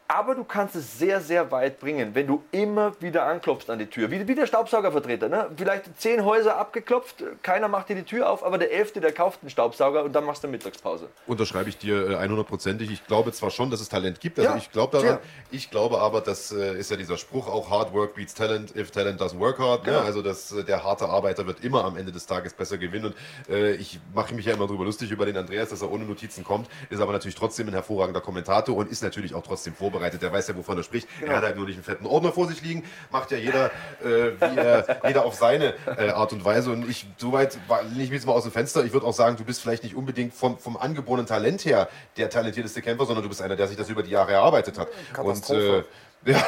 Aber 0.07 0.35
du 0.35 0.45
kannst 0.45 0.77
es 0.77 0.99
sehr, 0.99 1.23
sehr 1.23 1.51
weit 1.51 1.81
bringen, 1.81 2.15
wenn 2.15 2.27
du 2.27 2.43
immer 2.53 2.93
wieder 3.01 3.25
anklopfst 3.25 3.71
an 3.71 3.79
die 3.79 3.87
Tür. 3.87 4.11
Wie, 4.11 4.29
wie 4.29 4.35
der 4.35 4.47
Staubsaugervertreter. 4.47 5.31
Ne? 5.31 5.51
Vielleicht 5.57 5.99
zehn 5.99 6.25
Häuser 6.27 6.59
abgeklopft, 6.59 7.25
keiner 7.43 7.69
macht 7.69 7.89
dir 7.89 7.97
die 7.97 8.03
Tür 8.03 8.29
auf, 8.29 8.45
aber 8.45 8.59
der 8.59 8.71
Elfte, 8.71 9.01
der 9.01 9.13
kauft 9.13 9.41
einen 9.41 9.49
Staubsauger 9.49 10.05
und 10.05 10.13
dann 10.13 10.25
machst 10.25 10.45
du 10.45 10.49
Mittagspause. 10.49 11.09
Unterschreibe 11.27 11.71
ich 11.71 11.79
dir 11.79 12.11
äh, 12.11 12.27
100%ig. 12.27 12.91
Ich 12.91 13.07
glaube 13.07 13.33
zwar 13.33 13.51
schon, 13.51 13.71
dass 13.71 13.81
es 13.81 13.89
Talent 13.89 14.21
gibt. 14.21 14.39
Also 14.39 14.51
Ja, 14.51 14.57
ich 14.59 14.71
glaube 14.71 14.93
daran. 14.99 15.17
ja. 15.17 15.21
Ich 15.51 15.71
glaube 15.71 15.99
aber, 16.01 16.21
das 16.21 16.53
äh, 16.53 16.79
ist 16.79 16.91
ja 16.91 16.99
dieser 16.99 17.17
Spruch 17.17 17.49
auch 17.49 17.71
Hard 17.71 17.95
Work 17.95 18.15
beats 18.15 18.35
Talent 18.35 18.77
if 18.77 18.91
Talent 18.91 19.21
doesn't 19.23 19.39
work 19.39 19.59
hard. 19.59 19.87
Ne? 19.87 19.93
Genau. 19.93 20.05
Also 20.05 20.21
dass 20.21 20.53
äh, 20.53 20.65
der 20.65 20.85
harte 20.85 21.09
Arbeiter 21.09 21.47
wird 21.47 21.65
immer 21.65 21.83
am 21.85 21.97
Ende 21.97 22.13
des 22.13 22.27
Tages 22.27 22.53
besser 22.53 22.77
gewinnen. 22.77 23.07
Und 23.07 23.15
äh, 23.49 23.73
ich 23.77 23.99
mache 24.15 24.35
mich 24.35 24.45
ja 24.45 24.53
immer 24.53 24.67
darüber 24.67 24.85
lustig 24.85 25.11
über 25.11 25.25
den 25.25 25.39
Andreas, 25.39 25.71
dass 25.71 25.81
er 25.81 25.91
ohne 25.91 26.05
Notizen 26.05 26.45
kommt, 26.45 26.69
ist 26.91 27.01
aber 27.01 27.13
natürlich 27.13 27.37
trotzdem 27.37 27.69
ein 27.69 27.73
hervorragender 27.73 28.21
Kommentator 28.21 28.77
und 28.77 28.91
ist 28.91 29.03
natürlich 29.03 29.35
auch 29.35 29.43
trotzdem 29.43 29.73
vorbereitet. 29.73 29.94
Der 30.01 30.33
weiß 30.33 30.49
ja, 30.49 30.57
wovon 30.57 30.77
er 30.77 30.83
spricht. 30.83 31.09
Genau. 31.21 31.33
Er 31.33 31.37
hat 31.39 31.45
halt 31.45 31.57
nur 31.57 31.67
nicht 31.67 31.77
einen 31.77 31.85
fetten 31.85 32.07
Ordner 32.07 32.33
vor 32.33 32.47
sich 32.49 32.61
liegen. 32.63 32.85
Macht 33.11 33.31
ja 33.31 33.37
jeder, 33.39 33.67
äh, 34.03 34.33
wie 34.41 34.57
er, 34.59 35.01
jeder 35.07 35.25
auf 35.25 35.35
seine 35.35 35.75
äh, 35.99 36.11
Art 36.11 36.33
und 36.33 36.45
Weise. 36.45 36.71
Und 36.71 36.89
ich, 36.89 37.07
soweit 37.17 37.57
war- 37.69 37.83
lehne 37.83 38.03
ich 38.05 38.11
mich 38.11 38.19
jetzt 38.21 38.27
mal 38.27 38.33
aus 38.33 38.43
dem 38.43 38.53
Fenster. 38.53 38.85
Ich 38.85 38.93
würde 38.93 39.07
auch 39.07 39.13
sagen, 39.15 39.37
du 39.37 39.45
bist 39.45 39.61
vielleicht 39.63 39.83
nicht 39.85 39.95
unbedingt 39.95 40.35
vom, 40.35 40.59
vom 40.59 40.77
angeborenen 40.77 41.27
Talent 41.27 41.65
her 41.65 41.89
der 42.17 42.29
talentierteste 42.31 42.83
Kämpfer, 42.83 43.07
sondern 43.07 43.23
du 43.23 43.29
bist 43.29 43.41
einer, 43.43 43.57
der 43.57 43.69
sich 43.69 43.77
das 43.77 43.89
über 43.89 44.03
die 44.03 44.11
Jahre 44.11 44.33
erarbeitet 44.33 44.79
hat. 44.79 44.89
Und 44.89 45.13
Katastrophe. 45.15 45.85
äh, 45.85 45.85
ja, 46.33 46.43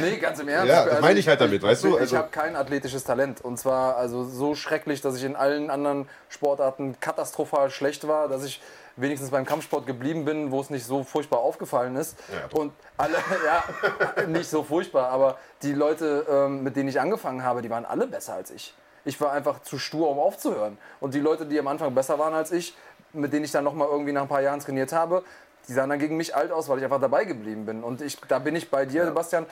Nee, 0.00 0.16
ganz 0.16 0.40
im 0.40 0.48
Ernst. 0.48 0.68
Ja, 0.68 0.84
das 0.86 1.00
meine 1.00 1.18
ich 1.20 1.28
halt 1.28 1.40
damit, 1.40 1.62
weißt 1.62 1.84
du? 1.84 1.88
Ich, 1.94 2.00
Also- 2.00 2.16
habe 2.18 2.28
kein 2.30 2.56
athletisches 2.56 3.04
Talent. 3.04 3.40
Und 3.40 3.58
zwar 3.58 3.96
also 3.96 4.24
so 4.24 4.54
schrecklich, 4.56 5.00
dass 5.02 5.16
ich 5.16 5.22
in 5.24 5.36
allen 5.36 5.70
anderen 5.70 6.08
Sportarten 6.28 6.96
katastrophal 7.00 7.70
schlecht 7.70 8.08
war, 8.08 8.28
dass 8.28 8.44
ich 8.44 8.60
wenigstens 8.96 9.30
beim 9.30 9.44
Kampfsport 9.44 9.86
geblieben 9.86 10.24
bin, 10.24 10.50
wo 10.50 10.60
es 10.60 10.70
nicht 10.70 10.84
so 10.84 11.04
furchtbar 11.04 11.40
aufgefallen 11.40 11.96
ist. 11.96 12.18
Ja, 12.30 12.58
und 12.58 12.72
alle, 12.96 13.16
ja, 14.16 14.26
nicht 14.26 14.48
so 14.48 14.62
furchtbar, 14.62 15.08
aber 15.10 15.38
die 15.62 15.72
Leute, 15.72 16.26
ähm, 16.28 16.62
mit 16.62 16.76
denen 16.76 16.88
ich 16.88 17.00
angefangen 17.00 17.44
habe, 17.44 17.62
die 17.62 17.70
waren 17.70 17.84
alle 17.84 18.06
besser 18.06 18.34
als 18.34 18.50
ich. 18.50 18.74
Ich 19.04 19.20
war 19.20 19.32
einfach 19.32 19.62
zu 19.62 19.78
stur, 19.78 20.10
um 20.10 20.18
aufzuhören. 20.18 20.76
Und 21.00 21.14
die 21.14 21.20
Leute, 21.20 21.46
die 21.46 21.58
am 21.58 21.68
Anfang 21.68 21.94
besser 21.94 22.18
waren 22.18 22.34
als 22.34 22.52
ich, 22.52 22.76
mit 23.12 23.32
denen 23.32 23.44
ich 23.44 23.50
dann 23.50 23.64
nochmal 23.64 23.88
irgendwie 23.88 24.12
nach 24.12 24.22
ein 24.22 24.28
paar 24.28 24.42
Jahren 24.42 24.60
trainiert 24.60 24.92
habe, 24.92 25.24
die 25.68 25.72
sahen 25.72 25.90
dann 25.90 25.98
gegen 25.98 26.16
mich 26.16 26.34
alt 26.34 26.52
aus, 26.52 26.68
weil 26.68 26.78
ich 26.78 26.84
einfach 26.84 27.00
dabei 27.00 27.24
geblieben 27.24 27.66
bin. 27.66 27.82
Und 27.82 28.02
ich, 28.02 28.18
da 28.28 28.38
bin 28.38 28.56
ich 28.56 28.70
bei 28.70 28.86
dir, 28.86 29.04
Sebastian. 29.04 29.46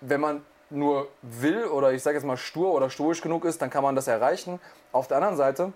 Wenn 0.00 0.20
man 0.20 0.44
nur 0.70 1.08
will 1.22 1.64
oder 1.66 1.92
ich 1.92 2.02
sage 2.02 2.16
jetzt 2.16 2.24
mal 2.24 2.36
stur 2.36 2.72
oder 2.72 2.90
stoisch 2.90 3.20
genug 3.20 3.44
ist, 3.44 3.62
dann 3.62 3.70
kann 3.70 3.82
man 3.82 3.94
das 3.94 4.08
erreichen. 4.08 4.60
Auf 4.92 5.08
der 5.08 5.18
anderen 5.18 5.36
Seite 5.36 5.72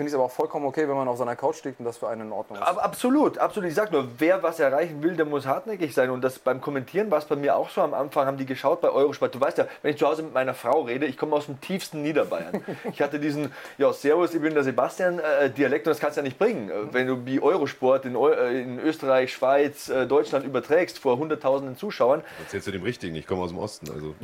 finde 0.00 0.08
ich 0.08 0.14
es 0.14 0.14
aber 0.14 0.24
auch 0.24 0.30
vollkommen 0.30 0.64
okay, 0.64 0.88
wenn 0.88 0.96
man 0.96 1.08
auf 1.08 1.18
seiner 1.18 1.36
Couch 1.36 1.62
liegt 1.62 1.78
und 1.78 1.84
das 1.84 1.98
für 1.98 2.08
einen 2.08 2.22
in 2.22 2.32
Ordnung 2.32 2.58
ist. 2.58 2.66
Aber 2.66 2.82
absolut, 2.82 3.36
absolut. 3.36 3.68
Ich 3.68 3.74
sag 3.74 3.92
nur, 3.92 4.08
wer 4.16 4.42
was 4.42 4.58
erreichen 4.58 5.02
will, 5.02 5.14
der 5.14 5.26
muss 5.26 5.44
hartnäckig 5.44 5.92
sein. 5.94 6.08
Und 6.08 6.22
das 6.22 6.38
beim 6.38 6.62
Kommentieren 6.62 7.10
war 7.10 7.18
es 7.18 7.26
bei 7.26 7.36
mir 7.36 7.54
auch 7.54 7.68
so. 7.68 7.82
Am 7.82 7.92
Anfang 7.92 8.24
haben 8.26 8.38
die 8.38 8.46
geschaut 8.46 8.80
bei 8.80 8.88
Eurosport. 8.88 9.34
Du 9.34 9.40
weißt 9.42 9.58
ja, 9.58 9.66
wenn 9.82 9.90
ich 9.92 9.98
zu 9.98 10.06
Hause 10.06 10.22
mit 10.22 10.32
meiner 10.32 10.54
Frau 10.54 10.80
rede, 10.80 11.04
ich 11.04 11.18
komme 11.18 11.36
aus 11.36 11.44
dem 11.46 11.60
tiefsten 11.60 12.00
Niederbayern. 12.00 12.64
Ich 12.90 13.02
hatte 13.02 13.18
diesen, 13.20 13.52
ja, 13.76 13.92
Servus, 13.92 14.32
ich 14.32 14.40
bin 14.40 14.54
der 14.54 14.64
Sebastian-Dialekt 14.64 15.86
und 15.86 15.90
das 15.90 16.00
kannst 16.00 16.16
du 16.16 16.20
ja 16.20 16.24
nicht 16.24 16.38
bringen. 16.38 16.70
Äh, 16.70 16.94
Wenn 16.94 17.06
du 17.06 17.26
wie 17.26 17.38
Eurosport 17.42 18.06
in, 18.06 18.16
Eu 18.16 18.30
äh, 18.30 18.58
in 18.62 18.78
Österreich, 18.80 19.34
Schweiz, 19.34 19.90
äh, 19.90 20.06
Deutschland 20.06 20.46
überträgst 20.46 20.98
vor 20.98 21.18
hunderttausenden 21.18 21.76
Zuschauern. 21.76 22.22
erzählst 22.42 22.66
du 22.66 22.70
dem 22.70 22.84
Richtigen, 22.84 23.14
ich 23.16 23.26
komme 23.26 23.42
aus 23.42 23.50
dem 23.50 23.58
Osten. 23.58 23.90
Also. 23.90 24.14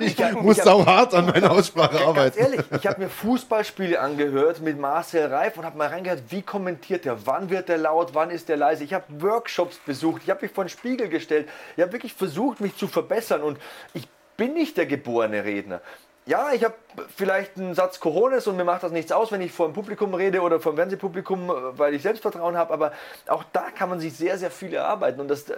Ich, 0.00 0.16
muss 0.40 0.56
ich 0.56 0.64
hab- 0.64 0.68
auch 0.72 0.86
hart 0.86 1.12
an 1.14 1.26
meiner 1.26 1.50
Aussprache 1.50 1.96
Ganz 1.96 2.06
arbeiten. 2.06 2.38
ehrlich, 2.38 2.60
ich 2.70 2.86
habe 2.86 3.02
mir 3.02 3.08
Fußballspiele 3.10 4.00
angehört 4.00 4.60
mit 4.62 4.78
Marcel 4.86 5.26
Reif 5.26 5.58
und 5.58 5.64
habe 5.64 5.76
mal 5.76 5.88
reingehört, 5.88 6.22
wie 6.28 6.42
kommentiert 6.42 7.06
er, 7.06 7.26
wann 7.26 7.50
wird 7.50 7.68
er 7.68 7.76
laut, 7.76 8.14
wann 8.14 8.30
ist 8.30 8.48
er 8.48 8.56
leise. 8.56 8.84
Ich 8.84 8.94
habe 8.94 9.04
Workshops 9.20 9.78
besucht, 9.78 10.22
ich 10.22 10.30
habe 10.30 10.42
mich 10.42 10.52
vor 10.52 10.62
den 10.62 10.68
Spiegel 10.68 11.08
gestellt, 11.08 11.48
ich 11.76 11.82
habe 11.82 11.92
wirklich 11.92 12.14
versucht, 12.14 12.60
mich 12.60 12.76
zu 12.76 12.86
verbessern. 12.86 13.42
Und 13.42 13.58
ich 13.94 14.06
bin 14.36 14.54
nicht 14.54 14.76
der 14.76 14.86
geborene 14.86 15.44
Redner. 15.44 15.80
Ja, 16.24 16.52
ich 16.52 16.62
habe 16.62 16.74
vielleicht 17.16 17.56
einen 17.56 17.74
Satz 17.74 17.98
Cojones 17.98 18.46
und 18.46 18.56
mir 18.56 18.64
macht 18.64 18.84
das 18.84 18.92
nichts 18.92 19.10
aus, 19.10 19.32
wenn 19.32 19.40
ich 19.40 19.50
vor 19.50 19.68
dem 19.68 19.74
Publikum 19.74 20.14
rede 20.14 20.40
oder 20.40 20.60
vor 20.60 20.72
dem 20.72 20.76
Fernsehpublikum, 20.76 21.50
äh, 21.50 21.78
weil 21.78 21.94
ich 21.94 22.02
Selbstvertrauen 22.02 22.56
habe, 22.56 22.72
aber 22.72 22.92
auch 23.26 23.44
da 23.52 23.70
kann 23.70 23.88
man 23.88 23.98
sich 23.98 24.16
sehr, 24.16 24.38
sehr 24.38 24.52
viel 24.52 24.72
erarbeiten. 24.72 25.20
Und 25.20 25.28
das, 25.28 25.48
äh, 25.50 25.56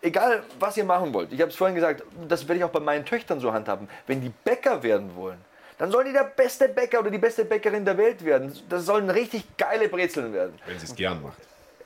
egal 0.00 0.42
was 0.58 0.76
ihr 0.78 0.84
machen 0.84 1.12
wollt, 1.12 1.32
ich 1.32 1.40
habe 1.42 1.50
es 1.50 1.56
vorhin 1.56 1.74
gesagt, 1.74 2.02
das 2.28 2.48
werde 2.48 2.58
ich 2.58 2.64
auch 2.64 2.70
bei 2.70 2.80
meinen 2.80 3.04
Töchtern 3.04 3.40
so 3.40 3.52
handhaben, 3.52 3.90
wenn 4.06 4.22
die 4.22 4.32
Bäcker 4.44 4.82
werden 4.82 5.16
wollen, 5.16 5.42
dann 5.80 5.90
sollen 5.90 6.08
die 6.08 6.12
der 6.12 6.24
beste 6.24 6.68
Bäcker 6.68 7.00
oder 7.00 7.10
die 7.10 7.16
beste 7.16 7.46
Bäckerin 7.46 7.86
der 7.86 7.96
Welt 7.96 8.22
werden. 8.22 8.52
Das 8.68 8.84
sollen 8.84 9.08
richtig 9.08 9.56
geile 9.56 9.88
Brezeln 9.88 10.34
werden. 10.34 10.52
Wenn 10.66 10.78
sie 10.78 10.84
es 10.84 10.94
gern 10.94 11.22
macht. 11.22 11.38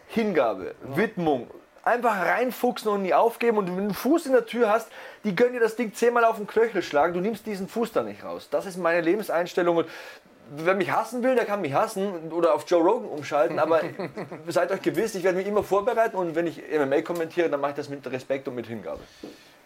Hingabe, 0.09 0.75
Widmung, 0.83 1.49
einfach 1.85 2.19
reinfuchsen 2.19 2.91
und 2.91 3.03
nie 3.03 3.15
aufgeben. 3.15 3.57
Und 3.57 3.69
wenn 3.69 3.77
du 3.77 3.83
einen 3.83 3.95
Fuß 3.95 4.27
in 4.27 4.33
der 4.33 4.47
Tür 4.47 4.69
hast, 4.69 4.89
die 5.23 5.37
können 5.37 5.53
dir 5.53 5.61
das 5.61 5.77
Ding 5.77 5.95
zehnmal 5.95 6.25
auf 6.25 6.39
den 6.39 6.49
Knöchel 6.49 6.83
schlagen. 6.83 7.15
Du 7.15 7.21
nimmst 7.21 7.47
diesen 7.47 7.69
Fuß 7.69 7.93
da 7.93 8.03
nicht 8.03 8.25
raus. 8.25 8.49
Das 8.51 8.66
ist 8.66 8.79
meine 8.79 9.01
Lebenseinstellung. 9.01 9.77
Und 9.77 9.89
wer 10.57 10.75
mich 10.75 10.91
hassen 10.91 11.23
will, 11.23 11.37
der 11.37 11.45
kann 11.45 11.61
mich 11.61 11.75
hassen 11.75 12.33
oder 12.33 12.53
auf 12.53 12.69
Joe 12.69 12.83
Rogan 12.83 13.09
umschalten. 13.09 13.61
Aber 13.61 13.81
seid 14.49 14.73
euch 14.73 14.83
gewiss, 14.83 15.15
ich 15.15 15.23
werde 15.23 15.39
mich 15.39 15.47
immer 15.47 15.62
vorbereiten. 15.62 16.16
Und 16.16 16.35
wenn 16.35 16.49
ich 16.49 16.61
MMA 16.77 17.03
kommentiere, 17.03 17.49
dann 17.49 17.61
mache 17.61 17.71
ich 17.71 17.77
das 17.77 17.89
mit 17.89 18.05
Respekt 18.11 18.49
und 18.49 18.57
mit 18.57 18.66
Hingabe. 18.66 19.03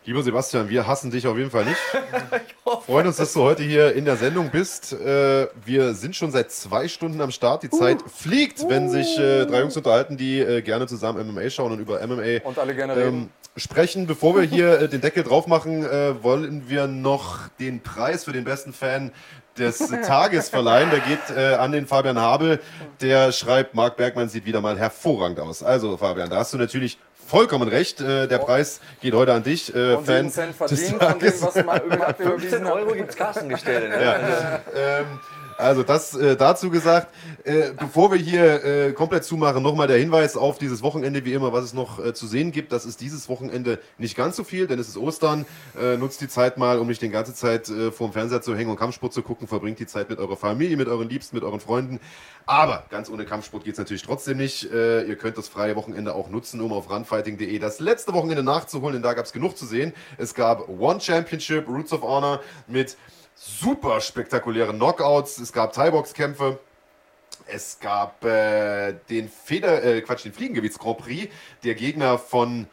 Lieber 0.09 0.23
Sebastian, 0.23 0.71
wir 0.71 0.87
hassen 0.87 1.11
dich 1.11 1.27
auf 1.27 1.37
jeden 1.37 1.51
Fall 1.51 1.67
nicht. 1.67 1.77
Freuen 2.87 3.09
uns, 3.09 3.19
dass 3.19 3.35
du 3.35 3.43
heute 3.43 3.63
hier 3.63 3.95
in 3.95 4.07
der 4.07 4.17
Sendung 4.17 4.51
bist. 4.51 4.95
Äh, 4.95 5.49
wir 5.67 5.93
sind 5.93 6.17
schon 6.17 6.31
seit 6.31 6.51
zwei 6.51 6.89
Stunden 6.89 7.21
am 7.21 7.31
Start. 7.31 7.63
Die 7.63 7.69
Zeit 7.69 7.99
fliegt, 8.11 8.67
wenn 8.71 8.89
sich 8.89 9.19
äh, 9.19 9.45
drei 9.45 9.61
Jungs 9.61 9.77
unterhalten, 9.77 10.17
die 10.17 10.39
äh, 10.39 10.63
gerne 10.63 10.87
zusammen 10.87 11.31
MMA 11.31 11.51
schauen 11.51 11.73
und 11.73 11.81
über 11.81 12.01
MMA 12.07 12.39
Und 12.45 12.59
alle 12.59 12.75
gerne 12.75 12.95
ähm, 12.95 13.01
reden. 13.01 13.31
sprechen. 13.59 14.07
Bevor 14.07 14.35
wir 14.35 14.45
hier 14.45 14.81
äh, 14.81 14.89
den 14.89 15.03
Deckel 15.03 15.25
drauf 15.25 15.47
machen, 15.47 15.85
äh, 15.85 16.23
wollen 16.23 16.71
wir 16.71 16.87
noch 16.87 17.41
den 17.61 17.83
Preis 17.83 18.25
für 18.25 18.33
den 18.33 18.45
besten 18.45 18.73
Fan 18.73 19.13
des 19.59 19.77
Tages 20.07 20.49
verleihen. 20.49 20.89
Der 20.89 21.01
geht 21.01 21.37
äh, 21.37 21.57
an 21.57 21.71
den 21.71 21.87
Fabian 21.87 22.19
Habel. 22.19 22.61
Der 23.03 23.31
schreibt, 23.31 23.75
Marc 23.75 23.99
Bergmann 23.99 24.31
sieht 24.31 24.47
wieder 24.47 24.63
mal 24.63 24.79
hervorragend 24.79 25.39
aus. 25.39 25.63
Also 25.63 25.99
Fabian, 25.99 26.31
da 26.31 26.37
hast 26.37 26.55
du 26.55 26.57
natürlich 26.57 26.97
vollkommen 27.29 27.69
recht. 27.69 28.01
Äh, 28.01 28.27
der 28.27 28.39
Preis 28.39 28.81
geht 29.01 29.15
heute 29.15 29.33
an 29.35 29.43
dich. 29.43 29.75
Äh, 29.75 29.95
Und 29.95 30.07
Fan 30.07 30.31
Cent 30.31 30.57
verdient 30.57 31.03
von 31.03 31.19
dem, 31.19 31.43
was 31.43 31.55
man 31.65 31.81
über- 31.83 32.15
15 32.15 32.27
überwiesen 32.27 32.65
hat. 32.67 32.73
Euro 32.73 32.93
gibt 32.95 33.11
es 33.11 33.17
Kassengestelle. 33.17 33.89
Ne? 33.89 34.61
Ähm, 34.75 35.07
also 35.59 35.83
das 35.83 36.15
äh, 36.15 36.37
dazu 36.37 36.71
gesagt. 36.71 37.13
Äh, 37.45 37.73
bevor 37.79 38.13
wir 38.13 38.19
hier 38.19 38.65
äh, 38.65 38.93
komplett 38.93 39.25
zumachen, 39.25 39.63
nochmal 39.63 39.89
der 39.89 39.99
Hinweis 39.99 40.37
auf 40.37 40.59
dieses 40.59 40.83
Wochenende, 40.83 41.25
wie 41.25 41.33
immer, 41.33 41.53
was 41.53 41.65
es 41.65 41.75
noch 41.75 42.05
äh, 42.05 42.15
zu 42.15 42.27
sehen 42.27 42.53
gibt. 42.53 42.73
Das 42.73 42.87
ist 42.87 43.01
dieses 43.01 43.29
Wochenende 43.29 43.81
nicht 43.99 44.17
ganz 44.17 44.37
so 44.37 44.45
viel, 44.45 44.69
denn 44.69 44.79
es 44.79 44.89
ist 44.89 44.97
Ostern. 44.97 45.47
Äh, 45.79 45.97
nutzt 45.97 46.21
die 46.21 46.29
Zeit 46.29 46.59
mal, 46.59 46.79
um 46.79 46.87
nicht 46.87 47.03
die 47.03 47.09
ganze 47.09 47.35
Zeit 47.35 47.69
äh, 47.69 47.91
vor 47.91 48.09
dem 48.09 48.13
Fernseher 48.13 48.41
zu 48.41 48.57
hängen 48.57 48.71
und 48.71 48.77
Kampfsport 48.77 49.13
zu 49.13 49.23
gucken. 49.23 49.49
Verbringt 49.49 49.81
die 49.81 49.87
Zeit 49.87 50.09
mit 50.09 50.19
eurer 50.19 50.37
Familie, 50.37 50.77
mit 50.77 50.89
euren 50.89 51.09
Liebsten, 51.09 51.37
mit 51.37 51.45
euren 51.45 51.61
Freunden. 51.61 51.99
Aber 52.47 52.85
ganz 52.89 53.11
ohne 53.11 53.25
Kampfsport 53.25 53.65
geht's 53.65 53.79
natürlich 53.79 54.03
trotzdem 54.03 54.39
nicht. 54.39 54.73
Äh, 54.73 55.03
ihr 55.03 55.17
könnt 55.17 55.37
das 55.37 55.49
freie 55.49 55.75
Wochenende 55.75 56.15
auch 56.15 56.31
nutzen, 56.31 56.61
um 56.61 56.73
auf 56.73 56.89
runfighting.de 56.89 57.59
das 57.59 57.81
letzte 57.81 58.15
Wochenende 58.15 58.43
nachzuholen, 58.43 58.95
denn 58.95 59.03
da 59.03 59.13
gab's 59.15 59.33
genug 59.33 59.59
zu 59.59 59.67
sehen. 59.67 59.93
Es 60.17 60.35
gab 60.35 60.69
One 60.69 61.01
Championship, 61.01 61.69
Roots 61.69 61.93
of 61.93 62.03
Honor 62.03 62.41
mit 62.67 62.97
super 63.39 64.01
spektakulären 64.01 64.77
Knockouts. 64.77 65.39
Es 65.39 65.53
gab 65.53 65.73
Thai-Box-Kämpfe. 65.73 66.59
Es 67.47 67.79
gab 67.81 68.25
äh, 68.25 68.95
den 69.09 69.29
Feder, 69.29 69.83
äh, 69.83 70.01
Quatsch, 70.03 70.25
den 70.25 70.33
Fliegengewichts-Grand 70.33 70.99
Prix. 70.99 71.33
Der 71.65 71.75
Gegner 71.75 72.19
von 72.19 72.67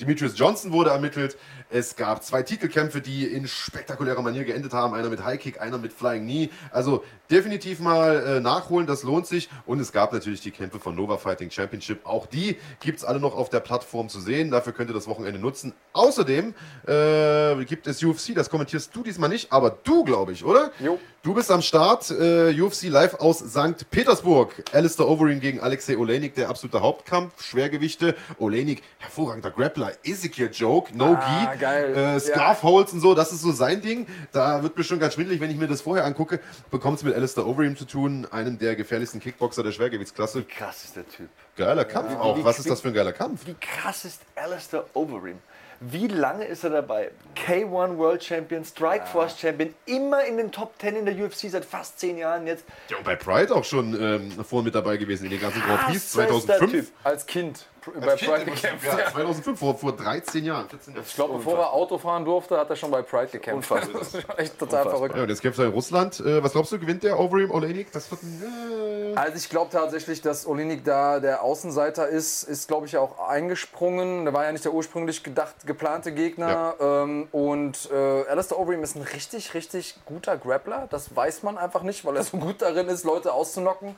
Demetrius 0.00 0.38
Johnson 0.38 0.72
wurde 0.72 0.90
ermittelt. 0.90 1.38
Es 1.70 1.96
gab 1.96 2.24
zwei 2.24 2.42
Titelkämpfe, 2.42 3.00
die 3.02 3.26
in 3.26 3.46
spektakulärer 3.46 4.22
Manier 4.22 4.44
geendet 4.44 4.72
haben. 4.72 4.94
Einer 4.94 5.10
mit 5.10 5.22
High 5.22 5.38
Kick, 5.38 5.60
einer 5.60 5.76
mit 5.76 5.92
Flying 5.92 6.22
Knee. 6.22 6.48
Also 6.70 7.04
definitiv 7.30 7.80
mal 7.80 8.16
äh, 8.36 8.40
nachholen, 8.40 8.86
das 8.86 9.02
lohnt 9.02 9.26
sich. 9.26 9.50
Und 9.66 9.78
es 9.80 9.92
gab 9.92 10.12
natürlich 10.12 10.40
die 10.40 10.50
Kämpfe 10.50 10.78
von 10.78 10.94
Nova 10.94 11.18
Fighting 11.18 11.50
Championship. 11.50 12.06
Auch 12.06 12.26
die 12.26 12.56
gibt's 12.80 13.04
alle 13.04 13.20
noch 13.20 13.36
auf 13.36 13.50
der 13.50 13.60
Plattform 13.60 14.08
zu 14.08 14.18
sehen. 14.20 14.50
Dafür 14.50 14.72
könnt 14.72 14.88
ihr 14.88 14.94
das 14.94 15.06
Wochenende 15.06 15.38
nutzen. 15.38 15.74
Außerdem 15.92 16.54
äh, 16.86 17.64
gibt 17.64 17.86
es 17.86 18.02
UFC, 18.02 18.34
das 18.34 18.48
kommentierst 18.48 18.94
du 18.96 19.02
diesmal 19.02 19.28
nicht, 19.28 19.52
aber 19.52 19.70
du, 19.84 20.04
glaube 20.04 20.32
ich, 20.32 20.44
oder? 20.44 20.70
Jo. 20.78 20.98
Du 21.22 21.34
bist 21.34 21.50
am 21.50 21.60
Start, 21.62 22.10
äh, 22.10 22.58
UFC 22.58 22.84
live 22.84 23.14
aus 23.16 23.40
St. 23.40 23.90
Petersburg. 23.90 24.64
Alistair 24.72 25.08
Overeem 25.08 25.40
gegen 25.40 25.60
Alexei 25.60 25.98
Olenik, 25.98 26.34
der 26.36 26.48
absolute 26.48 26.80
Hauptkampf, 26.80 27.42
Schwergewichte. 27.42 28.14
Olenik, 28.38 28.82
hervorragender 28.98 29.50
Grappler. 29.50 29.92
Ezekiel 30.04 30.48
Joke, 30.52 30.96
No 30.96 31.18
Ah, 31.20 31.54
Gi, 31.54 31.57
geil. 31.58 31.94
äh, 31.96 32.20
Scarf 32.20 32.62
Holds 32.62 32.92
und 32.92 33.00
so, 33.00 33.14
das 33.14 33.32
ist 33.32 33.42
so 33.42 33.52
sein 33.52 33.80
Ding. 33.80 34.06
Da 34.32 34.62
wird 34.62 34.76
mir 34.76 34.84
schon 34.84 34.98
ganz 34.98 35.14
schwindelig, 35.14 35.40
wenn 35.40 35.50
ich 35.50 35.56
mir 35.56 35.68
das 35.68 35.80
vorher 35.80 36.04
angucke. 36.04 36.40
Bekommt 36.70 36.98
es 36.98 37.04
mit 37.04 37.14
Alistair 37.14 37.46
Overeem 37.46 37.76
zu 37.76 37.84
tun, 37.84 38.26
einem 38.30 38.58
der 38.58 38.76
gefährlichsten 38.76 39.20
Kickboxer 39.20 39.62
der 39.62 39.72
Schwergewichtsklasse. 39.72 40.42
Krass 40.44 40.84
ist 40.84 40.96
der 40.96 41.08
Typ. 41.08 41.28
Geiler 41.56 41.84
Kampf 41.84 42.14
auch. 42.16 42.36
Wie- 42.36 42.44
Was 42.44 42.58
ist 42.58 42.66
wie- 42.66 42.70
das 42.70 42.80
für 42.80 42.88
ein 42.88 42.94
geiler 42.94 43.12
Kampf? 43.12 43.46
Wie 43.46 43.54
krass 43.60 44.04
ist 44.04 44.20
Alistair 44.36 44.84
Overeem? 44.94 45.38
Wie 45.80 46.08
lange 46.08 46.44
ist 46.44 46.64
er 46.64 46.70
dabei? 46.70 47.12
K1 47.36 47.96
World 47.98 48.24
Champion, 48.24 48.64
Strikeforce 48.64 49.38
Champion, 49.38 49.72
immer 49.86 50.24
in 50.24 50.36
den 50.36 50.50
Top 50.50 50.72
10 50.80 50.96
in 50.96 51.06
der 51.06 51.14
UFC 51.14 51.48
seit 51.48 51.64
fast 51.64 52.00
10 52.00 52.18
Jahren 52.18 52.48
jetzt. 52.48 52.64
Ja, 52.88 52.96
und 52.96 53.04
bei 53.04 53.14
Pride 53.14 53.54
auch 53.54 53.62
schon 53.62 53.94
ähm, 53.94 54.32
vorhin 54.44 54.64
mit 54.64 54.74
dabbei 54.74 54.96
gewesen, 54.96 55.26
in 55.26 55.30
den 55.30 55.40
ganzen 55.40 55.62
Grand 55.62 55.82
Prix 55.82 56.12
Krassester 56.12 56.26
2005. 56.28 56.72
Typ. 56.72 56.86
Als 57.04 57.26
Kind. 57.26 57.66
Bei 58.00 58.16
Pride 58.16 58.44
gekämpft. 58.44 58.84
Ja, 58.86 59.10
2005, 59.12 59.58
vor, 59.58 59.76
vor 59.78 59.92
13 59.96 60.44
Jahren. 60.44 60.68
14 60.68 60.94
Ich 61.06 61.14
glaube, 61.14 61.34
bevor 61.38 61.58
er 61.58 61.72
Auto 61.72 61.98
fahren 61.98 62.24
durfte, 62.24 62.56
hat 62.58 62.70
er 62.70 62.76
schon 62.76 62.90
bei 62.90 63.02
Pride 63.02 63.28
gekämpft. 63.28 63.70
Unfassbar. 63.70 63.98
Das 64.00 64.14
ist 64.14 64.24
echt 64.38 64.58
total 64.58 64.78
Unfassbar. 64.82 64.90
verrückt. 64.96 65.16
Ja, 65.16 65.22
und 65.22 65.28
jetzt 65.28 65.42
kämpft 65.42 65.58
er 65.58 65.66
in 65.66 65.72
Russland. 65.72 66.20
Äh, 66.20 66.42
was 66.42 66.52
glaubst 66.52 66.72
du, 66.72 66.78
gewinnt 66.78 67.02
der 67.02 67.18
Overeem 67.18 67.50
Olenik? 67.50 67.90
Das 67.92 68.10
wird 68.10 68.22
ein. 68.22 69.12
Äh, 69.14 69.16
Also 69.18 69.36
ich 69.36 69.48
glaube 69.48 69.70
tatsächlich, 69.72 70.20
dass 70.22 70.46
Olinik 70.46 70.84
da 70.84 71.20
der 71.20 71.42
Außenseiter 71.42 72.08
ist, 72.08 72.44
ist 72.44 72.68
glaube 72.68 72.86
ich 72.86 72.96
auch 72.96 73.28
eingesprungen. 73.28 74.24
Der 74.24 74.34
war 74.34 74.44
ja 74.44 74.52
nicht 74.52 74.64
der 74.64 74.72
ursprünglich 74.74 75.22
gedacht, 75.22 75.54
geplante 75.66 76.12
Gegner. 76.12 76.74
Ähm, 76.80 77.28
und 77.32 77.88
äh, 77.92 78.24
Alistair 78.28 78.58
Overeem 78.58 78.82
ist 78.82 78.96
ein 78.96 79.02
richtig, 79.02 79.54
richtig 79.54 79.96
guter 80.06 80.36
Grappler. 80.36 80.86
Das 80.90 81.14
weiß 81.14 81.42
man 81.42 81.58
einfach 81.58 81.82
nicht, 81.82 82.04
weil 82.04 82.16
er 82.16 82.22
so 82.24 82.36
gut 82.36 82.62
darin 82.62 82.88
ist, 82.88 83.04
Leute 83.04 83.32
auszunocken. 83.32 83.96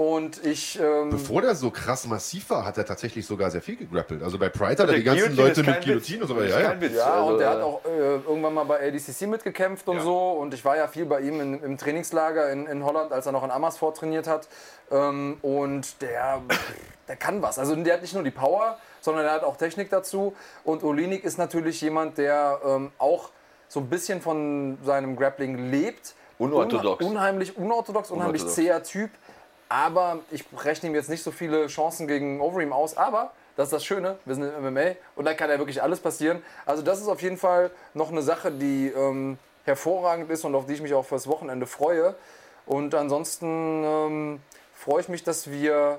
Und 0.00 0.42
ich... 0.46 0.80
Ähm, 0.80 1.10
Bevor 1.10 1.42
der 1.42 1.54
so 1.54 1.70
krass 1.70 2.06
massiv 2.06 2.48
war, 2.48 2.64
hat 2.64 2.78
er 2.78 2.86
tatsächlich 2.86 3.26
sogar 3.26 3.50
sehr 3.50 3.60
viel 3.60 3.76
gegrappelt. 3.76 4.22
Also 4.22 4.38
bei 4.38 4.48
Pride 4.48 4.82
hat 4.82 4.88
er 4.88 4.94
die 4.94 5.04
ganzen 5.04 5.36
Guillotine 5.36 5.48
Leute 5.48 5.62
mit 5.62 5.84
Guillotine 5.84 6.22
und 6.22 6.28
so 6.28 6.36
weiter. 6.36 6.58
Ja, 6.58 6.72
ja. 6.72 6.80
Witz. 6.80 6.96
Ja, 6.96 7.04
Also, 7.04 7.32
und 7.32 7.38
der 7.38 7.50
hat 7.50 7.58
äh, 7.58 7.62
auch 7.62 7.84
äh, 7.84 8.14
irgendwann 8.26 8.54
mal 8.54 8.64
bei 8.64 8.80
ADCC 8.88 9.26
mitgekämpft 9.26 9.86
und 9.88 9.98
Ja. 9.98 10.02
so. 10.02 10.30
Und 10.30 10.54
ich 10.54 10.64
war 10.64 10.74
ja 10.78 10.88
viel 10.88 11.04
bei 11.04 11.20
ihm 11.20 11.38
in, 11.42 11.62
im 11.62 11.76
Trainingslager 11.76 12.50
in, 12.50 12.66
in 12.66 12.82
Holland, 12.82 13.12
als 13.12 13.26
er 13.26 13.32
noch 13.32 13.44
in 13.44 13.50
Amersfoort 13.50 13.98
trainiert 13.98 14.26
hat. 14.26 14.48
Ähm, 14.90 15.36
und 15.42 16.00
der, 16.00 16.40
der 17.06 17.16
kann 17.16 17.42
was. 17.42 17.58
Also 17.58 17.76
der 17.76 17.92
hat 17.92 18.00
nicht 18.00 18.14
nur 18.14 18.22
die 18.22 18.30
Power, 18.30 18.78
sondern 19.02 19.26
er 19.26 19.32
hat 19.32 19.44
auch 19.44 19.58
Technik 19.58 19.90
dazu. 19.90 20.34
Und 20.64 20.82
Olinik 20.82 21.24
ist 21.24 21.36
natürlich 21.36 21.78
jemand, 21.82 22.16
der 22.16 22.58
ähm, 22.64 22.90
auch 22.96 23.28
so 23.68 23.80
ein 23.80 23.90
bisschen 23.90 24.22
von 24.22 24.78
seinem 24.82 25.14
Grappling 25.16 25.70
lebt. 25.70 26.14
Unorthodox. 26.38 27.04
Un 27.04 27.10
unheimlich 27.10 27.58
unorthodox, 27.58 28.10
unheimlich 28.10 28.40
Unorthodox. 28.40 28.54
zäher 28.54 28.82
Typ. 28.82 29.10
Aber 29.70 30.18
ich 30.30 30.44
rechne 30.64 30.90
ihm 30.90 30.94
jetzt 30.94 31.08
nicht 31.08 31.22
so 31.22 31.30
viele 31.30 31.68
Chancen 31.68 32.06
gegen 32.06 32.40
Overeem 32.40 32.72
aus. 32.72 32.96
Aber 32.96 33.30
das 33.56 33.68
ist 33.68 33.72
das 33.72 33.84
Schöne, 33.84 34.16
wir 34.24 34.34
sind 34.34 34.44
im 34.44 34.72
MMA 34.72 34.96
und 35.16 35.24
da 35.24 35.34
kann 35.34 35.48
ja 35.48 35.58
wirklich 35.58 35.82
alles 35.82 36.00
passieren. 36.00 36.42
Also 36.66 36.82
das 36.82 37.00
ist 37.00 37.08
auf 37.08 37.22
jeden 37.22 37.36
Fall 37.36 37.70
noch 37.94 38.10
eine 38.10 38.22
Sache, 38.22 38.50
die 38.50 38.88
ähm, 38.88 39.38
hervorragend 39.64 40.30
ist 40.30 40.44
und 40.44 40.54
auf 40.54 40.66
die 40.66 40.74
ich 40.74 40.82
mich 40.82 40.94
auch 40.94 41.04
fürs 41.04 41.26
Wochenende 41.26 41.66
freue. 41.66 42.14
Und 42.66 42.94
ansonsten 42.94 43.84
ähm, 43.84 44.40
freue 44.74 45.02
ich 45.02 45.08
mich, 45.08 45.24
dass 45.24 45.50
wir 45.50 45.98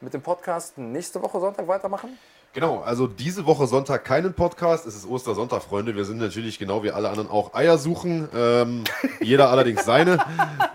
mit 0.00 0.14
dem 0.14 0.22
Podcast 0.22 0.78
nächste 0.78 1.22
Woche 1.22 1.40
Sonntag 1.40 1.68
weitermachen. 1.68 2.16
Genau, 2.54 2.80
also 2.80 3.06
diese 3.06 3.46
Woche 3.46 3.66
Sonntag 3.66 4.04
keinen 4.04 4.34
Podcast. 4.34 4.86
Es 4.86 4.94
ist 4.94 5.06
Ostersonntag, 5.06 5.62
Freunde. 5.62 5.96
Wir 5.96 6.04
sind 6.04 6.18
natürlich 6.18 6.58
genau 6.58 6.82
wie 6.82 6.90
alle 6.90 7.08
anderen 7.08 7.30
auch 7.30 7.54
Eier 7.54 7.78
suchen. 7.78 8.28
Ähm, 8.34 8.84
jeder 9.20 9.50
allerdings 9.50 9.84
seine. 9.84 10.18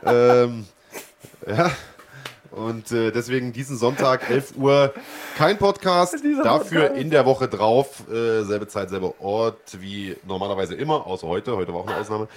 Ähm, 0.06 0.66
ja. 1.46 1.70
Und 2.58 2.92
äh, 2.92 3.12
deswegen 3.12 3.54
diesen 3.54 3.78
Sonntag, 3.78 4.30
11 4.30 4.58
Uhr, 4.58 4.94
kein 5.38 5.58
Podcast. 5.58 6.16
Dafür 6.44 6.96
in 6.96 7.12
der 7.12 7.26
Woche 7.26 7.48
drauf, 7.48 8.10
äh, 8.10 8.44
selbe 8.44 8.68
Zeit, 8.68 8.90
selber 8.90 9.14
Ort 9.22 9.80
wie 9.80 10.16
normalerweise 10.28 10.74
immer, 10.74 11.06
außer 11.06 11.28
heute. 11.28 11.56
Heute 11.56 11.74
war 11.74 11.82
auch 11.82 11.88
eine 11.88 11.98
Ausnahme. 11.98 12.28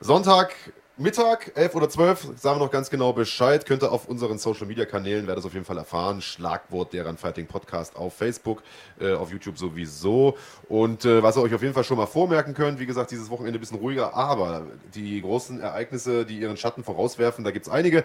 Sonntag 0.00 0.52
Mittag, 0.98 1.52
11 1.54 1.74
oder 1.74 1.90
12, 1.90 2.38
sagen 2.38 2.58
wir 2.58 2.64
noch 2.64 2.72
ganz 2.72 2.88
genau 2.88 3.12
Bescheid. 3.12 3.66
Könnt 3.66 3.82
ihr 3.82 3.92
auf 3.92 4.08
unseren 4.08 4.38
Social 4.38 4.66
Media 4.66 4.86
Kanälen, 4.86 5.26
werdet 5.26 5.40
es 5.40 5.46
auf 5.46 5.52
jeden 5.52 5.66
Fall 5.66 5.76
erfahren. 5.76 6.22
Schlagwort 6.22 6.94
der 6.94 7.06
Run 7.06 7.18
Fighting 7.18 7.46
Podcast 7.46 7.94
auf 7.96 8.14
Facebook, 8.14 8.62
äh, 8.98 9.12
auf 9.12 9.30
YouTube 9.30 9.58
sowieso. 9.58 10.38
Und 10.70 11.04
äh, 11.04 11.22
was 11.22 11.36
ihr 11.36 11.42
euch 11.42 11.54
auf 11.54 11.60
jeden 11.60 11.74
Fall 11.74 11.84
schon 11.84 11.98
mal 11.98 12.06
vormerken 12.06 12.54
könnt, 12.54 12.80
wie 12.80 12.86
gesagt, 12.86 13.10
dieses 13.10 13.28
Wochenende 13.28 13.58
ein 13.58 13.60
bisschen 13.60 13.76
ruhiger, 13.76 14.14
aber 14.14 14.62
die 14.94 15.20
großen 15.20 15.60
Ereignisse, 15.60 16.24
die 16.24 16.38
ihren 16.38 16.56
Schatten 16.56 16.82
vorauswerfen, 16.82 17.44
da 17.44 17.50
gibt 17.50 17.66
es 17.66 17.72
einige. 17.72 18.02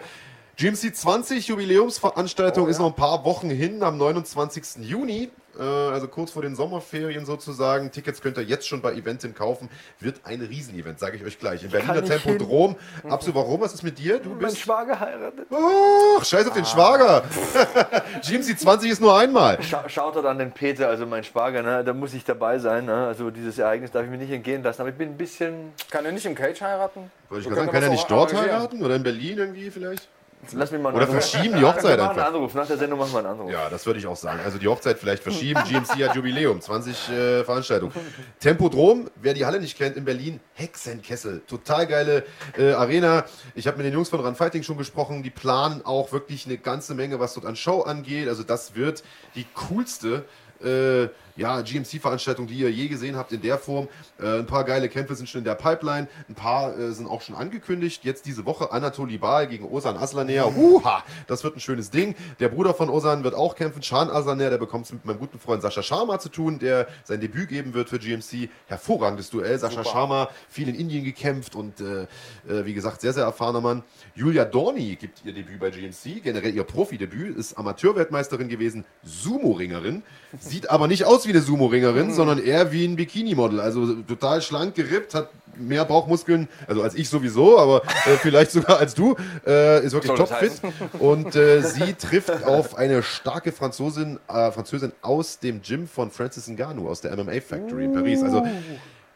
GMC 0.58 0.94
20 0.94 1.48
Jubiläumsveranstaltung 1.48 2.68
ist 2.68 2.78
noch 2.78 2.88
ein 2.88 2.94
paar 2.94 3.24
Wochen 3.24 3.48
hin, 3.48 3.82
am 3.82 3.96
29. 3.96 4.84
Juni, 4.86 5.30
äh, 5.58 5.62
also 5.62 6.08
kurz 6.08 6.30
vor 6.30 6.42
den 6.42 6.54
Sommerferien 6.54 7.24
sozusagen. 7.24 7.90
Tickets 7.90 8.20
könnt 8.20 8.36
ihr 8.36 8.44
jetzt 8.44 8.68
schon 8.68 8.82
bei 8.82 8.92
Eventim 8.92 9.34
kaufen. 9.34 9.70
Wird 9.98 10.20
ein 10.24 10.42
Riesenevent, 10.42 10.98
sage 10.98 11.16
ich 11.16 11.24
euch 11.24 11.38
gleich. 11.38 11.64
Im 11.64 11.70
Berliner 11.70 12.04
Tempodrom. 12.04 12.76
Absolut, 13.08 13.36
warum? 13.36 13.62
Was 13.62 13.72
ist 13.72 13.82
mit 13.82 13.98
dir? 13.98 14.18
Du 14.18 14.28
Mein 14.28 14.38
bist. 14.40 14.58
Schwager 14.58 15.00
heiratet. 15.00 15.46
Ach, 15.50 16.24
scheiß 16.24 16.46
auf 16.46 16.54
den 16.54 16.66
Schwager. 16.66 17.24
GMC 18.22 18.58
20 18.58 18.90
ist 18.90 19.00
nur 19.00 19.18
einmal. 19.18 19.60
Scha 19.62 19.88
schaut 19.88 20.16
er 20.16 20.26
an 20.26 20.38
den 20.38 20.52
Peter, 20.52 20.86
also 20.86 21.06
mein 21.06 21.24
Schwager, 21.24 21.62
ne? 21.62 21.82
da 21.82 21.94
muss 21.94 22.12
ich 22.12 22.24
dabei 22.24 22.58
sein. 22.58 22.84
Ne? 22.84 23.06
Also 23.06 23.30
dieses 23.30 23.58
Ereignis 23.58 23.90
darf 23.90 24.04
ich 24.04 24.10
mir 24.10 24.18
nicht 24.18 24.30
entgehen 24.30 24.62
lassen. 24.62 24.82
Aber 24.82 24.90
ich 24.90 24.96
bin 24.96 25.08
ein 25.08 25.16
bisschen. 25.16 25.72
Kann 25.90 26.04
er 26.04 26.12
nicht 26.12 26.26
im 26.26 26.34
Cage 26.34 26.60
heiraten? 26.60 27.10
Wollte 27.30 27.40
ich 27.40 27.48
gerade 27.48 27.60
sagen, 27.62 27.72
kann 27.72 27.82
er 27.82 27.88
nicht 27.88 28.10
dort 28.10 28.34
arrangieren. 28.34 28.58
heiraten? 28.58 28.82
Oder 28.84 28.96
in 28.96 29.02
Berlin 29.02 29.38
irgendwie 29.38 29.70
vielleicht? 29.70 30.08
Lass 30.52 30.72
mich 30.72 30.80
mal 30.80 30.88
einen 30.88 30.98
Oder 30.98 31.06
verschieben 31.06 31.56
die 31.56 31.64
Hochzeit 31.64 31.98
machen 31.98 32.10
einen 32.10 32.18
einfach. 32.18 32.34
Anruf. 32.34 32.54
Nach 32.54 32.66
der 32.66 32.76
Sendung 32.76 32.98
machen 32.98 33.12
wir 33.12 33.18
einen 33.18 33.28
Anruf. 33.28 33.50
Ja, 33.50 33.70
das 33.70 33.86
würde 33.86 34.00
ich 34.00 34.06
auch 34.06 34.16
sagen. 34.16 34.40
Also 34.44 34.58
die 34.58 34.66
Hochzeit 34.66 34.98
vielleicht 34.98 35.22
verschieben. 35.22 35.60
GMC 35.68 36.08
hat 36.08 36.16
Jubiläum, 36.16 36.60
20 36.60 37.08
äh, 37.10 37.44
Veranstaltungen. 37.44 37.92
Tempodrom, 38.40 39.08
wer 39.16 39.34
die 39.34 39.46
Halle 39.46 39.60
nicht 39.60 39.78
kennt, 39.78 39.96
in 39.96 40.04
Berlin, 40.04 40.40
Hexenkessel. 40.54 41.42
Total 41.46 41.86
geile 41.86 42.24
äh, 42.58 42.72
Arena. 42.72 43.24
Ich 43.54 43.68
habe 43.68 43.76
mit 43.76 43.86
den 43.86 43.92
Jungs 43.94 44.08
von 44.08 44.20
Run 44.20 44.34
Fighting 44.34 44.64
schon 44.64 44.78
gesprochen. 44.78 45.22
Die 45.22 45.30
planen 45.30 45.82
auch 45.84 46.10
wirklich 46.10 46.46
eine 46.46 46.58
ganze 46.58 46.94
Menge, 46.94 47.20
was 47.20 47.34
dort 47.34 47.46
an 47.46 47.54
Show 47.54 47.82
angeht. 47.82 48.28
Also 48.28 48.42
das 48.42 48.74
wird 48.74 49.04
die 49.36 49.46
coolste 49.54 50.24
äh, 50.64 51.08
ja, 51.36 51.60
GMC-Veranstaltung, 51.60 52.46
die 52.46 52.54
ihr 52.54 52.70
je 52.70 52.88
gesehen 52.88 53.16
habt 53.16 53.32
in 53.32 53.40
der 53.40 53.58
Form. 53.58 53.88
Äh, 54.20 54.38
ein 54.38 54.46
paar 54.46 54.64
geile 54.64 54.88
Kämpfe 54.88 55.14
sind 55.14 55.28
schon 55.28 55.40
in 55.40 55.44
der 55.44 55.54
Pipeline. 55.54 56.08
Ein 56.28 56.34
paar 56.34 56.78
äh, 56.78 56.92
sind 56.92 57.06
auch 57.08 57.22
schon 57.22 57.34
angekündigt. 57.34 58.04
Jetzt 58.04 58.26
diese 58.26 58.44
Woche 58.44 58.72
Anatoli 58.72 59.18
Bal 59.18 59.46
gegen 59.46 59.64
Osan 59.64 59.96
Aslaner. 59.96 60.56
Uha, 60.56 61.02
das 61.26 61.44
wird 61.44 61.56
ein 61.56 61.60
schönes 61.60 61.90
Ding. 61.90 62.14
Der 62.40 62.48
Bruder 62.48 62.74
von 62.74 62.90
Osan 62.90 63.24
wird 63.24 63.34
auch 63.34 63.54
kämpfen. 63.56 63.82
Shan 63.82 64.10
Aslaner, 64.10 64.50
der 64.50 64.58
bekommt 64.58 64.86
es 64.86 64.92
mit 64.92 65.04
meinem 65.04 65.18
guten 65.18 65.38
Freund 65.38 65.62
Sascha 65.62 65.82
Sharma 65.82 66.18
zu 66.18 66.28
tun, 66.28 66.58
der 66.58 66.88
sein 67.04 67.20
Debüt 67.20 67.48
geben 67.48 67.74
wird 67.74 67.88
für 67.88 67.98
GMC. 67.98 68.48
Hervorragendes 68.66 69.30
Duell. 69.30 69.58
Sascha 69.58 69.84
Sharma, 69.84 70.28
viel 70.48 70.68
in 70.68 70.74
Indien 70.74 71.04
gekämpft 71.04 71.54
und 71.54 71.80
äh, 71.80 72.02
äh, 72.48 72.64
wie 72.64 72.74
gesagt, 72.74 73.00
sehr, 73.00 73.12
sehr 73.12 73.24
erfahrener 73.24 73.60
Mann. 73.60 73.82
Julia 74.14 74.44
Dorni 74.44 74.96
gibt 74.96 75.24
ihr 75.24 75.32
Debüt 75.32 75.60
bei 75.60 75.70
GMC, 75.70 76.22
generell 76.22 76.54
ihr 76.54 76.64
Profidebüt, 76.64 77.36
ist 77.36 77.56
Amateurweltmeisterin 77.56 78.48
gewesen, 78.48 78.84
Sumo-Ringerin. 79.04 80.02
Sieht 80.38 80.70
aber 80.70 80.88
nicht 80.88 81.04
aus 81.04 81.21
wie 81.26 81.30
eine 81.30 81.40
Sumo-Ringerin, 81.40 82.12
sondern 82.12 82.38
eher 82.38 82.72
wie 82.72 82.84
ein 82.84 82.96
Bikini-Model. 82.96 83.60
Also 83.60 83.94
total 84.02 84.42
schlank 84.42 84.74
gerippt, 84.74 85.14
hat 85.14 85.28
mehr 85.56 85.84
Bauchmuskeln, 85.84 86.48
also 86.66 86.82
als 86.82 86.94
ich 86.94 87.08
sowieso, 87.08 87.58
aber 87.58 87.82
äh, 87.84 88.16
vielleicht 88.20 88.50
sogar 88.50 88.78
als 88.78 88.94
du. 88.94 89.16
Äh, 89.46 89.84
ist 89.84 89.92
wirklich 89.92 90.12
topfit. 90.12 90.52
Und 90.98 91.36
äh, 91.36 91.62
sie 91.62 91.94
trifft 91.94 92.44
auf 92.44 92.76
eine 92.76 93.02
starke 93.02 93.52
Franzosin, 93.52 94.18
äh, 94.28 94.50
Französin 94.50 94.92
aus 95.02 95.38
dem 95.38 95.62
Gym 95.62 95.86
von 95.86 96.10
Francis 96.10 96.48
Ngannou, 96.48 96.88
aus 96.88 97.00
der 97.00 97.16
MMA 97.16 97.40
Factory 97.40 97.84
in 97.84 97.92
Paris. 97.92 98.22
Also 98.22 98.46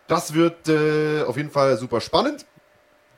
das 0.06 0.34
wird 0.34 0.68
äh, 0.68 1.22
auf 1.22 1.36
jeden 1.36 1.50
Fall 1.50 1.76
super 1.76 2.00
spannend. 2.00 2.46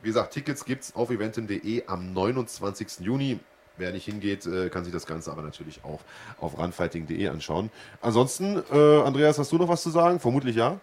Wie 0.03 0.09
gesagt, 0.09 0.33
Tickets 0.33 0.65
gibt 0.65 0.85
es 0.85 0.95
auf 0.95 1.11
eventim.de 1.11 1.85
am 1.87 2.13
29. 2.13 3.01
Juni. 3.01 3.41
Wer 3.79 3.93
nicht 3.93 4.05
hingeht, 4.05 4.47
äh, 4.47 4.69
kann 4.69 4.85
sich 4.85 4.93
das 4.93 5.07
Ganze 5.07 5.31
aber 5.31 5.43
natürlich 5.43 5.81
auch 5.85 6.01
auf 6.41 6.59
runfighting.de 6.59 7.29
anschauen. 7.29 7.71
Ansonsten, 8.03 8.63
äh, 8.73 9.03
Andreas, 9.03 9.39
hast 9.39 9.53
du 9.53 9.59
noch 9.59 9.69
was 9.69 9.83
zu 9.83 9.91
sagen? 9.91 10.21
Vermutlich 10.21 10.57
ja. 10.57 10.79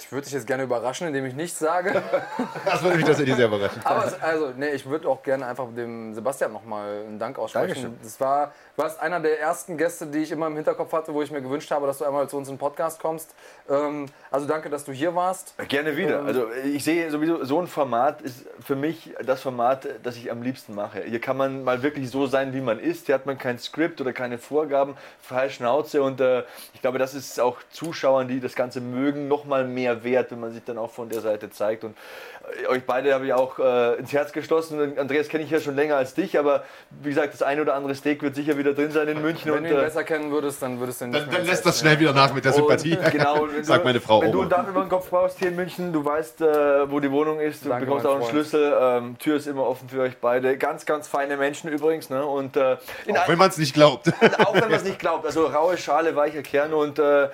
Ich 0.00 0.12
würde 0.12 0.24
dich 0.24 0.32
jetzt 0.32 0.46
gerne 0.46 0.62
überraschen, 0.62 1.06
indem 1.08 1.26
ich 1.26 1.34
nichts 1.34 1.58
sage. 1.58 2.02
Das 2.64 2.82
würde 2.82 2.96
mich 2.96 3.06
tatsächlich 3.06 3.36
sehr 3.36 3.46
überraschen. 3.46 3.80
Aber 3.84 4.06
es, 4.06 4.20
also, 4.22 4.52
nee, 4.56 4.70
ich 4.70 4.86
würde 4.86 5.08
auch 5.08 5.22
gerne 5.22 5.46
einfach 5.46 5.66
dem 5.74 6.14
Sebastian 6.14 6.52
nochmal 6.52 7.04
einen 7.06 7.18
Dank 7.18 7.38
aussprechen. 7.38 7.68
Dankeschön. 7.68 7.98
Das 8.02 8.20
war, 8.20 8.52
du 8.76 8.82
warst 8.82 9.00
einer 9.00 9.20
der 9.20 9.40
ersten 9.40 9.76
Gäste, 9.76 10.06
die 10.06 10.18
ich 10.18 10.30
immer 10.30 10.46
im 10.46 10.56
Hinterkopf 10.56 10.92
hatte, 10.92 11.12
wo 11.12 11.22
ich 11.22 11.30
mir 11.30 11.42
gewünscht 11.42 11.70
habe, 11.70 11.86
dass 11.86 11.98
du 11.98 12.04
einmal 12.04 12.28
zu 12.28 12.36
uns 12.36 12.48
in 12.48 12.54
den 12.54 12.58
Podcast 12.58 13.00
kommst. 13.00 13.34
Ähm, 13.68 14.06
also 14.30 14.46
danke, 14.46 14.70
dass 14.70 14.84
du 14.84 14.92
hier 14.92 15.14
warst. 15.14 15.54
Gerne 15.68 15.96
wieder. 15.96 16.20
Ähm, 16.20 16.26
Also 16.26 16.46
ich 16.64 16.84
sehe 16.84 17.10
sowieso, 17.10 17.44
so 17.44 17.60
ein 17.60 17.66
Format 17.66 18.22
ist 18.22 18.46
für 18.64 18.76
mich 18.76 19.10
das 19.24 19.42
Format, 19.42 19.86
das 20.02 20.16
ich 20.16 20.30
am 20.30 20.42
liebsten 20.42 20.74
mache. 20.74 21.02
Hier 21.02 21.20
kann 21.20 21.36
man 21.36 21.64
mal 21.64 21.82
wirklich 21.82 22.10
so 22.10 22.26
sein, 22.26 22.52
wie 22.54 22.60
man 22.60 22.78
ist. 22.78 23.06
Hier 23.06 23.14
hat 23.14 23.26
man 23.26 23.38
kein 23.38 23.58
Skript 23.58 24.00
oder 24.00 24.12
keine 24.12 24.38
Vorgaben, 24.38 24.96
freie 25.20 25.50
Schnauze. 25.50 26.02
Und 26.02 26.20
äh, 26.20 26.44
ich 26.74 26.80
glaube, 26.80 26.98
das 26.98 27.14
ist 27.14 27.40
auch 27.40 27.58
Zuschauern, 27.70 28.28
die 28.28 28.40
das 28.40 28.54
Ganze 28.54 28.80
mögen, 28.80 29.28
noch 29.28 29.44
mal 29.44 29.66
mehr 29.66 30.04
wert, 30.04 30.30
wenn 30.30 30.40
man 30.40 30.52
sich 30.52 30.64
dann 30.64 30.78
auch 30.78 30.90
von 30.90 31.08
der 31.08 31.20
Seite 31.20 31.50
zeigt. 31.50 31.84
Und 31.84 31.92
äh, 31.92 32.37
euch 32.68 32.84
beide 32.84 33.14
habe 33.14 33.26
ich 33.26 33.32
auch 33.32 33.58
äh, 33.58 33.94
ins 33.96 34.12
Herz 34.12 34.32
geschlossen. 34.32 34.98
Andreas 34.98 35.28
kenne 35.28 35.44
ich 35.44 35.50
ja 35.50 35.60
schon 35.60 35.76
länger 35.76 35.96
als 35.96 36.14
dich, 36.14 36.38
aber 36.38 36.64
wie 37.02 37.10
gesagt, 37.10 37.34
das 37.34 37.42
eine 37.42 37.62
oder 37.62 37.74
andere 37.74 37.94
Steak 37.94 38.22
wird 38.22 38.34
sicher 38.34 38.56
wieder 38.58 38.74
drin 38.74 38.90
sein 38.90 39.08
in 39.08 39.20
München. 39.22 39.50
Wenn 39.52 39.58
und, 39.58 39.64
du 39.64 39.70
ihn 39.74 39.78
äh, 39.78 39.82
besser 39.82 40.04
kennen 40.04 40.30
würdest, 40.30 40.62
dann 40.62 40.80
würdest 40.80 41.00
du 41.00 41.06
ihn 41.06 41.10
nicht 41.10 41.22
Dann, 41.22 41.28
mehr 41.30 41.38
dann 41.38 41.46
lässt 41.46 41.66
das 41.66 41.80
schnell 41.80 41.98
wieder 41.98 42.12
nach 42.12 42.32
mit 42.34 42.44
der 42.44 42.52
Sympathie. 42.52 42.96
und, 42.96 43.10
genau, 43.12 43.42
und 43.42 43.64
Sagt 43.64 43.80
du- 43.80 43.84
meine 43.86 44.00
Frau 44.00 44.20
Wenn 44.22 44.32
du 44.32 44.40
auch 44.40 44.42
ein. 44.44 44.48
Dach 44.48 44.68
über 44.68 44.80
den 44.80 44.88
Kopf 44.88 45.10
brauchst 45.10 45.38
hier 45.38 45.48
in 45.48 45.56
München, 45.56 45.92
du 45.92 46.04
weißt, 46.04 46.40
äh, 46.40 46.90
wo 46.90 47.00
die 47.00 47.10
Wohnung 47.10 47.40
ist, 47.40 47.64
du 47.64 47.68
Danke, 47.68 47.86
bekommst 47.86 48.06
auch 48.06 48.12
einen 48.12 48.20
Freund. 48.22 48.32
Schlüssel. 48.32 48.76
Ähm, 48.80 49.18
Tür 49.18 49.36
ist 49.36 49.46
immer 49.46 49.66
offen 49.66 49.88
für 49.88 50.00
euch 50.02 50.16
beide. 50.18 50.56
Ganz, 50.56 50.86
ganz 50.86 51.08
feine 51.08 51.36
Menschen 51.36 51.70
übrigens. 51.70 52.10
Ne? 52.10 52.24
Und, 52.24 52.56
äh, 52.56 52.76
in 53.06 53.16
Auch 53.16 53.28
wenn 53.28 53.38
man 53.38 53.48
es 53.50 53.58
nicht 53.58 53.74
glaubt. 53.74 54.08
auch 54.38 54.54
wenn 54.54 54.62
man 54.62 54.72
es 54.72 54.84
nicht 54.84 54.98
glaubt. 54.98 55.26
Also 55.26 55.46
raue 55.46 55.76
Schale, 55.76 56.16
weicher 56.16 56.42
Kern. 56.42 56.72
Und 56.72 56.98
äh, 56.98 57.28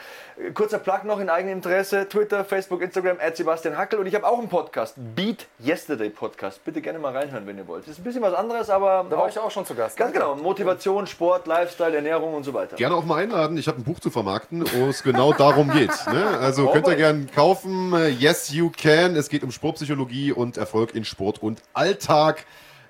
kurzer 0.55 0.78
Plug 0.78 1.05
noch 1.05 1.20
in 1.20 1.28
eigenem 1.31 1.55
Interesse: 1.55 2.09
Twitter, 2.09 2.45
Facebook, 2.45 2.82
Instagram, 2.82 3.19
at 3.20 3.36
Sebastian 3.36 3.77
Hackel 3.77 3.99
und 3.99 4.07
ich 4.07 4.15
habe 4.15 4.27
auch 4.27 4.39
einen 4.39 4.49
Podcast, 4.49 4.97
Beat 5.14 5.47
Yesterday 5.62 6.09
Podcast. 6.09 6.64
Bitte 6.64 6.81
gerne 6.81 6.98
mal 6.98 7.14
reinhören, 7.14 7.47
wenn 7.47 7.59
ihr 7.59 7.66
wollt. 7.68 7.85
Das 7.85 7.93
ist 7.93 7.98
ein 7.98 8.05
bisschen 8.05 8.22
was 8.22 8.32
anderes, 8.32 8.70
aber. 8.70 9.05
Da 9.10 9.18
war 9.18 9.28
ich 9.28 9.39
auch 9.39 9.51
schon 9.51 9.66
zu 9.66 9.74
Gast. 9.74 9.98
Ganz 9.98 10.14
genau. 10.14 10.35
Motivation, 10.36 11.06
Sport, 11.06 11.47
Lifestyle, 11.47 11.94
Ernährung 11.94 12.32
und 12.32 12.44
so 12.44 12.55
weiter. 12.55 12.76
Gerne 12.76 12.94
auch 12.94 13.05
mal 13.05 13.22
einladen. 13.22 13.59
Ich 13.59 13.68
habe 13.68 13.78
ein 13.78 13.85
Buch 13.85 14.01
zu 14.01 14.10
vermarkten, 14.10 14.64
wo 14.72 14.86
es 14.86 15.02
genau 15.02 15.35
darum 15.35 15.70
geht. 15.70 15.90
Ne? 16.06 16.39
Also 16.39 16.68
könnt 16.68 16.86
ihr 16.86 16.97
gerne 16.97 17.26
kaufen. 17.35 17.93
Yes, 18.18 18.51
you 18.51 18.70
can. 18.70 19.14
Es 19.16 19.28
geht 19.28 19.43
um 19.43 19.51
Sportpsychologie 19.51 20.32
und 20.32 20.56
Erfolg 20.56 20.94
in 20.94 21.05
Sport 21.05 21.43
und 21.43 21.60
Alltag. 21.74 22.47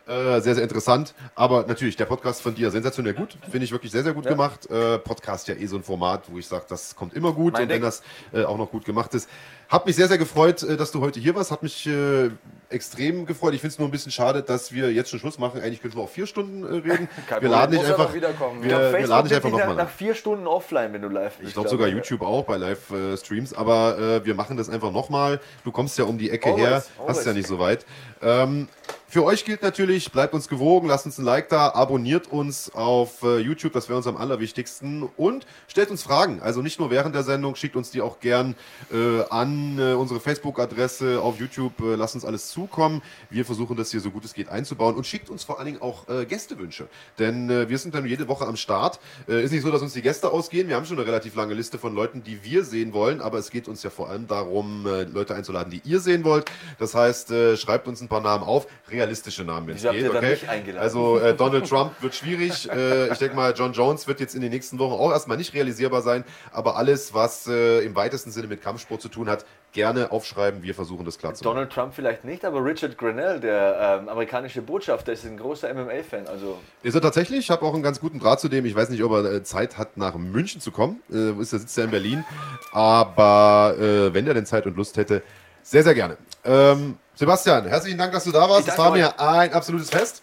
Äh, 0.07 0.41
sehr, 0.43 0.55
sehr 0.55 0.63
interessant. 0.63 1.15
Aber 1.35 1.65
natürlich, 1.67 1.97
der 1.97 2.05
Podcast 2.05 2.43
von 2.43 2.55
dir 2.55 2.71
sensationell 2.71 3.15
gut. 3.15 3.39
Finde 3.51 3.65
ich 3.65 3.73
wirklich 3.73 3.91
sehr, 3.91 4.03
sehr 4.03 4.13
gut 4.13 4.27
ja. 4.27 4.33
gemacht. 4.33 4.71
Äh, 4.71 4.99
Podcast 4.99 5.49
ja 5.49 5.55
eh 5.55 5.67
so 5.67 5.77
ein 5.77 5.83
Format, 5.83 6.25
wo 6.31 6.39
ich 6.39 6.47
sage, 6.47 6.67
das 6.69 6.95
kommt 6.95 7.15
immer 7.15 7.33
gut. 7.33 7.55
Mein 7.55 7.63
und 7.63 7.69
Ding. 7.69 7.77
wenn 7.77 7.83
das 7.83 8.03
äh, 8.33 8.45
auch 8.45 8.59
noch 8.59 8.71
gut 8.71 8.85
gemacht 8.85 9.15
ist. 9.15 9.31
Hab 9.71 9.87
mich 9.87 9.97
sehr, 9.97 10.09
sehr 10.09 10.19
gefreut, 10.19 10.63
äh, 10.63 10.77
dass 10.77 10.93
du 10.93 11.01
heute 11.01 11.21
hier 11.21 11.35
warst. 11.35 11.51
Hat 11.51 11.63
mich 11.63 11.87
äh, 11.87 12.29
extrem 12.69 13.25
gefreut. 13.25 13.55
Ich 13.55 13.63
finde 13.63 13.73
es 13.73 13.79
nur 13.79 13.89
ein 13.89 13.91
bisschen 13.91 14.13
schade, 14.13 14.43
dass 14.43 14.73
wir 14.73 14.93
jetzt 14.93 15.09
schon 15.09 15.21
Schluss 15.21 15.39
machen. 15.39 15.63
Eigentlich 15.63 15.81
könnten 15.81 15.97
wir 15.97 16.03
auch 16.03 16.11
vier 16.11 16.27
Stunden 16.27 16.65
reden. 16.65 17.09
Kein 17.27 17.41
wir 17.41 17.49
laden 17.49 17.73
dich 17.73 17.81
einfach, 17.81 18.13
wir, 18.13 18.23
wir 18.61 19.07
laden 19.07 19.29
dich 19.29 19.37
einfach 19.37 19.51
nochmal. 19.51 19.75
Nach 19.75 19.89
vier 19.89 20.15
Stunden 20.15 20.47
offline, 20.47 20.93
wenn 20.93 21.01
du 21.01 21.09
live 21.09 21.39
bist. 21.39 21.49
Ich 21.49 21.55
glaube 21.55 21.71
sogar 21.71 21.89
YouTube 21.89 22.21
auch 22.21 22.45
bei 22.45 22.59
Live-Streams. 22.59 23.55
aber 23.55 24.25
wir 24.25 24.35
machen 24.35 24.57
das 24.57 24.69
einfach 24.69 24.93
nochmal. 24.93 25.41
Du 25.65 25.73
kommst 25.73 25.99
ja 25.99 26.05
um 26.05 26.19
die 26.19 26.31
Ecke 26.31 26.51
always, 26.51 26.63
her. 26.63 26.83
Always. 26.99 27.17
Hast 27.19 27.27
ja 27.27 27.33
nicht 27.33 27.47
so 27.47 27.59
weit. 27.59 27.87
Ähm, 28.23 28.69
für 29.15 29.23
euch 29.23 29.45
gilt 29.45 29.63
natürlich, 29.63 30.11
bleibt 30.11 30.35
uns 30.35 30.49
gewogen, 30.49 30.89
lasst 30.89 31.07
uns 31.07 31.19
ein 31.19 31.25
Like 31.25 31.49
da, 31.49 31.69
abonniert 31.69 32.33
uns 32.33 32.75
auf 32.75 33.23
äh, 33.23 33.39
YouTube, 33.39 33.73
das 33.73 33.89
wäre 33.89 33.97
uns 33.97 34.09
am 34.09 34.17
allerwichtigsten 34.17 35.09
und 35.17 35.47
stellt 35.69 35.93
uns 35.93 36.03
Fragen. 36.03 36.43
Also 36.43 36.63
nicht 36.63 36.81
nur 36.81 36.91
während 36.91 37.15
der 37.15 37.23
Sendung, 37.23 37.55
schickt 37.55 37.77
uns 37.77 37.93
die 37.93 38.01
auch 38.01 38.19
gern 38.19 38.57
äh, 38.93 39.23
an 39.31 39.79
äh, 39.79 39.93
unsere 39.93 40.19
Facebook-Adresse 40.19 41.21
auf 41.21 41.39
YouTube, 41.39 41.79
äh, 41.79 41.95
lasst 41.95 42.17
uns 42.17 42.25
alles 42.25 42.49
zukommen. 42.49 43.03
Wir 43.31 43.45
versuchen 43.45 43.77
das 43.77 43.93
hier 43.93 44.01
so 44.01 44.11
gut 44.11 44.25
es 44.25 44.35
geht 44.35 44.49
einzubauen 44.49 44.97
und 44.97 45.07
schickt 45.07 45.31
uns 45.31 45.45
vor 45.45 45.61
allen 45.61 45.67
Dingen 45.67 45.81
auch 45.81 46.09
äh, 46.09 46.25
Gästewünsche, 46.27 46.89
denn 47.21 47.49
äh, 47.51 47.69
wir 47.69 47.79
sind 47.79 47.95
dann 47.95 48.07
jede 48.07 48.27
Woche 48.27 48.49
am 48.49 48.57
Start. 48.57 48.99
ist 49.29 49.53
nicht 49.53 49.63
so, 49.63 49.71
dass 49.71 49.81
uns 49.81 49.93
die 49.93 50.03
Gäste 50.03 50.33
ausgehen, 50.33 50.67
wir 50.67 50.75
haben 50.75 50.87
schon 50.87 50.99
eine 50.99 51.07
relativ 51.07 51.37
lange 51.37 51.55
Liste 51.55 51.79
von 51.79 51.95
Leuten, 51.95 52.25
die 52.25 52.43
wir 52.43 52.65
sehen 52.65 52.93
wollen, 52.93 53.21
aber 53.21 53.39
es 53.39 53.51
geht 53.51 53.69
uns 53.69 53.85
ja 53.85 53.91
vor 53.91 54.11
allem 54.11 54.27
darum, 54.27 54.85
Leute 54.87 55.37
einzuladen, 55.37 55.71
die 55.71 55.83
ihr 55.85 56.01
sehen 56.01 56.25
wollt. 56.25 56.47
Das 56.81 56.97
heißt, 56.97 57.33
schreibt 57.57 57.87
uns 57.87 58.01
ein 58.01 58.09
paar 58.09 58.21
Namen 58.21 58.43
auf, 58.43 58.67
realistische 59.05 59.45
Namen, 59.45 59.69
wenn 59.69 59.77
es 59.77 59.83
geht. 59.83 60.09
Okay? 60.09 60.39
Also 60.79 61.19
äh, 61.19 61.35
Donald 61.35 61.69
Trump 61.69 61.93
wird 62.01 62.15
schwierig. 62.15 62.69
Äh, 62.71 63.13
ich 63.13 63.19
denke 63.19 63.37
mal, 63.37 63.53
John 63.57 63.73
Jones 63.73 64.07
wird 64.09 64.21
jetzt 64.21 64.35
in 64.35 64.41
den 64.41 64.51
nächsten 64.51 64.79
Wochen 64.79 64.95
auch 64.95 65.13
erstmal 65.13 65.37
nicht 65.37 65.55
realisierbar 65.55 66.03
sein. 66.03 66.25
Aber 66.53 66.77
alles, 66.77 67.15
was 67.15 67.47
äh, 67.47 67.81
im 67.81 67.95
weitesten 67.95 68.31
Sinne 68.31 68.49
mit 68.49 68.63
Kampfsport 68.63 69.01
zu 69.01 69.09
tun 69.09 69.29
hat, 69.29 69.45
gerne 69.73 70.13
aufschreiben. 70.13 70.63
Wir 70.63 70.75
versuchen 70.75 71.05
das 71.05 71.19
klar 71.19 71.35
zu 71.35 71.45
machen. 71.45 71.55
Donald 71.55 71.73
Trump 71.73 71.95
vielleicht 71.95 72.25
nicht, 72.25 72.45
aber 72.45 72.65
Richard 72.65 72.97
Grenell, 72.97 73.41
der 73.41 74.01
ähm, 74.03 74.09
amerikanische 74.09 74.63
Botschafter, 74.63 75.13
ist 75.13 75.25
ein 75.27 75.37
großer 75.37 75.73
MMA-Fan. 75.75 76.27
Also 76.29 76.59
ist 76.83 76.95
er 76.95 77.01
tatsächlich? 77.01 77.41
Ich 77.41 77.51
habe 77.51 77.65
auch 77.65 77.75
einen 77.75 77.83
ganz 77.83 78.01
guten 78.01 78.21
Draht 78.21 78.41
zu 78.41 78.49
dem. 78.49 78.65
Ich 78.65 78.75
weiß 78.75 78.89
nicht, 78.89 79.03
ob 79.03 79.13
er 79.13 79.25
äh, 79.25 79.43
Zeit 79.43 79.77
hat, 79.77 79.97
nach 79.97 80.15
München 80.15 80.61
zu 80.61 80.71
kommen. 80.71 81.03
Äh, 81.13 81.33
ist, 81.41 81.53
er 81.53 81.59
sitzt 81.59 81.77
ja 81.77 81.85
in 81.85 81.91
Berlin. 81.91 82.25
Aber 82.73 83.75
äh, 83.79 84.15
wenn 84.15 84.27
er 84.27 84.35
denn 84.35 84.47
Zeit 84.47 84.67
und 84.67 84.77
Lust 84.77 84.97
hätte, 84.97 85.23
sehr, 85.63 85.83
sehr 85.83 85.95
gerne. 85.95 86.19
Ähm, 86.45 86.99
Sebastian, 87.17 87.67
herzlichen 87.67 87.99
Dank, 87.99 88.13
dass 88.13 88.25
du 88.25 88.33
da 88.33 88.49
warst. 88.49 88.67
Es 88.67 88.77
war 88.77 88.91
mir 88.91 89.19
ein 89.21 89.53
absolutes 89.53 89.91
Fest. 89.91 90.23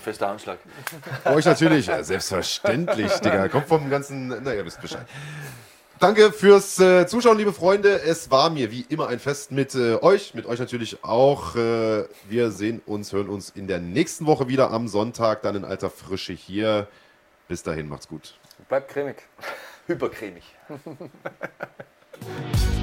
Fester 0.00 0.28
Anschlag. 0.28 0.58
Euch 1.24 1.44
natürlich, 1.44 1.86
ja, 1.86 2.02
selbstverständlich, 2.02 3.12
Digga. 3.18 3.48
Kommt 3.48 3.66
vom 3.66 3.90
ganzen, 3.90 4.28
na, 4.28 4.54
ihr 4.54 4.64
wisst 4.64 4.80
Bescheid. 4.80 5.04
Danke 5.98 6.30
fürs 6.30 6.78
äh, 6.78 7.08
Zuschauen, 7.08 7.38
liebe 7.38 7.52
Freunde. 7.52 8.00
Es 8.02 8.30
war 8.30 8.50
mir 8.50 8.70
wie 8.70 8.86
immer 8.88 9.08
ein 9.08 9.18
Fest 9.18 9.50
mit 9.50 9.74
äh, 9.74 9.96
euch, 9.96 10.32
mit 10.34 10.46
euch 10.46 10.60
natürlich 10.60 11.02
auch. 11.02 11.56
Äh, 11.56 12.04
wir 12.28 12.52
sehen 12.52 12.80
uns, 12.86 13.12
hören 13.12 13.28
uns 13.28 13.50
in 13.50 13.66
der 13.66 13.80
nächsten 13.80 14.26
Woche 14.26 14.46
wieder 14.46 14.70
am 14.70 14.86
Sonntag, 14.86 15.42
dann 15.42 15.56
in 15.56 15.64
alter 15.64 15.90
Frische 15.90 16.34
hier. 16.34 16.86
Bis 17.48 17.64
dahin, 17.64 17.88
macht's 17.88 18.06
gut. 18.06 18.34
Bleibt 18.68 18.92
cremig. 18.92 19.16
Hypercremig. 19.88 20.44